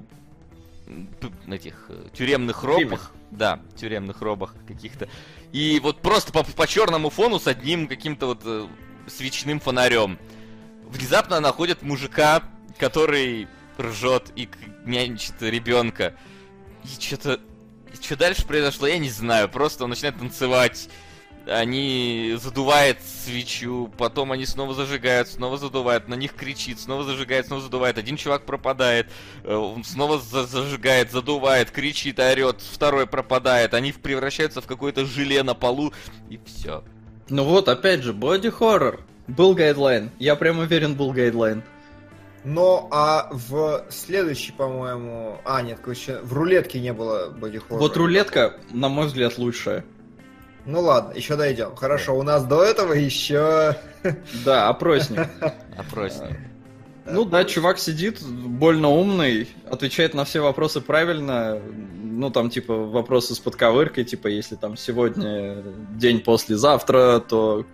этих 1.50 1.86
э, 1.90 2.08
тюремных 2.14 2.64
робах. 2.64 3.12
Да, 3.32 3.60
тюремных 3.78 4.22
робах 4.22 4.54
каких-то. 4.68 5.08
И 5.54 5.80
вот 5.82 6.02
просто 6.02 6.34
по, 6.34 6.44
по 6.44 6.68
черному 6.68 7.10
фону 7.10 7.40
с 7.40 7.48
одним 7.48 7.88
каким-то 7.88 8.26
вот 8.28 8.42
э, 8.46 8.68
свечным 9.08 9.60
фонарем. 9.62 10.20
Внезапно 10.90 11.40
находят 11.40 11.82
мужика, 11.82 12.44
который 12.78 13.48
ржет 13.80 14.32
и 14.36 14.50
нянчит 14.86 15.42
ребенка. 15.42 16.14
И 16.84 17.02
что-то... 17.02 17.40
Что 18.02 18.16
дальше 18.16 18.46
произошло, 18.46 18.88
я 18.88 18.98
не 18.98 19.10
знаю. 19.10 19.50
Просто 19.50 19.84
он 19.84 19.90
начинает 19.90 20.18
танцевать. 20.18 20.90
они 21.48 22.36
задувают 22.42 23.00
свечу, 23.02 23.92
потом 23.98 24.32
они 24.32 24.46
снова 24.46 24.74
зажигают, 24.74 25.28
снова 25.28 25.58
задувают, 25.58 26.08
на 26.08 26.14
них 26.14 26.34
кричит, 26.34 26.80
снова 26.80 27.04
зажигает, 27.04 27.48
снова 27.48 27.62
задувает. 27.62 27.98
Один 27.98 28.16
чувак 28.16 28.46
пропадает, 28.46 29.12
э, 29.44 29.54
он 29.54 29.84
снова 29.84 30.20
за 30.20 30.46
зажигает, 30.46 31.12
задувает, 31.12 31.72
кричит, 31.72 32.20
орет, 32.20 32.62
второй 32.62 33.08
пропадает. 33.08 33.74
Они 33.74 33.92
превращаются 33.92 34.62
в 34.62 34.68
какое-то 34.68 35.06
желе 35.06 35.44
на 35.44 35.54
полу, 35.54 35.94
и 36.30 36.40
все. 36.46 36.84
Ну 37.30 37.44
вот, 37.44 37.70
опять 37.70 38.04
же, 38.04 38.14
боди-хоррор. 38.14 39.02
Был 39.28 39.54
guideline. 39.54 40.12
Я 40.20 40.36
прям 40.36 40.60
уверен, 40.60 40.96
был 40.96 41.12
guideline. 41.12 41.64
Но 42.44 42.88
а 42.92 43.30
в 43.32 43.86
следующий, 43.90 44.52
по-моему... 44.52 45.40
А, 45.46 45.62
нет, 45.62 45.80
короче, 45.82 46.20
в 46.24 46.34
рулетке 46.34 46.80
не 46.80 46.92
было 46.92 47.30
боди-хоррора. 47.30 47.80
Вот 47.80 47.98
рулетка, 47.98 48.56
на 48.72 48.90
мой 48.90 49.06
взгляд, 49.08 49.38
лучшая. 49.38 49.86
Ну 50.66 50.82
ладно, 50.82 51.14
еще 51.14 51.36
дойдем. 51.36 51.76
Хорошо, 51.76 52.18
у 52.18 52.24
нас 52.24 52.46
до 52.46 52.64
этого 52.64 52.94
еще... 52.94 53.76
Да, 54.46 54.70
опросник. 54.70 55.28
Опросник. 55.78 56.38
Ну 57.06 57.26
да, 57.26 57.46
чувак 57.46 57.80
сидит, 57.80 58.22
больно 58.22 58.90
умный, 58.90 59.50
отвечает 59.70 60.14
на 60.14 60.24
все 60.24 60.42
вопросы 60.42 60.82
правильно. 60.82 61.60
Ну, 62.04 62.30
там, 62.30 62.50
типа, 62.50 62.76
вопросы 62.76 63.34
с 63.34 63.40
подковыркой, 63.40 64.04
типа, 64.04 64.28
если 64.28 64.56
там 64.56 64.78
сегодня 64.78 65.64
день 65.96 66.20
послезавтра, 66.20 67.20
то... 67.20 67.66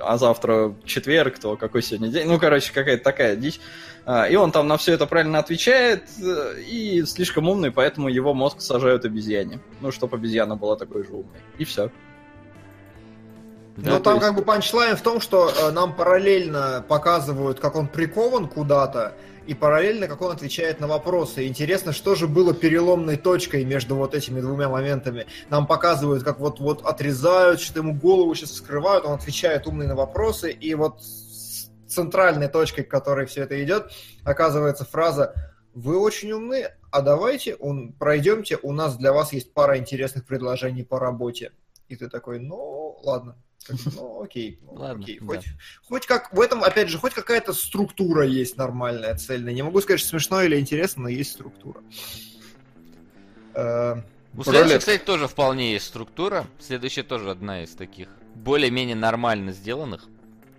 А 0.00 0.18
завтра 0.18 0.74
четверг, 0.84 1.38
то 1.38 1.56
какой 1.56 1.82
сегодня 1.82 2.08
день? 2.08 2.28
Ну, 2.28 2.38
короче, 2.38 2.72
какая-то 2.72 3.02
такая 3.02 3.36
дичь. 3.36 3.60
А, 4.04 4.26
и 4.26 4.36
он 4.36 4.52
там 4.52 4.68
на 4.68 4.76
все 4.76 4.92
это 4.92 5.06
правильно 5.06 5.38
отвечает, 5.38 6.04
э, 6.22 6.60
и 6.62 7.04
слишком 7.04 7.48
умный, 7.48 7.70
поэтому 7.70 8.08
его 8.08 8.32
мозг 8.32 8.60
сажают 8.60 9.04
обезьяне. 9.04 9.60
Ну, 9.80 9.92
чтобы 9.92 10.16
обезьяна 10.16 10.56
была 10.56 10.76
такой 10.76 11.04
же 11.04 11.12
умной. 11.12 11.40
И 11.58 11.64
все. 11.64 11.90
Да, 13.78 13.92
Но 13.92 14.00
там 14.00 14.14
есть... 14.14 14.26
как 14.26 14.34
бы 14.34 14.42
панчлайн 14.42 14.96
в 14.96 15.02
том, 15.02 15.20
что 15.20 15.52
э, 15.56 15.70
нам 15.70 15.94
параллельно 15.94 16.84
показывают, 16.88 17.60
как 17.60 17.76
он 17.76 17.86
прикован 17.86 18.48
куда-то, 18.48 19.14
и 19.46 19.54
параллельно, 19.54 20.08
как 20.08 20.20
он 20.20 20.32
отвечает 20.32 20.80
на 20.80 20.88
вопросы. 20.88 21.46
Интересно, 21.46 21.92
что 21.92 22.16
же 22.16 22.26
было 22.26 22.52
переломной 22.52 23.16
точкой 23.16 23.64
между 23.64 23.94
вот 23.94 24.16
этими 24.16 24.40
двумя 24.40 24.68
моментами. 24.68 25.26
Нам 25.48 25.68
показывают, 25.68 26.24
как 26.24 26.40
вот, 26.40 26.58
вот 26.58 26.84
отрезают, 26.84 27.60
что 27.60 27.78
ему 27.78 27.94
голову 27.94 28.34
сейчас 28.34 28.50
вскрывают, 28.50 29.04
он 29.04 29.12
отвечает 29.12 29.68
умные 29.68 29.86
на 29.86 29.94
вопросы, 29.94 30.50
и 30.50 30.74
вот 30.74 31.00
центральной 31.86 32.48
точкой, 32.48 32.82
к 32.82 32.90
которой 32.90 33.26
все 33.26 33.44
это 33.44 33.62
идет, 33.62 33.92
оказывается 34.24 34.84
фраза 34.84 35.34
«Вы 35.72 36.00
очень 36.00 36.32
умны, 36.32 36.68
а 36.90 37.00
давайте 37.00 37.54
он, 37.54 37.92
пройдемте, 37.92 38.58
у 38.60 38.72
нас 38.72 38.96
для 38.96 39.12
вас 39.12 39.32
есть 39.32 39.54
пара 39.54 39.78
интересных 39.78 40.26
предложений 40.26 40.82
по 40.82 40.98
работе». 40.98 41.52
И 41.86 41.94
ты 41.94 42.08
такой, 42.08 42.40
ну, 42.40 42.98
ладно, 43.04 43.36
ну, 43.94 44.22
окей. 44.22 44.58
Ну, 44.62 44.72
Ладно, 44.74 45.04
окей. 45.04 45.18
Хоть, 45.18 45.44
да. 45.44 45.50
хоть 45.88 46.06
как, 46.06 46.32
в 46.32 46.40
этом, 46.40 46.62
опять 46.62 46.88
же, 46.88 46.98
хоть 46.98 47.14
какая-то 47.14 47.52
структура 47.52 48.24
есть 48.26 48.56
нормальная, 48.56 49.14
цельная. 49.16 49.52
Не 49.52 49.62
могу 49.62 49.80
сказать, 49.80 50.00
что 50.00 50.10
смешно 50.10 50.42
или 50.42 50.58
интересно, 50.58 51.04
но 51.04 51.08
есть 51.08 51.32
структура. 51.32 51.82
Э, 53.54 53.96
У 54.36 54.42
следующей, 54.42 54.78
кстати, 54.78 55.02
тоже 55.02 55.28
вполне 55.28 55.72
есть 55.72 55.86
структура. 55.86 56.46
Следующая 56.60 57.02
тоже 57.02 57.30
одна 57.30 57.62
из 57.62 57.70
таких 57.70 58.08
более-менее 58.34 58.96
нормально 58.96 59.52
сделанных. 59.52 60.06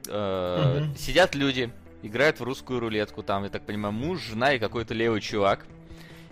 Э, 0.07 0.85
сидят 0.97 1.35
люди, 1.35 1.71
играют 2.03 2.39
в 2.39 2.43
русскую 2.43 2.79
рулетку. 2.79 3.23
Там, 3.23 3.43
я 3.43 3.49
так 3.49 3.65
понимаю, 3.65 3.93
муж, 3.93 4.21
жена 4.21 4.53
и 4.53 4.59
какой-то 4.59 4.93
левый 4.93 5.21
чувак. 5.21 5.65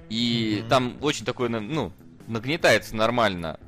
И 0.09 0.63
там 0.69 0.97
очень 1.01 1.25
такой, 1.25 1.49
ну, 1.49 1.91
нагнетается 2.27 2.95
нормально 2.95 3.59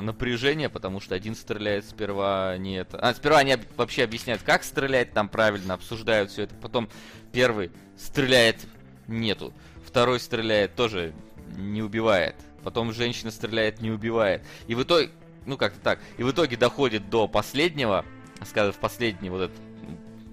напряжение, 0.00 0.68
потому 0.68 1.00
что 1.00 1.14
один 1.14 1.34
стреляет 1.34 1.84
сперва 1.84 2.56
не 2.56 2.76
это. 2.76 2.98
А, 2.98 3.14
сперва 3.14 3.38
они 3.38 3.56
вообще 3.76 4.04
объясняют, 4.04 4.42
как 4.42 4.64
стрелять 4.64 5.12
там 5.12 5.28
правильно, 5.28 5.74
обсуждают 5.74 6.30
все 6.30 6.42
это. 6.42 6.54
Потом 6.54 6.88
первый 7.32 7.70
стреляет, 7.96 8.66
нету. 9.06 9.52
Второй 9.86 10.20
стреляет, 10.20 10.74
тоже 10.74 11.12
не 11.56 11.82
убивает. 11.82 12.36
Потом 12.62 12.92
женщина 12.92 13.30
стреляет, 13.30 13.80
не 13.80 13.90
убивает. 13.90 14.42
И 14.66 14.74
в 14.74 14.82
итоге, 14.82 15.10
ну 15.46 15.56
как-то 15.56 15.80
так, 15.80 15.98
и 16.16 16.22
в 16.22 16.30
итоге 16.30 16.56
доходит 16.56 17.10
до 17.10 17.28
последнего, 17.28 18.04
скажем, 18.46 18.72
в 18.72 18.78
последний 18.78 19.30
вот 19.30 19.42
этот 19.42 19.56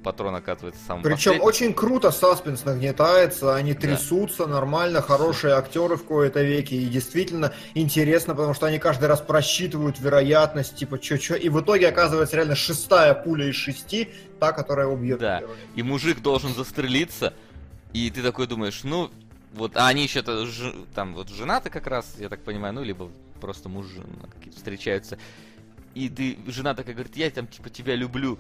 патрон 0.03 0.35
оказывается 0.35 0.81
самым 0.85 1.03
Причем 1.03 1.31
последним. 1.31 1.43
очень 1.43 1.73
круто 1.73 2.11
саспенс 2.11 2.65
нагнетается, 2.65 3.55
они 3.55 3.73
да. 3.73 3.81
трясутся 3.81 4.47
нормально, 4.47 5.01
хорошие 5.01 5.53
актеры 5.53 5.97
в 5.97 6.03
кои-то 6.03 6.41
веке, 6.41 6.75
и 6.77 6.85
действительно 6.85 7.53
интересно, 7.73 8.35
потому 8.35 8.53
что 8.53 8.65
они 8.65 8.79
каждый 8.79 9.05
раз 9.05 9.21
просчитывают 9.21 9.99
вероятность, 9.99 10.75
типа, 10.75 10.95
чё-чё, 10.99 11.35
и 11.35 11.49
в 11.49 11.61
итоге 11.61 11.87
оказывается 11.89 12.35
реально 12.35 12.55
шестая 12.55 13.13
пуля 13.13 13.47
из 13.47 13.55
шести, 13.55 14.09
та, 14.39 14.51
которая 14.51 14.87
убьет. 14.87 15.19
Да, 15.19 15.41
и 15.75 15.83
мужик 15.83 16.21
должен 16.21 16.53
застрелиться, 16.53 17.33
и 17.93 18.09
ты 18.09 18.21
такой 18.21 18.47
думаешь, 18.47 18.81
ну, 18.83 19.11
вот, 19.53 19.75
а 19.75 19.87
они 19.87 20.03
еще 20.03 20.21
ж, 20.21 20.73
там 20.95 21.15
вот 21.15 21.29
женаты 21.29 21.69
как 21.69 21.87
раз, 21.87 22.15
я 22.19 22.29
так 22.29 22.41
понимаю, 22.41 22.73
ну, 22.73 22.83
либо 22.83 23.09
просто 23.41 23.69
муж 23.69 23.87
встречаются, 24.55 25.17
и 25.95 26.07
ты, 26.07 26.37
жена 26.47 26.73
такая 26.75 26.93
говорит, 26.93 27.17
я 27.17 27.29
там, 27.31 27.47
типа, 27.47 27.69
тебя 27.69 27.95
люблю, 27.95 28.37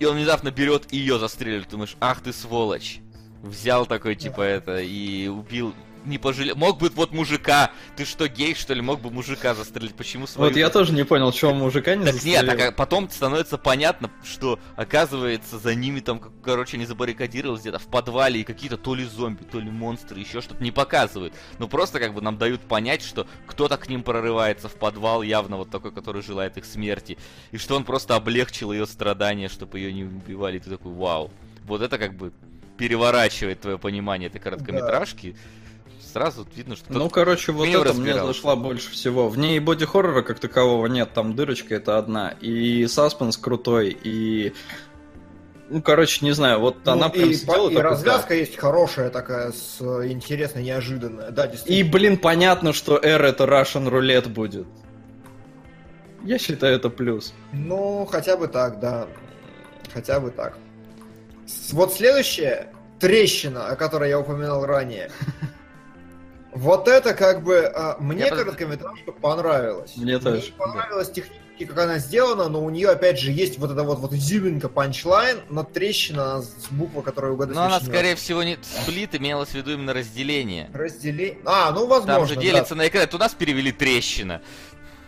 и 0.00 0.06
он 0.06 0.16
внезапно 0.16 0.50
берет 0.50 0.92
и 0.92 0.96
ее 0.96 1.18
застрелит. 1.18 1.68
Думаешь, 1.68 1.96
ах 2.00 2.22
ты 2.22 2.32
сволочь. 2.32 3.00
Взял 3.42 3.86
такой, 3.86 4.16
типа, 4.16 4.40
это, 4.40 4.80
и 4.80 5.28
убил 5.28 5.74
не 6.04 6.18
пожалел. 6.18 6.56
Мог 6.56 6.78
бы 6.78 6.90
вот 6.90 7.12
мужика. 7.12 7.70
Ты 7.96 8.04
что, 8.04 8.28
гей, 8.28 8.54
что 8.54 8.74
ли? 8.74 8.80
Мог 8.80 9.00
бы 9.00 9.10
мужика 9.10 9.54
застрелить. 9.54 9.94
Почему 9.94 10.26
свою... 10.26 10.50
Вот 10.50 10.56
я 10.56 10.70
тоже 10.70 10.92
не 10.92 11.04
понял, 11.04 11.32
чего 11.32 11.54
мужика 11.54 11.94
не 11.94 12.04
так 12.04 12.14
застрелил. 12.14 12.42
Нет, 12.42 12.58
так 12.58 12.76
потом 12.76 13.10
становится 13.10 13.58
понятно, 13.58 14.10
что 14.24 14.58
оказывается 14.76 15.58
за 15.58 15.74
ними 15.74 16.00
там, 16.00 16.20
короче, 16.42 16.76
они 16.76 16.86
забаррикадировались 16.86 17.60
где-то 17.60 17.78
в 17.78 17.86
подвале 17.86 18.40
и 18.40 18.44
какие-то 18.44 18.76
то 18.76 18.94
ли 18.94 19.04
зомби, 19.04 19.42
то 19.44 19.58
ли 19.58 19.70
монстры, 19.70 20.20
еще 20.20 20.40
что-то 20.40 20.62
не 20.62 20.70
показывают. 20.70 21.34
Ну 21.58 21.68
просто 21.68 21.98
как 22.00 22.14
бы 22.14 22.20
нам 22.20 22.38
дают 22.38 22.60
понять, 22.62 23.02
что 23.02 23.26
кто-то 23.46 23.76
к 23.76 23.88
ним 23.88 24.02
прорывается 24.02 24.68
в 24.68 24.74
подвал, 24.74 25.22
явно 25.22 25.56
вот 25.56 25.70
такой, 25.70 25.92
который 25.92 26.22
желает 26.22 26.56
их 26.56 26.64
смерти. 26.64 27.18
И 27.50 27.58
что 27.58 27.76
он 27.76 27.84
просто 27.84 28.16
облегчил 28.16 28.72
ее 28.72 28.86
страдания, 28.86 29.48
чтобы 29.48 29.78
ее 29.78 29.92
не 29.92 30.04
убивали. 30.04 30.56
И 30.56 30.60
ты 30.60 30.70
такой, 30.70 30.92
вау. 30.92 31.30
Вот 31.64 31.82
это 31.82 31.98
как 31.98 32.14
бы 32.14 32.32
переворачивает 32.78 33.60
твое 33.60 33.78
понимание 33.78 34.28
этой 34.28 34.40
короткометражки. 34.40 35.32
Да 35.32 35.59
сразу 36.12 36.46
видно, 36.54 36.76
что... 36.76 36.92
Ну, 36.92 37.08
короче, 37.08 37.52
вот 37.52 37.68
это 37.68 37.94
мне 37.94 38.14
зашла 38.14 38.56
больше 38.56 38.90
всего. 38.90 39.28
В 39.28 39.38
ней 39.38 39.58
боди-хоррора 39.60 40.22
как 40.22 40.38
такового 40.38 40.86
нет, 40.86 41.12
там 41.12 41.34
дырочка 41.34 41.74
это 41.74 41.98
одна. 41.98 42.34
И 42.40 42.86
саспенс 42.86 43.36
крутой, 43.36 43.96
и... 44.02 44.52
Ну, 45.68 45.80
короче, 45.82 46.24
не 46.24 46.32
знаю, 46.32 46.58
вот 46.58 46.78
ну, 46.84 46.92
она 46.92 47.06
и, 47.06 47.10
прям 47.12 47.32
сидела... 47.32 47.70
И 47.70 47.76
развязка 47.76 48.34
есть 48.34 48.56
хорошая 48.56 49.08
такая, 49.10 49.52
с 49.52 49.80
интересной, 49.80 50.64
неожиданная, 50.64 51.30
да, 51.30 51.46
действительно. 51.46 51.86
И, 51.86 51.88
блин, 51.88 52.18
понятно, 52.18 52.72
что 52.72 52.98
R 52.98 53.24
это 53.24 53.44
Russian 53.44 53.88
рулет 53.88 54.28
будет. 54.28 54.66
Я 56.24 56.38
считаю, 56.38 56.76
это 56.76 56.90
плюс. 56.90 57.32
Ну, 57.52 58.04
хотя 58.10 58.36
бы 58.36 58.48
так, 58.48 58.80
да. 58.80 59.06
Хотя 59.94 60.20
бы 60.20 60.30
так. 60.30 60.58
Вот 61.72 61.92
следующая 61.94 62.72
трещина, 62.98 63.68
о 63.68 63.76
которой 63.76 64.10
я 64.10 64.18
упоминал 64.18 64.66
ранее. 64.66 65.10
Вот 66.52 66.88
это 66.88 67.14
как 67.14 67.42
бы 67.42 67.64
а, 67.66 67.96
мне 68.00 68.24
я 68.24 68.30
короткометражка 68.30 69.12
понравилась. 69.12 69.96
Мне, 69.96 70.16
мне 70.16 70.18
тоже. 70.18 70.52
понравилось 70.56 71.08
да. 71.08 71.14
технически, 71.14 71.64
как 71.64 71.78
она 71.78 71.98
сделана, 71.98 72.48
но 72.48 72.64
у 72.64 72.70
нее 72.70 72.88
опять 72.88 73.20
же 73.20 73.30
есть 73.30 73.58
вот 73.58 73.70
эта 73.70 73.82
вот 73.84 73.98
вот 73.98 74.12
изюминка 74.12 74.68
панчлайн, 74.68 75.38
но 75.48 75.62
трещина 75.62 76.42
с 76.42 76.66
буквой, 76.70 77.02
которая 77.02 77.32
угадать. 77.32 77.54
Но 77.54 77.64
она 77.64 77.80
скорее 77.80 78.16
всего 78.16 78.42
не 78.42 78.58
сплит, 78.62 79.14
имелось 79.14 79.50
в 79.50 79.54
виду 79.54 79.72
именно 79.72 79.92
разделение. 79.92 80.70
Разделение. 80.72 81.38
А, 81.44 81.70
ну 81.70 81.86
возможно. 81.86 82.14
Там 82.14 82.26
же 82.26 82.36
делится 82.36 82.74
да. 82.74 82.82
на 82.82 82.88
экран. 82.88 83.08
У 83.12 83.18
нас 83.18 83.34
перевели 83.34 83.72
трещина 83.72 84.42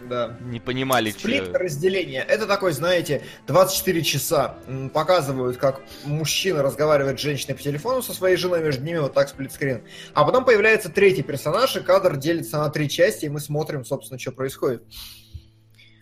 да. 0.09 0.37
Не 0.41 0.61
понимали, 0.61 1.11
Сплит 1.11 1.45
что... 1.45 1.59
разделение. 1.59 2.23
Это 2.23 2.47
такой, 2.47 2.73
знаете, 2.73 3.23
24 3.47 4.03
часа 4.03 4.57
показывают, 4.93 5.57
как 5.57 5.81
мужчина 6.05 6.63
разговаривает 6.63 7.19
с 7.19 7.23
женщиной 7.23 7.55
по 7.55 7.63
телефону 7.63 8.03
со 8.03 8.13
своей 8.13 8.37
женой, 8.37 8.63
между 8.63 8.85
ними 8.85 8.99
вот 8.99 9.15
так 9.15 9.29
сплитскрин. 9.29 9.83
А 10.15 10.25
потом 10.25 10.45
появляется 10.45 10.89
третий 10.89 11.23
персонаж, 11.23 11.77
и 11.77 11.81
кадр 11.81 12.17
делится 12.17 12.59
на 12.59 12.71
три 12.71 12.89
части, 12.89 13.27
и 13.27 13.29
мы 13.29 13.41
смотрим, 13.41 13.85
собственно, 13.85 14.19
что 14.19 14.33
происходит. 14.33 14.83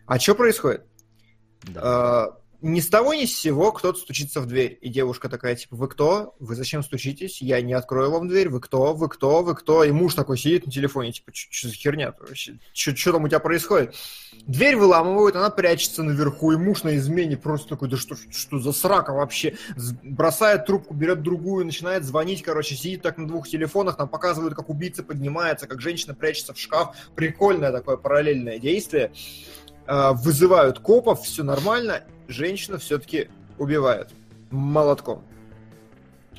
А 0.07 0.19
что 0.19 0.35
происходит? 0.35 0.85
Да. 1.63 2.40
Ни 2.63 2.81
с 2.81 2.89
того 2.89 3.15
ни 3.15 3.25
с 3.25 3.39
сего 3.39 3.73
кто-то 3.73 3.99
стучится 3.99 4.41
в 4.41 4.47
дверь. 4.47 4.79
И 4.81 4.89
девушка 4.89 5.29
такая, 5.29 5.57
типа, 5.57 5.77
вы 5.77 5.89
кто? 5.89 6.35
Вы 6.39 6.55
зачем 6.55 6.83
стучитесь? 6.83 7.41
Я 7.41 7.61
не 7.63 7.73
открою 7.73 8.11
вам 8.11 8.29
дверь. 8.29 8.49
Вы 8.49 8.61
кто? 8.61 8.95
Вы 8.95 9.09
кто? 9.09 9.43
Вы 9.43 9.55
кто? 9.55 9.85
И 9.85 9.91
муж 9.91 10.15
такой 10.15 10.37
сидит 10.39 10.67
на 10.67 10.73
телефоне, 10.73 11.13
типа, 11.13 11.33
что 11.33 11.69
за 11.69 11.75
херня 11.75 12.15
вообще? 12.19 12.59
Что 12.73 13.13
там 13.13 13.25
у 13.25 13.29
тебя 13.29 13.39
происходит? 13.39 13.95
Дверь 14.47 14.77
выламывают, 14.77 15.37
она 15.37 15.51
прячется 15.51 16.03
наверху, 16.03 16.53
и 16.53 16.57
муж 16.57 16.83
на 16.83 16.97
измене 16.97 17.37
просто 17.37 17.69
такой, 17.71 17.89
да 17.89 17.97
что, 17.97 18.15
что 18.31 18.59
за 18.59 18.73
срака 18.73 19.13
вообще? 19.13 19.57
Бросает 20.03 20.67
трубку, 20.67 20.95
берет 20.95 21.23
другую, 21.23 21.65
начинает 21.65 22.05
звонить, 22.05 22.43
короче, 22.43 22.75
сидит 22.75 23.03
так 23.03 23.19
на 23.19 23.27
двух 23.27 23.49
телефонах, 23.49 23.99
нам 23.99 24.09
показывают, 24.09 24.55
как 24.55 24.69
убийца 24.71 25.03
поднимается, 25.03 25.67
как 25.67 25.81
женщина 25.81 26.15
прячется 26.15 26.55
в 26.55 26.59
шкаф. 26.59 26.97
Прикольное 27.15 27.73
такое 27.73 27.97
параллельное 27.97 28.59
действие. 28.59 29.13
Э, 29.91 30.13
вызывают 30.13 30.79
копов, 30.79 31.23
все 31.23 31.43
нормально, 31.43 32.05
женщина 32.29 32.79
все-таки 32.79 33.29
убивают 33.59 34.15
молотком. 34.51 35.25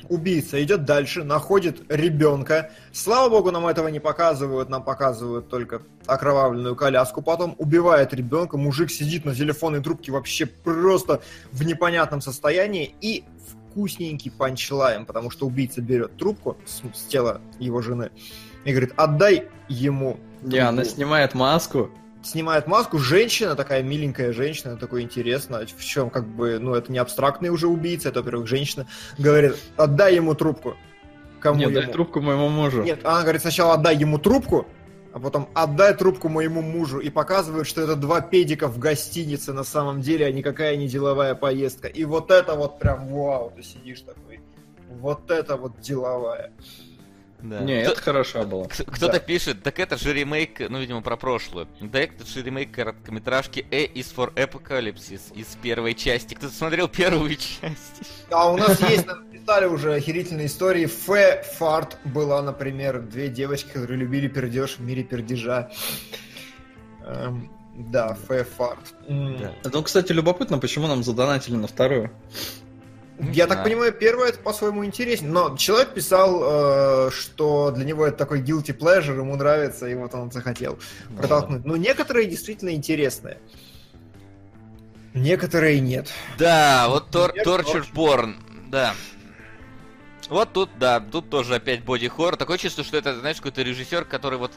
Убийца 0.08 0.62
идет 0.62 0.84
дальше, 0.84 1.22
находит 1.22 1.82
ребенка. 1.88 2.72
Слава 2.92 3.28
богу, 3.28 3.50
нам 3.52 3.66
этого 3.68 3.86
не 3.88 4.00
показывают, 4.00 4.68
нам 4.68 4.82
показывают 4.82 5.48
только 5.48 5.82
окровавленную 6.06 6.74
коляску. 6.74 7.22
Потом 7.22 7.54
убивает 7.58 8.12
ребенка, 8.12 8.56
мужик 8.56 8.90
сидит 8.90 9.24
на 9.24 9.34
телефонной 9.34 9.80
трубке 9.80 10.10
вообще 10.10 10.46
просто 10.46 11.22
в 11.52 11.64
непонятном 11.64 12.20
состоянии. 12.20 12.96
И 13.00 13.24
вкусненький 13.70 14.32
панчлайн, 14.32 15.06
потому 15.06 15.30
что 15.30 15.46
убийца 15.46 15.80
берет 15.80 16.16
трубку 16.16 16.56
с, 16.66 16.82
с 16.96 17.04
тела 17.04 17.40
его 17.60 17.80
жены 17.80 18.10
и 18.64 18.70
говорит, 18.70 18.92
отдай 18.96 19.48
ему. 19.68 20.18
Не, 20.42 20.58
она 20.58 20.84
снимает 20.84 21.34
маску, 21.34 21.90
снимает 22.22 22.66
маску, 22.66 22.98
женщина, 22.98 23.54
такая 23.54 23.82
миленькая 23.82 24.32
женщина, 24.32 24.76
такой 24.76 25.02
интересно, 25.02 25.64
в 25.66 25.84
чем 25.84 26.10
как 26.10 26.26
бы, 26.26 26.58
ну, 26.58 26.74
это 26.74 26.90
не 26.92 26.98
абстрактный 26.98 27.50
уже 27.50 27.66
убийца, 27.66 28.08
это, 28.08 28.20
во-первых, 28.20 28.46
женщина, 28.46 28.86
говорит, 29.18 29.56
отдай 29.76 30.14
ему 30.14 30.34
трубку. 30.34 30.76
Кому 31.40 31.58
Нет, 31.58 31.70
ему? 31.70 31.80
дай 31.80 31.92
трубку 31.92 32.20
моему 32.20 32.48
мужу. 32.48 32.82
Нет, 32.82 33.00
она 33.04 33.22
говорит, 33.22 33.40
сначала 33.40 33.74
отдай 33.74 33.96
ему 33.96 34.18
трубку, 34.18 34.66
а 35.12 35.18
потом 35.18 35.48
отдай 35.54 35.94
трубку 35.94 36.28
моему 36.28 36.62
мужу 36.62 36.98
и 36.98 37.10
показывают, 37.10 37.66
что 37.66 37.82
это 37.82 37.96
два 37.96 38.20
педика 38.20 38.68
в 38.68 38.78
гостинице 38.78 39.52
на 39.52 39.64
самом 39.64 40.00
деле, 40.00 40.26
а 40.26 40.32
никакая 40.32 40.76
не 40.76 40.88
деловая 40.88 41.34
поездка. 41.34 41.88
И 41.88 42.04
вот 42.04 42.30
это 42.30 42.54
вот 42.54 42.78
прям 42.78 43.08
вау, 43.08 43.52
ты 43.54 43.62
сидишь 43.62 44.00
такой, 44.02 44.40
вот 44.88 45.30
это 45.30 45.56
вот 45.56 45.80
деловая. 45.80 46.52
Да. 47.42 47.60
Не, 47.60 47.82
Кто, 47.82 47.92
это 47.92 48.00
хорошо 48.00 48.44
было. 48.44 48.64
Кто-то 48.64 49.12
да. 49.14 49.18
пишет, 49.18 49.62
так 49.62 49.80
это 49.80 49.96
же 49.96 50.12
ремейк, 50.12 50.60
ну, 50.70 50.78
видимо, 50.78 51.02
про 51.02 51.16
прошлую. 51.16 51.66
Да, 51.80 52.00
это 52.00 52.24
же 52.24 52.42
ремейк 52.42 52.70
короткометражки 52.70 53.66
A 53.70 53.84
is 53.86 54.14
for 54.14 54.32
Apocalypse 54.34 55.20
из 55.34 55.46
первой 55.60 55.94
части. 55.94 56.34
Кто-то 56.34 56.54
смотрел 56.54 56.88
первую 56.88 57.34
часть? 57.34 58.14
А 58.30 58.50
у 58.50 58.56
нас 58.56 58.80
есть, 58.88 59.06
писали 59.32 59.66
уже 59.66 59.94
охерительные 59.94 60.46
истории. 60.46 60.86
Фэ 60.86 61.42
Фарт 61.58 61.98
была, 62.04 62.42
например, 62.42 63.00
две 63.00 63.28
девочки, 63.28 63.70
которые 63.72 63.98
любили 63.98 64.28
пердеж 64.28 64.76
в 64.78 64.80
мире 64.80 65.02
пердежа. 65.02 65.70
Эм, 67.04 67.50
да, 67.74 68.14
Фэ 68.14 68.44
Фарт. 68.44 68.94
Да. 69.08 69.52
Ну, 69.64 69.82
кстати, 69.82 70.12
любопытно, 70.12 70.58
почему 70.58 70.86
нам 70.86 71.02
задонатили 71.02 71.56
на 71.56 71.66
вторую. 71.66 72.12
Я 73.18 73.46
так 73.46 73.62
понимаю, 73.62 73.92
первое 73.92 74.30
это 74.30 74.38
по-своему 74.38 74.84
интереснее. 74.84 75.30
Но 75.30 75.56
человек 75.56 75.94
писал, 75.94 76.40
э, 76.42 77.10
что 77.10 77.70
для 77.70 77.84
него 77.84 78.06
это 78.06 78.16
такой 78.16 78.40
guilty 78.40 78.76
pleasure, 78.76 79.16
ему 79.16 79.36
нравится, 79.36 79.86
и 79.86 79.94
вот 79.94 80.14
он 80.14 80.30
захотел 80.32 80.78
протолкнуть. 81.16 81.64
Но 81.64 81.76
некоторые 81.76 82.26
действительно 82.26 82.70
интересные. 82.70 83.38
Некоторые 85.14 85.80
нет. 85.80 86.10
Да, 86.38 86.88
вот 86.88 87.10
тор 87.10 87.32
Torture 87.44 87.84
Porn, 87.94 88.34
да. 88.68 88.94
Вот 90.28 90.52
тут, 90.54 90.70
да, 90.78 90.98
тут 91.00 91.28
тоже 91.28 91.56
опять 91.56 91.84
боди 91.84 92.08
хоррор. 92.08 92.36
Такое 92.36 92.56
чувство, 92.56 92.82
что 92.82 92.96
это, 92.96 93.18
знаешь, 93.20 93.36
какой-то 93.36 93.62
режиссер, 93.62 94.06
который 94.06 94.38
вот... 94.38 94.52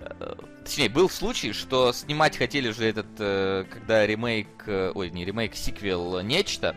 Э, 0.00 0.34
точнее, 0.64 0.88
был 0.88 1.10
случай, 1.10 1.52
что 1.52 1.92
снимать 1.92 2.38
хотели 2.38 2.70
же 2.70 2.86
этот, 2.86 3.06
э, 3.18 3.66
когда 3.70 4.06
ремейк... 4.06 4.48
Ой, 4.66 5.10
не 5.10 5.26
ремейк, 5.26 5.54
сиквел 5.54 6.20
«Нечто», 6.20 6.74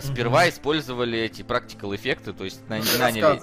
сперва 0.00 0.46
mm-hmm. 0.46 0.50
использовали 0.50 1.18
эти 1.18 1.42
практикал 1.42 1.94
эффекты, 1.94 2.32
то 2.32 2.44
есть 2.44 2.60
наняли... 2.68 3.40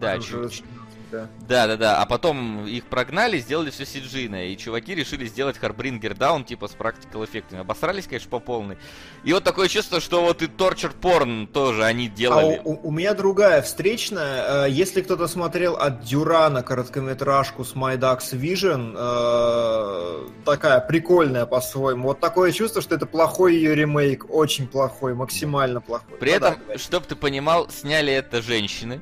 Да, 0.00 0.18
чуть, 0.18 0.64
да. 1.10 1.28
Да, 1.48 1.66
да, 1.66 1.76
да. 1.76 2.02
А 2.02 2.06
потом 2.06 2.66
их 2.66 2.84
прогнали, 2.84 3.38
сделали 3.38 3.70
все 3.70 3.84
сиджиное. 3.84 4.46
И 4.46 4.56
чуваки 4.56 4.94
решили 4.94 5.26
сделать 5.26 5.58
Харбрингер 5.58 6.14
Даун, 6.14 6.44
типа 6.44 6.68
с 6.68 6.72
практикал 6.72 7.24
эффектами. 7.24 7.60
Обосрались, 7.60 8.06
конечно, 8.06 8.30
по 8.30 8.38
полной. 8.38 8.78
И 9.24 9.32
вот 9.32 9.44
такое 9.44 9.68
чувство, 9.68 10.00
что 10.00 10.22
вот 10.22 10.42
и 10.42 10.46
Torture 10.46 10.94
Porn 10.98 11.46
тоже 11.46 11.84
они 11.84 12.08
делали. 12.08 12.56
А 12.56 12.62
у, 12.62 12.88
у 12.88 12.90
меня 12.90 13.14
другая 13.14 13.62
встречная. 13.62 14.66
Э, 14.66 14.70
если 14.70 15.02
кто-то 15.02 15.26
смотрел 15.26 15.76
от 15.76 16.02
Дюрана 16.02 16.62
короткометражку 16.62 17.64
с 17.64 17.74
My 17.74 17.98
Ducks 17.98 18.32
Vision, 18.32 18.94
э, 18.96 20.28
такая 20.44 20.80
прикольная 20.80 21.46
по-своему. 21.46 22.08
Вот 22.08 22.20
такое 22.20 22.52
чувство, 22.52 22.80
что 22.82 22.94
это 22.94 23.06
плохой 23.06 23.54
ее 23.56 23.74
ремейк, 23.74 24.26
очень 24.30 24.66
плохой, 24.66 25.14
максимально 25.14 25.80
плохой. 25.80 26.16
При 26.18 26.30
ну, 26.30 26.36
этом, 26.36 26.54
да, 26.68 26.78
чтоб 26.78 27.04
ты 27.06 27.16
понимал, 27.16 27.68
сняли 27.70 28.12
это 28.12 28.42
женщины. 28.42 29.00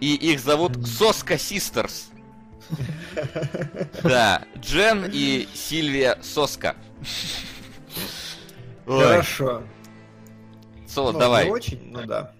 И 0.00 0.14
их 0.14 0.40
зовут 0.40 0.86
Соска 0.86 1.38
Систерс. 1.38 2.10
Да, 4.02 4.42
Джен 4.58 5.10
и 5.12 5.48
Сильвия 5.54 6.18
Соска. 6.22 6.76
Хорошо. 8.86 9.62
Соло, 10.86 11.12
ну, 11.12 11.18
давай. 11.18 11.46
Не 11.46 11.50
очень, 11.50 11.80
ну 11.90 12.06
да. 12.06 12.32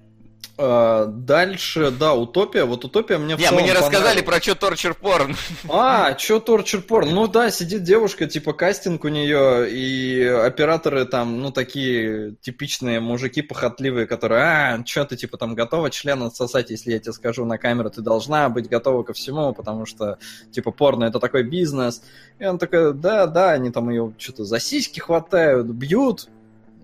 А, 0.60 1.06
дальше, 1.06 1.92
да, 1.92 2.14
Утопия. 2.14 2.64
Вот 2.64 2.84
Утопия 2.84 3.16
мне 3.18 3.36
в 3.36 3.38
Не, 3.38 3.50
мы 3.52 3.62
не 3.62 3.72
рассказали 3.72 4.22
про 4.22 4.40
что 4.40 4.56
Торчер 4.56 4.92
Порн. 4.92 5.36
А, 5.68 6.18
что 6.18 6.40
Торчер 6.40 6.82
Порн? 6.82 7.10
Ну 7.10 7.28
да, 7.28 7.52
сидит 7.52 7.84
девушка, 7.84 8.26
типа 8.26 8.52
кастинг 8.52 9.04
у 9.04 9.08
нее, 9.08 9.70
и 9.70 10.24
операторы 10.24 11.04
там, 11.04 11.40
ну, 11.40 11.52
такие 11.52 12.34
типичные 12.40 12.98
мужики 12.98 13.40
похотливые, 13.40 14.08
которые, 14.08 14.42
а, 14.42 14.82
что 14.84 15.04
ты, 15.04 15.16
типа, 15.16 15.36
там 15.36 15.54
готова 15.54 15.90
член 15.90 16.24
отсосать, 16.24 16.70
если 16.70 16.90
я 16.90 16.98
тебе 16.98 17.12
скажу 17.12 17.44
на 17.44 17.56
камеру, 17.56 17.90
ты 17.90 18.00
должна 18.00 18.48
быть 18.48 18.68
готова 18.68 19.04
ко 19.04 19.12
всему, 19.12 19.54
потому 19.54 19.86
что, 19.86 20.18
типа, 20.50 20.72
порно 20.72 21.04
это 21.04 21.20
такой 21.20 21.44
бизнес. 21.44 22.02
И 22.40 22.44
он 22.44 22.58
такой, 22.58 22.94
да, 22.94 23.26
да, 23.26 23.52
они 23.52 23.70
там 23.70 23.90
ее 23.90 24.12
что-то 24.18 24.44
за 24.44 24.58
сиськи 24.58 24.98
хватают, 24.98 25.68
бьют, 25.68 26.28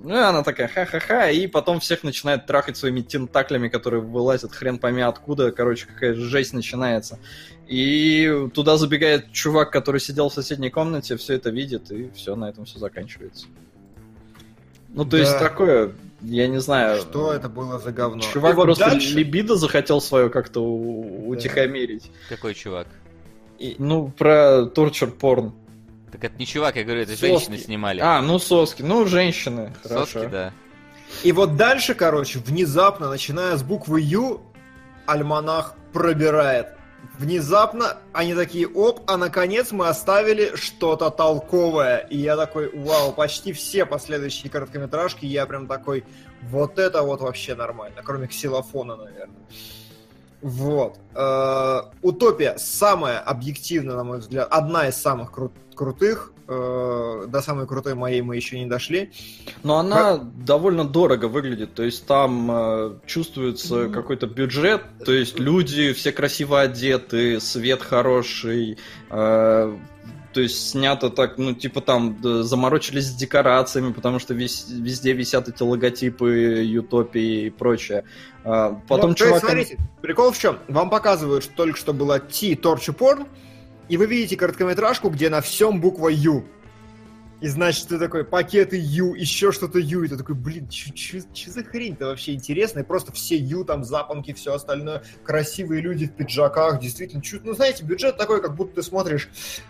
ну, 0.04 0.14
и 0.14 0.18
она 0.18 0.42
такая, 0.42 0.68
ха-ха-ха, 0.68 1.30
и 1.30 1.46
потом 1.46 1.80
всех 1.80 2.02
начинает 2.02 2.46
трахать 2.46 2.76
своими 2.76 3.00
тентаклями, 3.00 3.68
которые 3.68 4.02
вылазят 4.02 4.52
хрен 4.52 4.78
пойми 4.78 5.00
откуда, 5.00 5.50
короче, 5.50 5.86
какая 5.86 6.14
жесть 6.14 6.52
начинается. 6.52 7.18
И 7.66 8.48
туда 8.52 8.76
забегает 8.76 9.32
чувак, 9.32 9.70
который 9.70 10.00
сидел 10.00 10.28
в 10.28 10.34
соседней 10.34 10.68
комнате, 10.68 11.16
все 11.16 11.34
это 11.34 11.48
видит, 11.48 11.90
и 11.90 12.10
все, 12.14 12.36
на 12.36 12.50
этом 12.50 12.66
все 12.66 12.78
заканчивается. 12.78 13.46
Ну, 14.90 15.04
то 15.04 15.12
да. 15.12 15.18
есть 15.18 15.38
такое, 15.38 15.92
я 16.20 16.48
не 16.48 16.60
знаю... 16.60 17.00
Что 17.00 17.32
это 17.32 17.48
было 17.48 17.78
за 17.78 17.90
говно? 17.90 18.20
Чувак 18.20 18.52
и 18.52 18.60
просто 18.60 18.90
дальше... 18.90 19.16
либидо 19.16 19.56
захотел 19.56 20.00
свое 20.02 20.28
как-то 20.28 20.60
да. 20.60 21.28
утихомирить. 21.28 22.10
Какой 22.28 22.54
чувак? 22.54 22.86
И, 23.58 23.76
ну, 23.78 24.08
про 24.08 24.66
торчер 24.66 25.10
порн. 25.10 25.54
Так 26.14 26.22
это 26.22 26.38
не 26.38 26.46
чувак, 26.46 26.76
я 26.76 26.84
говорю, 26.84 27.00
это 27.02 27.10
соски. 27.10 27.26
женщины 27.26 27.58
снимали. 27.58 27.98
А, 28.00 28.22
ну 28.22 28.38
соски, 28.38 28.82
ну 28.82 29.04
женщины. 29.04 29.74
Хорошо. 29.82 30.06
Соски, 30.06 30.28
да. 30.30 30.52
И 31.24 31.32
вот 31.32 31.56
дальше, 31.56 31.94
короче, 31.94 32.38
внезапно, 32.38 33.08
начиная 33.08 33.56
с 33.56 33.64
буквы 33.64 34.00
Ю, 34.00 34.40
альманах 35.06 35.74
пробирает. 35.92 36.68
Внезапно 37.18 37.98
они 38.12 38.34
такие, 38.36 38.68
оп, 38.68 39.00
а 39.10 39.16
наконец 39.16 39.72
мы 39.72 39.88
оставили 39.88 40.54
что-то 40.54 41.10
толковое. 41.10 41.98
И 41.98 42.16
я 42.16 42.36
такой, 42.36 42.70
вау, 42.72 43.10
почти 43.12 43.52
все 43.52 43.84
последующие 43.84 44.50
короткометражки, 44.52 45.26
я 45.26 45.46
прям 45.46 45.66
такой, 45.66 46.04
вот 46.42 46.78
это 46.78 47.02
вот 47.02 47.22
вообще 47.22 47.56
нормально, 47.56 48.02
кроме 48.04 48.28
ксилофона, 48.28 48.94
наверное. 48.94 49.42
Вот. 50.44 50.98
Э, 51.14 51.84
Утопия 52.02 52.58
самая 52.58 53.18
объективная, 53.18 53.96
на 53.96 54.04
мой 54.04 54.18
взгляд, 54.18 54.46
одна 54.50 54.88
из 54.88 54.96
самых 54.96 55.32
кру- 55.32 55.52
крутых. 55.74 56.32
Э, 56.46 57.24
до 57.26 57.40
самой 57.40 57.66
крутой 57.66 57.94
моей 57.94 58.20
мы 58.20 58.36
еще 58.36 58.58
не 58.58 58.66
дошли. 58.66 59.10
Но 59.62 59.78
она 59.78 60.18
как... 60.18 60.44
довольно 60.44 60.84
дорого 60.84 61.26
выглядит. 61.26 61.74
То 61.74 61.82
есть 61.82 62.06
там 62.06 62.50
э, 62.50 62.94
чувствуется 63.06 63.74
mm-hmm. 63.74 63.92
какой-то 63.92 64.26
бюджет. 64.26 64.82
То 65.04 65.12
есть 65.12 65.38
люди 65.38 65.92
все 65.92 66.12
красиво 66.12 66.60
одеты, 66.60 67.40
свет 67.40 67.82
хороший. 67.82 68.78
Э, 69.10 69.76
то 70.34 70.40
есть 70.40 70.70
снято 70.70 71.10
так, 71.10 71.38
ну, 71.38 71.54
типа 71.54 71.80
там 71.80 72.18
заморочились 72.20 73.06
с 73.06 73.14
декорациями, 73.14 73.92
потому 73.92 74.18
что 74.18 74.34
весь, 74.34 74.66
везде 74.68 75.12
висят 75.12 75.48
эти 75.48 75.62
логотипы 75.62 76.64
Ютопии 76.64 77.46
и 77.46 77.50
прочее. 77.50 78.04
А, 78.42 78.80
потом 78.88 79.10
ну, 79.10 79.14
чувак... 79.14 79.40
смотрите, 79.40 79.78
прикол 80.02 80.32
в 80.32 80.38
чем? 80.38 80.58
Вам 80.66 80.90
показывают, 80.90 81.44
что 81.44 81.54
только 81.54 81.78
что 81.78 81.92
была 81.92 82.18
T 82.18 82.54
Torture 82.54 82.96
Porn, 82.96 83.28
и 83.88 83.96
вы 83.96 84.06
видите 84.06 84.36
короткометражку, 84.36 85.10
где 85.10 85.28
на 85.30 85.40
всем 85.40 85.80
буква 85.80 86.08
Ю. 86.08 86.44
И 87.40 87.48
значит, 87.48 87.88
ты 87.88 87.98
такой, 87.98 88.24
пакеты 88.24 88.78
Ю, 88.80 89.14
еще 89.14 89.52
что-то 89.52 89.78
Ю, 89.78 90.04
и 90.04 90.08
ты 90.08 90.16
такой, 90.16 90.34
блин, 90.34 90.70
что 90.70 91.20
за 91.50 91.62
хрень-то 91.62 92.06
вообще 92.06 92.32
интересно? 92.32 92.80
И 92.80 92.82
просто 92.84 93.12
все 93.12 93.36
Ю, 93.36 93.64
там, 93.64 93.84
запонки, 93.84 94.32
все 94.32 94.54
остальное, 94.54 95.02
красивые 95.24 95.82
люди 95.82 96.06
в 96.06 96.12
пиджаках, 96.12 96.80
действительно, 96.80 97.22
чуть, 97.22 97.44
ну, 97.44 97.52
знаете, 97.52 97.84
бюджет 97.84 98.16
такой, 98.16 98.40
как 98.40 98.54
будто 98.54 98.76
ты 98.76 98.82
смотришь 98.82 99.28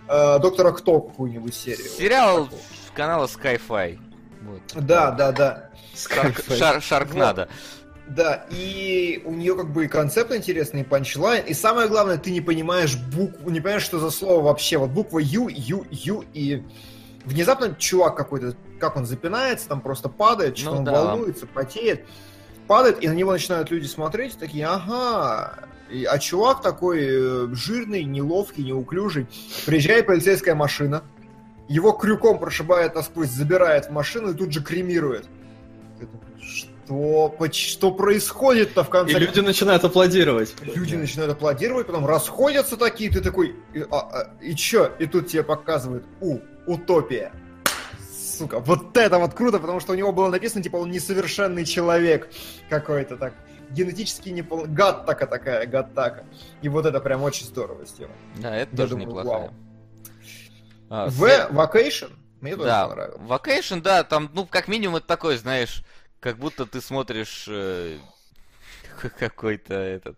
э, 0.09 0.39
Доктора 0.39 0.71
Кто 0.71 1.01
какую-нибудь 1.01 1.55
серию. 1.55 1.89
Сериал 1.89 2.45
такого. 2.45 2.61
канала 2.95 3.27
Sky-Fi. 3.27 3.99
Вот. 4.43 4.63
Да, 4.87 5.11
да, 5.11 5.33
да. 5.33 5.71
Шар 6.57 6.81
Шаркнадо. 6.81 7.49
Вот. 7.49 7.84
Да, 8.07 8.47
и 8.51 9.23
у 9.25 9.33
нее 9.33 9.57
как 9.57 9.73
бы 9.73 9.87
и 9.87 9.89
концепт 9.89 10.31
интересный, 10.33 10.83
и 10.83 10.85
панчлайн, 10.85 11.45
и 11.47 11.55
самое 11.55 11.89
главное, 11.89 12.19
ты 12.19 12.31
не 12.31 12.43
понимаешь 12.43 12.97
букву, 12.97 13.49
не 13.51 13.61
понимаешь, 13.61 13.83
что 13.83 13.99
за 13.99 14.11
слово 14.11 14.43
вообще. 14.43 14.77
Вот 14.77 14.91
буква 14.91 15.21
Ю, 15.21 15.49
Ю, 15.49 15.87
Ю, 15.91 16.25
и 16.35 16.63
Внезапно 17.25 17.75
чувак 17.79 18.17
какой-то, 18.17 18.55
как 18.79 18.97
он 18.97 19.07
запинается, 19.07 19.69
там 19.69 19.81
просто 19.81 20.11
падает, 20.11 20.59
что 20.59 20.73
Ну 20.73 20.77
он 20.79 20.85
да. 20.85 20.93
волнуется, 20.93 21.47
потеет, 21.47 22.05
падает, 22.67 23.03
и 23.03 23.09
на 23.09 23.15
него 23.15 23.33
начинают 23.33 23.71
люди 23.71 23.87
смотреть, 23.87 24.37
такие, 24.39 24.67
ага. 24.67 25.55
И- 25.91 26.05
а 26.05 26.19
чувак 26.19 26.61
такой 26.61 26.99
э, 27.03 27.49
жирный, 27.55 28.05
неловкий, 28.05 28.63
неуклюжий. 28.65 29.27
Приезжает 29.65 30.07
полицейская 30.07 30.55
машина, 30.55 31.03
его 31.67 31.93
крюком 31.93 32.39
прошибает 32.39 32.95
насквозь, 32.95 33.31
забирает 33.31 33.87
в 33.87 33.91
машину 33.91 34.33
и 34.33 34.35
тут 34.35 34.53
же 34.53 34.63
кремирует. 34.63 35.25
Что, 36.85 37.35
что 37.53 37.91
происходит-то 37.93 38.85
в 38.85 38.91
конце 38.91 39.13
И 39.15 39.19
люди 39.19 39.41
начинают 39.41 39.85
аплодировать. 39.85 40.55
Люди 40.63 40.95
начинают 40.95 41.33
аплодировать, 41.33 41.87
потом 41.87 42.07
расходятся 42.07 42.77
такие, 42.77 43.11
ты 43.11 43.21
такой, 43.21 43.57
и, 43.73 43.81
а- 43.91 43.97
а- 44.01 44.31
и 44.43 44.55
чё? 44.55 44.93
И 44.99 45.07
тут 45.07 45.29
тебе 45.29 45.43
показывают, 45.43 46.05
у, 46.21 46.39
утопия. 46.67 47.33
Сука, 48.39 48.59
вот 48.61 48.97
это 48.97 49.19
вот 49.19 49.33
круто, 49.35 49.59
потому 49.61 49.81
что 49.81 49.93
у 49.93 49.95
него 49.95 50.13
было 50.13 50.29
написано, 50.29 50.63
типа, 50.63 50.77
он 50.77 50.91
несовершенный 50.91 51.65
человек 51.65 52.29
какой-то 52.69 53.17
так. 53.17 53.33
Генетически 53.71 54.29
не 54.29 54.43
пол... 54.43 54.67
Гаттака 54.67 55.27
такая, 55.27 55.67
гаттака. 55.67 56.25
И 56.61 56.69
вот 56.69 56.85
это 56.85 57.01
прям 57.01 57.23
очень 57.23 57.47
здорово 57.47 57.87
сделано. 57.87 58.15
Да, 58.37 58.55
это 58.55 58.71
Я 58.73 58.77
тоже 58.77 58.91
думаю, 58.91 59.09
неплохая. 59.09 59.33
вау. 59.41 59.51
А, 60.91 61.09
В 61.09 61.25
Vacation 61.51 62.11
мне 62.41 62.57
тоже 62.57 62.69
Да, 62.69 62.89
понравилось. 62.89 63.21
Vacation, 63.27 63.81
да, 63.81 64.05
там, 64.05 64.31
ну, 64.35 64.45
как 64.47 64.69
минимум, 64.69 64.97
это 64.97 65.07
такой, 65.07 65.39
знаешь, 65.39 65.83
как 66.25 66.39
будто 66.39 66.65
ты 66.65 66.81
смотришь 66.81 67.45
э, 67.49 67.99
какой-то 69.19 69.75
этот 69.75 70.17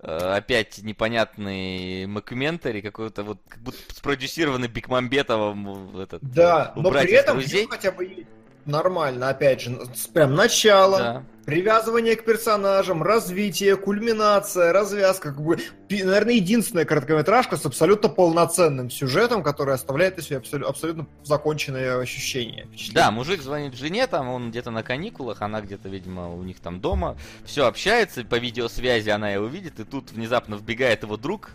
э, 0.00 0.10
опять 0.10 0.78
непонятный 0.78 2.06
мокюментари, 2.06 2.80
какой-то 2.80 3.22
вот, 3.22 3.38
как 3.48 3.60
будто 3.60 3.78
спродюсированный 3.94 4.66
Бекмамбетовым 4.66 5.92
в 5.92 6.00
этот, 6.00 6.24
Да, 6.24 6.72
у 6.74 6.80
но 6.80 6.88
при 6.90 6.94
«Братьев 6.94 7.20
этом 7.20 7.38
друзей». 7.38 7.68
хотя 7.70 7.92
бы 7.92 8.26
нормально, 8.66 9.28
опять 9.28 9.60
же, 9.62 9.78
прям 10.12 10.34
начало, 10.34 10.98
Да. 10.98 11.22
Привязывание 11.46 12.16
к 12.16 12.24
персонажам, 12.24 13.04
развитие, 13.04 13.76
кульминация, 13.76 14.72
развязка. 14.72 15.28
Как 15.28 15.40
бы, 15.40 15.58
наверное, 15.88 16.34
единственная 16.34 16.84
короткометражка 16.84 17.56
с 17.56 17.64
абсолютно 17.64 18.08
полноценным 18.08 18.90
сюжетом, 18.90 19.44
который 19.44 19.72
оставляет 19.76 20.18
из 20.18 20.26
себя 20.26 20.38
абсолю- 20.38 20.66
абсолютно 20.66 21.06
законченное 21.22 22.00
ощущение. 22.00 22.66
Да, 22.92 23.12
мужик 23.12 23.42
звонит 23.42 23.74
жене, 23.74 24.08
там 24.08 24.28
он 24.28 24.50
где-то 24.50 24.72
на 24.72 24.82
каникулах, 24.82 25.40
она 25.40 25.60
где-то, 25.60 25.88
видимо, 25.88 26.34
у 26.34 26.42
них 26.42 26.58
там 26.58 26.80
дома. 26.80 27.16
Все 27.44 27.66
общается, 27.66 28.24
по 28.24 28.38
видеосвязи 28.40 29.10
она 29.10 29.30
его 29.30 29.46
видит, 29.46 29.78
и 29.78 29.84
тут 29.84 30.10
внезапно 30.10 30.56
вбегает 30.56 31.04
его 31.04 31.16
друг, 31.16 31.52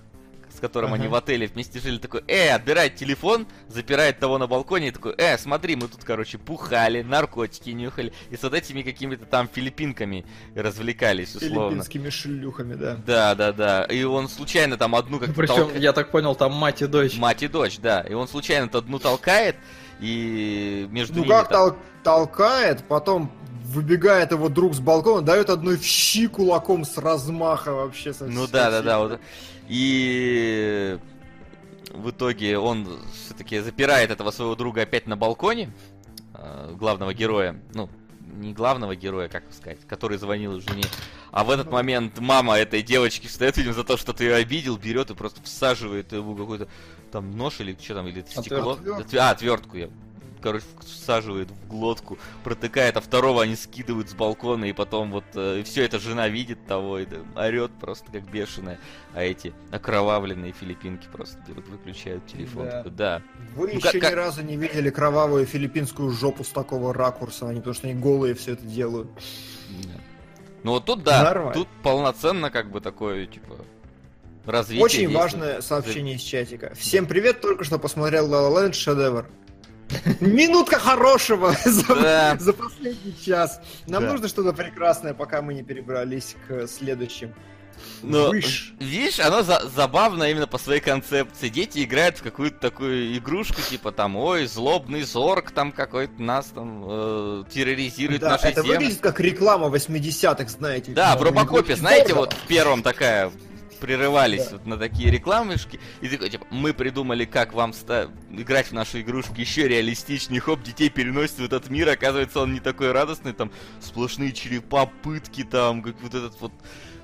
с 0.56 0.60
которым 0.60 0.94
они 0.94 1.07
в 1.07 1.15
отеле 1.15 1.48
вместе 1.48 1.80
жили, 1.80 1.98
такой, 1.98 2.23
э, 2.28 2.49
отбирает 2.49 2.95
телефон, 2.95 3.48
запирает 3.68 4.19
того 4.19 4.38
на 4.38 4.48
балконе, 4.48 4.90
и 4.90 4.91
такой, 4.91 5.14
э, 5.18 5.38
смотри, 5.38 5.76
мы 5.76 5.88
тут, 5.88 6.03
короче, 6.03 6.38
пухали, 6.38 7.02
наркотики 7.02 7.69
нюхали, 7.72 8.14
и 8.30 8.36
с 8.38 8.44
вот 8.44 8.53
этими 8.53 8.82
какими-то 8.82 9.26
там 9.26 9.48
филиппинками 9.48 10.26
развлекались, 10.56 11.36
условно. 11.36 11.69
Филиппинскими 11.84 12.10
шлюхами, 12.10 12.73
да. 12.76 12.98
Да, 13.06 13.36
да, 13.36 13.52
да. 13.52 13.84
И 13.86 14.03
он 14.03 14.28
случайно 14.30 14.78
там 14.78 14.95
одну 14.95 15.19
как 15.19 15.34
Причем, 15.34 15.72
я 15.78 15.94
так 15.94 16.11
понял, 16.11 16.36
там 16.36 16.53
мать 16.53 16.82
и 16.82 16.88
дочь. 16.88 17.18
Мать 17.18 17.44
и 17.44 17.48
дочь, 17.48 17.80
да. 17.80 18.02
И 18.02 18.14
он 18.14 18.28
случайно 18.28 18.69
одну 18.72 18.99
толкает, 18.99 19.56
и 19.99 20.88
между 20.91 21.15
Ну 21.15 21.19
ними 21.22 21.30
как 21.30 21.49
там- 21.49 21.69
тол- 21.69 21.78
толкает, 22.03 22.84
потом 22.88 23.32
выбегает 23.65 24.32
его 24.32 24.49
друг 24.49 24.73
с 24.73 24.80
балкона, 24.80 25.22
дает 25.22 25.49
одной 25.49 25.78
в 25.78 25.84
щи 25.84 26.28
кулаком 26.28 26.84
с 26.84 26.98
размаха 26.98 27.72
вообще. 27.72 28.14
со 28.14 28.26
Ну 28.26 28.48
да, 28.48 28.69
да, 28.69 28.82
да. 28.82 28.99
Вот. 28.99 29.19
И 29.68 30.98
в 31.94 32.10
итоге 32.10 32.58
он 32.58 32.88
все-таки 33.14 33.60
запирает 33.60 34.12
этого 34.12 34.32
своего 34.32 34.56
друга 34.56 34.82
опять 34.84 35.08
на 35.08 35.18
балконе, 35.18 35.72
э, 36.34 36.74
главного 36.78 37.14
героя. 37.14 37.60
Ну, 37.74 37.90
не 38.34 38.54
главного 38.54 38.96
героя, 38.96 39.28
как 39.28 39.44
сказать, 39.52 39.80
который 39.88 40.18
звонил 40.18 40.60
жене. 40.62 40.84
А 41.32 41.44
в 41.44 41.50
этот 41.50 41.70
момент 41.72 42.20
мама 42.20 42.56
этой 42.58 42.82
девочки 42.82 43.28
встает, 43.28 43.58
видимо, 43.58 43.74
за 43.74 43.84
то, 43.84 43.98
что 43.98 44.14
ты 44.14 44.24
ее 44.26 44.36
обидел, 44.36 44.78
берет 44.78 45.12
и 45.12 45.16
просто 45.16 45.42
всаживает 45.44 46.12
ему 46.14 46.36
какой-то 46.36 46.68
там 47.12 47.32
нож 47.38 47.60
или 47.60 47.78
что 47.82 47.96
там, 47.96 48.08
или 48.08 48.22
стекло. 48.28 48.74
Отвертку. 48.74 49.02
Отве- 49.02 49.20
А, 49.20 49.30
отвертку 49.32 49.78
я. 49.78 49.90
Короче, 50.41 50.65
всаживает 50.85 51.49
в 51.51 51.68
глотку, 51.68 52.18
протыкает, 52.43 52.97
а 52.97 53.01
второго 53.01 53.43
они 53.43 53.55
скидывают 53.55 54.09
с 54.09 54.13
балкона, 54.13 54.65
и 54.65 54.73
потом 54.73 55.11
вот 55.11 55.23
все 55.31 55.84
это 55.85 55.99
жена 55.99 56.27
видит 56.30 56.65
того, 56.65 56.97
и 56.99 57.05
орет 57.35 57.72
просто 57.80 58.11
как 58.11 58.23
бешеная. 58.23 58.80
А 59.13 59.22
эти 59.23 59.53
окровавленные 59.72 60.51
филиппинки 60.51 61.07
просто 61.11 61.38
берут, 61.47 61.68
выключают 61.68 62.26
телефон. 62.26 62.65
Да. 62.65 62.72
Такой, 62.77 62.91
да. 62.91 63.22
Вы 63.55 63.68
Ну, 63.68 63.73
еще 63.73 63.81
как- 63.81 63.93
ни 63.95 63.99
как- 63.99 64.13
разу 64.15 64.41
не 64.41 64.57
видели 64.57 64.89
кровавую 64.89 65.45
филиппинскую 65.45 66.09
жопу 66.09 66.43
с 66.43 66.49
такого 66.49 66.93
ракурса, 66.93 67.47
они, 67.47 67.59
потому 67.59 67.76
что 67.76 67.88
они 67.88 67.99
голые 67.99 68.34
все 68.34 68.53
это 68.53 68.65
делают. 68.65 69.09
Да. 69.84 70.01
Ну 70.63 70.72
вот 70.72 70.85
тут 70.85 71.03
да, 71.03 71.23
Нормально. 71.23 71.53
тут 71.53 71.68
полноценно 71.84 72.49
как 72.49 72.72
бы 72.72 72.81
такое, 72.81 73.27
типа, 73.27 73.57
развитие 74.45 74.84
Очень 74.84 74.99
действия. 75.01 75.18
важное 75.19 75.61
сообщение 75.61 76.15
из 76.15 76.22
чатика. 76.22 76.73
Всем 76.76 77.05
привет, 77.05 77.41
только 77.41 77.63
что 77.63 77.77
посмотрел 77.77 78.27
La 78.27 78.49
La 78.49 78.55
Land 78.69 78.73
шедевр. 78.73 79.27
Минутка 80.19 80.80
хорошего 80.80 81.55
за, 81.65 82.53
последний 82.53 83.15
час. 83.23 83.59
Нам 83.88 84.05
нужно 84.05 84.27
что-то 84.27 84.53
прекрасное, 84.53 85.13
пока 85.13 85.41
мы 85.41 85.53
не 85.53 85.63
перебрались 85.63 86.35
к 86.47 86.68
следующим. 86.68 87.34
Но, 88.03 88.30
Выш. 88.30 88.73
видишь, 88.80 89.19
оно 89.19 89.41
за- 89.41 89.68
забавно 89.73 90.26
именно 90.30 90.45
по 90.45 90.59
своей 90.59 90.81
концепции. 90.81 91.49
Дети 91.49 91.84
играют 91.84 92.19
в 92.19 92.23
какую-то 92.23 92.59
такую 92.59 93.18
игрушку, 93.18 93.59
типа 93.61 93.91
там, 93.91 94.18
ой, 94.18 94.45
злобный 94.45 95.01
зорг 95.01 95.49
там 95.51 95.72
какой-то 95.72 96.22
нас 96.22 96.45
там 96.47 96.84
э, 96.88 97.43
терроризирует 97.51 98.22
Да, 98.22 98.30
наши 98.31 98.47
это 98.47 98.61
земли. 98.61 98.77
выглядит 98.77 98.99
как 99.01 99.19
реклама 99.19 99.68
80-х, 99.76 100.47
знаете. 100.49 100.91
Да, 100.91 101.13
Ну, 101.13 101.19
в 101.22 101.23
Робокопе, 101.23 101.76
знаете, 101.76 102.13
вот 102.13 102.34
в 102.34 102.47
первом 102.47 102.84
такая 102.84 103.31
прерывались 103.82 104.45
Да. 104.45 104.52
вот 104.52 104.66
на 104.66 104.78
такие 104.78 105.12
рекламышки, 105.12 105.80
и 105.99 106.08
такой, 106.08 106.30
типа, 106.30 106.45
мы 106.52 106.74
придумали, 106.74 107.26
как 107.26 107.53
вам 107.53 107.74
ста- 107.74 108.10
играть 108.32 108.68
в 108.68 108.72
наши 108.74 109.02
игрушки 109.02 109.41
еще 109.41 109.68
реалистичнее, 109.68 110.40
хоп, 110.40 110.62
детей 110.64 110.90
переносит 110.90 111.40
в 111.40 111.44
этот 111.44 111.70
мир, 111.70 111.90
оказывается, 111.90 112.40
он 112.40 112.53
не 112.53 112.60
такой 112.60 112.91
радостный, 112.91 113.34
там, 113.34 113.52
сплошные 113.82 114.32
черепа, 114.32 114.86
пытки, 114.86 115.44
там, 115.44 115.82
как 115.82 115.95
вот 116.02 116.14
этот 116.14 116.40
вот 116.40 116.52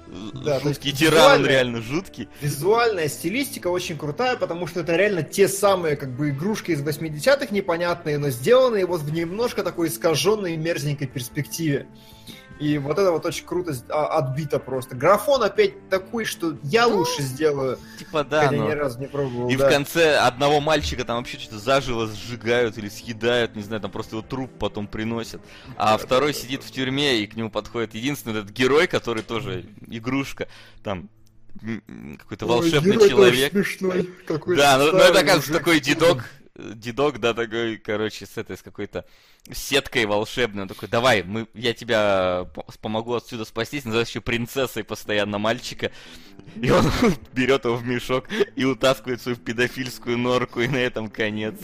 э, 0.08 0.12
Да, 0.46 0.60
жуткий 0.60 0.92
тиран, 0.92 1.46
реально 1.46 1.82
жуткий. 1.82 2.30
Визуальная 2.42 3.08
стилистика 3.10 3.68
очень 3.68 3.98
крутая, 3.98 4.38
потому 4.38 4.68
что 4.68 4.80
это 4.82 4.96
реально 4.96 5.24
те 5.24 5.48
самые 5.48 5.96
как 5.98 6.16
бы 6.16 6.30
игрушки 6.30 6.72
из 6.72 6.82
80-х 6.82 7.48
непонятные, 7.52 8.18
но 8.20 8.30
сделанные 8.30 8.86
вот 8.86 9.02
в 9.02 9.12
немножко 9.12 9.64
такой 9.64 9.88
искаженной 9.90 10.54
и 10.54 10.58
мерзенькой 10.58 11.08
перспективе. 11.08 11.88
И 12.60 12.78
вот 12.78 12.98
это 12.98 13.12
вот 13.12 13.26
очень 13.26 13.46
круто 13.46 13.74
а, 13.90 14.18
отбито 14.18 14.60
просто. 14.60 14.96
Графон 14.96 15.44
опять 15.44 15.90
такой, 15.90 16.26
что 16.26 16.58
я 16.64 16.88
лучше 16.88 17.22
сделаю, 17.22 17.78
Типа, 18.00 18.24
да, 18.24 18.46
хотя 18.46 18.56
но... 18.58 18.68
ни 18.68 18.72
разу 18.72 19.00
не 19.00 19.08
пробовал. 19.08 19.50
И 19.50 19.56
да. 19.56 19.68
в 19.68 19.72
конце 19.72 20.18
одного 20.18 20.60
мальчика 20.60 21.06
там 21.06 21.18
вообще 21.18 21.38
что-то 21.38 21.60
заживо 21.60 22.08
сжигают 22.08 22.78
или 22.78 22.90
съедают, 22.90 23.56
не 23.56 23.62
знаю, 23.64 23.82
там 23.82 23.92
просто 23.92 24.16
его 24.16 24.28
труп 24.28 24.52
потом 24.60 24.88
приносят. 24.88 25.42
А 25.78 25.98
Да, 25.98 26.04
второй 26.04 26.34
да, 26.34 26.40
сидит 26.40 26.62
да. 26.62 26.68
в 26.68 26.72
тюрьме, 26.72 27.20
и 27.20 27.28
к 27.28 27.36
нему 27.36 27.52
подходит 27.52 27.94
единственный 27.94 28.40
этот 28.40 28.52
герой, 28.52 28.88
который 28.88 29.24
тоже 29.24 29.66
игрушка, 29.88 30.48
там 30.84 31.10
какой-то 32.20 32.46
Ой, 32.46 32.52
волшебный 32.52 32.98
тоже 32.98 33.10
человек. 33.10 33.52
смешной. 33.52 34.10
Какой 34.28 34.58
Да, 34.58 34.78
ну, 34.78 34.86
ну 34.86 34.90
старый 34.90 35.10
это 35.10 35.20
оказывается 35.20 35.52
мужик. 35.52 35.66
такой 35.66 35.80
дедок, 35.80 36.30
дедок, 36.56 37.20
да, 37.20 37.34
такой, 37.34 37.78
короче, 37.78 38.26
с 38.26 38.38
этой, 38.38 38.58
с 38.58 38.62
какой-то 38.62 39.06
сеткой 39.54 40.06
волшебной. 40.06 40.64
Он 40.64 40.68
такой, 40.68 40.90
давай, 40.90 41.24
мы, 41.24 41.48
я 41.54 41.74
тебя 41.74 42.48
по- 42.54 42.66
помогу 42.82 43.14
отсюда 43.14 43.46
спастись, 43.46 43.86
называется 43.86 44.12
еще 44.12 44.22
принцессой 44.22 44.84
постоянно 44.84 45.38
мальчика. 45.38 45.92
И 46.56 46.70
он 46.70 46.86
берет 47.34 47.66
его 47.66 47.76
в 47.76 47.86
мешок 47.86 48.26
и 48.56 48.66
утаскивает 48.66 49.22
свою 49.22 49.38
педофильскую 49.38 50.18
норку, 50.18 50.62
и 50.62 50.68
на 50.68 50.78
этом 50.78 51.10
конец. 51.10 51.56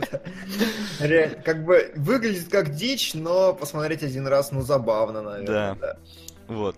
Реально, 1.00 1.36
как 1.42 1.64
бы 1.64 1.92
выглядит 1.96 2.48
как 2.48 2.74
дичь, 2.74 3.14
но 3.14 3.54
посмотреть 3.54 4.02
один 4.02 4.26
раз, 4.26 4.52
ну, 4.52 4.62
забавно, 4.62 5.22
наверное. 5.22 5.74
Да. 5.74 5.98
Вот. 6.48 6.76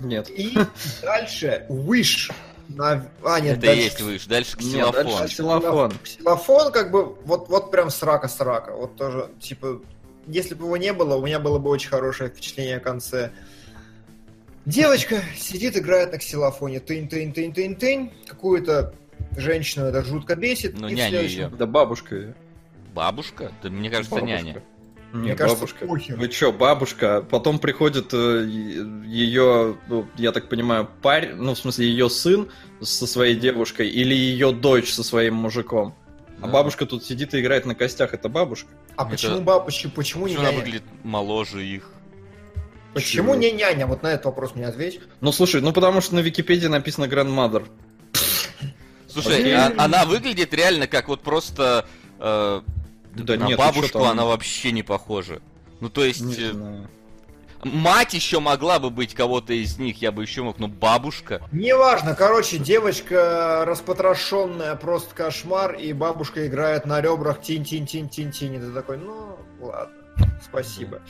Нет. 0.00 0.30
И 0.30 0.56
дальше 1.02 1.66
Wish. 1.68 2.32
На... 2.68 3.06
А, 3.24 3.40
нет, 3.40 3.58
это 3.58 3.66
дальше 3.66 3.82
есть 3.82 4.00
выше. 4.00 4.28
Дальше 4.28 4.56
Нет, 4.58 4.68
ксилофон. 4.72 5.04
дальше 5.06 5.34
Ксилофон. 5.34 5.92
Ксилофон, 6.02 6.72
как 6.72 6.90
бы, 6.90 7.14
вот, 7.24 7.48
вот 7.48 7.70
прям 7.70 7.90
срака 7.90 8.28
срака. 8.28 8.72
Вот 8.72 8.96
тоже, 8.96 9.28
типа, 9.40 9.80
если 10.26 10.54
бы 10.54 10.64
его 10.66 10.76
не 10.76 10.92
было, 10.92 11.16
у 11.16 11.24
меня 11.26 11.38
было 11.38 11.58
бы 11.58 11.68
очень 11.70 11.90
хорошее 11.90 12.30
впечатление 12.30 12.76
о 12.76 12.80
конце. 12.80 13.30
Девочка 14.64 15.20
сидит, 15.36 15.76
играет 15.76 16.12
на 16.12 16.18
ксилофоне. 16.18 16.80
Тынь, 16.80 17.08
тынь, 17.08 17.32
тынь, 17.32 17.52
тынь, 17.52 17.74
тынь. 17.74 18.12
Какую-то 18.26 18.94
женщину 19.36 19.86
это 19.86 20.02
жутко 20.04 20.36
бесит. 20.36 20.78
Ну, 20.78 20.88
няня 20.88 21.08
следующем- 21.08 21.40
ее. 21.40 21.48
Да 21.48 21.66
бабушка 21.66 22.14
её. 22.14 22.34
Бабушка? 22.94 23.52
Да 23.62 23.70
мне 23.70 23.90
кажется, 23.90 24.14
Бабушка. 24.14 24.36
няня. 24.36 24.62
Не, 25.12 25.18
Мне 25.18 25.34
кажется, 25.34 25.60
бабушка. 25.64 25.86
похер. 25.86 26.16
Вы 26.16 26.28
чё, 26.28 26.52
бабушка? 26.52 27.22
Потом 27.28 27.58
приходит 27.58 28.12
ее, 28.14 29.76
я 30.16 30.32
так 30.32 30.48
понимаю, 30.48 30.88
парень, 31.02 31.34
ну, 31.36 31.54
в 31.54 31.58
смысле, 31.58 31.86
ее 31.86 32.08
сын 32.08 32.48
со 32.80 33.06
своей 33.06 33.34
девушкой 33.36 33.88
или 33.90 34.14
ее 34.14 34.52
дочь 34.52 34.90
со 34.92 35.02
своим 35.04 35.34
мужиком. 35.34 35.94
А 36.40 36.46
Да. 36.46 36.52
бабушка 36.52 36.86
тут 36.86 37.04
сидит 37.04 37.34
и 37.34 37.40
играет 37.40 37.66
на 37.66 37.74
костях, 37.74 38.14
это 38.14 38.28
бабушка. 38.30 38.68
А 38.96 39.02
Это- 39.02 39.10
почему 39.12 39.40
бабушка, 39.42 39.88
почему 39.90 40.26
не 40.26 40.34
Почему 40.34 40.40
она 40.40 40.50
няня? 40.52 40.64
выглядит 40.64 40.82
моложе 41.04 41.64
их? 41.64 41.90
Почему 42.94 43.32
Чего? 43.32 43.34
не 43.36 43.52
няня? 43.52 43.86
Вот 43.86 44.02
на 44.02 44.08
этот 44.08 44.26
вопрос 44.26 44.54
мне 44.54 44.66
ответь. 44.66 45.00
Ну 45.20 45.30
слушай, 45.32 45.60
ну 45.60 45.72
потому 45.72 46.00
что 46.00 46.14
на 46.14 46.20
Википедии 46.20 46.66
написано 46.66 47.04
Grandmother. 47.04 47.66
Слушай, 49.08 49.52
а- 49.54 49.72
она 49.76 50.04
выглядит 50.06 50.54
реально 50.54 50.86
как 50.86 51.08
вот 51.08 51.20
просто 51.22 51.86
э, 52.18 52.60
Да 53.14 53.36
на 53.36 53.46
нет, 53.46 53.58
ты 53.58 53.64
бабушку 53.64 54.04
она 54.04 54.24
вообще 54.24 54.72
не 54.72 54.82
похожа. 54.82 55.40
Ну 55.80 55.88
то 55.90 56.04
есть 56.04 56.20
Не 56.20 56.34
э, 56.34 56.52
знаю. 56.52 56.88
мать 57.64 58.14
еще 58.14 58.40
могла 58.40 58.78
бы 58.78 58.90
быть 58.90 59.14
кого-то 59.14 59.52
из 59.52 59.78
них, 59.78 60.00
я 60.00 60.12
бы 60.12 60.22
еще 60.22 60.42
мог, 60.42 60.58
но 60.58 60.68
бабушка. 60.68 61.40
Неважно, 61.52 62.14
короче, 62.14 62.58
девочка 62.58 63.64
распотрошенная, 63.66 64.76
просто 64.76 65.14
кошмар, 65.14 65.74
и 65.74 65.92
бабушка 65.92 66.46
играет 66.46 66.86
на 66.86 67.00
ребрах 67.00 67.40
тин-тин-тин-тин-тин. 67.42 68.54
И 68.54 68.58
ты 68.58 68.72
такой, 68.72 68.98
ну, 68.98 69.36
ладно, 69.60 69.94
спасибо. 70.42 71.00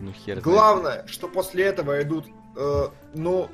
Ну 0.00 0.12
хер. 0.12 0.40
знает. 0.40 0.42
Главное, 0.42 1.06
что 1.06 1.28
после 1.28 1.64
этого 1.64 2.02
идут, 2.02 2.26
э, 2.56 2.88
ну, 3.14 3.48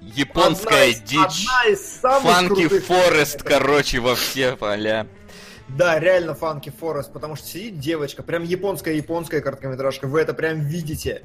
Японская 0.00 0.68
одна 0.68 0.84
из- 0.84 1.00
дичь. 1.00 1.46
Одна 1.46 1.64
из 1.72 2.00
самых 2.00 2.22
Фанки 2.32 2.68
крутых- 2.68 2.84
Форест, 2.84 3.42
короче, 3.42 3.98
во 4.00 4.14
все 4.14 4.54
поля. 4.56 5.08
Да, 5.76 5.98
реально 6.00 6.34
Фанки 6.34 6.70
Форест, 6.70 7.12
потому 7.12 7.36
что 7.36 7.46
сидит 7.46 7.78
девочка, 7.78 8.22
прям 8.22 8.42
японская-японская 8.42 9.40
короткометражка, 9.40 10.06
вы 10.06 10.20
это 10.20 10.32
прям 10.34 10.60
видите. 10.60 11.22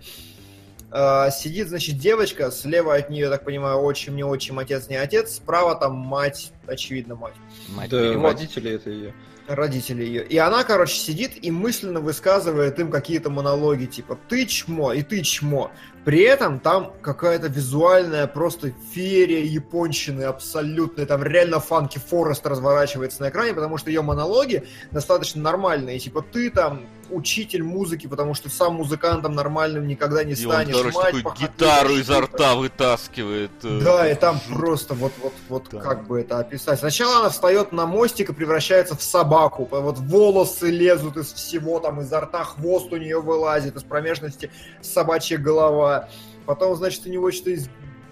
Э, 0.96 1.30
сидит, 1.32 1.70
значит, 1.70 1.98
девочка, 1.98 2.52
слева 2.52 2.94
от 2.94 3.10
нее, 3.10 3.22
я 3.22 3.30
так 3.32 3.44
понимаю, 3.44 3.82
отчим, 3.82 4.16
не 4.16 4.24
отчим, 4.24 4.60
отец, 4.60 4.90
не 4.90 4.96
отец, 4.96 5.38
справа 5.38 5.74
там 5.76 5.96
мать, 5.96 6.52
очевидно, 6.68 7.16
мать. 7.16 7.34
Мать 7.70 7.90
Да, 7.90 8.00
переводит. 8.00 8.40
родители 8.40 8.72
это 8.76 8.90
ее. 8.92 9.14
родители 9.48 10.04
ее. 10.06 10.24
И 10.24 10.38
она, 10.38 10.64
короче, 10.64 10.96
сидит 10.96 11.44
и 11.44 11.50
мысленно 11.50 12.00
высказывает 12.00 12.80
им 12.80 12.92
какие-то 12.92 13.32
монологи, 13.32 13.86
типа 13.86 14.20
«ты 14.30 14.46
чмо» 14.46 14.94
и 14.94 15.02
«ты 15.02 15.22
чмо». 15.24 15.72
При 16.06 16.22
этом 16.22 16.60
там 16.60 16.94
какая-то 17.02 17.48
визуальная 17.48 18.28
просто 18.28 18.72
феерия 18.94 19.44
японщины 19.46 20.24
абсолютная. 20.24 21.06
Там 21.06 21.24
реально 21.24 21.60
фанки 21.60 21.98
Форест 21.98 22.46
разворачивается 22.46 23.22
на 23.22 23.30
экране, 23.30 23.54
потому 23.54 23.78
что 23.78 23.90
ее 23.90 24.02
монологи 24.02 24.64
достаточно 24.92 25.42
нормальные. 25.42 26.00
Типа 26.00 26.22
«ты 26.22 26.50
там 26.52 26.86
учитель 27.14 27.64
музыки, 27.64 28.08
потому 28.08 28.34
что 28.34 28.50
сам 28.50 28.76
музыкантом 28.76 29.34
нормальным 29.34 29.88
никогда 29.88 30.24
не 30.24 30.34
И 30.34 30.46
он, 30.46 30.52
станешь». 30.52 30.76
короче, 30.76 30.98
мать 30.98 31.06
такую 31.06 31.24
похотливая 31.24 31.54
гитару 31.54 31.96
изо 31.98 32.14
штука». 32.14 32.34
рта 32.38 32.56
вытаскивает. 32.56 33.52
э, 33.64 33.80
Да, 33.84 34.10
и 34.12 34.16
там 34.16 34.40
просто 34.50 34.94
вот, 34.94 35.14
вот, 35.22 35.34
вот 35.50 35.68
Да. 35.72 35.80
как 35.80 36.08
бы 36.08 36.20
это 36.22 36.40
описать. 36.40 36.80
Сначала 36.80 37.20
она 37.20 37.30
встает 37.30 37.72
на 37.72 37.86
мостик 37.86 38.30
и 38.30 38.34
превращается 38.34 38.96
в 38.96 39.04
собаку. 39.04 39.68
Вот 39.72 39.98
волосы 40.00 40.70
лезут 40.70 41.18
из 41.18 41.32
всего, 41.34 41.80
там 41.80 42.02
изо 42.02 42.20
рта 42.22 42.44
хвост 42.44 42.92
у 42.92 42.98
нее 42.98 43.22
вылазит, 43.22 43.76
из 43.76 43.84
промежности 43.84 44.52
собачья 44.82 45.38
голова. 45.38 46.10
Потом, 46.46 46.76
значит, 46.76 47.06
у 47.06 47.10
него 47.10 47.32
что-то 47.32 47.52
из 47.52 47.70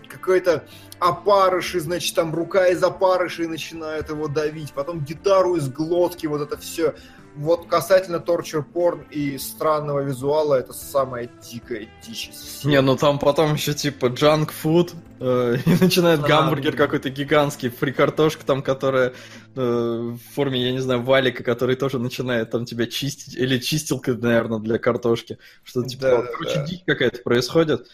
какой-то 0.07 0.65
опарыши, 0.99 1.79
значит, 1.79 2.13
там 2.15 2.33
рука 2.35 2.67
из 2.67 2.83
опарыши 2.83 3.45
и 3.45 3.47
начинает 3.47 4.09
его 4.09 4.27
давить. 4.27 4.73
Потом 4.73 4.99
гитару 4.99 5.55
из 5.55 5.69
глотки, 5.69 6.27
вот 6.27 6.41
это 6.41 6.57
все. 6.57 6.93
Вот 7.35 7.67
касательно 7.67 8.17
Torture 8.17 8.63
Porn 8.73 9.09
и 9.09 9.37
странного 9.37 10.01
визуала, 10.01 10.55
это 10.55 10.73
самая 10.73 11.29
дикая 11.49 11.87
дичь. 12.05 12.29
Не, 12.63 12.81
ну 12.81 12.97
там 12.97 13.19
потом 13.19 13.53
еще 13.53 13.73
типа 13.73 14.07
junk 14.07 14.51
food, 14.63 14.93
э, 15.19 15.57
и 15.65 15.83
начинает 15.83 16.19
А, 16.23 16.27
гамбургер 16.27 16.75
какой-то 16.75 17.09
гигантский, 17.09 17.69
фри 17.69 17.93
картошка 17.93 18.45
там, 18.45 18.61
которая 18.61 19.13
э, 19.55 19.61
в 19.61 20.19
форме, 20.33 20.61
я 20.61 20.71
не 20.73 20.79
знаю, 20.79 21.03
валика, 21.03 21.43
который 21.43 21.75
тоже 21.77 21.99
начинает 21.99 22.51
там 22.51 22.65
тебя 22.65 22.85
чистить, 22.85 23.35
или 23.35 23.59
чистилка, 23.59 24.13
наверное, 24.13 24.59
для 24.59 24.77
картошки. 24.77 25.37
Что-то 25.63 25.87
типа, 25.87 26.01
Да, 26.01 26.21
короче, 26.23 26.55
да. 26.55 26.65
дичь 26.65 26.83
какая-то 26.85 27.21
происходит. 27.21 27.87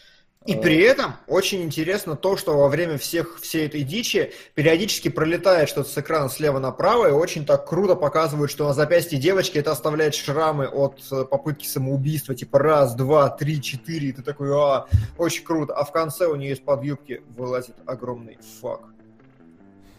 И 0.47 0.53
Э, 0.53 0.61
при 0.61 0.79
этом 0.79 1.15
очень 1.27 1.61
интересно 1.61 2.15
то, 2.15 2.37
что 2.37 2.57
во 2.57 2.69
время 2.69 2.97
всех, 2.97 3.39
всей 3.41 3.65
этой 3.65 3.83
дичи 3.83 4.31
периодически 4.55 5.09
пролетает 5.09 5.67
что-то 5.67 5.89
с 5.89 5.97
экрана 5.97 6.29
слева 6.29 6.59
направо 6.59 7.09
и 7.09 7.11
очень 7.11 7.45
так 7.45 7.67
круто 7.67 7.95
показывают, 7.95 8.49
что 8.49 8.65
на 8.65 8.73
запястье 8.73 9.19
девочки 9.19 9.57
это 9.57 9.71
оставляет 9.71 10.15
шрамы 10.15 10.67
от 10.67 11.01
э, 11.11 11.25
попытки 11.25 11.67
самоубийства, 11.67 12.33
типа 12.33 12.59
раз, 12.59 12.95
два, 12.95 13.29
три, 13.29 13.61
четыре, 13.61 14.09
и 14.09 14.11
ты 14.13 14.23
такой, 14.23 14.49
а, 14.53 14.87
очень 15.17 15.43
круто. 15.43 15.73
А 15.73 15.83
в 15.83 15.91
конце 15.91 16.27
у 16.27 16.35
нее 16.35 16.53
из-под 16.53 16.83
юбки 16.83 17.21
вылазит 17.35 17.75
огромный 17.85 18.37
фак. 18.61 18.81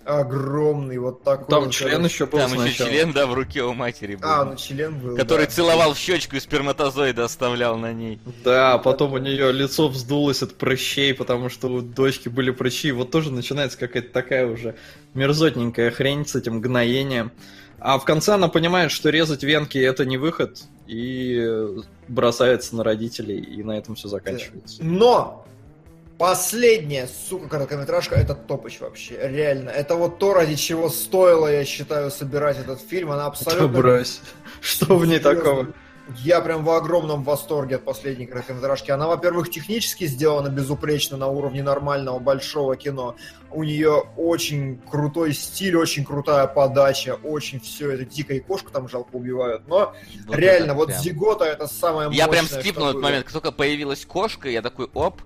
Огромный, 0.08 0.96
вот 0.96 1.22
такой. 1.22 1.48
Там 1.48 1.64
вот, 1.64 1.72
член 1.74 1.96
короче. 1.96 2.14
еще 2.14 2.24
был 2.24 2.38
Там 2.38 2.50
еще 2.52 2.60
сначала. 2.62 2.90
член, 2.90 3.12
да, 3.12 3.26
в 3.26 3.34
руке 3.34 3.62
у 3.62 3.74
матери 3.74 4.14
был. 4.14 4.26
А, 4.26 4.42
ну 4.46 4.56
член 4.56 4.98
был. 4.98 5.14
который 5.14 5.44
да. 5.44 5.52
целовал 5.52 5.92
в 5.92 5.98
щечку 5.98 6.36
и 6.36 6.40
сперматозоиды 6.40 7.20
оставлял 7.20 7.76
на 7.76 7.92
ней. 7.92 8.18
Да, 8.42 8.78
потом 8.78 9.12
у 9.12 9.18
нее 9.18 9.52
лицо 9.52 9.86
вздулось 9.88 10.42
от 10.42 10.54
прыщей, 10.54 11.12
потому 11.12 11.50
что 11.50 11.68
у 11.68 11.82
дочки 11.82 12.30
были 12.30 12.50
прыщи. 12.50 12.90
Вот 12.90 13.10
тоже 13.10 13.30
начинается 13.30 13.76
какая-то 13.76 14.10
такая 14.10 14.46
уже 14.46 14.76
мерзотненькая 15.12 15.90
хрень 15.90 16.26
с 16.26 16.34
этим 16.34 16.62
гноением. 16.62 17.30
А 17.78 17.98
в 17.98 18.06
конце 18.06 18.32
она 18.32 18.48
понимает, 18.48 18.90
что 18.90 19.10
резать 19.10 19.42
венки 19.42 19.76
это 19.76 20.06
не 20.06 20.16
выход, 20.16 20.62
и 20.86 21.76
бросается 22.08 22.74
на 22.76 22.82
родителей, 22.82 23.40
и 23.40 23.62
на 23.62 23.72
этом 23.72 23.94
все 23.94 24.08
заканчивается. 24.08 24.82
Но 24.82 25.44
последняя, 26.18 27.08
сука, 27.28 27.48
короткометражка, 27.48 28.16
это 28.16 28.34
топыч 28.34 28.80
вообще, 28.80 29.18
реально. 29.22 29.70
Это 29.70 29.94
вот 29.94 30.18
то, 30.18 30.34
ради 30.34 30.56
чего 30.56 30.90
стоило, 30.90 31.46
я 31.46 31.64
считаю, 31.64 32.10
собирать 32.10 32.58
этот 32.58 32.80
фильм. 32.80 33.12
Она 33.12 33.22
Да 33.22 33.26
абсолютно... 33.28 33.68
брось. 33.68 34.20
Что 34.60 34.96
в 34.96 35.06
ней 35.06 35.20
такого? 35.20 35.68
Я 36.16 36.40
прям 36.40 36.64
в 36.64 36.70
огромном 36.70 37.22
восторге 37.22 37.76
от 37.76 37.84
последней 37.84 38.26
короткометражки. 38.26 38.90
Она, 38.90 39.06
во-первых, 39.08 39.50
технически 39.50 40.06
сделана 40.06 40.48
безупречно 40.48 41.18
на 41.18 41.26
уровне 41.26 41.62
нормального 41.62 42.18
большого 42.18 42.76
кино. 42.76 43.14
У 43.50 43.62
нее 43.62 44.04
очень 44.16 44.80
крутой 44.90 45.34
стиль, 45.34 45.76
очень 45.76 46.06
крутая 46.06 46.46
подача, 46.46 47.18
очень 47.22 47.60
все 47.60 47.90
это 47.90 48.06
дико 48.06 48.32
и 48.32 48.40
кошку 48.40 48.70
там 48.70 48.88
жалко 48.88 49.16
убивают. 49.16 49.68
Но 49.68 49.94
Вот 50.26 50.36
реально, 50.36 50.70
это 50.70 50.74
вот 50.74 50.86
прям. 50.88 51.02
Зигота 51.02 51.44
это 51.44 51.66
самое 51.66 52.08
Я 52.10 52.26
прям 52.26 52.46
скипнул 52.46 52.88
этот 52.88 53.02
момент, 53.02 53.24
как 53.24 53.34
только 53.34 53.52
появилась 53.52 54.06
кошка, 54.06 54.48
я 54.48 54.62
такой, 54.62 54.88
оп, 54.94 55.20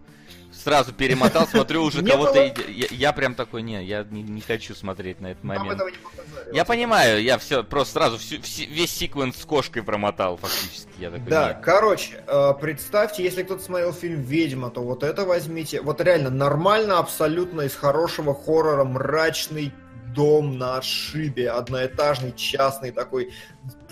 сразу 0.62 0.92
перемотал, 0.92 1.46
смотрю, 1.46 1.82
уже 1.82 2.04
кого-то... 2.04 2.42
Я, 2.68 2.86
я 2.90 3.12
прям 3.12 3.34
такой, 3.34 3.62
не, 3.62 3.84
я 3.84 4.04
не, 4.04 4.22
не 4.22 4.40
хочу 4.40 4.74
смотреть 4.74 5.20
на 5.20 5.32
этот 5.32 5.44
Нам 5.44 5.58
момент. 5.58 5.76
этого 5.76 5.88
не 5.88 5.96
показали. 5.98 6.56
Я 6.56 6.64
понимаю, 6.64 7.22
я 7.22 7.38
все 7.38 7.62
просто 7.64 7.94
сразу 7.94 8.18
весь 8.18 8.90
секвенс 8.90 9.36
с 9.36 9.44
кошкой 9.44 9.82
промотал 9.82 10.36
фактически. 10.36 10.90
Я 10.98 11.10
такой, 11.10 11.26
Да, 11.28 11.54
короче, 11.54 12.22
э, 12.26 12.52
представьте, 12.60 13.22
если 13.22 13.42
кто-то 13.42 13.62
смотрел 13.62 13.92
фильм 13.92 14.22
«Ведьма», 14.22 14.70
то 14.70 14.82
вот 14.82 15.02
это 15.02 15.24
возьмите. 15.24 15.80
Вот 15.80 16.00
реально 16.00 16.30
нормально, 16.30 16.98
абсолютно 16.98 17.62
из 17.62 17.74
хорошего 17.74 18.34
хоррора, 18.34 18.84
мрачный 18.84 19.72
дом 20.14 20.58
на 20.58 20.76
отшибе, 20.76 21.50
одноэтажный, 21.50 22.32
частный 22.36 22.90
такой, 22.90 23.32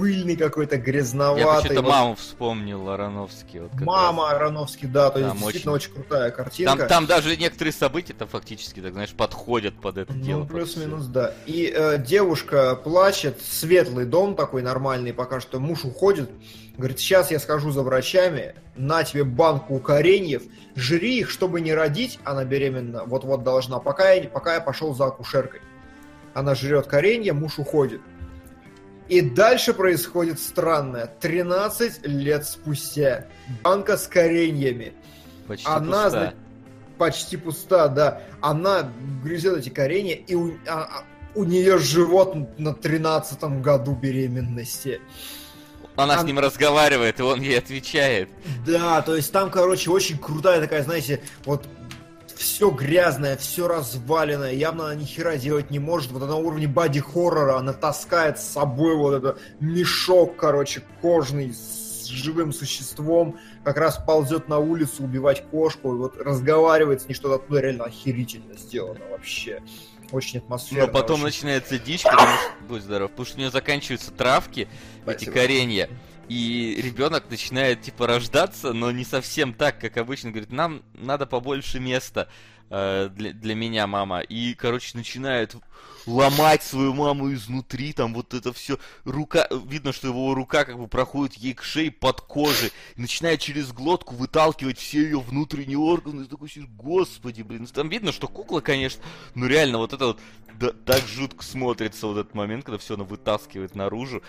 пыльный 0.00 0.36
какой-то, 0.36 0.76
Я 0.76 0.80
грязноватый. 0.82 1.44
почему-то 1.44 1.82
Вот 1.82 1.90
маму 1.90 2.14
вспомнил 2.14 2.88
Ароновский. 2.88 3.60
Вот 3.60 3.72
Мама 3.80 4.30
Ароновский, 4.30 4.88
да, 4.88 5.10
то 5.10 5.18
есть 5.18 5.30
Там 5.30 5.38
действительно 5.38 5.74
очень, 5.74 5.92
крутая 5.92 6.24
раз. 6.28 6.34
картинка. 6.34 6.76
Там, 6.76 6.88
там 6.88 7.06
даже 7.06 7.36
некоторые 7.36 7.72
события-то 7.72 8.26
фактически, 8.26 8.80
так 8.80 8.92
знаешь, 8.94 9.10
подходят 9.10 9.74
под 9.74 9.98
это 9.98 10.12
дело. 10.14 10.40
Ну, 10.40 10.46
под 10.46 10.56
плюс-минус, 10.56 11.06
да. 11.06 11.34
И 11.44 11.72
э, 11.74 11.98
девушка 11.98 12.74
плачет, 12.76 13.40
светлый 13.42 14.06
дом 14.06 14.34
такой 14.34 14.62
нормальный, 14.62 15.12
пока 15.12 15.40
что 15.40 15.60
муж 15.60 15.84
уходит. 15.84 16.30
Говорит, 16.78 16.98
сейчас 16.98 17.30
я 17.30 17.38
схожу 17.38 17.70
за 17.70 17.82
врачами, 17.82 18.54
на 18.76 19.04
тебе 19.04 19.24
банку 19.24 19.78
кореньев, 19.80 20.42
жри 20.76 21.18
их, 21.18 21.28
чтобы 21.28 21.60
не 21.60 21.74
родить, 21.74 22.18
она 22.24 22.44
беременна, 22.46 23.04
вот-вот 23.04 23.44
должна, 23.44 23.80
пока 23.80 24.12
я, 24.12 24.26
пока 24.28 24.54
я 24.54 24.60
пошел 24.62 24.94
за 24.94 25.06
акушеркой. 25.06 25.60
Она 26.32 26.54
жрет 26.54 26.86
коренья, 26.86 27.34
муж 27.34 27.58
уходит. 27.58 28.00
И 29.10 29.20
дальше 29.22 29.74
происходит 29.74 30.38
странное. 30.38 31.06
13 31.20 32.06
лет 32.06 32.46
спустя. 32.46 33.26
Банка 33.62 33.96
с 33.96 34.06
кореньями 34.06 34.92
Почти 35.48 35.66
она, 35.66 36.04
пуста. 36.04 36.10
зна- 36.10 36.34
почти 36.96 37.36
пуста, 37.36 37.88
да. 37.88 38.22
Она 38.40 38.88
грызет 39.24 39.58
эти 39.58 39.68
коренья, 39.68 40.14
и 40.14 40.34
у, 40.36 40.52
а- 40.68 40.82
а- 41.00 41.04
у 41.34 41.42
нее 41.42 41.78
живот 41.78 42.36
на 42.58 42.72
13 42.72 43.60
году 43.60 43.96
беременности. 43.96 45.00
Она 45.96 46.18
с 46.18 46.24
ним 46.24 46.38
разговаривает, 46.38 47.18
и 47.18 47.22
он 47.24 47.40
ей 47.40 47.58
отвечает. 47.58 48.28
Да, 48.64 49.02
то 49.02 49.16
есть 49.16 49.32
там, 49.32 49.50
короче, 49.50 49.90
очень 49.90 50.18
крутая 50.18 50.60
такая, 50.60 50.84
знаете, 50.84 51.20
вот 51.44 51.66
все 52.40 52.70
грязное, 52.70 53.36
все 53.36 53.68
разваленное, 53.68 54.52
явно 54.52 54.86
она 54.86 54.94
ни 54.94 55.04
хера 55.04 55.36
делать 55.36 55.70
не 55.70 55.78
может. 55.78 56.10
Вот 56.10 56.26
на 56.26 56.36
уровне 56.36 56.66
боди-хоррора 56.66 57.58
она 57.58 57.74
таскает 57.74 58.38
с 58.38 58.44
собой 58.44 58.96
вот 58.96 59.14
этот 59.14 59.40
мешок, 59.60 60.36
короче, 60.36 60.82
кожный 61.02 61.52
с 61.52 62.06
живым 62.06 62.54
существом, 62.54 63.38
как 63.62 63.76
раз 63.76 63.98
ползет 63.98 64.48
на 64.48 64.58
улицу 64.58 65.04
убивать 65.04 65.44
кошку, 65.50 65.94
и 65.94 65.98
вот 65.98 66.16
разговаривает 66.16 67.02
с 67.02 67.08
ней, 67.08 67.14
что-то 67.14 67.34
оттуда 67.36 67.60
реально 67.60 67.84
охерительно 67.84 68.56
сделано 68.56 69.00
вообще. 69.10 69.62
Очень 70.10 70.38
атмосферно. 70.38 70.86
Но 70.86 70.92
потом 70.92 71.16
очень. 71.16 71.24
начинается 71.24 71.78
дичь, 71.78 72.02
потому 72.02 72.20
что, 72.20 72.52
будь 72.68 72.82
здоров, 72.82 73.10
потому 73.10 73.26
что 73.26 73.36
у 73.36 73.38
нее 73.40 73.50
заканчиваются 73.50 74.10
травки, 74.12 74.60
эти 74.60 75.24
Спасибо. 75.24 75.32
коренья. 75.32 75.90
И 76.30 76.80
ребенок 76.80 77.28
начинает 77.28 77.82
типа 77.82 78.06
рождаться, 78.06 78.72
но 78.72 78.92
не 78.92 79.04
совсем 79.04 79.52
так, 79.52 79.80
как 79.80 79.96
обычно. 79.96 80.30
Говорит, 80.30 80.52
нам 80.52 80.84
надо 80.94 81.26
побольше 81.26 81.80
места 81.80 82.28
э, 82.70 83.10
для, 83.12 83.32
для 83.32 83.56
меня, 83.56 83.88
мама. 83.88 84.20
И, 84.20 84.54
короче, 84.54 84.96
начинает 84.96 85.56
ломать 86.06 86.62
свою 86.62 86.94
маму 86.94 87.32
изнутри, 87.32 87.92
там 87.92 88.14
вот 88.14 88.32
это 88.32 88.52
все 88.52 88.78
рука, 89.04 89.48
видно, 89.66 89.92
что 89.92 90.06
его 90.06 90.32
рука 90.34 90.64
как 90.64 90.78
бы 90.78 90.86
проходит 90.86 91.34
ей 91.34 91.54
к 91.54 91.64
шее 91.64 91.90
под 91.90 92.20
кожей, 92.20 92.70
начинает 92.94 93.40
через 93.40 93.72
глотку 93.72 94.14
выталкивать 94.14 94.78
все 94.78 95.02
ее 95.02 95.18
внутренние 95.18 95.78
органы, 95.78 96.22
и 96.22 96.28
такой 96.28 96.48
господи, 96.68 97.42
блин, 97.42 97.66
там 97.66 97.88
видно, 97.88 98.12
что 98.12 98.28
кукла, 98.28 98.60
конечно, 98.60 99.02
но 99.34 99.46
реально 99.46 99.78
вот 99.78 99.92
это 99.94 100.06
вот 100.06 100.20
да- 100.60 100.72
так 100.84 101.02
жутко 101.08 101.42
смотрится 101.42 102.06
вот 102.06 102.18
этот 102.18 102.34
момент, 102.34 102.64
когда 102.64 102.78
все 102.78 102.94
она 102.94 103.02
вытаскивает 103.02 103.74
наружу. 103.74 104.22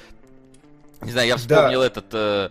Не 1.03 1.11
знаю, 1.11 1.27
я 1.27 1.37
вспомнил 1.37 1.81
этот 1.81 2.05
э, 2.13 2.49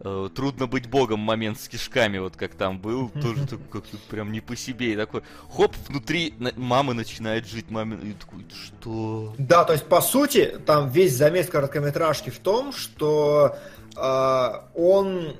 э, 0.00 0.28
трудно 0.34 0.66
быть 0.66 0.88
богом 0.88 1.20
момент 1.20 1.60
с 1.60 1.68
кишками, 1.68 2.18
вот 2.18 2.36
как 2.36 2.54
там 2.54 2.78
был, 2.78 3.08
тоже 3.22 3.46
как-то 3.70 3.96
прям 4.08 4.32
не 4.32 4.40
по 4.40 4.56
себе, 4.56 4.94
и 4.94 4.96
такой, 4.96 5.22
хоп, 5.50 5.74
внутри 5.88 6.34
на- 6.38 6.52
мамы 6.56 6.94
начинает 6.94 7.46
жить 7.46 7.70
мамин, 7.70 8.00
и 8.00 8.12
такой, 8.12 8.46
что? 8.50 9.34
Да, 9.38 9.64
то 9.64 9.74
есть, 9.74 9.84
по 9.86 10.00
сути, 10.00 10.58
там 10.64 10.88
весь 10.88 11.14
замес 11.14 11.48
короткометражки 11.48 12.30
в 12.30 12.38
том, 12.38 12.72
что 12.72 13.56
э, 13.96 14.50
он... 14.74 15.36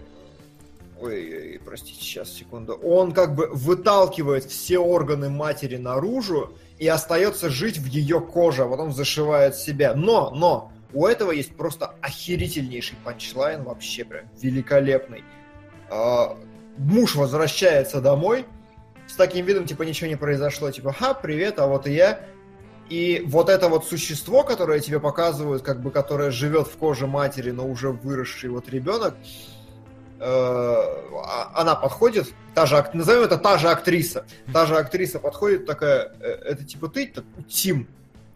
Ой, 1.00 1.34
ой, 1.34 1.60
простите, 1.64 1.98
сейчас, 1.98 2.30
секунду. 2.30 2.74
Он 2.74 3.12
как 3.12 3.34
бы 3.34 3.48
выталкивает 3.50 4.44
все 4.44 4.78
органы 4.78 5.30
матери 5.30 5.78
наружу 5.78 6.52
и 6.78 6.86
остается 6.88 7.48
жить 7.48 7.78
в 7.78 7.86
ее 7.86 8.20
коже, 8.20 8.64
а 8.64 8.68
потом 8.68 8.92
зашивает 8.92 9.56
себя. 9.56 9.94
Но, 9.94 10.30
но, 10.30 10.70
у 10.92 11.06
этого 11.06 11.30
есть 11.32 11.54
просто 11.54 11.94
охерительнейший 12.00 12.96
панчлайн, 13.04 13.62
вообще 13.62 14.04
прям 14.04 14.24
великолепный. 14.40 15.24
А, 15.90 16.36
муж 16.76 17.14
возвращается 17.14 18.00
домой 18.00 18.46
с 19.06 19.14
таким 19.14 19.46
видом, 19.46 19.66
типа, 19.66 19.82
ничего 19.82 20.08
не 20.08 20.16
произошло, 20.16 20.70
типа, 20.70 20.92
ха, 20.92 21.14
привет, 21.14 21.58
а 21.58 21.66
вот 21.66 21.86
и 21.86 21.92
я. 21.92 22.20
И 22.88 23.22
вот 23.26 23.48
это 23.48 23.68
вот 23.68 23.86
существо, 23.86 24.42
которое 24.42 24.80
тебе 24.80 24.98
показывают, 24.98 25.62
как 25.62 25.80
бы, 25.80 25.92
которое 25.92 26.30
живет 26.32 26.66
в 26.66 26.76
коже 26.76 27.06
матери, 27.06 27.52
но 27.52 27.68
уже 27.68 27.90
выросший 27.90 28.50
вот 28.50 28.68
ребенок, 28.68 29.14
э, 30.18 30.24
а- 30.24 31.52
она 31.54 31.76
подходит, 31.76 32.32
та 32.54 32.66
же, 32.66 32.84
назовем 32.92 33.22
это 33.22 33.38
та 33.38 33.58
же 33.58 33.68
актриса, 33.68 34.26
та 34.52 34.66
же 34.66 34.76
актриса 34.76 35.20
подходит 35.20 35.66
такая, 35.66 36.12
«Э, 36.20 36.30
это 36.44 36.64
типа 36.64 36.88
ты, 36.88 37.12
Тим. 37.48 37.86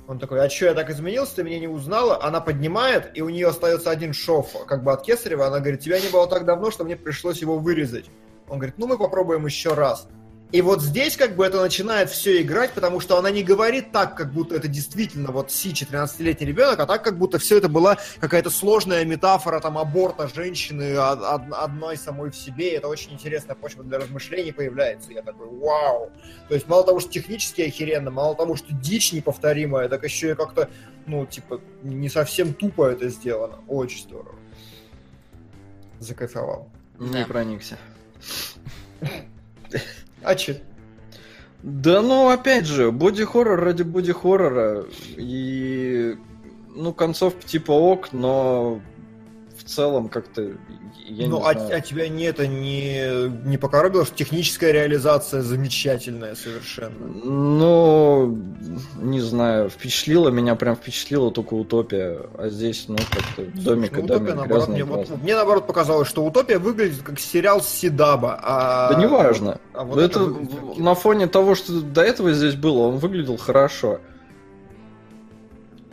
Он 0.07 0.19
такой, 0.19 0.45
а 0.45 0.51
что 0.51 0.67
я 0.67 0.75
так 0.75 0.91
изменился, 0.91 1.37
ты 1.37 1.45
меня 1.45 1.59
не 1.59 1.69
узнала? 1.69 2.23
Она 2.23 2.41
поднимает, 2.41 3.17
и 3.17 3.23
у 3.23 3.31
нее 3.31 3.49
остается 3.49 3.91
один 3.91 4.13
шов, 4.13 4.55
как 4.67 4.85
бы 4.85 4.93
от 4.93 5.03
Кесарева. 5.03 5.47
Она 5.47 5.61
говорит, 5.61 5.81
тебя 5.81 5.99
не 5.99 6.09
было 6.09 6.27
так 6.27 6.45
давно, 6.45 6.71
что 6.71 6.85
мне 6.85 6.97
пришлось 6.97 7.41
его 7.41 7.59
вырезать. 7.59 8.11
Он 8.49 8.59
говорит, 8.59 8.77
ну 8.77 8.87
мы 8.87 8.99
попробуем 8.99 9.47
еще 9.47 9.73
раз. 9.73 10.07
И 10.55 10.63
вот 10.63 10.81
здесь 10.83 11.17
как 11.17 11.35
бы 11.35 11.45
это 11.45 11.61
начинает 11.61 12.11
все 12.11 12.41
играть, 12.41 12.71
потому 12.75 13.01
что 13.01 13.19
она 13.19 13.33
не 13.33 13.43
говорит 13.43 13.91
так, 13.91 14.17
как 14.17 14.33
будто 14.33 14.55
это 14.55 14.69
действительно 14.69 15.33
вот 15.33 15.51
Си, 15.51 15.73
14-летний 15.73 16.47
ребенок, 16.47 16.79
а 16.79 16.87
так, 16.87 17.03
как 17.03 17.19
будто 17.19 17.41
все 17.41 17.59
это 17.59 17.69
была 17.69 17.99
какая-то 18.21 18.51
сложная 18.51 19.05
метафора 19.05 19.59
там 19.59 19.77
аборта 19.77 20.29
женщины 20.29 20.97
од- 20.97 21.21
од- 21.23 21.53
одной 21.53 21.97
самой 21.97 22.31
в 22.31 22.37
себе. 22.37 22.71
И 22.71 22.77
это 22.77 22.87
очень 22.87 23.15
интересная 23.15 23.57
почва 23.57 23.83
для 23.83 23.99
размышлений 23.99 24.53
появляется. 24.53 25.11
Я 25.11 25.23
такой, 25.23 25.49
вау! 25.49 26.13
То 26.49 26.55
есть 26.55 26.69
мало 26.69 26.85
того, 26.85 27.01
что 27.01 27.11
технически 27.11 27.63
охеренно, 27.63 28.13
мало 28.13 28.37
того, 28.37 28.55
что 28.55 28.73
дичь 28.75 29.13
неповторимая, 29.13 29.89
так 29.89 30.05
еще 30.05 30.31
и 30.31 30.35
как-то, 30.37 30.71
ну, 31.07 31.27
типа, 31.27 31.61
не 31.83 32.09
совсем 32.09 32.55
тупо 32.55 32.87
это 32.93 33.09
сделано. 33.09 33.59
Очень 33.67 34.05
здорово. 34.05 34.37
Закайфовал. 35.99 36.71
Не 37.01 37.23
Да. 37.23 37.27
проникся. 37.27 37.77
А 40.25 40.35
че? 40.35 40.63
Да 41.63 42.03
ну, 42.03 42.29
опять 42.29 42.67
же, 42.67 42.91
боди-хоррор 42.91 43.61
ради 43.61 43.83
боди-хоррора. 43.83 44.85
И, 45.17 46.17
ну, 46.75 46.93
концовка 46.93 47.43
типа 47.47 47.73
ок, 47.73 48.13
но 48.13 48.81
в 49.65 49.69
целом 49.69 50.09
как-то, 50.11 50.43
я 51.07 51.27
ну, 51.27 51.39
не 51.39 51.49
а, 51.49 51.53
знаю. 51.53 51.77
а 51.77 51.81
тебя 51.81 52.09
не 52.09 52.25
это 52.25 52.47
не, 52.47 53.29
не 53.49 53.57
покоробило, 53.57 54.05
что 54.05 54.15
техническая 54.15 54.73
реализация 54.73 55.41
замечательная 55.41 56.35
совершенно. 56.35 57.07
Ну, 57.07 58.39
не 59.01 59.21
знаю, 59.21 59.71
впечатлило 59.71 60.29
меня, 60.29 60.55
прям 60.55 60.77
впечатлила 60.77 61.31
только 61.31 61.55
утопия. 61.55 62.21
А 62.37 62.49
здесь, 62.51 62.87
ну, 62.89 62.97
как-то 62.97 63.43
домик 63.63 63.93
Ну, 63.93 64.01
и 64.01 64.03
«Утопия», 64.03 64.19
домик, 64.19 64.35
наоборот, 64.35 64.49
грязный 64.69 64.75
мне, 64.75 64.85
вот- 64.85 65.23
мне 65.23 65.35
наоборот 65.35 65.67
показалось, 65.67 66.09
что 66.09 66.25
Утопия 66.27 66.59
выглядит 66.59 67.03
как 67.03 67.19
сериал 67.19 67.63
Сидаба. 67.63 68.39
А... 68.43 68.93
Да 68.93 69.01
неважно. 69.01 69.61
а 69.73 69.85
вот 69.85 69.99
это 69.99 70.27
как 70.27 70.49
кино. 70.49 70.75
на 70.77 70.95
фоне 70.95 71.27
того, 71.27 71.55
что 71.55 71.81
до 71.81 72.03
этого 72.03 72.33
здесь 72.35 72.55
было, 72.55 72.89
он 72.89 72.99
выглядел 72.99 73.39
хорошо. 73.39 74.01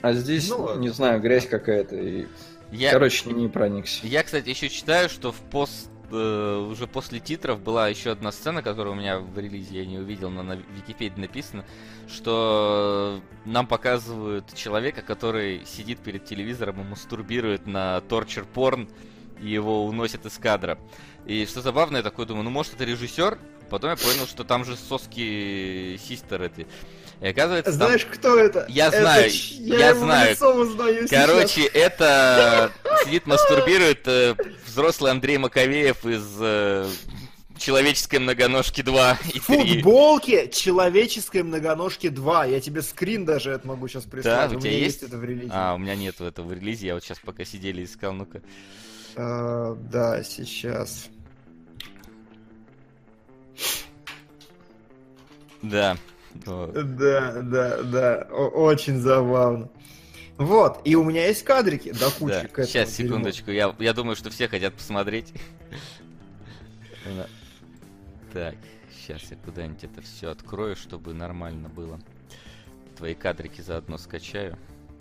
А 0.01 0.13
здесь, 0.13 0.49
Ну, 0.49 0.77
не 0.77 0.89
знаю, 0.89 1.21
грязь 1.21 1.47
какая-то. 1.47 1.95
И, 1.95 2.25
Я, 2.71 2.91
короче, 2.91 3.29
не 3.29 3.47
проникся. 3.47 4.05
я, 4.07 4.23
кстати, 4.23 4.49
еще 4.49 4.69
читаю, 4.69 5.09
что 5.09 5.31
в 5.31 5.39
пост 5.39 5.89
э, 6.11 6.67
уже 6.71 6.87
после 6.87 7.19
титров 7.19 7.61
была 7.61 7.89
еще 7.89 8.11
одна 8.11 8.31
сцена, 8.31 8.61
которую 8.61 8.95
у 8.95 8.99
меня 8.99 9.19
в 9.19 9.37
релизе 9.37 9.79
я 9.79 9.85
не 9.85 9.97
увидел, 9.97 10.29
но 10.29 10.41
на 10.43 10.53
Википедии 10.53 11.19
написано, 11.19 11.65
что 12.07 13.21
нам 13.45 13.67
показывают 13.67 14.53
человека, 14.55 15.01
который 15.01 15.65
сидит 15.65 15.99
перед 15.99 16.25
телевизором 16.25 16.81
и 16.81 16.83
мастурбирует 16.83 17.67
на 17.67 18.01
торчер 18.01 18.45
порн, 18.45 18.89
и 19.41 19.49
его 19.49 19.85
уносят 19.85 20.25
из 20.25 20.37
кадра. 20.37 20.77
И 21.25 21.45
что 21.45 21.61
забавно, 21.61 21.97
я 21.97 22.03
такой 22.03 22.25
думаю, 22.25 22.43
ну 22.43 22.51
может 22.51 22.75
это 22.75 22.85
режиссер? 22.85 23.37
Потом 23.69 23.91
я 23.91 23.95
понял, 23.95 24.27
что 24.27 24.43
там 24.43 24.65
же 24.65 24.75
соски 24.75 25.97
систер 25.97 26.41
эти. 26.41 26.67
И 27.21 27.27
оказывается, 27.27 27.71
там- 27.71 27.87
Знаешь, 27.87 28.05
кто 28.11 28.35
это? 28.37 28.65
Я 28.67 28.87
Это 28.87 29.01
знаю, 29.01 29.29
ч- 29.29 29.53
я 29.59 29.77
я, 29.77 29.95
знаю. 29.95 30.35
узнаю 30.35 31.07
сейчас. 31.07 31.27
Короче, 31.27 31.65
это 31.67 32.71
сидит, 33.05 33.27
мастурбирует 33.27 34.07
э, 34.07 34.35
взрослый 34.65 35.11
Андрей 35.11 35.37
Маковеев 35.37 36.03
из 36.07 36.25
э, 36.39 36.89
Человеческой 37.59 38.17
многоножки 38.17 38.81
2 38.81 39.19
и 39.35 39.39
3. 39.39 39.39
Футболки 39.39 40.49
человеческой 40.51 41.43
многоножки 41.43 42.09
2. 42.09 42.45
Я 42.45 42.59
тебе 42.59 42.81
скрин 42.81 43.23
даже 43.23 43.51
это 43.51 43.67
могу 43.67 43.87
сейчас 43.87 44.05
прислать. 44.05 44.49
Да, 44.49 44.57
у 44.57 44.59
тебя 44.59 44.71
меня 44.71 44.79
есть? 44.79 45.03
это 45.03 45.17
в 45.17 45.23
релизе. 45.23 45.51
А, 45.53 45.75
у 45.75 45.77
меня 45.77 45.95
нету 45.95 46.25
этого 46.25 46.47
в 46.47 46.53
релизе, 46.53 46.87
я 46.87 46.95
вот 46.95 47.03
сейчас 47.03 47.19
пока 47.19 47.45
сидели 47.45 47.83
искал, 47.85 48.13
ну-ка. 48.13 48.41
А, 49.15 49.75
да, 49.75 50.23
сейчас. 50.23 51.05
Да. 55.61 55.97
Да, 56.33 57.41
да, 57.41 57.83
да. 57.83 58.17
Очень 58.33 58.99
забавно. 58.99 59.69
Вот, 60.37 60.81
и 60.85 60.95
у 60.95 61.03
меня 61.03 61.27
есть 61.27 61.43
кадрики 61.43 61.91
до 61.91 62.09
кучи 62.09 62.33
Да, 62.33 62.41
к 62.41 62.51
этому 62.53 62.67
сейчас, 62.67 62.89
секундочку, 62.91 63.51
я, 63.51 63.75
я 63.77 63.93
думаю, 63.93 64.15
что 64.15 64.31
все 64.31 64.47
хотят 64.47 64.73
посмотреть. 64.73 65.33
Да. 67.05 67.27
Так, 68.33 68.55
сейчас 68.91 69.21
я 69.29 69.37
куда-нибудь 69.37 69.83
это 69.83 70.01
все 70.01 70.31
открою, 70.31 70.75
чтобы 70.75 71.13
нормально 71.13 71.69
было. 71.69 71.99
Твои 72.97 73.13
кадрики 73.13 73.61
заодно 73.61 73.97
скачаю. 73.97 74.57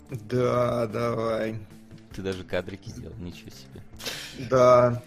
Да, 0.09 0.85
давай. 0.87 1.59
Ты 2.13 2.21
даже 2.21 2.43
кадрики 2.43 2.89
сделал, 2.89 3.15
ничего 3.17 3.49
себе. 3.49 3.81
Да. 4.49 5.01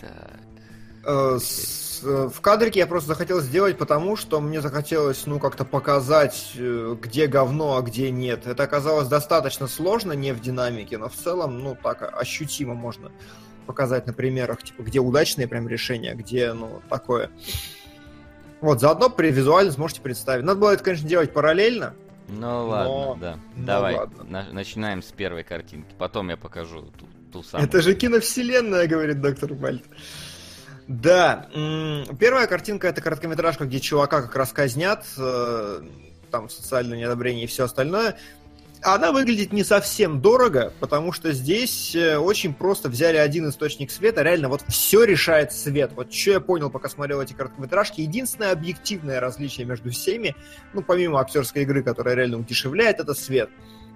Так. 0.00 0.40
Э, 1.04 1.38
в 2.04 2.40
кадрике 2.40 2.80
я 2.80 2.86
просто 2.86 3.08
захотел 3.08 3.40
сделать, 3.40 3.78
потому 3.78 4.16
что 4.16 4.40
мне 4.40 4.60
захотелось, 4.60 5.26
ну, 5.26 5.38
как-то 5.38 5.64
показать, 5.64 6.52
э, 6.56 6.96
где 7.00 7.26
говно, 7.26 7.76
а 7.76 7.82
где 7.82 8.10
нет. 8.10 8.46
Это 8.46 8.62
оказалось 8.62 9.08
достаточно 9.08 9.66
сложно, 9.66 10.12
не 10.12 10.32
в 10.32 10.40
динамике, 10.40 10.98
но 10.98 11.08
в 11.08 11.14
целом, 11.14 11.58
ну, 11.62 11.76
так 11.82 12.02
ощутимо 12.18 12.74
можно 12.74 13.10
показать 13.66 14.06
на 14.06 14.12
примерах, 14.12 14.62
типа, 14.62 14.82
где 14.82 15.00
удачные 15.00 15.48
прям 15.48 15.66
решения, 15.68 16.14
где, 16.14 16.52
ну, 16.52 16.82
такое. 16.88 17.30
Вот, 18.60 18.80
заодно 18.80 19.10
при 19.10 19.30
визуально 19.30 19.72
сможете 19.72 20.00
представить. 20.00 20.44
Надо 20.44 20.60
было 20.60 20.70
это, 20.70 20.82
конечно, 20.84 21.08
делать 21.08 21.32
параллельно. 21.32 21.94
Ну 22.28 22.66
ладно, 22.68 22.88
Но- 22.92 23.18
да. 23.20 23.38
ну 23.56 23.66
Давай, 23.66 23.96
ладно. 23.96 24.24
на- 24.24 24.48
начинаем 24.52 25.02
с 25.02 25.12
первой 25.12 25.44
картинки. 25.44 25.94
Потом 25.98 26.30
я 26.30 26.36
покажу 26.38 26.90
ту, 26.98 27.06
ту 27.30 27.42
самую. 27.42 27.68
Это 27.68 27.82
же 27.82 27.94
киновселенная, 27.94 28.86
говорит 28.86 29.20
доктор 29.20 29.52
Бальт. 29.52 29.84
Да, 30.86 31.46
первая 32.18 32.46
картинка 32.46 32.88
это 32.88 33.00
короткометражка, 33.00 33.64
где 33.64 33.80
чувака 33.80 34.20
как 34.20 34.36
раз 34.36 34.52
казнят, 34.52 35.04
э, 35.16 35.80
там 36.30 36.50
социальное 36.50 36.98
неодобрение 36.98 37.44
и 37.44 37.46
все 37.46 37.64
остальное. 37.64 38.16
Она 38.82 39.12
выглядит 39.12 39.50
не 39.50 39.64
совсем 39.64 40.20
дорого, 40.20 40.74
потому 40.78 41.10
что 41.12 41.32
здесь 41.32 41.96
э, 41.96 42.18
очень 42.18 42.52
просто 42.52 42.90
взяли 42.90 43.16
один 43.16 43.48
источник 43.48 43.90
света, 43.90 44.20
реально 44.20 44.50
вот 44.50 44.62
все 44.68 45.04
решает 45.04 45.52
свет. 45.54 45.92
Вот 45.96 46.12
что 46.12 46.32
я 46.32 46.40
понял, 46.40 46.68
пока 46.68 46.90
смотрел 46.90 47.22
эти 47.22 47.32
короткометражки, 47.32 48.02
единственное 48.02 48.52
объективное 48.52 49.20
различие 49.20 49.64
между 49.64 49.90
всеми, 49.90 50.36
ну, 50.74 50.82
помимо 50.82 51.18
актерской 51.18 51.62
игры, 51.62 51.82
которая 51.82 52.14
реально 52.14 52.38
удешевляет, 52.38 53.00
это 53.00 53.14
свет. 53.14 53.48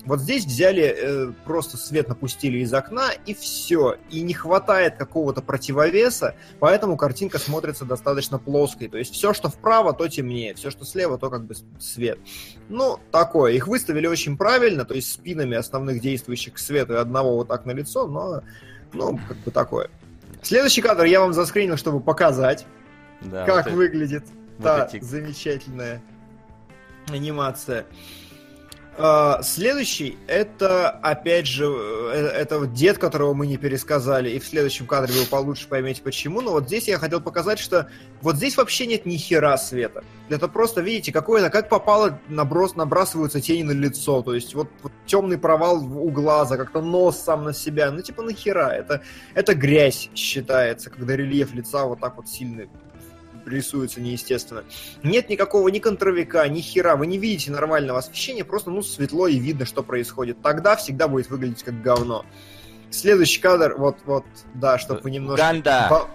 Вот 0.08 0.20
здесь 0.20 0.46
взяли, 0.46 0.82
э, 0.82 1.32
просто 1.44 1.76
свет 1.76 2.08
напустили 2.08 2.58
из 2.58 2.72
окна, 2.72 3.10
и 3.26 3.34
все. 3.34 3.96
И 4.10 4.22
не 4.22 4.32
хватает 4.32 4.96
какого-то 4.96 5.42
противовеса, 5.42 6.34
поэтому 6.58 6.96
картинка 6.96 7.38
смотрится 7.38 7.84
достаточно 7.84 8.38
плоской. 8.38 8.88
То 8.88 8.96
есть 8.96 9.12
все, 9.14 9.34
что 9.34 9.50
вправо, 9.50 9.92
то 9.92 10.08
темнее, 10.08 10.54
все, 10.54 10.70
что 10.70 10.84
слева, 10.86 11.18
то 11.18 11.28
как 11.28 11.44
бы 11.44 11.54
свет. 11.78 12.18
Ну, 12.70 12.98
такое. 13.12 13.52
Их 13.52 13.68
выставили 13.68 14.06
очень 14.06 14.38
правильно, 14.38 14.84
то 14.86 14.94
есть 14.94 15.12
спинами 15.12 15.56
основных 15.56 16.00
действующих 16.00 16.54
к 16.54 16.58
свету 16.58 16.94
и 16.94 16.96
одного 16.96 17.36
вот 17.36 17.48
так 17.48 17.66
на 17.66 17.72
лицо, 17.72 18.06
но, 18.06 18.42
ну, 18.94 19.20
как 19.28 19.36
бы 19.38 19.50
такое. 19.50 19.90
Следующий 20.42 20.80
кадр 20.80 21.04
я 21.04 21.20
вам 21.20 21.34
заскринил, 21.34 21.76
чтобы 21.76 22.00
показать, 22.00 22.64
Да, 23.20 23.44
как 23.44 23.66
вот 23.66 23.74
выглядит 23.74 24.24
вот 24.56 24.64
та 24.64 24.86
эти- 24.90 25.04
замечательная 25.04 26.00
анимация. 27.08 27.84
А, 29.00 29.42
Следующий 29.42 30.18
это 30.26 30.90
опять 30.90 31.46
же 31.46 31.66
э, 31.66 32.16
это 32.34 32.66
дед, 32.66 32.98
которого 32.98 33.32
мы 33.32 33.46
не 33.46 33.56
пересказали, 33.56 34.28
и 34.30 34.40
в 34.40 34.46
следующем 34.46 34.86
кадре 34.86 35.14
вы 35.14 35.24
получше 35.24 35.68
поймете 35.68 36.02
почему. 36.02 36.40
Но 36.40 36.50
вот 36.50 36.66
здесь 36.66 36.88
я 36.88 36.98
хотел 36.98 37.20
показать, 37.20 37.60
что 37.60 37.88
вот 38.22 38.36
здесь 38.36 38.56
вообще 38.56 38.86
нет 38.86 39.06
ни 39.06 39.16
хера 39.16 39.56
света. 39.56 40.02
Это 40.28 40.48
просто, 40.48 40.80
видите, 40.80 41.12
какое-то, 41.12 41.48
как 41.48 41.68
попало, 41.68 42.18
наброс, 42.28 42.74
набрасываются 42.74 43.40
тени 43.40 43.62
на 43.62 43.70
лицо. 43.70 44.20
То 44.22 44.34
есть 44.34 44.54
вот, 44.54 44.68
вот 44.82 44.92
темный 45.06 45.38
провал 45.38 45.76
у 45.76 46.10
глаза, 46.10 46.56
как-то 46.56 46.82
нос 46.82 47.18
сам 47.18 47.44
на 47.44 47.54
себя. 47.54 47.92
Ну 47.92 48.02
типа 48.02 48.22
нахера? 48.22 48.70
Это, 48.70 49.02
это 49.34 49.54
грязь 49.54 50.10
считается, 50.16 50.90
когда 50.90 51.14
рельеф 51.14 51.54
лица 51.54 51.84
вот 51.84 52.00
так 52.00 52.16
вот 52.16 52.28
сильно 52.28 52.66
рисуется 53.48 54.00
неестественно. 54.00 54.64
Нет 55.02 55.28
никакого 55.28 55.68
ни 55.68 55.78
контровика, 55.78 56.46
ни 56.48 56.60
хера. 56.60 56.96
Вы 56.96 57.06
не 57.06 57.18
видите 57.18 57.50
нормального 57.50 57.98
освещения, 57.98 58.44
просто 58.44 58.70
ну 58.70 58.82
светло 58.82 59.26
и 59.26 59.38
видно, 59.38 59.66
что 59.66 59.82
происходит. 59.82 60.40
Тогда 60.42 60.76
всегда 60.76 61.08
будет 61.08 61.30
выглядеть 61.30 61.62
как 61.62 61.82
говно. 61.82 62.24
Следующий 62.90 63.40
кадр, 63.40 63.74
вот, 63.76 63.98
вот, 64.06 64.24
да, 64.54 64.78
чтобы 64.78 65.00
вы 65.02 65.10
немножко... 65.10 65.42
Уганда. 65.42 65.88
Во- 65.90 66.08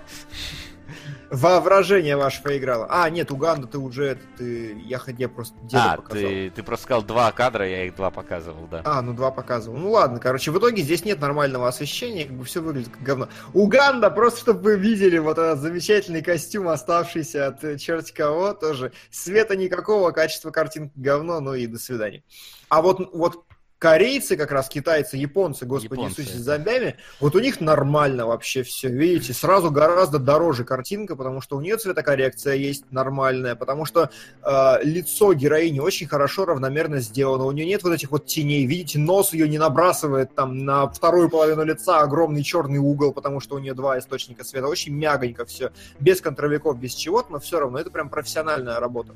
Воображение 1.33 2.15
ваше 2.15 2.43
поиграло. 2.43 2.85
А, 2.91 3.09
нет, 3.09 3.31
Уганда 3.31 3.65
ты 3.65 3.79
уже, 3.79 4.05
это 4.05 4.21
ты, 4.37 4.77
я 4.85 4.99
ходя 4.99 5.27
просто 5.27 5.55
деда 5.63 5.93
А, 5.93 5.97
показал. 5.97 6.29
ты, 6.29 6.51
ты 6.51 6.61
просто 6.61 6.83
сказал 6.83 7.01
два 7.01 7.31
кадра, 7.31 7.67
я 7.67 7.85
их 7.85 7.95
два 7.95 8.11
показывал, 8.11 8.67
да. 8.69 8.83
А, 8.85 9.01
ну 9.01 9.13
два 9.13 9.31
показывал. 9.31 9.75
Ну 9.75 9.89
ладно, 9.89 10.19
короче, 10.19 10.51
в 10.51 10.59
итоге 10.59 10.83
здесь 10.83 11.03
нет 11.05 11.19
нормального 11.19 11.67
освещения, 11.67 12.25
как 12.25 12.37
бы 12.37 12.45
все 12.45 12.61
выглядит 12.61 12.89
как 12.93 13.01
говно. 13.01 13.29
Уганда, 13.53 14.11
просто 14.11 14.41
чтобы 14.41 14.61
вы 14.61 14.77
видели 14.77 15.17
вот 15.17 15.39
этот 15.39 15.57
замечательный 15.57 16.21
костюм, 16.21 16.67
оставшийся 16.67 17.47
от 17.47 17.63
э, 17.63 17.79
черти 17.79 18.13
кого, 18.13 18.53
тоже. 18.53 18.91
Света 19.09 19.55
никакого, 19.55 20.11
качество 20.11 20.51
картинки 20.51 20.91
говно, 20.95 21.39
ну 21.39 21.55
и 21.55 21.65
до 21.65 21.79
свидания. 21.79 22.21
А 22.69 22.83
вот, 22.83 23.11
вот 23.11 23.43
корейцы, 23.83 24.37
как 24.37 24.51
раз 24.51 24.69
китайцы, 24.69 25.17
японцы, 25.17 25.65
господи 25.65 25.99
Японцы, 25.99 26.21
Иисусе, 26.21 26.37
с 26.37 26.41
зомбями, 26.41 26.95
вот 27.19 27.35
у 27.35 27.39
них 27.41 27.59
нормально 27.59 28.25
вообще 28.25 28.63
все, 28.63 28.87
видите, 28.87 29.33
сразу 29.33 29.71
гораздо 29.71 30.19
дороже 30.19 30.63
картинка, 30.63 31.17
потому 31.17 31.41
что 31.41 31.57
у 31.57 31.61
нее 31.61 31.75
цветокоррекция 31.75 32.53
есть 32.53 32.85
нормальная, 32.91 33.55
потому 33.55 33.83
что 33.83 34.09
э, 34.41 34.73
лицо 34.83 35.33
героини 35.33 35.81
очень 35.81 36.07
хорошо 36.07 36.45
равномерно 36.45 37.01
сделано, 37.01 37.43
у 37.43 37.51
нее 37.51 37.65
нет 37.65 37.83
вот 37.83 37.91
этих 37.91 38.11
вот 38.11 38.25
теней, 38.25 38.65
видите, 38.65 38.99
нос 38.99 39.33
ее 39.33 39.49
не 39.49 39.57
набрасывает 39.57 40.33
там 40.33 40.63
на 40.63 40.87
вторую 40.87 41.29
половину 41.29 41.65
лица 41.65 41.99
огромный 41.99 42.41
черный 42.41 42.79
угол, 42.79 43.11
потому 43.11 43.41
что 43.41 43.57
у 43.57 43.59
нее 43.59 43.73
два 43.73 43.99
источника 43.99 44.45
света, 44.45 44.67
очень 44.67 44.95
мягонько 44.95 45.43
все, 45.43 45.73
без 45.99 46.21
контровиков, 46.21 46.79
без 46.79 46.93
чего-то, 46.93 47.33
но 47.33 47.39
все 47.41 47.59
равно 47.59 47.79
это 47.79 47.91
прям 47.91 48.07
профессиональная 48.07 48.79
работа. 48.79 49.13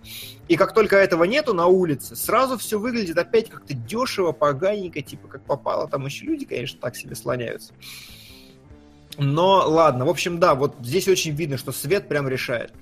И 0.49 0.57
как 0.57 0.73
только 0.73 0.97
этого 0.97 1.23
нету 1.23 1.53
на 1.53 1.67
улице, 1.67 2.17
сразу 2.17 2.57
все 2.57 2.77
выглядит 2.77 3.17
опять 3.17 3.49
как-то 3.49 3.73
дешево, 3.73 4.33
поганенько, 4.57 5.01
типа 5.01 5.27
как 5.27 5.43
попало, 5.43 5.87
там 5.87 6.05
еще 6.05 6.25
люди, 6.25 6.45
конечно, 6.45 6.79
так 6.79 6.95
себе 6.95 7.15
слоняются. 7.15 7.73
Но 9.17 9.67
ладно, 9.67 10.05
в 10.05 10.09
общем, 10.09 10.39
да, 10.39 10.55
вот 10.55 10.75
здесь 10.81 11.07
очень 11.07 11.31
видно, 11.31 11.57
что 11.57 11.71
свет 11.71 12.07
прям 12.07 12.27
решает. 12.27 12.73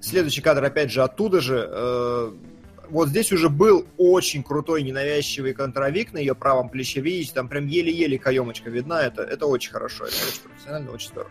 Следующий 0.00 0.40
кадр, 0.40 0.64
опять 0.64 0.90
же, 0.90 1.02
оттуда 1.02 1.40
же. 1.40 1.66
э, 1.68 2.32
вот 2.90 3.08
здесь 3.08 3.32
уже 3.32 3.48
был 3.48 3.86
очень 3.96 4.42
крутой 4.42 4.82
ненавязчивый 4.82 5.54
контровик 5.54 6.12
на 6.12 6.18
ее 6.18 6.34
правом 6.34 6.68
плече. 6.68 7.00
Видите, 7.00 7.32
там 7.34 7.48
прям 7.48 7.66
еле-еле 7.66 8.18
каемочка 8.18 8.70
видна. 8.70 9.02
Это, 9.02 9.22
это 9.22 9.46
очень 9.46 9.72
хорошо, 9.72 10.04
это 10.04 10.14
очень 10.28 10.42
профессионально, 10.42 10.90
очень 10.90 11.08
здорово. 11.08 11.30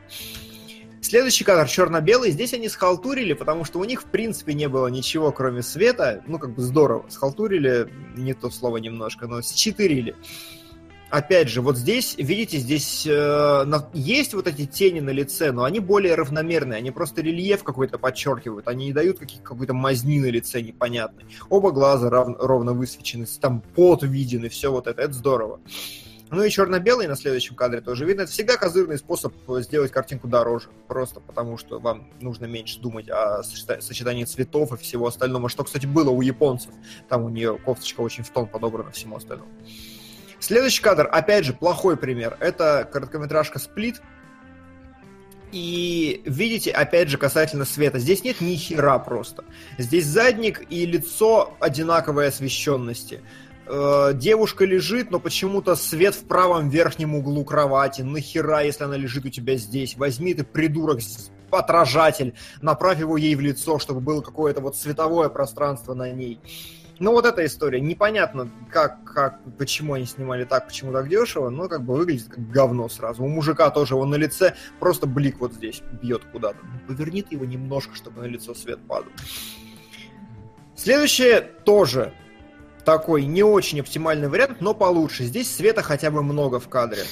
Следующий 1.14 1.44
кадр 1.44 1.68
черно-белый. 1.70 2.32
Здесь 2.32 2.56
они 2.56 2.68
схалтурили, 2.68 3.34
потому 3.34 3.66
что 3.66 3.78
у 3.78 3.84
них, 3.84 4.02
в 4.02 4.06
принципе, 4.06 4.56
не 4.56 4.68
было 4.68 4.88
ничего, 4.88 5.32
кроме 5.32 5.62
света. 5.62 6.24
Ну, 6.26 6.40
как 6.40 6.56
бы 6.56 6.64
здорово. 6.64 7.06
Схалтурили, 7.08 7.88
не 8.16 8.34
то 8.34 8.50
слово 8.50 8.78
немножко, 8.78 9.28
но 9.28 9.44
счетырили. 9.44 10.16
Опять 11.12 11.50
же, 11.50 11.62
вот 11.62 11.78
здесь, 11.78 12.16
видите, 12.18 12.58
здесь 12.58 13.06
э, 13.06 13.64
на- 13.64 13.88
есть 13.94 14.34
вот 14.34 14.48
эти 14.48 14.66
тени 14.66 15.02
на 15.02 15.12
лице, 15.12 15.52
но 15.52 15.66
они 15.66 15.80
более 15.80 16.16
равномерные, 16.16 16.80
они 16.80 16.90
просто 16.90 17.22
рельеф 17.22 17.64
какой-то 17.64 18.00
подчеркивают, 18.00 18.68
они 18.68 18.88
не 18.88 18.94
дают 18.94 19.20
каких, 19.20 19.44
какой-то 19.44 19.76
мазни 19.76 20.20
на 20.20 20.32
лице 20.32 20.64
непонятной. 20.64 21.26
Оба 21.48 21.70
глаза 21.70 22.10
рав- 22.10 22.38
ровно 22.40 22.74
высвечены, 22.74 23.28
там 23.40 23.62
пот 23.62 24.02
виден 24.02 24.46
и 24.46 24.50
все 24.50 24.72
вот 24.72 24.88
это, 24.88 25.04
это 25.04 25.14
здорово. 25.14 25.60
Ну 26.34 26.44
и 26.44 26.50
черно-белый 26.50 27.08
на 27.08 27.16
следующем 27.16 27.56
кадре 27.56 27.80
тоже 27.80 28.06
видно. 28.06 28.22
Это 28.22 28.32
всегда 28.32 28.58
козырный 28.58 28.98
способ 28.98 29.34
сделать 29.60 29.92
картинку 29.92 30.28
дороже. 30.28 30.70
Просто 30.88 31.20
потому, 31.20 31.60
что 31.60 31.80
вам 31.80 32.10
нужно 32.22 32.46
меньше 32.46 32.80
думать 32.80 33.08
о 33.08 33.44
сочета- 33.44 33.82
сочетании 33.82 34.24
цветов 34.24 34.74
и 34.74 34.78
всего 34.78 35.06
остального. 35.06 35.48
Что, 35.48 35.64
кстати, 35.64 35.86
было 35.86 36.10
у 36.10 36.22
японцев. 36.22 36.72
Там 37.08 37.24
у 37.24 37.30
нее 37.30 37.60
кофточка 37.60 38.02
очень 38.02 38.24
в 38.24 38.32
тон 38.32 38.48
подобрана 38.48 38.90
всему 38.90 39.18
остальному. 39.18 39.52
Следующий 40.40 40.82
кадр, 40.82 41.08
опять 41.12 41.46
же, 41.46 41.54
плохой 41.54 41.98
пример. 41.98 42.36
Это 42.40 42.90
короткометражка 42.92 43.60
«Сплит». 43.60 44.02
И 45.52 46.24
видите, 46.26 46.72
опять 46.72 47.10
же, 47.10 47.20
касательно 47.20 47.64
света, 47.64 48.00
здесь 48.00 48.24
нет 48.24 48.42
ни 48.42 48.56
хера 48.56 48.98
просто. 48.98 49.46
Здесь 49.78 50.08
задник 50.08 50.64
и 50.72 50.84
лицо 50.88 51.56
одинаковой 51.60 52.30
освещенности. 52.30 53.22
Э, 53.66 54.12
девушка 54.14 54.66
лежит, 54.66 55.12
но 55.12 55.20
почему-то 55.20 55.76
свет 55.76 56.16
в 56.16 56.26
правом 56.26 56.70
верхнем 56.70 57.16
углу 57.16 57.46
кровати. 57.46 58.02
Нахера, 58.02 58.64
если 58.64 58.84
она 58.84 58.98
лежит 58.98 59.26
у 59.26 59.30
тебя 59.30 59.56
здесь? 59.56 59.96
Возьми 59.96 60.34
ты, 60.34 60.44
придурок, 60.44 61.00
отражатель, 61.52 62.34
направь 62.62 63.00
его 63.00 63.18
ей 63.18 63.36
в 63.36 63.42
лицо, 63.42 63.80
чтобы 63.80 64.02
было 64.02 64.22
какое-то 64.22 64.62
вот 64.62 64.76
световое 64.76 65.30
пространство 65.30 65.94
на 65.94 66.12
ней. 66.12 66.40
Ну 67.00 67.12
вот 67.12 67.26
эта 67.26 67.46
история. 67.46 67.82
Непонятно, 67.82 68.50
как, 68.70 69.04
как, 69.04 69.40
почему 69.58 69.94
они 69.94 70.06
снимали 70.06 70.44
так, 70.44 70.68
почему 70.68 70.92
так 70.92 71.10
дешево, 71.10 71.50
но 71.50 71.68
как 71.68 71.84
бы 71.84 71.96
выглядит 71.96 72.30
как 72.30 72.50
говно 72.50 72.88
сразу. 72.88 73.24
У 73.24 73.28
мужика 73.28 73.70
тоже 73.72 73.96
он 73.96 74.10
на 74.10 74.16
лице 74.16 74.56
просто 74.80 75.08
блик 75.08 75.40
вот 75.40 75.54
здесь 75.54 75.82
бьет 76.02 76.24
куда-то. 76.32 76.58
Ну, 76.62 76.80
Поверни 76.88 77.26
его 77.30 77.46
немножко, 77.46 77.96
чтобы 77.96 78.22
на 78.22 78.26
лицо 78.26 78.54
свет 78.54 78.80
падал. 78.88 79.12
Следующее 80.76 81.42
тоже 81.42 82.14
такой 82.86 83.26
не 83.26 83.44
очень 83.44 83.80
оптимальный 83.80 84.28
вариант, 84.28 84.62
но 84.62 84.74
получше. 84.74 85.24
Здесь 85.24 85.54
света 85.54 85.82
хотя 85.82 86.12
бы 86.12 86.24
много 86.24 86.60
в 86.60 86.68
кадре. 86.70 87.04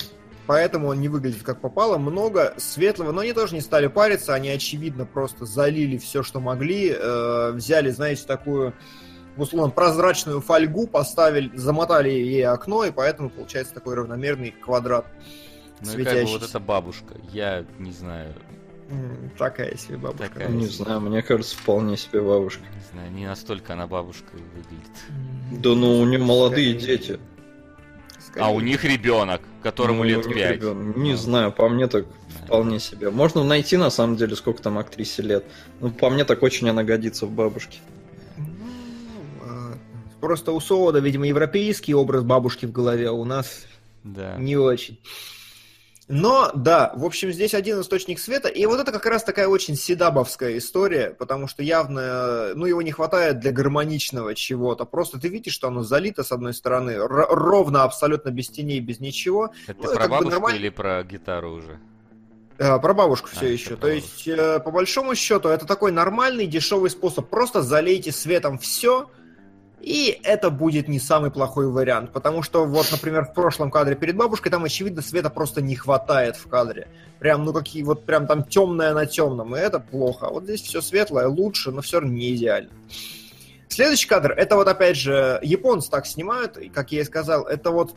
Поэтому 0.48 0.88
он 0.88 1.00
не 1.00 1.08
выглядит 1.08 1.44
как 1.44 1.62
попало. 1.62 1.98
Много 1.98 2.54
светлого, 2.58 3.12
но 3.12 3.22
они 3.22 3.34
тоже 3.34 3.56
не 3.56 3.62
стали 3.62 3.88
париться. 3.88 4.34
Они, 4.34 4.50
очевидно, 4.50 5.06
просто 5.06 5.46
залили 5.46 5.98
все, 5.98 6.24
что 6.24 6.40
могли. 6.40 6.90
э, 6.90 7.52
взяли, 7.52 7.90
знаете, 7.92 8.24
такую, 8.26 8.74
условно, 9.38 9.72
прозрачную 9.72 10.42
фольгу, 10.42 10.88
поставили, 10.88 11.56
замотали 11.56 12.10
ей 12.10 12.46
окно, 12.46 12.84
и 12.86 12.92
поэтому 12.92 13.30
получается 13.30 13.74
такой 13.74 13.96
равномерный 13.96 14.52
квадрат. 14.52 15.06
Ну 15.82 15.94
и 15.94 16.04
как 16.04 16.04
бы 16.04 16.04
вот 16.04 16.12
светящийся. 16.12 16.46
эта 16.46 16.60
бабушка, 16.60 17.16
я 17.32 17.66
не 17.80 17.92
знаю, 17.92 18.34
Такая 19.38 19.76
себе 19.78 19.98
бабушка. 19.98 20.34
Такая. 20.34 20.50
Не 20.50 20.66
знаю, 20.66 21.00
мне 21.00 21.22
кажется, 21.22 21.56
вполне 21.56 21.98
себе 21.98 22.22
бабушка. 22.22 22.64
Знаю, 22.94 23.12
не 23.12 23.26
настолько 23.26 23.74
она 23.74 23.88
бабушкой 23.88 24.40
выглядит. 24.56 24.92
Да 25.52 25.70
ну, 25.76 26.00
у 26.00 26.06
нее 26.06 26.20
молодые 26.20 26.80
скорее. 26.80 26.98
дети. 26.98 27.20
скорее. 28.20 28.46
А 28.46 28.50
у 28.50 28.60
них 28.60 28.84
ребенок, 28.84 29.42
которому 29.64 30.00
Ну, 30.00 30.10
лет 30.10 30.26
5. 30.28 30.52
ребенок. 30.56 30.98
Не 30.98 31.16
знаю, 31.16 31.52
по 31.52 31.70
мне 31.70 31.88
так 31.88 32.06
вполне 32.46 32.80
себе. 32.80 33.10
Можно 33.10 33.44
найти, 33.44 33.78
на 33.78 33.90
самом 33.90 34.16
деле, 34.18 34.36
сколько 34.36 34.62
там 34.62 34.78
актрисе 34.78 35.22
лет. 35.22 35.46
Ну, 35.80 35.92
по 35.92 36.10
мне 36.10 36.26
так 36.26 36.42
очень 36.44 36.70
она 36.70 36.84
годится 36.84 37.26
в 37.26 37.32
бабушке. 37.32 37.80
Ну, 38.38 38.46
ладно. 39.46 39.78
Просто 40.20 40.52
у 40.52 40.60
Солода, 40.60 41.00
видимо, 41.00 41.26
европейский 41.28 41.94
образ 41.94 42.24
бабушки 42.24 42.66
в 42.66 42.72
голове, 42.72 43.10
а 43.10 43.14
у 43.14 43.26
нас 43.26 43.66
Да. 44.04 44.36
не 44.38 44.56
очень. 44.58 45.00
Но, 46.12 46.52
да, 46.54 46.92
в 46.96 47.06
общем, 47.06 47.32
здесь 47.32 47.54
один 47.54 47.80
источник 47.80 48.20
света, 48.20 48.50
и 48.50 48.66
вот 48.66 48.82
это 48.82 48.92
как 48.92 49.06
раз 49.06 49.24
такая 49.24 49.48
очень 49.48 49.76
седабовская 49.78 50.58
история, 50.58 51.12
потому 51.18 51.48
что 51.48 51.64
явно, 51.64 52.54
ну, 52.54 52.66
его 52.66 52.82
не 52.82 52.92
хватает 52.92 53.40
для 53.40 53.54
гармоничного 53.54 54.36
чего-то. 54.36 54.84
Просто 54.84 55.20
ты 55.20 55.30
видишь, 55.30 55.54
что 55.54 55.70
оно 55.70 55.84
залито, 55.84 56.24
с 56.24 56.34
одной 56.34 56.54
стороны, 56.54 56.98
ровно, 56.98 57.84
абсолютно 57.84 58.30
без 58.30 58.50
теней, 58.50 58.82
без 58.82 59.00
ничего. 59.00 59.52
Это 59.68 59.80
Ну, 59.84 59.94
про 59.94 60.08
бабушку 60.10 60.30
нормально. 60.32 60.58
или 60.58 60.70
про 60.70 61.02
гитару 61.04 61.54
уже? 61.54 61.80
Э, 62.58 62.78
Про 62.80 62.94
бабушку 62.94 63.30
А, 63.32 63.36
все 63.38 63.48
еще. 63.48 63.76
То 63.78 63.88
есть, 63.88 64.28
э, 64.28 64.60
по 64.60 64.70
большому 64.70 65.16
счету, 65.16 65.48
это 65.48 65.66
такой 65.66 65.92
нормальный, 65.94 66.46
дешевый 66.46 66.90
способ. 66.90 67.30
Просто 67.30 67.62
залейте 67.62 68.12
светом 68.12 68.60
все, 68.60 69.10
и 69.82 70.20
это 70.24 70.50
будет 70.50 70.88
не 70.88 71.00
самый 71.00 71.32
плохой 71.32 71.68
вариант. 71.68 72.12
Потому 72.12 72.44
что, 72.44 72.66
вот, 72.66 72.88
например, 72.92 73.26
в 73.26 73.34
прошлом 73.34 73.72
кадре 73.72 73.96
перед 73.96 74.16
бабушкой, 74.16 74.52
там, 74.52 74.64
очевидно, 74.64 75.02
света 75.02 75.30
просто 75.30 75.62
не 75.62 75.76
хватает 75.76 76.36
в 76.36 76.48
кадре. 76.48 76.88
Прям, 77.20 77.44
ну, 77.44 77.54
какие 77.54 77.84
вот, 77.84 78.06
прям 78.06 78.28
там 78.28 78.44
темное 78.44 78.94
на 78.94 79.06
темном, 79.06 79.56
и 79.56 79.60
это 79.60 79.80
плохо. 79.80 80.28
А 80.28 80.30
вот 80.30 80.44
здесь 80.44 80.62
все 80.62 80.82
светлое, 80.82 81.28
лучше, 81.28 81.72
но 81.72 81.82
все 81.82 82.00
равно 82.00 82.16
не 82.16 82.36
идеально. 82.36 82.70
Следующий 83.68 84.08
кадр, 84.08 84.34
это 84.34 84.56
вот 84.56 84.68
опять 84.68 84.98
же, 84.98 85.40
японцы 85.42 85.90
так 85.90 86.06
снимают, 86.06 86.58
и, 86.58 86.68
как 86.70 86.92
я 86.92 87.02
и 87.02 87.06
сказал, 87.06 87.46
это 87.46 87.72
вот 87.72 87.96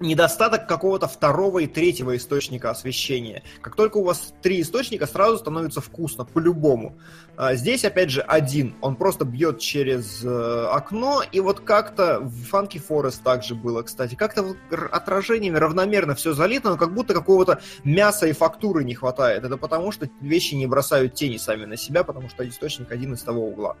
недостаток 0.00 0.66
какого-то 0.66 1.08
второго 1.08 1.60
и 1.60 1.66
третьего 1.66 2.16
источника 2.16 2.70
освещения. 2.70 3.42
Как 3.60 3.76
только 3.76 3.98
у 3.98 4.04
вас 4.04 4.34
три 4.42 4.60
источника, 4.60 5.06
сразу 5.06 5.38
становится 5.38 5.80
вкусно, 5.80 6.24
по-любому. 6.24 6.98
А 7.36 7.54
Здесь, 7.54 7.84
опять 7.84 8.10
же, 8.10 8.20
один. 8.22 8.74
Он 8.80 8.96
просто 8.96 9.24
бьет 9.24 9.58
через 9.58 10.24
э, 10.24 10.66
окно, 10.70 11.22
и 11.30 11.40
вот 11.40 11.60
как-то 11.60 12.20
в 12.20 12.52
Funky 12.52 12.82
Forest 12.86 13.22
также 13.22 13.54
было, 13.54 13.82
кстати. 13.82 14.14
Как-то 14.14 14.54
отражениями 14.92 15.56
равномерно 15.56 16.14
все 16.14 16.32
залито, 16.32 16.70
но 16.70 16.76
как 16.76 16.94
будто 16.94 17.14
какого-то 17.14 17.60
мяса 17.84 18.26
и 18.26 18.32
фактуры 18.32 18.84
не 18.84 18.94
хватает. 18.94 19.44
Это 19.44 19.56
потому, 19.56 19.92
что 19.92 20.08
вещи 20.20 20.54
не 20.54 20.66
бросают 20.66 21.14
тени 21.14 21.36
сами 21.36 21.64
на 21.64 21.76
себя, 21.76 22.04
потому 22.04 22.28
что 22.28 22.46
источник 22.48 22.90
один 22.92 23.14
из 23.14 23.22
того 23.22 23.46
угла. 23.48 23.76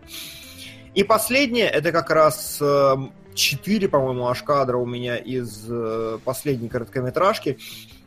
И 0.94 1.04
последнее, 1.04 1.66
это 1.66 1.92
как 1.92 2.10
раз 2.10 2.58
э, 2.60 2.96
4, 3.36 3.88
по-моему, 3.88 4.26
аж 4.26 4.42
кадра 4.42 4.76
у 4.78 4.86
меня 4.86 5.16
из 5.16 5.66
э, 5.68 6.18
последней 6.24 6.68
короткометражки. 6.68 7.58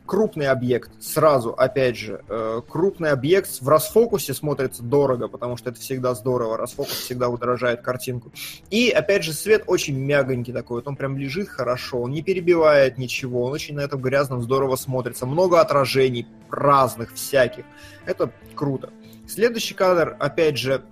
Крупный 0.04 0.48
объект, 0.48 0.90
сразу, 1.00 1.50
опять 1.50 1.96
же, 1.96 2.20
э, 2.28 2.62
крупный 2.68 3.10
объект 3.10 3.48
в 3.60 3.68
расфокусе 3.68 4.34
смотрится 4.34 4.82
дорого, 4.82 5.28
потому 5.28 5.56
что 5.56 5.70
это 5.70 5.78
всегда 5.78 6.14
здорово, 6.14 6.56
расфокус 6.56 6.94
всегда 6.94 7.28
удорожает 7.28 7.82
картинку. 7.82 8.32
И, 8.70 8.90
опять 8.90 9.22
же, 9.22 9.32
свет 9.32 9.62
очень 9.68 9.96
мягонький 9.96 10.52
такой, 10.52 10.78
вот 10.78 10.88
он 10.88 10.96
прям 10.96 11.16
лежит 11.16 11.48
хорошо, 11.48 12.02
он 12.02 12.10
не 12.10 12.22
перебивает 12.22 12.98
ничего, 12.98 13.44
он 13.44 13.52
очень 13.52 13.76
на 13.76 13.82
этом 13.82 14.00
грязном 14.00 14.42
здорово 14.42 14.74
смотрится. 14.74 15.26
Много 15.26 15.60
отражений 15.60 16.26
разных, 16.50 17.14
всяких. 17.14 17.64
Это 18.04 18.32
круто. 18.56 18.90
Следующий 19.28 19.74
кадр, 19.74 20.16
опять 20.18 20.58
же, 20.58 20.82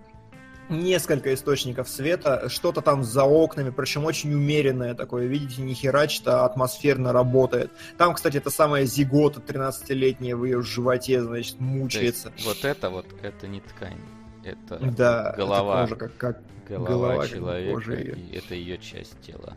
несколько 0.68 1.32
источников 1.34 1.88
света, 1.88 2.48
что-то 2.48 2.80
там 2.80 3.04
за 3.04 3.24
окнами, 3.24 3.70
причем 3.70 4.04
очень 4.04 4.32
умеренное 4.32 4.94
такое, 4.94 5.26
видите, 5.26 5.62
не 5.62 5.74
херачит, 5.74 6.26
а 6.28 6.44
атмосферно 6.44 7.12
работает. 7.12 7.70
Там, 7.96 8.14
кстати, 8.14 8.36
это 8.36 8.50
самая 8.50 8.84
зигота 8.84 9.40
13-летняя 9.40 10.36
в 10.36 10.44
ее 10.44 10.62
животе, 10.62 11.22
значит, 11.22 11.60
мучается. 11.60 12.32
есть 12.34 12.46
вот 12.46 12.64
это 12.64 12.90
вот, 12.90 13.06
это 13.22 13.46
не 13.46 13.60
ткань. 13.60 14.00
Это 14.44 14.78
Да, 14.78 15.34
голова. 15.36 15.84
это 15.84 15.94
кожа, 15.94 15.96
как, 15.96 16.16
как 16.16 16.42
голова, 16.68 16.88
голова, 16.88 17.28
человека, 17.28 17.92
и 17.92 18.36
это 18.36 18.54
ее 18.54 18.78
часть 18.78 19.20
тела. 19.20 19.56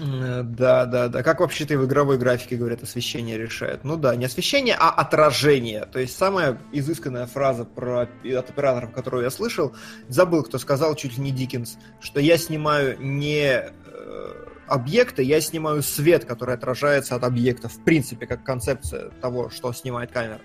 Э, 0.00 0.42
Да, 0.42 0.86
да, 0.86 1.08
да. 1.08 1.22
Как 1.22 1.40
вообще-то 1.40 1.74
и 1.74 1.76
в 1.76 1.86
игровой 1.86 2.18
графике 2.18 2.56
говорят, 2.56 2.82
освещение 2.82 3.38
решает. 3.38 3.84
Ну 3.84 3.96
да, 3.96 4.14
не 4.16 4.26
освещение, 4.26 4.76
а 4.78 4.90
отражение. 4.90 5.86
То 5.86 5.98
есть 5.98 6.16
самая 6.16 6.58
изысканная 6.72 7.26
фраза 7.26 7.64
про, 7.64 8.02
от 8.02 8.50
операторов, 8.50 8.92
которую 8.92 9.24
я 9.24 9.30
слышал, 9.30 9.74
забыл, 10.08 10.42
кто 10.42 10.58
сказал, 10.58 10.94
чуть 10.94 11.16
ли 11.16 11.24
не 11.24 11.30
Диккенс, 11.30 11.78
что 12.00 12.20
я 12.20 12.38
снимаю 12.38 12.96
не 13.00 13.62
э, 13.62 14.34
объекты, 14.66 15.22
я 15.22 15.40
снимаю 15.40 15.82
свет, 15.82 16.24
который 16.24 16.54
отражается 16.54 17.14
от 17.16 17.24
объекта. 17.24 17.68
В 17.68 17.82
принципе, 17.84 18.26
как 18.26 18.44
концепция 18.44 19.10
того, 19.20 19.50
что 19.50 19.72
снимает 19.72 20.12
камера. 20.12 20.40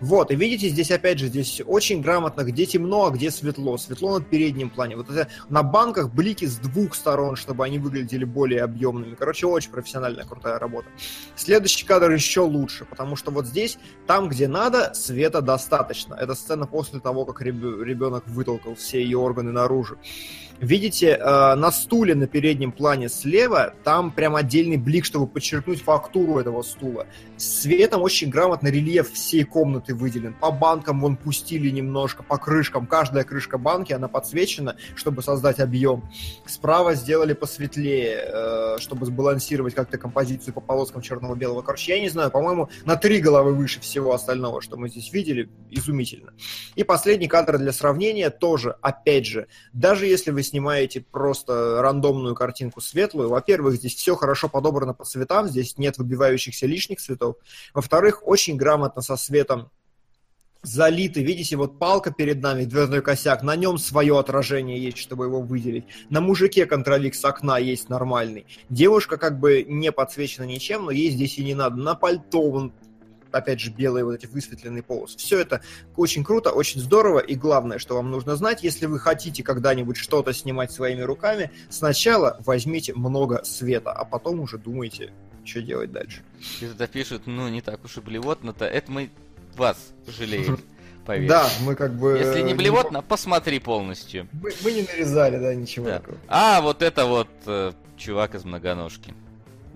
Вот, 0.00 0.30
и 0.30 0.36
видите, 0.36 0.68
здесь 0.68 0.90
опять 0.90 1.18
же, 1.18 1.26
здесь 1.28 1.62
очень 1.66 2.00
грамотно, 2.00 2.42
где 2.42 2.66
темно, 2.66 3.06
а 3.06 3.10
где 3.10 3.30
светло. 3.30 3.78
Светло 3.78 4.18
на 4.18 4.24
переднем 4.24 4.70
плане. 4.70 4.96
Вот 4.96 5.10
это 5.10 5.28
на 5.48 5.62
банках 5.62 6.12
блики 6.12 6.44
с 6.44 6.56
двух 6.56 6.94
сторон, 6.94 7.36
чтобы 7.36 7.64
они 7.64 7.78
выглядели 7.78 8.24
более 8.24 8.62
объемными. 8.62 9.14
Короче, 9.14 9.46
очень 9.46 9.70
профессиональная, 9.70 10.24
крутая 10.24 10.58
работа. 10.58 10.88
Следующий 11.34 11.86
кадр 11.86 12.10
еще 12.10 12.40
лучше, 12.40 12.84
потому 12.84 13.16
что 13.16 13.30
вот 13.30 13.46
здесь, 13.46 13.78
там, 14.06 14.28
где 14.28 14.48
надо, 14.48 14.94
света 14.94 15.40
достаточно. 15.40 16.14
Это 16.14 16.34
сцена 16.34 16.66
после 16.66 17.00
того, 17.00 17.24
как 17.24 17.42
реб- 17.42 17.82
ребенок 17.82 18.26
вытолкал 18.26 18.74
все 18.74 19.02
ее 19.02 19.18
органы 19.18 19.52
наружу. 19.52 19.98
Видите, 20.60 21.18
э, 21.20 21.54
на 21.54 21.70
стуле 21.70 22.14
на 22.14 22.26
переднем 22.26 22.72
плане 22.72 23.08
слева, 23.08 23.74
там 23.84 24.10
прям 24.10 24.36
отдельный 24.36 24.76
блик, 24.76 25.04
чтобы 25.04 25.26
подчеркнуть 25.26 25.82
фактуру 25.82 26.38
этого 26.38 26.62
стула. 26.62 27.06
Светом 27.36 28.02
очень 28.02 28.30
грамотно 28.30 28.68
рельеф 28.68 29.12
всей 29.12 29.44
комнаты 29.44 29.94
выделен. 29.94 30.34
По 30.34 30.50
банкам 30.50 31.00
вон 31.00 31.16
пустили 31.16 31.68
немножко, 31.70 32.22
по 32.22 32.38
крышкам. 32.38 32.86
Каждая 32.86 33.24
крышка 33.24 33.58
банки, 33.58 33.92
она 33.92 34.08
подсвечена, 34.08 34.76
чтобы 34.94 35.22
создать 35.22 35.60
объем. 35.60 36.08
Справа 36.46 36.94
сделали 36.94 37.34
посветлее, 37.34 38.24
э, 38.26 38.76
чтобы 38.78 39.04
сбалансировать 39.06 39.74
как-то 39.74 39.98
композицию 39.98 40.54
по 40.54 40.60
полоскам 40.60 41.02
черного-белого. 41.02 41.62
Короче, 41.62 41.94
я 41.94 42.00
не 42.00 42.08
знаю, 42.08 42.30
по-моему, 42.30 42.70
на 42.84 42.96
три 42.96 43.20
головы 43.20 43.54
выше 43.54 43.80
всего 43.80 44.14
остального, 44.14 44.62
что 44.62 44.76
мы 44.76 44.88
здесь 44.88 45.12
видели. 45.12 45.50
Изумительно. 45.70 46.32
И 46.74 46.84
последний 46.84 47.28
кадр 47.28 47.58
для 47.58 47.72
сравнения 47.72 48.30
тоже, 48.30 48.76
опять 48.80 49.26
же, 49.26 49.48
даже 49.72 50.06
если 50.06 50.30
вы 50.30 50.42
снимаете 50.48 51.00
просто 51.00 51.80
рандомную 51.82 52.34
картинку 52.34 52.80
светлую, 52.80 53.28
во-первых, 53.28 53.76
здесь 53.76 53.94
все 53.94 54.16
хорошо 54.16 54.48
подобрано 54.48 54.94
по 54.94 55.04
цветам, 55.04 55.48
здесь 55.48 55.78
нет 55.78 55.98
выбивающихся 55.98 56.66
лишних 56.66 57.00
цветов. 57.00 57.36
Во-вторых, 57.74 58.26
очень 58.26 58.56
грамотно 58.56 59.02
со 59.02 59.16
светом 59.16 59.70
залиты. 60.66 61.22
Видите, 61.22 61.56
вот 61.56 61.78
палка 61.78 62.10
перед 62.10 62.42
нами, 62.42 62.64
дверной 62.64 63.02
косяк, 63.02 63.42
на 63.42 63.56
нем 63.56 63.78
свое 63.78 64.18
отражение 64.18 64.82
есть, 64.82 64.98
чтобы 64.98 65.26
его 65.26 65.40
выделить. 65.40 65.84
На 66.10 66.20
мужике 66.20 66.66
контролик 66.66 67.14
с 67.14 67.24
окна 67.24 67.58
есть 67.58 67.88
нормальный. 67.88 68.46
Девушка 68.68 69.16
как 69.16 69.38
бы 69.38 69.62
не 69.62 69.92
подсвечена 69.92 70.44
ничем, 70.44 70.86
но 70.86 70.90
ей 70.90 71.10
здесь 71.10 71.38
и 71.38 71.44
не 71.44 71.54
надо. 71.54 71.76
На 71.76 71.94
пальто 71.94 72.42
он 72.42 72.72
опять 73.32 73.60
же, 73.60 73.70
белые 73.70 74.04
вот 74.04 74.14
эти 74.14 74.26
высветленные 74.26 74.82
полосы. 74.82 75.18
Все 75.18 75.38
это 75.38 75.62
очень 75.96 76.24
круто, 76.24 76.50
очень 76.50 76.80
здорово, 76.80 77.18
и 77.18 77.34
главное, 77.34 77.78
что 77.78 77.96
вам 77.96 78.10
нужно 78.10 78.36
знать, 78.36 78.62
если 78.62 78.86
вы 78.86 78.98
хотите 78.98 79.42
когда-нибудь 79.42 79.96
что-то 79.96 80.32
снимать 80.32 80.72
своими 80.72 81.02
руками, 81.02 81.50
сначала 81.70 82.36
возьмите 82.44 82.94
много 82.94 83.42
света, 83.44 83.92
а 83.92 84.04
потом 84.04 84.40
уже 84.40 84.58
думайте, 84.58 85.12
что 85.44 85.62
делать 85.62 85.92
дальше. 85.92 86.22
И 86.60 86.66
туда 86.66 86.86
пишут, 86.86 87.22
ну, 87.26 87.48
не 87.48 87.60
так 87.60 87.84
уж 87.84 87.96
и 87.98 88.00
блевотно-то. 88.00 88.64
Это 88.64 88.90
мы 88.90 89.10
вас 89.56 89.92
жалеем, 90.06 90.58
поверь. 91.04 91.28
Да, 91.28 91.48
мы 91.62 91.74
как 91.74 91.94
бы... 91.94 92.18
Если 92.18 92.42
не 92.42 92.52
э, 92.52 92.56
блевотно, 92.56 93.02
посмотри 93.02 93.58
полностью. 93.58 94.28
Мы, 94.32 94.52
мы 94.62 94.72
не 94.72 94.82
нарезали, 94.82 95.38
да, 95.38 95.54
ничего 95.54 95.86
Да. 95.86 95.98
такого. 96.00 96.18
А, 96.28 96.60
вот 96.60 96.82
это 96.82 97.06
вот 97.06 97.28
э, 97.46 97.72
чувак 97.96 98.34
из 98.34 98.44
многоножки. 98.44 99.14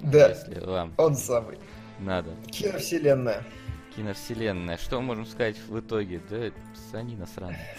Да. 0.03 0.29
Если 0.31 0.61
вам 0.61 0.93
Он 0.97 1.17
самый. 1.17 1.59
Надо. 2.01 2.31
Киновселенная. 2.51 3.43
Киновселенная. 3.95 4.79
Что 4.79 5.01
можем 5.01 5.27
сказать 5.27 5.57
в 5.69 5.79
итоге? 5.79 6.21
Да, 6.29 6.51
санина 6.91 7.27
сраная. 7.27 7.77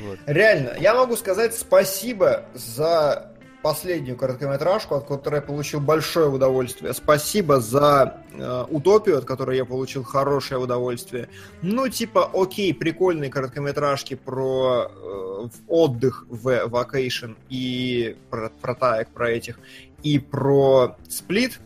Вот. 0.00 0.18
Реально, 0.26 0.74
я 0.80 0.94
могу 0.94 1.16
сказать 1.16 1.54
спасибо 1.54 2.44
за 2.54 3.30
последнюю 3.62 4.16
короткометражку, 4.16 4.94
от 4.94 5.06
которой 5.06 5.36
я 5.36 5.42
получил 5.42 5.80
большое 5.80 6.28
удовольствие. 6.28 6.94
Спасибо 6.94 7.60
за 7.60 8.22
э, 8.32 8.64
утопию, 8.68 9.18
от 9.18 9.24
которой 9.24 9.56
я 9.56 9.64
получил 9.64 10.02
хорошее 10.02 10.60
удовольствие. 10.60 11.28
Ну, 11.62 11.88
типа, 11.88 12.30
окей, 12.32 12.72
прикольные 12.72 13.30
короткометражки 13.30 14.14
про 14.14 14.90
э, 14.90 15.48
отдых 15.68 16.26
в 16.28 16.48
Vacation 16.48 17.36
и 17.48 18.16
про, 18.30 18.50
про 18.50 18.74
таек, 18.74 19.08
про 19.08 19.30
этих, 19.30 19.58
и 20.02 20.18
про 20.18 20.96
сплит. 21.08 21.60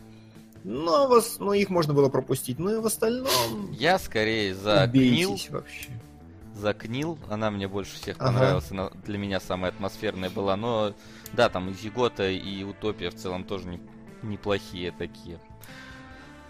Но, 0.67 1.07
вас, 1.07 1.37
но 1.39 1.53
их 1.53 1.69
можно 1.69 1.93
было 1.93 2.09
пропустить. 2.09 2.57
Ну 2.57 2.75
и 2.77 2.79
в 2.81 2.85
остальном... 2.87 3.71
Я 3.71 3.99
скорее 3.99 4.55
за 4.55 4.89
Книл. 4.91 5.37
вообще. 5.51 5.89
За 6.55 6.73
Книл. 6.73 7.19
Она 7.29 7.51
мне 7.51 7.67
больше 7.67 7.95
всех 7.95 8.15
Ага. 8.17 8.31
понравилась. 8.31 8.71
Она 8.71 8.89
для 9.05 9.19
меня 9.19 9.39
самая 9.39 9.71
атмосферная 9.71 10.31
была. 10.31 10.55
Но 10.57 10.93
да, 11.33 11.49
там 11.49 11.69
и 11.69 11.73
Зигота, 11.73 12.29
и 12.31 12.63
Утопия 12.63 13.11
в 13.11 13.15
целом 13.15 13.43
тоже 13.43 13.67
не- 13.67 13.79
неплохие 14.23 14.91
такие. 14.91 15.39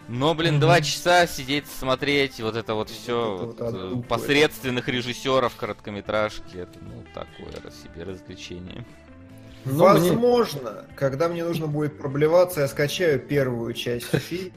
Но, 0.07 0.33
блин, 0.33 0.59
два 0.61 0.79
часа 0.81 1.27
сидеть, 1.27 1.65
смотреть, 1.67 2.39
вот 2.39 2.55
это 2.55 2.73
вот 2.75 2.89
все 2.89 3.35
это 3.35 3.45
вот 3.47 3.61
отдупливает. 3.61 4.07
посредственных 4.07 4.87
режиссеров 4.87 5.55
короткометражки, 5.55 6.57
это, 6.57 6.77
ну, 6.79 7.03
такое 7.13 7.51
себе 7.71 8.03
развлечение. 8.03 8.85
Ну, 9.65 9.73
мне- 9.73 10.11
Возможно, 10.11 10.85
когда 10.95 11.27
мне 11.27 11.43
нужно 11.43 11.67
будет 11.67 11.97
проблеваться, 11.97 12.61
я 12.61 12.67
скачаю 12.67 13.19
первую 13.19 13.73
часть 13.73 14.05
фильма. 14.19 14.51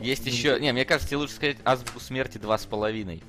Есть 0.00 0.26
еще... 0.26 0.58
Не, 0.60 0.72
мне 0.72 0.84
кажется, 0.84 1.08
тебе 1.08 1.18
лучше 1.18 1.34
сказать 1.34 1.56
азбуку 1.64 2.00
смерти 2.00 2.38
два 2.38 2.58
с 2.58 2.66
половиной. 2.66 3.22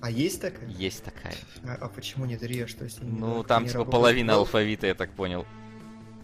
А 0.00 0.10
есть 0.10 0.40
такая? 0.40 0.68
Есть 0.68 1.04
такая. 1.04 1.34
А, 1.64 1.76
а 1.84 1.88
почему 1.88 2.24
не 2.24 2.36
три? 2.36 2.62
А 2.62 2.66
что 2.68 2.88
с? 2.88 2.98
Ну, 3.02 3.42
там 3.44 3.66
типа 3.66 3.84
половина 3.84 4.32
Ну, 4.34 4.38
алфавита, 4.40 4.86
я 4.86 4.94
так 4.94 5.10
понял. 5.10 5.44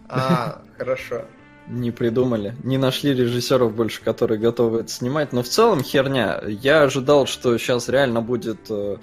А, 0.09 0.61
хорошо. 0.77 1.25
Не 1.67 1.91
придумали. 1.91 2.55
Не 2.63 2.77
нашли 2.77 3.13
режиссеров 3.13 3.75
больше, 3.75 4.01
которые 4.01 4.39
готовы 4.39 4.79
это 4.81 4.89
снимать. 4.89 5.33
Но 5.33 5.43
в 5.43 5.47
целом 5.49 5.83
херня. 5.83 6.41
Я 6.47 6.83
ожидал, 6.83 7.27
что 7.27 7.57
сейчас 7.57 7.89
реально 7.89 8.21
будет 8.21 8.59
э, 8.69 8.97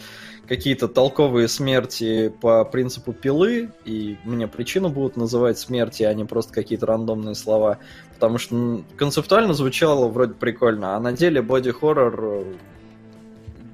какие-то 0.46 0.88
толковые 0.88 1.48
смерти 1.48 2.32
по 2.40 2.64
принципу 2.64 3.12
пилы, 3.12 3.70
и 3.84 4.18
мне 4.24 4.46
причину 4.46 4.88
будут 4.88 5.16
называть 5.16 5.58
смерти, 5.58 6.02
а 6.02 6.14
не 6.14 6.24
просто 6.24 6.52
какие-то 6.52 6.86
рандомные 6.86 7.34
слова. 7.34 7.78
Потому 8.14 8.38
что 8.38 8.82
концептуально 8.96 9.54
звучало 9.54 10.08
вроде 10.08 10.34
прикольно, 10.34 10.96
а 10.96 11.00
на 11.00 11.12
деле 11.12 11.42
боди-хоррор 11.42 12.20
э, 12.20 12.54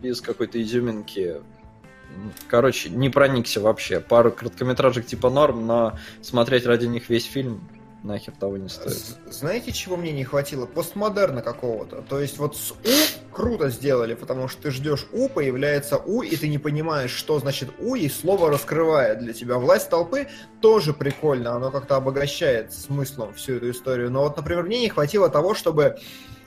без 0.03 0.21
какой-то 0.21 0.61
изюминки 0.61 1.37
Короче, 2.49 2.91
не 2.91 3.09
проникся 3.09 3.61
вообще. 3.61 4.01
Пару 4.01 4.33
короткометражек 4.33 5.07
типа 5.07 5.31
норм, 5.31 5.67
но 5.67 5.97
смотреть 6.23 6.67
ради 6.67 6.87
них 6.87 7.09
весь 7.09 7.25
фильм 7.25 7.61
нахер 8.03 8.33
того 8.35 8.57
не 8.57 8.69
стоит. 8.69 8.97
Знаете, 9.31 9.73
чего 9.73 9.97
мне 9.97 10.13
не 10.13 10.25
хватило? 10.25 10.67
Постмодерна 10.67 11.43
какого-то. 11.43 12.03
То 12.09 12.21
есть 12.21 12.39
вот 12.39 12.57
с 12.57 12.73
У 12.73 13.33
круто 13.33 13.69
сделали, 13.71 14.15
потому 14.15 14.49
что 14.49 14.63
ты 14.63 14.71
ждешь 14.71 15.07
У, 15.13 15.29
появляется 15.29 15.97
У, 15.99 16.23
и 16.23 16.37
ты 16.37 16.49
не 16.49 16.59
понимаешь, 16.59 17.11
что 17.11 17.39
значит 17.39 17.71
У, 17.79 17.95
и 17.95 18.09
слово 18.09 18.51
раскрывает 18.51 19.19
для 19.19 19.33
тебя. 19.33 19.59
Власть 19.59 19.91
толпы 19.91 20.29
тоже 20.61 20.93
прикольно, 20.93 21.53
оно 21.53 21.71
как-то 21.71 21.97
обогащает 21.97 22.73
смыслом 22.73 23.35
всю 23.35 23.55
эту 23.55 23.71
историю. 23.71 24.11
Но 24.11 24.23
вот, 24.23 24.37
например, 24.37 24.65
мне 24.65 24.81
не 24.81 24.89
хватило 24.89 25.29
того, 25.29 25.55
чтобы 25.55 25.99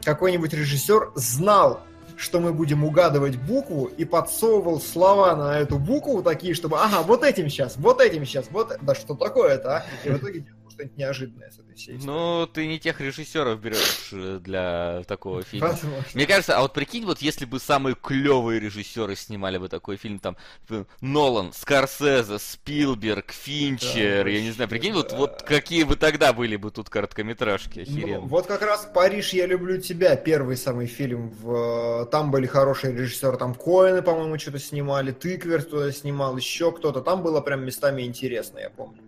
какой-нибудь 0.04 0.54
режиссер 0.54 1.12
знал, 1.16 1.82
что 2.16 2.40
мы 2.40 2.54
будем 2.54 2.84
угадывать 2.84 3.38
букву 3.38 3.86
и 3.86 4.06
подсовывал 4.06 4.80
слова 4.80 5.36
на 5.36 5.60
эту 5.60 5.80
букву 5.80 6.22
такие, 6.22 6.54
чтобы, 6.54 6.78
ага, 6.80 7.02
вот 7.02 7.24
этим 7.24 7.50
сейчас, 7.50 7.76
вот 7.78 8.02
этим 8.02 8.26
сейчас, 8.26 8.46
вот, 8.52 8.78
да 8.82 8.94
что 8.94 9.16
такое-то, 9.16 9.78
а? 9.78 9.86
И 10.04 10.10
в 10.10 10.18
итоге 10.18 10.46
что-нибудь 10.74 10.98
неожиданное 10.98 11.50
с 11.52 11.60
этой 11.60 11.76
историей. 11.76 12.02
Ну, 12.04 12.48
ты 12.48 12.68
не 12.68 12.80
тех 12.80 13.00
режиссеров 13.00 13.60
берешь 13.60 14.10
э, 14.12 14.40
для 14.44 15.04
такого 15.08 15.42
фильма. 15.44 15.70
Возможно. 15.70 16.04
Мне 16.14 16.26
кажется, 16.28 16.58
а 16.58 16.62
вот 16.62 16.74
прикинь, 16.74 17.06
вот 17.06 17.20
если 17.22 17.46
бы 17.46 17.60
самые 17.60 17.96
клевые 17.96 18.60
режиссеры 18.60 19.16
снимали 19.16 19.58
бы 19.58 19.70
такой 19.70 19.98
фильм, 19.98 20.20
там, 20.20 20.36
э, 20.70 20.84
Нолан, 21.02 21.54
Скорсезе, 21.54 22.40
Спилберг, 22.40 23.32
Финчер, 23.32 24.24
Да, 24.26 24.30
я 24.30 24.42
не 24.42 24.52
знаю, 24.52 24.70
прикинь, 24.70 24.94
вот, 24.94 25.10
да. 25.10 25.18
вот 25.18 25.42
какие 25.44 25.84
бы 25.84 25.96
тогда 25.96 26.34
были 26.34 26.56
бы 26.56 26.72
тут 26.72 26.90
короткометражки, 26.90 27.86
Ну, 27.88 27.98
охеренно. 27.98 28.20
вот 28.22 28.48
как 28.48 28.62
раз 28.62 28.88
«Париж, 28.94 29.34
я 29.34 29.46
люблю 29.46 29.80
тебя», 29.80 30.16
первый 30.16 30.58
самый 30.58 30.88
фильм. 30.88 31.30
В... 31.42 32.06
Там 32.12 32.32
были 32.32 32.46
хорошие 32.48 32.94
режиссеры, 32.94 33.38
там 33.38 33.54
Коэны, 33.56 34.02
по-моему, 34.02 34.38
что-то 34.40 34.60
снимали, 34.60 35.12
Тыквер 35.12 35.64
туда 35.64 35.92
снимал, 35.92 36.38
еще 36.38 36.72
кто-то. 36.72 37.02
Там 37.02 37.22
было 37.24 37.42
прям 37.42 37.66
местами 37.66 38.02
интересно, 38.04 38.60
я 38.60 38.70
помню. 38.70 39.00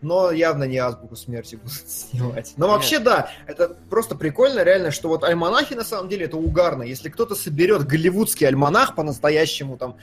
Но 0.00 0.30
явно 0.30 0.64
не 0.64 0.78
азбуку 0.78 1.16
смерти 1.16 1.56
будут 1.56 1.72
снимать. 1.88 2.54
Но 2.56 2.68
вообще, 2.68 2.98
да, 2.98 3.30
это 3.46 3.76
просто 3.90 4.14
прикольно, 4.14 4.62
реально, 4.62 4.90
что 4.90 5.08
вот 5.08 5.24
альманахи 5.24 5.74
на 5.74 5.84
самом 5.84 6.08
деле 6.08 6.26
это 6.26 6.36
угарно. 6.36 6.82
Если 6.82 7.08
кто-то 7.08 7.34
соберет 7.34 7.86
голливудский 7.86 8.46
альманах 8.46 8.94
по-настоящему, 8.94 9.76
там, 9.76 9.96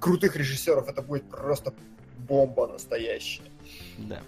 крутых 0.00 0.34
режиссеров, 0.36 0.88
это 0.88 1.02
будет 1.02 1.24
просто 1.30 1.72
бомба 2.18 2.66
настоящая. 2.66 3.42
Да. 3.98 4.20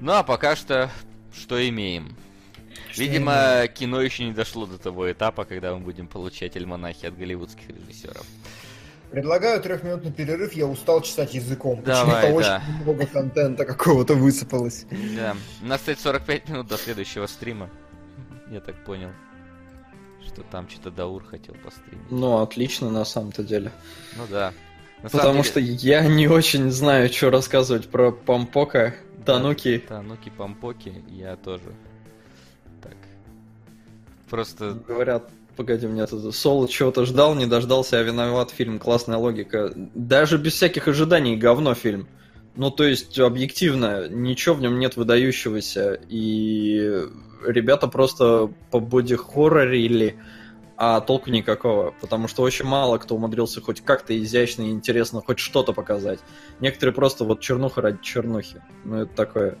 Ну, 0.00 0.12
а 0.12 0.22
пока 0.22 0.56
что, 0.56 0.90
что 1.32 1.66
имеем? 1.68 2.16
Что 2.90 3.02
Видимо, 3.02 3.66
кино 3.68 4.00
еще 4.00 4.24
не 4.24 4.32
дошло 4.32 4.66
до 4.66 4.78
того 4.78 5.10
этапа, 5.10 5.44
когда 5.44 5.74
мы 5.74 5.80
будем 5.80 6.06
получать 6.06 6.56
альманахи 6.56 7.06
от 7.06 7.16
голливудских 7.16 7.68
режиссеров. 7.68 8.26
Предлагаю 9.14 9.60
трехминутный 9.62 10.10
перерыв, 10.10 10.54
я 10.54 10.66
устал 10.66 11.00
чесать 11.00 11.34
языком. 11.34 11.80
Давай, 11.84 12.22
Почему-то 12.22 12.42
да. 12.48 12.56
очень 12.66 12.82
много 12.82 13.06
контента 13.06 13.64
какого-то 13.64 14.14
высыпалось. 14.14 14.86
Да. 15.16 15.36
У 15.62 15.66
нас, 15.66 15.78
кстати, 15.78 16.00
45 16.00 16.48
минут 16.48 16.66
до 16.66 16.76
следующего 16.76 17.28
стрима. 17.28 17.70
Я 18.50 18.58
так 18.58 18.74
понял. 18.84 19.10
Что 20.26 20.42
там 20.42 20.68
что-то 20.68 20.90
Даур 20.90 21.22
хотел 21.24 21.54
постримить. 21.54 22.10
Ну, 22.10 22.38
отлично 22.42 22.90
на 22.90 23.04
самом-то 23.04 23.44
деле. 23.44 23.70
Ну 24.16 24.24
да. 24.28 24.52
На 25.00 25.10
Потому 25.10 25.42
деле- 25.42 25.44
что 25.44 25.60
я 25.60 26.04
не 26.08 26.26
очень 26.26 26.72
знаю, 26.72 27.08
что 27.12 27.30
рассказывать 27.30 27.88
про 27.88 28.10
Пампока, 28.10 28.96
Тануки. 29.24 29.78
Тануки 29.78 30.32
Пампоки, 30.36 31.04
я 31.08 31.36
тоже. 31.36 31.72
Так. 32.82 32.96
Просто... 34.28 34.72
Говорят, 34.88 35.30
погоди, 35.56 35.86
мне 35.86 36.06
тут 36.06 36.34
Соло 36.34 36.68
чего-то 36.68 37.04
ждал, 37.04 37.34
не 37.34 37.46
дождался, 37.46 37.98
а 37.98 38.02
виноват 38.02 38.50
фильм. 38.50 38.78
Классная 38.78 39.16
логика. 39.16 39.72
Даже 39.74 40.38
без 40.38 40.54
всяких 40.54 40.88
ожиданий 40.88 41.36
говно 41.36 41.74
фильм. 41.74 42.08
Ну, 42.56 42.70
то 42.70 42.84
есть, 42.84 43.18
объективно, 43.18 44.08
ничего 44.08 44.54
в 44.54 44.60
нем 44.60 44.78
нет 44.78 44.96
выдающегося. 44.96 45.98
И 46.08 47.06
ребята 47.46 47.88
просто 47.88 48.52
по 48.70 48.78
боди-хоррорили, 48.78 50.16
а 50.76 51.00
толку 51.00 51.30
никакого. 51.30 51.94
Потому 52.00 52.28
что 52.28 52.42
очень 52.42 52.64
мало 52.64 52.98
кто 52.98 53.16
умудрился 53.16 53.60
хоть 53.60 53.80
как-то 53.80 54.16
изящно 54.16 54.62
и 54.62 54.70
интересно 54.70 55.20
хоть 55.20 55.38
что-то 55.38 55.72
показать. 55.72 56.20
Некоторые 56.60 56.94
просто 56.94 57.24
вот 57.24 57.40
чернуха 57.40 57.80
ради 57.80 57.98
чернухи. 58.02 58.62
Ну, 58.84 59.02
это 59.02 59.14
такое. 59.14 59.58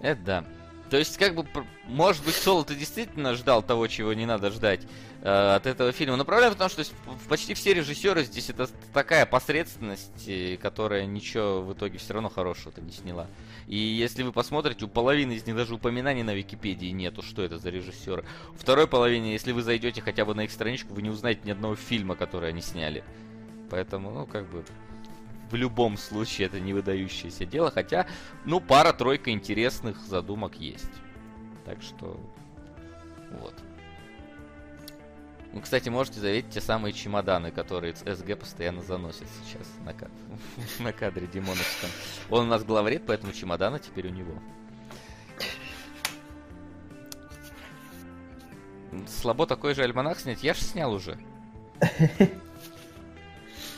Это 0.00 0.20
да. 0.24 0.44
То 0.90 0.96
есть, 0.96 1.18
как 1.18 1.34
бы, 1.34 1.46
может 1.86 2.24
быть, 2.24 2.34
Соло 2.34 2.64
ты 2.64 2.76
действительно 2.76 3.34
ждал 3.34 3.62
того, 3.62 3.88
чего 3.88 4.12
не 4.12 4.24
надо 4.24 4.50
ждать 4.50 4.82
э, 5.22 5.54
от 5.56 5.66
этого 5.66 5.90
фильма. 5.90 6.16
Но 6.16 6.24
проблема 6.24 6.54
в 6.54 6.58
том, 6.58 6.68
что 6.68 6.84
почти 7.28 7.54
все 7.54 7.74
режиссеры 7.74 8.22
здесь 8.22 8.50
это 8.50 8.68
такая 8.92 9.26
посредственность, 9.26 10.28
э, 10.28 10.56
которая 10.56 11.06
ничего 11.06 11.62
в 11.62 11.72
итоге 11.72 11.98
все 11.98 12.14
равно 12.14 12.28
хорошего-то 12.28 12.80
не 12.80 12.92
сняла. 12.92 13.26
И 13.66 13.76
если 13.76 14.22
вы 14.22 14.30
посмотрите, 14.30 14.84
у 14.84 14.88
половины 14.88 15.32
из 15.32 15.44
них 15.44 15.56
даже 15.56 15.74
упоминаний 15.74 16.22
на 16.22 16.34
Википедии 16.34 16.90
нету, 16.90 17.22
что 17.22 17.42
это 17.42 17.58
за 17.58 17.70
режиссеры. 17.70 18.24
У 18.54 18.56
второй 18.56 18.86
половины, 18.86 19.26
если 19.26 19.50
вы 19.50 19.62
зайдете 19.62 20.00
хотя 20.02 20.24
бы 20.24 20.36
на 20.36 20.42
их 20.42 20.52
страничку, 20.52 20.94
вы 20.94 21.02
не 21.02 21.10
узнаете 21.10 21.40
ни 21.44 21.50
одного 21.50 21.74
фильма, 21.74 22.14
который 22.14 22.50
они 22.50 22.62
сняли. 22.62 23.02
Поэтому, 23.70 24.12
ну, 24.12 24.26
как 24.26 24.48
бы, 24.48 24.64
в 25.50 25.54
любом 25.54 25.96
случае 25.96 26.46
это 26.46 26.60
не 26.60 26.72
выдающееся 26.72 27.44
дело, 27.44 27.70
хотя, 27.70 28.06
ну, 28.44 28.60
пара-тройка 28.60 29.30
интересных 29.30 29.98
задумок 30.00 30.56
есть. 30.56 30.90
Так 31.64 31.82
что, 31.82 32.20
вот. 33.40 33.54
Ну, 35.52 35.60
кстати, 35.60 35.88
можете 35.88 36.20
заметить 36.20 36.50
те 36.50 36.60
самые 36.60 36.92
чемоданы, 36.92 37.50
которые 37.50 37.94
СГ 37.94 38.38
постоянно 38.38 38.82
заносит 38.82 39.26
сейчас 39.42 39.66
на, 39.84 39.94
ка- 39.94 40.10
на 40.80 40.92
кадре 40.92 41.26
Димоновском. 41.26 41.90
Он 42.30 42.46
у 42.46 42.48
нас 42.48 42.64
главред, 42.64 43.04
поэтому 43.06 43.32
чемоданы 43.32 43.78
теперь 43.78 44.08
у 44.08 44.10
него. 44.10 44.34
Слабо 49.08 49.46
такой 49.46 49.74
же 49.74 49.82
альманах 49.82 50.18
снять? 50.20 50.42
Я 50.42 50.54
же 50.54 50.62
снял 50.62 50.92
уже. 50.92 51.18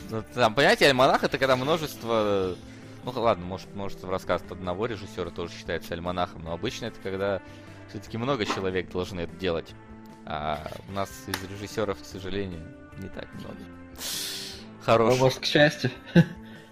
Ну, 0.09 0.23
Там, 0.33 0.55
понимаете, 0.55 0.87
альманах 0.87 1.23
это 1.23 1.37
когда 1.37 1.55
множество... 1.55 2.55
Ну 3.05 3.11
ладно, 3.15 3.45
может, 3.45 3.73
может 3.75 4.03
рассказ 4.03 4.41
от 4.41 4.51
одного 4.51 4.85
режиссера 4.85 5.29
тоже 5.29 5.53
считается 5.53 5.93
альманахом, 5.93 6.43
но 6.43 6.53
обычно 6.53 6.85
это 6.87 6.99
когда 7.01 7.41
все-таки 7.89 8.17
много 8.17 8.45
человек 8.45 8.91
должны 8.91 9.21
это 9.21 9.35
делать. 9.37 9.73
А 10.25 10.71
у 10.89 10.91
нас 10.91 11.09
из 11.27 11.43
режиссеров, 11.49 12.01
к 12.01 12.05
сожалению, 12.05 12.61
не 12.97 13.07
так 13.09 13.33
много. 13.35 13.57
А 13.95 14.83
Хороших. 14.83 15.19
может, 15.19 15.39
к 15.39 15.45
счастью. 15.45 15.91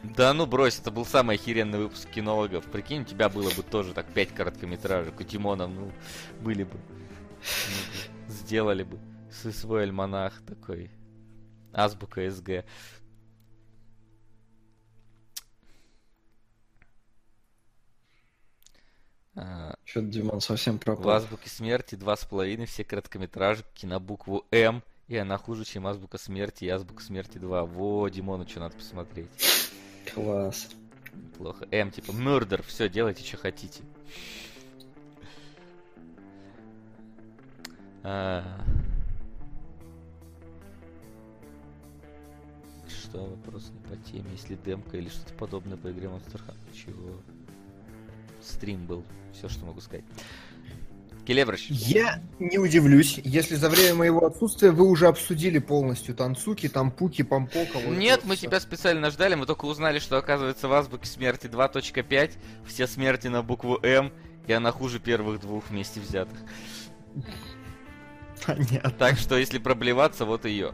Да 0.03 0.32
ну 0.32 0.45
брось, 0.45 0.80
это 0.80 0.91
был 0.91 1.06
самый 1.06 1.35
охеренный 1.35 1.80
выпуск 1.80 2.07
кинологов. 2.09 2.64
Прикинь, 2.66 3.01
у 3.01 3.03
тебя 3.03 3.30
было 3.30 3.49
бы 3.49 3.64
тоже 3.64 3.93
так 3.93 4.06
пять 4.06 4.33
короткометражек, 4.33 5.19
у 5.19 5.24
Тимона, 5.24 5.67
ну, 5.67 5.91
были 6.40 6.64
бы. 6.64 6.77
Ну, 6.88 8.27
Сделали 8.27 8.83
бы 8.83 8.99
свой 9.32 9.83
альманах 9.83 10.41
такой. 10.45 10.91
Азбука 11.74 12.30
СГ. 12.30 12.66
Что-то 19.85 20.07
Димон 20.07 20.41
совсем 20.41 20.77
В 20.80 20.82
пропал. 20.83 21.11
азбуке 21.11 21.49
смерти 21.49 21.95
два 21.95 22.16
с 22.16 22.25
половиной 22.25 22.66
все 22.66 22.83
короткометражки 22.83 23.85
на 23.85 23.99
букву 23.99 24.45
М. 24.51 24.82
И 25.07 25.16
она 25.16 25.38
хуже, 25.38 25.64
чем 25.64 25.88
азбука 25.88 26.17
смерти 26.17 26.66
и 26.66 26.69
азбука 26.69 27.01
смерти 27.01 27.38
2. 27.38 27.64
Во, 27.66 28.09
Димону 28.09 28.48
что 28.48 28.59
надо 28.59 28.75
посмотреть. 28.75 29.30
Класс. 30.14 30.69
Плохо. 31.38 31.67
М, 31.72 31.91
типа, 31.91 32.11
murder, 32.11 32.61
все, 32.64 32.90
делайте, 32.90 33.24
что 33.24 33.38
хотите. 33.38 33.83
А. 38.03 38.43
Что, 42.88 43.25
вопрос 43.25 43.72
не 43.72 43.80
по 43.80 43.95
теме, 44.03 44.32
если 44.32 44.56
демка 44.56 44.98
или 44.98 45.09
что-то 45.09 45.33
подобное 45.35 45.77
по 45.77 45.91
игре 45.91 46.07
Monster 46.07 46.41
Hunter? 46.45 46.74
Чего? 46.74 47.22
Стрим 48.48 48.85
был, 48.85 49.03
все, 49.34 49.50
что 49.50 49.66
могу 49.66 49.82
сказать. 49.82 50.06
Келебрыч. 51.26 51.67
Я 51.69 52.22
не 52.40 52.58
удивлюсь, 52.58 53.19
если 53.22 53.56
за 53.56 53.69
время 53.69 53.95
моего 53.95 54.26
отсутствия 54.26 54.72
вы 54.72 54.85
уже 54.85 55.08
обсудили 55.08 55.59
полностью 55.59 56.16
танцуки, 56.16 56.69
тампуки, 56.69 57.22
пампока. 57.22 57.80
вот 57.80 57.98
Нет, 57.98 58.22
мы 58.24 58.38
всё. 58.38 58.48
тебя 58.48 58.61
специально 58.61 59.11
ждали, 59.11 59.35
мы 59.35 59.45
только 59.45 59.66
узнали, 59.66 60.00
что 60.00 60.17
оказывается 60.17 60.69
в 60.69 60.74
азбуке 60.74 61.06
смерти 61.06 61.48
2.5, 61.48 62.32
все 62.66 62.88
смерти 62.88 63.27
на 63.27 63.43
букву 63.43 63.77
М, 63.84 64.14
и 64.48 64.53
она 64.53 64.72
хуже 64.72 65.00
первых 65.01 65.42
двух 65.42 65.66
вместе 65.69 66.00
взятых. 66.00 66.38
Понятно. 68.45 68.90
Так 68.92 69.17
что, 69.17 69.38
если 69.38 69.58
проблеваться, 69.58 70.24
вот 70.24 70.45
ее. 70.45 70.74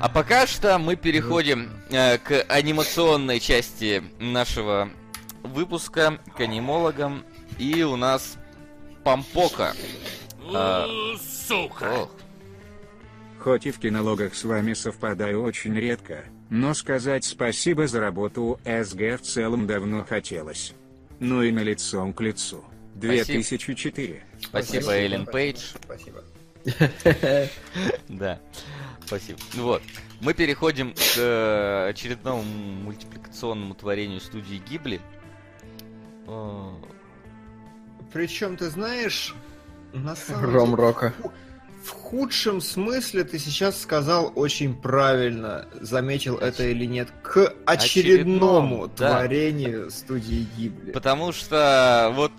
А 0.00 0.08
пока 0.08 0.46
что 0.46 0.78
мы 0.78 0.94
переходим 0.96 1.70
э, 1.90 2.18
к 2.18 2.42
анимационной 2.48 3.40
части 3.40 4.04
нашего 4.20 4.88
выпуска, 5.46 6.18
к 6.36 6.40
анимологам. 6.40 7.24
И 7.58 7.82
у 7.82 7.96
нас 7.96 8.36
Пампока. 9.04 9.74
А, 10.52 10.86
ох, 11.50 11.82
Хоть 13.38 13.66
и 13.66 13.70
в 13.70 13.78
кинологах 13.78 14.34
с 14.34 14.44
вами 14.44 14.74
совпадаю 14.74 15.42
очень 15.42 15.74
редко, 15.74 16.24
но 16.50 16.74
сказать 16.74 17.24
спасибо 17.24 17.86
за 17.86 18.00
работу 18.00 18.58
СГ 18.64 19.20
в 19.20 19.22
целом 19.22 19.66
давно 19.66 20.04
хотелось. 20.04 20.74
Ну 21.20 21.42
и 21.42 21.52
на 21.52 21.60
лицом 21.60 22.12
к 22.12 22.20
лицу. 22.20 22.64
2004. 22.96 24.22
спасибо, 24.40 24.90
Эллен 24.90 25.26
Пейдж. 25.26 25.74
Спасибо. 25.84 26.24
Да, 28.08 28.40
спасибо. 29.06 29.38
Ну 29.54 29.62
Вот. 29.64 29.82
Мы 30.20 30.34
переходим 30.34 30.94
к 30.94 31.18
э, 31.18 31.88
очередному 31.90 32.42
мультипликационному 32.42 33.74
творению 33.74 34.20
студии 34.20 34.60
Гибли. 34.68 35.00
Э, 36.26 36.72
Причем, 38.12 38.56
ты 38.56 38.68
знаешь, 38.70 39.34
на 39.92 40.16
самом 40.16 40.52
Ром 40.52 40.76
деле, 40.76 41.12
в 41.84 41.90
худшем 41.90 42.60
смысле 42.60 43.24
ты 43.24 43.38
сейчас 43.38 43.80
сказал 43.80 44.32
очень 44.34 44.74
правильно, 44.74 45.68
заметил 45.80 46.36
это 46.36 46.64
или 46.64 46.84
нет, 46.84 47.08
к 47.22 47.54
очередному 47.64 48.84
Очередному, 48.84 48.90
да. 48.96 49.10
творению 49.10 49.90
студии 49.90 50.46
Гибли. 50.56 50.90
Потому 50.90 51.30
что 51.32 52.10
вот 52.14 52.32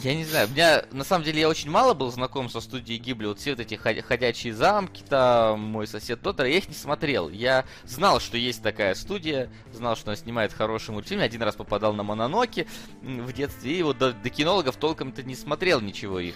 я 0.00 0.14
не 0.14 0.24
знаю, 0.24 0.48
у 0.48 0.50
меня 0.52 0.84
на 0.92 1.04
самом 1.04 1.24
деле 1.24 1.40
я 1.40 1.48
очень 1.48 1.70
мало 1.70 1.94
был 1.94 2.10
знаком 2.10 2.48
со 2.48 2.60
студией 2.60 2.98
Гибли, 2.98 3.26
вот 3.26 3.38
все 3.38 3.50
вот 3.50 3.60
эти 3.60 3.74
ход- 3.74 4.02
ходячие 4.02 4.54
замки, 4.54 5.02
там 5.08 5.60
мой 5.60 5.86
сосед 5.86 6.20
Тотар, 6.20 6.46
я 6.46 6.58
их 6.58 6.68
не 6.68 6.74
смотрел. 6.74 7.28
Я 7.28 7.64
знал, 7.84 8.20
что 8.20 8.36
есть 8.36 8.62
такая 8.62 8.94
студия, 8.94 9.50
знал, 9.72 9.96
что 9.96 10.10
она 10.10 10.16
снимает 10.16 10.52
хороший 10.52 10.90
мультфильм, 10.92 11.20
один 11.20 11.42
раз 11.42 11.56
попадал 11.56 11.92
на 11.94 12.02
Мононоки 12.02 12.66
в 13.02 13.32
детстве, 13.32 13.78
и 13.78 13.82
вот 13.82 13.98
до, 13.98 14.12
до 14.12 14.30
кинологов 14.30 14.76
толком-то 14.76 15.22
не 15.22 15.34
смотрел 15.34 15.80
ничего 15.80 16.20
их. 16.20 16.34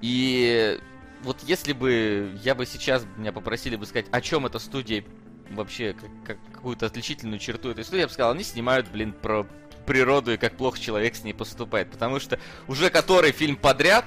И 0.00 0.78
вот 1.22 1.38
если 1.46 1.72
бы 1.72 2.38
я 2.42 2.54
бы 2.54 2.64
сейчас 2.66 3.04
меня 3.16 3.32
попросили 3.32 3.76
бы 3.76 3.84
сказать, 3.86 4.06
о 4.10 4.20
чем 4.20 4.46
эта 4.46 4.58
студия 4.58 5.04
вообще, 5.50 5.92
как, 5.92 6.10
как- 6.24 6.52
какую-то 6.54 6.86
отличительную 6.86 7.38
черту 7.38 7.70
этой 7.70 7.84
студии, 7.84 8.00
я 8.00 8.06
бы 8.06 8.12
сказал, 8.12 8.32
они 8.32 8.44
снимают, 8.44 8.88
блин, 8.88 9.12
про 9.12 9.46
природу 9.90 10.32
и 10.32 10.36
как 10.36 10.52
плохо 10.56 10.78
человек 10.78 11.16
с 11.16 11.24
ней 11.24 11.32
поступает. 11.32 11.90
Потому 11.90 12.20
что 12.20 12.38
уже 12.68 12.90
который 12.90 13.32
фильм 13.32 13.56
подряд, 13.56 14.04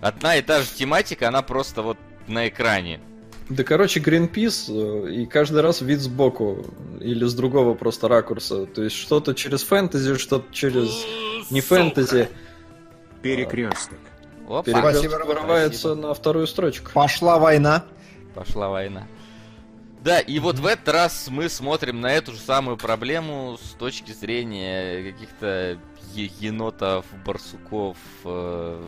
одна 0.00 0.36
и 0.36 0.42
та 0.42 0.62
же 0.62 0.68
тематика, 0.68 1.26
она 1.26 1.42
просто 1.42 1.82
вот 1.82 1.98
на 2.28 2.46
экране. 2.46 3.00
Да, 3.48 3.64
короче, 3.64 3.98
Greenpeace, 3.98 5.08
э, 5.08 5.12
и 5.12 5.26
каждый 5.26 5.60
раз 5.60 5.80
вид 5.80 5.98
сбоку, 5.98 6.64
или 7.00 7.24
с 7.26 7.34
другого 7.34 7.74
просто 7.74 8.06
ракурса. 8.06 8.66
То 8.66 8.84
есть 8.84 8.94
что-то 8.94 9.34
через 9.34 9.64
фэнтези, 9.64 10.16
что-то 10.18 10.46
через 10.52 11.04
не 11.50 11.60
фэнтези. 11.60 12.28
Перекресток. 13.20 13.98
Опа, 14.48 14.62
Перекресток 14.62 15.26
вырывается 15.26 15.96
на 15.96 16.14
вторую 16.14 16.46
строчку. 16.46 16.92
Пошла 16.92 17.38
война. 17.38 17.84
пошла 18.36 18.68
война. 18.68 19.08
Да, 20.04 20.20
и 20.20 20.38
вот 20.38 20.58
в 20.58 20.66
этот 20.66 20.86
раз 20.88 21.28
мы 21.30 21.48
смотрим 21.48 22.02
на 22.02 22.12
эту 22.12 22.32
же 22.32 22.38
самую 22.38 22.76
проблему 22.76 23.56
с 23.58 23.72
точки 23.78 24.12
зрения 24.12 25.12
каких-то 25.12 25.78
е- 26.12 26.30
енотов, 26.40 27.06
барсуков, 27.24 27.96
э, 28.24 28.82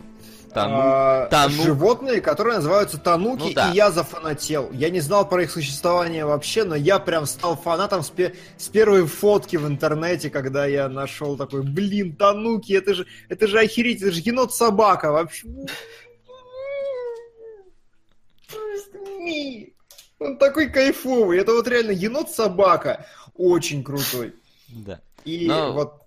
тану- 0.53 0.75
А, 0.79 1.25
тану- 1.25 1.63
Животные, 1.63 2.21
которые 2.21 2.57
называются 2.57 2.99
тануки, 2.99 3.45
Ну 3.47 3.53
да. 3.53 3.71
и 3.71 3.75
я 3.75 3.89
зафанател. 3.89 4.69
Я 4.71 4.91
не 4.91 4.99
знал 4.99 5.27
про 5.27 5.41
их 5.41 5.49
существование 5.51 6.23
вообще, 6.23 6.63
но 6.65 6.75
я 6.75 6.99
прям 6.99 7.25
стал 7.25 7.57
фанатом 7.57 8.03
с, 8.03 8.11
пе- 8.11 8.35
с 8.57 8.67
первой 8.67 9.07
фотки 9.07 9.55
в 9.55 9.65
интернете, 9.67 10.29
когда 10.29 10.67
я 10.67 10.87
нашел 10.87 11.35
такой, 11.35 11.63
блин, 11.63 12.15
тануки, 12.15 12.73
это 12.73 12.93
же, 12.93 13.07
это 13.27 13.47
же 13.47 13.59
охереть, 13.59 14.03
это 14.03 14.11
же 14.11 14.21
енот-собака 14.23 15.11
вообще. 15.11 15.47
Он 20.19 20.37
такой 20.37 20.69
кайфовый, 20.69 21.39
это 21.39 21.53
вот 21.53 21.67
реально 21.67 21.91
енот-собака, 21.91 23.05
очень 23.35 23.83
крутой. 23.83 24.33
Да. 24.67 24.99
И 25.25 25.47
Но- 25.47 25.73
вот 25.73 26.01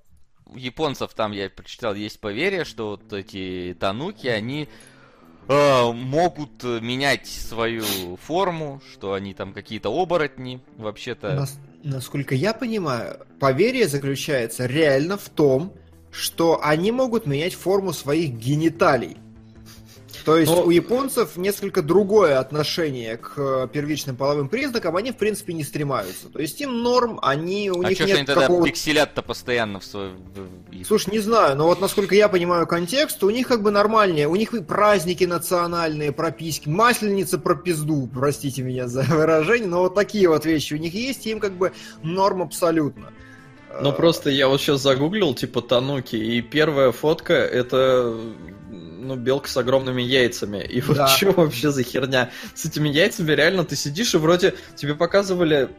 у 0.46 0.56
японцев 0.56 1.14
там 1.14 1.32
я 1.32 1.48
прочитал 1.48 1.94
есть 1.94 2.18
поверье, 2.20 2.64
что 2.64 2.90
вот 2.90 3.12
эти 3.12 3.76
тануки, 3.78 4.26
они 4.26 4.68
э, 5.48 5.92
могут 5.92 6.62
менять 6.62 7.26
свою 7.26 8.16
форму, 8.16 8.80
что 8.92 9.14
они 9.14 9.34
там 9.34 9.52
какие-то 9.52 9.88
оборотни, 9.90 10.60
вообще-то. 10.76 11.34
Нас- 11.34 11.58
насколько 11.82 12.34
я 12.34 12.52
понимаю, 12.52 13.26
поверье 13.40 13.88
заключается 13.88 14.66
реально 14.66 15.16
в 15.16 15.28
том, 15.28 15.72
что 16.10 16.60
они 16.62 16.92
могут 16.92 17.26
менять 17.26 17.54
форму 17.54 17.92
своих 17.92 18.30
гениталий. 18.32 19.16
То 20.24 20.36
есть 20.36 20.50
Но- 20.50 20.64
у 20.64 20.70
японцев 20.70 21.36
несколько 21.36 21.82
другое 21.82 22.38
отношение 22.38 23.16
к 23.16 23.32
э, 23.36 23.68
первичным 23.72 24.16
половым 24.16 24.48
признакам, 24.48 24.96
они 24.96 25.12
в 25.12 25.16
принципе 25.16 25.52
не 25.52 25.64
стремаются. 25.64 26.28
То 26.28 26.38
есть 26.38 26.60
им 26.60 26.82
норм, 26.82 27.18
они 27.22 27.70
у 27.70 27.82
а 27.82 27.88
них 27.88 27.98
что 27.98 28.06
нет 28.06 28.16
они 28.18 28.26
тогда 28.26 28.42
какого 28.42 28.64
пикселят-то 28.64 29.22
постоянно 29.22 29.80
в 29.80 29.84
свой... 29.84 30.10
Слушай, 30.86 31.10
не 31.10 31.18
знаю, 31.18 31.56
но 31.56 31.66
вот 31.66 31.80
насколько 31.80 32.14
я 32.14 32.28
понимаю 32.28 32.66
контекст, 32.66 33.22
у 33.24 33.30
них 33.30 33.48
как 33.48 33.62
бы 33.62 33.70
нормальнее, 33.70 34.28
у 34.28 34.36
них 34.36 34.54
и 34.54 34.62
праздники 34.62 35.24
национальные, 35.24 36.12
прописки, 36.12 36.68
масленица 36.68 37.38
про 37.38 37.54
пизду, 37.54 38.08
простите 38.12 38.62
меня 38.62 38.88
за 38.88 39.02
выражение, 39.08 39.68
но 39.68 39.82
вот 39.82 39.94
такие 39.94 40.28
вот 40.28 40.44
вещи 40.44 40.74
у 40.74 40.78
них 40.78 40.94
есть, 40.94 41.26
и 41.26 41.30
им 41.30 41.40
как 41.40 41.52
бы 41.52 41.72
норм 42.02 42.42
абсолютно. 42.42 43.12
Ну 43.80 43.92
Э, 43.92 43.92
просто 43.92 44.30
я 44.30 44.48
вот 44.48 44.60
сейчас 44.60 44.80
загуглил, 44.80 45.34
типа, 45.34 45.62
тануки, 45.62 46.16
и 46.16 46.40
первая 46.42 46.92
фотка 46.92 47.34
это 47.34 48.16
ну, 49.00 49.16
белка 49.16 49.48
с 49.48 49.56
огромными 49.56 50.02
яйцами. 50.02 50.62
И 50.64 50.80
вот 50.80 50.96
Да. 50.96 51.06
что 51.08 51.32
вообще 51.32 51.70
за 51.70 51.82
херня? 51.82 52.30
С 52.54 52.64
этими 52.64 52.88
яйцами 52.88 53.32
реально 53.32 53.64
ты 53.64 53.76
сидишь 53.76 54.14
и 54.14 54.18
вроде 54.18 54.54
тебе 54.76 54.94
показывали 54.94 55.70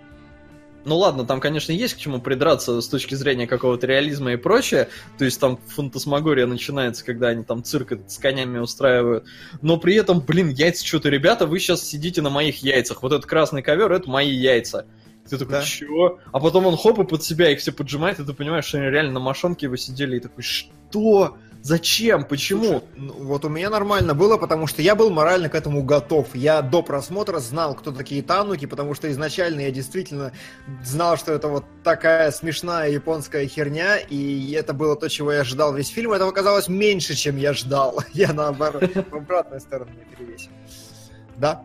ну 0.83 0.97
ладно, 0.97 1.25
там, 1.25 1.39
конечно, 1.39 1.71
есть 1.71 1.93
к 1.93 1.97
чему 1.97 2.19
придраться 2.19 2.81
с 2.81 2.87
точки 2.87 3.13
зрения 3.13 3.45
какого-то 3.45 3.85
реализма 3.85 4.33
и 4.33 4.35
прочее. 4.35 4.89
То 5.19 5.25
есть 5.25 5.39
там 5.39 5.57
фантасмагория 5.67 6.47
начинается, 6.47 7.05
когда 7.05 7.27
они 7.27 7.43
там 7.43 7.63
цирк 7.63 7.93
с 8.07 8.17
конями 8.17 8.57
устраивают. 8.57 9.25
Но 9.61 9.77
при 9.77 9.93
этом, 9.95 10.21
блин, 10.21 10.49
яйца 10.49 10.83
что-то, 10.83 11.09
ребята, 11.09 11.45
вы 11.45 11.59
сейчас 11.59 11.83
сидите 11.87 12.23
на 12.23 12.31
моих 12.31 12.63
яйцах. 12.63 13.03
Вот 13.03 13.11
этот 13.13 13.27
красный 13.27 13.61
ковер, 13.61 13.91
это 13.91 14.09
мои 14.09 14.31
яйца. 14.31 14.87
Ты 15.29 15.37
такой, 15.37 15.57
Да. 15.59 15.61
чего? 15.63 16.19
А 16.31 16.39
потом 16.39 16.65
он 16.65 16.75
хоп 16.75 16.97
и 16.97 17.03
под 17.03 17.23
себя 17.23 17.51
их 17.51 17.59
все 17.59 17.71
поджимает, 17.71 18.19
и 18.19 18.25
ты 18.25 18.33
понимаешь, 18.33 18.65
что 18.65 18.79
они 18.79 18.89
реально 18.89 19.13
на 19.13 19.19
мошонке 19.19 19.67
его 19.67 19.75
сидели, 19.75 20.17
и 20.17 20.19
такой, 20.19 20.43
что? 20.43 21.37
Зачем? 21.63 22.23
Почему? 22.23 22.63
Слушай, 22.63 22.83
ну, 22.95 23.13
вот 23.13 23.45
у 23.45 23.49
меня 23.49 23.69
нормально 23.69 24.15
было, 24.15 24.37
потому 24.37 24.65
что 24.65 24.81
я 24.81 24.95
был 24.95 25.11
морально 25.11 25.47
к 25.47 25.55
этому 25.55 25.83
готов. 25.83 26.35
Я 26.35 26.61
до 26.63 26.81
просмотра 26.81 27.39
знал, 27.39 27.75
кто 27.75 27.91
такие 27.91 28.23
тануки, 28.23 28.65
потому 28.65 28.95
что 28.95 29.11
изначально 29.11 29.61
я 29.61 29.71
действительно 29.71 30.31
знал, 30.83 31.17
что 31.17 31.33
это 31.33 31.47
вот 31.49 31.65
такая 31.83 32.31
смешная 32.31 32.89
японская 32.89 33.47
херня, 33.47 33.97
и 33.97 34.51
это 34.53 34.73
было 34.73 34.95
то, 34.95 35.07
чего 35.07 35.31
я 35.31 35.41
ожидал 35.41 35.73
весь 35.73 35.89
фильм. 35.89 36.13
Этого 36.13 36.31
оказалось 36.31 36.67
меньше, 36.67 37.13
чем 37.13 37.37
я 37.37 37.53
ждал. 37.53 38.03
Я 38.13 38.33
наоборот, 38.33 38.83
в 39.11 39.15
обратную 39.15 39.61
сторону 39.61 39.91
перевесил. 40.17 40.51
Да? 41.37 41.63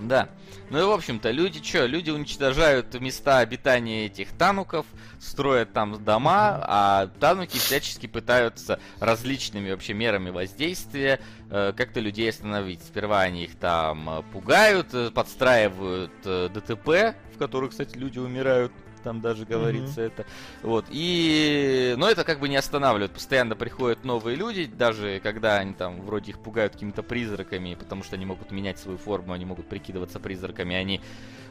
Да. 0.00 0.28
Ну 0.70 0.78
и, 0.78 0.82
в 0.82 0.90
общем-то, 0.90 1.30
люди 1.30 1.62
что? 1.64 1.86
Люди 1.86 2.10
уничтожают 2.10 2.98
места 3.00 3.38
обитания 3.38 4.06
этих 4.06 4.32
тануков, 4.32 4.84
строят 5.18 5.72
там 5.72 6.04
дома, 6.04 6.62
а 6.62 7.06
тануки 7.20 7.56
всячески 7.56 8.06
пытаются 8.06 8.78
различными 9.00 9.70
вообще 9.70 9.94
мерами 9.94 10.30
воздействия 10.30 11.20
э, 11.50 11.72
как-то 11.74 12.00
людей 12.00 12.28
остановить. 12.28 12.82
Сперва 12.82 13.22
они 13.22 13.44
их 13.44 13.56
там 13.56 14.10
э, 14.10 14.22
пугают, 14.32 14.92
э, 14.92 15.10
подстраивают 15.10 16.12
э, 16.24 16.50
ДТП, 16.52 17.16
в 17.34 17.38
которых, 17.38 17.70
кстати, 17.70 17.96
люди 17.96 18.18
умирают. 18.18 18.72
Там 19.02 19.20
даже 19.20 19.44
говорится 19.44 20.02
это. 20.02 20.26
Вот. 20.62 20.86
И... 20.90 21.94
Но 21.96 22.08
это 22.08 22.24
как 22.24 22.40
бы 22.40 22.48
не 22.48 22.56
останавливает. 22.56 23.12
Постоянно 23.12 23.56
приходят 23.56 24.04
новые 24.04 24.36
люди, 24.36 24.66
даже 24.66 25.20
когда 25.22 25.58
они 25.58 25.74
там 25.74 26.02
вроде 26.02 26.32
их 26.32 26.38
пугают 26.40 26.74
какими-то 26.74 27.02
призраками, 27.02 27.74
потому 27.74 28.02
что 28.02 28.16
они 28.16 28.26
могут 28.26 28.50
менять 28.50 28.78
свою 28.78 28.98
форму, 28.98 29.32
они 29.32 29.44
могут 29.44 29.68
прикидываться 29.68 30.20
призраками, 30.20 30.74
они... 30.76 31.00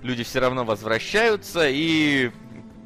Люди 0.04 0.24
все 0.24 0.40
равно 0.40 0.64
возвращаются, 0.64 1.68
и 1.68 2.32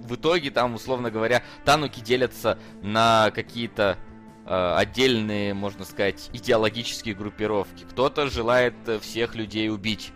в 0.01 0.15
итоге 0.15 0.51
там, 0.51 0.75
условно 0.75 1.11
говоря, 1.11 1.43
тануки 1.65 1.99
делятся 1.99 2.57
на 2.81 3.31
какие-то 3.31 3.97
э, 4.45 4.73
отдельные, 4.77 5.53
можно 5.53 5.85
сказать, 5.85 6.29
идеологические 6.33 7.15
группировки. 7.15 7.83
Кто-то 7.89 8.29
желает 8.29 8.73
э, 8.87 8.99
всех 8.99 9.35
людей 9.35 9.69
убить, 9.69 10.13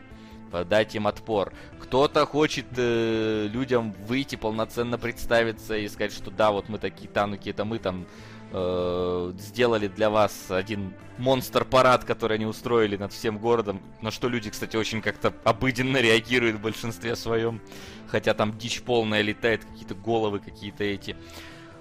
дать 0.64 0.96
им 0.96 1.08
отпор. 1.08 1.52
Кто-то 1.80 2.26
хочет 2.26 2.66
э, 2.78 3.48
людям 3.52 3.94
выйти, 4.08 4.36
полноценно 4.36 4.98
представиться 4.98 5.76
и 5.78 5.88
сказать, 5.88 6.14
что 6.14 6.32
да, 6.32 6.52
вот 6.52 6.70
мы 6.70 6.78
такие 6.78 7.10
танки, 7.10 7.50
это 7.50 7.66
мы 7.66 7.80
там 7.80 8.06
э, 8.52 9.34
сделали 9.38 9.88
для 9.88 10.10
вас 10.10 10.50
один 10.50 10.94
монстр-парад, 11.18 12.04
который 12.04 12.36
они 12.38 12.46
устроили 12.46 12.98
над 12.98 13.14
всем 13.14 13.38
городом, 13.38 13.82
на 14.02 14.12
что 14.12 14.30
люди, 14.30 14.50
кстати, 14.50 14.76
очень 14.76 15.02
как-то 15.02 15.34
обыденно 15.44 15.98
реагируют 15.98 16.58
в 16.58 16.62
большинстве 16.62 17.16
своем, 17.16 17.62
хотя 18.08 18.34
там 18.34 18.58
дичь 18.58 18.82
полная 18.82 19.22
летает, 19.22 19.66
какие-то 19.66 19.96
головы 19.96 20.40
какие-то 20.40 20.84
эти. 20.84 21.16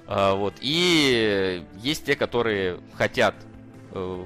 А, 0.07 0.35
вот. 0.35 0.55
И 0.61 1.65
есть 1.77 2.05
те, 2.05 2.17
которые 2.17 2.81
хотят 2.95 3.35
э, 3.93 4.25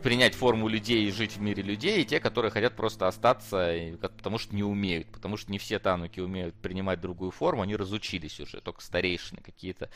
принять 0.00 0.34
форму 0.34 0.68
людей 0.68 1.06
и 1.06 1.10
жить 1.10 1.36
в 1.36 1.40
мире 1.40 1.62
людей, 1.62 2.02
и 2.02 2.04
те, 2.04 2.20
которые 2.20 2.50
хотят 2.50 2.74
просто 2.76 3.06
остаться, 3.06 3.72
потому 4.00 4.38
что 4.38 4.54
не 4.54 4.62
умеют. 4.62 5.08
Потому 5.08 5.36
что 5.36 5.50
не 5.50 5.58
все 5.58 5.78
тануки 5.78 6.20
умеют 6.20 6.54
принимать 6.54 7.00
другую 7.00 7.30
форму, 7.30 7.62
они 7.62 7.76
разучились 7.76 8.40
уже, 8.40 8.60
только 8.60 8.82
старейшины 8.82 9.40
какие-то 9.40 9.90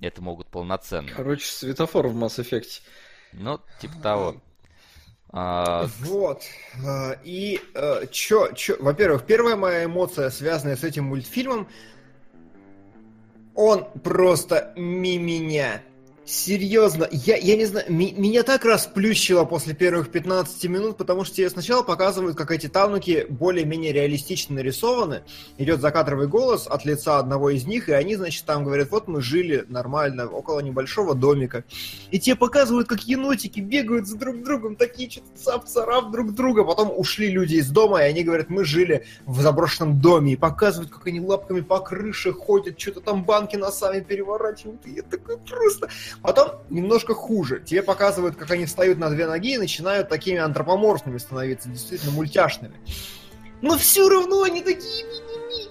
это 0.00 0.22
могут 0.22 0.48
полноценно. 0.48 1.08
Короче, 1.14 1.46
светофор 1.46 2.08
в 2.08 2.16
Mass 2.16 2.38
Effect. 2.38 2.82
Ну, 3.32 3.60
типа 3.80 3.94
того. 4.02 4.36
А... 5.30 5.86
Вот. 6.00 6.42
А, 6.84 7.16
и 7.24 7.60
э, 7.74 8.06
чё, 8.10 8.52
чё, 8.52 8.76
во-первых, 8.78 9.24
первая 9.24 9.56
моя 9.56 9.84
эмоция, 9.84 10.28
связанная 10.30 10.76
с 10.76 10.84
этим 10.84 11.04
мультфильмом, 11.04 11.68
он 13.54 13.84
просто 14.02 14.72
миминя. 14.76 15.82
Серьезно, 16.32 17.06
я, 17.10 17.36
я 17.36 17.56
не 17.58 17.66
знаю, 17.66 17.84
меня 17.92 18.42
так 18.42 18.64
расплющило 18.64 19.44
после 19.44 19.74
первых 19.74 20.10
15 20.10 20.64
минут, 20.64 20.96
потому 20.96 21.26
что 21.26 21.36
тебе 21.36 21.50
сначала 21.50 21.82
показывают, 21.82 22.38
как 22.38 22.50
эти 22.52 22.68
тануки 22.68 23.26
более-менее 23.28 23.92
реалистично 23.92 24.54
нарисованы. 24.54 25.24
Идет 25.58 25.82
закадровый 25.82 26.28
голос 26.28 26.66
от 26.66 26.86
лица 26.86 27.18
одного 27.18 27.50
из 27.50 27.66
них, 27.66 27.90
и 27.90 27.92
они, 27.92 28.16
значит, 28.16 28.46
там 28.46 28.64
говорят, 28.64 28.90
вот 28.90 29.08
мы 29.08 29.20
жили 29.20 29.66
нормально 29.68 30.26
около 30.26 30.60
небольшого 30.60 31.14
домика. 31.14 31.64
И 32.10 32.18
тебе 32.18 32.34
показывают, 32.34 32.88
как 32.88 33.02
енотики 33.02 33.60
бегают 33.60 34.06
за 34.06 34.16
друг 34.16 34.42
другом, 34.42 34.76
такие 34.76 35.10
что-то 35.10 35.28
цап-царап 35.36 36.12
друг 36.12 36.32
друга. 36.32 36.64
Потом 36.64 36.90
ушли 36.96 37.28
люди 37.28 37.56
из 37.56 37.68
дома, 37.68 38.04
и 38.04 38.08
они 38.08 38.24
говорят, 38.24 38.48
мы 38.48 38.64
жили 38.64 39.04
в 39.26 39.42
заброшенном 39.42 40.00
доме. 40.00 40.32
И 40.32 40.36
показывают, 40.36 40.90
как 40.90 41.06
они 41.06 41.20
лапками 41.20 41.60
по 41.60 41.78
крыше 41.80 42.32
ходят, 42.32 42.80
что-то 42.80 43.02
там 43.02 43.22
банки 43.22 43.56
носами 43.56 44.00
переворачивают. 44.00 44.80
И 44.86 44.92
я 44.92 45.02
такой 45.02 45.36
просто... 45.36 45.90
Потом 46.22 46.62
немножко 46.70 47.14
хуже. 47.14 47.60
Тебе 47.60 47.82
показывают, 47.82 48.36
как 48.36 48.50
они 48.52 48.66
встают 48.66 48.98
на 48.98 49.10
две 49.10 49.26
ноги 49.26 49.54
и 49.54 49.58
начинают 49.58 50.08
такими 50.08 50.38
антропоморфными 50.38 51.18
становиться, 51.18 51.68
действительно 51.68 52.12
мультяшными. 52.12 52.76
Но 53.60 53.76
все 53.76 54.08
равно 54.08 54.42
они 54.42 54.62
такие. 54.62 55.04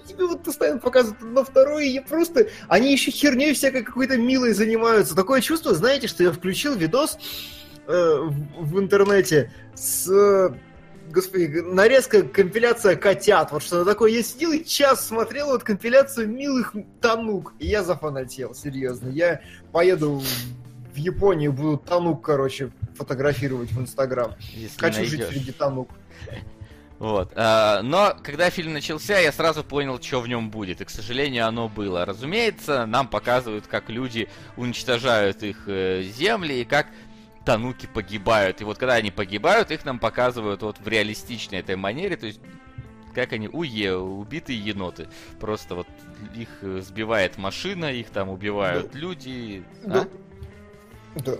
Тебе 0.06 0.26
вот 0.26 0.42
постоянно 0.42 0.78
показывают 0.78 1.22
на 1.22 1.44
второе, 1.44 1.84
и 1.84 2.00
просто... 2.00 2.48
Они 2.68 2.92
еще 2.92 3.10
херней 3.10 3.54
всякой 3.54 3.82
какой-то 3.82 4.16
милой 4.18 4.52
занимаются. 4.52 5.14
Такое 5.14 5.40
чувство, 5.40 5.74
знаете, 5.74 6.06
что 6.06 6.22
я 6.22 6.32
включил 6.32 6.74
видос 6.74 7.18
э, 7.86 7.90
в, 7.90 8.74
в 8.74 8.78
интернете 8.78 9.50
с 9.74 10.54
господи, 11.10 11.60
нарезка, 11.60 12.22
компиляция 12.22 12.96
котят. 12.96 13.52
Вот 13.52 13.62
что 13.62 13.84
такое. 13.84 14.12
Я 14.12 14.22
сидел 14.22 14.52
и 14.52 14.64
час 14.64 15.06
смотрел 15.06 15.48
вот 15.48 15.62
компиляцию 15.62 16.28
милых 16.28 16.74
танук. 17.00 17.54
И 17.58 17.66
я 17.66 17.82
зафанател, 17.82 18.54
серьезно. 18.54 19.08
Я 19.08 19.40
поеду 19.72 20.22
в 20.92 20.96
Японию, 20.96 21.52
буду 21.52 21.78
танук, 21.78 22.24
короче, 22.24 22.70
фотографировать 22.96 23.70
в 23.72 23.80
Инстаграм. 23.80 24.34
Хочу 24.76 24.98
найдешь. 24.98 25.10
жить 25.10 25.26
среди 25.28 25.52
танук. 25.52 25.90
Вот. 26.98 27.32
А, 27.34 27.82
но 27.82 28.16
когда 28.22 28.48
фильм 28.50 28.74
начался, 28.74 29.18
я 29.18 29.32
сразу 29.32 29.64
понял, 29.64 30.00
что 30.00 30.20
в 30.20 30.28
нем 30.28 30.50
будет. 30.50 30.80
И, 30.80 30.84
к 30.84 30.90
сожалению, 30.90 31.48
оно 31.48 31.68
было. 31.68 32.04
Разумеется, 32.04 32.86
нам 32.86 33.08
показывают, 33.08 33.66
как 33.66 33.90
люди 33.90 34.28
уничтожают 34.56 35.42
их 35.42 35.64
э, 35.66 36.02
земли 36.02 36.60
и 36.60 36.64
как 36.64 36.86
тануки 37.44 37.86
погибают. 37.86 38.60
И 38.60 38.64
вот 38.64 38.78
когда 38.78 38.94
они 38.94 39.10
погибают, 39.10 39.70
их 39.70 39.84
нам 39.84 39.98
показывают 39.98 40.62
вот 40.62 40.78
в 40.78 40.88
реалистичной 40.88 41.58
этой 41.58 41.76
манере, 41.76 42.16
то 42.16 42.26
есть 42.26 42.40
как 43.14 43.32
они, 43.32 43.48
уе, 43.48 43.96
убитые 43.96 44.58
еноты. 44.58 45.08
Просто 45.38 45.74
вот 45.74 45.86
их 46.34 46.48
э, 46.62 46.80
сбивает 46.80 47.36
машина, 47.36 47.92
их 47.92 48.10
там 48.10 48.30
убивают 48.30 48.92
да. 48.92 48.98
люди. 48.98 49.64
Да. 49.84 50.02
А? 51.14 51.20
Да. 51.20 51.36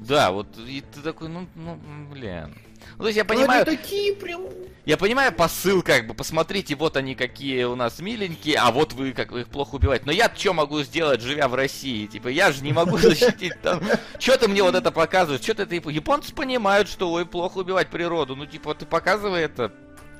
Да, 0.00 0.32
вот 0.32 0.46
и 0.58 0.80
ты 0.80 1.02
такой, 1.02 1.28
ну, 1.28 1.46
ну, 1.54 1.78
блин. 2.10 2.54
Ну, 3.00 3.04
то 3.04 3.08
есть 3.08 3.16
я 3.16 3.24
понимаю... 3.24 3.66
Они 3.66 3.76
такие 3.76 4.14
прям... 4.14 4.42
Я 4.84 4.98
понимаю 4.98 5.32
посыл, 5.32 5.80
как 5.80 6.06
бы, 6.06 6.12
посмотрите, 6.12 6.74
вот 6.74 6.98
они 6.98 7.14
какие 7.14 7.64
у 7.64 7.74
нас 7.74 7.98
миленькие, 7.98 8.56
а 8.58 8.70
вот 8.70 8.92
вы 8.92 9.12
как 9.12 9.32
вы 9.32 9.40
их 9.40 9.48
плохо 9.48 9.76
убиваете. 9.76 10.04
Но 10.04 10.12
я 10.12 10.30
что 10.36 10.52
могу 10.52 10.82
сделать, 10.82 11.22
живя 11.22 11.48
в 11.48 11.54
России? 11.54 12.04
Типа, 12.04 12.28
я 12.28 12.52
же 12.52 12.62
не 12.62 12.74
могу 12.74 12.98
защитить 12.98 13.54
там... 13.62 13.80
Что 14.18 14.36
ты 14.36 14.48
мне 14.48 14.62
вот 14.62 14.74
это 14.74 14.92
показываешь? 14.92 15.40
Что 15.40 15.54
ты 15.54 15.62
это... 15.62 15.88
Японцы 15.88 16.34
понимают, 16.34 16.88
что, 16.88 17.10
ой, 17.10 17.24
плохо 17.24 17.58
убивать 17.58 17.88
природу. 17.88 18.36
Ну, 18.36 18.44
типа, 18.44 18.74
ты 18.74 18.84
показывай 18.84 19.40
это 19.44 19.72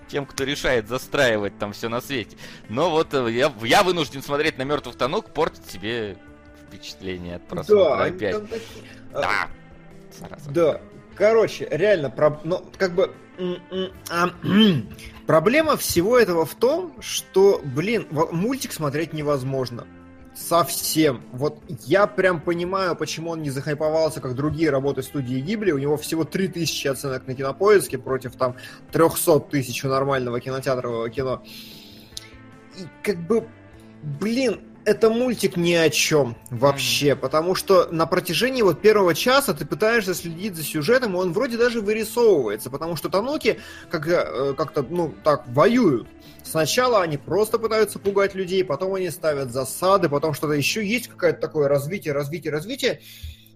тем, 0.09 0.25
кто 0.25 0.45
решает 0.45 0.89
застраивать 0.89 1.59
там 1.59 1.75
все 1.75 1.91
на 1.91 2.01
свете. 2.01 2.39
Но 2.71 2.89
вот 2.89 3.13
э, 3.13 3.31
я, 3.31 3.53
я 3.63 3.83
вынужден 3.83 4.23
смотреть 4.23 4.57
на 4.57 4.63
мертвых 4.63 4.97
тонок, 4.97 5.35
портить 5.35 5.71
себе 5.71 6.17
впечатление 6.67 7.37
от 7.37 7.47
просмотра 7.47 7.97
да, 7.97 8.05
опять. 8.05 8.43
Такие... 8.49 8.85
Да. 9.13 9.49
Зараза. 10.19 10.51
Да. 10.51 10.81
Короче, 11.21 11.69
реально, 11.71 12.09
про... 12.09 12.41
ну, 12.45 12.65
как 12.79 12.95
бы... 12.95 13.13
А, 14.11 14.31
проблема 15.27 15.77
всего 15.77 16.19
этого 16.19 16.47
в 16.47 16.55
том, 16.55 16.95
что, 17.01 17.61
блин, 17.63 18.07
мультик 18.11 18.73
смотреть 18.73 19.13
невозможно. 19.13 19.87
Совсем. 20.35 21.23
Вот 21.33 21.63
я 21.85 22.07
прям 22.07 22.41
понимаю, 22.41 22.97
почему 22.97 23.33
он 23.33 23.43
не 23.43 23.51
захайповался, 23.51 24.23
как 24.23 24.35
другие 24.35 24.71
работы 24.71 25.03
студии 25.03 25.41
Гибли. 25.41 25.73
У 25.73 25.79
него 25.79 25.99
всего 25.99 26.25
3000 26.25 26.87
оценок 26.87 27.27
на 27.27 27.35
кинопоиске 27.35 27.99
против 27.99 28.37
там 28.37 28.57
300 28.91 29.41
тысяч 29.41 29.85
у 29.85 29.89
нормального 29.89 30.41
кинотеатрового 30.41 31.11
кино. 31.11 31.43
И 32.79 32.85
как 33.03 33.19
бы, 33.19 33.47
блин, 34.03 34.63
это 34.91 35.09
мультик 35.09 35.57
ни 35.57 35.73
о 35.73 35.89
чем 35.89 36.37
вообще, 36.51 37.11
mm-hmm. 37.11 37.17
потому 37.17 37.55
что 37.55 37.87
на 37.93 38.07
протяжении 38.07 38.63
вот 38.63 38.83
первого 38.83 39.15
часа 39.15 39.55
ты 39.55 39.65
пытаешься 39.65 40.15
следить 40.15 40.57
за 40.57 40.65
сюжетом, 40.65 41.15
и 41.15 41.17
он 41.17 41.33
вроде 41.33 41.57
даже 41.57 41.81
вырисовывается, 41.81 42.71
потому 42.71 42.97
что 42.97 43.09
Тануки 43.09 43.61
как, 43.89 44.09
э, 44.09 44.53
как-то, 44.55 44.83
ну, 44.83 45.15
так, 45.23 45.47
воюют. 45.47 46.09
Сначала 46.43 47.03
они 47.03 47.19
просто 47.19 47.61
пытаются 47.61 48.01
пугать 48.01 48.35
людей, 48.35 48.65
потом 48.65 48.95
они 48.95 49.11
ставят 49.11 49.53
засады, 49.53 50.09
потом 50.09 50.35
что-то 50.35 50.55
еще 50.55 50.85
есть, 50.85 51.07
какое-то 51.07 51.41
такое 51.41 51.69
развитие, 51.69 52.13
развитие, 52.13 52.53
развитие. 52.53 53.01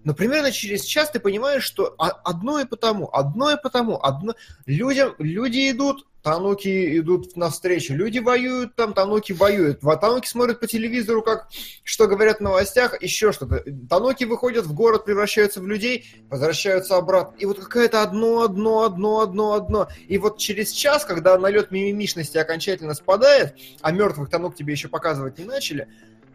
Но 0.05 0.13
примерно 0.13 0.53
через 0.53 0.85
час 0.85 1.11
ты 1.11 1.19
понимаешь, 1.19 1.63
что 1.63 1.95
одно 1.97 2.61
и 2.61 2.65
потому, 2.65 3.13
одно 3.13 3.51
и 3.51 3.61
потому, 3.61 4.01
одно... 4.01 4.35
Людям, 4.65 5.15
люди 5.17 5.69
идут, 5.69 6.05
тануки 6.25 6.97
идут 6.97 7.37
навстречу, 7.37 7.93
люди 7.93 8.17
воюют 8.17 8.75
там, 8.75 8.95
тануки 8.95 9.31
воюют, 9.31 9.81
тануки 9.81 10.27
смотрят 10.27 10.59
по 10.59 10.65
телевизору, 10.65 11.21
как 11.21 11.49
что 11.83 12.07
говорят 12.07 12.37
в 12.37 12.41
новостях, 12.41 12.99
еще 12.99 13.31
что-то. 13.31 13.63
Тануки 13.87 14.23
выходят 14.23 14.65
в 14.65 14.73
город, 14.73 15.05
превращаются 15.05 15.61
в 15.61 15.67
людей, 15.67 16.05
возвращаются 16.27 16.97
обратно. 16.97 17.35
И 17.37 17.45
вот 17.45 17.59
какое-то 17.59 18.01
одно, 18.01 18.41
одно, 18.41 18.85
одно, 18.85 19.21
одно, 19.21 19.53
одно. 19.53 19.87
И 20.07 20.17
вот 20.17 20.39
через 20.39 20.71
час, 20.71 21.05
когда 21.05 21.37
налет 21.37 21.69
мимимишности 21.69 22.39
окончательно 22.39 22.95
спадает, 22.95 23.55
а 23.81 23.91
мертвых 23.91 24.31
танук 24.31 24.55
тебе 24.55 24.73
еще 24.73 24.87
показывать 24.87 25.37
не 25.37 25.45
начали, 25.45 25.87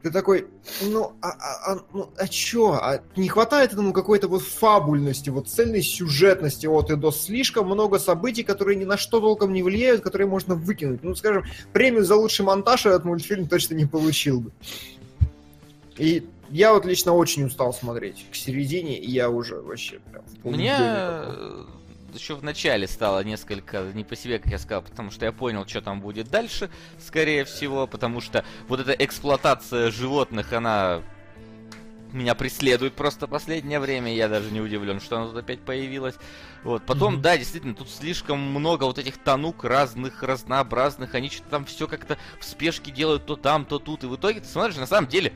ты 0.03 0.11
такой, 0.11 0.47
ну, 0.83 1.12
а, 1.20 1.29
а, 1.29 1.73
а, 1.73 1.79
ну, 1.93 2.11
а 2.17 2.27
чё? 2.29 2.73
А 2.73 3.03
не 3.17 3.29
хватает 3.29 3.73
этому 3.73 3.93
какой-то 3.93 4.29
вот 4.29 4.43
фабульности, 4.43 5.29
вот 5.29 5.49
цельной 5.49 5.83
сюжетности 5.83 6.67
от 6.67 6.91
и 6.91 6.97
до. 6.97 7.11
Слишком 7.11 7.67
много 7.67 7.99
событий, 7.99 8.43
которые 8.43 8.77
ни 8.77 8.85
на 8.85 8.97
что 8.97 9.20
толком 9.20 9.53
не 9.53 9.62
влияют, 9.62 10.01
которые 10.01 10.27
можно 10.27 10.55
выкинуть. 10.55 11.03
Ну, 11.03 11.15
скажем, 11.15 11.45
премию 11.73 12.05
за 12.05 12.17
лучший 12.17 12.47
монтаж 12.47 12.87
этот 12.87 13.05
мультфильм 13.05 13.47
точно 13.47 13.75
не 13.75 13.85
получил 13.85 14.41
бы. 14.41 14.53
И 15.99 16.27
я 16.49 16.73
вот 16.73 16.87
лично 16.87 17.12
очень 17.12 17.45
устал 17.45 17.75
смотреть. 17.75 18.25
К 18.31 18.35
середине 18.35 18.99
я 18.99 19.29
уже 19.29 19.61
вообще 19.61 20.01
прям... 20.11 20.25
Мне 20.45 20.75
еще 22.14 22.34
в 22.34 22.42
начале 22.42 22.86
стало 22.86 23.22
несколько 23.24 23.82
не 23.94 24.05
по 24.05 24.16
себе, 24.16 24.39
как 24.39 24.52
я 24.52 24.58
сказал, 24.58 24.82
потому 24.82 25.10
что 25.10 25.24
я 25.24 25.32
понял, 25.32 25.66
что 25.66 25.80
там 25.80 26.00
будет 26.00 26.30
дальше, 26.30 26.70
скорее 26.98 27.44
всего, 27.44 27.86
потому 27.86 28.20
что 28.20 28.44
вот 28.68 28.80
эта 28.80 28.92
эксплуатация 28.92 29.90
животных, 29.90 30.52
она 30.52 31.02
меня 32.12 32.34
преследует 32.34 32.94
просто 32.94 33.26
последнее 33.26 33.80
время, 33.80 34.14
я 34.14 34.28
даже 34.28 34.50
не 34.50 34.60
удивлен, 34.60 35.00
что 35.00 35.16
она 35.16 35.26
тут 35.26 35.36
опять 35.36 35.60
появилась. 35.60 36.16
Вот. 36.64 36.82
Потом, 36.84 37.16
mm-hmm. 37.16 37.20
да, 37.20 37.39
действительно, 37.39 37.74
тут 37.74 37.89
слишком 37.89 38.40
много 38.40 38.84
вот 38.84 38.98
этих 38.98 39.18
танук 39.18 39.64
разных, 39.64 40.22
разнообразных, 40.22 41.14
они 41.14 41.30
что-то 41.30 41.50
там 41.50 41.64
все 41.64 41.86
как-то 41.86 42.18
в 42.39 42.44
спешке 42.44 42.90
делают 42.90 43.26
то 43.26 43.36
там, 43.36 43.64
то 43.64 43.78
тут, 43.78 44.05
и 44.05 44.06
в 44.06 44.16
итоге 44.16 44.40
ты 44.40 44.47
смотришь, 44.47 44.76
на 44.76 44.86
самом 44.86 45.08
деле, 45.08 45.32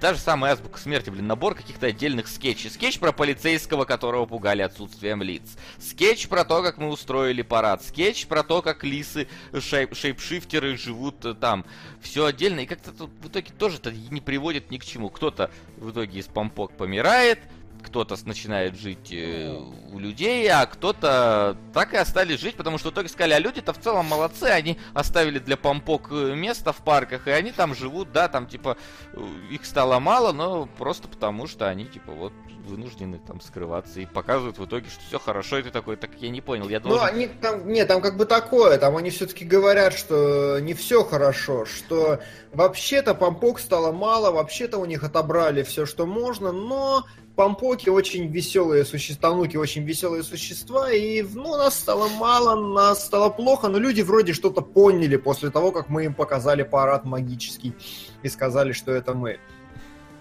та 0.00 0.14
же 0.14 0.20
самая 0.20 0.52
азбука 0.52 0.78
смерти, 0.78 1.10
блин, 1.10 1.26
набор 1.26 1.54
каких-то 1.54 1.86
отдельных 1.86 2.28
скетчей. 2.28 2.70
Скетч 2.70 2.98
про 2.98 3.12
полицейского, 3.12 3.84
которого 3.84 4.26
пугали 4.26 4.62
отсутствием 4.62 5.22
лиц. 5.22 5.56
Скетч 5.78 6.28
про 6.28 6.44
то, 6.44 6.62
как 6.62 6.78
мы 6.78 6.88
устроили 6.88 7.42
парад. 7.42 7.82
Скетч 7.82 8.26
про 8.26 8.42
то, 8.42 8.62
как 8.62 8.84
лисы, 8.84 9.28
shape 9.58 9.94
shapeshifter 9.94 10.70
ы 10.70 10.76
живут 10.76 11.24
э, 11.24 11.34
там. 11.34 11.64
Все 12.00 12.26
отдельно. 12.26 12.60
И 12.60 12.66
как-то 12.66 12.92
тут 12.92 13.10
в 13.20 13.28
итоге 13.28 13.52
тоже 13.58 13.76
это 13.76 13.92
не 13.92 14.20
приводит 14.20 14.70
ни 14.70 14.78
к 14.78 14.84
чему. 14.84 15.10
Кто-то 15.10 15.50
в 15.76 15.90
итоге 15.90 16.20
из 16.20 16.26
помпок 16.26 16.76
помирает, 16.76 17.38
кто-то 17.82 18.16
начинает 18.24 18.76
жить 18.76 19.12
э, 19.12 19.54
у 19.92 19.98
людей, 19.98 20.48
а 20.48 20.66
кто-то 20.66 21.56
так 21.74 21.94
и 21.94 21.96
остались 21.96 22.40
жить, 22.40 22.56
потому 22.56 22.78
что 22.78 22.90
в 22.90 22.92
итоге 22.92 23.08
сказали, 23.08 23.34
а 23.34 23.38
люди-то 23.38 23.72
в 23.72 23.78
целом 23.78 24.06
молодцы, 24.06 24.44
они 24.44 24.78
оставили 24.94 25.38
для 25.38 25.56
помпок 25.56 26.08
э, 26.10 26.34
место 26.34 26.72
в 26.72 26.78
парках, 26.78 27.26
и 27.28 27.30
они 27.30 27.52
там 27.52 27.74
живут, 27.74 28.12
да, 28.12 28.28
там 28.28 28.46
типа 28.46 28.76
э, 29.12 29.20
их 29.50 29.66
стало 29.66 29.98
мало, 29.98 30.32
но 30.32 30.66
просто 30.78 31.08
потому 31.08 31.46
что 31.46 31.68
они 31.68 31.84
типа 31.84 32.12
вот 32.12 32.32
вынуждены 32.62 33.18
там 33.18 33.40
скрываться 33.40 34.00
и 34.00 34.06
показывают 34.06 34.58
в 34.58 34.64
итоге, 34.64 34.88
что 34.88 35.00
все 35.06 35.18
хорошо, 35.18 35.58
и 35.58 35.62
ты 35.62 35.70
такой, 35.70 35.96
так 35.96 36.10
я 36.20 36.30
не 36.30 36.40
понял, 36.40 36.68
я 36.68 36.80
должен... 36.80 37.00
Ну, 37.00 37.04
они 37.04 37.26
там, 37.26 37.68
нет, 37.68 37.88
там 37.88 38.00
как 38.00 38.16
бы 38.16 38.24
такое, 38.24 38.78
там 38.78 38.96
они 38.96 39.10
все-таки 39.10 39.44
говорят, 39.44 39.92
что 39.92 40.58
не 40.60 40.74
все 40.74 41.04
хорошо, 41.04 41.64
что 41.64 42.20
вообще-то 42.52 43.14
помпок 43.14 43.58
стало 43.58 43.92
мало, 43.92 44.30
вообще-то 44.30 44.78
у 44.78 44.84
них 44.84 45.02
отобрали 45.02 45.62
все, 45.62 45.86
что 45.86 46.06
можно, 46.06 46.52
но 46.52 47.04
Помпоки 47.42 47.88
очень 47.88 48.28
веселые 48.28 48.84
существа, 48.84 49.30
тануки 49.30 49.56
очень 49.56 49.82
веселые 49.82 50.22
существа, 50.22 50.92
и 50.92 51.22
ну, 51.22 51.56
нас 51.56 51.76
стало 51.76 52.06
мало, 52.06 52.54
нас 52.54 53.04
стало 53.04 53.30
плохо, 53.30 53.66
но 53.66 53.78
люди 53.78 54.00
вроде 54.00 54.32
что-то 54.32 54.60
поняли 54.60 55.16
после 55.16 55.50
того, 55.50 55.72
как 55.72 55.88
мы 55.88 56.04
им 56.04 56.14
показали 56.14 56.62
парад 56.62 57.04
магический 57.04 57.74
и 58.22 58.28
сказали, 58.28 58.70
что 58.70 58.92
это 58.92 59.14
мы. 59.14 59.40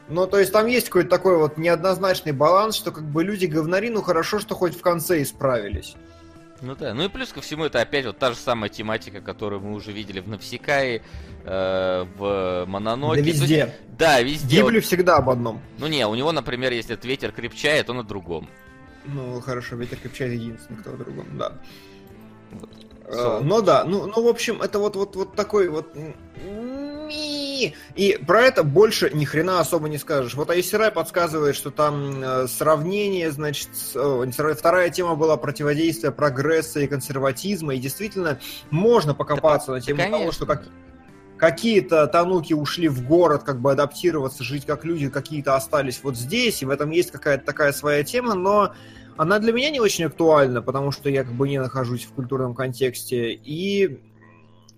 Ну, 0.09 0.25
то 0.25 0.39
есть 0.39 0.51
там 0.51 0.65
есть 0.65 0.87
какой-то 0.87 1.11
такой 1.11 1.37
вот 1.37 1.59
неоднозначный 1.59 2.31
баланс, 2.31 2.75
что 2.75 2.91
как 2.91 3.03
бы 3.03 3.23
люди 3.23 3.45
говнари, 3.45 3.91
ну 3.91 4.01
хорошо, 4.01 4.39
что 4.39 4.55
хоть 4.55 4.75
в 4.75 4.81
конце 4.81 5.21
исправились. 5.21 5.95
Ну 6.61 6.75
да, 6.75 6.93
ну 6.93 7.03
и 7.03 7.09
плюс 7.09 7.29
ко 7.29 7.41
всему 7.41 7.65
это 7.65 7.81
опять 7.81 8.05
вот 8.05 8.19
та 8.19 8.31
же 8.31 8.37
самая 8.37 8.69
тематика, 8.69 9.19
которую 9.19 9.61
мы 9.61 9.73
уже 9.73 9.91
видели 9.91 10.19
в 10.19 10.27
Навсекае, 10.27 11.01
э, 11.43 12.05
в 12.17 12.65
Мононоке. 12.67 13.21
Да 13.21 13.27
везде. 13.27 13.55
Есть, 13.57 13.97
да, 13.97 14.21
везде. 14.21 14.57
Гибли 14.57 14.75
вот... 14.75 14.83
всегда 14.83 15.17
об 15.17 15.29
одном. 15.29 15.59
Ну 15.79 15.87
не, 15.87 16.05
у 16.05 16.13
него, 16.13 16.31
например, 16.31 16.71
если 16.71 16.93
этот 16.93 17.05
ветер 17.05 17.31
крепчает, 17.31 17.89
он 17.89 17.97
на 17.97 18.03
другом. 18.03 18.47
Ну 19.05 19.41
хорошо, 19.41 19.75
ветер 19.75 19.97
крепчает 19.97 20.33
единственный, 20.33 20.77
кто 20.77 20.91
в 20.91 20.97
другом, 20.99 21.25
да. 21.37 21.53
Вот. 22.51 22.69
Э, 23.05 23.39
ну 23.43 23.61
да, 23.61 23.83
ну, 23.83 24.05
ну 24.05 24.23
в 24.23 24.27
общем, 24.27 24.61
это 24.61 24.77
вот, 24.77 24.95
вот, 24.95 25.15
вот 25.15 25.35
такой 25.35 25.67
вот 25.67 25.95
и 27.95 28.19
про 28.25 28.41
это 28.41 28.63
больше 28.63 29.09
ни 29.13 29.25
хрена 29.25 29.59
особо 29.59 29.89
не 29.89 29.97
скажешь. 29.97 30.33
Вот 30.35 30.49
Айсерай 30.49 30.91
подсказывает, 30.91 31.55
что 31.55 31.71
там 31.71 32.23
э, 32.23 32.47
сравнение, 32.47 33.31
значит, 33.31 33.69
вторая 33.73 34.89
тема 34.89 35.15
была 35.15 35.37
противодействие 35.37 36.11
прогресса 36.11 36.79
и 36.79 36.87
консерватизма, 36.87 37.75
и 37.75 37.79
действительно 37.79 38.39
можно 38.69 39.13
покопаться 39.13 39.67
да, 39.67 39.73
на 39.73 39.81
тему 39.81 39.97
конечно. 39.99 40.19
того, 40.19 40.31
что 40.31 40.45
как, 40.45 40.63
какие-то 41.37 42.07
тануки 42.07 42.53
ушли 42.53 42.87
в 42.87 43.05
город, 43.05 43.43
как 43.43 43.59
бы 43.59 43.71
адаптироваться, 43.71 44.43
жить 44.43 44.65
как 44.65 44.85
люди, 44.85 45.09
какие-то 45.09 45.55
остались 45.55 45.99
вот 46.03 46.15
здесь, 46.15 46.61
и 46.61 46.65
в 46.65 46.69
этом 46.69 46.91
есть 46.91 47.11
какая-то 47.11 47.43
такая 47.43 47.71
своя 47.71 48.03
тема, 48.03 48.35
но 48.35 48.73
она 49.17 49.39
для 49.39 49.51
меня 49.51 49.69
не 49.69 49.79
очень 49.79 50.05
актуальна, 50.05 50.61
потому 50.61 50.91
что 50.91 51.09
я 51.09 51.23
как 51.23 51.33
бы 51.33 51.49
не 51.49 51.59
нахожусь 51.59 52.05
в 52.05 52.13
культурном 52.13 52.53
контексте, 52.53 53.33
и 53.33 53.99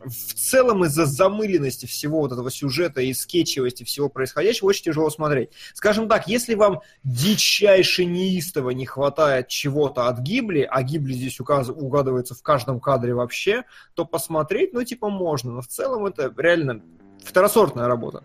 в 0.06 0.34
целом 0.34 0.86
из-за 0.86 1.06
замыленности 1.06 1.86
всего 1.86 2.20
вот 2.20 2.32
этого 2.32 2.52
сюжета 2.52 3.02
и 3.02 3.14
скетчевости 3.14 3.84
всего 3.84 4.10
происходящего 4.10 4.68
очень 4.68 4.86
тяжело 4.86 5.10
смотреть. 5.10 5.50
Скажем 5.74 6.08
так, 6.08 6.28
если 6.28 6.56
вам 6.56 6.82
дичайше 7.04 8.06
неистово 8.06 8.72
не 8.72 8.86
хватает 8.86 9.48
чего-то 9.48 10.08
от 10.08 10.20
Гибли, 10.20 10.68
а 10.70 10.84
Гибли 10.84 11.14
здесь 11.14 11.40
указ... 11.40 11.70
угадывается 11.70 12.36
в 12.36 12.42
каждом 12.42 12.80
кадре 12.80 13.14
вообще, 13.14 13.66
то 13.94 14.06
посмотреть, 14.06 14.74
ну, 14.74 14.84
типа, 14.84 15.10
можно. 15.10 15.52
Но 15.52 15.62
в 15.62 15.68
целом 15.68 16.06
это 16.06 16.34
реально 16.38 16.82
второсортная 17.24 17.88
работа. 17.88 18.24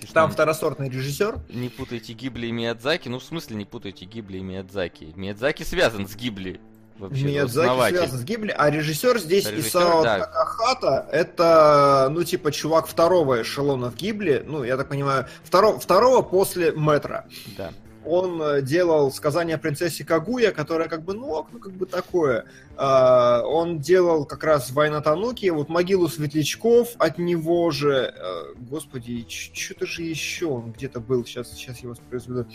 Пишет, 0.00 0.14
Там 0.14 0.30
второсортный 0.30 0.88
режиссер. 0.88 1.40
Не 1.50 1.68
путайте 1.68 2.14
Гибли 2.14 2.46
и 2.46 2.52
Миядзаки. 2.52 3.08
Ну, 3.08 3.18
в 3.18 3.24
смысле 3.24 3.56
не 3.56 3.66
путайте 3.66 4.06
Гибли 4.06 4.38
и 4.38 4.42
Миядзаки. 4.42 5.12
Миядзаки 5.14 5.62
связан 5.62 6.08
с 6.08 6.16
Гибли 6.16 6.60
вообще 7.00 7.24
Миядзаки 7.24 7.90
связан 7.90 8.18
с 8.18 8.24
Гибли, 8.24 8.54
а 8.56 8.70
режиссер 8.70 9.18
здесь 9.18 9.50
режиссер, 9.50 9.68
Исао 9.68 10.02
да. 10.02 10.18
Такахата, 10.20 11.06
это, 11.10 12.08
ну, 12.10 12.22
типа, 12.24 12.52
чувак 12.52 12.86
второго 12.86 13.42
эшелона 13.42 13.90
в 13.90 13.96
Гибли, 13.96 14.44
ну, 14.46 14.64
я 14.64 14.76
так 14.76 14.88
понимаю, 14.88 15.26
второго, 15.44 15.78
второго 15.78 16.22
после 16.22 16.72
Метра. 16.72 17.26
Да. 17.56 17.72
Он 18.04 18.40
э, 18.40 18.62
делал 18.62 19.12
сказание 19.12 19.56
о 19.56 19.58
принцессе 19.58 20.04
Кагуя, 20.04 20.52
которое 20.52 20.88
как 20.88 21.04
бы, 21.04 21.12
ну, 21.12 21.46
ну 21.52 21.58
как 21.58 21.72
бы 21.72 21.84
такое. 21.84 22.46
А, 22.76 23.42
он 23.42 23.78
делал 23.78 24.24
как 24.24 24.42
раз 24.42 24.70
Война 24.70 25.02
Тануки, 25.02 25.50
вот 25.50 25.68
Могилу 25.68 26.08
Светлячков 26.08 26.94
от 26.98 27.18
него 27.18 27.70
же. 27.70 28.14
Э, 28.16 28.54
господи, 28.56 29.26
что-то 29.28 29.86
же 29.86 30.02
еще 30.02 30.46
он 30.46 30.72
где-то 30.72 31.00
был, 31.00 31.26
сейчас, 31.26 31.52
сейчас 31.52 31.80
я 31.80 31.90
воспроизведу. 31.90 32.46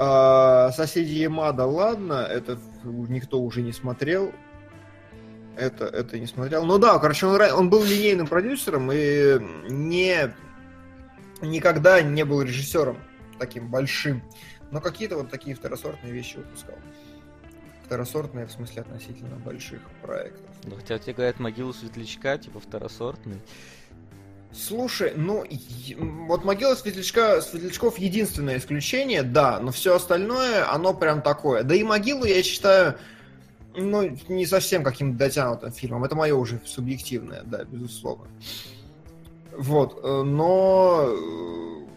А, 0.00 0.70
соседи 0.70 1.14
Ямада, 1.14 1.64
ладно, 1.64 2.24
это 2.24 2.56
никто 2.84 3.40
уже 3.40 3.62
не 3.62 3.72
смотрел. 3.72 4.32
Это, 5.56 5.86
это 5.86 6.20
не 6.20 6.26
смотрел. 6.26 6.64
Ну 6.64 6.78
да, 6.78 7.00
короче, 7.00 7.26
он, 7.26 7.40
он 7.40 7.68
был 7.68 7.82
линейным 7.82 8.28
продюсером 8.28 8.92
и 8.92 9.40
не, 9.68 10.32
никогда 11.42 12.00
не 12.00 12.24
был 12.24 12.42
режиссером 12.42 12.96
таким 13.40 13.68
большим. 13.68 14.22
Но 14.70 14.80
какие-то 14.80 15.16
вот 15.16 15.30
такие 15.30 15.56
второсортные 15.56 16.12
вещи 16.12 16.36
выпускал. 16.36 16.76
Второсортные, 17.84 18.46
в 18.46 18.52
смысле, 18.52 18.82
относительно 18.82 19.34
больших 19.34 19.80
проектов. 20.00 20.46
Ну, 20.62 20.76
хотя 20.76 21.00
тебе 21.00 21.14
говорят 21.14 21.40
могилу 21.40 21.72
светлячка, 21.72 22.38
типа 22.38 22.60
второсортный. 22.60 23.40
Слушай, 24.52 25.12
ну, 25.14 25.44
вот 26.26 26.44
могила 26.44 26.74
Светлячка, 26.74 27.42
Светлячков 27.42 27.98
единственное 27.98 28.56
исключение, 28.56 29.22
да, 29.22 29.60
но 29.60 29.72
все 29.72 29.94
остальное, 29.94 30.70
оно 30.72 30.94
прям 30.94 31.20
такое. 31.20 31.62
Да 31.62 31.74
и 31.74 31.82
могилу 31.82 32.24
я 32.24 32.42
считаю, 32.42 32.96
ну, 33.76 34.16
не 34.28 34.46
совсем 34.46 34.82
каким-то 34.82 35.18
дотянутым 35.18 35.70
фильмом. 35.72 36.04
Это 36.04 36.16
мое 36.16 36.34
уже 36.34 36.60
субъективное, 36.64 37.42
да, 37.44 37.64
безусловно. 37.64 38.26
Вот, 39.52 40.00
э, 40.02 40.22
но 40.22 41.08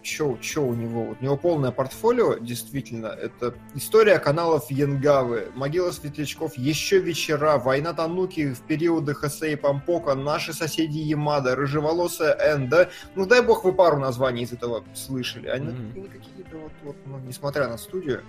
э, 0.03 0.35
что 0.41 0.63
у 0.63 0.73
него? 0.73 1.05
Вот 1.05 1.17
у 1.21 1.23
него 1.23 1.37
полное 1.37 1.71
портфолио, 1.71 2.37
действительно. 2.37 3.07
Это 3.07 3.53
история 3.75 4.19
каналов 4.19 4.69
Янгавы, 4.71 5.51
Могила 5.55 5.91
Светлячков, 5.91 6.57
Еще 6.57 6.99
вечера, 6.99 7.57
Война 7.57 7.93
Тануки 7.93 8.53
в 8.53 8.61
периоды 8.61 9.13
Хосей 9.13 9.55
Пампока, 9.57 10.15
Наши 10.15 10.53
соседи 10.53 10.97
Ямада, 10.97 11.55
Рыжеволосая 11.55 12.35
Эн, 12.39 12.69
да? 12.69 12.89
Ну 13.15 13.25
дай 13.25 13.41
бог 13.41 13.63
вы 13.63 13.73
пару 13.73 13.99
названий 13.99 14.43
из 14.43 14.51
этого 14.51 14.83
слышали. 14.93 15.47
Они 15.47 15.67
mm-hmm. 15.67 16.09
какие-то 16.09 16.57
вот, 16.57 16.71
вот 16.83 16.95
ну, 17.05 17.19
несмотря 17.19 17.67
на 17.67 17.77
студию, 17.77 18.23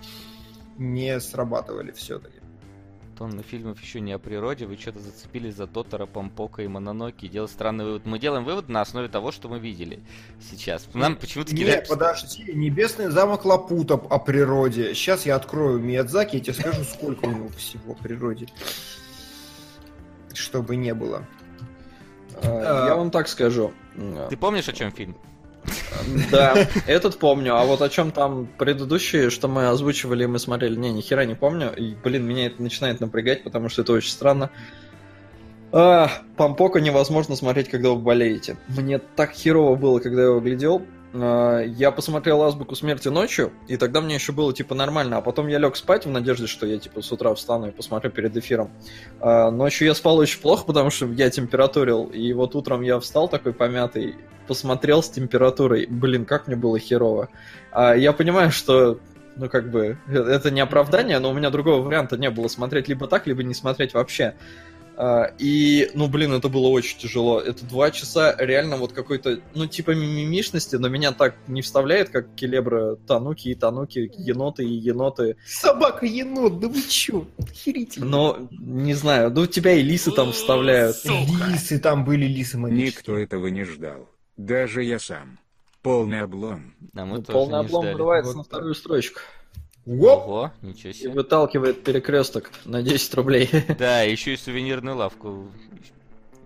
не 0.79 1.21
срабатывали 1.21 1.93
все-таки 1.93 2.42
тонны 3.23 3.45
фильмов 3.45 3.81
еще 3.81 4.01
не 4.01 4.11
о 4.11 4.19
природе, 4.19 4.67
вы 4.67 4.77
что-то 4.77 4.99
зацепились 4.99 5.55
за 5.55 5.69
Тотора, 5.69 6.07
Помпока 6.07 6.63
и 6.63 6.67
Мононоки. 6.67 7.29
Делать 7.29 7.53
странный 7.53 7.85
вывод. 7.85 8.05
Мы 8.05 8.19
делаем 8.19 8.45
вывод 8.45 8.69
на 8.69 8.81
основе 8.81 9.07
того, 9.07 9.31
что 9.31 9.49
мы 9.49 9.61
видели 9.61 10.01
сейчас. 10.41 10.89
Нам 10.93 11.15
почему-то 11.15 11.55
кидают... 11.55 11.83
Нет, 11.83 11.89
подожди, 11.89 12.53
Небесный 12.53 13.11
замок 13.11 13.45
Лапута 13.45 13.95
о 13.95 14.19
природе. 14.19 14.93
Сейчас 14.95 15.25
я 15.25 15.37
открою 15.37 15.79
Миядзаки 15.79 16.35
и 16.35 16.41
тебе 16.41 16.55
скажу, 16.55 16.83
сколько 16.83 17.27
у 17.27 17.31
него 17.31 17.49
всего 17.51 17.93
о 17.93 17.95
природе. 17.95 18.49
Чтобы 20.35 20.75
не 20.75 20.93
было. 20.93 21.25
А, 22.43 22.89
я 22.89 22.97
вам 22.97 23.13
так 23.13 23.29
скажу. 23.29 23.73
Ты 24.31 24.37
помнишь, 24.37 24.69
о 24.69 24.73
чем 24.73 24.91
фильм? 24.91 25.17
Да, 26.31 26.55
этот 26.87 27.19
помню, 27.19 27.57
а 27.57 27.65
вот 27.65 27.83
о 27.83 27.89
чем 27.89 28.11
там 28.11 28.49
предыдущие, 28.59 29.31
что 29.31 29.49
мы 29.49 29.69
озвучивали, 29.69 30.27
мы 30.27 30.39
смотрели, 30.39 30.77
не, 30.77 30.91
ни 30.91 31.01
хера 31.01 31.25
не 31.25 31.35
помню, 31.35 31.73
и, 31.75 31.95
блин, 31.95 32.27
меня 32.27 32.47
это 32.47 32.63
начинает 32.63 33.01
напрягать, 33.01 33.45
потому 33.45 33.69
что 33.69 33.83
это 33.83 33.93
очень 33.93 34.11
странно. 34.11 34.51
А, 35.73 36.11
Помпока 36.37 36.81
невозможно 36.81 37.37
смотреть, 37.37 37.71
когда 37.71 37.91
вы 37.91 37.97
болеете. 37.97 38.59
Мне 38.69 38.99
так 38.99 39.33
херово 39.33 39.75
было, 39.75 40.01
когда 40.01 40.23
я 40.23 40.29
его 40.29 40.41
глядел. 40.41 40.83
А, 41.15 41.61
я 41.61 41.91
посмотрел 41.91 42.43
«Азбуку 42.43 42.75
смерти» 42.75 43.09
ночью, 43.09 43.53
и 43.69 43.77
тогда 43.77 44.01
мне 44.01 44.15
еще 44.15 44.33
было, 44.33 44.53
типа, 44.53 44.75
нормально. 44.75 45.19
А 45.19 45.21
потом 45.21 45.49
я 45.49 45.59
лег 45.59 45.77
спать 45.77 46.07
в 46.07 46.11
надежде, 46.11 46.47
что 46.47 46.67
я, 46.67 46.79
типа, 46.79 47.03
с 47.03 47.13
утра 47.13 47.35
встану 47.35 47.69
и 47.69 47.71
посмотрю 47.71 48.11
перед 48.11 48.37
эфиром. 48.37 48.71
А, 49.21 49.51
ночью 49.51 49.87
я 49.87 49.95
спал 49.95 50.17
очень 50.19 50.41
плохо, 50.41 50.65
потому 50.65 50.91
что 50.91 51.07
я 51.07 51.31
температурил. 51.31 52.05
И 52.07 52.33
вот 52.33 52.55
утром 52.55 52.83
я 52.83 52.99
встал 53.01 53.29
такой 53.29 53.53
помятый, 53.53 54.17
посмотрел 54.47 55.03
с 55.03 55.11
температурой. 55.11 55.87
Блин, 55.87 56.25
как 56.25 56.47
мне 56.47 56.57
было 56.57 56.79
херово. 56.79 57.29
А, 57.73 57.95
я 57.95 58.13
понимаю, 58.13 58.51
что 58.51 58.99
ну, 59.37 59.49
как 59.49 59.71
бы, 59.71 59.99
это 60.09 60.51
не 60.51 60.61
оправдание, 60.61 61.19
но 61.19 61.31
у 61.31 61.35
меня 61.35 61.51
другого 61.51 61.81
варианта 61.83 62.17
не 62.17 62.31
было 62.31 62.49
смотреть 62.49 62.89
либо 62.89 63.07
так, 63.07 63.27
либо 63.27 63.43
не 63.43 63.55
смотреть 63.55 63.95
вообще. 63.95 64.35
А, 64.97 65.33
И, 65.39 65.91
ну, 65.95 66.09
блин, 66.09 66.33
это 66.35 66.49
было 66.49 66.69
очень 66.69 66.99
тяжело. 66.99 67.41
Это 67.41 67.65
два 67.65 67.91
часа 67.91 68.35
реально 68.39 68.77
вот 68.77 68.93
какой-то, 68.93 69.41
ну, 69.55 69.67
типа 69.67 69.93
мимимишности, 69.93 70.77
но 70.77 70.89
меня 70.89 71.13
так 71.13 71.35
не 71.49 71.63
вставляет, 71.63 72.11
как 72.11 72.35
Келебра 72.35 72.97
Тануки 73.07 73.49
и 73.49 73.55
Тануки, 73.55 74.11
еноты 74.19 74.65
и 74.65 74.73
еноты. 74.75 75.37
Собака-енот, 75.47 76.61
да 76.61 76.69
вы 76.69 76.83
чё? 76.83 77.27
Охерительно. 77.39 78.07
Но, 78.07 78.49
не 78.51 78.95
знаю, 78.95 79.31
ну, 79.31 79.47
тебя 79.47 79.73
и 79.73 79.83
лисы 79.83 80.11
там 80.13 80.33
вставляют. 80.33 80.97
Лисы, 81.05 81.79
там 81.79 82.05
были 82.05 82.27
лисы 82.27 82.59
магические. 82.59 82.87
Никто 82.87 83.17
этого 83.19 83.47
не 83.49 83.65
ждал. 83.65 84.09
Даже 84.37 84.83
я 84.85 84.99
сам. 84.99 85.39
Полный 85.83 86.23
облом. 86.23 86.75
А 86.95 87.05
мы 87.05 87.17
Ну, 87.19 87.23
тоже 87.23 87.33
Полный 87.33 87.61
не 87.61 87.67
облом 87.67 87.83
ждали. 87.83 87.95
вырывается 87.95 88.33
Вот 88.33 88.37
на 88.37 88.43
вторую 88.45 88.75
строчку. 88.75 89.21
Оп! 89.87 90.27
Ого, 90.29 90.53
ничего 90.63 90.91
И 90.91 90.95
себе. 90.95 91.11
выталкивает 91.11 91.83
перекресток 91.83 92.51
на 92.65 92.83
10 92.83 93.15
рублей. 93.15 93.51
Да, 93.79 94.03
еще 94.03 94.35
и 94.35 94.37
сувенирную 94.37 94.97
лавку 94.97 95.49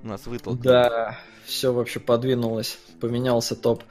у 0.03 0.07
нас 0.07 0.27
вытолкнули. 0.27 0.67
Да, 0.67 1.19
все 1.45 1.73
вообще 1.73 2.01
подвинулось, 2.01 2.79
поменялся 3.01 3.55
топ. 3.55 3.83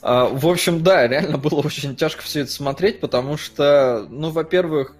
А, 0.00 0.26
в 0.26 0.46
общем, 0.46 0.82
да, 0.82 1.06
реально 1.06 1.38
было 1.38 1.60
очень 1.60 1.96
тяжко 1.96 2.22
все 2.22 2.40
это 2.40 2.50
смотреть, 2.50 3.00
потому 3.00 3.36
что, 3.36 4.06
ну, 4.08 4.30
во-первых, 4.30 4.94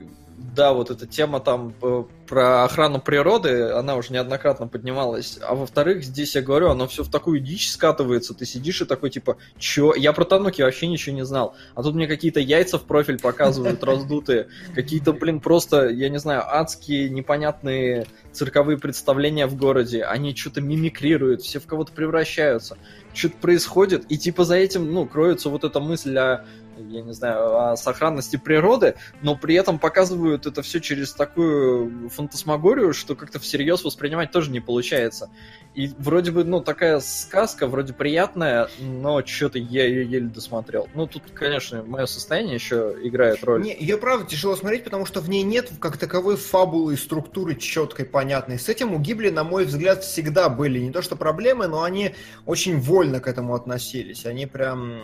да, 0.58 0.72
вот 0.72 0.90
эта 0.90 1.06
тема 1.06 1.38
там 1.38 1.72
э, 1.80 2.02
про 2.26 2.64
охрану 2.64 3.00
природы, 3.00 3.70
она 3.70 3.94
уже 3.94 4.12
неоднократно 4.12 4.66
поднималась. 4.66 5.38
А 5.40 5.54
во-вторых, 5.54 6.02
здесь 6.02 6.34
я 6.34 6.42
говорю, 6.42 6.68
оно 6.68 6.88
все 6.88 7.04
в 7.04 7.10
такую 7.10 7.38
дичь 7.38 7.70
скатывается. 7.70 8.34
Ты 8.34 8.44
сидишь 8.44 8.82
и 8.82 8.84
такой, 8.84 9.10
типа, 9.10 9.36
чё? 9.56 9.94
Я 9.94 10.12
про 10.12 10.24
Тануки 10.24 10.60
вообще 10.60 10.88
ничего 10.88 11.14
не 11.14 11.24
знал. 11.24 11.54
А 11.76 11.84
тут 11.84 11.94
мне 11.94 12.08
какие-то 12.08 12.40
яйца 12.40 12.76
в 12.76 12.82
профиль 12.82 13.20
показывают, 13.20 13.84
раздутые. 13.84 14.48
Какие-то, 14.74 15.12
блин, 15.12 15.38
просто, 15.38 15.90
я 15.90 16.08
не 16.08 16.18
знаю, 16.18 16.42
адские, 16.44 17.08
непонятные 17.08 18.08
цирковые 18.32 18.78
представления 18.78 19.46
в 19.46 19.54
городе. 19.54 20.02
Они 20.02 20.34
что-то 20.34 20.60
мимикрируют, 20.60 21.42
все 21.42 21.60
в 21.60 21.66
кого-то 21.66 21.92
превращаются. 21.92 22.76
Что-то 23.14 23.36
происходит, 23.36 24.06
и 24.08 24.18
типа 24.18 24.44
за 24.44 24.56
этим, 24.56 24.92
ну, 24.92 25.06
кроется 25.06 25.50
вот 25.50 25.62
эта 25.62 25.78
мысль 25.78 26.18
о 26.18 26.44
я 26.78 27.02
не 27.02 27.12
знаю, 27.12 27.56
о 27.56 27.76
сохранности 27.76 28.36
природы, 28.36 28.94
но 29.22 29.36
при 29.36 29.54
этом 29.54 29.78
показывают 29.78 30.46
это 30.46 30.62
все 30.62 30.80
через 30.80 31.12
такую 31.12 32.08
фантасмагорию, 32.10 32.92
что 32.92 33.14
как-то 33.14 33.38
всерьез 33.38 33.84
воспринимать 33.84 34.30
тоже 34.30 34.50
не 34.50 34.60
получается. 34.60 35.30
И 35.74 35.92
вроде 35.98 36.32
бы, 36.32 36.44
ну, 36.44 36.60
такая 36.60 36.98
сказка, 37.00 37.66
вроде 37.66 37.92
приятная, 37.92 38.68
но 38.80 39.24
что-то 39.24 39.58
я 39.58 39.86
ее 39.86 40.04
еле 40.04 40.28
досмотрел. 40.28 40.88
Ну, 40.94 41.06
тут, 41.06 41.22
конечно, 41.32 41.82
мое 41.84 42.06
состояние 42.06 42.54
еще 42.54 42.96
играет 43.02 43.44
роль. 43.44 43.62
Не, 43.62 43.76
ее 43.78 43.96
правда 43.96 44.26
тяжело 44.26 44.56
смотреть, 44.56 44.84
потому 44.84 45.06
что 45.06 45.20
в 45.20 45.28
ней 45.28 45.42
нет 45.42 45.70
как 45.80 45.96
таковой 45.96 46.36
фабулы 46.36 46.94
и 46.94 46.96
структуры 46.96 47.54
четкой, 47.54 48.06
понятной. 48.06 48.58
С 48.58 48.68
этим 48.68 48.92
у 48.92 48.98
Гибли, 48.98 49.30
на 49.30 49.44
мой 49.44 49.66
взгляд, 49.66 50.02
всегда 50.02 50.48
были 50.48 50.78
не 50.80 50.90
то 50.90 51.02
что 51.02 51.16
проблемы, 51.16 51.68
но 51.68 51.82
они 51.82 52.14
очень 52.44 52.80
вольно 52.80 53.20
к 53.20 53.28
этому 53.28 53.54
относились. 53.54 54.26
Они 54.26 54.46
прям... 54.46 55.00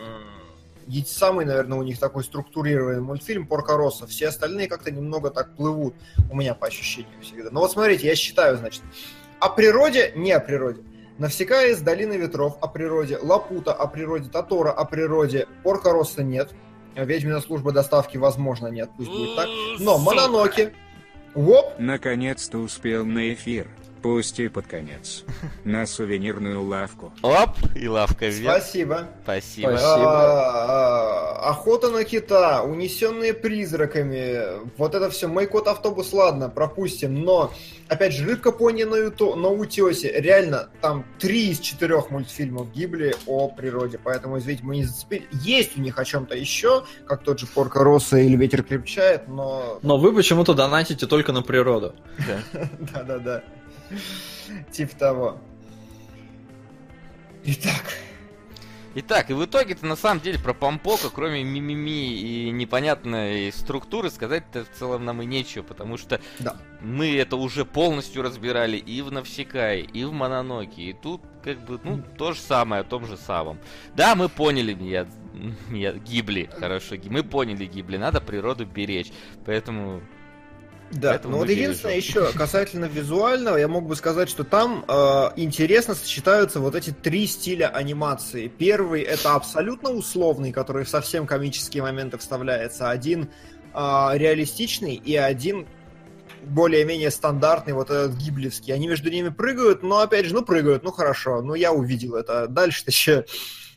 Ведь 0.86 1.08
самый, 1.08 1.44
наверное, 1.44 1.78
у 1.78 1.82
них 1.82 1.98
такой 1.98 2.24
структурированный 2.24 3.00
мультфильм 3.00 3.46
Порко 3.46 3.76
Росса. 3.76 4.06
Все 4.06 4.28
остальные 4.28 4.68
как-то 4.68 4.90
немного 4.90 5.30
так 5.30 5.56
плывут. 5.56 5.94
У 6.30 6.36
меня 6.36 6.54
по 6.54 6.66
ощущениям 6.66 7.20
всегда. 7.22 7.50
Но 7.50 7.60
вот 7.60 7.72
смотрите, 7.72 8.06
я 8.06 8.14
считаю, 8.14 8.56
значит, 8.56 8.82
о 9.40 9.48
природе, 9.48 10.12
не 10.14 10.32
о 10.32 10.40
природе. 10.40 10.82
Навсекая 11.18 11.70
из 11.70 11.80
долины 11.80 12.14
ветров 12.14 12.58
о 12.60 12.66
природе, 12.66 13.18
Лапута 13.18 13.72
о 13.72 13.86
природе, 13.86 14.28
Татора 14.28 14.72
о 14.72 14.84
природе, 14.84 15.46
Порко 15.62 15.92
Росса 15.92 16.22
нет. 16.22 16.50
Ведьмина 16.96 17.40
служба 17.40 17.72
доставки, 17.72 18.16
возможно, 18.16 18.68
нет, 18.68 18.90
пусть 18.96 19.10
будет 19.10 19.36
так. 19.36 19.48
Но 19.78 19.98
Мононоки, 19.98 20.72
Воп, 21.34 21.74
Наконец-то 21.78 22.58
успел 22.58 23.04
на 23.04 23.32
эфир. 23.32 23.68
Пусть 24.04 24.38
и 24.38 24.48
под 24.48 24.66
конец. 24.66 25.24
На 25.64 25.86
сувенирную 25.86 26.62
лавку. 26.62 27.10
Оп, 27.22 27.52
и 27.74 27.88
лавка 27.88 28.26
вверх. 28.26 28.58
спасибо. 28.58 29.08
Спасибо. 29.22 29.68
Спасибо. 29.68 30.10
А, 30.10 31.38
а, 31.40 31.48
Охота 31.48 31.88
на 31.88 32.04
кита, 32.04 32.62
унесенные 32.64 33.32
призраками, 33.32 34.60
вот 34.76 34.94
это 34.94 35.08
все, 35.08 35.26
мой 35.26 35.46
кот 35.46 35.68
автобус, 35.68 36.12
ладно, 36.12 36.50
пропустим, 36.50 37.22
но, 37.22 37.50
опять 37.88 38.12
же, 38.12 38.26
рыбка 38.26 38.52
пони 38.52 38.84
на, 38.84 38.96
юто- 38.96 39.36
на 39.36 39.48
утесе, 39.48 40.12
реально, 40.20 40.68
там 40.82 41.06
три 41.18 41.48
из 41.52 41.60
четырех 41.60 42.10
мультфильмов 42.10 42.72
гибли 42.72 43.14
о 43.26 43.48
природе, 43.48 43.98
поэтому, 44.02 44.38
извините, 44.38 44.64
мы 44.64 44.76
не 44.76 44.84
зацепили. 44.84 45.26
Есть 45.32 45.78
у 45.78 45.80
них 45.80 45.98
о 45.98 46.04
чем-то 46.04 46.36
еще, 46.36 46.84
как 47.06 47.22
тот 47.22 47.40
же 47.40 47.46
Порко 47.46 47.82
Росса 47.82 48.18
или 48.18 48.36
Ветер 48.36 48.64
крепчает, 48.64 49.28
но... 49.28 49.78
Но 49.80 49.96
вы 49.96 50.14
почему-то 50.14 50.52
донатите 50.52 51.06
только 51.06 51.32
на 51.32 51.40
природу. 51.42 51.94
Да. 52.52 52.68
Да-да-да. 52.92 53.42
Типа 54.72 54.96
того. 54.96 55.38
Итак, 57.44 57.84
Итак, 58.96 59.28
и 59.30 59.34
в 59.34 59.44
итоге-то 59.44 59.84
на 59.86 59.96
самом 59.96 60.20
деле 60.20 60.38
про 60.38 60.54
Помпока, 60.54 61.10
кроме 61.10 61.42
мимими 61.42 62.14
и 62.14 62.50
непонятной 62.50 63.50
структуры, 63.52 64.08
сказать-то 64.08 64.64
в 64.64 64.70
целом 64.78 65.04
нам 65.04 65.20
и 65.20 65.26
нечего, 65.26 65.64
потому 65.64 65.96
что 65.96 66.20
Да. 66.38 66.56
мы 66.80 67.16
это 67.16 67.34
уже 67.34 67.64
полностью 67.64 68.22
разбирали 68.22 68.76
и 68.76 69.02
в 69.02 69.10
Навсекае, 69.10 69.82
и 69.82 70.04
в 70.04 70.12
Мононоке, 70.12 70.82
и 70.82 70.92
тут 70.92 71.22
как 71.42 71.58
бы, 71.64 71.80
ну, 71.82 72.04
то 72.16 72.32
же 72.32 72.40
самое, 72.40 72.82
о 72.82 72.84
том 72.84 73.04
же 73.04 73.16
самом. 73.16 73.58
Да, 73.96 74.14
мы 74.14 74.28
поняли, 74.28 74.76
я, 74.84 75.08
я 75.72 75.92
гибли, 75.94 76.48
хорошо, 76.56 76.94
мы 77.06 77.24
поняли 77.24 77.66
гибли, 77.66 77.96
надо 77.96 78.20
природу 78.20 78.64
беречь, 78.64 79.10
поэтому 79.44 80.02
Да, 80.94 81.10
Поэтому 81.10 81.32
ну 81.32 81.38
вот 81.38 81.50
единственное 81.50 81.96
еще 81.96 82.32
касательно 82.32 82.84
визуального, 82.84 83.56
я 83.56 83.66
мог 83.66 83.86
бы 83.86 83.96
сказать, 83.96 84.28
что 84.28 84.44
там 84.44 84.84
э, 84.86 85.30
интересно 85.36 85.94
сочетаются 85.94 86.60
вот 86.60 86.76
эти 86.76 86.90
три 86.90 87.26
стиля 87.26 87.68
анимации. 87.68 88.46
Первый 88.46 89.02
это 89.02 89.34
абсолютно 89.34 89.90
условный, 89.90 90.52
который 90.52 90.84
в 90.84 90.88
совсем 90.88 91.26
комические 91.26 91.82
моменты 91.82 92.16
вставляется. 92.18 92.90
Один 92.90 93.28
э, 93.74 94.10
реалистичный 94.14 94.94
и 94.94 95.16
один 95.16 95.66
более-менее 96.44 97.10
стандартный, 97.10 97.72
вот 97.72 97.90
этот 97.90 98.16
гиблевский. 98.16 98.72
Они 98.72 98.86
между 98.86 99.10
ними 99.10 99.30
прыгают, 99.30 99.82
но 99.82 99.98
опять 99.98 100.26
же, 100.26 100.34
ну 100.34 100.42
прыгают, 100.42 100.84
ну 100.84 100.92
хорошо, 100.92 101.42
ну 101.42 101.54
я 101.54 101.72
увидел 101.72 102.14
это. 102.14 102.46
Дальше-то 102.46 102.90
еще 102.90 103.24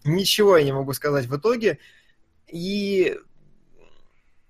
ничего 0.03 0.57
я 0.57 0.63
не 0.63 0.71
могу 0.71 0.93
сказать 0.93 1.25
в 1.25 1.35
итоге. 1.35 1.79
И 2.47 3.17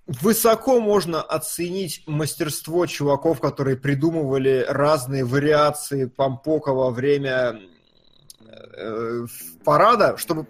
высоко 0.08 0.80
можно 0.80 1.22
оценить 1.22 2.04
мастерство 2.08 2.86
чуваков, 2.86 3.40
которые 3.40 3.78
придумывали 3.78 4.66
разные 4.68 5.26
вариации 5.26 6.06
Помпока 6.06 6.74
во 6.74 6.92
время 6.92 7.60
э, 8.78 9.26
парада, 9.64 10.18
чтобы 10.18 10.48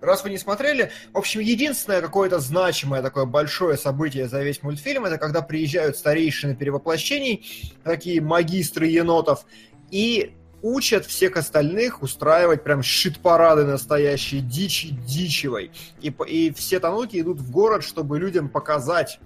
Раз 0.00 0.22
вы 0.22 0.30
не 0.30 0.38
смотрели, 0.38 0.92
в 1.12 1.18
общем, 1.18 1.40
единственное 1.40 2.00
какое-то 2.00 2.38
значимое 2.38 3.02
такое 3.02 3.24
большое 3.24 3.76
событие 3.76 4.28
за 4.28 4.44
весь 4.44 4.62
мультфильм, 4.62 5.06
это 5.06 5.18
когда 5.18 5.42
приезжают 5.42 5.96
старейшины 5.96 6.54
перевоплощений, 6.54 7.74
такие 7.82 8.20
магистры 8.20 8.86
енотов, 8.86 9.44
и 9.90 10.36
учат 10.62 11.06
всех 11.06 11.36
остальных 11.36 12.02
устраивать 12.02 12.64
прям 12.64 12.82
шит-парады 12.82 13.64
настоящие, 13.64 14.40
дичи 14.40 14.88
дичевой. 15.06 15.70
И, 16.00 16.14
и 16.26 16.52
все 16.52 16.80
тануки 16.80 17.20
идут 17.20 17.40
в 17.40 17.50
город, 17.50 17.84
чтобы 17.84 18.18
людям 18.18 18.48
показать 18.48 19.20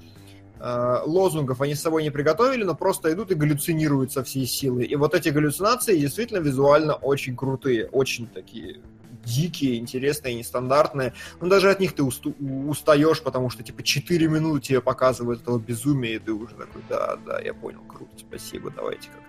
э, 0.61 0.99
лозунгов. 1.05 1.61
Они 1.61 1.75
с 1.75 1.81
собой 1.81 2.02
не 2.02 2.11
приготовили, 2.11 2.65
но 2.65 2.75
просто 2.75 3.12
идут 3.12 3.31
и 3.31 3.35
галлюцинируют 3.35 4.12
со 4.12 4.23
всей 4.25 4.47
силы. 4.47 4.85
И 4.85 4.97
вот 4.97 5.15
эти 5.15 5.31
галлюцинации 5.31 5.99
действительно 5.99 6.39
визуально 6.39 6.94
очень 6.94 7.36
крутые, 7.36 7.86
очень 7.86 8.27
такие 8.27 8.81
дикие, 9.25 9.78
интересные, 9.78 10.35
нестандартные. 10.35 11.15
Но 11.41 11.49
даже 11.49 11.70
от 11.70 11.81
них 11.81 11.94
ты 11.94 12.02
устаешь, 12.02 13.23
потому 13.23 13.51
что 13.51 13.62
типа 13.62 13.83
4 13.83 14.28
минуты 14.28 14.61
тебе 14.61 14.81
показывают 14.81 15.43
этого 15.43 15.59
безумия, 15.59 16.17
и 16.17 16.19
ты 16.19 16.33
уже 16.33 16.55
такой, 16.55 16.83
да, 16.89 17.17
да, 17.25 17.41
я 17.41 17.55
понял, 17.55 17.81
круто, 17.89 18.12
спасибо, 18.19 18.70
давайте 18.70 19.09
как 19.09 19.22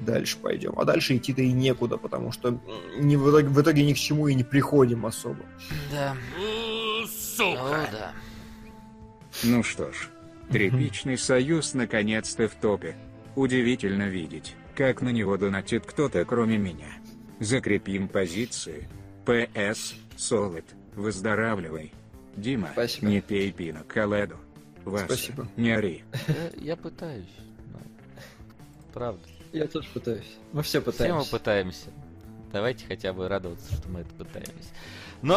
дальше 0.00 0.38
пойдем. 0.38 0.74
А 0.78 0.84
дальше 0.84 1.16
идти-то 1.16 1.42
и 1.42 1.52
некуда, 1.52 1.96
потому 1.96 2.32
что 2.32 2.60
не, 2.98 3.16
в, 3.16 3.28
итоге, 3.30 3.48
в 3.48 3.60
итоге 3.60 3.84
ни 3.84 3.92
к 3.92 3.96
чему 3.96 4.28
и 4.28 4.34
не 4.34 4.44
приходим 4.44 5.06
особо. 5.06 5.44
да. 5.90 6.16
О, 7.42 7.86
да. 7.90 8.12
Ну 9.44 9.62
что 9.62 9.90
ж, 9.92 10.08
тряпичный 10.50 11.16
союз 11.16 11.72
наконец-то 11.74 12.48
в 12.48 12.54
топе. 12.54 12.96
Удивительно 13.34 14.08
видеть, 14.08 14.54
как 14.74 15.00
на 15.00 15.08
него 15.10 15.36
донатит 15.38 15.86
кто-то 15.86 16.24
кроме 16.24 16.58
меня. 16.58 16.88
Закрепим 17.38 18.08
позиции. 18.08 18.88
П.С. 19.24 19.94
Солод, 20.16 20.64
выздоравливай. 20.94 21.92
Дима, 22.36 22.68
Спасибо. 22.72 23.06
не 23.06 23.20
пей 23.22 23.50
пино 23.52 23.80
коледу. 23.88 24.36
Васа, 24.84 25.04
Спасибо. 25.06 25.48
не 25.56 25.70
ори. 25.70 26.04
Я, 26.28 26.72
я 26.72 26.76
пытаюсь. 26.76 27.24
но- 27.72 27.80
Правда. 28.92 29.26
Я 29.52 29.66
тоже 29.66 29.88
пытаюсь. 29.92 30.38
Мы 30.52 30.62
все 30.62 30.80
Все 30.80 30.86
мы 30.86 30.92
пытаемся. 30.92 31.30
пытаемся. 31.30 31.86
Давайте 32.52 32.84
хотя 32.86 33.12
бы 33.12 33.28
радоваться, 33.28 33.72
что 33.74 33.88
мы 33.88 34.00
это 34.00 34.14
пытаемся. 34.14 34.70
Но... 35.22 35.36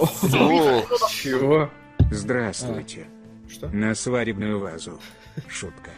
Ох, 0.00 1.10
Чего? 1.10 1.70
Здравствуйте. 2.10 3.06
Что? 3.48 3.68
На 3.68 3.94
свадебную 3.94 4.58
вазу. 4.58 5.00
Шутка. 5.48 5.90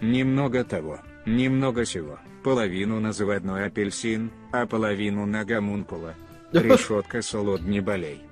Немного 0.00 0.64
того. 0.64 1.00
Немного 1.26 1.84
всего. 1.84 2.18
Половину 2.42 2.98
на 2.98 3.12
заводной 3.12 3.66
апельсин, 3.66 4.32
а 4.52 4.66
половину 4.66 5.26
на 5.26 5.44
гомункула. 5.44 6.14
Решетка 6.52 7.22
солод 7.22 7.62
не 7.62 7.80
болей. 7.80 8.22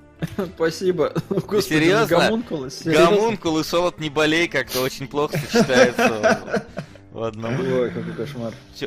Спасибо. 0.57 1.15
Господи, 1.29 1.63
серьезно? 1.79 2.19
гомункулы, 2.19 2.71
серьезно? 2.71 3.07
Гомункул 3.17 3.59
и 3.59 3.65
солод 3.65 3.99
не 3.99 4.11
болей 4.11 4.49
как-то 4.49 4.83
очень 4.83 5.09
плохо 5.09 5.39
сочетаются 5.39 6.67
в 7.21 7.23
одном. 7.25 7.61
Ой, 7.61 7.91
какой 7.91 8.13
кошмар. 8.15 8.53
Чё, 8.75 8.87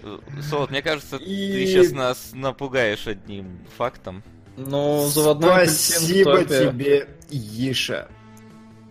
Солод, 0.49 0.71
мне 0.71 0.81
кажется, 0.81 1.19
ты 1.19 1.23
И- 1.23 1.67
сейчас 1.67 1.91
нас 1.91 2.31
напугаешь 2.33 3.05
одним 3.07 3.59
фактом. 3.77 4.23
Ну, 4.57 5.07
заводной 5.07 5.67
Спасибо 5.67 6.43
тебе, 6.43 7.07
Иша. 7.29 8.07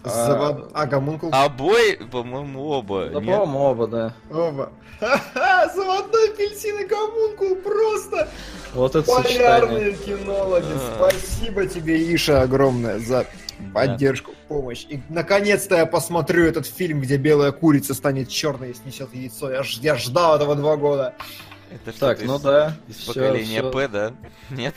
А- 0.04 0.08
Завод... 0.26 0.70
А, 0.74 0.86
гомункул? 0.86 1.30
Обои, 1.32 1.94
по-моему, 2.10 2.66
оба. 2.68 3.06
Да, 3.06 3.14
по-моему, 3.14 3.58
оба, 3.60 3.86
да. 3.86 4.14
Оба. 4.30 4.72
Ха-ха, 5.00 5.68
заводной 5.74 6.30
апельсин 6.30 6.78
и 6.80 6.84
гомункул 6.86 7.54
просто 7.56 8.28
Вот 8.74 8.94
это 8.96 9.08
сочетание. 9.08 9.38
полярные 9.60 9.92
кинологи. 9.94 10.64
А. 10.72 11.08
Спасибо 11.10 11.66
тебе, 11.66 12.14
Иша, 12.14 12.42
огромное 12.42 12.98
за 13.00 13.26
поддержку, 13.72 14.32
помощь. 14.48 14.84
И 14.88 15.00
наконец-то 15.08 15.76
я 15.76 15.86
посмотрю 15.86 16.44
этот 16.46 16.66
фильм, 16.66 17.00
где 17.00 17.16
белая 17.16 17.52
курица 17.52 17.94
станет 17.94 18.28
черной 18.28 18.70
и 18.70 18.74
снесет 18.74 19.14
яйцо. 19.14 19.50
Я, 19.50 19.62
ж- 19.62 19.78
я 19.82 19.96
ждал 19.96 20.36
этого 20.36 20.54
два 20.54 20.76
года. 20.76 21.14
Это 21.70 21.98
Так, 21.98 22.22
ну 22.22 22.36
из- 22.36 22.42
да. 22.42 22.76
Из 22.88 22.96
всё, 22.96 23.14
поколения 23.14 23.60
всё. 23.60 23.70
П, 23.70 23.88
да? 23.88 24.12
Нет? 24.50 24.74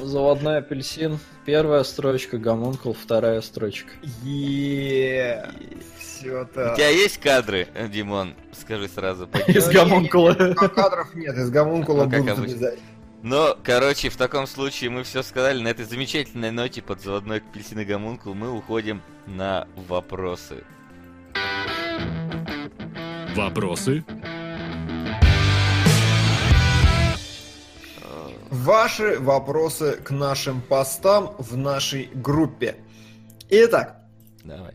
Заводной 0.00 0.58
апельсин. 0.58 1.18
Первая 1.44 1.82
строчка, 1.82 2.38
гомункул, 2.38 2.92
вторая 2.94 3.40
строчка. 3.40 3.90
Е 4.22 5.48
Все 5.98 6.42
У 6.42 6.46
так. 6.46 6.76
тебя 6.76 6.88
есть 6.88 7.18
кадры, 7.18 7.68
э, 7.74 7.88
Димон? 7.88 8.34
Скажи 8.52 8.88
сразу. 8.88 9.28
Из 9.46 9.68
гомункула. 9.68 10.34
Кадров 10.34 11.14
нет, 11.14 11.36
из 11.36 11.50
гомункула 11.50 12.04
Ну, 12.04 12.10
будут 12.24 12.60
Но, 13.22 13.56
короче, 13.62 14.08
в 14.10 14.16
таком 14.16 14.46
случае 14.46 14.90
мы 14.90 15.02
все 15.02 15.22
сказали. 15.22 15.60
На 15.60 15.68
этой 15.68 15.84
замечательной 15.84 16.50
ноте 16.50 16.82
под 16.82 17.00
заводной 17.00 17.38
апельсин 17.38 17.80
и 17.80 17.84
гомункул 17.84 18.34
мы 18.34 18.50
уходим 18.50 19.02
на 19.26 19.66
вопросы. 19.88 20.64
Вопросы? 23.34 24.04
Ваши 28.50 29.18
вопросы 29.18 29.96
к 29.96 30.10
нашим 30.10 30.60
постам 30.62 31.34
в 31.38 31.56
нашей 31.56 32.10
группе. 32.14 32.76
Итак, 33.50 33.98
Давай. 34.48 34.74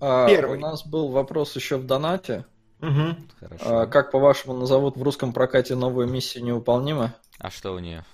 А, 0.00 0.26
Первый. 0.26 0.56
У 0.56 0.60
нас 0.60 0.86
был 0.86 1.10
вопрос 1.10 1.54
еще 1.56 1.76
в 1.76 1.84
донате. 1.84 2.46
Мгм. 2.80 3.28
Хорошо. 3.38 3.64
А, 3.82 3.86
как, 3.86 4.10
по-вашему, 4.10 4.54
назовут 4.56 4.96
в 4.96 5.02
русском 5.02 5.32
прокате 5.32 5.74
новую 5.74 6.08
миссию 6.08 6.44
невыполнима? 6.44 7.14
А 7.38 7.50
что 7.50 7.72
у 7.74 7.78
нее? 7.78 8.04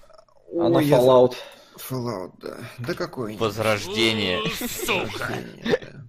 Она 0.52 0.78
Ой, 0.78 0.84
я- 0.86 0.98
Fallout. 0.98 1.34
Fallout, 1.76 2.32
да. 2.40 2.56
Да 2.78 2.94
какой? 2.94 3.36
Возрождение. 3.36 4.40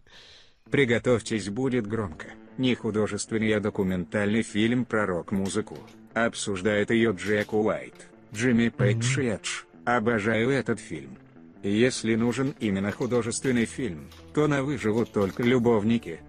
Приготовьтесь, 0.72 1.50
будет 1.50 1.88
громко. 1.88 2.28
Не 2.58 2.76
художественный, 2.76 3.56
а 3.56 3.60
документальный 3.60 4.42
фильм 4.42 4.86
про 4.86 5.06
рок-музыку. 5.06 5.78
Обсуждает 6.14 6.90
ее 6.92 7.12
Джек 7.12 7.54
Уайт, 7.54 7.94
Джимми 8.34 8.70
Пейдж 8.70 9.20
и 9.20 9.26
Эдж. 9.28 9.64
Обожаю 9.86 10.50
этот 10.50 10.80
фильм. 10.80 11.18
Если 11.64 12.16
нужен 12.16 12.56
именно 12.60 12.92
художественный 12.92 13.66
фильм, 13.66 14.10
то 14.34 14.48
на 14.48 14.64
выживут 14.64 15.12
только 15.12 15.44
любовники. 15.44 16.20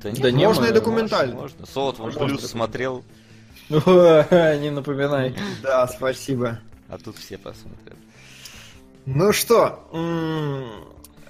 Да 0.00 0.10
нет, 0.10 0.32
не, 0.32 0.46
Можно 0.46 0.66
и 0.66 0.72
документально. 0.72 1.34
Можно. 1.34 1.66
Солод 1.66 1.98
вон 1.98 2.06
Можно 2.12 2.26
плюс 2.26 2.46
смотрел, 2.46 3.04
Не 3.72 4.70
напоминай. 4.70 5.34
Да, 5.62 5.86
спасибо. 5.88 6.58
а 6.88 6.98
тут 6.98 7.16
все 7.16 7.38
посмотрят. 7.38 7.96
Ну 9.06 9.32
что, 9.32 9.80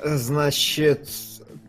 значит, 0.02 1.08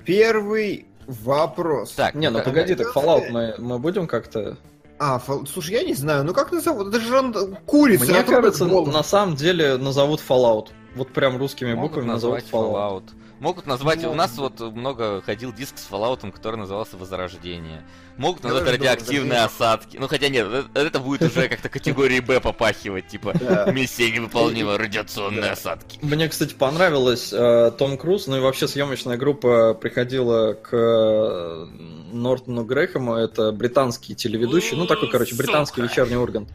первый 0.04 0.88
вопрос. 1.06 1.92
Так, 1.92 2.16
Не, 2.16 2.30
ну 2.30 2.42
погоди, 2.42 2.76
так 2.76 2.96
Fallout 2.96 3.30
мы, 3.30 3.56
мы 3.58 3.80
будем 3.80 4.08
как-то... 4.08 4.58
А, 5.00 5.20
фол- 5.20 5.46
слушай, 5.46 5.74
я 5.74 5.84
не 5.84 5.94
знаю, 5.94 6.24
ну 6.24 6.34
как 6.34 6.52
назовут? 6.52 6.88
Это 6.88 7.00
же 7.00 7.12
ран- 7.12 7.58
курица. 7.66 8.06
Мне 8.06 8.20
а 8.20 8.24
кажется, 8.24 8.66
на 8.66 9.04
самом 9.04 9.36
деле 9.36 9.78
назовут 9.78 10.22
Fallout. 10.28 10.70
Вот 10.96 11.10
прям 11.10 11.38
русскими 11.38 11.74
Могут 11.74 11.92
буквами 11.92 12.08
назовут 12.08 12.44
Fallout. 12.52 12.74
Fallout. 12.74 13.04
Могут 13.44 13.66
назвать, 13.66 14.06
у 14.06 14.08
Ну. 14.08 14.16
нас 14.16 14.38
вот 14.38 14.62
много 14.62 15.22
ходил 15.22 15.52
диск 15.52 15.78
с 15.78 15.90
Fallout, 15.92 16.32
который 16.32 16.56
назывался 16.56 16.96
Возрождение. 16.96 17.84
Могут 18.16 18.42
назвать 18.42 18.64
думал, 18.64 18.78
радиоактивные 18.78 19.40
осадки. 19.40 19.98
Ну 19.98 20.08
хотя 20.08 20.30
нет, 20.30 20.48
э- 20.50 20.64
это 20.76 21.00
будет 21.02 21.24
уже 21.24 21.50
как-то 21.50 21.68
категории 21.68 22.22
Б 22.22 22.40
попахивать, 22.40 23.08
типа 23.10 23.34
миссия 23.74 24.10
невыполнима, 24.12 24.78
радиационные 24.78 25.52
осадки. 25.52 26.00
Мне, 26.02 26.30
кстати, 26.30 26.54
понравилось 26.54 27.34
э, 27.34 27.72
Том 27.78 27.98
Круз, 27.98 28.28
ну 28.28 28.38
и 28.38 28.40
вообще 28.40 28.66
съемочная 28.66 29.18
группа 29.18 29.74
приходила 29.74 30.54
к 30.54 30.70
э, 30.74 31.66
Нортону 32.14 32.64
Грэхэму, 32.64 33.16
это 33.16 33.52
британский 33.52 34.16
телеведущий, 34.16 34.78
ну 34.78 34.88
такой, 34.88 35.10
короче, 35.12 35.36
британский 35.36 35.82
вечерний 35.82 36.16
Ургант. 36.16 36.48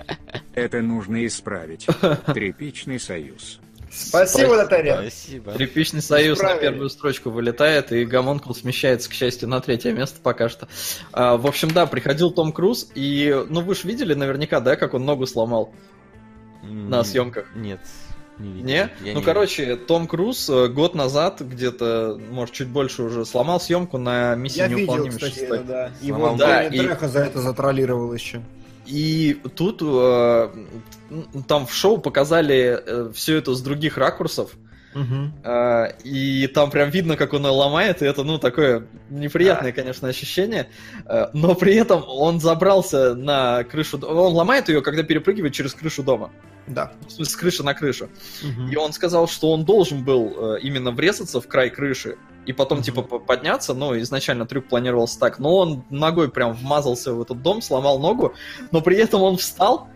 Это 0.55 0.81
нужно 0.81 1.27
исправить. 1.27 1.87
Тряпичный 2.33 2.99
союз. 2.99 3.61
Спасибо, 3.91 4.57
Наталья. 4.57 4.95
Спасибо. 5.01 5.53
Тряпичный 5.53 6.03
союз 6.03 6.41
на 6.41 6.57
первую 6.57 6.89
строчку 6.91 7.31
вылетает, 7.31 7.93
и 7.93 8.05
Гомонкул 8.05 8.55
смещается, 8.55 9.09
к 9.09 9.13
счастью, 9.13 9.49
на 9.49 9.61
третье 9.61 9.93
место 9.93 10.21
пока 10.23 10.49
что. 10.49 10.69
А, 11.13 11.37
в 11.37 11.47
общем, 11.47 11.71
да, 11.71 11.87
приходил 11.87 12.31
Том 12.31 12.53
Круз, 12.53 12.91
и, 12.95 13.45
ну 13.49 13.61
вы 13.63 13.75
же 13.75 13.87
видели 13.89 14.15
наверняка, 14.15 14.61
да, 14.61 14.77
как 14.77 14.95
он 14.95 15.05
ногу 15.05 15.27
сломал 15.27 15.73
на 16.63 16.99
М, 16.99 17.05
съемках? 17.05 17.47
Нет, 17.55 17.81
не 18.39 18.49
видел. 18.53 18.67
Не? 18.67 18.75
Я 18.75 18.91
ну, 19.15 19.19
не 19.21 19.25
короче, 19.25 19.77
Том 19.77 20.07
Круз 20.07 20.49
э, 20.51 20.69
год 20.69 20.95
назад, 20.95 21.41
где-то, 21.41 22.21
может, 22.31 22.55
чуть 22.55 22.69
больше 22.69 23.03
уже, 23.03 23.25
сломал 23.25 23.61
съемку 23.61 23.99
на 23.99 24.35
миссии 24.35 24.59
Я 24.59 24.69
видел, 24.69 24.79
невыполнимой 24.97 25.19
кстати, 25.19 25.39
это, 25.41 25.63
да. 25.65 25.91
И 26.03 26.09
Сломал 26.09 26.31
вот 26.31 26.39
да, 26.39 26.65
и- 26.65 26.79
Треха 26.79 27.09
за 27.09 27.21
это 27.21 27.41
затроллировал 27.41 28.13
еще. 28.13 28.43
И 28.89 29.41
тут 29.55 29.83
э, 29.83 30.49
там 31.47 31.67
в 31.67 31.75
шоу 31.75 31.99
показали 31.99 33.13
все 33.13 33.37
это 33.37 33.55
с 33.55 33.61
других 33.61 33.99
ракурсов. 33.99 34.57
э, 35.45 35.93
и 36.05 36.47
там 36.49 36.71
прям 36.71 36.91
видно, 36.91 37.17
как 37.17 37.33
он 37.33 37.45
ее 37.45 37.53
ломает, 37.53 38.03
и 38.03 38.07
это, 38.07 38.25
ну, 38.25 38.39
такое 38.39 38.87
неприятное, 39.11 39.73
конечно, 39.73 40.09
ощущение. 40.09 40.69
Э, 41.05 41.27
но 41.33 41.55
при 41.55 41.75
этом 41.75 42.05
он 42.07 42.41
забрался 42.41 43.15
на 43.15 43.65
крышу... 43.65 43.99
Он 43.99 44.33
ломает 44.33 44.69
ее, 44.69 44.83
когда 44.83 45.03
перепрыгивает 45.03 45.53
через 45.53 45.75
крышу 45.75 46.03
дома. 46.03 46.31
Да. 46.67 46.93
В 47.07 47.13
смысле, 47.13 47.33
с 47.33 47.37
крыши 47.37 47.63
на 47.63 47.75
крышу. 47.75 48.09
И 48.71 48.77
он 48.77 48.93
сказал, 48.93 49.29
что 49.29 49.53
он 49.53 49.65
должен 49.65 50.05
был 50.05 50.55
э, 50.55 50.61
именно 50.61 50.91
врезаться 50.91 51.41
в 51.41 51.47
край 51.47 51.71
крыши 51.71 52.17
и 52.49 52.53
потом, 52.55 52.81
типа, 52.81 53.03
по- 53.03 53.19
подняться. 53.19 53.75
Ну, 53.75 53.99
изначально 54.01 54.47
трюк 54.47 54.69
планировался 54.69 55.21
так. 55.21 55.39
Но 55.39 55.57
он 55.57 55.85
ногой 55.91 56.31
прям 56.31 56.55
вмазался 56.55 57.13
в 57.13 57.21
этот 57.21 57.43
дом, 57.43 57.61
сломал 57.61 57.99
ногу, 57.99 58.33
но 58.71 58.81
при 58.81 58.97
этом 58.97 59.23
он 59.23 59.37
встал 59.37 59.89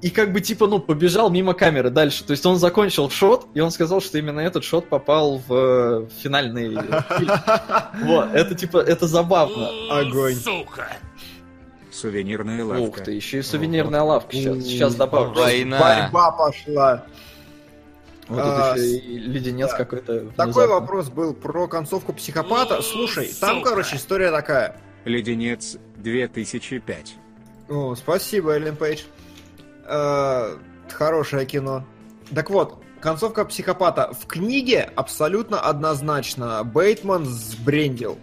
и 0.00 0.10
как 0.10 0.32
бы, 0.32 0.40
типа, 0.40 0.66
ну, 0.66 0.80
побежал 0.80 1.30
мимо 1.30 1.54
камеры 1.54 1.90
дальше. 1.90 2.24
То 2.24 2.32
есть 2.32 2.44
он 2.44 2.56
закончил 2.56 3.08
шот, 3.08 3.46
и 3.54 3.60
он 3.60 3.70
сказал, 3.70 4.00
что 4.00 4.18
именно 4.18 4.40
этот 4.40 4.64
шот 4.64 4.88
попал 4.88 5.40
в 5.46 5.54
э, 5.54 6.08
финальный 6.20 6.70
фильм. 6.70 7.30
Вот, 8.04 8.34
это, 8.34 8.56
типа, 8.56 8.78
это 8.78 9.06
забавно. 9.06 9.68
Огонь. 9.90 10.34
Сувенирная 11.92 12.64
Ух 12.64 12.80
лавка. 12.80 13.04
ты, 13.04 13.12
еще 13.12 13.38
и 13.38 13.42
сувенирная 13.42 14.02
лавка 14.02 14.34
сейчас. 14.34 14.64
Сейчас 14.64 14.94
добавлю. 14.96 15.40
Война. 15.40 15.78
Борьба 15.78 16.32
пошла. 16.32 17.04
Вот 18.28 18.36
тут 18.42 18.46
А, 18.46 18.74
еще 18.76 18.96
и 18.98 19.18
леденец 19.18 19.70
да. 19.70 19.76
какой-то. 19.78 20.20
Такой 20.30 20.44
внезапно. 20.46 20.74
вопрос 20.74 21.08
был 21.08 21.34
про 21.34 21.66
концовку 21.68 22.12
психопата. 22.12 22.80
Слушай, 22.82 23.30
там, 23.40 23.62
короче, 23.62 23.96
история 23.96 24.30
такая. 24.30 24.76
Леденец 25.04 25.76
2005. 25.96 27.14
О, 27.68 27.94
спасибо, 27.94 28.52
Эллен 28.52 28.76
Пейдж. 28.76 29.02
Э, 29.86 30.56
Хорошее 30.90 31.46
кино. 31.46 31.84
Так 32.34 32.50
вот, 32.50 32.82
концовка 33.00 33.44
психопата. 33.44 34.12
В 34.18 34.26
книге 34.26 34.90
абсолютно 34.94 35.60
однозначно 35.60 36.62
Бейтман 36.64 37.24
сбрендил. 37.24 38.18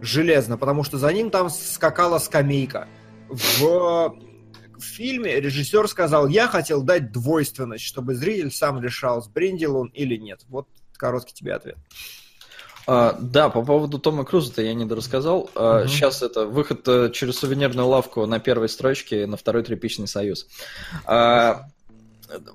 Железно, 0.00 0.56
потому 0.58 0.84
что 0.84 0.98
за 0.98 1.12
ним 1.12 1.30
там 1.30 1.48
скакала 1.50 2.18
скамейка. 2.18 2.86
В 3.28 4.14
в 4.82 4.84
фильме 4.84 5.40
режиссер 5.40 5.88
сказал, 5.88 6.28
я 6.28 6.48
хотел 6.48 6.82
дать 6.82 7.12
двойственность, 7.12 7.84
чтобы 7.84 8.14
зритель 8.14 8.50
сам 8.50 8.82
решал, 8.82 9.22
сбрендил 9.22 9.76
он 9.76 9.88
или 9.88 10.16
нет. 10.16 10.42
Вот 10.48 10.68
короткий 10.96 11.32
тебе 11.32 11.54
ответ. 11.54 11.76
А, 12.86 13.16
да, 13.20 13.48
по 13.48 13.62
поводу 13.64 13.98
Тома 13.98 14.24
Круза-то 14.24 14.62
я 14.62 14.74
не 14.74 14.84
дорассказал. 14.84 15.50
А. 15.54 15.86
Сейчас 15.86 16.22
это 16.22 16.46
выход 16.46 16.86
э, 16.88 17.10
через 17.12 17.38
сувенирную 17.38 17.86
лавку 17.86 18.26
на 18.26 18.40
первой 18.40 18.68
строчке, 18.68 19.26
на 19.26 19.36
второй 19.36 19.62
тряпичный 19.62 20.08
союз. 20.08 20.46
А, 21.06 21.66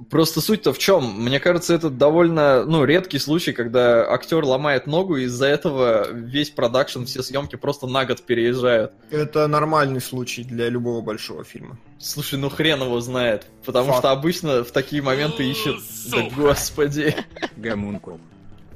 Просто 0.10 0.42
суть-то 0.42 0.74
в 0.74 0.78
чем? 0.78 1.24
Мне 1.24 1.40
кажется, 1.40 1.74
это 1.74 1.90
довольно, 1.90 2.66
ну, 2.66 2.84
редкий 2.86 3.20
случай, 3.20 3.54
когда 3.54 4.10
актер 4.12 4.44
ломает 4.44 4.88
ногу, 4.88 5.18
и 5.18 5.24
из-за 5.24 5.48
этого 5.48 6.12
весь 6.12 6.50
продакшн, 6.50 7.04
все 7.04 7.24
съемки 7.24 7.56
просто 7.56 7.88
на 7.88 8.06
год 8.06 8.22
переезжают. 8.22 8.94
Это 9.12 9.48
нормальный 9.48 10.02
случай 10.02 10.44
для 10.44 10.70
любого 10.70 11.02
большого 11.02 11.44
фильма. 11.44 11.78
Слушай, 12.00 12.40
ну 12.40 12.50
хрен 12.50 12.82
его 12.82 13.00
знает, 13.02 13.48
потому 13.66 13.88
Факт. 13.90 14.00
что 14.00 14.12
обычно 14.12 14.64
в 14.64 14.72
такие 14.72 15.02
моменты 15.02 15.50
ищут... 15.50 15.82
Да 16.12 16.28
господи. 16.36 17.16
Гомункул. 17.56 18.20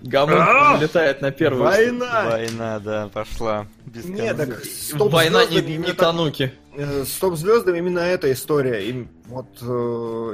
Гамон 0.01 0.37
А! 0.39 0.77
летает 0.81 1.21
на 1.21 1.31
первую. 1.31 1.63
Война! 1.63 2.25
Война, 2.29 2.79
да, 2.79 3.09
пошла. 3.13 3.67
Без 3.85 4.05
Нет, 4.05 4.37
так 4.37 4.63
стоп 4.65 5.11
Война 5.11 5.45
не, 5.45 5.59
звездами 5.59 5.85
не 5.87 5.93
тануки. 5.93 6.53
э, 6.75 7.03
Стоп 7.05 7.35
звездам 7.35 7.75
именно 7.75 7.99
эта 7.99 8.31
история. 8.31 8.89
Им 8.89 9.09
вот 9.27 9.47
э, 9.61 9.65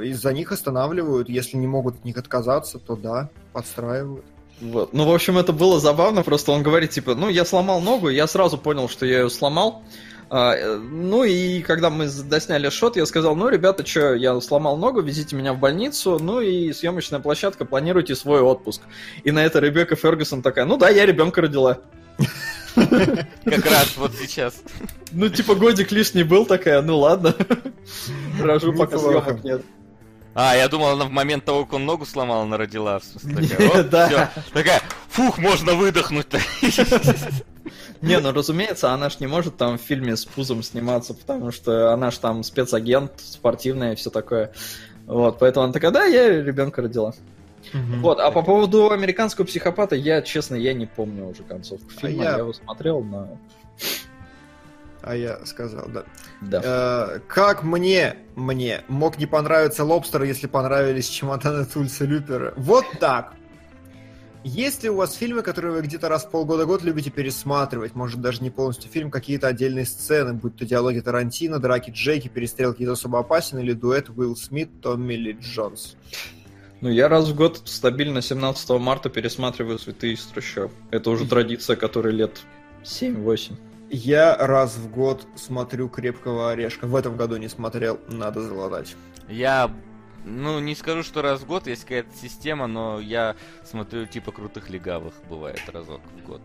из-за 0.06 0.32
них 0.32 0.52
останавливают. 0.52 1.28
Если 1.28 1.56
не 1.56 1.66
могут 1.66 1.96
от 1.96 2.04
них 2.04 2.16
отказаться, 2.16 2.78
то 2.78 2.96
да, 2.96 3.28
подстраивают. 3.52 4.24
Вот. 4.60 4.92
Ну, 4.92 5.04
в 5.08 5.14
общем, 5.14 5.38
это 5.38 5.52
было 5.52 5.78
забавно, 5.78 6.24
просто 6.24 6.50
он 6.50 6.64
говорит, 6.64 6.90
типа, 6.90 7.14
ну, 7.14 7.28
я 7.28 7.44
сломал 7.44 7.80
ногу, 7.80 8.08
я 8.08 8.26
сразу 8.26 8.58
понял, 8.58 8.88
что 8.88 9.06
я 9.06 9.20
ее 9.20 9.30
сломал. 9.30 9.84
А, 10.30 10.54
э, 10.54 10.76
ну, 10.76 11.24
и 11.24 11.62
когда 11.62 11.88
мы 11.88 12.06
досняли 12.06 12.68
шот, 12.68 12.96
я 12.96 13.06
сказал, 13.06 13.34
ну, 13.34 13.48
ребята, 13.48 13.86
что, 13.86 14.14
я 14.14 14.38
сломал 14.40 14.76
ногу, 14.76 15.00
везите 15.00 15.34
меня 15.36 15.54
в 15.54 15.58
больницу, 15.58 16.18
ну, 16.20 16.40
и 16.40 16.72
съемочная 16.72 17.20
площадка, 17.20 17.64
планируйте 17.64 18.14
свой 18.14 18.40
отпуск. 18.40 18.82
И 19.24 19.30
на 19.30 19.44
это 19.44 19.58
Ребекка 19.58 19.96
Фергюсон 19.96 20.42
такая, 20.42 20.66
ну 20.66 20.76
да, 20.76 20.90
я 20.90 21.06
ребенка 21.06 21.40
родила. 21.40 21.78
Как 22.74 23.64
раз 23.64 23.96
вот 23.96 24.12
сейчас. 24.14 24.62
Ну, 25.12 25.28
типа, 25.30 25.54
годик 25.54 25.90
лишний 25.92 26.24
был, 26.24 26.44
такая, 26.44 26.82
ну 26.82 26.98
ладно. 26.98 27.34
Рожу, 28.40 28.74
пока 28.74 28.98
съемок 28.98 29.42
нет. 29.42 29.62
А, 30.34 30.54
я 30.54 30.68
думал, 30.68 30.90
она 30.90 31.06
в 31.06 31.10
момент 31.10 31.44
того, 31.44 31.64
как 31.64 31.74
он 31.74 31.86
ногу 31.86 32.06
сломал, 32.06 32.42
она 32.42 32.56
родила. 32.56 33.00
В 33.00 33.04
смысле, 33.04 33.48
такая, 33.48 33.68
Нет, 33.68 33.86
«Оп, 33.86 33.90
да. 33.90 34.06
всё». 34.06 34.42
Такая, 34.52 34.82
фух, 35.08 35.38
можно 35.38 35.74
выдохнуть-то. 35.74 36.38
Не, 38.02 38.18
ну 38.20 38.32
разумеется, 38.32 38.92
она 38.92 39.10
ж 39.10 39.20
не 39.20 39.26
может 39.26 39.56
там 39.56 39.78
в 39.78 39.80
фильме 39.80 40.16
с 40.16 40.24
пузом 40.24 40.62
сниматься, 40.62 41.14
потому 41.14 41.50
что 41.50 41.92
она 41.92 42.10
ж 42.10 42.18
там 42.18 42.42
спецагент, 42.42 43.12
спортивная 43.16 43.92
и 43.92 43.96
все 43.96 44.10
такое. 44.10 44.52
Вот, 45.06 45.38
поэтому 45.38 45.64
она 45.64 45.72
такая, 45.72 45.90
да, 45.90 46.04
я 46.04 46.28
ребенка 46.42 46.82
родила. 46.82 47.14
Вот, 47.72 48.20
а 48.20 48.30
по 48.30 48.42
поводу 48.42 48.90
американского 48.90 49.44
психопата, 49.44 49.94
я, 49.96 50.22
честно, 50.22 50.54
я 50.54 50.72
не 50.72 50.86
помню 50.86 51.28
уже 51.28 51.42
концовку 51.42 51.90
фильма, 51.90 52.24
я- 52.24 52.30
я 52.32 52.38
его 52.38 52.52
смотрел, 52.52 53.02
но... 53.02 53.38
А 55.02 55.14
я 55.14 55.38
сказал, 55.46 55.86
да. 55.88 56.04
Да. 56.40 56.60
Э, 56.64 57.20
как 57.28 57.62
мне, 57.62 58.16
мне, 58.34 58.82
мог 58.88 59.16
не 59.18 59.26
понравиться 59.26 59.84
Лобстер, 59.84 60.24
если 60.24 60.46
понравились 60.48 61.08
чемоданы 61.08 61.64
Тульса 61.64 62.04
Люпера? 62.04 62.52
Вот 62.56 62.84
так. 63.00 63.32
Есть 64.48 64.82
ли 64.82 64.88
у 64.88 64.96
вас 64.96 65.14
фильмы, 65.14 65.42
которые 65.42 65.74
вы 65.74 65.82
где-то 65.82 66.08
раз 66.08 66.24
в 66.24 66.30
полгода-год 66.30 66.82
любите 66.82 67.10
пересматривать? 67.10 67.94
Может, 67.94 68.22
даже 68.22 68.42
не 68.42 68.48
полностью 68.48 68.90
фильм, 68.90 69.10
какие-то 69.10 69.46
отдельные 69.46 69.84
сцены, 69.84 70.32
будь 70.32 70.56
то 70.56 70.64
диалоги 70.64 71.00
Тарантино, 71.00 71.58
драки 71.58 71.90
Джеки, 71.90 72.28
перестрелки 72.28 72.82
из 72.82 72.88
особо 72.88 73.18
опасен 73.18 73.58
или 73.58 73.74
дуэт 73.74 74.08
Уилл 74.08 74.36
Смит, 74.36 74.70
Томми 74.80 75.12
Ли 75.12 75.36
Джонс? 75.38 75.96
Ну, 76.80 76.88
я 76.88 77.10
раз 77.10 77.28
в 77.28 77.34
год 77.34 77.60
стабильно 77.66 78.22
17 78.22 78.70
марта 78.70 79.10
пересматриваю 79.10 79.78
«Цветы 79.78 80.14
из 80.14 80.24
трущоб». 80.24 80.72
Это 80.90 81.10
уже 81.10 81.26
традиция, 81.26 81.76
которой 81.76 82.14
лет 82.14 82.40
7-8. 82.84 83.52
Я 83.90 84.34
раз 84.34 84.76
в 84.76 84.90
год 84.90 85.26
смотрю 85.36 85.90
«Крепкого 85.90 86.52
орешка». 86.52 86.86
В 86.86 86.96
этом 86.96 87.18
году 87.18 87.36
не 87.36 87.48
смотрел, 87.48 88.00
надо 88.08 88.40
залатать. 88.40 88.96
Я, 89.28 89.70
ну, 90.28 90.60
не 90.60 90.74
скажу, 90.74 91.02
что 91.02 91.22
раз 91.22 91.40
в 91.40 91.46
год 91.46 91.66
есть 91.66 91.82
какая-то 91.82 92.10
система, 92.16 92.66
но 92.66 93.00
я 93.00 93.36
смотрю 93.64 94.06
типа 94.06 94.32
крутых 94.32 94.70
легавых, 94.70 95.14
бывает 95.28 95.60
разок 95.72 96.00
в 96.16 96.26
год. 96.26 96.42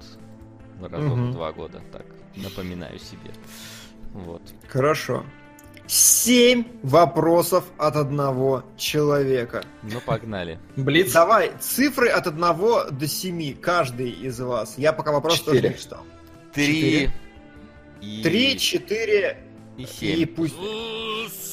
Разок 0.82 1.00
Мгм. 1.18 1.30
в 1.30 1.34
два 1.34 1.52
года, 1.52 1.82
так, 1.92 2.06
напоминаю 2.36 2.98
себе. 3.00 3.32
Вот. 4.14 4.42
Хорошо. 4.68 5.24
Семь 5.86 6.64
вопросов 6.82 7.66
от 7.78 7.96
одного 7.98 8.64
человека. 8.78 9.64
Ну, 9.84 10.00
погнали. 10.06 10.58
Блиц? 10.78 11.12
Давай, 11.12 11.52
цифры 11.60 12.08
от 12.08 12.26
1 12.26 12.90
до 12.98 13.08
7, 13.08 13.56
каждый 13.58 14.10
из 14.12 14.40
вас. 14.40 14.78
Я 14.78 14.94
пока 14.94 15.12
вопрос 15.12 15.42
тоже 15.42 15.58
Четыре. 15.58 15.74
не 15.74 15.80
читал. 15.82 16.00
Три 16.54 17.10
и... 18.02 18.24
Три, 18.24 18.58
четыре 18.60 19.44
и 19.78 19.84
и 19.84 19.86
семь. 19.86 20.26
пусть... 20.28 20.56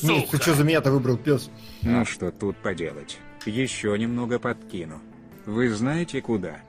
Нет, 0.03 0.29
ты 0.31 0.37
что 0.41 0.55
за 0.55 0.65
меня-то 0.65 0.91
выбрал, 0.91 1.17
пес? 1.17 1.51
Ну 1.83 2.05
что 2.05 2.31
тут 2.31 2.57
поделать? 2.59 3.19
Еще 3.47 3.97
немного 3.99 4.39
подкину. 4.39 5.01
Вы 5.47 5.71
знаете 5.71 6.21
куда? 6.21 6.61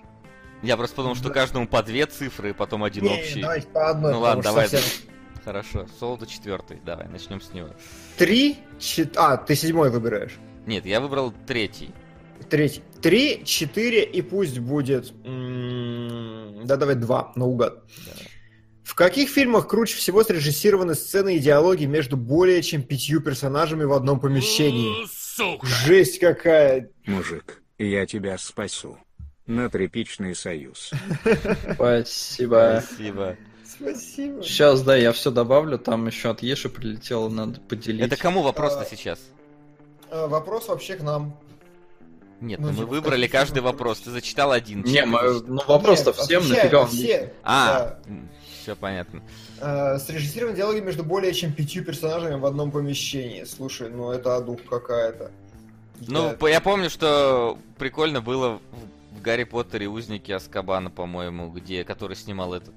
Я 0.63 0.77
просто 0.77 0.95
подумал, 0.97 1.15
что 1.15 1.29
каждому 1.31 1.67
по 1.67 1.81
две 1.83 2.05
цифры, 2.05 2.51
и 2.51 2.53
потом 2.53 2.83
один 2.83 3.03
Не, 3.05 3.09
общий. 3.19 3.41
давайте 3.41 3.67
по 3.67 3.89
одной, 3.89 4.13
Ну 4.13 4.19
ладно, 4.19 4.43
давай. 4.43 4.67
совсем- 4.67 5.07
Хорошо. 5.43 5.87
Солода 5.99 6.27
четвертый. 6.27 6.79
Давай, 6.85 7.07
начнем 7.07 7.41
с 7.41 7.51
него. 7.51 7.69
Три, 8.17 8.59
чет- 8.79 9.17
А, 9.17 9.37
ты 9.37 9.55
седьмой 9.55 9.89
выбираешь. 9.89 10.37
Нет, 10.67 10.85
я 10.85 11.01
выбрал 11.01 11.33
третий. 11.47 11.89
Третий. 12.49 12.83
Три, 13.01 13.43
четыре 13.43 14.03
и 14.03 14.21
пусть 14.21 14.59
будет... 14.59 15.11
м, 15.25 16.61
Да, 16.65 16.77
давай 16.77 16.93
два, 16.95 17.31
наугад. 17.35 17.83
Давай. 18.05 18.27
В 18.91 18.95
каких 18.95 19.29
фильмах 19.29 19.69
круче 19.69 19.95
всего 19.95 20.21
срежиссированы 20.21 20.95
сцены 20.95 21.37
и 21.37 21.39
диалоги 21.39 21.85
между 21.85 22.17
более 22.17 22.61
чем 22.61 22.83
пятью 22.83 23.21
персонажами 23.21 23.85
в 23.85 23.93
одном 23.93 24.19
помещении? 24.19 25.07
Жесть 25.85 26.19
какая! 26.19 26.89
Мужик, 27.05 27.63
я 27.77 28.05
тебя 28.05 28.37
спасу. 28.37 28.97
На 29.47 29.69
тряпичный 29.69 30.35
союз. 30.35 30.91
Спасибо. 31.73 32.83
Спасибо. 32.85 33.37
Спасибо. 33.65 34.43
Сейчас, 34.43 34.81
да, 34.81 34.97
я 34.97 35.13
все 35.13 35.31
добавлю, 35.31 35.79
там 35.79 36.07
еще 36.07 36.31
от 36.31 36.43
Еши 36.43 36.67
прилетело, 36.67 37.29
надо 37.29 37.61
поделить. 37.61 38.05
Это 38.05 38.17
кому 38.17 38.41
вопрос-то 38.41 38.81
А, 38.81 38.85
сейчас? 38.85 39.19
Э, 40.09 40.27
Вопрос 40.27 40.67
вообще 40.67 40.95
к 40.97 41.01
нам. 41.01 41.37
Нет, 42.41 42.59
ну, 42.59 42.67
ну 42.67 42.71
мы 42.73 42.79
типа, 42.79 42.89
выбрали 42.89 43.27
каждый 43.27 43.55
фильмы 43.55 43.69
вопрос. 43.69 43.99
Ты 44.01 44.11
зачитал 44.11 44.51
один. 44.51 44.81
Не, 44.83 45.05
мы- 45.05 45.41
ну 45.47 45.61
вопрос-то 45.65 46.11
всем, 46.11 46.49
нафига 46.49 46.81
он... 46.81 46.87
все. 46.89 47.31
А, 47.43 47.99
все 48.61 48.75
понятно. 48.75 49.21
Э, 49.59 49.97
Срежиссированы 49.97 50.55
диалоги 50.55 50.79
между 50.79 51.03
более 51.03 51.33
чем 51.33 51.51
пятью 51.53 51.83
персонажами 51.83 52.39
в 52.39 52.45
одном 52.45 52.71
помещении. 52.71 53.43
Слушай, 53.43 53.89
ну 53.89 54.11
это 54.11 54.35
адух 54.35 54.63
какая-то. 54.69 55.31
Ну, 56.07 56.35
Да. 56.39 56.49
я 56.49 56.61
помню, 56.61 56.89
что 56.89 57.57
прикольно 57.77 58.21
было 58.21 58.59
в, 59.11 59.17
в 59.17 59.21
Гарри 59.21 59.43
Поттере 59.43 59.87
Узники 59.87 60.31
Аскабана, 60.31 60.89
по-моему, 60.89 61.49
где, 61.51 61.83
который 61.83 62.15
снимал 62.15 62.53
этот 62.53 62.73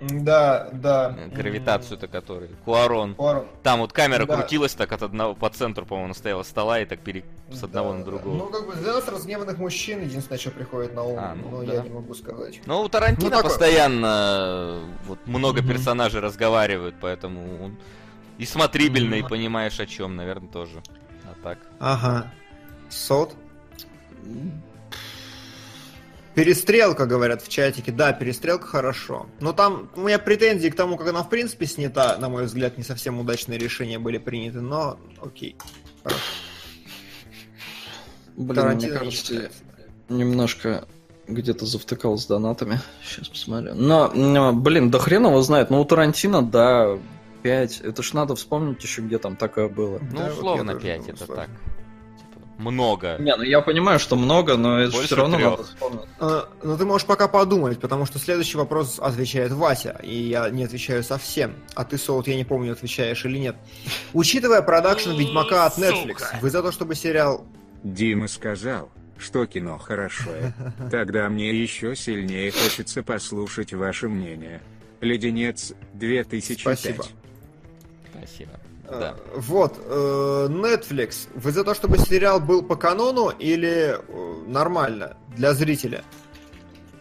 Да, 0.00 0.70
да. 0.72 1.14
э, 1.18 1.28
гравитацию-то, 1.28 2.08
который. 2.08 2.48
Куарон. 2.64 3.14
Пуаро. 3.14 3.44
Там 3.62 3.80
вот 3.80 3.92
камера 3.92 4.24
Да. 4.24 4.36
крутилась 4.38 4.74
так 4.74 4.90
от 4.92 5.02
одного 5.02 5.34
по 5.34 5.50
центру, 5.50 5.84
по-моему, 5.84 6.14
стояла 6.14 6.42
стола 6.42 6.80
и 6.80 6.86
так 6.86 7.00
пере... 7.00 7.22
с 7.52 7.62
одного 7.62 7.90
Да, 7.92 7.98
на 7.98 8.04
да. 8.04 8.10
другого. 8.10 8.34
Ну, 8.36 8.46
как 8.46 8.66
бы 8.66 8.74
для 8.76 8.94
нас 8.94 9.06
разгневанных 9.08 9.58
мужчин 9.58 10.00
единственное, 10.02 10.38
что 10.38 10.50
приходит 10.52 10.94
на 10.94 11.02
ум, 11.02 11.18
А, 11.18 11.34
ну 11.34 11.50
но 11.50 11.64
да. 11.64 11.74
я 11.74 11.80
не 11.82 11.90
могу 11.90 12.14
сказать. 12.14 12.60
Ну, 12.64 12.80
у 12.80 12.88
Тарантино 12.88 13.28
Ну, 13.28 13.36
такой- 13.36 13.50
постоянно 13.50 14.36
э, 14.40 14.84
вот 15.06 15.18
много 15.26 15.60
Мгм. 15.60 15.68
персонажей 15.68 16.20
разговаривают, 16.20 16.94
поэтому 16.98 17.62
он 17.62 17.76
и 18.38 18.46
смотрибельно, 18.46 19.16
и 19.16 19.20
Мгм. 19.20 19.28
понимаешь 19.28 19.78
о 19.80 19.86
чем, 19.86 20.16
наверное, 20.16 20.48
тоже. 20.48 20.82
А 21.24 21.34
так. 21.44 21.58
Ага. 21.78 22.32
Сот. 22.88 23.34
Перестрелка, 26.34 27.06
говорят 27.06 27.42
в 27.42 27.48
чатике. 27.48 27.90
Да, 27.92 28.12
перестрелка 28.12 28.66
хорошо. 28.66 29.26
Но 29.40 29.52
там 29.52 29.90
у 29.96 30.02
меня 30.02 30.18
претензии 30.18 30.68
к 30.68 30.76
тому, 30.76 30.96
как 30.96 31.08
она 31.08 31.22
в 31.22 31.28
принципе 31.28 31.66
снята. 31.66 32.16
На 32.18 32.28
мой 32.28 32.44
взгляд, 32.44 32.78
не 32.78 32.84
совсем 32.84 33.18
удачные 33.18 33.58
решения 33.58 33.98
были 33.98 34.18
приняты, 34.18 34.60
но 34.60 34.98
окей. 35.20 35.56
Хорошо. 36.04 36.20
Блин, 38.36 38.54
Тарантино 38.54 38.92
мне 38.92 38.92
не 38.92 38.98
кажется, 39.06 39.26
считается. 39.34 39.58
немножко 40.08 40.88
где-то 41.26 41.66
завтыкал 41.66 42.16
с 42.16 42.26
донатами. 42.26 42.80
Сейчас 43.04 43.28
посмотрю. 43.28 43.74
Но, 43.74 44.52
блин, 44.52 44.90
да 44.90 44.98
хрен 44.98 45.26
его 45.26 45.42
знает. 45.42 45.70
Ну, 45.70 45.80
у 45.80 45.84
Тарантино, 45.84 46.42
да, 46.42 46.98
5. 47.42 47.80
Это 47.80 48.02
ж 48.02 48.12
надо 48.14 48.34
вспомнить 48.36 48.82
еще, 48.82 49.02
где 49.02 49.18
там 49.18 49.36
такое 49.36 49.68
было. 49.68 49.98
Ну, 50.10 50.18
Да, 50.18 50.24
вот 50.28 50.38
условно 50.38 50.72
тоже 50.74 50.86
5 50.86 50.98
думаю, 51.00 51.14
это 51.14 51.26
так. 51.26 51.48
Много. 52.60 53.16
Не, 53.18 53.34
ну 53.36 53.42
я 53.42 53.62
понимаю, 53.62 53.98
что 53.98 54.16
много, 54.16 54.56
но 54.56 54.78
это 54.80 54.92
Больше 54.92 55.06
все 55.06 55.16
равно 55.16 55.36
трёх. 55.38 55.50
надо 55.52 55.64
вспомнить. 55.64 56.00
Э, 56.20 56.42
Но 56.62 56.76
ты 56.76 56.84
можешь 56.84 57.06
пока 57.06 57.26
подумать, 57.26 57.80
потому 57.80 58.04
что 58.04 58.18
следующий 58.18 58.58
вопрос 58.58 58.98
отвечает 58.98 59.52
Вася, 59.52 59.98
и 60.02 60.14
я 60.14 60.50
не 60.50 60.64
отвечаю 60.64 61.02
совсем. 61.02 61.54
А 61.74 61.84
ты, 61.84 61.96
Соут, 61.96 62.28
я 62.28 62.36
не 62.36 62.44
помню, 62.44 62.72
отвечаешь 62.72 63.24
или 63.24 63.38
нет. 63.38 63.56
Учитывая 64.12 64.60
продакшн 64.60 65.12
Ведьмака 65.12 65.64
от 65.66 65.78
Netflix, 65.78 66.22
вы 66.42 66.50
за 66.50 66.62
то, 66.62 66.70
чтобы 66.70 66.94
сериал... 66.94 67.46
Дима 67.82 68.28
сказал, 68.28 68.90
что 69.18 69.46
кино 69.46 69.78
хорошее. 69.78 70.52
Тогда 70.90 71.28
мне 71.30 71.50
еще 71.50 71.96
сильнее 71.96 72.50
хочется 72.50 73.02
послушать 73.02 73.72
ваше 73.72 74.08
мнение. 74.08 74.60
Леденец 75.00 75.72
2005. 75.94 76.78
Спасибо. 76.78 77.04
Спасибо. 78.12 78.50
Да. 78.90 79.14
Э, 79.16 79.38
Вот, 79.38 79.74
э, 79.78 80.46
Netflix, 80.50 81.28
вы 81.34 81.52
за 81.52 81.64
то, 81.64 81.74
чтобы 81.74 81.98
сериал 81.98 82.40
был 82.40 82.62
по 82.62 82.76
канону 82.76 83.30
или 83.30 83.96
э, 83.98 84.42
нормально 84.46 85.16
для 85.36 85.54
зрителя? 85.54 86.02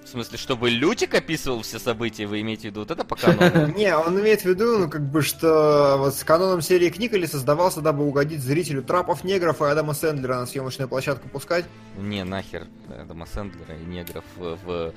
В 0.04 0.12
смысле, 0.12 0.40
чтобы 0.40 0.72
Лютик 0.72 1.14
описывал 1.14 1.62
все 1.62 1.78
события, 1.78 2.26
вы 2.26 2.42
имеете 2.42 2.64
в 2.70 2.72
виду 2.72 2.80
вот 2.80 2.90
это 2.90 3.04
по 3.04 3.16
канону? 3.16 3.68
Не, 3.78 3.96
он 3.96 4.20
имеет 4.20 4.42
в 4.42 4.46
виду, 4.46 4.80
ну, 4.80 4.90
как 4.90 5.02
бы, 5.08 5.22
что 5.22 5.98
вот 6.00 6.16
с 6.16 6.24
каноном 6.24 6.62
серии 6.62 6.90
книг 6.90 7.14
или 7.14 7.28
создавался, 7.28 7.82
дабы 7.82 8.04
угодить 8.08 8.42
зрителю 8.42 8.82
трапов 8.82 9.24
негров 9.24 9.62
и 9.62 9.66
Адама 9.66 9.94
Сэндлера 9.94 10.36
на 10.40 10.48
съемочную 10.48 10.90
площадку 10.90 11.30
пускать? 11.30 11.66
Не, 11.98 12.24
нахер 12.24 12.66
Адама 13.00 13.28
Сэндлера 13.28 13.76
и 13.78 13.86
негров 13.86 14.24
в- 14.38 14.94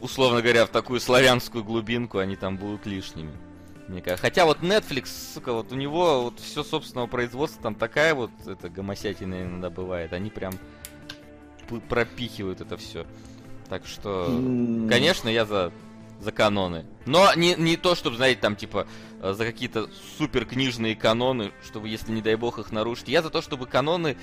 условно 0.00 0.40
говоря, 0.40 0.66
в 0.66 0.70
такую 0.70 1.00
славянскую 1.00 1.64
глубинку, 1.64 2.18
они 2.18 2.36
там 2.36 2.56
будут 2.56 2.86
лишними. 2.86 3.32
Мне 3.88 4.00
кажется. 4.00 4.22
Хотя 4.22 4.46
вот 4.46 4.60
Netflix, 4.60 5.34
сука, 5.34 5.52
вот 5.52 5.70
у 5.72 5.74
него 5.74 6.22
вот 6.22 6.40
все 6.40 6.64
собственного 6.64 7.06
производства, 7.06 7.62
там 7.62 7.74
такая 7.74 8.14
вот 8.14 8.30
эта 8.46 8.70
гомосятина 8.70 9.42
иногда 9.42 9.70
бывает, 9.70 10.12
они 10.12 10.30
прям 10.30 10.54
пропихивают 11.88 12.60
это 12.60 12.76
все. 12.76 13.06
Так 13.68 13.86
что, 13.86 14.26
конечно, 14.88 15.28
я 15.28 15.44
за, 15.44 15.72
за 16.20 16.32
каноны. 16.32 16.84
Но 17.06 17.32
не, 17.34 17.54
не 17.54 17.76
то, 17.76 17.94
чтобы, 17.94 18.16
знаете, 18.16 18.40
там, 18.40 18.56
типа, 18.56 18.86
э, 19.20 19.32
за 19.32 19.44
какие-то 19.44 19.88
супер 20.18 20.44
книжные 20.44 20.96
каноны, 20.96 21.52
чтобы, 21.64 21.88
если, 21.88 22.12
не 22.12 22.22
дай 22.22 22.36
бог, 22.36 22.58
их 22.58 22.72
нарушить. 22.72 23.08
Я 23.08 23.22
за 23.22 23.30
то, 23.30 23.42
чтобы 23.42 23.66
каноны 23.66 24.16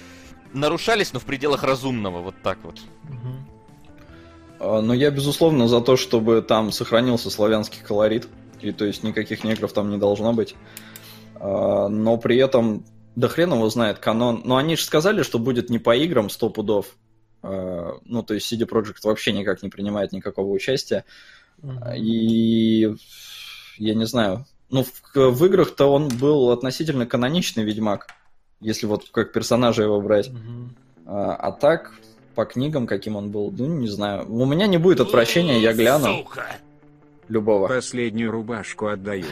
нарушались, 0.53 1.13
но 1.13 1.19
в 1.19 1.25
пределах 1.25 1.63
разумного, 1.63 2.21
вот 2.21 2.35
так 2.43 2.59
вот. 2.63 2.79
А, 4.59 4.81
Но 4.81 4.93
я, 4.93 5.09
безусловно, 5.09 5.67
за 5.67 5.81
то, 5.81 5.97
чтобы 5.97 6.41
там 6.41 6.71
сохранился 6.71 7.29
славянский 7.29 7.81
колорит. 7.81 8.27
И 8.61 8.71
то 8.71 8.85
есть 8.85 9.03
никаких 9.03 9.43
негров 9.43 9.73
там 9.73 9.89
не 9.89 9.97
должно 9.97 10.33
быть. 10.33 10.55
А, 11.35 11.87
Но 11.87 12.17
при 12.17 12.37
этом, 12.37 12.85
да 13.15 13.27
хрен 13.27 13.53
его 13.53 13.69
знает, 13.69 13.99
канон. 13.99 14.41
Но 14.45 14.57
они 14.57 14.75
же 14.75 14.83
сказали, 14.83 15.23
что 15.23 15.39
будет 15.39 15.69
не 15.69 15.79
по 15.79 15.95
играм 15.95 16.29
100 16.29 16.49
пудов. 16.49 16.97
А, 17.43 17.93
Ну, 18.05 18.23
то 18.23 18.33
есть 18.33 18.51
CD 18.51 18.67
Projekt 18.67 18.99
вообще 19.03 19.31
никак 19.31 19.63
не 19.63 19.69
принимает 19.69 20.11
никакого 20.11 20.51
участия. 20.51 21.05
И 21.95 22.95
я 23.77 23.93
не 23.93 24.05
знаю. 24.05 24.45
Ну, 24.69 24.83
в, 24.83 25.15
в 25.15 25.45
играх-то 25.45 25.85
он 25.85 26.07
был 26.07 26.49
относительно 26.51 27.05
каноничный 27.05 27.63
Ведьмак, 27.63 28.07
если 28.61 28.85
вот 28.85 29.09
как 29.11 29.33
персонажа 29.33 29.83
его 29.83 29.99
брать. 30.01 30.31
А, 31.05 31.35
а 31.35 31.51
так, 31.51 31.91
по 32.35 32.45
книгам, 32.45 32.87
каким 32.87 33.15
он 33.15 33.31
был, 33.31 33.51
ну, 33.51 33.67
не 33.67 33.87
знаю. 33.87 34.25
У 34.31 34.45
меня 34.45 34.67
не 34.67 34.77
будет 34.77 35.01
отвращения, 35.01 35.59
я 35.59 35.73
гляну. 35.73 36.25
Любого. 37.31 37.67
Последнюю 37.69 38.29
рубашку 38.29 38.87
отдаю. 38.87 39.23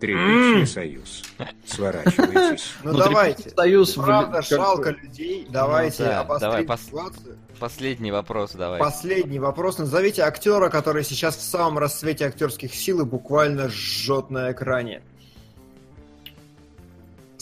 Тряпичный 0.00 0.66
союз. 0.66 1.24
Сворачивайтесь. 1.66 2.72
Ну, 2.84 2.92
Ну, 2.92 2.98
давайте. 2.98 3.50
Союз, 3.50 3.94
Правда, 3.94 4.42
жалко 4.42 4.90
людей. 4.90 5.46
Давайте 5.50 6.02
Ну 6.04 6.08
да, 6.10 6.20
обострим 6.20 6.50
давай, 6.50 6.64
пос- 6.66 6.84
ситуацию. 6.84 7.38
Последний 7.58 8.12
вопрос 8.12 8.52
давай. 8.52 8.78
Последний 8.78 9.38
вопрос. 9.38 9.78
Назовите 9.78 10.22
актера, 10.22 10.68
который 10.68 11.02
сейчас 11.04 11.36
в 11.36 11.40
самом 11.40 11.78
расцвете 11.78 12.26
актерских 12.26 12.74
сил 12.74 13.00
и 13.00 13.04
буквально 13.04 13.68
жжет 13.70 14.30
на 14.30 14.52
экране. 14.52 15.02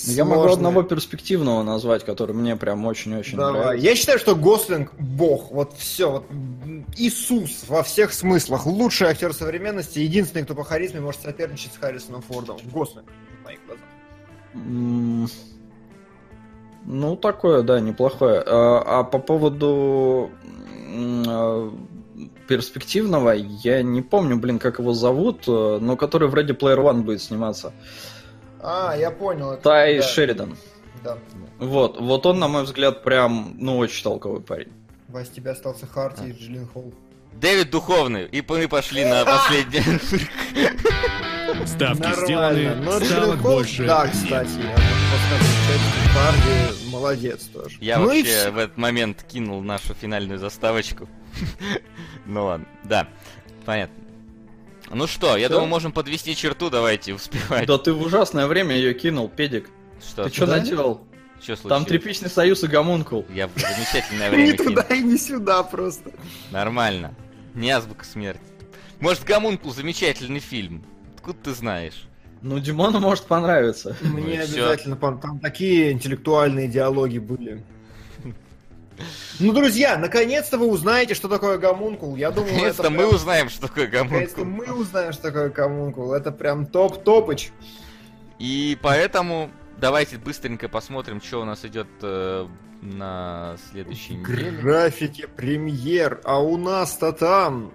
Ну, 0.05 0.13
Я 0.13 0.25
могу 0.27 0.53
одного 0.53 0.83
перспективного 0.83 1.63
назвать, 1.63 2.05
который 2.05 2.35
мне 2.35 2.55
прям 2.57 2.85
очень-очень 2.85 3.39
Давай. 3.39 3.53
нравится. 3.53 3.87
Я 3.87 3.97
считаю, 3.97 4.19
что 4.19 4.37
Гослинг 4.37 4.93
бог. 4.99 5.51
Вот 5.51 5.73
все. 5.79 6.11
Вот, 6.11 6.27
Иисус 6.97 7.65
во 7.67 7.83
всех 7.83 8.13
смыслах. 8.13 8.67
Лучший 8.67 9.09
актер 9.09 9.33
современности. 9.33 9.99
Единственный, 10.01 10.43
кто 10.43 10.55
по 10.55 10.65
харизме 10.65 11.01
может 11.01 11.23
соперничать 11.23 11.73
с 11.73 11.79
Харрисоном 11.79 12.21
Фордом. 12.23 12.59
Гослинг. 12.65 13.07
в 13.41 13.45
моих 13.45 13.59
глазах. 13.67 15.31
Ну, 16.85 17.17
такое, 17.17 17.63
да, 17.63 17.81
неплохое. 17.81 18.43
А, 18.47 19.01
а 19.01 19.05
по 19.05 19.19
поводу 19.19 20.31
а, 21.27 21.73
перспективного, 22.47 23.31
я 23.31 23.83
не 23.83 24.03
помню, 24.03 24.37
блин, 24.39 24.59
как 24.59 24.79
его 24.79 24.93
зовут, 24.93 25.45
э, 25.49 25.79
но 25.81 25.97
который 25.97 26.29
в 26.29 26.35
Ready 26.35 26.57
Player 26.57 26.79
One 26.79 27.03
будет 27.03 27.23
сниматься. 27.23 27.73
А, 28.63 28.95
я 28.97 29.11
понял. 29.11 29.53
это- 29.53 29.63
Тай 29.63 29.99
да, 29.99 30.03
Шеридан. 30.03 30.57
Да. 31.05 31.19
Вот, 31.59 32.01
вот 32.01 32.27
он, 32.27 32.39
на 32.39 32.49
мой 32.49 32.65
взгляд, 32.65 33.03
прям, 33.03 33.55
ну, 33.59 33.79
очень 33.79 34.03
толковый 34.03 34.41
парень. 34.41 34.73
Вась, 35.09 35.29
тебя 35.31 35.53
остался 35.53 35.87
Харти 35.87 36.23
А. 36.23 36.27
и 36.27 36.33
Джилин 36.33 36.67
Холл. 36.67 36.93
Дэвид 37.35 37.71
Духовный. 37.71 38.25
И 38.27 38.43
мы 38.47 38.67
пошли 38.69 39.05
на 39.05 39.25
последний. 39.27 39.81
Ставки 41.67 42.01
Нормально. 42.03 42.25
сделаны, 42.27 42.75
Но 42.77 43.01
ставок 43.01 43.39
больше 43.41 43.87
да, 43.87 44.07
кстати, 44.09 44.51
я 44.59 44.77
Барби, 46.15 46.91
молодец 46.91 47.45
тоже. 47.45 47.77
Я 47.81 47.99
ну 47.99 48.07
вообще 48.07 48.51
в 48.51 48.59
этот 48.59 48.77
момент 48.77 49.23
кинул 49.23 49.63
нашу 49.63 49.95
финальную 49.95 50.39
заставочку. 50.39 51.09
Ну 52.27 52.47
ладно, 52.47 52.67
да, 52.85 53.07
понятно. 53.65 53.95
Ну 54.91 55.07
что, 55.07 55.37
я 55.37 55.47
Всё? 55.47 55.55
думаю, 55.57 55.69
можем 55.69 55.93
подвести 55.93 56.35
черту, 56.37 56.71
давайте 56.71 57.15
успевать. 57.15 57.67
Да 57.67 57.79
ты 57.79 57.93
в 57.93 58.03
ужасное 58.03 58.47
время 58.47 58.77
ее 58.77 58.95
кинул, 58.95 59.29
педик. 59.29 59.69
Что, 60.07 60.25
Ты 60.25 60.35
что 60.35 60.47
да? 60.47 60.57
наделал? 60.59 61.07
что 61.39 61.57
случилось? 61.57 61.69
Там 61.69 61.85
тряпичный 61.85 62.31
союз 62.31 62.63
и 62.65 62.67
гомункул. 62.67 63.27
Я 63.35 63.49
в 63.49 63.53
замечательное 63.57 64.31
Не 64.31 64.37
время 64.37 64.57
туда 64.57 64.83
кинул. 64.83 65.01
и 65.01 65.03
не 65.13 65.19
сюда 65.19 65.63
просто. 65.63 66.11
Нормально. 66.51 67.15
Не 67.55 67.71
азбука 67.71 68.05
смерти. 68.05 68.41
Может, 69.01 69.25
Гомункул 69.25 69.73
замечательный 69.75 70.41
фильм. 70.41 70.85
Откуда 71.17 71.39
ты 71.45 71.53
знаешь? 71.55 72.07
Ну, 72.43 72.59
Димону 72.61 73.01
может 73.01 73.25
понравиться. 73.25 73.97
Мне 74.03 74.43
всё. 74.43 74.55
обязательно, 74.63 74.97
там 74.97 75.41
такие 75.41 75.93
интеллектуальные 75.93 76.69
диалоги 76.69 77.19
были. 77.19 77.65
Ну, 79.41 79.53
друзья, 79.53 79.97
наконец-то 79.99 80.59
вы 80.59 80.67
узнаете, 80.67 81.15
что 81.15 81.29
такое 81.29 81.59
гомункул. 81.59 82.17
Я 82.17 82.31
думаю, 82.31 82.53
Наконец-то 82.53 82.83
это 82.83 82.91
мы 82.91 82.99
прям- 82.99 83.15
узнаем, 83.15 83.49
что 83.51 83.69
такое 83.69 83.87
Наконец-то 83.91 84.41
Гомункул. 84.41 84.67
мы 84.67 84.81
узнаем, 84.81 85.13
что 85.13 85.23
такое 85.23 85.51
гомункул. 85.51 86.13
Это 86.15 86.33
прям 86.33 86.67
топ-топыч. 86.67 87.51
И 88.39 88.79
поэтому 88.83 89.51
давайте 89.79 90.19
быстренько 90.19 90.69
посмотрим, 90.69 91.21
что 91.21 91.43
у 91.43 91.45
нас 91.45 91.65
идет 91.65 91.89
э, 92.03 92.47
на 92.83 93.57
следующей 93.71 94.15
неделе. 94.15 94.51
Графики 94.53 95.27
премьер, 95.37 96.21
а 96.25 96.41
у 96.41 96.57
нас-то 96.57 97.13
там 97.13 97.73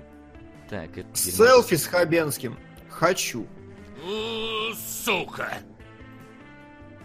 Так, 0.69 0.97
это 0.97 1.07
селфи 1.15 1.75
с 1.75 1.85
Хабенским. 1.85 2.57
Хочу. 2.89 3.45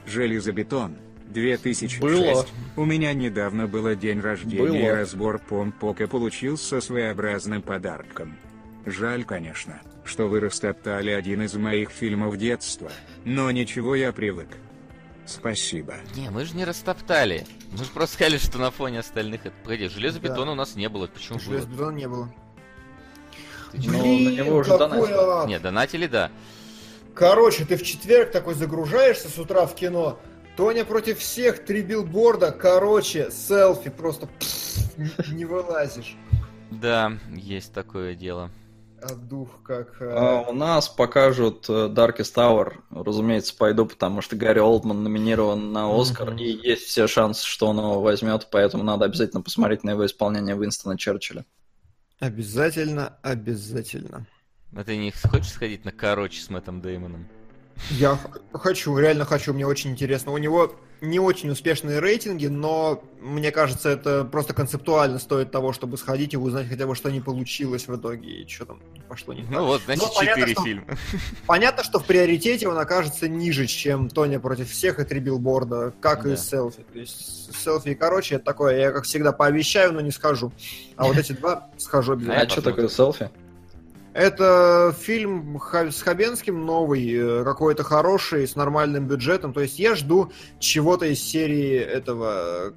Железобетон. 0.06 0.96
2006. 1.32 2.00
Было. 2.00 2.46
У 2.76 2.84
меня 2.84 3.12
недавно 3.14 3.66
было 3.66 3.94
день 3.94 4.20
рождения 4.20 4.62
Было. 4.68 4.76
и 4.76 4.88
разбор 4.88 5.38
Помпока 5.38 6.06
получился 6.06 6.80
своеобразным 6.80 7.62
подарком. 7.62 8.36
Жаль, 8.84 9.24
конечно, 9.24 9.80
что 10.04 10.28
вы 10.28 10.40
растоптали 10.40 11.10
один 11.10 11.42
из 11.42 11.54
моих 11.54 11.90
фильмов 11.90 12.36
детства, 12.36 12.90
но 13.24 13.50
ничего 13.50 13.94
я 13.96 14.12
привык. 14.12 14.48
Спасибо. 15.26 15.94
Не, 16.14 16.30
мы 16.30 16.44
же 16.44 16.54
не 16.54 16.64
растоптали. 16.64 17.44
Мы 17.72 17.78
же 17.84 17.90
просто 17.90 18.14
сказали, 18.14 18.38
что 18.38 18.58
на 18.58 18.70
фоне 18.70 19.00
остальных... 19.00 19.44
это- 19.44 19.54
Погоди, 19.64 19.88
железобетона 19.88 20.46
Да. 20.46 20.52
у 20.52 20.54
нас 20.54 20.76
не 20.76 20.88
было. 20.88 21.08
Почему 21.08 21.38
было? 21.38 21.46
Железобетона 21.48 21.96
не 21.96 22.06
было. 22.08 22.32
Ты 23.72 23.82
чё? 23.82 23.90
Ну, 23.90 23.98
на 23.98 24.30
него 24.30 24.56
уже 24.58 24.70
какой 24.70 24.88
донатили. 24.88 25.16
ад. 25.18 25.48
Не, 25.48 25.58
донатили, 25.58 26.06
да. 26.06 26.30
Короче, 27.14 27.64
ты 27.64 27.76
в 27.76 27.82
четверг 27.82 28.30
такой 28.30 28.54
загружаешься 28.54 29.28
с 29.28 29.36
утра 29.38 29.66
в 29.66 29.74
кино. 29.74 30.20
Тоня 30.56 30.84
против 30.84 31.18
всех, 31.18 31.64
три 31.64 31.82
билборда. 31.82 32.50
Короче, 32.50 33.30
селфи 33.30 33.90
просто 33.90 34.26
пф, 34.26 34.96
не- 34.98 35.34
не 35.36 35.44
вылазишь. 35.44 36.16
Да, 36.70 37.12
есть 37.34 37.72
такое 37.74 38.14
дело. 38.14 38.50
А 39.02 39.14
дух 39.14 39.62
как... 39.62 40.00
э, 40.00 40.10
А, 40.10 40.40
у 40.48 40.54
нас 40.54 40.88
покажут 40.88 41.66
э, 41.68 41.88
Darkest 41.94 42.34
Tower. 42.34 42.72
Разумеется, 42.90 43.54
пойду, 43.54 43.84
потому 43.84 44.22
что 44.22 44.34
Гарри 44.34 44.58
Олдман 44.60 45.02
номинирован 45.04 45.72
на 45.72 45.94
Оскар, 45.94 46.30
Мгм. 46.30 46.38
и 46.38 46.44
есть 46.46 46.84
все 46.86 47.06
шансы, 47.06 47.44
что 47.46 47.66
он 47.68 47.78
его 47.78 48.00
возьмет, 48.00 48.48
поэтому 48.50 48.82
надо 48.82 49.04
обязательно 49.04 49.42
посмотреть 49.42 49.84
на 49.84 49.90
его 49.90 50.06
исполнение 50.06 50.56
Уинстона 50.56 50.96
Черчилля. 50.96 51.44
Обязательно, 52.18 53.18
обязательно. 53.22 54.26
А 54.74 54.82
ты 54.82 54.96
не 54.96 55.10
хочешь 55.12 55.52
сходить 55.52 55.84
на 55.84 55.92
короче 55.92 56.40
с 56.40 56.48
Мэттом 56.48 56.80
Деймоном? 56.80 57.28
Я 57.90 58.18
хочу, 58.52 58.96
реально 58.98 59.24
хочу, 59.24 59.52
мне 59.52 59.66
очень 59.66 59.90
интересно. 59.90 60.32
У 60.32 60.38
него 60.38 60.74
не 61.02 61.18
очень 61.20 61.50
успешные 61.50 62.00
рейтинги, 62.00 62.46
но 62.46 63.04
мне 63.20 63.52
кажется, 63.52 63.90
это 63.90 64.24
просто 64.24 64.54
концептуально 64.54 65.18
стоит 65.18 65.50
того, 65.50 65.74
чтобы 65.74 65.98
сходить 65.98 66.32
и 66.32 66.38
узнать 66.38 66.68
хотя 66.68 66.86
бы, 66.86 66.94
что 66.94 67.10
не 67.10 67.20
получилось 67.20 67.86
в 67.86 67.94
итоге 67.94 68.28
и 68.42 68.48
что 68.48 68.64
там 68.64 68.80
пошло 69.06 69.34
не 69.34 69.42
так. 69.42 69.50
Ну 69.50 69.66
вот, 69.66 69.82
значит, 69.84 70.04
Ну, 70.04 70.20
четыре 70.24 70.52
что- 70.54 70.62
фильма. 70.64 70.84
Понятно, 71.46 71.84
что 71.84 71.98
в 71.98 72.04
приоритете 72.06 72.66
он 72.66 72.78
окажется 72.78 73.28
ниже, 73.28 73.66
чем 73.66 74.08
Тоня 74.08 74.40
против 74.40 74.70
всех 74.70 74.98
и 74.98 75.04
три 75.04 75.20
билборда, 75.20 75.92
как 76.00 76.24
и 76.24 76.30
Да. 76.30 76.36
селфи. 76.36 76.84
То 76.90 76.98
есть 76.98 77.54
селфи 77.54 77.90
и 77.90 77.94
короче, 77.94 78.36
это 78.36 78.44
такое, 78.46 78.78
я 78.78 78.90
как 78.90 79.04
всегда 79.04 79.32
пообещаю, 79.32 79.92
но 79.92 80.00
не 80.00 80.10
схожу. 80.10 80.50
А 80.96 81.04
вот 81.06 81.18
эти 81.18 81.32
два 81.32 81.68
схожу 81.76 82.12
А 82.12 82.14
обязательно. 82.14 82.42
А 82.46 82.48
что 82.48 82.62
такое 82.62 82.88
селфи? 82.88 83.30
Это 84.16 84.94
фильм 84.98 85.60
с 85.70 86.00
Хабенским 86.00 86.64
новый, 86.64 87.06
э, 87.12 87.44
какой-то 87.44 87.84
хороший, 87.84 88.48
с 88.48 88.56
нормальным 88.56 89.06
бюджетом. 89.06 89.52
То 89.52 89.60
есть 89.60 89.78
я 89.78 89.94
жду 89.94 90.32
чего-то 90.58 91.04
из 91.04 91.22
серии 91.22 91.76
этого, 91.76 92.70
э, 92.70 92.72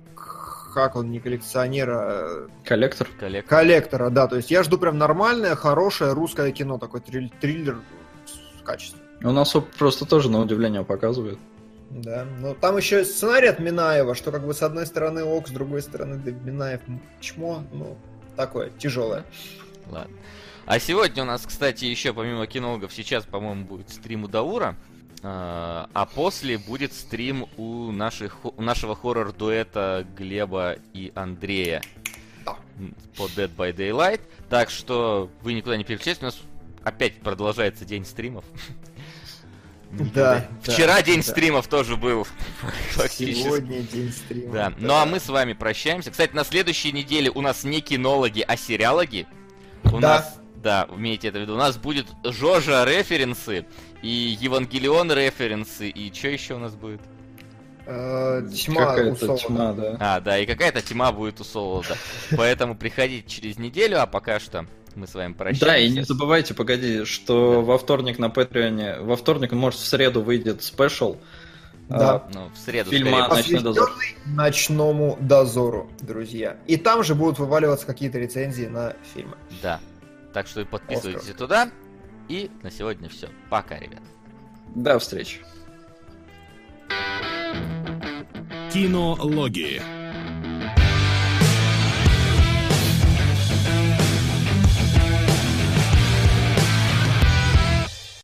как 0.73 0.97
он, 0.97 1.11
не 1.11 1.21
коллекционера, 1.21 1.97
а 1.97 2.47
Коллектор. 2.65 3.07
Коллег. 3.17 3.45
коллектора, 3.47 4.09
да. 4.09 4.27
То 4.27 4.35
есть 4.35 4.51
я 4.51 4.63
жду 4.63 4.77
прям 4.77 4.97
нормальное, 4.97 5.55
хорошее 5.55 6.11
русское 6.11 6.51
кино, 6.51 6.77
такой 6.77 6.99
триль- 6.99 7.31
триллер 7.39 7.77
с 8.25 8.61
качеством. 8.63 8.99
У 9.23 9.31
нас 9.31 9.55
просто 9.77 10.05
тоже 10.05 10.29
на 10.29 10.41
удивление 10.41 10.83
показывает. 10.83 11.39
Да, 11.89 12.25
но 12.41 12.53
там 12.53 12.75
еще 12.75 13.05
сценарий 13.05 13.47
от 13.47 13.59
Минаева, 13.59 14.13
что 14.13 14.31
как 14.33 14.45
бы 14.45 14.53
с 14.53 14.61
одной 14.61 14.85
стороны 14.85 15.23
ок, 15.23 15.47
с 15.47 15.51
другой 15.51 15.81
стороны 15.83 16.17
да, 16.17 16.31
Минаев 16.31 16.81
чмо, 17.21 17.63
ну, 17.71 17.97
такое, 18.35 18.71
тяжелое. 18.77 19.23
Ладно. 19.89 20.13
А 20.69 20.79
сегодня 20.79 21.23
у 21.23 21.25
нас, 21.25 21.47
кстати, 21.47 21.85
еще 21.85 22.13
помимо 22.13 22.45
кинологов, 22.45 22.93
сейчас, 22.93 23.25
по-моему, 23.25 23.65
будет 23.65 23.89
стрим 23.89 24.25
у 24.25 24.27
Даура. 24.27 24.75
А 25.23 25.89
а 25.95 26.05
после 26.05 26.59
будет 26.59 26.93
стрим 26.93 27.47
у, 27.57 27.91
наших, 27.91 28.37
у 28.45 28.61
нашего 28.61 28.95
хоррор-дуэта 28.95 30.05
Глеба 30.15 30.75
и 30.93 31.11
Андрея 31.15 31.81
Да. 32.45 32.55
по 33.17 33.23
Dead 33.23 33.49
by 33.55 33.75
Daylight. 33.75 34.21
Так 34.47 34.69
что 34.69 35.31
вы 35.41 35.53
никуда 35.53 35.75
не 35.75 35.83
переключайтесь, 35.83 36.21
у 36.21 36.25
нас 36.25 36.39
опять 36.83 37.19
продолжается 37.19 37.83
день 37.83 38.05
стримов. 38.05 38.45
Да, 40.13 40.47
Вчера 40.61 40.97
да, 40.97 41.01
день 41.01 41.23
да. 41.23 41.31
стримов 41.31 41.67
тоже 41.67 41.97
был. 41.97 42.27
Сегодня 43.09 43.81
день 43.81 44.11
стрима. 44.11 44.53
Да. 44.53 44.73
Ну 44.77 44.93
а 44.93 45.07
мы 45.07 45.19
с 45.19 45.29
вами 45.29 45.53
прощаемся. 45.53 46.11
Кстати, 46.11 46.35
на 46.35 46.43
следующей 46.43 46.91
неделе 46.91 47.31
у 47.31 47.41
нас 47.41 47.63
не 47.63 47.81
кинологи, 47.81 48.45
а 48.47 48.55
сериалоги. 48.55 49.25
У 49.85 49.99
Да. 49.99 50.19
нас, 50.19 50.38
да, 50.61 50.87
имейте 50.95 51.29
это 51.29 51.39
в 51.39 51.41
виду, 51.41 51.53
у 51.53 51.57
нас 51.57 51.77
будет 51.77 52.07
Жожа 52.23 52.83
референсы 52.85 53.65
и 54.01 54.37
Евангелион 54.39 55.11
референсы, 55.11 55.89
и 55.89 56.13
что 56.13 56.27
еще 56.29 56.55
у 56.55 56.59
нас 56.59 56.75
будет? 56.75 57.01
Э, 57.85 58.47
тьма 58.53 58.85
Какая-то 58.85 59.37
тьма, 59.37 59.73
да. 59.73 59.97
А, 59.99 60.19
да, 60.19 60.37
и 60.37 60.45
какая-то 60.45 60.81
тьма 60.81 61.11
будет 61.11 61.41
у 61.41 61.43
Солода. 61.43 61.97
Поэтому 62.37 62.75
приходите 62.75 63.27
через 63.27 63.57
неделю, 63.57 64.01
а 64.01 64.05
пока 64.05 64.39
что 64.39 64.67
мы 64.95 65.07
с 65.07 65.15
вами 65.15 65.33
прощаемся. 65.33 65.65
Да, 65.65 65.77
и 65.77 65.89
не 65.89 66.03
забывайте, 66.03 66.53
погоди, 66.53 67.05
что 67.05 67.61
во 67.61 67.77
вторник 67.77 68.19
на 68.19 68.29
Патреоне, 68.29 68.97
во 68.99 69.15
вторник, 69.15 69.53
может, 69.53 69.79
в 69.79 69.85
среду 69.87 70.21
выйдет 70.21 70.61
спешл. 70.61 71.17
Да. 71.89 72.11
а, 72.11 72.29
Ну, 72.31 72.49
в 72.53 72.57
среду, 72.59 72.91
Фильма. 72.91 73.27
«Ночной 73.27 73.61
дозор». 73.61 73.91
Ночному 74.25 75.17
дозору, 75.19 75.89
друзья. 75.99 76.57
И 76.67 76.77
там 76.77 77.03
же 77.03 77.15
будут 77.15 77.39
вываливаться 77.39 77.87
какие-то 77.87 78.19
рецензии 78.19 78.65
на 78.65 78.93
фильмы. 79.15 79.35
Да. 79.63 79.79
Так 80.39 80.47
что 80.47 80.63
подписывайтесь 80.63 81.23
Оскар. 81.23 81.35
туда. 81.35 81.69
И 82.29 82.49
на 82.63 82.71
сегодня 82.71 83.09
все. 83.09 83.27
Пока, 83.49 83.77
ребят. 83.77 83.99
До 84.73 84.97
встречи. 84.97 85.41
Кинологии. 88.71 89.98